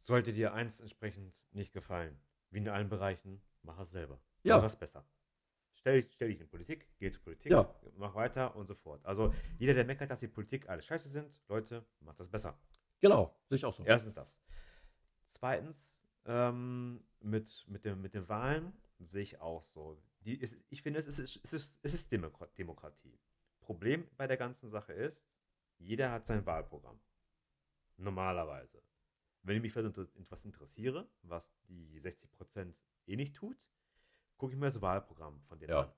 sollte 0.00 0.32
dir 0.32 0.54
eins 0.54 0.80
entsprechend 0.80 1.44
nicht 1.52 1.74
gefallen, 1.74 2.16
wie 2.50 2.58
in 2.60 2.68
allen 2.70 2.88
Bereichen, 2.88 3.42
mach 3.62 3.78
es 3.78 3.90
selber. 3.90 4.18
Ja. 4.42 4.56
Mach 4.56 4.64
es 4.64 4.74
besser. 4.76 5.04
Stell 5.74 6.00
dich, 6.00 6.10
stell 6.14 6.28
dich 6.28 6.40
in 6.40 6.48
Politik, 6.48 6.88
geh 6.98 7.10
zur 7.10 7.22
Politik, 7.22 7.52
Ja. 7.52 7.68
mach 7.98 8.14
weiter 8.14 8.56
und 8.56 8.68
so 8.68 8.74
fort. 8.74 9.04
Also, 9.04 9.34
jeder, 9.58 9.74
der 9.74 9.84
meckert, 9.84 10.10
dass 10.10 10.20
die 10.20 10.28
Politik 10.28 10.66
alles 10.70 10.86
scheiße 10.86 11.10
sind, 11.10 11.28
Leute, 11.48 11.84
macht 12.00 12.18
das 12.18 12.28
besser. 12.30 12.56
genau, 13.00 13.36
sehe 13.50 13.56
ich 13.56 13.66
auch 13.66 13.74
so. 13.74 13.84
Erstens 13.84 14.14
das. 14.14 14.34
Zweitens, 15.28 15.94
ähm, 16.24 17.04
mit, 17.20 17.66
mit, 17.68 17.84
dem, 17.84 18.00
mit 18.00 18.14
den 18.14 18.26
Wahlen 18.30 18.72
sehe 18.98 19.22
ich 19.24 19.40
auch 19.42 19.62
so. 19.62 19.98
Die 20.24 20.36
ist, 20.40 20.56
ich 20.70 20.80
finde, 20.80 21.00
es 21.00 21.06
ist, 21.06 21.18
es 21.44 21.52
ist, 21.52 21.76
es 21.82 21.92
ist 21.92 22.10
Demokra- 22.10 22.48
Demokratie. 22.56 23.18
Problem 23.64 24.06
bei 24.18 24.26
der 24.26 24.36
ganzen 24.36 24.68
Sache 24.68 24.92
ist, 24.92 25.26
jeder 25.78 26.10
hat 26.12 26.26
sein 26.26 26.44
Wahlprogramm. 26.44 27.00
Normalerweise. 27.96 28.82
Wenn 29.42 29.56
ich 29.56 29.62
mich 29.62 29.72
für 29.72 29.80
etwas 29.80 30.44
interessiere, 30.44 31.08
was 31.22 31.50
die 31.68 31.98
60% 32.00 32.74
eh 33.06 33.16
nicht 33.16 33.34
tut, 33.36 33.56
gucke 34.36 34.52
ich 34.52 34.58
mir 34.58 34.66
das 34.66 34.82
Wahlprogramm 34.82 35.40
von 35.44 35.58
denen 35.58 35.70
Ja. 35.70 35.82
an. 35.84 35.92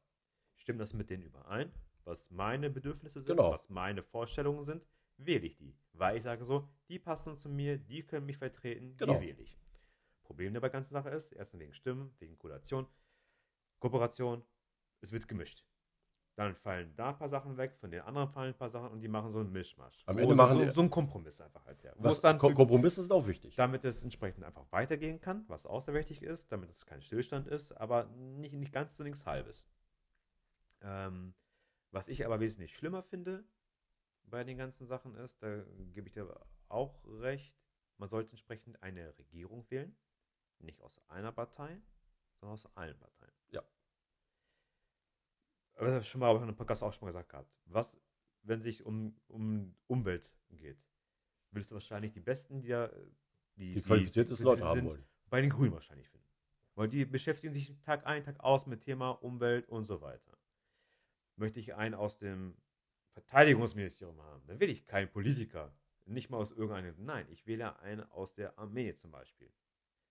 Stimmt 0.56 0.80
das 0.80 0.94
mit 0.94 1.10
denen 1.10 1.24
überein? 1.24 1.72
Was 2.05 2.30
meine 2.30 2.70
Bedürfnisse 2.70 3.20
sind, 3.20 3.36
Genau. 3.36 3.51
was 3.51 3.68
meine 3.68 4.02
Vorstellungen 4.05 4.62
sind, 4.64 4.86
wähle 5.16 5.47
ich 5.47 5.56
die. 5.56 5.76
Weil 5.93 6.16
ich 6.18 6.22
sage 6.22 6.44
so, 6.44 6.68
die 6.88 7.01
passen 7.01 7.36
zu 7.36 7.48
mir, 7.48 7.78
die 7.78 8.05
können 8.05 8.26
mich 8.26 8.38
vertreten, 8.38 8.97
Genau. 8.97 9.14
die 9.18 9.26
wähle 9.26 9.43
ich. 9.43 9.59
Problem 10.22 10.55
der 10.55 10.70
ganzen 10.70 10.93
Sache 10.93 11.10
ist, 11.10 11.32
erstens 11.32 11.60
wegen 11.60 11.72
Stimmen, 11.74 12.14
wegen 12.20 12.38
Koalition, 12.38 12.86
Kooperation, 13.80 14.44
es 15.01 15.10
wird 15.10 15.26
gemischt. 15.26 15.64
Dann 16.36 16.54
fallen 16.54 16.94
da 16.96 17.08
ein 17.08 17.18
paar 17.18 17.30
Sachen 17.30 17.56
weg, 17.56 17.74
von 17.80 17.90
den 17.90 18.02
anderen 18.02 18.28
fallen 18.28 18.52
ein 18.52 18.58
paar 18.58 18.68
Sachen 18.68 18.90
und 18.90 19.00
die 19.00 19.08
machen 19.08 19.32
so 19.32 19.38
einen 19.40 19.50
Mischmasch. 19.50 20.02
Am 20.04 20.18
Ende 20.18 20.28
so, 20.28 20.36
machen 20.36 20.66
so, 20.66 20.74
so 20.74 20.80
einen 20.82 20.90
Kompromiss 20.90 21.40
einfach 21.40 21.64
halt 21.64 21.82
her. 21.82 21.94
Was, 21.96 22.20
dann 22.20 22.38
Kompromisse 22.38 23.00
sind 23.00 23.10
auch 23.10 23.26
wichtig. 23.26 23.56
damit 23.56 23.86
es 23.86 24.04
entsprechend 24.04 24.44
einfach 24.44 24.70
weitergehen 24.70 25.18
kann, 25.18 25.46
was 25.48 25.64
auch 25.64 25.82
sehr 25.82 25.94
wichtig 25.94 26.22
ist, 26.22 26.52
damit 26.52 26.70
es 26.70 26.84
kein 26.84 27.00
Stillstand 27.00 27.46
ist, 27.46 27.72
aber 27.72 28.04
nicht, 28.04 28.52
nicht 28.52 28.72
ganz 28.72 28.94
so 28.98 29.02
nichts 29.02 29.24
Halbes. 29.24 29.66
Ähm, 30.82 31.32
was 31.90 32.08
ich 32.08 32.26
aber 32.26 32.38
wesentlich 32.38 32.76
schlimmer 32.76 33.02
finde 33.02 33.42
bei 34.24 34.44
den 34.44 34.58
ganzen 34.58 34.86
Sachen 34.86 35.14
ist, 35.14 35.42
da 35.42 35.62
gebe 35.94 36.08
ich 36.08 36.12
dir 36.12 36.28
auch 36.68 37.02
recht, 37.06 37.54
man 37.96 38.10
sollte 38.10 38.32
entsprechend 38.32 38.82
eine 38.82 39.16
Regierung 39.18 39.64
wählen, 39.70 39.96
nicht 40.58 40.82
aus 40.82 41.00
einer 41.08 41.32
Partei, 41.32 41.80
sondern 42.40 42.54
aus 42.54 42.66
allen 42.76 42.98
Parteien. 42.98 43.35
Das 45.77 45.89
habe 45.89 46.01
ich 46.01 46.09
schon 46.09 46.20
mal 46.20 46.35
in 46.36 46.43
einem 46.43 46.57
Podcast 46.57 46.82
auch 46.82 46.93
schon 46.93 47.07
mal 47.07 47.12
gesagt 47.12 47.28
gehabt. 47.28 47.51
Was, 47.66 47.97
wenn 48.43 48.62
sich 48.62 48.85
um, 48.85 49.15
um 49.28 49.74
Umwelt 49.86 50.32
geht? 50.51 50.78
Willst 51.51 51.70
du 51.70 51.74
wahrscheinlich 51.74 52.12
die 52.12 52.20
Besten, 52.20 52.61
die 52.61 52.69
da 52.69 52.90
die, 53.57 53.70
die 53.70 53.82
qualifiziertesten 53.82 54.47
Leute 54.47 54.65
haben 54.65 54.85
wollen. 54.85 55.05
bei 55.31 55.40
den 55.40 55.51
Grünen 55.51 55.73
wahrscheinlich 55.73 56.09
finden. 56.09 56.27
Weil 56.74 56.89
die 56.89 57.05
beschäftigen 57.05 57.55
sich 57.55 57.74
Tag 57.82 58.07
ein, 58.07 58.23
Tag 58.24 58.40
aus 58.40 58.66
mit 58.66 58.82
Thema 58.82 59.11
Umwelt 59.11 59.69
und 59.69 59.86
so 59.86 60.01
weiter. 60.03 60.36
Möchte 61.36 61.61
ich 61.61 61.74
einen 61.74 61.94
aus 61.94 62.19
dem 62.19 62.57
Verteidigungsministerium 63.12 64.20
haben, 64.23 64.47
dann 64.47 64.61
will 64.61 64.69
ich 64.69 64.86
keinen 64.86 65.11
Politiker. 65.11 65.74
Nicht 66.05 66.31
mal 66.31 66.36
aus 66.36 66.53
irgendeinem. 66.53 66.94
Nein, 67.05 67.27
ich 67.31 67.47
wähle 67.47 67.81
einen 67.81 68.03
aus 68.12 68.35
der 68.35 68.59
Armee 68.59 68.94
zum 68.94 69.11
Beispiel. 69.11 69.51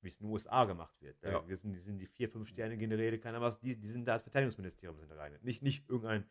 Wie 0.05 0.09
es 0.09 0.21
in 0.21 0.27
den 0.27 0.31
USA 0.33 0.63
gemacht 0.65 0.95
wird. 1.01 1.17
Da 1.21 1.31
Ja. 1.31 1.57
sind, 1.57 1.73
die 1.73 1.79
sind 1.79 1.97
die 1.97 2.05
vier, 2.05 2.29
fünf 2.29 2.47
Sterne 2.47 2.77
Generäle, 2.77 3.19
keiner 3.19 3.41
was, 3.41 3.59
die, 3.59 3.75
die 3.75 3.87
sind 3.89 4.05
da 4.05 4.13
als 4.13 4.21
Verteidigungsministerium 4.23 4.97
sind 4.99 5.09
da 5.11 5.15
rein. 5.15 5.37
Nicht, 5.41 5.61
nicht 5.63 5.89
irgendein 5.89 6.23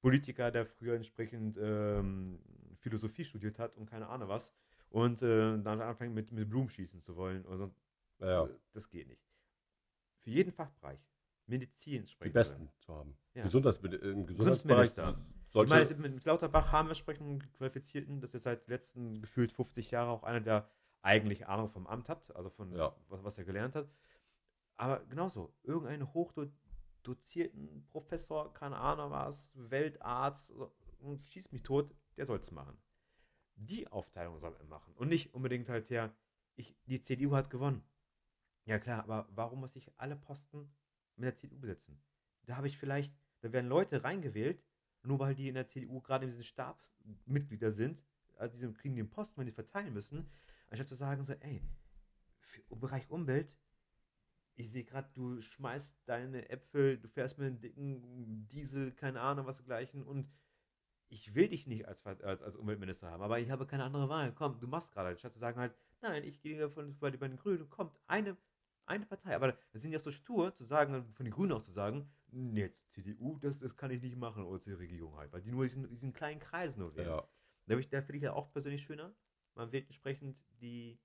Politiker, 0.00 0.50
der 0.50 0.66
früher 0.66 0.94
entsprechend 0.94 1.56
ähm, 1.60 2.40
Philosophie 2.78 3.24
studiert 3.24 3.58
hat 3.58 3.76
und 3.76 3.86
keine 3.86 4.08
Ahnung 4.08 4.28
was. 4.28 4.52
Und 4.90 5.22
äh, 5.22 5.58
dann 5.62 5.80
anfängt 5.80 6.14
mit, 6.14 6.32
mit 6.32 6.48
Blumen 6.48 6.68
schießen 6.68 7.00
zu 7.00 7.16
wollen. 7.16 7.46
Also, 7.46 7.74
Ja, 8.20 8.26
ja. 8.26 8.44
äh, 8.46 8.54
Das 8.72 8.88
geht 8.88 9.06
nicht. 9.08 9.22
Für 10.20 10.30
jeden 10.30 10.52
Fachbereich, 10.52 11.00
Medizin 11.46 12.02
Die 12.06 12.08
sprechen 12.12 12.32
Besten 12.32 12.70
zu 12.80 12.94
haben. 12.94 13.16
Ja. 13.34 13.42
Gesundheits 13.44 13.78
Im 13.78 14.26
Gesundheitsbereich 14.26 14.94
Gesundheitsminister. 14.94 15.18
Ich 15.54 15.68
meine, 15.68 16.08
mit 16.08 16.24
Lauterbach 16.24 16.72
haben 16.72 16.86
wir 16.88 16.92
entsprechend 16.92 17.28
einen 17.28 17.52
Qualifizierten, 17.52 18.20
das 18.20 18.34
ist 18.34 18.42
seit 18.44 18.66
den 18.66 18.70
letzten 18.72 19.20
gefühlt 19.20 19.52
50 19.52 19.90
Jahren 19.90 20.08
auch 20.08 20.22
einer, 20.24 20.40
der 20.40 20.68
eigentlich 21.04 21.46
Ahnung 21.46 21.68
vom 21.68 21.86
Amt 21.86 22.08
hat, 22.08 22.34
also 22.34 22.50
von 22.50 22.72
Ja. 22.72 22.94
was, 23.08 23.22
was 23.22 23.38
er 23.38 23.44
gelernt 23.44 23.76
hat. 23.76 23.88
Aber 24.76 25.04
genauso, 25.06 25.54
irgendeinen 25.62 26.12
hochdozierten 26.12 27.86
Professor, 27.86 28.52
keine 28.54 28.76
Ahnung 28.78 29.10
was, 29.10 29.50
Weltarzt 29.54 30.52
schießt 31.30 31.52
mich 31.52 31.62
tot, 31.62 31.94
der 32.16 32.26
soll 32.26 32.38
es 32.38 32.50
machen. 32.50 32.76
Die 33.56 33.86
Aufteilung 33.88 34.38
soll 34.38 34.56
er 34.56 34.64
machen 34.64 34.94
und 34.94 35.08
nicht 35.08 35.34
unbedingt 35.34 35.68
halt 35.68 35.88
der, 35.90 36.12
ich, 36.56 36.74
die 36.86 37.00
CDU 37.00 37.36
hat 37.36 37.50
gewonnen. 37.50 37.84
Ja 38.64 38.78
klar, 38.78 39.04
aber 39.04 39.28
warum 39.30 39.60
muss 39.60 39.76
ich 39.76 39.92
alle 39.98 40.16
Posten 40.16 40.72
mit 41.16 41.26
der 41.26 41.36
CDU 41.36 41.58
besetzen? 41.60 42.02
Da 42.46 42.56
habe 42.56 42.66
ich 42.66 42.78
vielleicht, 42.78 43.14
da 43.42 43.52
werden 43.52 43.68
Leute 43.68 44.02
reingewählt, 44.02 44.64
nur 45.02 45.18
weil 45.18 45.34
die 45.34 45.48
in 45.48 45.54
der 45.54 45.68
CDU 45.68 46.00
gerade 46.00 46.24
in 46.24 46.30
diesen 46.30 46.44
Stabsmitglieder 46.44 47.72
sind, 47.72 48.02
also 48.38 48.56
die 48.58 48.72
kriegen 48.72 48.96
den 48.96 49.10
Posten, 49.10 49.38
wenn 49.38 49.46
die 49.46 49.52
verteilen 49.52 49.92
müssen, 49.92 50.26
anstatt 50.74 50.88
zu 50.88 50.96
sagen 50.96 51.24
so, 51.24 51.34
ey, 51.34 51.62
für, 52.40 52.60
im 52.68 52.80
Bereich 52.80 53.08
Umwelt, 53.08 53.56
ich 54.56 54.70
sehe 54.70 54.84
gerade, 54.84 55.08
du 55.14 55.40
schmeißt 55.40 55.96
deine 56.06 56.48
Äpfel, 56.48 56.98
du 56.98 57.08
fährst 57.08 57.38
mit 57.38 57.46
einem 57.46 57.60
dicken 57.60 58.48
Diesel, 58.48 58.92
keine 58.92 59.20
Ahnung 59.20 59.46
was 59.46 59.58
dergleichen 59.58 60.02
und 60.02 60.28
ich 61.08 61.34
will 61.34 61.48
dich 61.48 61.66
nicht 61.66 61.86
als, 61.86 62.04
als, 62.06 62.42
als 62.42 62.56
Umweltminister 62.56 63.10
haben, 63.10 63.22
aber 63.22 63.38
ich 63.38 63.50
habe 63.50 63.66
keine 63.66 63.84
andere 63.84 64.08
Wahl. 64.08 64.32
Komm, 64.32 64.58
du 64.58 64.66
machst 64.66 64.92
gerade, 64.92 65.10
anstatt 65.10 65.32
zu 65.32 65.38
sagen 65.38 65.60
halt, 65.60 65.74
nein, 66.00 66.24
ich 66.24 66.40
gehe 66.40 66.68
von, 66.68 66.98
bei, 66.98 67.10
bei 67.12 67.28
den 67.28 67.36
Grünen, 67.36 67.68
kommt 67.70 67.96
eine, 68.08 68.36
eine 68.86 69.06
Partei. 69.06 69.36
Aber 69.36 69.56
das 69.72 69.82
sind 69.82 69.92
ja 69.92 70.00
so 70.00 70.10
stur 70.10 70.54
zu 70.54 70.64
sagen, 70.64 71.04
von 71.14 71.24
den 71.24 71.32
Grünen 71.32 71.52
auch 71.52 71.62
zu 71.62 71.70
sagen, 71.70 72.10
nee, 72.32 72.72
CDU, 72.88 73.38
das, 73.38 73.60
das 73.60 73.76
kann 73.76 73.92
ich 73.92 74.02
nicht 74.02 74.16
machen 74.16 74.44
oder 74.44 74.60
zur 74.60 74.78
Regierung 74.78 75.16
halt, 75.16 75.32
weil 75.32 75.42
die 75.42 75.50
nur 75.50 75.64
diesen, 75.64 75.88
diesen 75.88 76.12
kleinen 76.12 76.40
Kreis 76.40 76.76
nur 76.76 76.96
wählen. 76.96 77.10
Ja. 77.10 77.28
Da, 77.66 77.76
da 77.76 78.02
finde 78.02 78.16
ich 78.16 78.22
ja 78.22 78.32
auch 78.32 78.50
persönlich 78.50 78.82
schöner. 78.82 79.14
Man 79.54 79.72
wählt 79.72 79.86
entsprechend 79.86 80.36
die 80.60 80.98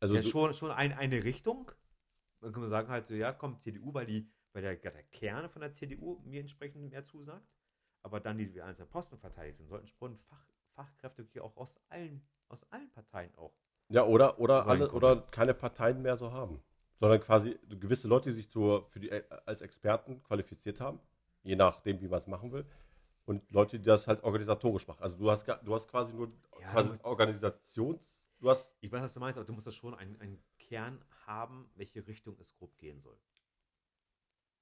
Also 0.00 0.14
ja, 0.14 0.22
schon, 0.22 0.54
schon 0.54 0.70
ein, 0.70 0.92
eine 0.92 1.24
Richtung. 1.24 1.70
Dann 2.40 2.52
kann 2.52 2.62
man 2.62 2.70
sagen 2.70 2.88
halt 2.88 3.06
so, 3.06 3.14
ja, 3.14 3.32
kommt 3.32 3.62
CDU, 3.62 3.94
weil 3.94 4.06
die, 4.06 4.28
weil 4.52 4.62
der, 4.62 4.76
der 4.76 5.02
Kern 5.04 5.48
von 5.48 5.60
der 5.60 5.72
CDU 5.72 6.20
mir 6.24 6.40
entsprechend 6.40 6.90
mehr 6.90 7.06
zusagt. 7.06 7.48
Aber 8.02 8.20
dann, 8.20 8.36
die 8.36 8.52
wir 8.54 8.66
einzelnen 8.66 8.90
Posten 8.90 9.18
verteidigt 9.18 9.56
sind, 9.56 9.68
sollten 9.68 9.86
schon 9.86 10.18
Fach, 10.28 10.46
Fachkräfte 10.74 11.26
hier 11.32 11.44
auch 11.44 11.56
aus 11.56 11.74
allen, 11.88 12.22
aus 12.48 12.62
allen 12.70 12.90
Parteien 12.90 13.34
auch. 13.36 13.54
Ja, 13.88 14.04
oder, 14.04 14.38
oder, 14.38 14.66
alle, 14.66 14.90
oder 14.92 15.22
keine 15.30 15.54
Parteien 15.54 16.02
mehr 16.02 16.16
so 16.16 16.32
haben. 16.32 16.62
Sondern 17.00 17.20
quasi 17.20 17.58
gewisse 17.68 18.08
Leute, 18.08 18.30
die 18.30 18.34
sich 18.34 18.50
zur, 18.50 18.88
für 18.90 19.00
die, 19.00 19.10
äh, 19.10 19.24
als 19.46 19.62
Experten 19.62 20.22
qualifiziert 20.22 20.80
haben, 20.80 21.00
je 21.42 21.56
nachdem, 21.56 22.00
wie 22.00 22.08
man 22.08 22.18
es 22.18 22.26
machen 22.26 22.52
will. 22.52 22.66
Und 23.26 23.42
Leute, 23.50 23.78
die 23.78 23.84
das 23.86 24.06
halt 24.06 24.22
organisatorisch 24.22 24.86
machen. 24.86 25.02
Also 25.02 25.16
du 25.16 25.30
hast, 25.30 25.46
du 25.46 25.74
hast 25.74 25.88
quasi 25.88 26.12
nur 26.12 26.30
Ja, 26.60 26.70
quasi 26.72 26.90
Organisations... 27.02 28.28
Du 28.38 28.50
hast, 28.50 28.76
Ich 28.80 28.92
weiß, 28.92 29.02
was 29.02 29.14
du 29.14 29.20
meinst, 29.20 29.38
aber 29.38 29.46
du 29.46 29.52
musst 29.54 29.66
da 29.66 29.72
schon 29.72 29.94
einen, 29.94 30.20
einen 30.20 30.42
Kern 30.58 31.02
haben, 31.26 31.70
welche 31.76 32.06
Richtung 32.06 32.36
es 32.40 32.54
grob 32.54 32.76
gehen 32.76 33.00
soll. 33.00 33.16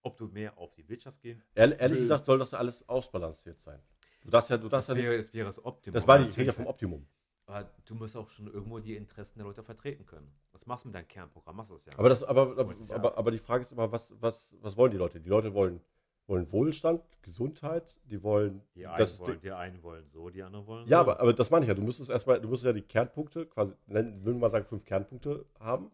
Ob 0.03 0.17
du 0.17 0.27
mehr 0.29 0.59
auf 0.59 0.73
die 0.73 0.89
Wirtschaft 0.89 1.21
gehen 1.21 1.43
ehrlich, 1.55 1.81
ehrlich 1.81 1.99
gesagt, 2.01 2.27
soll 2.27 2.39
das 2.39 2.55
alles 2.55 2.89
ausbalanciert 2.89 3.61
sein. 3.61 3.81
Du 4.23 4.31
darfst 4.31 4.51
ja, 4.51 4.57
du 4.57 4.69
darfst 4.69 4.89
Das 4.89 4.97
ja 4.97 5.03
wäre, 5.03 5.17
nicht, 5.17 5.29
das 5.29 5.35
wäre 5.35 5.47
das 5.47 5.65
Optimum. 5.65 5.95
das 5.95 6.07
war 6.07 6.19
die, 6.19 6.29
ich 6.29 6.37
rede 6.37 6.47
ja 6.49 6.53
vom 6.53 6.67
Optimum. 6.67 7.07
Aber 7.47 7.69
du 7.85 7.95
musst 7.97 8.17
auch 8.17 8.29
schon 8.31 8.47
irgendwo 8.47 8.79
die 8.79 8.97
Interessen 8.97 9.39
der 9.39 9.47
Leute 9.47 9.65
vertreten 9.65 10.07
können. 10.07 10.33
Was 10.53 10.65
machst 10.67 10.85
du 10.85 10.89
mit 10.89 10.95
deinem 10.95 11.09
Kernprogramm? 11.09 11.57
Machst 11.57 11.71
du 11.71 11.75
das 11.75 11.85
ja. 11.87 11.93
Aber, 11.99 12.09
das, 12.09 12.23
aber, 12.23 12.57
aber, 12.57 12.75
aber, 12.91 13.19
aber 13.19 13.31
die 13.33 13.39
Frage 13.39 13.63
ist 13.63 13.73
immer, 13.73 13.91
was, 13.91 14.13
was, 14.21 14.55
was 14.61 14.77
wollen 14.77 14.93
die 14.93 14.97
Leute? 14.99 15.21
Die 15.21 15.29
Leute 15.29 15.53
wollen, 15.55 15.81
wollen 16.27 16.51
Wohlstand, 16.53 17.03
Gesundheit, 17.23 17.97
die 18.05 18.23
wollen. 18.23 18.63
die, 18.75 18.87
einen 18.87 18.99
das- 18.99 19.19
wollen, 19.19 19.41
die 19.41 19.51
einen 19.51 19.83
wollen 19.83 20.09
so, 20.11 20.31
die 20.31 20.43
anderen 20.43 20.67
wollen 20.67 20.87
Ja, 20.89 20.99
so. 21.05 21.11
aber, 21.11 21.21
aber 21.21 21.33
das 21.33 21.51
meine 21.51 21.65
ich 21.65 21.69
ja. 21.69 21.75
Du 21.75 21.83
müsstest 21.83 22.11
erstmal, 22.11 22.41
du 22.41 22.49
musst 22.49 22.65
ja 22.65 22.73
die 22.73 22.83
Kernpunkte, 22.83 23.47
quasi, 23.47 23.75
nennen, 23.87 24.25
würden 24.25 24.37
wir 24.37 24.41
mal 24.43 24.51
sagen, 24.51 24.65
fünf 24.67 24.85
Kernpunkte 24.85 25.45
haben. 25.59 25.91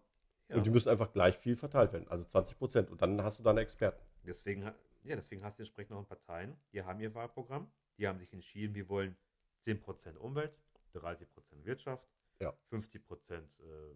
Ja. 0.48 0.56
Und 0.56 0.64
die 0.66 0.70
müssen 0.70 0.88
einfach 0.88 1.12
gleich 1.12 1.36
viel 1.38 1.56
verteilt 1.56 1.92
werden. 1.92 2.08
Also 2.08 2.24
20 2.24 2.56
Prozent. 2.58 2.90
Und 2.90 3.02
dann 3.02 3.22
hast 3.22 3.38
du 3.38 3.42
deine 3.42 3.60
Experten. 3.60 4.00
Deswegen, 4.24 4.62
ja, 4.62 5.16
deswegen 5.16 5.42
hast 5.44 5.58
du 5.58 5.62
entsprechend 5.62 5.90
noch 5.96 6.06
Parteien, 6.08 6.56
die 6.72 6.82
haben 6.82 7.00
ihr 7.00 7.14
Wahlprogramm, 7.14 7.70
die 7.98 8.06
haben 8.08 8.18
sich 8.18 8.32
entschieden, 8.32 8.74
wir 8.74 8.88
wollen 8.88 9.16
10% 9.66 10.16
Umwelt, 10.16 10.52
30% 10.94 11.64
Wirtschaft, 11.64 12.06
Ja. 12.40 12.52
50% 12.70 13.34
äh, 13.60 13.94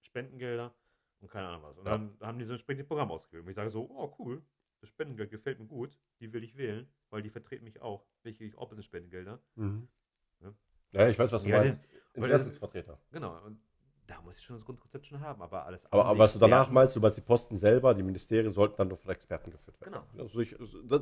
Spendengelder 0.00 0.74
und 1.20 1.30
keine 1.30 1.48
Ahnung 1.48 1.62
was. 1.64 1.76
Und 1.78 1.86
Ja. 1.86 1.92
dann 1.92 2.16
haben 2.20 2.38
die 2.38 2.44
so 2.44 2.52
entsprechend 2.52 2.84
ein 2.84 2.88
Programm 2.88 3.10
ausgewählt. 3.10 3.44
Und 3.44 3.50
ich 3.50 3.56
sage 3.56 3.70
so, 3.70 3.88
oh 3.90 4.14
cool, 4.18 4.42
das 4.80 4.88
Spendengeld 4.90 5.30
gefällt 5.30 5.58
mir 5.58 5.66
gut, 5.66 5.98
die 6.20 6.32
will 6.32 6.44
ich 6.44 6.56
wählen, 6.56 6.88
weil 7.10 7.22
die 7.22 7.30
vertreten 7.30 7.64
mich 7.64 7.80
auch. 7.80 8.04
Welche 8.22 8.44
ich 8.44 8.58
ein 8.58 8.68
bisschen 8.68 8.82
Spendengelder. 8.82 9.40
Ja. 9.56 10.54
Ja, 10.92 11.08
ich 11.08 11.18
weiß, 11.18 11.32
was 11.32 11.42
du 11.42 11.48
Ja, 11.48 11.58
meinst. 11.58 11.80
Interessensvertreter. 12.14 12.98
Genau, 13.10 13.44
und 13.44 13.60
da 14.06 14.20
muss 14.22 14.38
ich 14.38 14.44
schon 14.44 14.56
das 14.56 14.64
Grundkonzept 14.64 15.06
schon 15.06 15.20
haben, 15.20 15.42
aber 15.42 15.66
alles 15.66 15.84
Aber, 15.86 15.92
andere, 15.92 16.08
aber 16.08 16.18
was 16.18 16.32
du 16.32 16.38
danach 16.38 16.70
meinst, 16.70 16.96
du 16.96 17.00
meinst, 17.00 17.18
die 17.18 17.22
Posten 17.22 17.56
selber, 17.58 17.94
die 17.94 18.02
Ministerien 18.02 18.50
sollten 18.52 18.76
dann 18.78 18.88
nur 18.88 18.96
von 18.96 19.10
Experten 19.10 19.50
geführt 19.50 19.78
werden. 19.80 19.92
Genau. 19.92 20.24
Also 20.24 20.40
ich, 20.40 20.56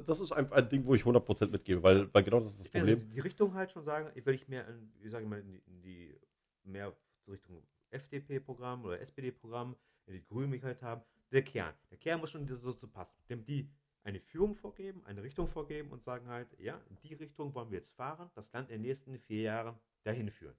das 0.06 0.20
ist 0.20 0.32
ein, 0.32 0.50
ein 0.52 0.68
Ding, 0.68 0.84
wo 0.84 0.94
ich 0.94 1.02
100% 1.02 1.48
mitgebe, 1.50 1.82
weil, 1.84 2.12
weil 2.12 2.24
genau 2.24 2.40
das 2.40 2.50
ist 2.50 2.58
das 2.58 2.66
Ich 2.66 2.72
Problem. 2.72 2.98
also 2.98 3.06
die 3.06 3.20
Richtung 3.20 3.54
halt 3.54 3.70
schon 3.70 3.84
sagen, 3.84 4.10
ich 4.16 4.26
will 4.26 4.34
ich 4.34 4.48
mehr, 4.48 4.66
in, 4.66 4.92
wie 4.98 5.08
sage 5.08 5.22
ich 5.24 5.30
mal, 5.30 5.38
in 5.38 5.46
die, 5.46 5.62
in 5.66 5.82
die 5.82 6.20
mehr 6.64 6.92
Richtung 7.28 7.62
FDP-Programm 7.90 8.84
oder 8.84 9.00
SPD-Programm, 9.00 9.76
in 10.06 10.14
die 10.14 10.24
Grünen 10.24 10.50
mich 10.50 10.64
halt 10.64 10.82
haben. 10.82 11.02
Der 11.30 11.42
Kern. 11.42 11.74
Der 11.90 11.98
Kern 11.98 12.20
muss 12.20 12.30
schon 12.30 12.46
so 12.46 12.72
zu 12.72 12.88
passen. 12.88 13.16
Dem 13.28 13.44
die 13.44 13.68
eine 14.04 14.20
Führung 14.20 14.54
vorgeben, 14.54 15.04
eine 15.04 15.22
Richtung 15.22 15.48
vorgeben 15.48 15.90
und 15.90 16.04
sagen 16.04 16.28
halt, 16.28 16.48
ja, 16.60 16.80
in 16.88 16.96
die 17.02 17.14
Richtung 17.14 17.52
wollen 17.54 17.70
wir 17.70 17.78
jetzt 17.78 17.90
fahren, 17.90 18.30
das 18.34 18.52
Land 18.52 18.70
in 18.70 18.76
den 18.76 18.82
nächsten 18.82 19.18
vier 19.18 19.42
Jahren 19.42 19.76
dahin 20.04 20.30
führen. 20.30 20.56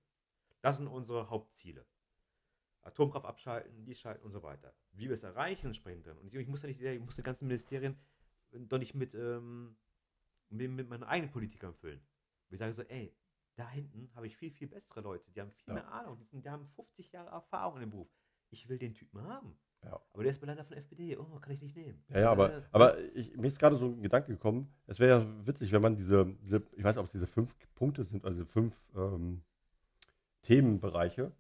Das 0.62 0.78
sind 0.78 0.88
unsere 0.88 1.30
Hauptziele. 1.30 1.86
Atomkraft 2.82 3.26
abschalten, 3.26 3.86
die 3.86 3.96
schalten 3.96 4.26
und 4.26 4.32
so 4.32 4.44
weiter. 4.44 4.74
Wie 4.92 5.06
wir 5.06 5.14
es 5.14 5.24
erreichen 5.24 5.68
entsprechend 5.68 6.08
dann. 6.08 6.18
Und 6.18 6.28
ich, 6.28 6.36
ich 6.36 6.48
muss 6.48 6.62
ja 6.62 6.68
nicht, 6.68 6.82
ich 6.82 7.00
muss 7.00 7.16
die 7.16 7.24
ganzen 7.24 7.48
Ministerien 7.48 7.96
doch 8.52 8.78
nicht 8.80 8.96
mit, 8.96 9.14
ähm, 9.14 9.78
mit, 10.50 10.70
mit 10.72 10.90
meinen 10.90 11.04
eigenen 11.04 11.32
Politikern 11.32 11.74
füllen. 11.74 12.02
Wir 12.50 12.58
sagen 12.58 12.74
so, 12.74 12.82
ey, 12.84 13.14
da 13.56 13.70
hinten 13.70 14.10
habe 14.16 14.28
ich 14.28 14.38
viel, 14.38 14.52
viel 14.52 14.68
bessere 14.68 15.02
Leute, 15.02 15.30
die 15.32 15.42
haben 15.42 15.52
viel 15.52 15.70
Ja. 15.70 15.74
mehr 15.76 15.92
Ahnung, 15.92 16.18
die, 16.18 16.26
sind, 16.26 16.46
die 16.46 16.50
haben 16.50 16.68
50 16.68 17.12
Jahre 17.12 17.30
Erfahrung 17.30 17.76
in 17.76 17.82
dem 17.82 17.90
Beruf. 17.92 18.10
Ich 18.50 18.70
will 18.70 18.78
den 18.78 18.94
Typen 18.94 19.22
haben. 19.24 19.58
Ja. 19.84 20.02
Aber 20.14 20.24
der 20.24 20.32
ist 20.32 20.42
mir 20.42 20.48
leider 20.48 20.64
von 20.66 20.76
FPD, 20.76 21.18
oh, 21.18 21.40
kann 21.40 21.54
ich 21.54 21.62
nicht 21.62 21.76
nehmen. 21.76 22.04
Ja, 22.10 22.20
ja, 22.20 22.32
aber, 22.32 22.54
Äh, 22.54 22.62
aber 22.72 22.98
ich, 23.16 23.36
mir 23.38 23.48
ist 23.48 23.60
gerade 23.60 23.76
so 23.76 23.86
ein 23.86 24.02
Gedanke 24.02 24.32
gekommen, 24.32 24.74
es 24.88 25.00
wäre 25.00 25.20
ja 25.20 25.48
witzig, 25.48 25.72
wenn 25.72 25.82
man 25.82 25.96
diese, 25.96 26.26
diese, 26.42 26.64
ich 26.76 26.84
weiß 26.84 26.96
nicht, 26.96 27.00
ob 27.00 27.06
es 27.06 27.12
diese 27.12 27.28
fünf 27.28 27.56
Punkte 27.76 28.04
sind, 28.04 28.26
also 28.26 28.44
fünf 28.46 28.76
ähm, 28.96 29.44
Themenbereiche 30.42 31.32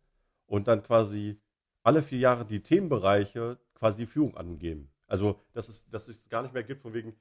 und 0.45 0.67
dann 0.67 0.83
quasi 0.83 1.39
alle 1.83 2.03
vier 2.03 2.19
Jahre 2.19 2.45
die 2.45 2.61
Themenbereiche 2.61 3.57
quasi 3.73 3.99
die 3.99 4.05
Führung 4.07 4.35
angeben. 4.35 4.91
Also, 5.07 5.39
dass 5.53 5.69
es, 5.69 5.87
dass 5.89 6.07
es 6.07 6.27
gar 6.29 6.43
nicht 6.43 6.53
mehr 6.53 6.63
gibt 6.63 6.81
von 6.81 6.93
wegen, 6.93 7.15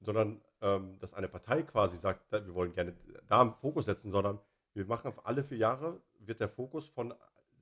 sondern 0.00 0.40
ähm, 0.62 0.98
dass 1.00 1.14
eine 1.14 1.28
Partei 1.28 1.62
quasi 1.62 1.96
sagt, 1.98 2.30
wir 2.32 2.54
wollen 2.54 2.72
gerne 2.72 2.94
da 3.28 3.42
einen 3.42 3.54
Fokus 3.54 3.84
setzen, 3.84 4.10
sondern 4.10 4.38
wir 4.74 4.86
machen 4.86 5.08
auf 5.08 5.26
alle 5.26 5.44
vier 5.44 5.58
Jahre, 5.58 6.00
wird 6.18 6.40
der 6.40 6.48
Fokus 6.48 6.86
von 6.88 7.14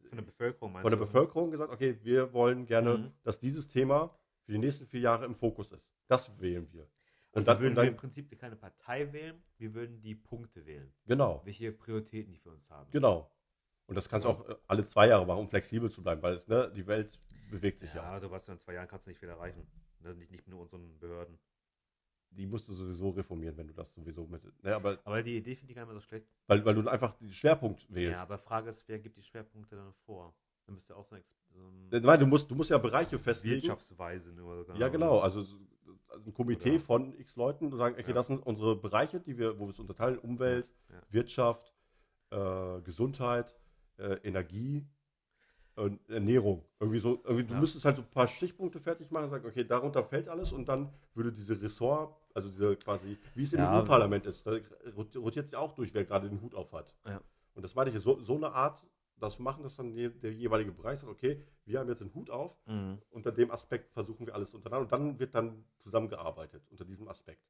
von 0.08 0.16
der 0.18 0.24
Bevölkerung 0.24 0.72
meinst 0.72 0.82
von 0.82 0.90
der 0.90 0.98
du? 0.98 1.04
Bevölkerung 1.06 1.50
gesagt, 1.50 1.72
okay, 1.72 1.98
wir 2.02 2.32
wollen 2.32 2.66
gerne, 2.66 2.98
Mhm. 2.98 3.12
dass 3.22 3.38
dieses 3.38 3.68
Thema 3.68 4.16
für 4.44 4.52
die 4.52 4.58
nächsten 4.58 4.86
vier 4.86 5.00
Jahre 5.00 5.24
im 5.24 5.34
Fokus 5.34 5.70
ist. 5.72 5.88
Das 6.08 6.38
wählen 6.40 6.70
wir. 6.72 6.82
Und 6.82 7.38
Also 7.38 7.46
dann, 7.52 7.60
würden 7.60 7.76
wir 7.76 7.84
im 7.84 7.96
Prinzip 7.96 8.38
keine 8.38 8.56
Partei 8.56 9.12
wählen, 9.12 9.42
wir 9.58 9.74
würden 9.74 10.00
die 10.00 10.14
Punkte 10.14 10.64
wählen. 10.66 10.92
genau, 11.06 11.40
Welche 11.44 11.72
Prioritäten 11.72 12.32
die 12.32 12.38
für 12.38 12.50
uns 12.50 12.68
haben. 12.70 12.90
genau. 12.90 13.30
Und 13.86 13.96
das 13.96 14.08
kannst 14.08 14.24
du 14.24 14.30
auch 14.30 14.48
äh, 14.48 14.54
alle 14.66 14.86
zwei 14.86 15.08
Jahre 15.08 15.26
machen, 15.26 15.40
um 15.40 15.48
flexibel 15.48 15.90
zu 15.90 16.02
bleiben, 16.02 16.22
weil 16.22 16.34
es, 16.36 16.48
ne, 16.48 16.72
die 16.74 16.86
Welt 16.86 17.20
bewegt 17.50 17.78
sich 17.80 17.92
ja. 17.92 18.14
Ja, 18.14 18.20
du 18.20 18.30
weißt, 18.30 18.48
in 18.48 18.58
zwei 18.58 18.72
Jahren 18.74 18.88
kannst 18.88 19.04
du 19.06 19.10
nicht 19.10 19.18
viel 19.20 19.28
erreichen. 19.28 19.66
Ne? 20.00 20.14
Nicht, 20.14 20.30
nicht 20.30 20.48
nur 20.48 20.60
unseren 20.62 20.98
Behörden. 20.98 21.38
Die 22.36 22.46
musst 22.46 22.68
du 22.68 22.72
sowieso 22.74 23.10
reformieren, 23.10 23.56
wenn 23.56 23.68
du 23.68 23.74
das 23.74 23.92
sowieso 23.94 24.26
mit. 24.26 24.42
Ne, 24.62 24.74
aber 24.74 24.98
Aber 25.04 25.22
die 25.22 25.36
Idee 25.36 25.54
finde 25.54 25.72
ich 25.72 25.76
gar 25.76 25.82
nicht 25.84 25.92
mehr 25.92 26.00
so 26.00 26.06
schlecht. 26.06 26.26
weil, 26.46 26.64
weil 26.64 26.74
du 26.74 26.88
einfach 26.88 27.12
den 27.14 27.32
Schwerpunkt 27.32 27.86
wählst. 27.92 28.16
Ja, 28.16 28.22
aber 28.22 28.38
Frage 28.38 28.70
ist, 28.70 28.86
wer 28.88 28.98
gibt 28.98 29.16
die 29.16 29.22
Schwerpunkte 29.22 29.76
dann 29.76 29.92
vor? 30.04 30.34
Dann 30.66 30.74
müsste 30.74 30.96
auch 30.96 31.04
so 31.04 31.14
ein, 31.14 31.22
so 31.52 31.60
ein 31.68 31.92
Äh, 31.92 32.00
Nein, 32.00 32.20
du 32.20 32.26
musst, 32.26 32.50
du 32.50 32.54
musst 32.54 32.70
ja 32.70 32.78
Bereiche 32.78 33.18
festlegen. 33.18 33.56
Wirtschaftsweise 33.62 34.32
nur. 34.32 34.66
Ja, 34.76 34.88
genau. 34.88 35.20
Also 35.20 35.42
so- 35.42 35.58
also 36.08 36.24
ein 36.26 36.34
Komitee 36.34 36.70
Oder- 36.76 36.80
von 36.80 37.18
x 37.18 37.36
Leuten, 37.36 37.70
die 37.70 37.76
sagen, 37.76 37.94
okay, 37.98 38.08
Ja. 38.08 38.14
das 38.14 38.26
sind 38.28 38.44
unsere 38.46 38.76
Bereiche, 38.76 39.20
die 39.20 39.36
wir, 39.38 39.58
wo 39.58 39.66
wir 39.66 39.70
es 39.70 39.78
unterteilen: 39.78 40.18
Umwelt, 40.18 40.66
Ja. 40.90 41.02
Wirtschaft, 41.10 41.72
äh, 42.30 42.80
Gesundheit, 42.82 43.54
äh, 43.98 44.14
Energie 44.26 44.86
und 45.76 46.08
Ernährung. 46.08 46.64
Irgendwie 46.80 47.00
so, 47.00 47.20
irgendwie, 47.24 47.44
du 47.44 47.54
Ja. 47.54 47.60
müsstest 47.60 47.84
halt 47.84 47.96
so 47.96 48.02
ein 48.02 48.10
paar 48.10 48.28
Stichpunkte 48.28 48.78
fertig 48.80 49.10
machen 49.10 49.24
und 49.24 49.30
sagen, 49.30 49.46
okay, 49.46 49.64
darunter 49.64 50.04
fällt 50.04 50.28
alles 50.28 50.52
und 50.52 50.68
dann 50.68 50.88
würde 51.14 51.32
diese 51.32 51.60
Ressort, 51.60 52.16
also 52.34 52.48
diese 52.48 52.76
quasi, 52.76 53.18
wie 53.34 53.42
es 53.42 53.52
im 53.52 53.60
Ja. 53.60 53.80
EU-Parlament 53.80 54.26
ist, 54.26 54.46
da 54.46 54.56
rotiert 54.96 55.46
es 55.46 55.52
ja 55.52 55.58
auch 55.58 55.72
durch, 55.74 55.92
wer 55.94 56.04
gerade 56.04 56.28
den 56.28 56.40
Hut 56.40 56.54
auf 56.54 56.72
hat. 56.72 56.94
Ja. 57.06 57.20
Und 57.54 57.62
das 57.62 57.74
meine 57.74 57.90
ich, 57.90 57.98
so, 58.00 58.20
so 58.20 58.36
eine 58.36 58.52
Art, 58.52 58.82
das 59.16 59.38
machen, 59.38 59.62
dass 59.62 59.76
dann 59.76 59.92
je- 59.92 60.08
der 60.10 60.32
jeweilige 60.32 60.72
Bereich 60.72 60.98
sagt, 61.00 61.10
okay, 61.10 61.40
wir 61.64 61.78
haben 61.78 61.88
jetzt 61.88 62.00
den 62.00 62.12
Hut 62.14 62.30
auf, 62.30 62.56
Mhm. 62.66 62.98
unter 63.10 63.32
dem 63.32 63.50
Aspekt 63.50 63.92
versuchen 63.92 64.26
wir 64.26 64.34
alles 64.34 64.52
untereinander 64.54 64.82
und 64.84 64.92
dann 64.92 65.18
wird 65.18 65.34
dann 65.34 65.64
zusammengearbeitet 65.78 66.62
unter 66.70 66.84
diesem 66.84 67.08
Aspekt. 67.08 67.42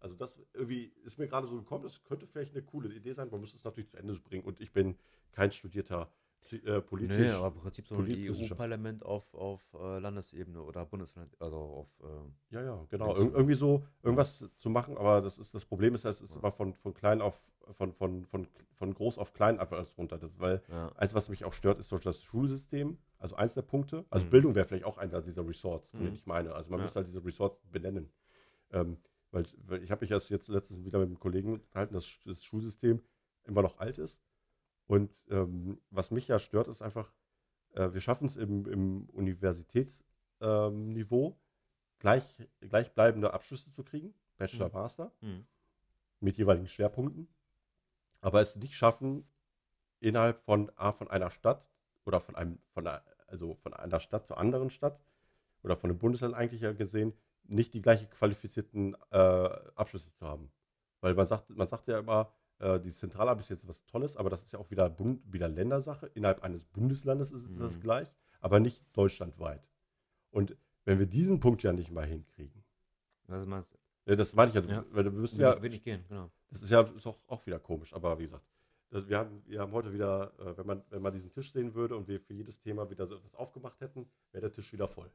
Also 0.00 0.16
das 0.16 0.40
irgendwie 0.52 0.92
ist 1.04 1.16
mir 1.18 1.28
gerade 1.28 1.46
so 1.46 1.54
gekommen, 1.56 1.84
das 1.84 2.02
könnte 2.02 2.26
vielleicht 2.26 2.52
eine 2.54 2.62
coole 2.64 2.92
Idee 2.92 3.12
sein, 3.12 3.28
man 3.30 3.40
müsste 3.40 3.56
es 3.56 3.62
natürlich 3.64 3.88
zu 3.88 3.96
Ende 3.96 4.14
bringen 4.18 4.42
und 4.44 4.60
ich 4.60 4.72
bin 4.72 4.96
kein 5.30 5.52
studierter 5.52 6.10
äh, 6.50 6.80
politisch. 6.80 7.16
Nee, 7.18 7.30
aber 7.30 7.54
im 7.54 7.60
Prinzip 7.62 7.86
so 7.86 7.96
ein. 7.96 8.06
EU-Parlament 8.08 9.04
auf, 9.04 9.32
auf 9.34 9.60
äh, 9.74 9.98
Landesebene 9.98 10.60
oder 10.62 10.84
Bundesland, 10.86 11.34
also 11.40 11.56
auf. 11.56 11.88
Äh, 12.02 12.54
ja, 12.54 12.62
ja, 12.62 12.86
genau. 12.90 13.14
Ir 13.16 13.32
irgendwie 13.34 13.54
so 13.54 13.84
irgendwas 14.02 14.44
zu 14.56 14.70
machen, 14.70 14.96
aber 14.98 15.20
das 15.20 15.38
ist 15.38 15.54
das 15.54 15.64
Problem 15.64 15.94
ist, 15.94 16.04
es 16.04 16.20
ist 16.20 16.34
Ja. 16.34 16.40
immer 16.40 16.52
von, 16.52 16.74
von 16.74 16.94
klein 16.94 17.20
auf 17.20 17.40
von, 17.74 17.92
von, 17.92 18.24
von, 18.26 18.48
von 18.74 18.92
groß 18.92 19.18
auf 19.18 19.32
klein 19.32 19.60
einfach 19.60 19.76
alles 19.76 19.96
runter. 19.96 20.18
Das, 20.18 20.40
weil 20.40 20.62
ja. 20.68 20.90
eins, 20.96 21.14
was 21.14 21.28
mich 21.28 21.44
auch 21.44 21.52
stört, 21.52 21.78
ist 21.78 21.88
so 21.90 21.98
das 21.98 22.20
Schulsystem, 22.20 22.98
also 23.18 23.36
eins 23.36 23.54
der 23.54 23.62
Punkte. 23.62 24.04
Also 24.10 24.26
Mhm. 24.26 24.30
Bildung 24.30 24.54
wäre 24.56 24.66
vielleicht 24.66 24.84
auch 24.84 24.98
einer 24.98 25.22
dieser 25.22 25.46
Resorts, 25.46 25.90
von 25.90 26.00
denen 26.00 26.10
Mhm. 26.10 26.16
ich 26.16 26.26
meine. 26.26 26.54
Also 26.54 26.70
man 26.70 26.80
Ja. 26.80 26.84
müsste 26.86 26.96
halt 26.98 27.06
diese 27.06 27.24
Resorts 27.24 27.60
benennen. 27.70 28.10
Ähm, 28.72 28.96
weil, 29.30 29.46
weil 29.66 29.82
ich 29.82 29.90
habe 29.92 30.02
mich 30.02 30.10
erst 30.10 30.28
jetzt 30.28 30.48
letztens 30.48 30.84
wieder 30.84 30.98
mit 30.98 31.06
einem 31.06 31.20
Kollegen 31.20 31.52
unterhalten, 31.52 31.94
dass 31.94 32.04
das 32.24 32.42
Schulsystem 32.44 33.00
immer 33.44 33.62
noch 33.62 33.78
alt 33.78 33.98
ist. 33.98 34.20
Und 34.92 35.10
ähm, 35.30 35.80
was 35.88 36.10
mich 36.10 36.28
ja 36.28 36.38
stört, 36.38 36.68
ist 36.68 36.82
einfach, 36.82 37.10
äh, 37.72 37.94
wir 37.94 38.02
schaffen 38.02 38.26
es 38.26 38.36
im, 38.36 38.66
im 38.66 39.08
Universitätsniveau 39.08 41.28
ähm, 41.28 41.34
gleich, 41.98 42.46
gleichbleibende 42.60 43.32
Abschlüsse 43.32 43.70
zu 43.70 43.84
kriegen, 43.84 44.12
Bachelor, 44.36 44.68
Mhm. 44.68 44.74
Master, 44.74 45.10
Mhm. 45.22 45.46
mit 46.20 46.36
jeweiligen 46.36 46.68
Schwerpunkten, 46.68 47.26
aber 48.20 48.42
es 48.42 48.54
nicht 48.56 48.74
schaffen, 48.74 49.26
innerhalb 50.00 50.44
von, 50.44 50.70
A, 50.76 50.92
von 50.92 51.08
einer 51.08 51.30
Stadt 51.30 51.66
oder 52.04 52.20
von 52.20 52.36
einem, 52.36 52.58
von 52.74 52.86
einer, 52.86 53.02
also 53.28 53.54
von 53.54 53.72
einer 53.72 53.98
Stadt 53.98 54.26
zur 54.26 54.36
anderen 54.36 54.68
Stadt 54.68 55.00
oder 55.62 55.78
von 55.78 55.88
einem 55.88 56.00
Bundesland 56.00 56.34
eigentlich 56.34 56.60
ja 56.60 56.74
gesehen, 56.74 57.14
nicht 57.44 57.72
die 57.72 57.80
gleichen 57.80 58.10
qualifizierten 58.10 58.94
äh, 59.10 59.48
Abschlüsse 59.74 60.12
zu 60.12 60.26
haben. 60.26 60.52
Weil 61.00 61.14
man 61.14 61.24
sagt, 61.24 61.48
man 61.48 61.66
sagt 61.66 61.88
ja 61.88 61.98
immer, 61.98 62.30
äh, 62.62 62.80
die 62.80 62.90
Zentralab 62.90 63.38
ist 63.40 63.48
jetzt 63.50 63.66
was 63.68 63.84
Tolles, 63.86 64.16
aber 64.16 64.30
das 64.30 64.42
ist 64.42 64.52
ja 64.52 64.58
auch 64.58 64.70
wieder, 64.70 64.88
Bund, 64.88 65.20
wieder 65.32 65.48
Ländersache. 65.48 66.06
Innerhalb 66.14 66.42
eines 66.42 66.64
Bundeslandes 66.64 67.30
ist 67.30 67.44
es 67.44 67.56
das 67.58 67.76
Mhm. 67.76 67.80
gleich, 67.82 68.14
aber 68.40 68.60
nicht 68.60 68.82
deutschlandweit. 68.96 69.62
Und 70.30 70.56
wenn 70.84 70.98
wir 70.98 71.06
diesen 71.06 71.40
Punkt 71.40 71.62
ja 71.62 71.72
nicht 71.72 71.90
mal 71.90 72.06
hinkriegen, 72.06 72.64
Was 73.26 73.46
meinst 73.46 73.72
du? 73.72 73.78
ja, 74.10 74.16
das 74.16 74.34
meine 74.34 74.48
ich 74.50 74.54
ja, 74.54 74.62
Ja. 74.62 74.84
weil 74.90 75.04
du 75.04 75.10
müsst 75.10 75.36
Ja, 75.38 75.60
will 75.62 75.70
nicht 75.70 75.84
gehen, 75.84 76.04
genau. 76.08 76.30
das 76.50 76.62
ist 76.62 76.70
ja 76.70 76.80
ist 76.82 77.06
auch, 77.06 77.18
auch 77.28 77.44
wieder 77.46 77.58
komisch, 77.58 77.92
aber 77.94 78.18
wie 78.18 78.24
gesagt, 78.24 78.44
das, 78.90 79.08
wir, 79.08 79.18
haben, 79.18 79.42
wir 79.46 79.60
haben 79.60 79.72
heute 79.72 79.92
wieder, 79.92 80.32
äh, 80.38 80.56
wenn, 80.58 80.66
man, 80.66 80.82
wenn 80.90 81.00
man 81.02 81.12
diesen 81.12 81.30
Tisch 81.30 81.52
sehen 81.52 81.74
würde 81.74 81.96
und 81.96 82.08
wir 82.08 82.20
für 82.20 82.34
jedes 82.34 82.60
Thema 82.60 82.90
wieder 82.90 83.06
so 83.06 83.14
etwas 83.16 83.34
aufgemacht 83.34 83.80
hätten, 83.80 84.06
wäre 84.32 84.42
der 84.42 84.52
Tisch 84.52 84.72
wieder 84.72 84.86
voll. 84.88 85.10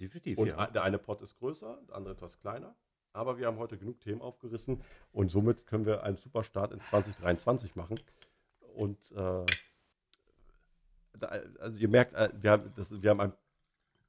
Definitiv, 0.00 0.36
Und 0.38 0.48
ja. 0.48 0.66
der 0.66 0.82
eine 0.82 0.98
Pot 0.98 1.22
ist 1.22 1.36
größer, 1.38 1.78
der 1.88 1.94
andere 1.96 2.12
etwas 2.14 2.38
kleiner. 2.38 2.74
Aber 3.12 3.38
wir 3.38 3.46
haben 3.46 3.58
heute 3.58 3.76
genug 3.76 4.00
Themen 4.00 4.22
aufgerissen 4.22 4.80
und 5.12 5.28
somit 5.30 5.66
können 5.66 5.84
wir 5.84 6.02
einen 6.02 6.16
super 6.16 6.42
Start 6.44 6.72
in 6.72 6.80
2023 6.80 7.76
machen. 7.76 8.00
Und 8.74 8.98
äh, 9.12 9.44
da, 11.18 11.26
also 11.60 11.78
ihr 11.78 11.88
merkt, 11.88 12.14
äh, 12.14 12.30
wir 12.40 12.50
haben, 12.50 12.72
das, 12.74 13.02
wir 13.02 13.10
haben 13.10 13.20
ein, 13.20 13.32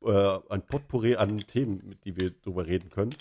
äh, 0.04 0.40
ein 0.50 0.62
Potpourri 0.66 1.16
an 1.16 1.38
Themen, 1.40 1.82
mit 1.86 2.06
die 2.06 2.16
wir 2.16 2.32
drüber 2.32 2.66
reden 2.66 2.90
können. 2.90 3.14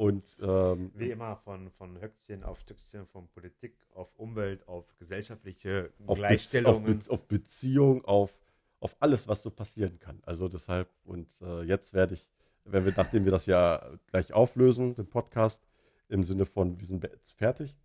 Und 0.00 0.38
ähm, 0.40 0.92
Wie 0.94 1.10
immer 1.10 1.36
von, 1.36 1.70
von 1.72 2.00
Höchstchen 2.00 2.42
auf 2.42 2.58
Stückchen, 2.60 3.06
von 3.08 3.28
Politik 3.28 3.76
auf 3.92 4.08
Umwelt, 4.16 4.66
auf 4.66 4.86
gesellschaftliche 4.96 5.92
auf, 5.98 6.06
Be 6.06 6.12
auf, 6.12 6.18
Gleichstellungen. 6.18 6.98
Be 7.00 7.10
auf 7.10 7.28
Beziehung, 7.28 8.02
auf, 8.06 8.32
auf 8.80 8.96
alles, 8.98 9.28
was 9.28 9.42
so 9.42 9.50
passieren 9.50 9.98
kann. 9.98 10.18
Also 10.24 10.48
deshalb, 10.48 10.88
und 11.04 11.28
äh, 11.42 11.64
jetzt 11.64 11.92
werde 11.92 12.14
ich, 12.14 12.26
wenn 12.72 12.84
wir, 12.84 12.92
nachdem 12.96 13.24
wir 13.24 13.32
das 13.32 13.46
ja 13.46 13.82
gleich 14.08 14.32
auflösen, 14.32 14.94
den 14.94 15.06
Podcast, 15.06 15.60
im 16.08 16.24
Sinne 16.24 16.46
von, 16.46 16.78
wir 16.80 16.86
sind 16.86 17.04
jetzt 17.04 17.32
fertig, 17.32 17.76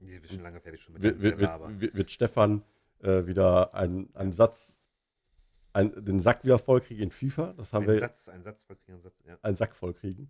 Die 0.00 0.10
sind 0.10 0.28
schon 0.28 0.42
lange 0.42 0.60
fertig 0.60 0.80
schon 0.82 0.94
mit 0.94 1.02
wird, 1.02 1.20
dem 1.20 1.22
wird, 1.22 1.40
wird, 1.80 1.94
wird 1.94 2.10
Stefan 2.10 2.62
äh, 3.02 3.26
wieder 3.26 3.74
einen, 3.74 4.08
einen 4.14 4.32
Satz, 4.32 4.74
ein, 5.72 5.92
den 6.04 6.20
Sack 6.20 6.44
wieder 6.44 6.58
vollkriegen 6.58 7.04
in 7.04 7.10
FIFA. 7.10 7.52
Das 7.56 7.72
haben 7.72 7.84
Ein 7.84 7.90
wir, 7.90 7.98
Satz, 7.98 8.28
ein 8.28 8.42
Satz, 8.42 8.62
vollkriegen, 8.62 9.00
Satz, 9.02 9.22
ja. 9.26 9.38
einen 9.42 9.56
Sack 9.56 9.76
vollkriegen. 9.76 10.28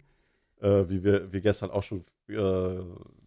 Äh, 0.61 0.89
wie 0.89 1.05
wir, 1.05 1.33
wir 1.33 1.41
gestern 1.41 1.71
auch 1.71 1.83
schon 1.83 2.05
äh, 2.29 2.83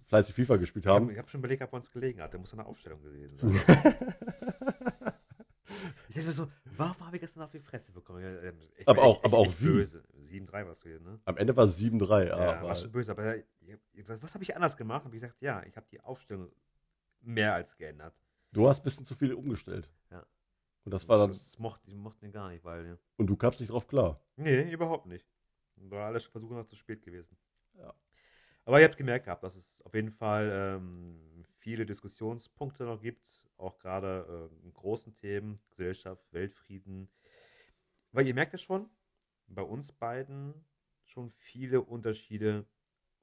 fleißig 0.07 0.33
FIFA 0.35 0.57
gespielt 0.57 0.85
Ich 0.85 0.91
habe 0.91 1.05
haben. 1.05 1.17
hab 1.17 1.29
schon 1.29 1.39
überlegt, 1.39 1.61
ob 1.61 1.71
er 1.71 1.75
uns 1.75 1.91
gelegen 1.91 2.21
hat. 2.21 2.33
Der 2.33 2.39
muss 2.39 2.51
eine 2.53 2.65
Aufstellung 2.65 3.01
gewesen 3.03 3.37
sein. 3.37 4.28
Ich 6.09 6.15
dachte 6.15 6.27
mir 6.27 6.33
so, 6.33 6.51
warum 6.77 7.05
habe 7.05 7.15
ich 7.17 7.21
gestern 7.21 7.43
auf 7.43 7.51
die 7.51 7.59
Fresse 7.59 7.91
bekommen? 7.91 8.23
Ich 8.77 8.87
Aber 8.87 9.01
auch- 9.03 9.15
echt- 9.17 9.25
aber 9.25 9.37
auch 9.37 9.45
echt 9.47 9.61
wie? 9.61 9.65
böse. 9.65 10.03
7-3 10.17 10.51
war 10.65 10.71
es 10.71 10.81
gewesen, 10.81 11.03
ne? 11.05 11.19
Am 11.25 11.37
Ende 11.37 11.55
war 11.55 11.65
es 11.65 11.77
7-3. 11.77 12.27
Ja, 12.27 12.33
aber 12.35 12.67
war 12.67 12.75
schon 12.75 12.91
böse. 12.91 13.11
Aber 13.11 13.35
was, 14.21 14.33
habe 14.33 14.43
ich 14.43 14.55
anders 14.55 14.77
gemacht? 14.77 15.05
Habe 15.05 15.15
ich 15.15 15.21
gesagt, 15.21 15.41
ja, 15.41 15.63
ich 15.63 15.75
habe 15.75 15.87
die 15.91 16.01
Aufstellung 16.01 16.51
mehr 17.21 17.53
als 17.53 17.75
geändert. 17.77 18.15
du 18.51 18.67
hast 18.67 18.79
ein 18.79 18.83
bisschen 18.83 19.05
zu 19.05 19.15
viel 19.15 19.33
umgestellt. 19.33 19.89
Ja. 20.11 20.25
Und 20.85 20.93
das 20.93 21.07
war 21.07 21.17
dann, 21.17 21.29
das, 21.31 21.43
das 21.43 21.59
mochte, 21.59 21.89
ich 21.89 21.95
mochte 21.95 22.29
gar 22.31 22.49
nicht, 22.49 22.63
weil. 22.63 22.85
Ja. 22.85 22.97
und 23.17 23.27
du 23.27 23.35
kamst 23.35 23.59
nicht 23.59 23.71
drauf 23.71 23.87
klar. 23.87 24.19
Nee, 24.37 24.71
überhaupt 24.71 25.05
nicht. 25.05 25.27
War 25.75 26.07
alles 26.07 26.25
Versuche 26.25 26.53
noch 26.55 26.65
zu 26.65 26.75
spät 26.75 27.01
gewesen. 27.03 27.37
Ja. 27.75 27.93
Aber 28.65 28.79
ihr 28.79 28.85
habt 28.87 28.97
gemerkt 28.97 29.25
gehabt, 29.25 29.43
dass 29.43 29.55
es 29.55 29.81
auf 29.83 29.93
jeden 29.93 30.11
Fall 30.11 30.49
ähm, 30.77 31.45
viele 31.57 31.85
Diskussionspunkte 31.85 32.83
noch 32.85 33.01
gibt, 33.01 33.27
auch 33.59 33.77
gerade 33.79 34.49
äh, 34.51 34.65
in 34.65 34.73
großen 34.73 35.15
Themen, 35.15 35.59
Gesellschaft, 35.69 36.23
Weltfrieden. 36.31 37.09
Weil 38.11 38.27
ihr 38.27 38.33
merkt 38.33 38.53
ja 38.53 38.59
schon, 38.59 38.89
bei 39.47 39.61
uns 39.61 39.91
beiden 39.91 40.53
schon 41.05 41.29
viele 41.29 41.81
Unterschiede 41.81 42.65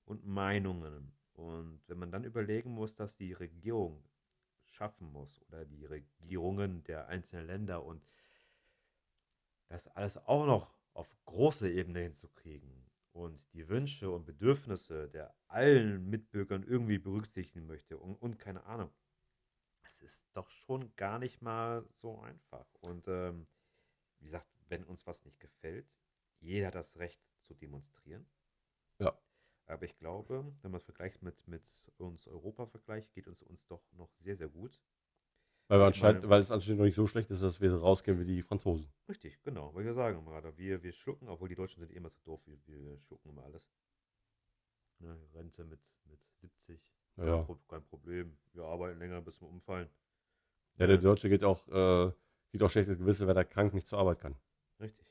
und 0.04 0.24
Meinungen. 0.26 1.12
Und 1.32 1.82
wenn 1.86 1.98
man 1.98 2.10
dann 2.10 2.24
überlegen 2.24 2.70
muss, 2.70 2.94
dass 2.94 3.16
die 3.16 3.32
Regierung 3.32 4.02
schaffen 4.64 5.10
muss 5.10 5.40
oder 5.48 5.64
die 5.64 5.84
Regierungen 5.84 6.82
der 6.84 7.08
einzelnen 7.08 7.46
Länder 7.46 7.84
und 7.84 8.02
das 9.68 9.86
alles 9.88 10.16
auch 10.16 10.46
noch 10.46 10.76
auf 10.92 11.14
große 11.24 11.70
Ebene 11.70 12.00
hinzukriegen 12.00 12.86
und 13.12 13.52
die 13.52 13.68
Wünsche 13.68 14.10
und 14.10 14.24
Bedürfnisse 14.24 15.08
der 15.08 15.34
allen 15.48 16.08
Mitbürgern 16.08 16.62
irgendwie 16.62 16.98
berücksichtigen 16.98 17.66
möchte 17.66 17.98
und, 17.98 18.14
und 18.16 18.38
keine 18.38 18.64
Ahnung. 18.64 18.90
Es 20.01 20.16
ist 20.23 20.36
doch 20.36 20.51
schon 20.51 20.94
gar 20.97 21.18
nicht 21.18 21.43
mal 21.43 21.85
so 22.01 22.20
einfach. 22.20 22.66
Und 22.81 23.09
ähm, 23.09 23.47
wie 24.18 24.27
gesagt, 24.27 24.48
wenn 24.68 24.85
uns 24.85 25.06
was 25.06 25.24
nicht 25.24 25.40
gefällt, 25.40 25.90
jeder 26.40 26.68
hat 26.68 26.74
das 26.74 26.97
Recht 26.98 27.20
zu 27.43 27.55
demonstrieren. 27.55 28.27
Ja. 28.98 29.18
Aber 29.66 29.85
ich 29.85 29.97
glaube, 29.98 30.55
wenn 30.62 30.70
man 30.70 30.78
es 30.78 30.85
vergleicht 30.85 31.23
mit, 31.23 31.47
mit 31.48 31.64
uns 31.98 32.27
Europa 32.28 32.66
vergleicht, 32.66 33.12
geht 33.12 33.27
uns 33.27 33.43
uns 33.43 33.66
doch 33.66 33.82
noch 33.93 34.12
sehr, 34.20 34.36
sehr 34.36 34.48
gut. 34.48 34.81
Weil, 35.68 35.81
wir 35.81 35.86
anscheinend, 35.86 36.23
meine- 36.23 36.31
weil 36.31 36.40
es 36.40 36.51
anscheinend 36.52 36.78
noch 36.78 36.85
nicht 36.85 36.94
so 36.94 37.06
schlecht 37.09 37.31
ist, 37.31 37.43
dass 37.43 37.60
wir 37.60 37.74
rausgehen 37.74 38.20
wie 38.20 38.24
die 38.24 38.43
Franzosen. 38.43 38.89
Richtig, 39.09 39.43
genau, 39.43 39.74
wollte 39.74 39.89
ich 39.89 39.94
ja 39.97 40.02
sagen, 40.02 40.24
gerade. 40.24 40.56
Wir, 40.56 40.82
wir 40.82 40.93
schlucken, 40.93 41.28
obwohl 41.28 41.48
die 41.48 41.56
Deutschen 41.56 41.81
sind 41.81 41.93
immer 41.93 42.10
so 42.10 42.20
doof, 42.24 42.40
wir, 42.47 42.59
wir 42.66 42.98
schlucken 43.01 43.31
immer 43.31 43.43
alles. 43.44 43.68
Ne, 45.01 45.18
Rente 45.35 45.64
mit, 45.64 45.81
mit 46.05 46.20
70, 46.40 46.81
Ja, 47.16 47.44
kein, 47.44 47.59
kein 47.68 47.84
Problem. 47.84 48.36
Wir 48.52 48.64
arbeiten 48.64 48.98
länger, 48.98 49.20
bis 49.20 49.40
wir 49.40 49.48
umfallen. 49.48 49.88
ja 50.78 50.86
der 50.86 50.98
Deutsche 50.98 51.28
geht 51.28 51.44
auch, 51.44 51.66
äh, 51.68 52.12
geht 52.52 52.62
auch 52.62 52.70
schlechtes 52.70 52.98
Gewissen, 52.98 53.26
wenn 53.26 53.36
er 53.36 53.44
krank 53.44 53.72
nicht 53.74 53.88
zur 53.88 53.98
Arbeit 53.98 54.20
kann. 54.20 54.36
Richtig. 54.80 55.06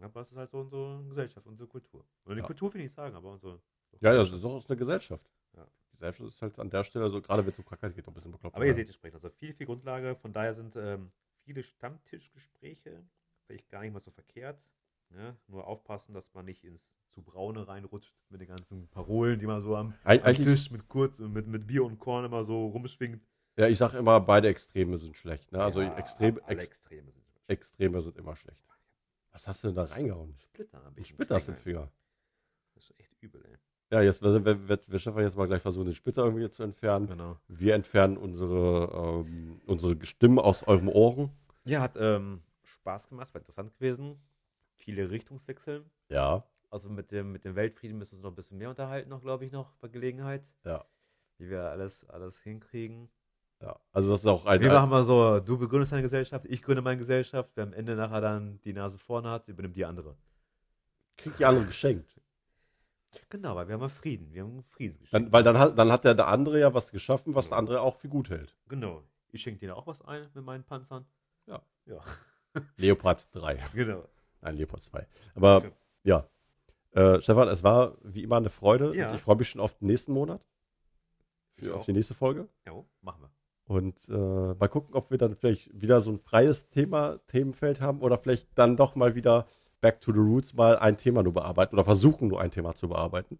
Aber 0.00 0.20
es 0.20 0.30
ist 0.30 0.36
halt 0.36 0.50
so 0.50 0.60
unsere 0.60 1.02
Gesellschaft, 1.08 1.46
unsere 1.46 1.68
Kultur. 1.68 2.04
Und 2.24 2.34
die 2.36 2.40
Ja. 2.40 2.46
Kultur 2.46 2.72
will 2.74 2.80
ich 2.82 2.86
nicht 2.86 2.94
sagen, 2.94 3.16
aber 3.16 3.32
unsere. 3.32 3.60
Ja, 4.00 4.12
das 4.12 4.30
ist 4.30 4.44
doch 4.44 4.68
eine 4.68 4.76
Gesellschaft. 4.76 5.30
Ja. 5.54 5.64
Die 5.64 5.96
Gesellschaft 5.96 6.28
ist 6.28 6.42
halt 6.42 6.58
an 6.58 6.68
der 6.68 6.84
Stelle, 6.84 7.08
so 7.08 7.20
gerade 7.22 7.42
wenn 7.44 7.52
es 7.52 7.58
um 7.58 7.64
Krankheit 7.64 7.94
geht, 7.94 8.06
ein 8.06 8.12
bisschen 8.12 8.30
bekloppt. 8.32 8.54
Aber 8.54 8.66
ihr 8.66 8.74
seht, 8.74 8.88
es 8.90 8.94
spricht 8.94 9.14
also 9.14 9.30
viel, 9.30 9.54
viel 9.54 9.64
Grundlage. 9.66 10.14
Von 10.16 10.34
daher 10.34 10.54
sind 10.54 10.76
ähm, 10.76 11.10
viele 11.44 11.62
Stammtischgespräche 11.62 13.02
vielleicht 13.46 13.70
gar 13.70 13.80
nicht 13.80 13.92
mal 13.92 14.00
so 14.02 14.10
verkehrt. 14.10 14.60
Ja? 15.14 15.36
Nur 15.48 15.66
aufpassen, 15.66 16.14
dass 16.14 16.32
man 16.34 16.44
nicht 16.44 16.64
ins 16.64 16.82
zu 17.10 17.22
Braune 17.22 17.66
reinrutscht 17.66 18.14
mit 18.28 18.42
den 18.42 18.48
ganzen 18.48 18.88
Parolen, 18.88 19.40
die 19.40 19.46
man 19.46 19.62
so 19.62 19.74
am, 19.74 19.94
am 20.04 20.34
Tisch 20.34 20.70
mit 20.70 20.86
kurz 20.86 21.18
und 21.18 21.32
mit, 21.32 21.46
mit 21.46 21.66
Bier 21.66 21.82
und 21.84 21.98
Korn 21.98 22.26
immer 22.26 22.44
so 22.44 22.66
rumschwingt. 22.66 23.26
Ja, 23.56 23.68
ich 23.68 23.78
sage 23.78 23.96
immer, 23.96 24.20
beide 24.20 24.48
Extreme 24.48 24.98
sind 24.98 25.16
schlecht. 25.16 25.50
Ne? 25.50 25.62
Also 25.62 25.80
Ja, 25.80 25.96
extrem, 25.96 26.38
ex, 26.46 26.66
Extreme 26.66 27.10
sind 27.10 27.24
Extreme 27.48 28.02
sind 28.02 28.18
immer 28.18 28.36
schlecht. 28.36 28.62
Was 29.32 29.46
hast 29.48 29.64
du 29.64 29.68
denn 29.68 29.76
da 29.76 29.84
reingehauen? 29.84 30.34
Splitter. 30.38 30.78
hab 30.78 30.94
Ein 30.94 31.00
ich 31.00 31.08
Splitter 31.08 31.34
hast 31.36 31.48
du 31.48 31.52
im 31.52 31.58
Finger. 31.58 31.90
Das 32.74 32.84
ist 32.84 33.00
echt 33.00 33.14
übel, 33.20 33.42
ey. 33.46 33.56
Ja, 33.90 34.02
jetzt 34.02 34.20
wird, 34.20 34.44
wird, 34.44 34.68
wird, 34.68 34.90
wird 34.90 35.00
Stefan 35.00 35.22
jetzt 35.22 35.36
mal 35.36 35.46
gleich 35.46 35.62
versuchen, 35.62 35.86
den 35.86 35.94
Splitter 35.94 36.24
irgendwie 36.24 36.50
zu 36.50 36.62
entfernen. 36.62 37.06
Genau. 37.06 37.38
Wir 37.46 37.74
entfernen 37.74 38.16
unsere, 38.16 39.24
ähm, 39.24 39.60
unsere 39.64 40.04
Stimmen 40.04 40.38
aus 40.38 40.64
euren 40.64 40.88
Ohren. 40.88 41.30
Ja, 41.64 41.82
hat 41.82 41.96
ähm, 41.96 42.42
Spaß 42.64 43.08
gemacht, 43.08 43.32
war 43.32 43.40
interessant 43.40 43.72
gewesen. 43.74 44.18
Viele 44.76 45.10
Richtungswechsel. 45.10 45.84
Ja, 46.08 46.44
Also 46.70 46.88
mit 46.88 47.10
dem, 47.10 47.32
mit 47.32 47.44
dem 47.44 47.54
Weltfrieden 47.56 47.98
müssen 47.98 48.12
wir 48.12 48.16
uns 48.18 48.22
noch 48.24 48.30
ein 48.32 48.34
bisschen 48.36 48.58
mehr 48.58 48.68
unterhalten, 48.70 49.08
noch, 49.10 49.20
glaube 49.22 49.44
ich, 49.44 49.52
noch 49.52 49.72
bei 49.76 49.88
Gelegenheit. 49.88 50.46
Ja. 50.64 50.84
Wie 51.38 51.50
wir 51.50 51.70
alles, 51.70 52.04
alles 52.08 52.40
hinkriegen. 52.42 53.08
ja. 53.60 53.78
Also 53.92 54.10
das 54.10 54.20
ist 54.20 54.26
auch 54.26 54.46
ein. 54.46 54.60
Wir 54.60 54.72
machen 54.72 54.90
mal 54.90 55.04
so, 55.04 55.40
du 55.40 55.58
begründest 55.58 55.92
deine 55.92 56.02
Gesellschaft, 56.02 56.46
ich 56.48 56.62
gründe 56.62 56.82
meine 56.82 56.98
Gesellschaft. 56.98 57.50
Wer 57.54 57.64
am 57.64 57.72
Ende 57.72 57.94
nachher 57.96 58.20
dann 58.20 58.60
die 58.62 58.72
Nase 58.72 58.98
vorne 58.98 59.30
hat, 59.30 59.48
übernimmt 59.48 59.76
die 59.76 59.84
andere. 59.84 60.16
kriegt 61.16 61.38
die 61.38 61.44
andere 61.44 61.66
geschenkt. 61.66 62.20
Genau, 63.30 63.56
weil 63.56 63.66
wir 63.68 63.74
haben 63.74 63.80
ja 63.82 63.88
Frieden. 63.88 64.32
Wir 64.32 64.42
haben 64.44 64.62
Frieden 64.64 64.98
Dann, 65.10 65.32
weil 65.32 65.42
dann 65.42 65.58
hat, 65.58 65.78
dann 65.78 65.90
hat 65.90 66.04
der, 66.04 66.14
der 66.14 66.26
andere 66.28 66.60
ja 66.60 66.74
was 66.74 66.90
geschaffen, 66.92 67.34
was 67.34 67.48
der 67.48 67.56
andere 67.58 67.80
auch 67.80 67.96
für 67.96 68.08
gut 68.08 68.28
hält. 68.30 68.54
Genau. 68.68 69.02
Ich 69.32 69.40
schenke 69.42 69.60
dir 69.60 69.74
auch 69.76 69.86
was 69.86 70.02
ein 70.02 70.28
mit 70.34 70.44
meinen 70.44 70.64
Panzern. 70.64 71.06
Ja. 71.46 71.62
Ja. 71.86 72.00
Leopard 72.76 73.34
3. 73.34 73.54
Genau. 73.74 74.06
Nein, 74.46 74.56
Leopard 74.56 74.82
2. 74.84 75.06
Aber 75.34 75.56
Okay. 75.56 75.70
ja. 76.04 76.28
Äh, 76.92 77.20
Stefan, 77.20 77.48
es 77.48 77.62
war 77.64 77.96
wie 78.02 78.22
immer 78.22 78.36
eine 78.36 78.48
Freude. 78.48 78.96
Ja. 78.96 79.12
Ich 79.14 79.20
freue 79.20 79.36
mich 79.36 79.48
schon 79.48 79.60
auf 79.60 79.74
den 79.74 79.88
nächsten 79.88 80.12
Monat. 80.12 80.40
Für, 81.56 81.74
auf 81.74 81.84
die 81.84 81.92
nächste 81.92 82.14
Folge. 82.14 82.48
Ja, 82.64 82.72
machen 83.02 83.22
wir. 83.22 83.30
Und 83.64 84.08
äh, 84.08 84.12
mal 84.54 84.68
gucken, 84.68 84.94
ob 84.94 85.10
wir 85.10 85.18
dann 85.18 85.34
vielleicht 85.34 85.68
wieder 85.78 86.00
so 86.00 86.10
ein 86.12 86.18
freies 86.20 86.68
Thema, 86.68 87.18
Themenfeld 87.26 87.80
haben 87.80 88.00
oder 88.00 88.16
vielleicht 88.18 88.48
dann 88.54 88.76
doch 88.76 88.94
mal 88.94 89.16
wieder 89.16 89.46
back 89.80 90.00
to 90.00 90.12
the 90.12 90.20
roots 90.20 90.54
mal 90.54 90.78
ein 90.78 90.96
Thema 90.96 91.22
nur 91.24 91.34
bearbeiten 91.34 91.74
oder 91.74 91.84
versuchen 91.84 92.28
nur 92.28 92.40
ein 92.40 92.52
Thema 92.52 92.74
zu 92.74 92.88
bearbeiten. 92.88 93.38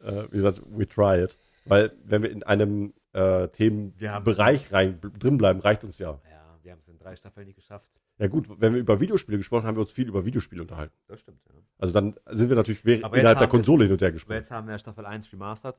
Äh, 0.00 0.24
wie 0.30 0.36
gesagt, 0.36 0.60
we 0.66 0.86
try 0.86 1.22
it. 1.24 1.38
Weil 1.64 1.92
wenn 2.04 2.22
wir 2.22 2.30
in 2.30 2.42
einem 2.42 2.92
äh, 3.12 3.48
Themenbereich 3.48 4.70
rein, 4.72 5.00
drin 5.18 5.38
bleiben, 5.38 5.60
reicht 5.60 5.82
uns 5.84 5.98
ja. 5.98 6.20
Ja, 6.30 6.58
wir 6.62 6.72
haben 6.72 6.78
es 6.80 6.88
in 6.88 6.98
drei 6.98 7.16
Staffeln 7.16 7.46
nicht 7.46 7.56
geschafft. 7.56 7.88
Ja 8.18 8.26
gut, 8.26 8.48
wenn 8.60 8.74
wir 8.74 8.80
über 8.80 8.98
Videospiele 9.00 9.38
gesprochen 9.38 9.60
haben, 9.62 9.68
haben 9.68 9.76
wir 9.76 9.82
uns 9.82 9.92
viel 9.92 10.08
über 10.08 10.24
Videospiele 10.24 10.62
unterhalten. 10.62 10.94
Das 11.06 11.20
stimmt, 11.20 11.40
ja. 11.46 11.54
Also 11.78 11.92
dann 11.94 12.16
sind 12.30 12.48
wir 12.48 12.56
natürlich 12.56 13.04
Aber 13.04 13.16
innerhalb 13.16 13.38
der 13.38 13.48
Konsole 13.48 13.84
hin 13.84 13.92
und 13.92 14.00
her 14.00 14.08
Aber 14.08 14.12
gesprochen. 14.14 14.34
jetzt 14.36 14.50
haben 14.50 14.66
wir 14.68 14.78
Staffel 14.78 15.06
1 15.06 15.32
remastered. 15.32 15.76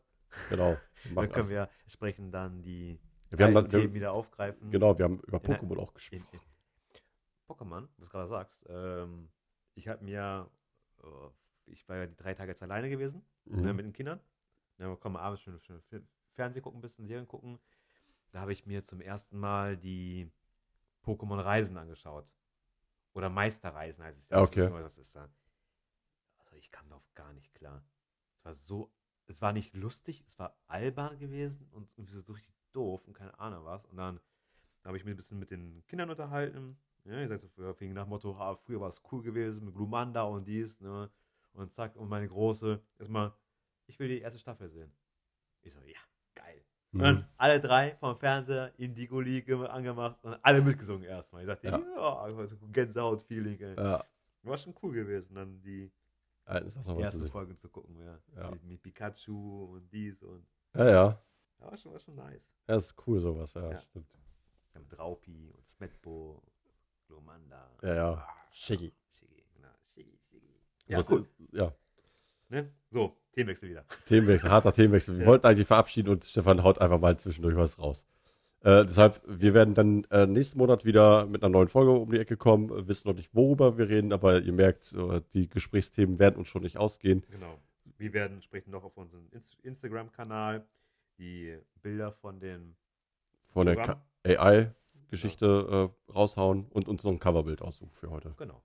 Genau. 0.50 0.78
Dann 1.16 1.30
können 1.32 1.50
wir 1.50 1.70
sprechen 1.88 2.32
dann 2.32 2.62
die 2.62 3.00
wir 3.32 3.46
haben 3.46 3.54
dann, 3.54 3.70
Themen 3.70 3.84
wir, 3.84 3.94
wieder 3.94 4.12
aufgreifen. 4.12 4.70
genau, 4.72 4.98
wir 4.98 5.06
haben 5.06 5.20
über 5.22 5.38
In 5.44 5.44
Pokémon 5.54 5.78
auch 5.80 5.90
In, 5.90 5.94
gesprochen. 5.96 6.24
in 6.34 6.40
Pokémon, 7.48 7.88
was 7.98 8.08
du 8.08 8.12
gerade 8.12 8.28
sagst. 8.30 8.66
Ähm, 8.70 9.30
ich 9.76 9.88
habe 9.88 10.04
mir 10.04 10.50
äh, 11.04 11.08
ich 11.72 11.88
war 11.90 11.98
ja 11.98 12.06
die 12.08 12.16
drei 12.16 12.34
Tage 12.34 12.52
jetzt 12.52 12.64
alleine 12.64 12.90
gewesen, 12.90 13.22
Mhm. 13.46 13.62
ne, 13.62 13.74
mit 13.74 13.86
den 13.86 13.94
Kindern. 13.94 14.20
Ja, 14.78 14.88
wir 14.90 14.98
kommen 14.98 15.16
abends 15.16 15.42
schön, 15.42 15.60
schön 15.62 15.82
Fernsehen 16.34 16.62
gucken, 16.64 16.80
ein 16.80 16.82
bisschen 16.82 17.06
Serien 17.08 17.28
gucken. 17.28 17.60
Da 18.32 18.42
habe 18.42 18.54
ich 18.54 18.66
mir 18.66 18.84
zum 18.84 19.02
ersten 19.02 19.38
Mal 19.40 19.78
die 19.78 20.32
Pokémon 21.10 21.40
Reisen 21.44 21.78
angeschaut. 21.78 22.32
Oder 23.14 23.30
Meisterreisen 23.30 24.04
heißt 24.04 24.20
es 24.20 24.30
Ja, 24.30 24.42
Ich 24.42 24.48
okay. 24.48 24.62
weiß 24.62 24.66
nicht, 24.66 24.74
was 24.74 24.96
das 24.96 24.98
ist 24.98 25.16
da. 25.16 25.30
Also 26.38 26.56
ich 26.56 26.72
kam 26.72 26.88
darauf 26.90 27.14
gar 27.16 27.34
nicht 27.34 27.54
klar. 27.54 27.84
Es 28.38 28.46
war 28.46 28.54
so, 28.54 28.92
es 29.28 29.42
war 29.42 29.54
nicht 29.54 29.74
lustig, 29.76 30.24
es 30.28 30.38
war 30.40 30.58
albern 30.68 31.18
gewesen 31.20 31.68
und 31.72 31.90
irgendwie 31.98 32.14
so 32.14 32.34
richtig 32.34 32.56
doof 32.72 33.08
und 33.08 33.14
keine 33.14 33.38
Ahnung 33.40 33.66
was. 33.66 33.86
Und 33.86 33.98
dann 33.98 34.20
habe 34.84 34.98
ich 34.98 35.06
mich 35.06 35.14
ein 35.14 35.18
bisschen 35.18 35.40
mit 35.40 35.52
den 35.52 35.86
Kindern 35.88 36.10
unterhalten. 36.10 36.78
Ja, 37.06 37.22
ich 37.22 37.30
sag 37.30 37.40
so, 37.40 37.48
früher 37.50 37.74
fing 37.74 37.94
nach 37.94 38.08
Motto, 38.08 38.36
ah, 38.38 38.56
früher 38.56 38.82
war 38.82 38.90
es 38.90 39.02
cool 39.12 39.22
gewesen 39.24 39.66
mit 39.66 39.76
Glumanda 39.76 40.24
und 40.24 40.46
dies, 40.46 40.80
ne? 40.80 41.10
Und 41.54 41.74
zack, 41.74 41.96
und 41.96 42.10
meine 42.10 42.28
große, 42.28 42.82
erstmal, 43.00 43.34
ich 43.88 43.98
will 44.00 44.08
die 44.08 44.20
erste 44.20 44.40
Staffel 44.40 44.70
sehen. 44.70 44.92
Ich 45.62 45.74
so, 45.74 45.82
ja, 45.82 46.00
Und 46.92 47.00
Mhm. 47.00 47.04
dann 47.04 47.30
alle 47.38 47.62
drei 47.62 47.96
vom 47.98 48.18
Fernseher 48.18 48.74
Indigo 48.80 49.20
League 49.20 49.50
angemacht 49.52 50.18
und 50.24 50.38
alle 50.42 50.62
mitgesungen 50.62 51.04
erstmal. 51.04 51.44
Ich 51.44 51.48
sagte, 51.48 51.68
Ja. 51.68 51.78
ja, 51.78 52.28
ja 52.30 52.48
Gänsehaut-Feeling, 52.72 53.60
ey. 53.62 53.76
Ja, 53.76 54.04
War 54.44 54.58
schon 54.58 54.74
cool 54.82 54.94
gewesen, 54.94 55.36
dann 55.36 55.62
die 55.62 55.92
ja, 56.48 56.60
noch 56.62 56.76
was 56.78 56.86
zu 56.86 57.00
erste 57.00 57.18
sehen. 57.20 57.28
Folge 57.32 57.56
zu 57.58 57.70
gucken, 57.70 57.96
ja. 58.04 58.18
Ja. 58.36 58.50
Mit, 58.52 58.64
mit 58.64 58.82
Pikachu 58.82 59.76
und 59.76 59.88
dies 59.94 60.24
und. 60.24 60.48
Ja, 60.74 60.86
ja. 60.90 61.22
Ja, 61.60 61.70
war 61.72 61.78
schon, 61.78 61.92
war 61.94 62.00
schon 62.00 62.16
nice. 62.16 62.42
Ja, 62.68 62.76
ist 62.78 62.96
cool 63.06 63.20
sowas, 63.20 63.54
ja, 63.54 63.70
Ja. 63.72 63.82
stimmt. 63.82 64.08
Ja, 64.74 64.80
mit 64.80 64.98
Raupi 64.98 65.52
und 65.56 65.68
Smetbo, 65.68 66.42
Glomanda. 67.08 67.70
Ja, 67.84 67.94
ja. 67.96 68.12
Ah, 68.14 68.28
Shiggy. 68.52 68.92
Shiggy, 69.14 69.44
genau. 69.54 69.68
Shiggy, 69.94 70.18
Shiggy. 70.30 70.56
Ja, 70.88 71.04
cool. 71.10 71.22
ist- 71.22 71.54
Ja, 71.54 71.72
Ne? 72.52 72.74
So, 72.90 73.16
Themenwechsel 73.34 73.70
wieder. 73.70 73.86
Themenwechsel, 74.08 74.50
harter 74.50 74.72
Themenwechsel. 74.74 75.16
Wir 75.16 75.22
Ja. 75.24 75.28
wollten 75.28 75.46
eigentlich 75.48 75.68
verabschieden 75.68 76.10
und 76.10 76.24
Stefan 76.26 76.64
haut 76.64 76.80
einfach 76.82 77.00
mal 77.00 77.18
zwischendurch 77.18 77.56
was 77.56 77.78
raus. 77.80 78.04
Äh, 78.62 78.84
deshalb, 78.86 79.22
wir 79.26 79.54
werden 79.54 79.74
dann 79.74 80.04
äh, 80.12 80.26
nächsten 80.26 80.58
Monat 80.58 80.84
wieder 80.84 81.26
mit 81.26 81.42
einer 81.44 81.50
neuen 81.52 81.70
Folge 81.70 81.92
um 81.92 82.12
die 82.12 82.20
Ecke 82.20 82.36
kommen. 82.36 82.70
Äh, 82.70 82.88
wissen 82.90 83.08
noch 83.08 83.16
nicht, 83.16 83.34
worüber 83.34 83.78
wir 83.78 83.88
reden, 83.88 84.12
aber 84.12 84.42
ihr 84.42 84.52
merkt, 84.52 84.92
äh, 84.94 85.22
die 85.34 85.48
Gesprächsthemen 85.48 86.20
werden 86.20 86.36
uns 86.36 86.50
schon 86.50 86.64
nicht 86.64 86.78
ausgehen. 86.78 87.24
Genau. 87.32 87.58
Wir 87.98 88.12
werden 88.14 88.34
entsprechend 88.36 88.74
noch 88.74 88.84
auf 88.84 88.98
unserem 88.98 89.28
Inst 89.32 89.58
Instagram-Kanal 89.62 90.66
die 91.20 91.58
Bilder 91.82 92.12
von 92.12 92.40
den 92.40 92.76
Von 93.54 93.66
der 93.68 93.76
Programm. 93.76 94.02
AI-Geschichte 94.26 95.90
äh, 96.10 96.12
raushauen 96.12 96.66
und 96.70 96.88
uns 96.88 97.04
noch 97.04 97.12
ein 97.12 97.20
Coverbild 97.20 97.62
aussuchen 97.62 97.92
für 97.94 98.10
heute. 98.10 98.34
Genau. 98.38 98.62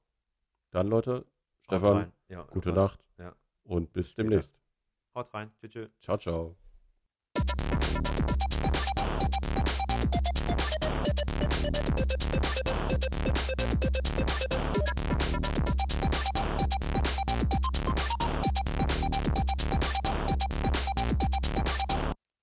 Dann, 0.73 0.89
Leute, 0.89 1.25
Stefan. 1.63 2.13
Ja, 2.29 2.43
gute. 2.51 2.73
Nacht 2.73 2.99
Ja 3.19 3.35
und 3.65 3.93
bis 3.93 4.11
Später. 4.11 4.29
demnächst. 4.29 4.53
Haut 5.15 5.33
rein. 5.35 5.51
Tschüss. 5.61 5.71
tschö. 5.71 5.89
Ciao, 6.01 6.19
ciao. 6.19 6.57